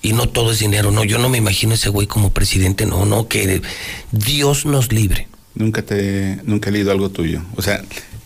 Y 0.03 0.13
no 0.13 0.29
todo 0.29 0.53
es 0.53 0.59
dinero, 0.59 0.91
no, 0.91 1.05
yo 1.05 1.19
no 1.19 1.29
me 1.29 1.39
imagino 1.39 1.75
ese 1.75 1.89
güey 1.89 2.07
como 2.07 2.31
presidente, 2.31 2.87
no, 2.87 3.07
no, 3.07 3.29
que 3.29 3.63
Dios 4.13 4.67
nos 4.67 4.93
libre. 4.93 5.29
Nunca 5.55 5.83
te, 5.83 6.41
nunca 6.45 6.71
he 6.71 6.73
leído 6.73 6.91
algo 6.91 7.11
tuyo. 7.11 7.43
O 7.55 7.63
sea, 7.63 7.81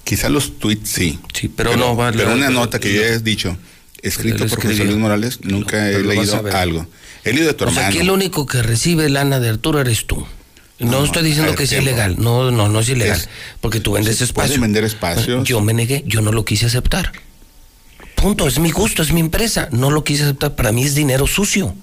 Quizá 0.08 0.30
los 0.30 0.58
tweets 0.58 0.88
sí. 0.88 1.18
Sí, 1.34 1.48
pero, 1.54 1.76
no 1.76 1.94
vale. 1.94 2.16
Pero 2.16 2.32
una 2.32 2.48
nota 2.48 2.80
que 2.80 2.94
yo 2.94 3.02
he 3.02 3.18
dicho, 3.18 3.58
escrito 4.00 4.46
por 4.46 4.62
José 4.62 4.86
Luis 4.86 4.96
Morales, 4.96 5.40
nunca 5.42 5.90
he 5.90 6.02
leído 6.02 6.42
algo. 6.50 6.86
He 7.24 7.34
leído 7.34 7.48
de 7.48 7.52
tu 7.52 7.64
o 7.64 7.68
hermano. 7.68 7.80
Sea, 7.82 7.88
aquí 7.88 7.98
el 7.98 8.10
único 8.10 8.46
que 8.46 8.62
recibe 8.62 9.10
lana 9.10 9.38
de 9.38 9.50
Arturo 9.50 9.82
eres 9.82 10.06
tú. 10.06 10.26
No, 10.78 11.04
estoy 11.04 11.24
diciendo 11.24 11.54
que 11.54 11.64
es 11.64 11.72
ilegal. 11.72 12.16
No, 12.18 12.50
no, 12.50 12.68
no 12.68 12.80
es 12.80 12.88
ilegal. 12.88 13.20
porque 13.60 13.80
tú 13.80 13.92
vendes 13.92 14.20
espacio. 14.20 14.60
vender 14.60 14.84
espacios. 14.84 15.44
Yo 15.44 15.60
me 15.60 15.72
negué, 15.72 16.04
yo 16.06 16.20
no 16.20 16.32
lo 16.32 16.44
quise 16.44 16.66
aceptar. 16.66 17.12
Punto, 18.14 18.46
es 18.48 18.58
mi 18.58 18.70
gusto, 18.70 19.02
es 19.02 19.12
mi 19.12 19.20
empresa. 19.20 19.68
No 19.72 19.90
lo 19.90 20.04
quise 20.04 20.24
aceptar. 20.24 20.54
Para 20.56 20.72
mí 20.72 20.84
es 20.84 20.94
dinero 20.94 21.26
sucio. 21.26 21.74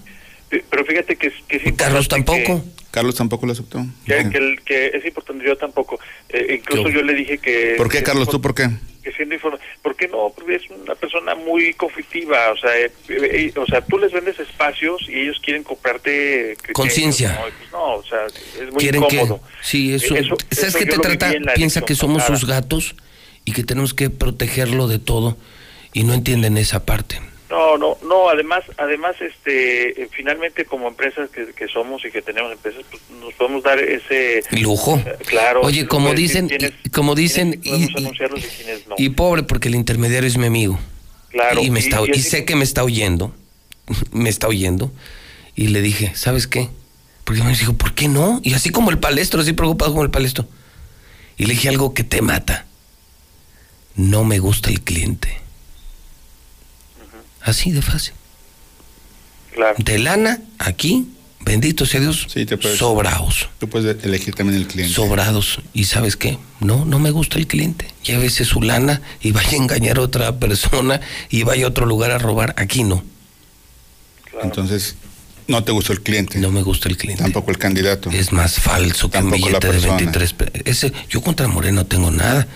Pero 0.50 0.86
fíjate 0.86 1.16
que, 1.16 1.32
que 1.48 1.58
es 1.58 1.74
Carlos 1.74 2.08
tampoco. 2.08 2.64
Carlos 2.96 3.16
tampoco 3.16 3.46
lo 3.46 3.52
aceptó. 3.52 3.86
Que, 4.06 4.56
que, 4.64 4.88
es 4.94 5.06
importante, 5.06 5.46
yo 5.46 5.58
tampoco. 5.58 6.00
Eh, 6.30 6.60
incluso 6.62 6.88
yo 6.88 7.02
le 7.02 7.14
dije 7.14 7.38
que... 7.40 7.74
¿Por 7.76 7.90
qué, 7.90 8.02
Carlos? 8.02 8.30
¿Tú 8.30 8.40
por 8.40 8.56
qué? 8.56 8.70
Que 9.04 9.12
siendo 9.12 9.36
¿Por 9.82 9.85
qué 9.96 10.08
no? 10.08 10.32
Porque 10.36 10.56
es 10.56 10.70
una 10.70 10.96
persona 10.96 11.36
muy 11.36 11.74
conflictiva. 11.74 12.52
O 12.52 12.58
sea, 12.58 12.78
eh, 12.78 12.92
eh, 13.10 13.54
o 13.56 13.66
sea, 13.66 13.82
tú 13.82 13.98
les 13.98 14.12
vendes 14.12 14.40
espacios 14.40 15.02
y 15.08 15.22
ellos 15.22 15.40
quieren 15.44 15.64
comprarte... 15.64 16.58
Conciencia. 16.74 17.40
No, 17.72 17.96
o 17.96 18.04
sea, 18.04 18.26
es 18.28 18.72
muy 18.72 18.86
incómodo. 18.86 19.40
sí, 19.62 19.94
eso... 19.94 20.16
¿Sabes 20.52 20.76
qué 20.76 20.86
te 20.86 20.98
trata? 20.98 21.34
Piensa 21.56 21.82
que 21.82 21.96
somos 21.96 22.24
sus 22.24 22.46
gatos 22.46 22.96
y 23.46 23.54
que 23.54 23.64
tenemos 23.64 23.94
que 23.94 24.10
protegerlo 24.10 24.88
de 24.88 25.00
todo 25.00 25.38
y 25.94 26.04
no 26.04 26.14
entienden 26.14 26.58
esa 26.58 26.86
parte. 26.86 27.22
No, 27.50 27.78
no, 27.78 27.98
no, 28.04 28.30
además, 28.30 28.64
además, 28.78 29.16
este, 29.22 30.10
finalmente 30.12 30.66
como 30.66 30.88
empresas 30.88 31.30
que, 31.30 31.68
somos 31.68 32.04
y 32.04 32.10
que 32.10 32.22
tenemos 32.24 32.52
empresas, 32.52 32.84
pues 32.90 33.02
nos 33.22 33.34
podemos 33.36 33.62
dar 33.62 33.78
ese 33.80 34.44
lujo. 34.52 34.98
Eh, 35.06 35.18
claro. 35.28 35.62
Oye, 35.62 35.86
como 35.86 36.14
dicen, 36.14 36.50
como 36.92 37.14
dicen, 37.14 37.60
y, 38.98 39.10
pobre 39.10 39.44
porque 39.44 39.68
el 39.68 39.76
intermediario 39.76 40.28
es 40.28 40.38
mi 40.38 40.48
amigo. 40.48 40.80
Claro. 41.30 41.62
Y 41.62 41.70
me 41.70 41.80
está, 41.80 42.02
y, 42.12 42.20
sé 42.20 42.46
que 42.46 42.56
me 42.56 42.64
está 42.64 42.84
oyendo, 42.84 43.36
me 44.12 44.30
está 44.30 44.48
oyendo, 44.48 44.92
y 45.56 45.68
le 45.68 45.82
dije, 45.82 46.14
¿sabes 46.16 46.48
qué? 46.48 46.70
Porque 47.26 47.44
me 47.44 47.52
dijo, 47.52 47.74
¿por 47.74 47.94
qué 47.94 48.08
no? 48.08 48.40
Y 48.44 48.54
así 48.56 48.72
como 48.72 48.90
el 48.90 48.98
palestro, 48.98 49.42
así 49.42 49.54
preocupado 49.54 49.92
como 49.92 50.04
el 50.04 50.12
palestro. 50.12 50.48
Y 51.38 51.46
le 51.46 51.54
dije 51.54 51.70
algo 51.70 51.94
que 51.94 52.04
te 52.04 52.22
mata. 52.22 52.66
No 53.96 54.24
me 54.24 54.40
gusta 54.40 54.70
el 54.70 54.82
cliente. 54.82 55.45
Así 57.46 57.72
de 57.72 57.82
fácil. 57.82 58.14
Claro. 59.54 59.76
De 59.78 60.00
lana, 60.00 60.42
aquí, 60.58 61.08
bendito 61.42 61.86
sea 61.86 62.02
Dios, 62.02 62.26
sí, 62.28 62.46
te 62.46 62.58
puedes, 62.58 62.78
sobrados. 62.78 63.48
Tú 63.60 63.70
puedes 63.70 64.04
elegir 64.04 64.34
también 64.34 64.60
el 64.60 64.68
cliente. 64.68 64.94
Sobrados. 64.94 65.62
¿Y 65.74 65.86
sabes 65.86 66.18
qué? 66.18 66.40
No, 66.60 66.84
no 66.84 67.00
me 67.00 67.12
gusta 67.12 67.38
el 67.38 67.48
cliente. 67.48 67.88
Llévese 68.04 68.44
su 68.44 68.62
lana 68.62 69.02
y 69.22 69.32
vaya 69.32 69.52
a 69.52 69.56
engañar 69.56 69.98
a 69.98 70.02
otra 70.02 70.40
persona 70.40 71.00
y 71.30 71.44
vaya 71.44 71.66
a 71.66 71.70
otro 71.70 71.86
lugar 71.86 72.12
a 72.12 72.18
robar. 72.18 72.56
Aquí 72.58 72.84
no. 72.84 73.04
Entonces, 74.42 74.96
no 75.48 75.64
te 75.64 75.72
gustó 75.72 75.94
el 75.94 76.02
cliente. 76.02 76.40
No 76.40 76.52
me 76.52 76.64
gusta 76.64 76.90
el 76.90 76.98
cliente. 76.98 77.24
Tampoco 77.24 77.52
el 77.52 77.60
candidato. 77.60 78.10
Es 78.10 78.32
más 78.32 78.56
falso 78.56 79.10
que 79.12 79.20
un 79.20 79.32
billete 79.32 79.72
de 79.72 79.80
23 79.80 80.36
Ese, 80.66 80.92
yo 81.10 81.22
contra 81.22 81.48
Moreno 81.48 81.82
no 81.82 81.86
tengo 81.86 82.10
nada. 82.10 82.48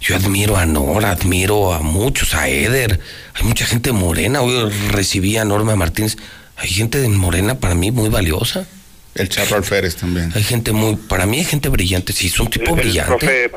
Yo 0.00 0.16
admiro 0.16 0.56
a 0.56 0.66
Nora, 0.66 1.10
admiro 1.10 1.72
a 1.72 1.80
muchos, 1.80 2.34
a 2.34 2.48
Eder. 2.48 3.00
Hay 3.34 3.44
mucha 3.44 3.66
gente 3.66 3.92
morena. 3.92 4.42
Hoy 4.42 4.70
recibí 4.90 5.36
a 5.36 5.44
Norma 5.44 5.76
Martínez. 5.76 6.16
Hay 6.56 6.68
gente 6.68 6.98
de 6.98 7.08
morena 7.08 7.58
para 7.58 7.74
mí 7.74 7.90
muy 7.90 8.08
valiosa. 8.08 8.66
El 9.14 9.28
Charro 9.28 9.56
Alférez 9.56 9.96
también. 9.96 10.32
Hay 10.34 10.44
gente 10.44 10.72
muy, 10.72 10.94
para 10.94 11.26
mí 11.26 11.38
hay 11.38 11.44
gente 11.44 11.68
brillante, 11.68 12.12
sí, 12.12 12.28
es 12.28 12.38
un 12.38 12.48
tipo 12.48 12.76
brillante. 12.76 13.50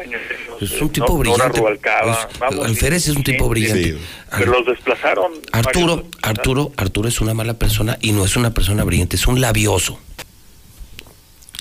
es 0.60 0.82
un 0.82 0.90
tipo 0.90 1.18
brillante. 1.18 1.62
Alférez 2.64 3.08
es 3.08 3.16
un 3.16 3.24
tipo 3.24 3.48
brillante. 3.48 3.98
pero 4.36 4.52
los 4.52 4.66
desplazaron. 4.66 5.32
Arturo, 5.52 6.08
Arturo, 6.24 6.72
Arturo 6.78 7.08
es 7.08 7.22
una 7.22 7.36
mala 7.36 7.54
persona 7.54 7.98
y 8.02 8.12
no 8.12 8.26
es 8.26 8.36
una 8.36 8.54
persona 8.54 8.84
brillante, 8.84 9.18
es 9.18 9.28
un 9.28 9.40
labioso. 9.40 10.00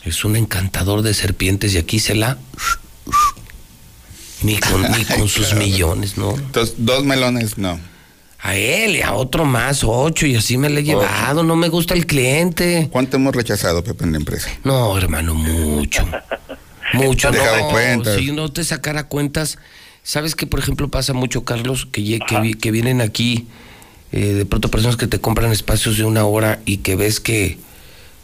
Es 0.05 0.25
un 0.25 0.37
encantador 0.37 1.03
de 1.03 1.13
serpientes 1.13 1.75
y 1.75 1.79
aquí 1.79 1.99
se 1.99 2.15
la 2.15 2.39
ni 4.43 4.59
con, 4.59 4.83
ni 4.83 5.05
con 5.17 5.29
sus 5.29 5.55
millones, 5.55 6.17
¿no? 6.17 6.35
Entonces, 6.35 6.77
dos 6.79 7.05
melones, 7.05 7.59
no. 7.59 7.79
A 8.43 8.57
él 8.57 8.97
y 8.97 9.03
a 9.03 9.13
otro 9.13 9.45
más, 9.45 9.85
ocho, 9.85 10.27
y 10.27 10.35
así 10.35 10.57
me 10.57 10.71
le 10.71 10.81
he 10.81 10.85
llevado. 10.85 11.43
No 11.43 11.57
me 11.57 11.69
gusta 11.69 11.93
el 11.93 12.07
cliente. 12.07 12.89
¿Cuánto 12.91 13.19
hemos 13.19 13.35
rechazado, 13.35 13.85
Pepe, 13.85 14.05
en 14.05 14.13
la 14.13 14.19
empresa? 14.19 14.49
No, 14.65 14.97
hermano, 14.97 15.35
mucho. 15.35 16.09
mucho. 16.95 17.31
Dejado 17.31 17.59
no, 17.59 17.69
cuentas. 17.69 18.17
Si 18.17 18.33
no 18.33 18.51
te 18.51 18.65
sacara 18.65 19.09
cuentas, 19.09 19.59
¿sabes 20.03 20.35
qué, 20.35 20.47
por 20.47 20.59
ejemplo, 20.59 20.89
pasa 20.89 21.13
mucho, 21.13 21.45
Carlos? 21.45 21.87
Que, 21.93 22.19
que, 22.27 22.55
que 22.55 22.71
vienen 22.71 23.03
aquí, 23.03 23.47
eh, 24.11 24.33
de 24.33 24.47
pronto 24.47 24.71
personas 24.71 24.97
que 24.97 25.07
te 25.07 25.21
compran 25.21 25.53
espacios 25.53 25.99
de 25.99 26.05
una 26.05 26.25
hora 26.25 26.61
y 26.65 26.79
que 26.79 26.97
ves 26.97 27.21
que, 27.21 27.59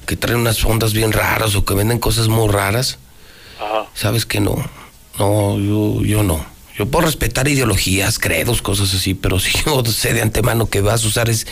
que 0.07 0.17
traen 0.17 0.41
unas 0.41 0.65
ondas 0.65 0.95
bien 0.95 1.13
raras 1.13 1.55
o 1.57 1.67
que 1.67 1.75
venden 1.75 1.99
cosas 1.99 2.29
muy 2.29 2.49
raras. 2.49 2.97
Ajá. 3.61 3.87
¿Sabes 3.95 4.25
que 4.25 4.41
no? 4.41 4.57
No, 5.19 5.59
yo, 5.59 6.03
yo 6.05 6.23
no. 6.23 6.45
Yo 6.79 6.87
puedo 6.87 7.07
respetar 7.07 7.49
ideologías, 7.49 8.19
credos, 8.19 8.61
cosas 8.61 8.93
así, 8.95 9.15
pero 9.15 9.39
si 9.39 9.51
yo 9.67 9.83
sé 9.85 10.13
de 10.13 10.23
antemano 10.23 10.67
que 10.67 10.81
vas 10.81 11.05
a 11.05 11.07
usar 11.07 11.29
es 11.31 11.47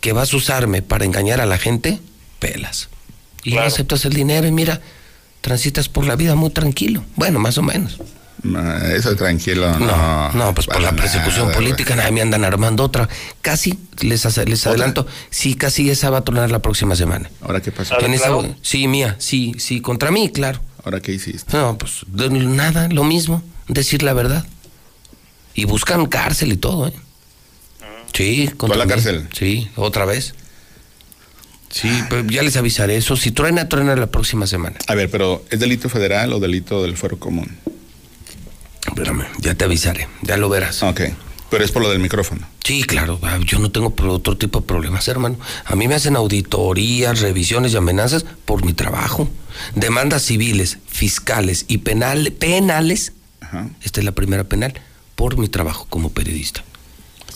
que 0.00 0.12
vas 0.12 0.32
a 0.32 0.36
usarme 0.36 0.82
para 0.82 1.04
engañar 1.04 1.40
a 1.40 1.46
la 1.46 1.58
gente, 1.58 2.00
pelas. 2.38 2.88
Y 3.44 3.54
no 3.54 3.60
aceptas 3.62 4.04
el 4.04 4.12
dinero 4.12 4.46
y 4.46 4.52
mira, 4.52 4.80
transitas 5.40 5.88
por 5.88 6.06
la 6.06 6.14
vida 6.16 6.34
muy 6.36 6.50
tranquilo. 6.50 7.04
Bueno, 7.16 7.38
más 7.40 7.58
o 7.58 7.62
menos. 7.62 7.98
Ah, 8.56 8.80
Eso 8.92 9.14
tranquilo. 9.14 9.70
No, 9.78 9.86
No, 9.86 10.32
no, 10.32 10.54
pues 10.54 10.66
por 10.66 10.80
la 10.80 10.92
persecución 10.92 11.46
nada, 11.46 11.54
política, 11.54 11.94
nada, 11.94 12.10
me 12.10 12.20
andan 12.20 12.44
armando 12.44 12.82
otra. 12.84 13.08
Casi, 13.40 13.78
les, 14.00 14.26
hace- 14.26 14.44
les 14.46 14.66
adelanto, 14.66 15.06
sí, 15.30 15.54
casi 15.54 15.90
esa 15.90 16.10
va 16.10 16.18
a 16.18 16.24
tronar 16.24 16.50
la 16.50 16.60
próxima 16.60 16.96
semana. 16.96 17.30
¿Ahora 17.40 17.60
qué 17.60 17.70
pasó? 17.72 17.98
En 18.00 18.14
esa- 18.14 18.30
sí, 18.62 18.86
mía, 18.88 19.14
sí, 19.18 19.54
sí, 19.58 19.80
contra 19.80 20.10
mí, 20.10 20.30
claro. 20.30 20.60
¿Ahora 20.84 21.00
qué 21.00 21.12
hiciste? 21.12 21.56
No, 21.56 21.78
pues 21.78 22.00
de- 22.08 22.28
nada, 22.30 22.88
lo 22.88 23.04
mismo, 23.04 23.42
decir 23.68 24.02
la 24.02 24.12
verdad. 24.12 24.44
Y 25.54 25.64
buscan 25.66 26.06
cárcel 26.06 26.52
y 26.52 26.56
todo, 26.56 26.88
¿eh? 26.88 26.92
Sí, 28.14 28.48
contra 28.56 28.78
la 28.78 28.86
cárcel? 28.86 29.28
Sí, 29.32 29.70
otra 29.76 30.04
vez. 30.04 30.34
Sí, 31.70 31.90
pero 32.10 32.26
ya 32.28 32.42
les 32.42 32.56
avisaré 32.56 32.96
eso. 32.96 33.16
Si 33.16 33.30
truena, 33.30 33.68
truena 33.68 33.96
la 33.96 34.06
próxima 34.08 34.46
semana. 34.46 34.76
A 34.88 34.94
ver, 34.94 35.10
pero 35.10 35.42
¿es 35.50 35.58
delito 35.60 35.88
federal 35.88 36.32
o 36.34 36.40
delito 36.40 36.82
del 36.82 36.96
fuero 36.96 37.18
común? 37.18 37.50
Espérame, 38.86 39.24
ya 39.38 39.54
te 39.54 39.64
avisaré, 39.64 40.08
ya 40.22 40.36
lo 40.36 40.48
verás. 40.50 40.82
Ok, 40.82 41.00
pero 41.52 41.66
es 41.66 41.70
por 41.70 41.82
lo 41.82 41.90
del 41.90 41.98
micrófono. 41.98 42.48
Sí, 42.64 42.82
claro, 42.82 43.18
ah, 43.20 43.38
yo 43.44 43.58
no 43.58 43.70
tengo 43.70 43.94
otro 44.08 44.38
tipo 44.38 44.60
de 44.60 44.66
problemas, 44.66 45.06
hermano. 45.06 45.36
A 45.66 45.76
mí 45.76 45.86
me 45.86 45.94
hacen 45.94 46.16
auditorías, 46.16 47.20
revisiones 47.20 47.74
y 47.74 47.76
amenazas 47.76 48.24
por 48.46 48.64
mi 48.64 48.72
trabajo. 48.72 49.28
Demandas 49.74 50.22
civiles, 50.22 50.78
fiscales 50.86 51.66
y 51.68 51.78
penal, 51.78 52.32
penales. 52.32 53.12
Esta 53.82 54.00
es 54.00 54.06
la 54.06 54.12
primera 54.12 54.44
penal 54.44 54.80
por 55.14 55.36
mi 55.36 55.46
trabajo 55.46 55.86
como 55.90 56.08
periodista. 56.08 56.64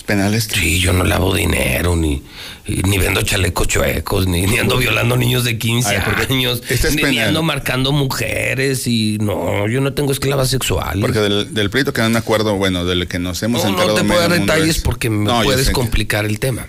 ¿Penales? 0.07 0.45
Sí, 0.53 0.79
yo 0.79 0.93
no 0.93 1.03
lavo 1.03 1.35
dinero, 1.35 1.97
ni, 1.97 2.23
ni 2.69 2.97
vendo 2.99 3.23
chalecos 3.23 3.67
chuecos, 3.67 4.29
ni, 4.29 4.43
ni 4.47 4.59
ando 4.59 4.77
violando 4.79 5.17
niños 5.17 5.43
de 5.43 5.59
15 5.59 5.89
Ay, 5.89 5.99
porque 6.05 6.33
años, 6.33 6.63
este 6.69 6.89
es 6.89 6.95
ni, 6.95 7.19
ando 7.19 7.43
marcando 7.43 7.91
mujeres 7.91 8.87
y 8.87 9.19
no, 9.21 9.67
yo 9.67 9.81
no 9.81 9.95
tengo 9.95 10.13
esclavas 10.13 10.49
sexuales. 10.49 11.01
Porque 11.01 11.19
del, 11.19 11.53
del 11.53 11.71
pleito 11.71 11.93
quedó 11.93 12.07
un 12.07 12.15
acuerdo, 12.17 12.55
bueno, 12.55 12.85
del 12.85 13.09
que 13.09 13.19
nos 13.19 13.43
hemos 13.43 13.65
No, 13.65 13.71
enterado 13.71 13.95
no 13.95 14.01
te 14.01 14.05
puedo 14.07 14.21
dar 14.21 14.39
detalles 14.39 14.77
es- 14.77 14.83
porque 14.83 15.11
me 15.11 15.25
No, 15.25 15.43
puedes 15.43 15.67
que- 15.67 15.73
complicar 15.73 16.25
el 16.25 16.39
tema. 16.39 16.69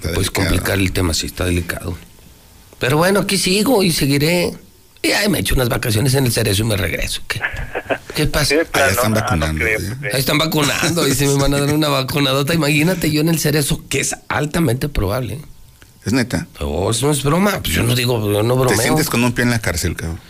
puedes 0.00 0.16
delicado. 0.16 0.32
complicar 0.32 0.78
el 0.78 0.92
tema, 0.92 1.14
sí, 1.14 1.26
está 1.26 1.44
delicado. 1.44 1.96
Pero 2.80 2.96
bueno, 2.96 3.20
aquí 3.20 3.38
sigo 3.38 3.82
y 3.84 3.92
seguiré. 3.92 4.52
Y 5.00 5.12
ay, 5.12 5.28
me 5.28 5.38
echo 5.38 5.54
unas 5.54 5.68
vacaciones 5.68 6.14
en 6.14 6.26
el 6.26 6.32
cerezo 6.32 6.62
y 6.62 6.66
me 6.66 6.76
regreso. 6.76 7.22
¿Qué, 7.28 7.40
¿Qué 8.14 8.26
pasa? 8.26 8.54
Ahí 8.54 8.90
están 8.90 9.14
vacunando. 9.14 9.64
Ahí 9.64 10.20
están 10.20 10.38
vacunando 10.38 11.08
y 11.08 11.14
se 11.14 11.26
me 11.26 11.34
van 11.34 11.54
a 11.54 11.60
dar 11.60 11.74
una 11.74 11.88
vacunadota. 11.88 12.54
Imagínate 12.54 13.10
yo 13.10 13.20
en 13.20 13.28
el 13.28 13.38
cerezo, 13.38 13.82
que 13.88 14.00
es 14.00 14.14
altamente 14.28 14.88
probable. 14.88 15.40
Es 16.04 16.12
neta. 16.12 16.46
No, 16.60 16.90
eso 16.90 17.06
no 17.06 17.12
es 17.12 17.22
broma. 17.22 17.60
Pues 17.60 17.74
yo 17.74 17.82
no 17.82 17.94
digo, 17.94 18.30
yo 18.30 18.42
no 18.42 18.56
bromeo. 18.56 18.76
Te 18.76 18.82
sientes 18.82 19.08
con 19.08 19.24
un 19.24 19.32
pie 19.32 19.44
en 19.44 19.50
la 19.50 19.58
cárcel, 19.58 19.96
cabrón. 19.96 20.20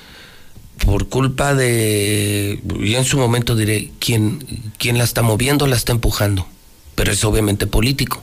por 0.85 1.09
culpa 1.09 1.55
de, 1.55 2.61
yo 2.65 2.99
en 2.99 3.05
su 3.05 3.19
momento 3.19 3.57
diré, 3.57 3.91
quien, 3.99 4.45
quien 4.79 4.99
la 4.99 5.05
está 5.05 5.23
moviendo 5.23 5.67
la 5.67 5.77
está 5.77 5.93
empujando, 5.93 6.47
pero 6.95 7.13
es 7.13 7.25
obviamente 7.25 7.67
político, 7.67 8.23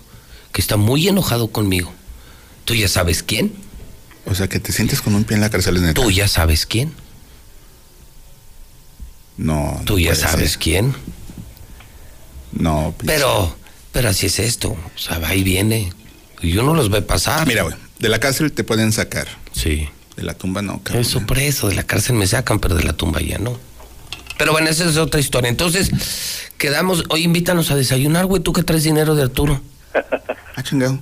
que 0.53 0.61
está 0.61 0.77
muy 0.77 1.07
enojado 1.07 1.48
conmigo. 1.51 1.93
Tú 2.65 2.73
ya 2.73 2.88
sabes 2.88 3.22
quién, 3.23 3.51
O 4.25 4.35
sea, 4.35 4.48
que 4.48 4.59
te 4.59 4.72
sientes 4.72 5.01
con 5.01 5.15
un 5.15 5.23
pie 5.23 5.35
en 5.35 5.41
la 5.41 5.49
cárcel, 5.49 5.75
es 5.75 5.81
neta. 5.81 6.01
tú 6.01 6.09
ya 6.11 6.27
sabes 6.27 6.65
quién, 6.65 6.93
No. 9.41 9.81
tú 9.85 9.97
ya 9.99 10.13
sabes 10.15 10.57
quién, 10.57 10.93
No. 12.53 12.93
pues. 12.97 13.07
pero, 13.07 13.55
pero 13.91 14.09
así 14.09 14.27
es 14.27 14.39
esto, 14.39 14.69
o 14.71 14.97
sea, 14.97 15.19
va 15.19 15.33
y 15.35 15.43
viene, 15.43 15.91
y 16.41 16.57
uno 16.57 16.73
los 16.73 16.89
ve 16.89 17.01
pasar. 17.01 17.47
Mira, 17.47 17.63
güey, 17.63 17.75
de 17.99 18.09
la 18.09 18.19
cárcel 18.19 18.51
te 18.51 18.63
pueden 18.63 18.91
sacar. 18.91 19.27
Sí. 19.51 19.87
De 20.15 20.23
la 20.23 20.33
tumba 20.33 20.61
no, 20.61 20.81
cabrón. 20.83 21.01
Eso 21.01 21.25
preso, 21.25 21.69
de 21.69 21.75
la 21.75 21.83
cárcel 21.83 22.15
me 22.15 22.27
sacan, 22.27 22.59
pero 22.59 22.75
de 22.75 22.83
la 22.83 22.93
tumba 22.93 23.21
ya 23.21 23.37
no. 23.37 23.57
Pero 24.37 24.51
bueno, 24.51 24.69
esa 24.69 24.89
es 24.89 24.97
otra 24.97 25.19
historia. 25.19 25.49
Entonces, 25.49 25.89
quedamos, 26.57 27.03
hoy 27.09 27.23
invítanos 27.23 27.71
a 27.71 27.75
desayunar, 27.75 28.25
güey, 28.25 28.41
tú 28.41 28.53
que 28.53 28.63
traes 28.63 28.83
dinero 28.83 29.15
de 29.15 29.23
Arturo. 29.23 29.61
Ah, 30.53 30.63
chingado. 30.63 30.99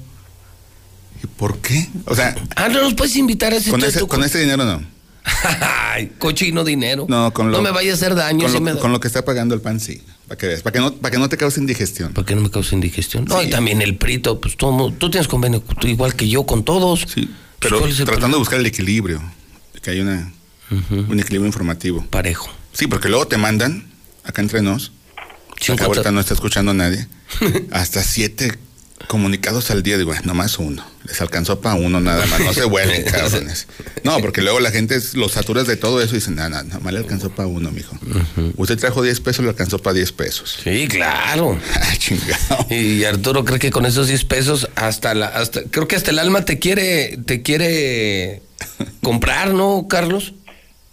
¿Y 1.23 1.27
por 1.27 1.57
qué? 1.57 1.89
O 2.05 2.13
sea, 2.15 2.35
Ah, 2.55 2.69
no 2.69 2.83
nos 2.83 2.93
puedes 2.93 3.15
invitar 3.15 3.51
a 3.51 3.55
ese 3.57 3.71
con 3.71 3.83
ese, 3.83 4.05
con 4.07 4.23
ese 4.23 4.37
dinero 4.39 4.63
no. 4.63 4.83
Ay, 5.61 6.11
cochino 6.17 6.63
dinero. 6.63 7.05
No, 7.09 7.33
con 7.33 7.51
lo, 7.51 7.57
No 7.57 7.63
me 7.63 7.71
vaya 7.71 7.91
a 7.91 7.95
hacer 7.95 8.15
daño. 8.15 8.43
Con, 8.43 8.51
si 8.51 8.57
lo, 8.57 8.61
me- 8.61 8.75
con 8.77 8.91
lo 8.91 8.99
que 8.99 9.07
está 9.07 9.23
pagando 9.25 9.55
el 9.55 9.61
pan, 9.61 9.79
sí. 9.79 10.01
Para 10.27 10.37
que 10.37 10.47
veas. 10.47 10.61
Para 10.61 10.73
que 10.73 10.79
no, 10.79 10.93
para 10.93 11.11
que 11.11 11.17
no 11.17 11.29
te 11.29 11.37
cause 11.37 11.59
indigestión. 11.59 12.13
¿Para 12.13 12.25
que 12.25 12.35
no 12.35 12.41
me 12.41 12.49
cause 12.51 12.75
indigestión? 12.75 13.25
No, 13.25 13.41
y 13.41 13.49
también 13.49 13.81
el 13.81 13.97
prito, 13.97 14.39
pues 14.39 14.57
todo, 14.57 14.91
tú 14.91 15.09
tienes 15.09 15.27
convenio 15.27 15.61
tú 15.61 15.87
igual 15.87 16.15
que 16.15 16.27
yo 16.27 16.45
con 16.45 16.63
todos. 16.63 17.05
Sí. 17.13 17.29
Pero 17.59 17.79
¿cuál 17.79 17.91
es 17.91 17.99
el 17.99 18.05
tratando 18.05 18.37
de 18.37 18.39
buscar 18.39 18.59
el 18.59 18.65
equilibrio. 18.65 19.21
Que 19.81 19.91
hay 19.91 20.01
una, 20.01 20.31
un 20.69 21.19
equilibrio 21.19 21.45
informativo. 21.47 22.05
Parejo. 22.09 22.49
Sí, 22.73 22.87
porque 22.87 23.09
luego 23.09 23.27
te 23.27 23.37
mandan, 23.37 23.85
acá 24.23 24.41
entre 24.41 24.61
nos, 24.61 24.91
Sí, 25.59 25.71
acá 25.73 25.85
ahorita 25.85 26.11
no 26.11 26.19
está 26.21 26.33
escuchando 26.33 26.71
a 26.71 26.73
nadie, 26.73 27.07
hasta 27.71 28.01
siete 28.03 28.57
comunicados 29.09 29.71
al 29.71 29.81
día. 29.81 29.97
Digo, 29.97 30.13
"Ay, 30.13 30.19
nomás 30.23 30.59
uno. 30.59 30.85
Les 31.05 31.19
alcanzó 31.19 31.59
para 31.59 31.73
uno 31.75 31.99
nada 31.99 32.23
más. 32.27 32.39
No 32.41 32.53
se 32.53 32.63
vuelven, 32.65 33.03
cabrones. 33.11 33.67
No, 34.03 34.19
porque 34.19 34.41
luego 34.43 34.59
la 34.59 34.69
gente 34.69 34.95
es- 34.95 35.15
los 35.15 35.31
saturas 35.31 35.65
de 35.65 35.75
todo 35.77 35.99
eso 36.01 36.13
y 36.13 36.19
dicen, 36.19 36.35
nada, 36.35 36.63
nada 36.63 36.79
más 36.79 36.93
le 36.93 36.99
alcanzó 36.99 37.31
para 37.31 37.47
uno, 37.47 37.71
mijo. 37.71 37.97
Usted 38.55 38.77
trajo 38.77 39.01
10 39.01 39.19
pesos, 39.19 39.43
le 39.43 39.49
alcanzó 39.49 39.79
para 39.79 39.95
10 39.95 40.11
pesos. 40.11 40.59
Sí, 40.63 40.87
claro. 40.87 41.59
Ah, 41.73 41.95
chingado. 41.97 42.67
Y 42.69 43.03
Arturo 43.03 43.43
cree 43.43 43.57
que 43.59 43.71
con 43.71 43.85
esos 43.87 44.07
10 44.07 44.23
pesos 44.25 44.69
hasta 44.75 45.15
la 45.15 45.25
hasta 45.27 45.63
creo 45.63 45.87
que 45.87 45.95
hasta 45.95 46.11
el 46.11 46.19
alma 46.19 46.45
te 46.45 46.59
quiere 46.59 47.17
te 47.25 47.41
quiere 47.41 48.41
comprar, 49.03 49.53
¿no, 49.53 49.87
Carlos? 49.89 50.33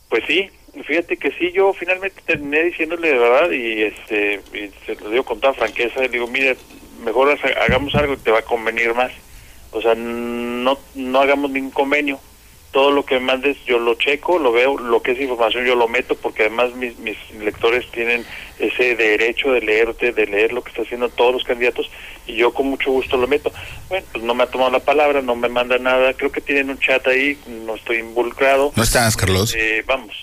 Pues 0.09 0.23
sí, 0.27 0.49
fíjate 0.87 1.17
que 1.19 1.31
sí, 1.33 1.53
yo 1.55 1.75
finalmente 1.79 2.23
terminé 2.27 2.63
diciéndole 2.65 3.09
de 3.09 3.19
verdad 3.19 3.51
y 3.51 3.83
este 3.83 4.41
y 4.55 4.71
se 4.87 4.95
lo 5.03 5.11
digo 5.11 5.25
con 5.25 5.39
toda 5.41 5.53
franqueza, 5.53 6.01
le 6.01 6.09
digo, 6.09 6.27
mire, 6.29 6.57
mejor 7.05 7.31
ha- 7.31 7.65
hagamos 7.65 7.95
algo 7.95 8.17
que 8.17 8.23
te 8.23 8.31
va 8.31 8.41
a 8.41 8.43
convenir 8.43 8.95
más. 8.95 9.13
O 9.73 9.81
sea, 9.83 9.95
no 9.95 10.79
no 10.95 11.21
hagamos 11.21 11.51
ningún 11.51 11.71
convenio. 11.71 12.19
Todo 12.73 12.91
lo 12.91 13.07
que 13.07 13.15
me 13.15 13.21
mandes 13.27 13.57
yo 13.67 13.79
lo 13.79 13.95
checo, 13.95 14.39
lo 14.39 14.53
veo, 14.53 14.77
lo 14.79 15.01
que 15.01 15.13
es 15.13 15.21
información 15.21 15.65
yo 15.65 15.75
lo 15.77 15.89
meto 15.89 16.15
porque 16.15 16.43
además 16.43 16.75
mis, 16.75 16.99
mis 16.99 17.17
lectores 17.41 17.91
tienen 17.91 18.23
ese 18.59 18.95
derecho 18.97 19.51
de 19.53 19.63
leerte, 19.63 20.13
de 20.13 20.27
leer 20.27 20.53
lo 20.53 20.63
que 20.63 20.71
está 20.71 20.83
haciendo 20.83 21.09
todos 21.09 21.33
los 21.33 21.45
candidatos 21.45 21.91
y 22.27 22.35
yo 22.37 22.53
con 22.53 22.67
mucho 22.67 22.91
gusto 22.91 23.17
lo 23.17 23.27
meto. 23.29 23.51
Bueno, 23.89 24.05
pues 24.13 24.23
no 24.25 24.35
me 24.35 24.43
ha 24.43 24.47
tomado 24.49 24.71
la 24.73 24.81
palabra, 24.81 25.23
no 25.23 25.35
me 25.37 25.49
manda 25.49 25.79
nada, 25.79 26.13
creo 26.15 26.31
que 26.31 26.43
tienen 26.43 26.69
un 26.69 26.79
chat 26.79 27.07
ahí, 27.07 27.39
no 27.65 27.77
estoy 27.77 27.99
involucrado. 27.99 28.73
¿No 28.77 28.83
estás, 28.83 29.17
Carlos? 29.17 29.55
Eh, 29.57 29.83
vamos. 29.87 30.15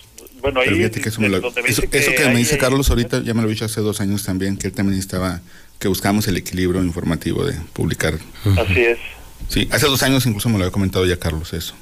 Bueno, 0.41 0.59
ahí 0.59 0.67
que 0.91 1.09
eso, 1.09 1.21
me 1.21 1.29
lo- 1.29 1.39
donde 1.39 1.63
me 1.63 1.69
eso, 1.69 1.81
dice 1.83 1.97
eso 1.97 2.11
que, 2.11 2.27
me 2.29 2.35
dice 2.37 2.55
hay- 2.55 2.59
Carlos 2.59 2.87
ahorita, 2.89 3.21
ya 3.23 3.33
me 3.33 3.41
lo 3.41 3.47
he 3.47 3.51
dicho 3.51 3.65
hace 3.65 3.81
dos 3.81 3.99
años 4.01 4.23
también, 4.25 4.57
que 4.57 4.67
él 4.67 4.73
también 4.73 4.99
estaba, 4.99 5.39
que 5.83 5.89
buscamos 5.89 6.25
el 6.29 6.37
equilibrio 6.37 6.81
informativo 6.81 7.43
de 7.43 7.55
publicar. 7.73 8.13
Así 8.57 8.79
es. 8.85 8.97
Sí, 9.49 9.67
hace 9.69 9.85
dos 9.87 10.01
años 10.01 10.25
incluso 10.25 10.47
me 10.47 10.57
lo 10.57 10.63
había 10.63 10.71
comentado 10.71 11.05
ya 11.05 11.19
Carlos 11.19 11.51
eso. 11.51 11.75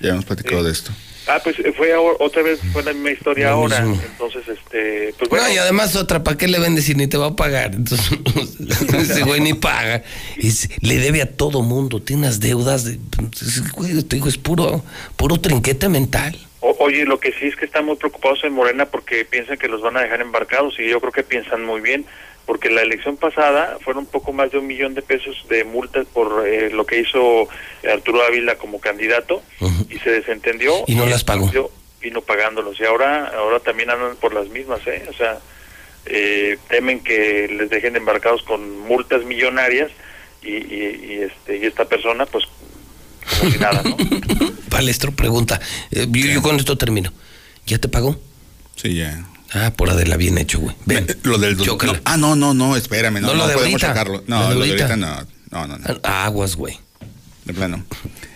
Ya 0.00 0.10
hemos 0.10 0.24
platicado 0.24 0.62
de 0.62 0.70
esto. 0.70 0.92
Ah, 1.26 1.40
pues 1.42 1.58
eh, 1.58 1.72
fue 1.76 1.92
ahora- 1.92 2.16
otra 2.20 2.42
vez, 2.42 2.60
fue 2.72 2.84
la 2.84 2.92
misma 2.92 3.10
historia 3.10 3.46
Lo 3.46 3.54
ahora. 3.54 3.80
mismo. 3.80 4.00
Entonces, 4.12 4.42
este, 4.46 5.12
pues 5.18 5.28
bueno. 5.28 5.44
No, 5.48 5.52
y 5.52 5.58
además 5.58 5.96
otra, 5.96 6.22
¿para 6.22 6.36
qué 6.38 6.46
le 6.46 6.60
vendes 6.60 6.84
si 6.84 6.94
ni 6.94 7.08
te 7.08 7.16
va 7.18 7.26
a 7.26 7.36
pagar? 7.36 7.74
Entonces, 7.74 8.08
ese 8.94 9.24
güey 9.24 9.40
ni 9.40 9.54
paga. 9.54 10.04
Es- 10.36 10.68
le 10.80 10.98
debe 11.00 11.20
a 11.20 11.26
todo 11.36 11.62
mundo, 11.62 12.00
tiene 12.00 12.22
unas 12.22 12.38
deudas. 12.38 12.84
De, 12.84 13.00
ese 13.42 13.62
güey, 13.72 14.00
te 14.04 14.14
digo, 14.16 14.28
es 14.28 14.38
puro, 14.38 14.84
puro 15.16 15.38
trinquete 15.40 15.88
mental. 15.88 16.38
O- 16.60 16.76
oye, 16.78 17.04
lo 17.04 17.18
que 17.18 17.32
sí 17.32 17.46
es 17.46 17.56
que 17.56 17.64
están 17.64 17.84
muy 17.86 17.96
preocupados 17.96 18.38
en 18.44 18.52
Morena 18.52 18.86
porque 18.86 19.24
piensan 19.24 19.58
que 19.58 19.66
los 19.66 19.82
van 19.82 19.96
a 19.96 20.00
dejar 20.02 20.20
embarcados 20.20 20.74
y 20.78 20.88
yo 20.88 21.00
creo 21.00 21.12
que 21.12 21.24
piensan 21.24 21.64
muy 21.66 21.80
bien, 21.80 22.06
porque 22.48 22.70
la 22.70 22.80
elección 22.80 23.18
pasada 23.18 23.76
fueron 23.84 24.04
un 24.04 24.10
poco 24.10 24.32
más 24.32 24.50
de 24.50 24.56
un 24.56 24.66
millón 24.66 24.94
de 24.94 25.02
pesos 25.02 25.36
de 25.50 25.64
multas 25.64 26.06
por 26.06 26.48
eh, 26.48 26.70
lo 26.70 26.86
que 26.86 27.00
hizo 27.00 27.46
Arturo 27.86 28.22
Ávila 28.22 28.56
como 28.56 28.80
candidato 28.80 29.42
y 29.90 29.98
se 29.98 30.08
desentendió. 30.12 30.72
Y 30.86 30.94
no 30.94 31.04
las 31.04 31.24
pagó. 31.24 31.50
Vino 32.00 32.22
pagándolos 32.22 32.80
y 32.80 32.86
ahora 32.86 33.30
ahora 33.36 33.60
también 33.60 33.90
andan 33.90 34.16
por 34.16 34.32
las 34.32 34.48
mismas, 34.48 34.80
¿eh? 34.86 35.04
O 35.10 35.12
sea, 35.12 35.38
eh, 36.06 36.56
temen 36.70 37.00
que 37.00 37.48
les 37.48 37.68
dejen 37.68 37.96
embarcados 37.96 38.42
con 38.44 38.80
multas 38.80 39.26
millonarias 39.26 39.90
y, 40.40 40.52
y, 40.52 41.00
y, 41.06 41.22
este 41.24 41.58
y 41.58 41.66
esta 41.66 41.84
persona 41.84 42.24
pues 42.24 42.46
como 43.40 43.52
si 43.52 43.58
nada, 43.60 43.82
¿no? 43.82 43.94
Palestro 44.70 45.12
pregunta, 45.12 45.60
eh, 45.90 46.06
yo, 46.08 46.26
yo 46.28 46.40
con 46.40 46.56
esto 46.56 46.78
termino. 46.78 47.12
¿Ya 47.66 47.76
te 47.76 47.88
pagó? 47.88 48.18
Sí, 48.74 48.94
ya. 48.94 49.22
Ah, 49.54 49.72
por 49.74 49.88
Adela, 49.90 50.16
bien 50.16 50.36
hecho, 50.38 50.58
güey. 50.60 50.76
Ven, 50.84 51.06
Eh, 51.08 51.16
Lo 51.22 51.38
del 51.38 51.56
no, 51.56 51.64
Ah, 52.04 52.16
no, 52.16 52.36
no, 52.36 52.52
no, 52.54 52.76
espérame, 52.76 53.14
no, 53.20 53.28
No, 53.28 53.28
no, 53.28 53.34
lo 53.34 53.48
de 53.48 53.54
podemos 53.54 53.82
ahorita. 53.82 53.86
sacarlo. 53.88 54.24
No, 54.26 54.40
Lo 54.40 54.48
de 54.50 54.54
lo 54.54 54.60
de 54.64 54.70
ahorita. 54.82 54.96
no. 54.96 55.26
No, 55.50 55.66
no, 55.66 55.78
no. 55.78 55.84
Aguas, 56.02 56.56
güey. 56.56 56.78
De 57.46 57.54
plano. 57.54 57.82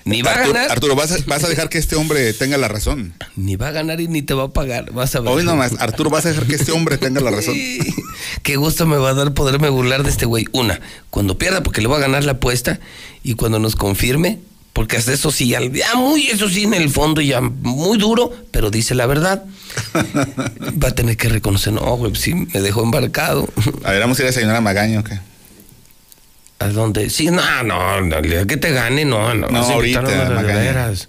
Ni 0.05 0.23
va 0.23 0.33
a 0.33 0.39
ganar. 0.47 0.71
Arturo, 0.71 0.97
¿vas 0.97 1.13
a, 1.13 1.17
vas 1.27 1.45
a 1.45 1.49
dejar 1.49 1.69
que 1.69 1.77
este 1.79 1.95
hombre 1.97 2.33
tenga 2.33 2.57
la 2.57 2.67
razón. 2.69 3.13
Ni 3.37 3.57
va 3.57 3.69
a 3.69 3.71
ganar 3.71 4.01
y 4.01 4.09
ni 4.09 4.23
te 4.23 4.33
va 4.35 4.45
a 4.45 4.49
pagar. 4.49 4.91
Vas 4.93 5.15
a 5.15 5.21
ver. 5.21 5.31
Hoy 5.31 5.45
nomás, 5.45 5.73
Arturo, 5.79 6.09
¿vas 6.11 6.25
a 6.25 6.31
dejar 6.31 6.47
que 6.47 6.55
este 6.55 6.73
hombre 6.73 6.97
tenga 6.97 7.21
la 7.21 7.31
razón? 7.31 7.55
Qué 8.43 8.57
gusto 8.57 8.87
me 8.87 8.97
va 8.97 9.11
a 9.11 9.15
dar 9.15 9.35
poderme 9.35 9.69
burlar 9.69 10.03
de 10.03 10.11
este 10.11 10.25
güey. 10.25 10.47
Una, 10.53 10.81
cuando 11.11 11.37
pierda, 11.39 11.63
porque 11.63 11.83
le 11.83 11.89
voy 11.89 11.99
a 11.99 12.01
ganar 12.01 12.25
la 12.25 12.33
apuesta. 12.33 12.81
Y 13.23 13.35
cuando 13.35 13.59
nos 13.59 13.77
confirme, 13.77 14.39
porque 14.73 14.97
hasta 14.97 15.13
eso 15.13 15.31
sí, 15.31 15.49
ya, 15.49 15.61
ya 15.61 15.95
muy, 15.97 16.27
eso 16.29 16.49
sí, 16.49 16.65
en 16.65 16.75
el 16.75 16.89
fondo, 16.91 17.21
ya 17.21 17.41
muy 17.41 17.99
duro, 17.99 18.33
pero 18.51 18.71
dice 18.71 18.95
la 18.95 19.07
verdad. 19.07 19.45
Va 20.83 20.89
a 20.89 20.95
tener 20.95 21.17
que 21.17 21.29
reconocer, 21.29 21.73
no, 21.73 21.83
güey, 21.97 22.15
sí, 22.15 22.35
me 22.35 22.61
dejó 22.61 22.83
embarcado. 22.83 23.49
A 23.85 23.91
ver, 23.93 24.01
vamos 24.01 24.19
a 24.19 24.23
ir 24.23 24.27
a 24.27 24.31
desayunar 24.31 24.57
a 24.57 24.61
Magaña, 24.61 25.01
¿o 25.01 25.05
qué? 25.05 25.19
¿A 26.59 26.69
dónde? 26.69 27.11
Sí, 27.11 27.27
no, 27.31 27.63
no, 27.65 28.01
no, 28.01 28.23
que 28.47 28.57
te 28.57 28.71
gane, 28.71 29.05
no, 29.05 29.35
no. 29.35 29.49
No, 29.49 29.59
ahorita, 29.59 30.01
las. 30.03 31.09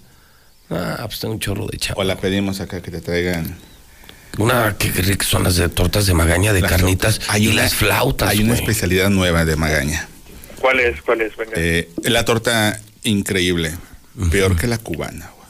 Ah, 0.69 1.03
pues 1.06 1.19
tengo 1.19 1.35
un 1.35 1.40
chorro 1.40 1.67
de 1.67 1.77
chavo. 1.77 2.01
O 2.01 2.03
la 2.03 2.17
pedimos 2.17 2.59
acá 2.59 2.82
que 2.82 2.90
te 2.90 3.01
traigan. 3.01 3.56
Una, 4.40 4.75
ricas 4.80 5.27
son 5.27 5.43
las 5.43 5.56
de 5.58 5.69
tortas 5.69 6.08
de 6.08 6.16
magaña, 6.16 6.53
de 6.53 6.61
Las 6.61 6.72
carnitas. 6.72 7.22
Hay 7.27 7.43
y 7.43 7.48
una- 7.50 7.61
las 7.64 7.75
flautas. 7.75 8.30
Hay 8.30 8.40
una 8.40 8.56
especialidad 8.56 9.09
nueva 9.11 9.45
de 9.45 9.56
Magaña. 9.56 10.08
¿Cuál 10.59 10.80
es? 10.80 11.00
¿Cuál 11.03 11.22
es? 11.22 11.38
Venga. 11.38 11.51
Eh, 11.56 11.90
la 12.03 12.25
torta 12.25 12.80
increíble. 13.03 13.73
Peor 14.32 14.56
que 14.57 14.67
la 14.67 14.77
cubana. 14.77 15.32
güey. 15.35 15.48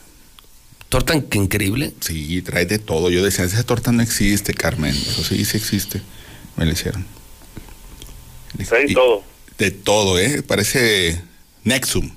¿Torta 0.90 1.20
que 1.22 1.38
increíble? 1.38 1.94
Sí, 2.02 2.42
trae 2.42 2.66
de 2.66 2.80
todo. 2.80 3.10
Yo 3.10 3.24
decía, 3.24 3.46
esa 3.46 3.64
torta 3.64 3.92
no 3.92 4.02
existe, 4.02 4.54
Carmen. 4.54 4.94
Dijo, 4.94 5.24
sí, 5.24 5.44
sí 5.46 5.58
existe. 5.58 6.02
Me 6.56 6.66
la 6.66 6.74
hicieron. 6.74 7.06
Trae 8.68 8.86
Y- 8.90 8.94
todo. 8.94 9.24
De 9.58 9.72
todo, 9.72 10.20
¿eh? 10.20 10.42
Parece 10.44 11.22
Nexum. 11.64 12.10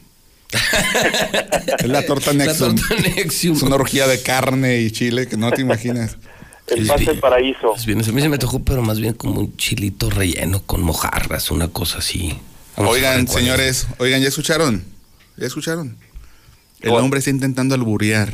es 1.78 1.86
la 1.88 2.04
torta 2.06 2.32
La 2.32 2.46
Nexum. 2.46 2.76
torta 2.76 2.94
Nexium. 3.16 3.56
Es 3.56 3.62
una 3.62 3.76
orgía 3.76 4.06
de 4.06 4.22
carne 4.22 4.80
y 4.80 4.90
chile 4.90 5.26
que 5.26 5.36
no 5.36 5.50
te 5.50 5.60
imaginas. 5.62 6.16
El 6.66 6.82
Es 6.82 6.88
pase 6.88 7.04
bien. 7.04 7.20
paraíso. 7.20 7.76
Es 7.76 7.86
bien, 7.86 8.00
a 8.02 8.12
mí 8.12 8.20
se 8.22 8.28
me 8.28 8.38
tocó, 8.38 8.58
pero 8.64 8.82
más 8.82 8.98
bien 8.98 9.14
como 9.14 9.38
un 9.40 9.56
chilito 9.56 10.10
relleno 10.10 10.62
con 10.64 10.82
mojarras, 10.82 11.50
una 11.52 11.68
cosa 11.68 11.98
así. 11.98 12.36
Vamos 12.76 12.92
Oigan, 12.94 13.28
señores, 13.28 13.86
oigan, 13.98 14.20
¿ya 14.20 14.28
escucharon? 14.28 14.84
¿Ya 15.36 15.46
escucharon? 15.46 15.96
El 16.80 16.90
hombre 16.92 17.18
está 17.18 17.30
intentando 17.30 17.74
alburear. 17.74 18.32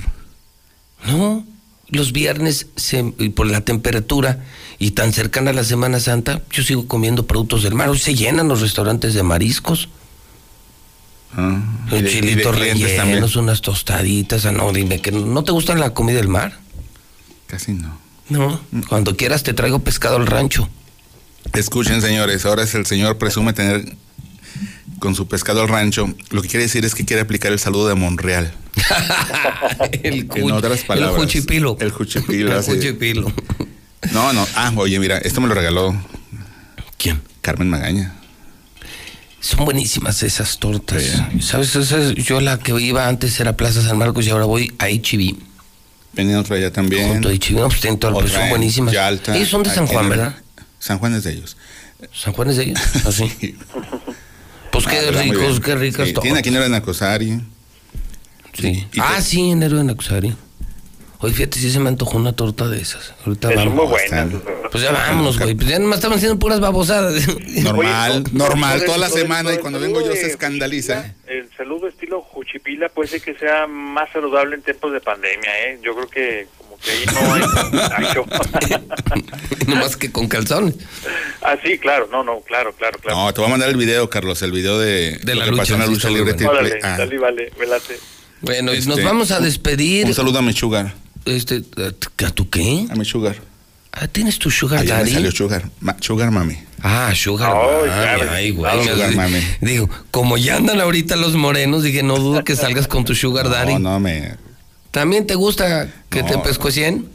No, 1.07 1.45
los 1.89 2.13
viernes, 2.13 2.67
se- 2.77 3.13
y 3.19 3.31
por 3.31 3.47
la 3.47 3.61
temperatura 3.63 4.45
y 4.79 4.93
tan 4.93 5.13
cercana 5.13 5.51
a 5.51 5.55
la 5.55 5.65
Semana 5.65 6.01
Santa, 6.01 6.43
yo 6.51 6.63
sigo 6.63 6.87
comiendo 6.87 7.27
productos 7.27 7.63
del 7.63 7.75
mar. 7.75 7.89
Hoy 7.89 7.99
se 7.99 8.15
llenan 8.15 8.49
los 8.49 8.61
restaurantes 8.61 9.15
de 9.15 9.23
mariscos. 9.23 9.89
Ah, 11.35 11.61
y 11.91 11.95
Un 11.97 11.97
de- 11.97 11.99
y 11.99 12.03
de 12.03 12.11
chilito 12.11 12.53
clientes 12.53 12.97
también. 12.97 13.09
rellenos, 13.19 13.37
unas 13.37 13.63
tostaditas. 13.63 14.45
Ah, 14.45 14.53
no, 14.53 14.73
dime 14.73 15.01
que 15.01 15.13
no 15.13 15.43
te 15.45 15.53
gusta 15.53 15.75
la 15.75 15.95
comida 15.95 16.17
del 16.19 16.29
mar. 16.29 16.59
Casi 17.47 17.73
no. 17.73 17.99
No, 18.29 18.61
cuando 18.89 19.17
quieras 19.17 19.43
te 19.43 19.53
traigo 19.55 19.79
pescado 19.81 20.17
al 20.17 20.27
rancho. 20.27 20.69
Escuchen, 21.55 22.01
señores, 22.01 22.47
ahora 22.47 22.63
es 22.63 22.75
el 22.75 22.87
señor 22.87 23.19
presume 23.19 23.53
tener 23.53 23.97
con 25.03 25.17
su 25.17 25.27
pescado 25.27 25.63
al 25.63 25.69
rancho. 25.69 26.15
Lo 26.31 26.43
que 26.43 26.49
quiere 26.49 26.63
decir 26.63 26.85
es 26.85 26.95
que 26.95 27.05
quiere 27.05 27.23
aplicar 27.23 27.51
el 27.51 27.59
saludo 27.59 27.89
de 27.89 27.97
Monreal. 27.97 28.55
el 30.05 30.29
En 30.33 30.53
otras 30.53 30.83
palabras. 30.85 31.17
El 31.17 31.21
juchipilo. 31.21 31.77
El 31.81 31.91
juchipilo. 31.91 32.57
El 32.57 32.63
juchipilo. 32.63 33.33
No, 34.13 34.33
no. 34.33 34.47
Ah, 34.55 34.73
oye, 34.77 35.01
mira, 35.01 35.19
esto 35.19 35.41
me 35.41 35.49
lo 35.49 35.55
regaló. 35.55 36.01
¿Quién? 36.99 37.21
Carmen 37.41 37.69
Magaña. 37.69 38.15
Son 39.41 39.65
buenísimas 39.65 40.23
esas 40.23 40.61
tortas. 40.61 41.03
¿Sabes? 41.41 41.75
Esas- 41.75 42.15
yo 42.15 42.41
la 42.41 42.61
que 42.61 42.81
iba 42.81 43.09
antes 43.09 43.41
era 43.41 43.57
Plaza 43.57 43.83
San 43.83 43.99
Marcos 43.99 44.25
y 44.29 44.31
ahora 44.31 44.45
voy 44.45 44.73
a 44.79 44.87
HB. 44.87 45.37
Venía 46.13 46.39
otra 46.39 46.57
allá 46.57 46.73
también. 46.73 47.09
Junto 47.09 47.29
a 47.29 47.33
HB, 47.33 47.55
no, 47.55 47.69
pues 48.21 48.31
son 48.31 48.43
en 48.43 48.51
buenísimas. 48.51 48.95
Yalta. 48.95 49.35
Ellos 49.35 49.49
son 49.49 49.65
de 49.65 49.71
San 49.71 49.89
Juan, 49.89 50.09
¿verdad? 50.09 50.37
San 50.79 50.99
Juan 50.99 51.15
es 51.17 51.25
de 51.25 51.33
ellos. 51.33 51.57
¿San 52.15 52.33
Juan 52.33 52.51
es 52.51 52.57
de 52.57 52.63
ellos? 52.65 52.81
Así. 53.05 53.57
Pues 54.83 54.95
qué 54.95 55.09
Ah, 55.09 55.23
ricos, 55.23 55.61
qué 55.61 55.75
ricas 55.75 56.09
Sí. 56.09 56.15
Tiene 56.21 56.39
aquí 56.41 56.49
en 56.49 56.57
el 56.57 56.75
Acosari. 56.75 57.41
Sí. 58.53 58.87
Ah, 59.01 59.21
sí, 59.21 59.51
en 59.51 59.63
Héroe 59.63 59.79
de 59.79 59.85
Nacusario. 59.85 60.37
Oye, 61.21 61.35
fíjate, 61.35 61.59
sí 61.61 61.71
se 61.71 61.79
me 61.79 61.89
antojó 61.89 62.19
una 62.19 62.33
torta 62.33 62.67
de 62.69 62.81
esas. 62.81 63.15
Ahorita 63.25 63.51
Es 63.51 63.57
vamos. 63.57 63.75
muy 63.75 63.87
buena. 63.87 64.29
Pues 64.73 64.83
ya 64.83 64.91
vámonos, 64.91 65.39
güey. 65.39 65.55
Pues 65.55 65.69
ya 65.69 65.79
nomás 65.79 65.99
estaban 65.99 66.19
haciendo 66.19 66.37
puras 66.39 66.59
babosadas. 66.59 67.15
Normal, 67.63 68.25
Oye, 68.27 68.37
normal, 68.37 68.85
toda 68.85 68.99
la 68.99 69.09
semana 69.09 69.55
y 69.55 69.59
cuando 69.59 69.79
vengo 69.79 70.01
yo 70.05 70.13
se 70.15 70.27
escandaliza. 70.27 71.15
El 71.29 71.49
saludo 71.57 71.87
estilo 71.87 72.23
Juchipila 72.23 72.89
puede 72.89 73.09
ser 73.09 73.21
que 73.23 73.35
sea 73.35 73.69
más 73.69 74.11
saludable 74.13 74.57
en 74.57 74.63
tiempos 74.63 74.93
de 74.93 75.01
pandemia, 75.01 75.51
¿eh? 75.69 75.79
Yo 75.83 75.95
creo 75.95 76.09
que 76.09 76.49
ahí 76.91 77.05
no 77.15 77.35
hay 77.35 77.43
nomás 79.67 79.97
que 79.97 80.11
con 80.11 80.29
calzones. 80.29 80.75
ah, 81.43 81.57
sí, 81.65 81.79
claro, 81.79 82.09
no, 82.11 82.25
no, 82.25 82.41
claro, 82.41 82.73
claro, 82.73 82.99
claro. 82.99 83.17
No, 83.19 83.33
te 83.35 83.41
voy 83.41 83.49
a 83.49 83.51
mandar 83.51 83.69
el 83.69 83.77
video, 83.77 84.09
Carlos, 84.11 84.43
el 84.43 84.53
video 84.53 84.79
de, 84.79 85.19
De 85.23 85.35
la 85.35 85.47
lucha, 85.47 85.77
la 85.77 85.87
libre 85.87 86.33
bueno. 86.35 86.51
Órale, 86.51 86.79
dale, 86.81 87.19
vale, 87.19 87.53
velate. 87.59 87.99
Bueno, 88.41 88.73
y 88.75 88.79
nos 88.79 88.89
Este, 88.99 89.05
vamos 89.05 89.31
a 89.31 89.41
despedir. 89.41 90.07
Un 90.07 90.15
saludo 90.15 90.41
a 90.41 90.43
mi 90.43 90.53
sugar. 90.53 90.95
Este, 91.25 91.63
¿A 92.27 92.31
tu 92.31 92.51
qué? 92.51 92.87
A 92.91 92.95
mi 92.97 93.05
sugar. 93.05 93.37
Ah, 93.93 94.09
¿tienes 94.09 94.39
tu 94.39 94.51
sugar 94.51 94.81
Ayer 94.81 94.95
me 94.95 94.99
daddy? 95.01 95.13
salió 95.13 95.31
sugar. 95.31 95.71
Ma- 95.81 95.97
sugar 96.01 96.31
mami. 96.31 96.57
Ah, 96.83 97.13
sugar 97.15 97.53
Ay, 97.55 97.63
mami. 97.63 97.91
claro. 97.93 98.31
Ay, 98.33 98.51
güey. 98.51 98.81
Ah, 98.81 98.83
sugar 98.83 99.15
mami. 99.15 99.41
Digo, 99.61 99.89
como 100.11 100.37
ya 100.39 100.57
andan 100.57 100.81
ahorita 100.81 101.15
los 101.17 101.35
morenos, 101.37 101.83
dije, 101.85 102.03
no 102.03 102.17
dudo 102.17 102.43
que 102.43 102.57
salgas 102.57 102.89
con 102.89 103.05
tu 103.05 103.15
sugar 103.15 103.49
daddy. 103.51 103.75
No, 103.75 103.79
no, 103.79 104.01
me. 104.01 104.35
¿También 104.93 105.27
te 105.27 105.35
gusta 105.35 105.89
que 106.11 106.23
No, 106.23 106.29
te 106.29 106.39
pescuecien? 106.39 107.09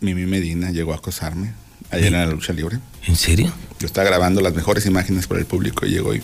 Mimi 0.00 0.24
Medina 0.24 0.70
llegó 0.70 0.92
a 0.92 0.96
acosarme 0.96 1.52
ayer 1.90 2.06
en 2.06 2.12
la 2.12 2.26
lucha 2.26 2.52
libre. 2.52 2.78
¿En 3.06 3.16
serio? 3.16 3.52
Yo 3.80 3.86
estaba 3.86 4.08
grabando 4.08 4.40
las 4.40 4.54
mejores 4.54 4.86
imágenes 4.86 5.26
para 5.26 5.40
el 5.40 5.46
público 5.46 5.84
y 5.84 5.90
llegó 5.90 6.14
y. 6.14 6.22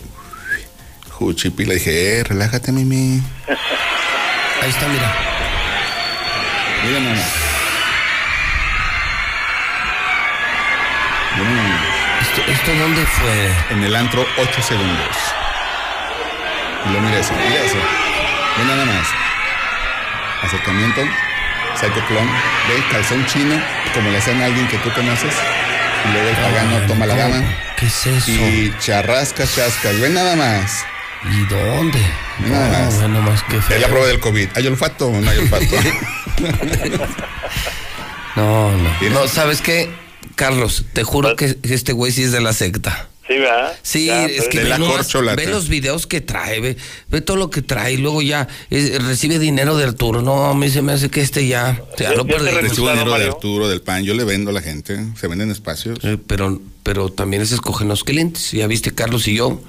Juchipi, 1.10 1.64
le 1.64 1.74
dije, 1.74 2.20
eh, 2.20 2.24
relájate, 2.24 2.70
Mimi. 2.70 3.20
Ahí 4.62 4.70
está, 4.70 4.86
mira. 4.86 5.14
Mira 6.86 7.00
nomás. 7.00 7.32
Mira 11.38 11.50
nomás. 11.50 11.86
¿Esto, 12.22 12.52
esto 12.52 12.74
dónde 12.76 13.04
fue? 13.04 13.76
En 13.76 13.82
el 13.82 13.96
antro, 13.96 14.24
8 14.38 14.62
segundos. 14.62 15.16
Y 16.88 16.92
lo 16.92 17.00
mira 17.00 17.18
eso, 17.18 17.32
mira 17.32 17.64
eso. 17.64 17.76
Ve 18.58 18.64
nada 18.64 18.84
más. 18.84 19.27
Acercamiento, 20.42 21.00
Psycho 21.80 22.06
Clone, 22.06 22.30
ve 22.68 22.82
calzón 22.90 23.24
chino, 23.26 23.60
como 23.94 24.10
le 24.10 24.18
hacen 24.18 24.40
a 24.40 24.46
alguien 24.46 24.66
que 24.68 24.78
tú 24.78 24.90
conoces. 24.92 25.32
Y 26.08 26.12
luego 26.12 26.28
el 26.28 26.36
pagano 26.36 26.86
toma 26.86 27.06
la 27.06 27.16
dama. 27.16 27.42
¿Qué 27.76 27.86
es 27.86 28.06
eso? 28.06 28.30
Y 28.30 28.72
charrasca, 28.80 29.44
chasca. 29.46 29.90
Ve 30.00 30.08
nada 30.10 30.36
más. 30.36 30.84
¿Y 31.24 31.44
dónde? 31.52 31.98
Ve 32.38 32.50
nada 32.50 32.68
No, 32.78 32.84
más. 32.84 32.94
bueno, 33.00 33.22
más 33.22 33.42
que 33.44 33.56
Es 33.56 33.64
feo. 33.64 33.80
la 33.80 33.88
prueba 33.88 34.06
del 34.06 34.20
COVID. 34.20 34.48
¿Hay 34.54 34.66
olfato 34.68 35.08
o 35.08 35.20
no 35.20 35.28
hay 35.30 35.38
olfato? 35.38 35.64
No, 38.36 38.70
no. 38.70 38.90
No, 39.10 39.26
¿sabes 39.28 39.60
qué? 39.60 39.90
Carlos, 40.36 40.84
te 40.92 41.02
juro 41.02 41.34
que 41.34 41.56
este 41.64 41.92
güey 41.92 42.12
sí 42.12 42.22
es 42.22 42.30
de 42.32 42.40
la 42.40 42.52
secta. 42.52 43.08
Sí, 43.28 43.34
¿verdad? 43.34 43.76
Sí, 43.82 44.06
Ya, 44.06 44.24
es 44.24 44.32
pero- 44.38 44.50
que 44.50 44.58
De 44.58 44.64
ve, 44.64 44.70
la 44.70 45.34
ve 45.36 45.46
los 45.48 45.68
videos 45.68 46.06
que 46.06 46.20
trae, 46.22 46.60
ve, 46.60 46.76
ve 47.10 47.20
todo 47.20 47.36
lo 47.36 47.50
que 47.50 47.60
trae 47.62 47.92
y 47.92 47.96
luego 47.98 48.22
ya 48.22 48.48
eh, 48.70 48.98
recibe 49.00 49.38
dinero 49.38 49.76
de 49.76 49.84
Arturo. 49.84 50.22
No, 50.22 50.46
a 50.46 50.54
mí 50.54 50.70
se 50.70 50.80
me 50.82 50.92
hace 50.92 51.10
que 51.10 51.20
este 51.20 51.46
ya, 51.46 51.80
ya 51.98 52.10
lo 52.12 52.26
Ya 52.26 52.34
te 52.38 52.44
perdí. 52.44 52.50
Recibo 52.62 52.90
dinero 52.90 53.12
de? 53.18 53.26
Arturo, 53.26 53.68
del 53.68 53.82
pan. 53.82 54.02
Yo 54.04 54.14
le 54.14 54.24
vendo 54.24 54.50
a 54.50 54.54
la 54.54 54.62
gente. 54.62 54.98
Se 55.20 55.28
venden 55.28 55.50
espacios. 55.50 55.98
Eh, 56.04 56.16
pero, 56.26 56.58
pero 56.82 57.10
también 57.10 57.42
es 57.42 57.52
escogen 57.52 57.88
los 57.88 58.02
clientes. 58.02 58.50
Ya 58.52 58.66
viste, 58.66 58.92
Carlos 58.94 59.28
y 59.28 59.34
yo. 59.36 59.60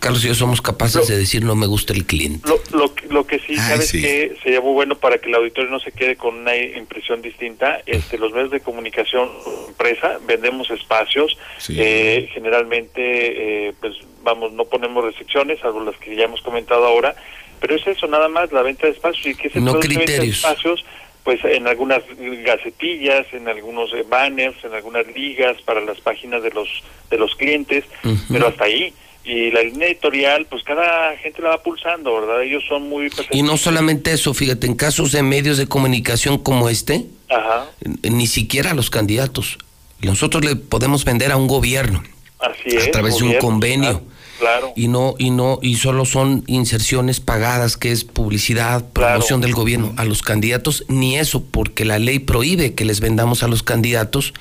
Carlos 0.00 0.24
y 0.24 0.28
yo 0.28 0.34
somos 0.34 0.60
capaces 0.62 1.06
de 1.08 1.16
decir 1.18 1.44
no 1.44 1.54
me 1.54 1.66
gusta 1.66 1.92
el 1.92 2.06
cliente. 2.06 2.48
Lo, 2.48 2.58
lo, 2.76 2.94
que- 2.94 3.06
lo 3.08 3.26
que 3.26 3.38
sí, 3.38 3.50
Ay, 3.52 3.56
sabes 3.58 3.88
sí. 3.88 4.00
que 4.00 4.34
sería 4.42 4.60
muy 4.60 4.72
bueno 4.72 4.96
para 4.98 5.18
que 5.18 5.28
el 5.28 5.34
auditorio 5.34 5.70
no 5.70 5.78
se 5.78 5.92
quede 5.92 6.16
con 6.16 6.34
una 6.36 6.56
impresión 6.56 7.20
distinta. 7.22 7.80
Este, 7.86 8.16
los 8.18 8.32
medios 8.32 8.50
de 8.50 8.60
comunicación, 8.60 9.28
empresa, 9.68 10.18
vendemos 10.26 10.70
espacios. 10.70 11.36
Sí. 11.58 11.76
eh, 11.78 12.28
generalmente, 12.32 13.68
eh, 13.68 13.74
pues 13.80 13.94
vamos, 14.22 14.52
no 14.52 14.64
ponemos 14.64 15.04
restricciones, 15.04 15.60
salvo 15.60 15.80
las 15.84 15.96
que 15.98 16.16
ya 16.16 16.24
hemos 16.24 16.40
comentado 16.42 16.84
ahora. 16.86 17.14
Pero 17.60 17.74
es 17.76 17.86
eso, 17.86 18.06
nada 18.06 18.28
más, 18.28 18.50
la 18.52 18.62
venta 18.62 18.86
de 18.86 18.94
espacios. 18.94 19.26
¿Y 19.26 19.34
qué 19.34 19.50
se 19.50 19.60
No 19.60 19.74
de 19.74 20.26
espacios? 20.26 20.84
pues 21.22 21.44
en 21.44 21.66
algunas 21.68 22.02
gacetillas, 22.18 23.26
en 23.32 23.46
algunos 23.48 23.92
eh, 23.92 24.04
banners, 24.08 24.56
en 24.64 24.72
algunas 24.72 25.06
ligas 25.14 25.60
para 25.62 25.80
las 25.82 26.00
páginas 26.00 26.42
de 26.42 26.50
los 26.50 26.68
de 27.10 27.18
los 27.18 27.34
clientes, 27.36 27.84
pero 28.32 28.48
hasta 28.48 28.64
ahí. 28.64 28.92
Y 29.24 29.50
la 29.50 29.62
línea 29.62 29.88
editorial, 29.88 30.46
pues 30.46 30.62
cada 30.64 31.16
gente 31.18 31.42
la 31.42 31.50
va 31.50 31.62
pulsando, 31.62 32.20
¿verdad? 32.20 32.42
Ellos 32.42 32.64
son 32.66 32.88
muy... 32.88 33.10
Y 33.30 33.42
no 33.42 33.56
solamente 33.56 34.12
eso, 34.12 34.32
fíjate, 34.32 34.66
en 34.66 34.74
casos 34.74 35.12
de 35.12 35.22
medios 35.22 35.58
de 35.58 35.66
comunicación 35.66 36.38
como 36.38 36.68
este, 36.68 37.06
Ajá. 37.28 37.66
ni 38.02 38.26
siquiera 38.26 38.70
a 38.70 38.74
los 38.74 38.88
candidatos. 38.88 39.58
Nosotros 40.00 40.44
le 40.44 40.56
podemos 40.56 41.04
vender 41.04 41.32
a 41.32 41.36
un 41.36 41.46
gobierno 41.46 42.02
Así 42.38 42.76
a 42.76 42.90
través 42.90 43.18
de 43.18 43.24
un 43.24 43.34
convenio. 43.34 44.02
Claro. 44.38 44.72
Y 44.74 44.88
no, 44.88 45.16
y 45.18 45.30
no, 45.30 45.58
y 45.60 45.76
solo 45.76 46.06
son 46.06 46.44
inserciones 46.46 47.20
pagadas, 47.20 47.76
que 47.76 47.92
es 47.92 48.04
publicidad, 48.04 48.86
promoción 48.90 49.42
del 49.42 49.52
gobierno 49.52 49.92
a 49.98 50.06
los 50.06 50.22
candidatos, 50.22 50.86
ni 50.88 51.18
eso, 51.18 51.44
porque 51.44 51.84
la 51.84 51.98
ley 51.98 52.20
prohíbe 52.20 52.72
que 52.72 52.86
les 52.86 53.00
vendamos 53.00 53.42
a 53.42 53.48
los 53.48 53.62
candidatos 53.62 54.32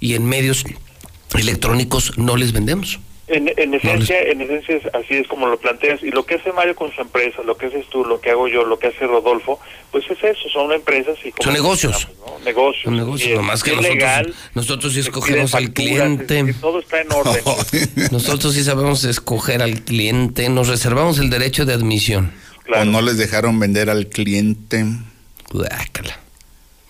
y 0.00 0.12
en 0.14 0.26
medios 0.26 0.66
electrónicos 1.34 2.18
no 2.18 2.36
les 2.36 2.52
vendemos. 2.52 3.00
En, 3.28 3.50
en 3.56 3.74
esencia, 3.74 4.20
en 4.22 4.40
esencia 4.40 4.76
es 4.76 4.94
así 4.94 5.16
es 5.16 5.28
como 5.28 5.46
lo 5.48 5.58
planteas. 5.58 6.02
Y 6.02 6.10
lo 6.10 6.24
que 6.24 6.36
hace 6.36 6.52
Mario 6.52 6.74
con 6.74 6.90
su 6.92 7.00
empresa, 7.00 7.42
lo 7.42 7.56
que 7.56 7.66
haces 7.66 7.86
tú, 7.90 8.04
lo 8.04 8.20
que 8.20 8.30
hago 8.30 8.48
yo, 8.48 8.64
lo 8.64 8.78
que 8.78 8.86
hace 8.86 9.06
Rodolfo, 9.06 9.60
pues 9.90 10.04
es 10.10 10.22
eso, 10.22 10.48
son 10.48 10.72
empresas 10.72 11.16
y... 11.24 11.32
como 11.32 11.44
Son 11.44 11.52
negocios. 11.52 12.08
¿no? 12.18 12.38
Negocios. 12.44 12.84
Son 12.84 12.96
negocios, 12.96 13.36
nomás 13.36 13.62
que 13.62 13.70
es 13.70 13.76
nosotros, 13.76 13.96
legal, 13.96 14.34
nosotros 14.54 14.92
sí 14.94 15.00
escogemos 15.00 15.54
al 15.54 15.72
cliente. 15.72 16.40
es 16.40 16.60
todo 16.60 16.78
está 16.80 17.00
en 17.00 17.12
orden. 17.12 17.42
Nosotros 18.12 18.54
sí 18.54 18.64
sabemos 18.64 19.04
escoger 19.04 19.62
al 19.62 19.82
cliente, 19.82 20.48
nos 20.48 20.68
reservamos 20.68 21.18
el 21.18 21.30
derecho 21.30 21.66
de 21.66 21.74
admisión. 21.74 22.32
O 22.74 22.84
no 22.84 23.00
les 23.00 23.18
dejaron 23.18 23.58
vender 23.58 23.90
al 23.90 24.08
cliente. 24.08 24.84
Guácala. 25.50 26.18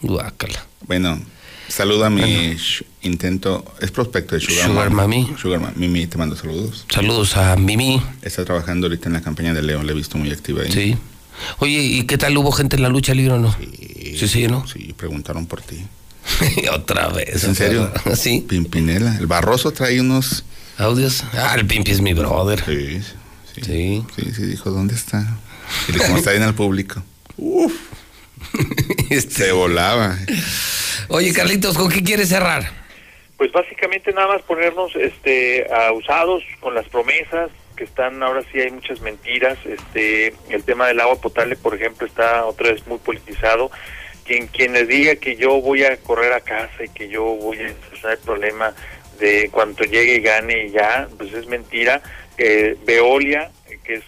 Guácala. 0.01 0.67
Bueno, 0.87 1.21
saluda 1.69 2.07
a 2.07 2.11
mi 2.11 2.57
intento. 3.03 3.65
Es 3.81 3.91
prospecto 3.91 4.35
de 4.35 4.41
Sugar, 4.41 4.67
Sugar 4.67 4.91
Mami. 4.91 5.35
Sugar 5.41 5.61
Mami. 5.61 5.75
Mimi, 5.77 6.07
te 6.07 6.19
mando 6.19 6.37
saludos. 6.37 6.85
Saludos 6.93 7.37
a 7.37 7.57
Mimi. 7.57 8.03
Está 8.23 8.45
trabajando 8.45 8.87
ahorita 8.87 9.09
en 9.09 9.13
la 9.15 9.21
campaña 9.21 9.55
de 9.55 9.63
León. 9.63 9.87
Le 9.87 9.93
he 9.93 9.97
visto 9.97 10.19
muy 10.19 10.31
activa 10.31 10.63
ahí. 10.63 10.73
Sí. 10.73 10.97
Oye, 11.59 11.81
¿y 11.81 12.03
qué 12.05 12.19
tal 12.19 12.37
hubo 12.37 12.51
gente 12.53 12.77
en 12.77 12.83
la 12.83 12.89
lucha 12.89 13.15
libre 13.15 13.35
o 13.35 13.39
no? 13.39 13.57
Sí, 13.57 14.27
sí, 14.27 14.49
¿no? 14.49 14.67
Sí, 14.67 14.95
preguntaron 14.97 15.47
por 15.47 15.63
ti. 15.63 15.85
Otra 16.73 17.09
vez. 17.09 17.29
¿Es 17.37 17.45
en 17.45 17.55
serio? 17.55 17.93
Sí. 18.17 18.45
Pimpinela. 18.49 19.17
El 19.17 19.27
Barroso 19.27 19.71
trae 19.71 20.01
unos 20.01 20.45
audios. 20.77 21.25
Ah, 21.33 21.55
el 21.57 21.67
Pimpi 21.67 21.93
es 21.93 22.01
mi 22.01 22.15
brother. 22.15 22.65
Sí. 22.65 23.01
Sí. 23.55 23.63
Sí. 23.65 24.05
Sí, 24.17 24.35
sí, 24.35 24.43
dijo, 24.43 24.71
¿dónde 24.71 24.95
está? 24.95 25.39
Y 25.89 25.93
le 25.93 25.99
está 25.99 26.31
bien 26.31 26.43
al 26.43 26.55
público. 26.55 27.03
Uf. 27.37 27.73
Se 29.11 29.53
volaba. 29.53 30.17
Oye, 31.09 31.33
Carlitos, 31.33 31.77
¿con 31.77 31.91
qué 31.91 32.03
quieres 32.03 32.29
cerrar? 32.29 32.63
Pues 33.37 33.53
básicamente 33.53 34.13
nada 34.13 34.29
más 34.29 34.43
ponernos 34.43 34.95
este 34.97 35.67
usados 35.95 36.43
con 36.61 36.75
las 36.75 36.89
promesas 36.89 37.51
que 37.79 37.85
están 37.85 38.21
ahora 38.23 38.43
sí 38.51 38.61
hay 38.61 38.73
muchas 38.73 39.01
mentiras, 39.01 39.57
este 39.65 40.35
el 40.51 40.65
tema 40.65 40.89
del 40.89 40.99
agua 40.99 41.21
potable, 41.21 41.55
por 41.55 41.77
ejemplo, 41.77 42.07
está 42.07 42.45
otra 42.45 42.73
vez 42.73 42.85
muy 42.87 42.99
politizado. 42.99 43.71
Quien 44.25 44.49
quien 44.49 44.73
les 44.73 44.89
diga 44.89 45.15
que 45.15 45.37
yo 45.37 45.61
voy 45.61 45.85
a 45.85 45.97
correr 45.99 46.33
a 46.33 46.41
casa 46.41 46.85
y 46.85 46.89
que 46.89 47.09
yo 47.09 47.23
voy 47.23 47.59
a 47.59 47.73
solucionar 47.85 48.19
el 48.19 48.25
problema 48.25 48.75
de 49.21 49.49
cuanto 49.51 49.85
llegue 49.85 50.17
y 50.17 50.21
gane 50.21 50.67
y 50.67 50.71
ya, 50.71 51.09
pues 51.17 51.33
es 51.33 51.47
mentira. 51.47 52.03
Eh, 52.37 52.77
Veolia, 52.85 53.51
que 53.85 53.95
es 53.95 54.05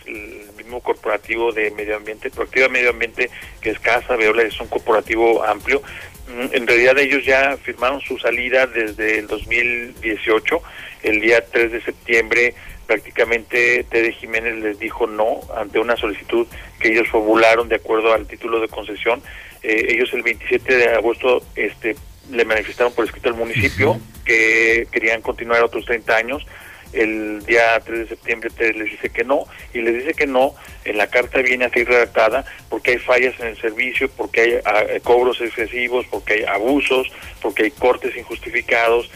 mismo 0.71 0.81
corporativo 0.81 1.53
de 1.53 1.73
medio 1.73 1.97
ambiente, 1.97 2.31
Proactiva 2.31 2.69
Medio 2.69 2.91
Ambiente, 2.91 3.29
que 3.61 3.71
es 3.71 3.81
Casa, 3.81 4.15
Veolia 4.15 4.45
es 4.45 4.61
un 4.61 4.69
corporativo 4.69 5.43
amplio. 5.43 5.83
Mm, 6.29 6.55
En 6.55 6.67
realidad 6.67 6.97
ellos 6.99 7.25
ya 7.25 7.57
firmaron 7.57 8.01
su 8.01 8.17
salida 8.19 8.67
desde 8.69 9.19
el 9.19 9.27
2018, 9.27 10.63
el 11.03 11.21
día 11.21 11.45
3 11.45 11.73
de 11.73 11.83
septiembre 11.83 12.55
prácticamente 12.87 13.85
Tede 13.89 14.13
Jiménez 14.13 14.57
les 14.65 14.79
dijo 14.81 15.07
no 15.07 15.41
ante 15.57 15.79
una 15.79 15.95
solicitud 15.97 16.45
que 16.81 16.89
ellos 16.89 17.07
formularon 17.09 17.69
de 17.69 17.77
acuerdo 17.77 18.13
al 18.13 18.27
título 18.27 18.61
de 18.61 18.67
concesión. 18.67 19.23
Eh, 19.63 19.87
ellos 19.91 20.13
el 20.13 20.23
27 20.23 20.77
de 20.77 20.89
agosto 20.89 21.41
este, 21.55 21.95
le 22.33 22.45
manifestaron 22.45 22.93
por 22.93 23.05
escrito 23.05 23.29
al 23.29 23.37
municipio 23.37 24.01
que 24.25 24.89
querían 24.91 25.23
continuar 25.23 25.63
otros 25.63 25.85
30 25.85 26.17
años. 26.17 26.45
El 26.93 27.45
día 27.47 27.81
3 27.85 27.99
de 28.01 28.09
septiembre 28.09 28.51
Tede 28.51 28.75
les 28.75 28.91
dice 28.91 29.11
que 29.11 29.25
no 29.25 29.45
y 29.73 29.81
les 29.81 29.95
dice 29.95 30.15
que 30.15 30.27
no. 30.27 30.55
En 30.85 30.99
la 30.99 31.07
carta 31.09 31.41
viene 31.43 31.67
así 31.67 31.85
redactada 31.85 32.45
porque 32.69 32.93
hay 32.93 32.99
fallas 32.99 33.39
en 33.41 33.49
el 33.49 33.61
servicio, 33.61 34.11
porque 34.11 34.41
hay 34.41 34.55
ah, 34.65 34.85
cobros 35.03 35.41
excesivos, 35.41 36.07
porque 36.07 36.35
hay 36.35 36.45
abusos, 36.45 37.09
porque 37.41 37.65
hay 37.65 37.71
cortes 37.71 38.17
injustificados, 38.17 39.11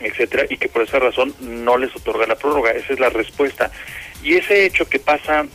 etcétera, 0.00 0.46
y 0.48 0.56
que 0.56 0.68
por 0.68 0.82
esa 0.82 0.98
razón 0.98 1.34
no 1.40 1.76
les 1.76 1.94
otorga 1.94 2.26
la 2.26 2.36
prórroga. 2.36 2.70
Esa 2.70 2.92
es 2.92 3.00
la 3.00 3.10
respuesta. 3.10 3.70
Y 4.22 4.36
ese 4.36 4.64
hecho 4.64 4.88
que 4.88 4.98
pasa 4.98 5.46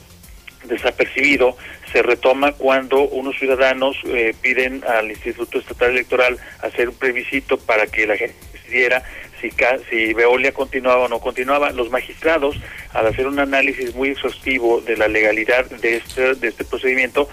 desapercibido 0.66 1.58
se 1.92 2.02
retoma 2.02 2.54
cuando 2.54 3.02
unos 3.02 3.38
ciudadanos 3.38 3.96
eh, 4.06 4.34
piden 4.42 4.84
al 4.88 5.12
Instituto 5.12 5.60
Estatal 5.60 5.92
Electoral 5.92 6.40
hacer 6.62 6.90
un 6.90 6.96
plebiscito 6.96 7.58
para 7.58 7.86
que 7.88 8.08
la 8.08 8.18
gente 8.18 8.36
decidiera 8.54 9.04
si, 9.50 9.86
si 9.90 10.14
Veolia 10.14 10.54
continuaba 10.54 11.06
o 11.06 11.08
no 11.08 11.20
continuaba. 11.20 11.72
Los 11.72 11.90
magistrados, 11.90 12.56
al 12.94 13.08
hacer 13.08 13.28
un 13.28 13.40
análisis 13.40 13.94
muy 13.96 14.10
exhaustivo 14.10 14.82
de 14.82 14.96
la 14.96 15.08
legalidad 15.08 15.66
de 15.66 15.98
este, 15.98 16.36
de 16.36 16.48
este 16.48 16.64
procedimiento, 16.64 17.28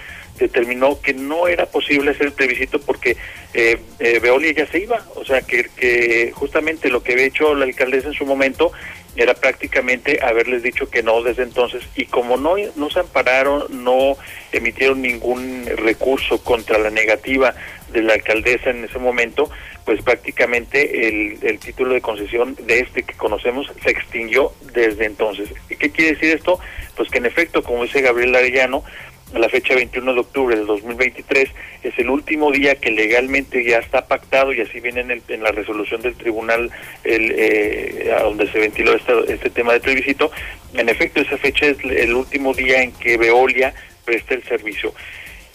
determinó 0.44 1.00
que 1.00 1.14
no 1.14 1.48
era 1.48 1.66
posible 1.66 2.10
hacer 2.12 2.26
el 2.26 2.32
plebiscito 2.32 2.80
porque 2.80 3.16
eh, 3.54 3.78
eh, 3.98 4.18
Veolia 4.20 4.52
ya 4.52 4.66
se 4.66 4.80
iba. 4.80 5.04
O 5.16 5.24
sea, 5.24 5.42
que, 5.42 6.32
justamente 6.34 6.88
lo 6.88 7.02
que 7.02 7.12
había 7.12 7.26
hecho 7.26 7.54
la 7.54 7.64
alcaldesa 7.64 8.08
en 8.08 8.14
su 8.14 8.26
momento 8.26 8.72
era 9.16 9.34
prácticamente 9.34 10.20
haberles 10.22 10.62
dicho 10.62 10.88
que 10.88 11.02
no 11.02 11.22
desde 11.22 11.42
entonces 11.42 11.82
y 11.96 12.06
como 12.06 12.36
no 12.36 12.54
no 12.76 12.90
se 12.90 13.00
ampararon, 13.00 13.84
no 13.84 14.16
emitieron 14.52 15.02
ningún 15.02 15.66
recurso 15.76 16.42
contra 16.44 16.78
la 16.78 16.90
negativa 16.90 17.54
de 17.92 18.02
la 18.02 18.14
alcaldesa 18.14 18.70
en 18.70 18.84
ese 18.84 18.98
momento, 18.98 19.50
pues 19.84 20.00
prácticamente 20.02 21.08
el, 21.08 21.38
el 21.42 21.58
título 21.58 21.94
de 21.94 22.00
concesión 22.00 22.54
de 22.54 22.80
este 22.80 23.02
que 23.02 23.14
conocemos 23.14 23.70
se 23.82 23.90
extinguió 23.90 24.52
desde 24.72 25.06
entonces. 25.06 25.48
¿Y 25.68 25.76
qué 25.76 25.90
quiere 25.90 26.12
decir 26.12 26.36
esto? 26.36 26.60
Pues 26.96 27.10
que 27.10 27.18
en 27.18 27.26
efecto, 27.26 27.62
como 27.62 27.82
dice 27.82 28.00
Gabriel 28.00 28.34
Arellano, 28.34 28.84
la 29.34 29.48
fecha 29.48 29.74
21 29.74 30.14
de 30.14 30.20
octubre 30.20 30.56
del 30.56 30.66
2023 30.66 31.48
es 31.84 31.98
el 31.98 32.10
último 32.10 32.50
día 32.50 32.74
que 32.74 32.90
legalmente 32.90 33.64
ya 33.64 33.78
está 33.78 34.06
pactado 34.06 34.52
y 34.52 34.60
así 34.60 34.80
viene 34.80 35.00
en, 35.00 35.10
el- 35.12 35.22
en 35.28 35.42
la 35.42 35.52
resolución 35.52 36.00
del 36.02 36.14
tribunal 36.16 36.70
el, 37.04 37.32
eh, 37.36 38.10
donde 38.22 38.50
se 38.50 38.58
ventiló 38.58 38.94
este, 38.94 39.12
este 39.32 39.50
tema 39.50 39.72
de 39.72 39.80
plebiscito. 39.80 40.30
En 40.74 40.88
efecto, 40.88 41.20
esa 41.20 41.36
fecha 41.38 41.66
es 41.66 41.78
el 41.84 42.14
último 42.14 42.54
día 42.54 42.82
en 42.82 42.92
que 42.92 43.16
Veolia 43.16 43.72
presta 44.04 44.34
el 44.34 44.42
servicio. 44.44 44.94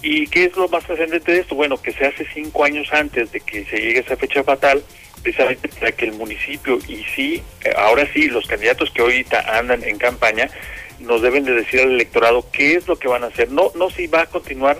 ¿Y 0.01 0.27
qué 0.27 0.45
es 0.45 0.55
lo 0.55 0.67
más 0.69 0.83
trascendente 0.85 1.31
de 1.31 1.39
esto? 1.39 1.55
Bueno, 1.55 1.81
que 1.81 1.91
se 1.91 2.05
hace 2.05 2.25
cinco 2.33 2.63
años 2.63 2.87
antes 2.93 3.31
de 3.31 3.39
que 3.39 3.65
se 3.65 3.77
llegue 3.77 3.99
esa 3.99 4.15
fecha 4.15 4.43
fatal, 4.43 4.83
precisamente 5.23 5.67
para 5.69 5.91
que 5.91 6.05
el 6.05 6.11
municipio 6.13 6.77
y 6.87 7.03
sí, 7.15 7.41
ahora 7.75 8.07
sí, 8.13 8.27
los 8.27 8.45
candidatos 8.45 8.91
que 8.91 9.01
ahorita 9.01 9.57
andan 9.57 9.83
en 9.83 9.97
campaña, 9.97 10.49
nos 10.99 11.21
deben 11.21 11.43
de 11.43 11.53
decir 11.53 11.81
al 11.81 11.91
electorado 11.91 12.45
qué 12.51 12.75
es 12.75 12.87
lo 12.87 12.97
que 12.97 13.07
van 13.07 13.23
a 13.23 13.27
hacer. 13.27 13.51
No, 13.51 13.71
no 13.75 13.89
si 13.89 14.07
va 14.07 14.21
a 14.21 14.25
continuar 14.27 14.77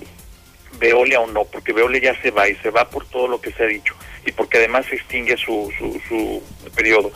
Veolia 0.79 1.21
o 1.21 1.27
no, 1.27 1.45
porque 1.45 1.73
Veolia 1.73 2.13
ya 2.13 2.21
se 2.21 2.31
va 2.31 2.49
y 2.49 2.55
se 2.55 2.69
va 2.69 2.89
por 2.89 3.05
todo 3.07 3.27
lo 3.27 3.39
que 3.39 3.51
se 3.51 3.63
ha 3.63 3.67
dicho 3.67 3.95
y 4.25 4.31
porque 4.31 4.57
además 4.57 4.85
se 4.87 4.95
extingue 4.95 5.37
su, 5.37 5.71
su, 5.77 6.01
su 6.07 6.41
periodo. 6.71 7.11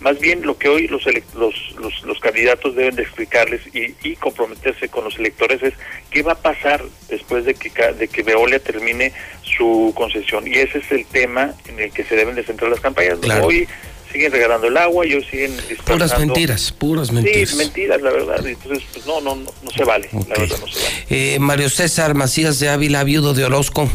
Más 0.00 0.18
bien 0.18 0.42
lo 0.42 0.58
que 0.58 0.68
hoy 0.68 0.88
los, 0.88 1.04
los, 1.34 1.74
los, 1.78 2.02
los 2.02 2.20
candidatos 2.20 2.74
deben 2.74 2.96
de 2.96 3.02
explicarles 3.02 3.60
y, 3.72 3.94
y 4.02 4.16
comprometerse 4.16 4.88
con 4.88 5.04
los 5.04 5.16
electores 5.16 5.62
es 5.62 5.74
qué 6.10 6.22
va 6.22 6.32
a 6.32 6.42
pasar 6.42 6.82
después 7.08 7.44
de 7.44 7.54
que, 7.54 7.70
de 7.70 8.08
que 8.08 8.22
Veolia 8.22 8.58
termine 8.58 9.12
su 9.42 9.92
concesión. 9.94 10.46
Y 10.46 10.54
ese 10.54 10.78
es 10.78 10.90
el 10.90 11.06
tema 11.06 11.54
en 11.68 11.78
el 11.78 11.92
que 11.92 12.04
se 12.04 12.16
deben 12.16 12.34
de 12.34 12.42
centrar 12.42 12.70
las 12.70 12.80
campañas. 12.80 13.18
Claro. 13.20 13.46
Hoy 13.46 13.68
siguen 14.12 14.30
regalando 14.32 14.66
el 14.68 14.76
agua 14.76 15.06
y 15.06 15.14
hoy 15.14 15.24
siguen 15.24 15.52
dispersando... 15.56 15.84
Puras 15.94 16.18
mentiras, 16.18 16.72
puras 16.72 17.10
mentiras. 17.12 17.50
Sí, 17.50 17.56
mentiras, 17.56 18.00
la 18.02 18.10
verdad. 18.10 18.46
Entonces, 18.46 18.84
pues 18.92 19.06
no, 19.06 19.20
no, 19.20 19.34
no, 19.36 19.50
no 19.62 19.70
se 19.70 19.84
vale. 19.84 20.08
La 20.12 20.18
verdad 20.38 20.56
no 20.60 20.66
se 20.72 20.80
vale. 20.82 21.04
Eh, 21.10 21.38
Mario 21.40 21.68
César 21.70 22.14
Macías 22.14 22.60
de 22.60 22.68
Ávila, 22.68 23.02
viudo 23.04 23.34
de 23.34 23.44
Orozco. 23.44 23.90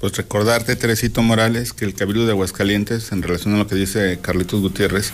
Pues 0.00 0.16
recordarte, 0.16 0.76
Teresito 0.76 1.22
Morales, 1.22 1.72
que 1.72 1.84
el 1.86 1.94
Cabildo 1.94 2.26
de 2.26 2.32
Aguascalientes, 2.32 3.10
en 3.12 3.22
relación 3.22 3.54
a 3.54 3.58
lo 3.58 3.66
que 3.66 3.74
dice 3.74 4.18
Carlitos 4.20 4.60
Gutiérrez, 4.60 5.12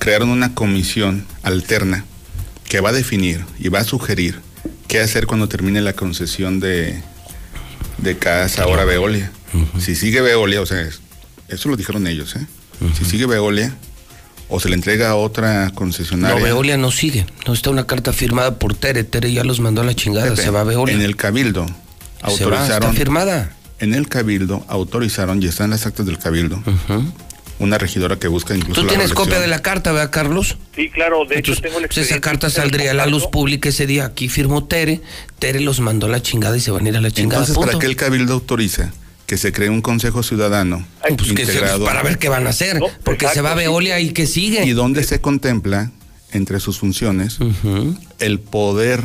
crearon 0.00 0.30
una 0.30 0.54
comisión 0.54 1.24
alterna 1.44 2.04
que 2.68 2.80
va 2.80 2.88
a 2.88 2.92
definir 2.92 3.44
y 3.60 3.68
va 3.68 3.80
a 3.80 3.84
sugerir 3.84 4.40
qué 4.88 4.98
hacer 5.00 5.26
cuando 5.26 5.48
termine 5.48 5.80
la 5.82 5.92
concesión 5.92 6.58
de, 6.58 7.00
de 7.98 8.18
Casa 8.18 8.64
ahora 8.64 8.84
Veolia. 8.84 9.30
Si 9.78 9.94
sigue 9.94 10.20
Veolia, 10.20 10.60
o 10.62 10.66
sea, 10.66 10.80
es- 10.80 11.00
eso 11.46 11.68
lo 11.68 11.76
dijeron 11.76 12.06
ellos, 12.08 12.34
¿eh? 12.34 12.44
Si 12.98 13.04
sigue 13.04 13.26
Veolia, 13.26 13.74
o 14.48 14.60
se 14.60 14.68
le 14.68 14.74
entrega 14.74 15.10
a 15.10 15.14
otra 15.16 15.70
concesionaria. 15.74 16.38
No, 16.38 16.44
Veolia 16.44 16.76
no 16.76 16.90
sigue. 16.90 17.26
No 17.46 17.54
está 17.54 17.70
una 17.70 17.86
carta 17.86 18.12
firmada 18.12 18.58
por 18.58 18.74
Tere. 18.74 19.04
Tere 19.04 19.32
ya 19.32 19.42
los 19.44 19.60
mandó 19.60 19.80
a 19.80 19.84
la 19.84 19.94
chingada. 19.94 20.30
Pepe, 20.30 20.42
Se 20.42 20.50
va 20.50 20.60
a 20.60 20.64
Veolia. 20.64 20.94
En 20.94 21.00
el 21.02 21.16
Cabildo 21.16 21.66
Se 21.66 21.72
va, 21.72 22.32
está 22.32 22.44
autorizaron 22.44 22.94
firmada. 22.94 23.50
En 23.80 23.92
el 23.92 24.08
cabildo 24.08 24.64
autorizaron, 24.68 25.42
y 25.42 25.46
están 25.46 25.70
las 25.70 25.84
actas 25.84 26.06
del 26.06 26.16
cabildo, 26.18 26.62
una 27.58 27.76
regidora 27.76 28.16
que 28.16 28.28
busca 28.28 28.54
incluso 28.54 28.80
Tú 28.80 28.86
la 28.86 28.88
tienes 28.88 29.10
reelección. 29.10 29.26
copia 29.26 29.40
de 29.40 29.46
la 29.48 29.62
carta, 29.62 29.92
¿verdad, 29.92 30.10
Carlos? 30.10 30.56
Sí, 30.74 30.90
claro, 30.90 31.24
de 31.28 31.38
hecho 31.38 31.54
tengo 31.56 31.78
el 31.80 31.88
pues 31.88 31.98
esa 31.98 32.20
carta 32.20 32.50
saldría 32.50 32.92
a 32.92 32.94
la 32.94 33.06
luz 33.06 33.26
pública 33.26 33.68
ese 33.68 33.86
día. 33.86 34.06
Aquí 34.06 34.28
firmó 34.28 34.64
Tere. 34.64 35.00
Tere 35.38 35.60
los 35.60 35.80
mandó 35.80 36.06
a 36.06 36.08
la 36.08 36.22
chingada 36.22 36.56
y 36.56 36.60
se 36.60 36.70
van 36.70 36.86
a 36.86 36.88
ir 36.88 36.96
a 36.96 37.00
la 37.00 37.10
chingada. 37.10 37.42
Entonces, 37.42 37.56
punto. 37.56 37.72
¿para 37.72 37.78
qué 37.80 37.86
el 37.86 37.96
cabildo 37.96 38.34
autoriza 38.34 38.92
que 39.34 39.38
se 39.38 39.52
cree 39.52 39.68
un 39.68 39.82
consejo 39.82 40.22
ciudadano 40.22 40.86
Pues 41.00 41.28
se- 41.44 41.60
para 41.84 42.04
ver 42.04 42.18
qué 42.18 42.28
van 42.28 42.46
a 42.46 42.50
hacer. 42.50 42.78
porque 43.02 43.26
se 43.28 43.40
va 43.40 43.54
Veolia 43.54 43.98
y 43.98 44.10
que 44.12 44.28
sigue. 44.28 44.64
y 44.64 44.70
donde 44.70 45.02
se 45.02 45.20
contempla 45.20 45.90
entre 46.30 46.60
sus 46.60 46.78
funciones 46.78 47.38
el 48.20 48.38
poder 48.38 49.02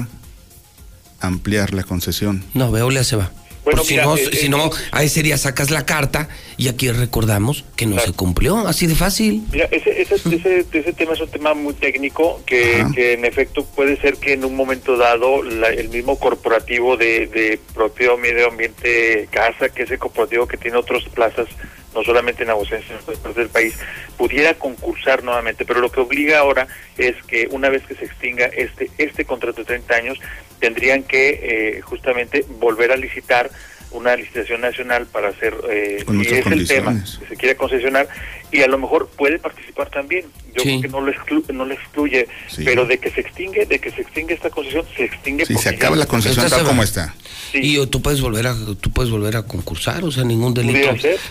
ampliar 1.20 1.74
la 1.74 1.82
concesión. 1.84 2.44
No, 2.54 2.72
Veolia 2.72 3.04
se 3.04 3.16
va. 3.16 3.32
Bueno, 3.70 3.82
Por 3.82 3.86
si 3.88 3.94
mira, 3.94 4.06
no, 4.06 4.18
eh, 4.18 4.30
si 4.34 4.46
eh, 4.48 4.50
no, 4.50 4.72
a 4.92 5.04
ese 5.04 5.22
día 5.22 5.38
sacas 5.38 5.70
la 5.70 5.86
carta 5.86 6.28
y 6.58 6.70
aquí 6.70 6.92
recordamos 6.92 7.66
que 7.76 7.86
no 7.86 8.00
se 8.00 8.14
cumplió. 8.14 8.58
Así 8.68 8.88
de 8.88 8.96
fácil. 8.96 9.44
Mira, 9.52 9.68
ese, 9.72 10.02
ese, 10.02 10.16
ese, 10.16 10.66
ese 10.74 10.94
tema 10.94 11.14
es 11.14 11.22
un 11.22 11.30
tema 11.30 11.54
muy 11.54 11.76
técnico 11.76 12.42
que, 12.48 12.84
que 12.96 13.14
en 13.14 13.26
efecto 13.26 13.64
puede 13.64 14.00
ser 14.02 14.16
que 14.18 14.34
en 14.34 14.44
un 14.44 14.56
momento 14.56 14.98
dado 14.98 15.44
la- 15.44 15.70
el 15.70 15.90
mismo 15.90 16.18
corporativo 16.18 16.98
de, 16.98 17.28
de 17.28 17.60
propio 17.76 18.18
medio 18.18 18.48
ambiente 18.48 19.28
casa, 19.32 19.70
que 19.70 19.84
es 19.84 19.92
el 19.92 20.00
corporativo 20.00 20.48
que 20.48 20.58
tiene 20.58 20.78
otras 20.78 21.04
plazas, 21.14 21.48
no 21.94 22.04
solamente 22.04 22.44
en 22.44 22.50
Aguascalientes, 22.50 22.88
sino 22.88 23.00
en 23.00 23.04
otras 23.04 23.20
partes 23.20 23.36
del 23.38 23.50
país, 23.50 23.78
pudiera 24.18 24.54
concursar 24.54 25.24
nuevamente. 25.24 25.66
Pero 25.66 25.80
lo 25.80 25.92
que 25.92 26.00
obliga 26.00 26.40
ahora 26.40 26.68
es 26.98 27.16
que 27.24 27.48
una 27.52 27.70
vez 27.70 27.84
que 27.86 27.96
se 27.96 28.06
extinga 28.06 28.46
este, 28.46 28.90
este 28.98 29.26
contrato 29.26 29.62
de 29.62 29.66
30 29.66 29.96
años, 29.96 30.20
tendrían 30.60 31.04
que 31.04 31.40
eh, 31.78 31.82
justamente 31.82 32.46
volver 32.60 32.92
a 32.92 32.98
licitar 32.98 33.50
una 33.92 34.16
licitación 34.16 34.62
nacional 34.62 35.06
para 35.08 35.30
hacer, 35.30 35.54
eh, 35.70 36.04
Con 36.06 36.16
si 36.16 36.18
muchas 36.20 36.34
es 36.40 36.46
el 36.46 36.68
tema 36.68 36.92
que 37.20 37.28
se 37.28 37.36
quiere 37.36 37.56
concesionar 37.56 38.08
y 38.52 38.62
a 38.62 38.68
lo 38.68 38.78
mejor 38.78 39.10
puede 39.18 39.40
participar 39.40 39.90
también. 39.90 40.26
Yo 40.56 40.64
creo 40.64 40.82
que 40.82 40.88
no 40.90 41.02
lo, 41.02 41.12
exclu- 41.12 41.48
no 41.54 41.66
lo 41.66 41.74
excluye, 41.74 42.28
pero 42.66 42.86
de 42.86 42.98
que 42.98 43.10
se 43.12 43.22
extingue, 43.22 43.66
de 43.66 43.80
que 43.80 43.92
se 43.92 44.02
extingue 44.02 44.34
esta 44.34 44.50
concesión, 44.50 44.86
se 44.96 45.06
extingue. 45.06 45.46
Si 45.46 45.54
porque 45.54 45.70
se 45.70 45.76
acaba 45.76 45.96
ya- 45.96 46.00
la 46.00 46.06
concesión 46.06 46.50
tal 46.50 46.64
como 46.66 46.84
está. 46.84 47.16
Y 47.54 47.86
tú 47.88 48.02
puedes 48.02 48.22
volver 48.22 48.48
a 48.48 48.56
tú 48.80 48.92
puedes 48.92 49.12
volver 49.12 49.38
a 49.38 49.44
concursar, 49.44 50.04
o 50.04 50.12
sea, 50.12 50.24
ningún 50.24 50.54
delito. 50.54 50.90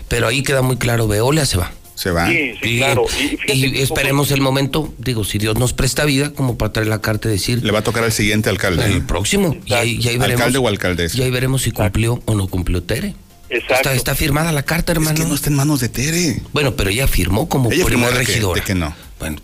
Pero 0.08 0.26
ahí 0.26 0.42
queda 0.42 0.62
muy 0.62 0.76
claro, 0.76 1.06
Veolia 1.08 1.46
se 1.46 1.58
va. 1.58 1.70
Se 1.98 2.12
va. 2.12 2.28
Sí, 2.28 2.52
sí, 2.62 2.68
Y, 2.68 2.78
claro. 2.78 3.06
Y 3.20 3.36
que 3.72 3.82
esperemos 3.82 4.30
el 4.30 4.40
momento, 4.40 4.94
digo, 4.98 5.24
si 5.24 5.38
Dios 5.38 5.58
nos 5.58 5.72
presta 5.72 6.04
vida, 6.04 6.32
como 6.32 6.56
para 6.56 6.72
traer 6.72 6.86
la 6.88 7.00
carta 7.00 7.26
y 7.28 7.32
decir. 7.32 7.64
Le 7.64 7.72
va 7.72 7.80
a 7.80 7.82
tocar 7.82 8.04
al 8.04 8.12
siguiente 8.12 8.48
alcalde. 8.48 8.84
El 8.84 9.02
próximo. 9.02 9.56
Y 9.66 9.72
ahí, 9.72 9.98
y 10.00 10.06
ahí 10.08 10.16
veremos. 10.16 10.40
Alcalde 10.42 10.58
o 10.58 10.68
alcaldesa. 10.68 11.18
Y 11.18 11.22
ahí 11.22 11.30
veremos 11.32 11.62
si 11.62 11.72
cumplió 11.72 12.22
o 12.24 12.34
no 12.36 12.46
cumplió 12.46 12.84
Tere. 12.84 13.16
Está, 13.50 13.94
está 13.94 14.14
firmada 14.14 14.52
la 14.52 14.62
carta, 14.62 14.92
hermano. 14.92 15.14
Es 15.16 15.20
que 15.22 15.28
no 15.28 15.34
está 15.34 15.48
en 15.50 15.56
manos 15.56 15.80
de 15.80 15.88
Tere. 15.88 16.40
Bueno, 16.52 16.76
pero 16.76 16.90
ella 16.90 17.08
firmó 17.08 17.48
como 17.48 17.72
Ella 17.72 17.84
primer 17.84 18.10
firmó 18.10 18.18
de 18.18 18.24
que- 18.24 18.32
regidora. 18.32 18.60
de 18.60 18.66
que 18.66 18.74
no. 18.76 18.94
Bueno, 19.18 19.36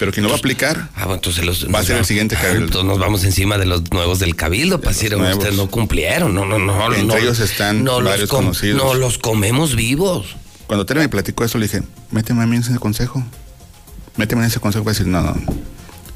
Pero 0.00 0.10
quien 0.12 0.22
no 0.24 0.30
va 0.30 0.34
a 0.34 0.38
aplicar 0.38 0.88
Ah, 0.96 1.00
bueno, 1.04 1.14
entonces 1.16 1.44
los, 1.44 1.72
va 1.72 1.78
a 1.78 1.84
ser 1.84 1.98
el 1.98 2.06
siguiente 2.06 2.34
Ah, 2.36 2.40
cabildo. 2.42 2.64
Entonces 2.64 2.86
nos 2.88 2.98
vamos 2.98 3.22
encima 3.22 3.56
de 3.58 3.66
los 3.66 3.88
nuevos 3.92 4.18
del 4.18 4.34
cabildo, 4.34 4.80
para 4.80 4.94
decir, 4.94 5.16
nuevos. 5.16 5.36
ustedes 5.38 5.56
no 5.56 5.70
cumplieron, 5.70 6.34
no, 6.34 6.44
no, 6.46 6.58
no. 6.58 6.86
Entre 6.86 7.04
no, 7.04 7.16
ellos 7.18 7.38
están 7.38 7.84
no 7.84 8.00
los 8.00 8.10
varios 8.10 8.28
com- 8.30 8.40
conocidos. 8.46 8.82
No 8.82 8.94
los 8.94 9.18
comemos 9.18 9.76
vivos. 9.76 10.34
Cuando 10.70 10.86
Tere 10.86 11.00
me 11.00 11.08
platicó 11.08 11.42
eso, 11.44 11.58
le 11.58 11.64
dije, 11.66 11.82
méteme 12.12 12.44
a 12.44 12.46
mí 12.46 12.54
en 12.54 12.62
ese 12.62 12.78
consejo. 12.78 13.24
Méteme 14.16 14.42
en 14.42 14.46
ese 14.46 14.60
consejo 14.60 14.84
para 14.84 14.92
decir, 14.96 15.08
no, 15.08 15.20
no. 15.20 15.34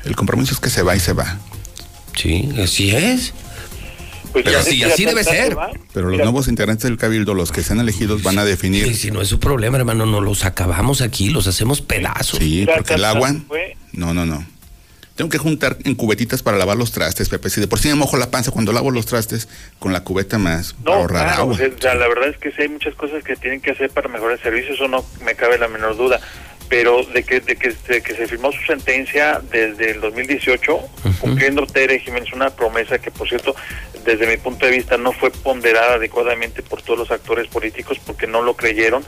El 0.05 0.15
compromiso 0.15 0.55
es 0.55 0.61
que 0.61 0.71
se 0.71 0.81
va 0.83 0.95
y 0.95 1.01
se 1.01 1.13
va. 1.13 1.41
Sí, 2.17 2.49
así 2.63 2.95
es. 2.95 3.35
Pues 4.31 4.45
Pero 4.45 4.53
ya- 4.53 4.61
así, 4.61 4.79
ya 4.79 4.87
así 4.87 5.07
debe 5.07 5.25
ser. 5.25 5.57
Pero 5.93 6.07
los 6.07 6.13
Mira, 6.13 6.23
nuevos 6.27 6.47
integrantes 6.47 6.85
del 6.85 6.97
cabildo, 6.99 7.35
los 7.35 7.51
que 7.51 7.65
sean 7.65 7.81
elegidos, 7.81 8.23
van 8.23 8.39
a 8.39 8.45
definir. 8.45 8.87
Y 8.87 8.95
si 8.95 9.11
no 9.11 9.21
es 9.21 9.27
su 9.27 9.41
problema, 9.41 9.77
hermano, 9.77 10.07
no 10.07 10.21
los 10.21 10.45
acabamos 10.45 11.01
aquí, 11.01 11.31
los 11.31 11.49
hacemos 11.49 11.81
pedazos. 11.81 12.39
Sí, 12.39 12.65
porque 12.73 12.95
el 12.95 13.05
agua. 13.07 13.35
No, 13.91 14.15
no, 14.15 14.25
no. 14.25 14.47
Tengo 15.15 15.31
que 15.31 15.39
juntar 15.39 15.77
en 15.85 15.95
cubetitas 15.95 16.43
para 16.43 16.57
lavar 16.59 16.77
los 16.77 16.91
trastes, 16.91 17.29
Pepe. 17.29 17.49
Si 17.49 17.61
de 17.61 17.69
por 17.69 17.79
sí 17.79 17.87
me 17.89 17.95
mojo 17.95 18.17
la 18.17 18.31
panza 18.33 18.51
cuando 18.51 18.73
lavo 18.73 18.91
los 18.91 19.07
trastes, 19.07 19.49
con 19.79 19.93
la 19.93 20.03
cubeta 20.03 20.39
más, 20.39 20.75
No, 20.85 20.93
ahorrar 20.95 21.27
claro, 21.27 21.43
agua. 21.43 21.55
o 21.55 21.79
sea, 21.81 21.95
la 21.95 22.09
verdad 22.09 22.29
es 22.31 22.37
que 22.39 22.51
sí 22.51 22.63
hay 22.63 22.69
muchas 22.69 22.95
cosas 22.97 23.23
que 23.23 23.37
tienen 23.37 23.61
que 23.61 23.71
hacer 23.71 23.91
para 23.91 24.09
mejorar 24.09 24.37
el 24.39 24.43
servicio, 24.43 24.75
eso 24.75 24.89
no 24.89 25.05
me 25.25 25.37
cabe 25.37 25.57
la 25.59 25.69
menor 25.69 25.97
duda. 25.97 26.21
Pero 26.69 27.05
de 27.05 27.23
que, 27.23 27.41
de 27.41 27.57
que, 27.57 27.75
de 27.89 28.03
que 28.03 28.15
se 28.15 28.27
firmó 28.27 28.51
su 28.51 28.63
sentencia 28.63 29.41
desde 29.51 29.93
el 29.93 30.01
2018, 30.01 30.79
cumpliendo 31.21 31.67
Tere 31.67 32.01
Jiménez 32.01 32.33
una 32.33 32.51
promesa 32.51 32.99
que, 32.99 33.11
por 33.11 33.29
cierto, 33.29 33.55
desde 34.05 34.27
mi 34.27 34.37
punto 34.37 34.67
de 34.67 34.73
vista 34.73 34.97
no 34.97 35.13
fue 35.13 35.31
ponderada 35.31 35.95
adecuadamente 35.95 36.63
por 36.63 36.83
todos 36.83 36.99
los 36.99 37.11
actores 37.11 37.49
políticos 37.49 37.99
porque 38.05 38.27
no 38.27 38.43
lo 38.43 38.55
creyeron. 38.55 39.05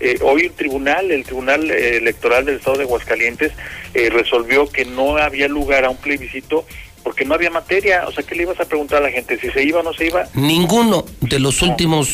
Eh, 0.00 0.18
hoy 0.22 0.46
un 0.46 0.54
tribunal, 0.54 1.10
el 1.10 1.24
Tribunal 1.24 1.70
eh, 1.70 1.98
Electoral 1.98 2.46
del 2.46 2.56
Estado 2.56 2.78
de 2.78 2.84
Aguascalientes, 2.84 3.52
eh, 3.92 4.08
resolvió 4.10 4.68
que 4.68 4.86
no 4.86 5.18
había 5.18 5.46
lugar 5.46 5.84
a 5.84 5.90
un 5.90 5.98
plebiscito 5.98 6.64
porque 7.02 7.24
no 7.24 7.34
había 7.34 7.50
materia. 7.50 8.04
O 8.06 8.12
sea, 8.12 8.22
¿qué 8.24 8.34
le 8.34 8.42
ibas 8.42 8.60
a 8.60 8.64
preguntar 8.64 8.98
a 8.98 9.06
la 9.06 9.10
gente? 9.10 9.38
¿Si 9.40 9.50
se 9.50 9.62
iba 9.64 9.80
o 9.80 9.82
no 9.82 9.92
se 9.92 10.06
iba? 10.06 10.24
Ninguno 10.34 11.04
de 11.20 11.38
los 11.38 11.62
últimos 11.62 12.08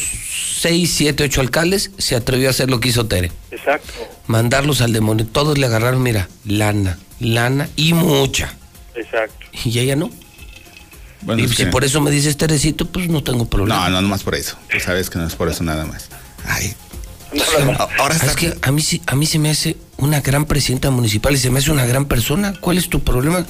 seis, 0.58 0.92
siete, 0.96 1.24
ocho 1.24 1.40
alcaldes 1.40 1.90
se 1.98 2.16
atrevió 2.16 2.48
a 2.48 2.50
hacer 2.50 2.70
lo 2.70 2.80
que 2.80 2.88
hizo 2.88 3.06
Tere. 3.06 3.30
Exacto. 3.50 3.92
Mandarlos 4.26 4.80
al 4.80 4.92
demonio. 4.92 5.26
Todos 5.26 5.58
le 5.58 5.66
agarraron, 5.66 6.02
mira, 6.02 6.28
lana, 6.44 6.98
lana 7.20 7.68
y 7.76 7.92
mucha. 7.92 8.54
Exacto. 8.94 9.46
Y 9.64 9.78
ella 9.78 9.96
no. 9.96 10.10
Bueno, 11.22 11.42
y 11.42 11.48
si 11.48 11.56
que- 11.56 11.66
por 11.66 11.84
eso 11.84 12.00
me 12.00 12.10
dices 12.10 12.36
Terecito, 12.36 12.86
pues 12.86 13.08
no 13.08 13.22
tengo 13.22 13.46
problema. 13.46 13.84
No, 13.84 13.90
no, 13.90 14.02
no 14.02 14.08
más 14.08 14.22
por 14.22 14.34
eso. 14.34 14.56
Tú 14.70 14.78
sabes 14.80 15.10
que 15.10 15.18
no 15.18 15.26
es 15.26 15.34
por 15.34 15.48
eso 15.48 15.64
nada 15.64 15.84
más. 15.84 16.08
Ay, 16.46 16.74
Ahora 17.98 18.14
es 18.14 18.36
que 18.36 18.54
a 18.62 18.70
mí, 18.70 18.80
sí- 18.82 19.02
a 19.06 19.16
mí 19.16 19.26
se 19.26 19.38
me 19.38 19.50
hace 19.50 19.76
una 19.98 20.20
gran 20.20 20.44
presidenta 20.46 20.90
municipal 20.90 21.34
y 21.34 21.38
se 21.38 21.50
me 21.50 21.58
hace 21.58 21.70
una 21.70 21.84
gran 21.84 22.06
persona. 22.06 22.54
¿Cuál 22.60 22.78
es 22.78 22.88
tu 22.88 23.00
problema? 23.00 23.44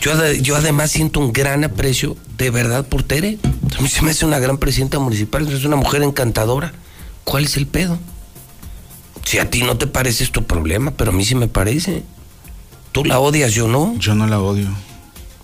Yo, 0.00 0.12
ade- 0.12 0.40
yo 0.40 0.56
además 0.56 0.90
siento 0.90 1.20
un 1.20 1.32
gran 1.32 1.62
aprecio 1.64 2.16
de 2.38 2.50
verdad 2.50 2.86
por 2.86 3.02
Tere. 3.02 3.38
A 3.78 3.82
mí 3.82 3.88
se 3.88 4.02
me 4.02 4.10
hace 4.12 4.24
una 4.24 4.38
gran 4.38 4.58
presidenta 4.58 4.98
municipal, 4.98 5.46
es 5.52 5.64
una 5.64 5.76
mujer 5.76 6.02
encantadora. 6.02 6.72
¿Cuál 7.24 7.44
es 7.44 7.56
el 7.56 7.66
pedo? 7.66 7.98
Si 9.24 9.38
a 9.38 9.48
ti 9.50 9.62
no 9.62 9.76
te 9.76 9.86
parece 9.86 10.24
es 10.24 10.32
tu 10.32 10.44
problema, 10.44 10.90
pero 10.92 11.10
a 11.10 11.14
mí 11.14 11.24
sí 11.24 11.34
me 11.34 11.48
parece. 11.48 12.02
Tú 12.92 13.04
la 13.04 13.18
odias, 13.20 13.52
yo 13.52 13.68
no. 13.68 13.94
yo 13.98 14.14
no 14.14 14.26
la 14.26 14.40
odio. 14.40 14.68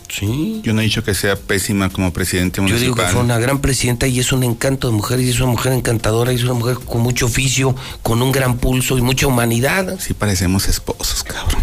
Sí. 0.09 0.61
Yo 0.65 0.73
no 0.73 0.81
he 0.81 0.85
dicho 0.85 1.05
que 1.05 1.15
sea 1.15 1.37
pésima 1.37 1.91
como 1.91 2.13
presidente 2.13 2.57
Yo 2.57 2.63
municipal. 2.63 2.85
digo 2.95 2.95
que 2.97 3.13
fue 3.13 3.21
una 3.23 3.39
gran 3.39 3.61
presidenta 3.61 4.07
y 4.07 4.19
es 4.21 4.33
un 4.33 4.43
encanto 4.45 4.89
de 4.89 4.95
mujer 4.95 5.21
y 5.21 5.29
es 5.29 5.39
una 5.41 5.51
mujer 5.51 5.73
encantadora 5.73 6.33
y 6.33 6.37
es 6.37 6.45
una 6.45 6.55
mujer 6.55 6.79
con 6.79 7.03
mucho 7.03 7.27
oficio, 7.27 7.77
con 8.03 8.23
un 8.23 8.33
gran 8.33 8.57
pulso 8.57 8.97
y 8.97 9.03
mucha 9.03 9.27
humanidad. 9.27 9.99
Sí 10.01 10.15
parecemos 10.15 10.69
esposos, 10.69 11.23
cabrón. 11.23 11.61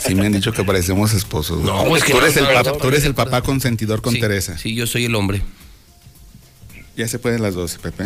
Sí 0.00 0.14
me 0.14 0.26
han 0.26 0.32
dicho 0.32 0.52
que 0.52 0.64
parecemos 0.64 1.12
esposos. 1.14 1.62
No, 1.62 1.96
es 1.96 2.04
que 2.04 2.12
tú, 2.12 2.18
no, 2.18 2.24
eres 2.24 2.36
el 2.36 2.44
no, 2.44 2.50
papá, 2.52 2.70
no, 2.70 2.76
tú 2.76 2.88
eres 2.88 3.04
el 3.04 3.14
papá 3.14 3.42
consentidor 3.42 4.00
con 4.02 4.14
Sí, 4.14 4.20
Teresa. 4.20 4.56
Sí, 4.58 4.74
yo 4.74 4.86
soy 4.86 5.04
el 5.04 5.14
hombre. 5.14 5.42
Ya 6.96 7.06
se 7.08 7.18
pueden 7.18 7.42
las 7.42 7.54
dos, 7.54 7.78
Pepe. 7.78 8.04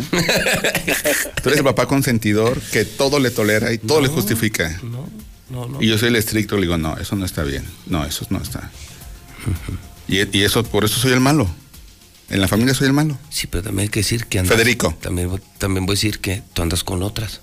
tú 1.41 1.49
eres 1.49 1.57
el 1.59 1.63
papá 1.63 1.87
consentidor 1.87 2.59
que 2.71 2.85
todo 2.85 3.19
le 3.19 3.31
tolera 3.31 3.73
y 3.73 3.77
todo 3.77 4.01
le 4.01 4.07
justifica. 4.07 4.79
No, 5.49 5.67
no. 5.67 5.81
Y 5.81 5.87
yo 5.87 5.97
soy 5.97 6.09
el 6.09 6.15
estricto, 6.15 6.55
le 6.55 6.61
digo, 6.63 6.77
no, 6.77 6.97
eso 6.97 7.15
no 7.15 7.25
está 7.25 7.43
bien. 7.43 7.63
No, 7.87 8.05
eso 8.05 8.25
no 8.29 8.41
está. 8.41 8.71
y, 10.07 10.37
y 10.37 10.41
eso, 10.43 10.63
por 10.63 10.85
eso 10.85 10.99
soy 10.99 11.11
el 11.13 11.19
malo. 11.19 11.49
En 12.29 12.41
la 12.41 12.47
familia 12.47 12.73
soy 12.73 12.87
el 12.87 12.93
malo. 12.93 13.17
Sí, 13.29 13.47
pero 13.47 13.63
también 13.63 13.83
hay 13.83 13.89
que 13.89 13.99
decir 13.99 14.25
que 14.25 14.39
andas. 14.39 14.55
Federico. 14.55 14.95
También, 15.01 15.29
también 15.59 15.85
voy 15.85 15.93
a 15.93 15.97
decir 15.97 16.19
que 16.19 16.41
tú 16.53 16.61
andas 16.63 16.83
con 16.83 17.03
otras. 17.03 17.41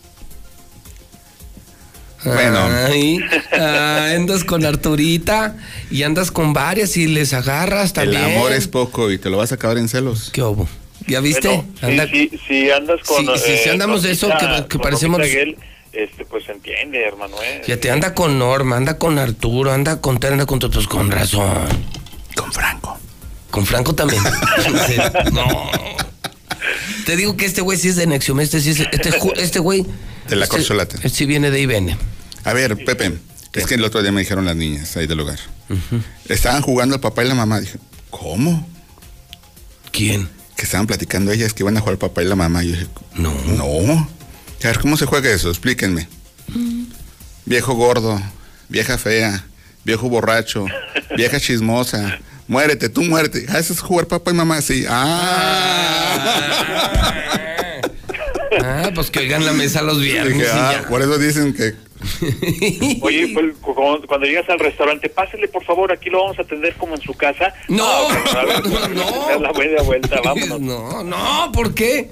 Bueno. 2.24 2.58
Ay, 2.88 3.18
ah, 3.58 4.12
andas 4.14 4.44
con 4.44 4.64
Arturita 4.64 5.56
y 5.90 6.02
andas 6.04 6.30
con 6.30 6.52
varias 6.52 6.96
y 6.96 7.06
les 7.06 7.32
agarras 7.32 7.88
El 7.90 7.92
también. 8.12 8.24
amor 8.36 8.52
es 8.52 8.68
poco 8.68 9.10
y 9.10 9.18
te 9.18 9.28
lo 9.30 9.36
vas 9.38 9.52
a 9.52 9.56
acabar 9.56 9.78
en 9.78 9.88
celos. 9.88 10.30
¿Qué 10.32 10.42
hubo? 10.42 10.68
¿Ya 11.08 11.20
viste? 11.20 11.48
Bueno, 11.48 11.64
Anda- 12.02 12.06
si 12.46 12.70
andas 12.70 13.00
con... 13.06 13.26
Si 13.38 13.68
andamos 13.68 14.02
de 14.02 14.12
eso, 14.12 14.28
que- 14.68 14.78
parecemos- 14.78 15.18
Guel, 15.20 15.56
este, 15.92 16.24
pues 16.24 16.44
se 16.44 16.52
entiende, 16.52 17.02
hermano, 17.04 17.36
¿eh? 17.42 17.62
Ya 17.66 17.76
te 17.78 17.90
anda 17.90 18.14
con 18.14 18.38
Norma, 18.38 18.76
anda 18.76 18.98
con 18.98 19.18
Arturo, 19.18 19.72
anda 19.72 20.00
con 20.00 20.20
Tere, 20.20 20.34
anda 20.34 20.46
con 20.46 20.58
todos, 20.60 20.74
pues 20.74 20.86
con 20.86 21.10
razón. 21.10 21.52
Con 22.36 22.52
Franco. 22.52 22.98
Con 23.50 23.66
Franco 23.66 23.94
también. 23.94 24.22
No. 25.32 25.70
Te 27.04 27.16
digo 27.16 27.36
que 27.36 27.44
este 27.46 27.60
güey 27.60 27.76
sí 27.76 27.88
es 27.88 27.96
de 27.96 28.06
Nexium, 28.06 28.38
este 28.40 28.60
sí 28.60 28.70
es, 28.70 28.80
este, 28.80 29.10
este 29.42 29.58
güey. 29.58 29.84
De 30.32 30.36
la 30.36 30.44
este- 30.44 30.56
corcholata. 30.56 30.96
Este 30.96 31.10
sí 31.10 31.26
viene 31.26 31.50
de 31.50 31.66
viene. 31.66 31.98
A 32.44 32.54
ver, 32.54 32.82
Pepe, 32.86 33.18
es 33.52 33.66
que 33.66 33.74
el 33.74 33.84
otro 33.84 34.00
día 34.00 34.12
me 34.12 34.22
dijeron 34.22 34.46
las 34.46 34.56
niñas 34.56 34.96
ahí 34.96 35.06
del 35.06 35.20
hogar. 35.20 35.38
Estaban 36.26 36.62
jugando 36.62 36.94
el 36.94 37.02
papá 37.02 37.22
y 37.22 37.28
la 37.28 37.34
mamá. 37.34 37.60
Dije, 37.60 37.78
¿cómo? 38.08 38.66
¿Quién? 39.90 40.30
Que 40.56 40.62
estaban 40.62 40.86
platicando 40.86 41.32
ellas 41.32 41.52
que 41.52 41.64
iban 41.64 41.76
a 41.76 41.80
jugar 41.80 41.92
el 41.92 41.98
papá 41.98 42.22
y 42.22 42.24
la 42.24 42.34
mamá. 42.34 42.64
Y 42.64 42.68
yo 42.68 42.72
dije, 42.76 42.86
no. 43.16 43.34
No. 43.44 44.08
A 44.64 44.66
ver, 44.68 44.78
¿cómo 44.78 44.96
se 44.96 45.04
juega 45.04 45.30
eso? 45.30 45.50
Explíquenme. 45.50 46.08
Viejo 47.44 47.74
gordo, 47.74 48.18
vieja 48.70 48.96
fea, 48.96 49.44
viejo 49.84 50.08
borracho, 50.08 50.64
vieja 51.14 51.38
chismosa, 51.38 52.20
Muérete, 52.48 52.88
tú 52.88 53.02
muérete. 53.02 53.44
Ah, 53.50 53.58
eso 53.58 53.74
es 53.74 53.80
jugar 53.80 54.06
papá 54.06 54.30
y 54.30 54.34
mamá, 54.34 54.62
sí. 54.62 54.86
Ah. 54.88 56.22
Ah, 58.92 58.94
pues 58.94 59.10
que 59.10 59.20
oigan 59.20 59.44
la 59.44 59.52
mesa 59.52 59.82
los 59.82 60.00
viernes. 60.00 60.34
Dije, 60.38 60.46
y 60.46 60.58
ah, 60.58 60.80
ya. 60.82 60.88
por 60.88 61.02
eso 61.02 61.18
dicen 61.18 61.54
que 61.54 61.74
Oye, 63.02 63.30
pues, 63.32 63.54
cu- 63.60 63.74
cuando 64.08 64.26
llegas 64.26 64.48
al 64.48 64.58
restaurante, 64.58 65.08
pásele 65.08 65.46
por 65.48 65.64
favor, 65.64 65.92
aquí 65.92 66.10
lo 66.10 66.22
vamos 66.22 66.38
a 66.38 66.42
atender 66.42 66.74
como 66.74 66.94
en 66.96 67.00
su 67.00 67.14
casa. 67.14 67.54
No, 67.68 67.84
Ah, 67.86 68.40
a 68.40 68.44
ver, 68.44 68.90
no. 68.96 69.40
la 69.40 69.52
media 69.52 69.82
vuelta, 69.82 70.20
vámonos. 70.24 70.60
No, 70.60 71.04
no, 71.04 71.52
¿por 71.52 71.74
qué? 71.74 72.10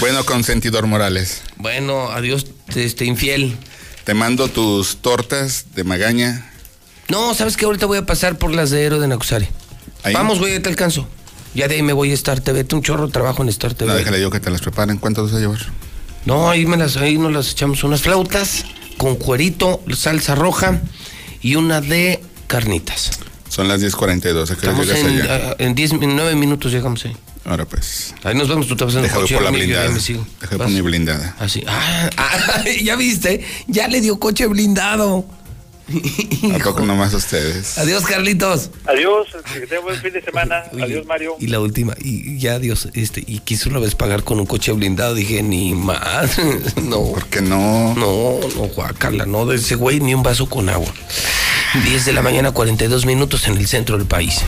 Bueno, 0.00 0.24
consentidor 0.24 0.86
Morales. 0.86 1.42
Bueno, 1.56 2.10
adiós, 2.10 2.46
este 2.74 3.04
infiel. 3.04 3.56
Te 4.04 4.14
mando 4.14 4.48
tus 4.48 4.96
tortas 4.98 5.66
de 5.74 5.84
magaña. 5.84 6.50
No, 7.08 7.34
¿sabes 7.34 7.56
qué? 7.56 7.64
Ahorita 7.64 7.86
voy 7.86 7.98
a 7.98 8.06
pasar 8.06 8.36
por 8.36 8.52
las 8.54 8.70
de 8.70 8.78
Aero 8.80 8.98
de 9.00 9.08
Nacusaria. 9.08 9.48
Ahí. 10.02 10.12
Vamos, 10.14 10.38
güey, 10.38 10.52
ya 10.54 10.62
te 10.62 10.68
alcanzo. 10.68 11.08
Ya 11.54 11.68
de 11.68 11.76
ahí 11.76 11.82
me 11.82 11.92
voy 11.92 12.10
a 12.10 12.14
Star 12.14 12.40
TV. 12.40 12.66
Un 12.72 12.82
chorro 12.82 13.06
de 13.06 13.12
trabajo 13.12 13.42
en 13.42 13.48
Star 13.50 13.74
TV. 13.74 13.90
No, 13.90 13.96
déjale 13.96 14.20
yo 14.20 14.30
que 14.30 14.40
te 14.40 14.50
las 14.50 14.60
preparen. 14.60 14.98
¿Cuánto 14.98 15.22
vas 15.24 15.34
a 15.34 15.38
llevar? 15.38 15.58
No, 16.24 16.48
ahí, 16.50 16.66
me 16.66 16.76
las, 16.76 16.96
ahí 16.96 17.18
nos 17.18 17.32
las 17.32 17.50
echamos 17.52 17.82
unas 17.84 18.02
flautas 18.02 18.64
con 18.96 19.16
cuerito, 19.16 19.82
salsa 19.94 20.34
roja 20.34 20.80
y 21.40 21.56
una 21.56 21.80
de 21.80 22.22
carnitas. 22.46 23.10
Son 23.48 23.68
las 23.68 23.82
10.42. 23.82 24.42
¿A 24.44 24.46
qué 24.46 24.52
Estamos 24.52 24.86
llegas 24.86 25.00
en, 25.00 25.20
allá? 25.20 25.48
ah, 25.50 25.56
en 25.58 25.74
10, 25.74 25.92
en 25.92 26.16
9 26.16 26.34
minutos 26.36 26.72
llegamos 26.72 27.04
ahí. 27.04 27.16
Ahora 27.44 27.64
pues. 27.66 28.14
Ahí 28.22 28.34
nos 28.36 28.48
vemos, 28.48 28.68
tú 28.68 28.76
te 28.76 28.84
vas 28.84 28.94
en 28.94 29.02
Deja 29.02 29.16
coche. 29.16 29.34
por 29.34 29.42
la 29.42 29.50
blindada. 29.50 29.90
Deja 29.90 30.56
por 30.56 30.68
mi 30.68 30.80
blindada. 30.80 31.36
Así. 31.40 31.64
Ah, 31.66 32.08
ah, 32.16 32.64
ya 32.82 32.94
viste, 32.96 33.44
ya 33.66 33.88
le 33.88 34.00
dio 34.00 34.18
coche 34.18 34.46
blindado. 34.46 35.24
¿A 36.54 36.58
poco 36.58 36.84
nomás 36.84 37.12
ustedes? 37.14 37.78
Adiós, 37.78 38.04
Carlitos. 38.04 38.70
Adiós, 38.86 39.28
que 39.52 39.66
tenga 39.66 39.82
buen 39.82 40.00
fin 40.00 40.12
de 40.12 40.22
semana. 40.22 40.64
Adiós, 40.80 41.06
Mario. 41.06 41.36
Y 41.38 41.48
la 41.48 41.60
última, 41.60 41.94
y 42.00 42.38
ya 42.38 42.58
Dios, 42.58 42.88
este, 42.94 43.24
y 43.26 43.40
quiso 43.40 43.68
una 43.68 43.78
vez 43.78 43.94
pagar 43.94 44.22
con 44.22 44.40
un 44.40 44.46
coche 44.46 44.72
blindado, 44.72 45.14
dije, 45.14 45.42
ni 45.42 45.74
más. 45.74 46.38
no. 46.82 47.12
¿Por 47.12 47.26
qué 47.26 47.42
no? 47.42 47.94
No, 47.94 48.38
no, 48.56 48.62
guácala, 48.74 49.26
no, 49.26 49.46
de 49.46 49.56
ese 49.56 49.74
güey 49.74 50.00
ni 50.00 50.14
un 50.14 50.22
vaso 50.22 50.48
con 50.48 50.68
agua. 50.68 50.92
10 51.84 52.04
de 52.04 52.12
la 52.12 52.22
mañana, 52.22 52.52
42 52.52 53.06
minutos 53.06 53.46
en 53.48 53.56
el 53.56 53.66
centro 53.66 53.96
del 53.96 54.06
país. 54.06 54.42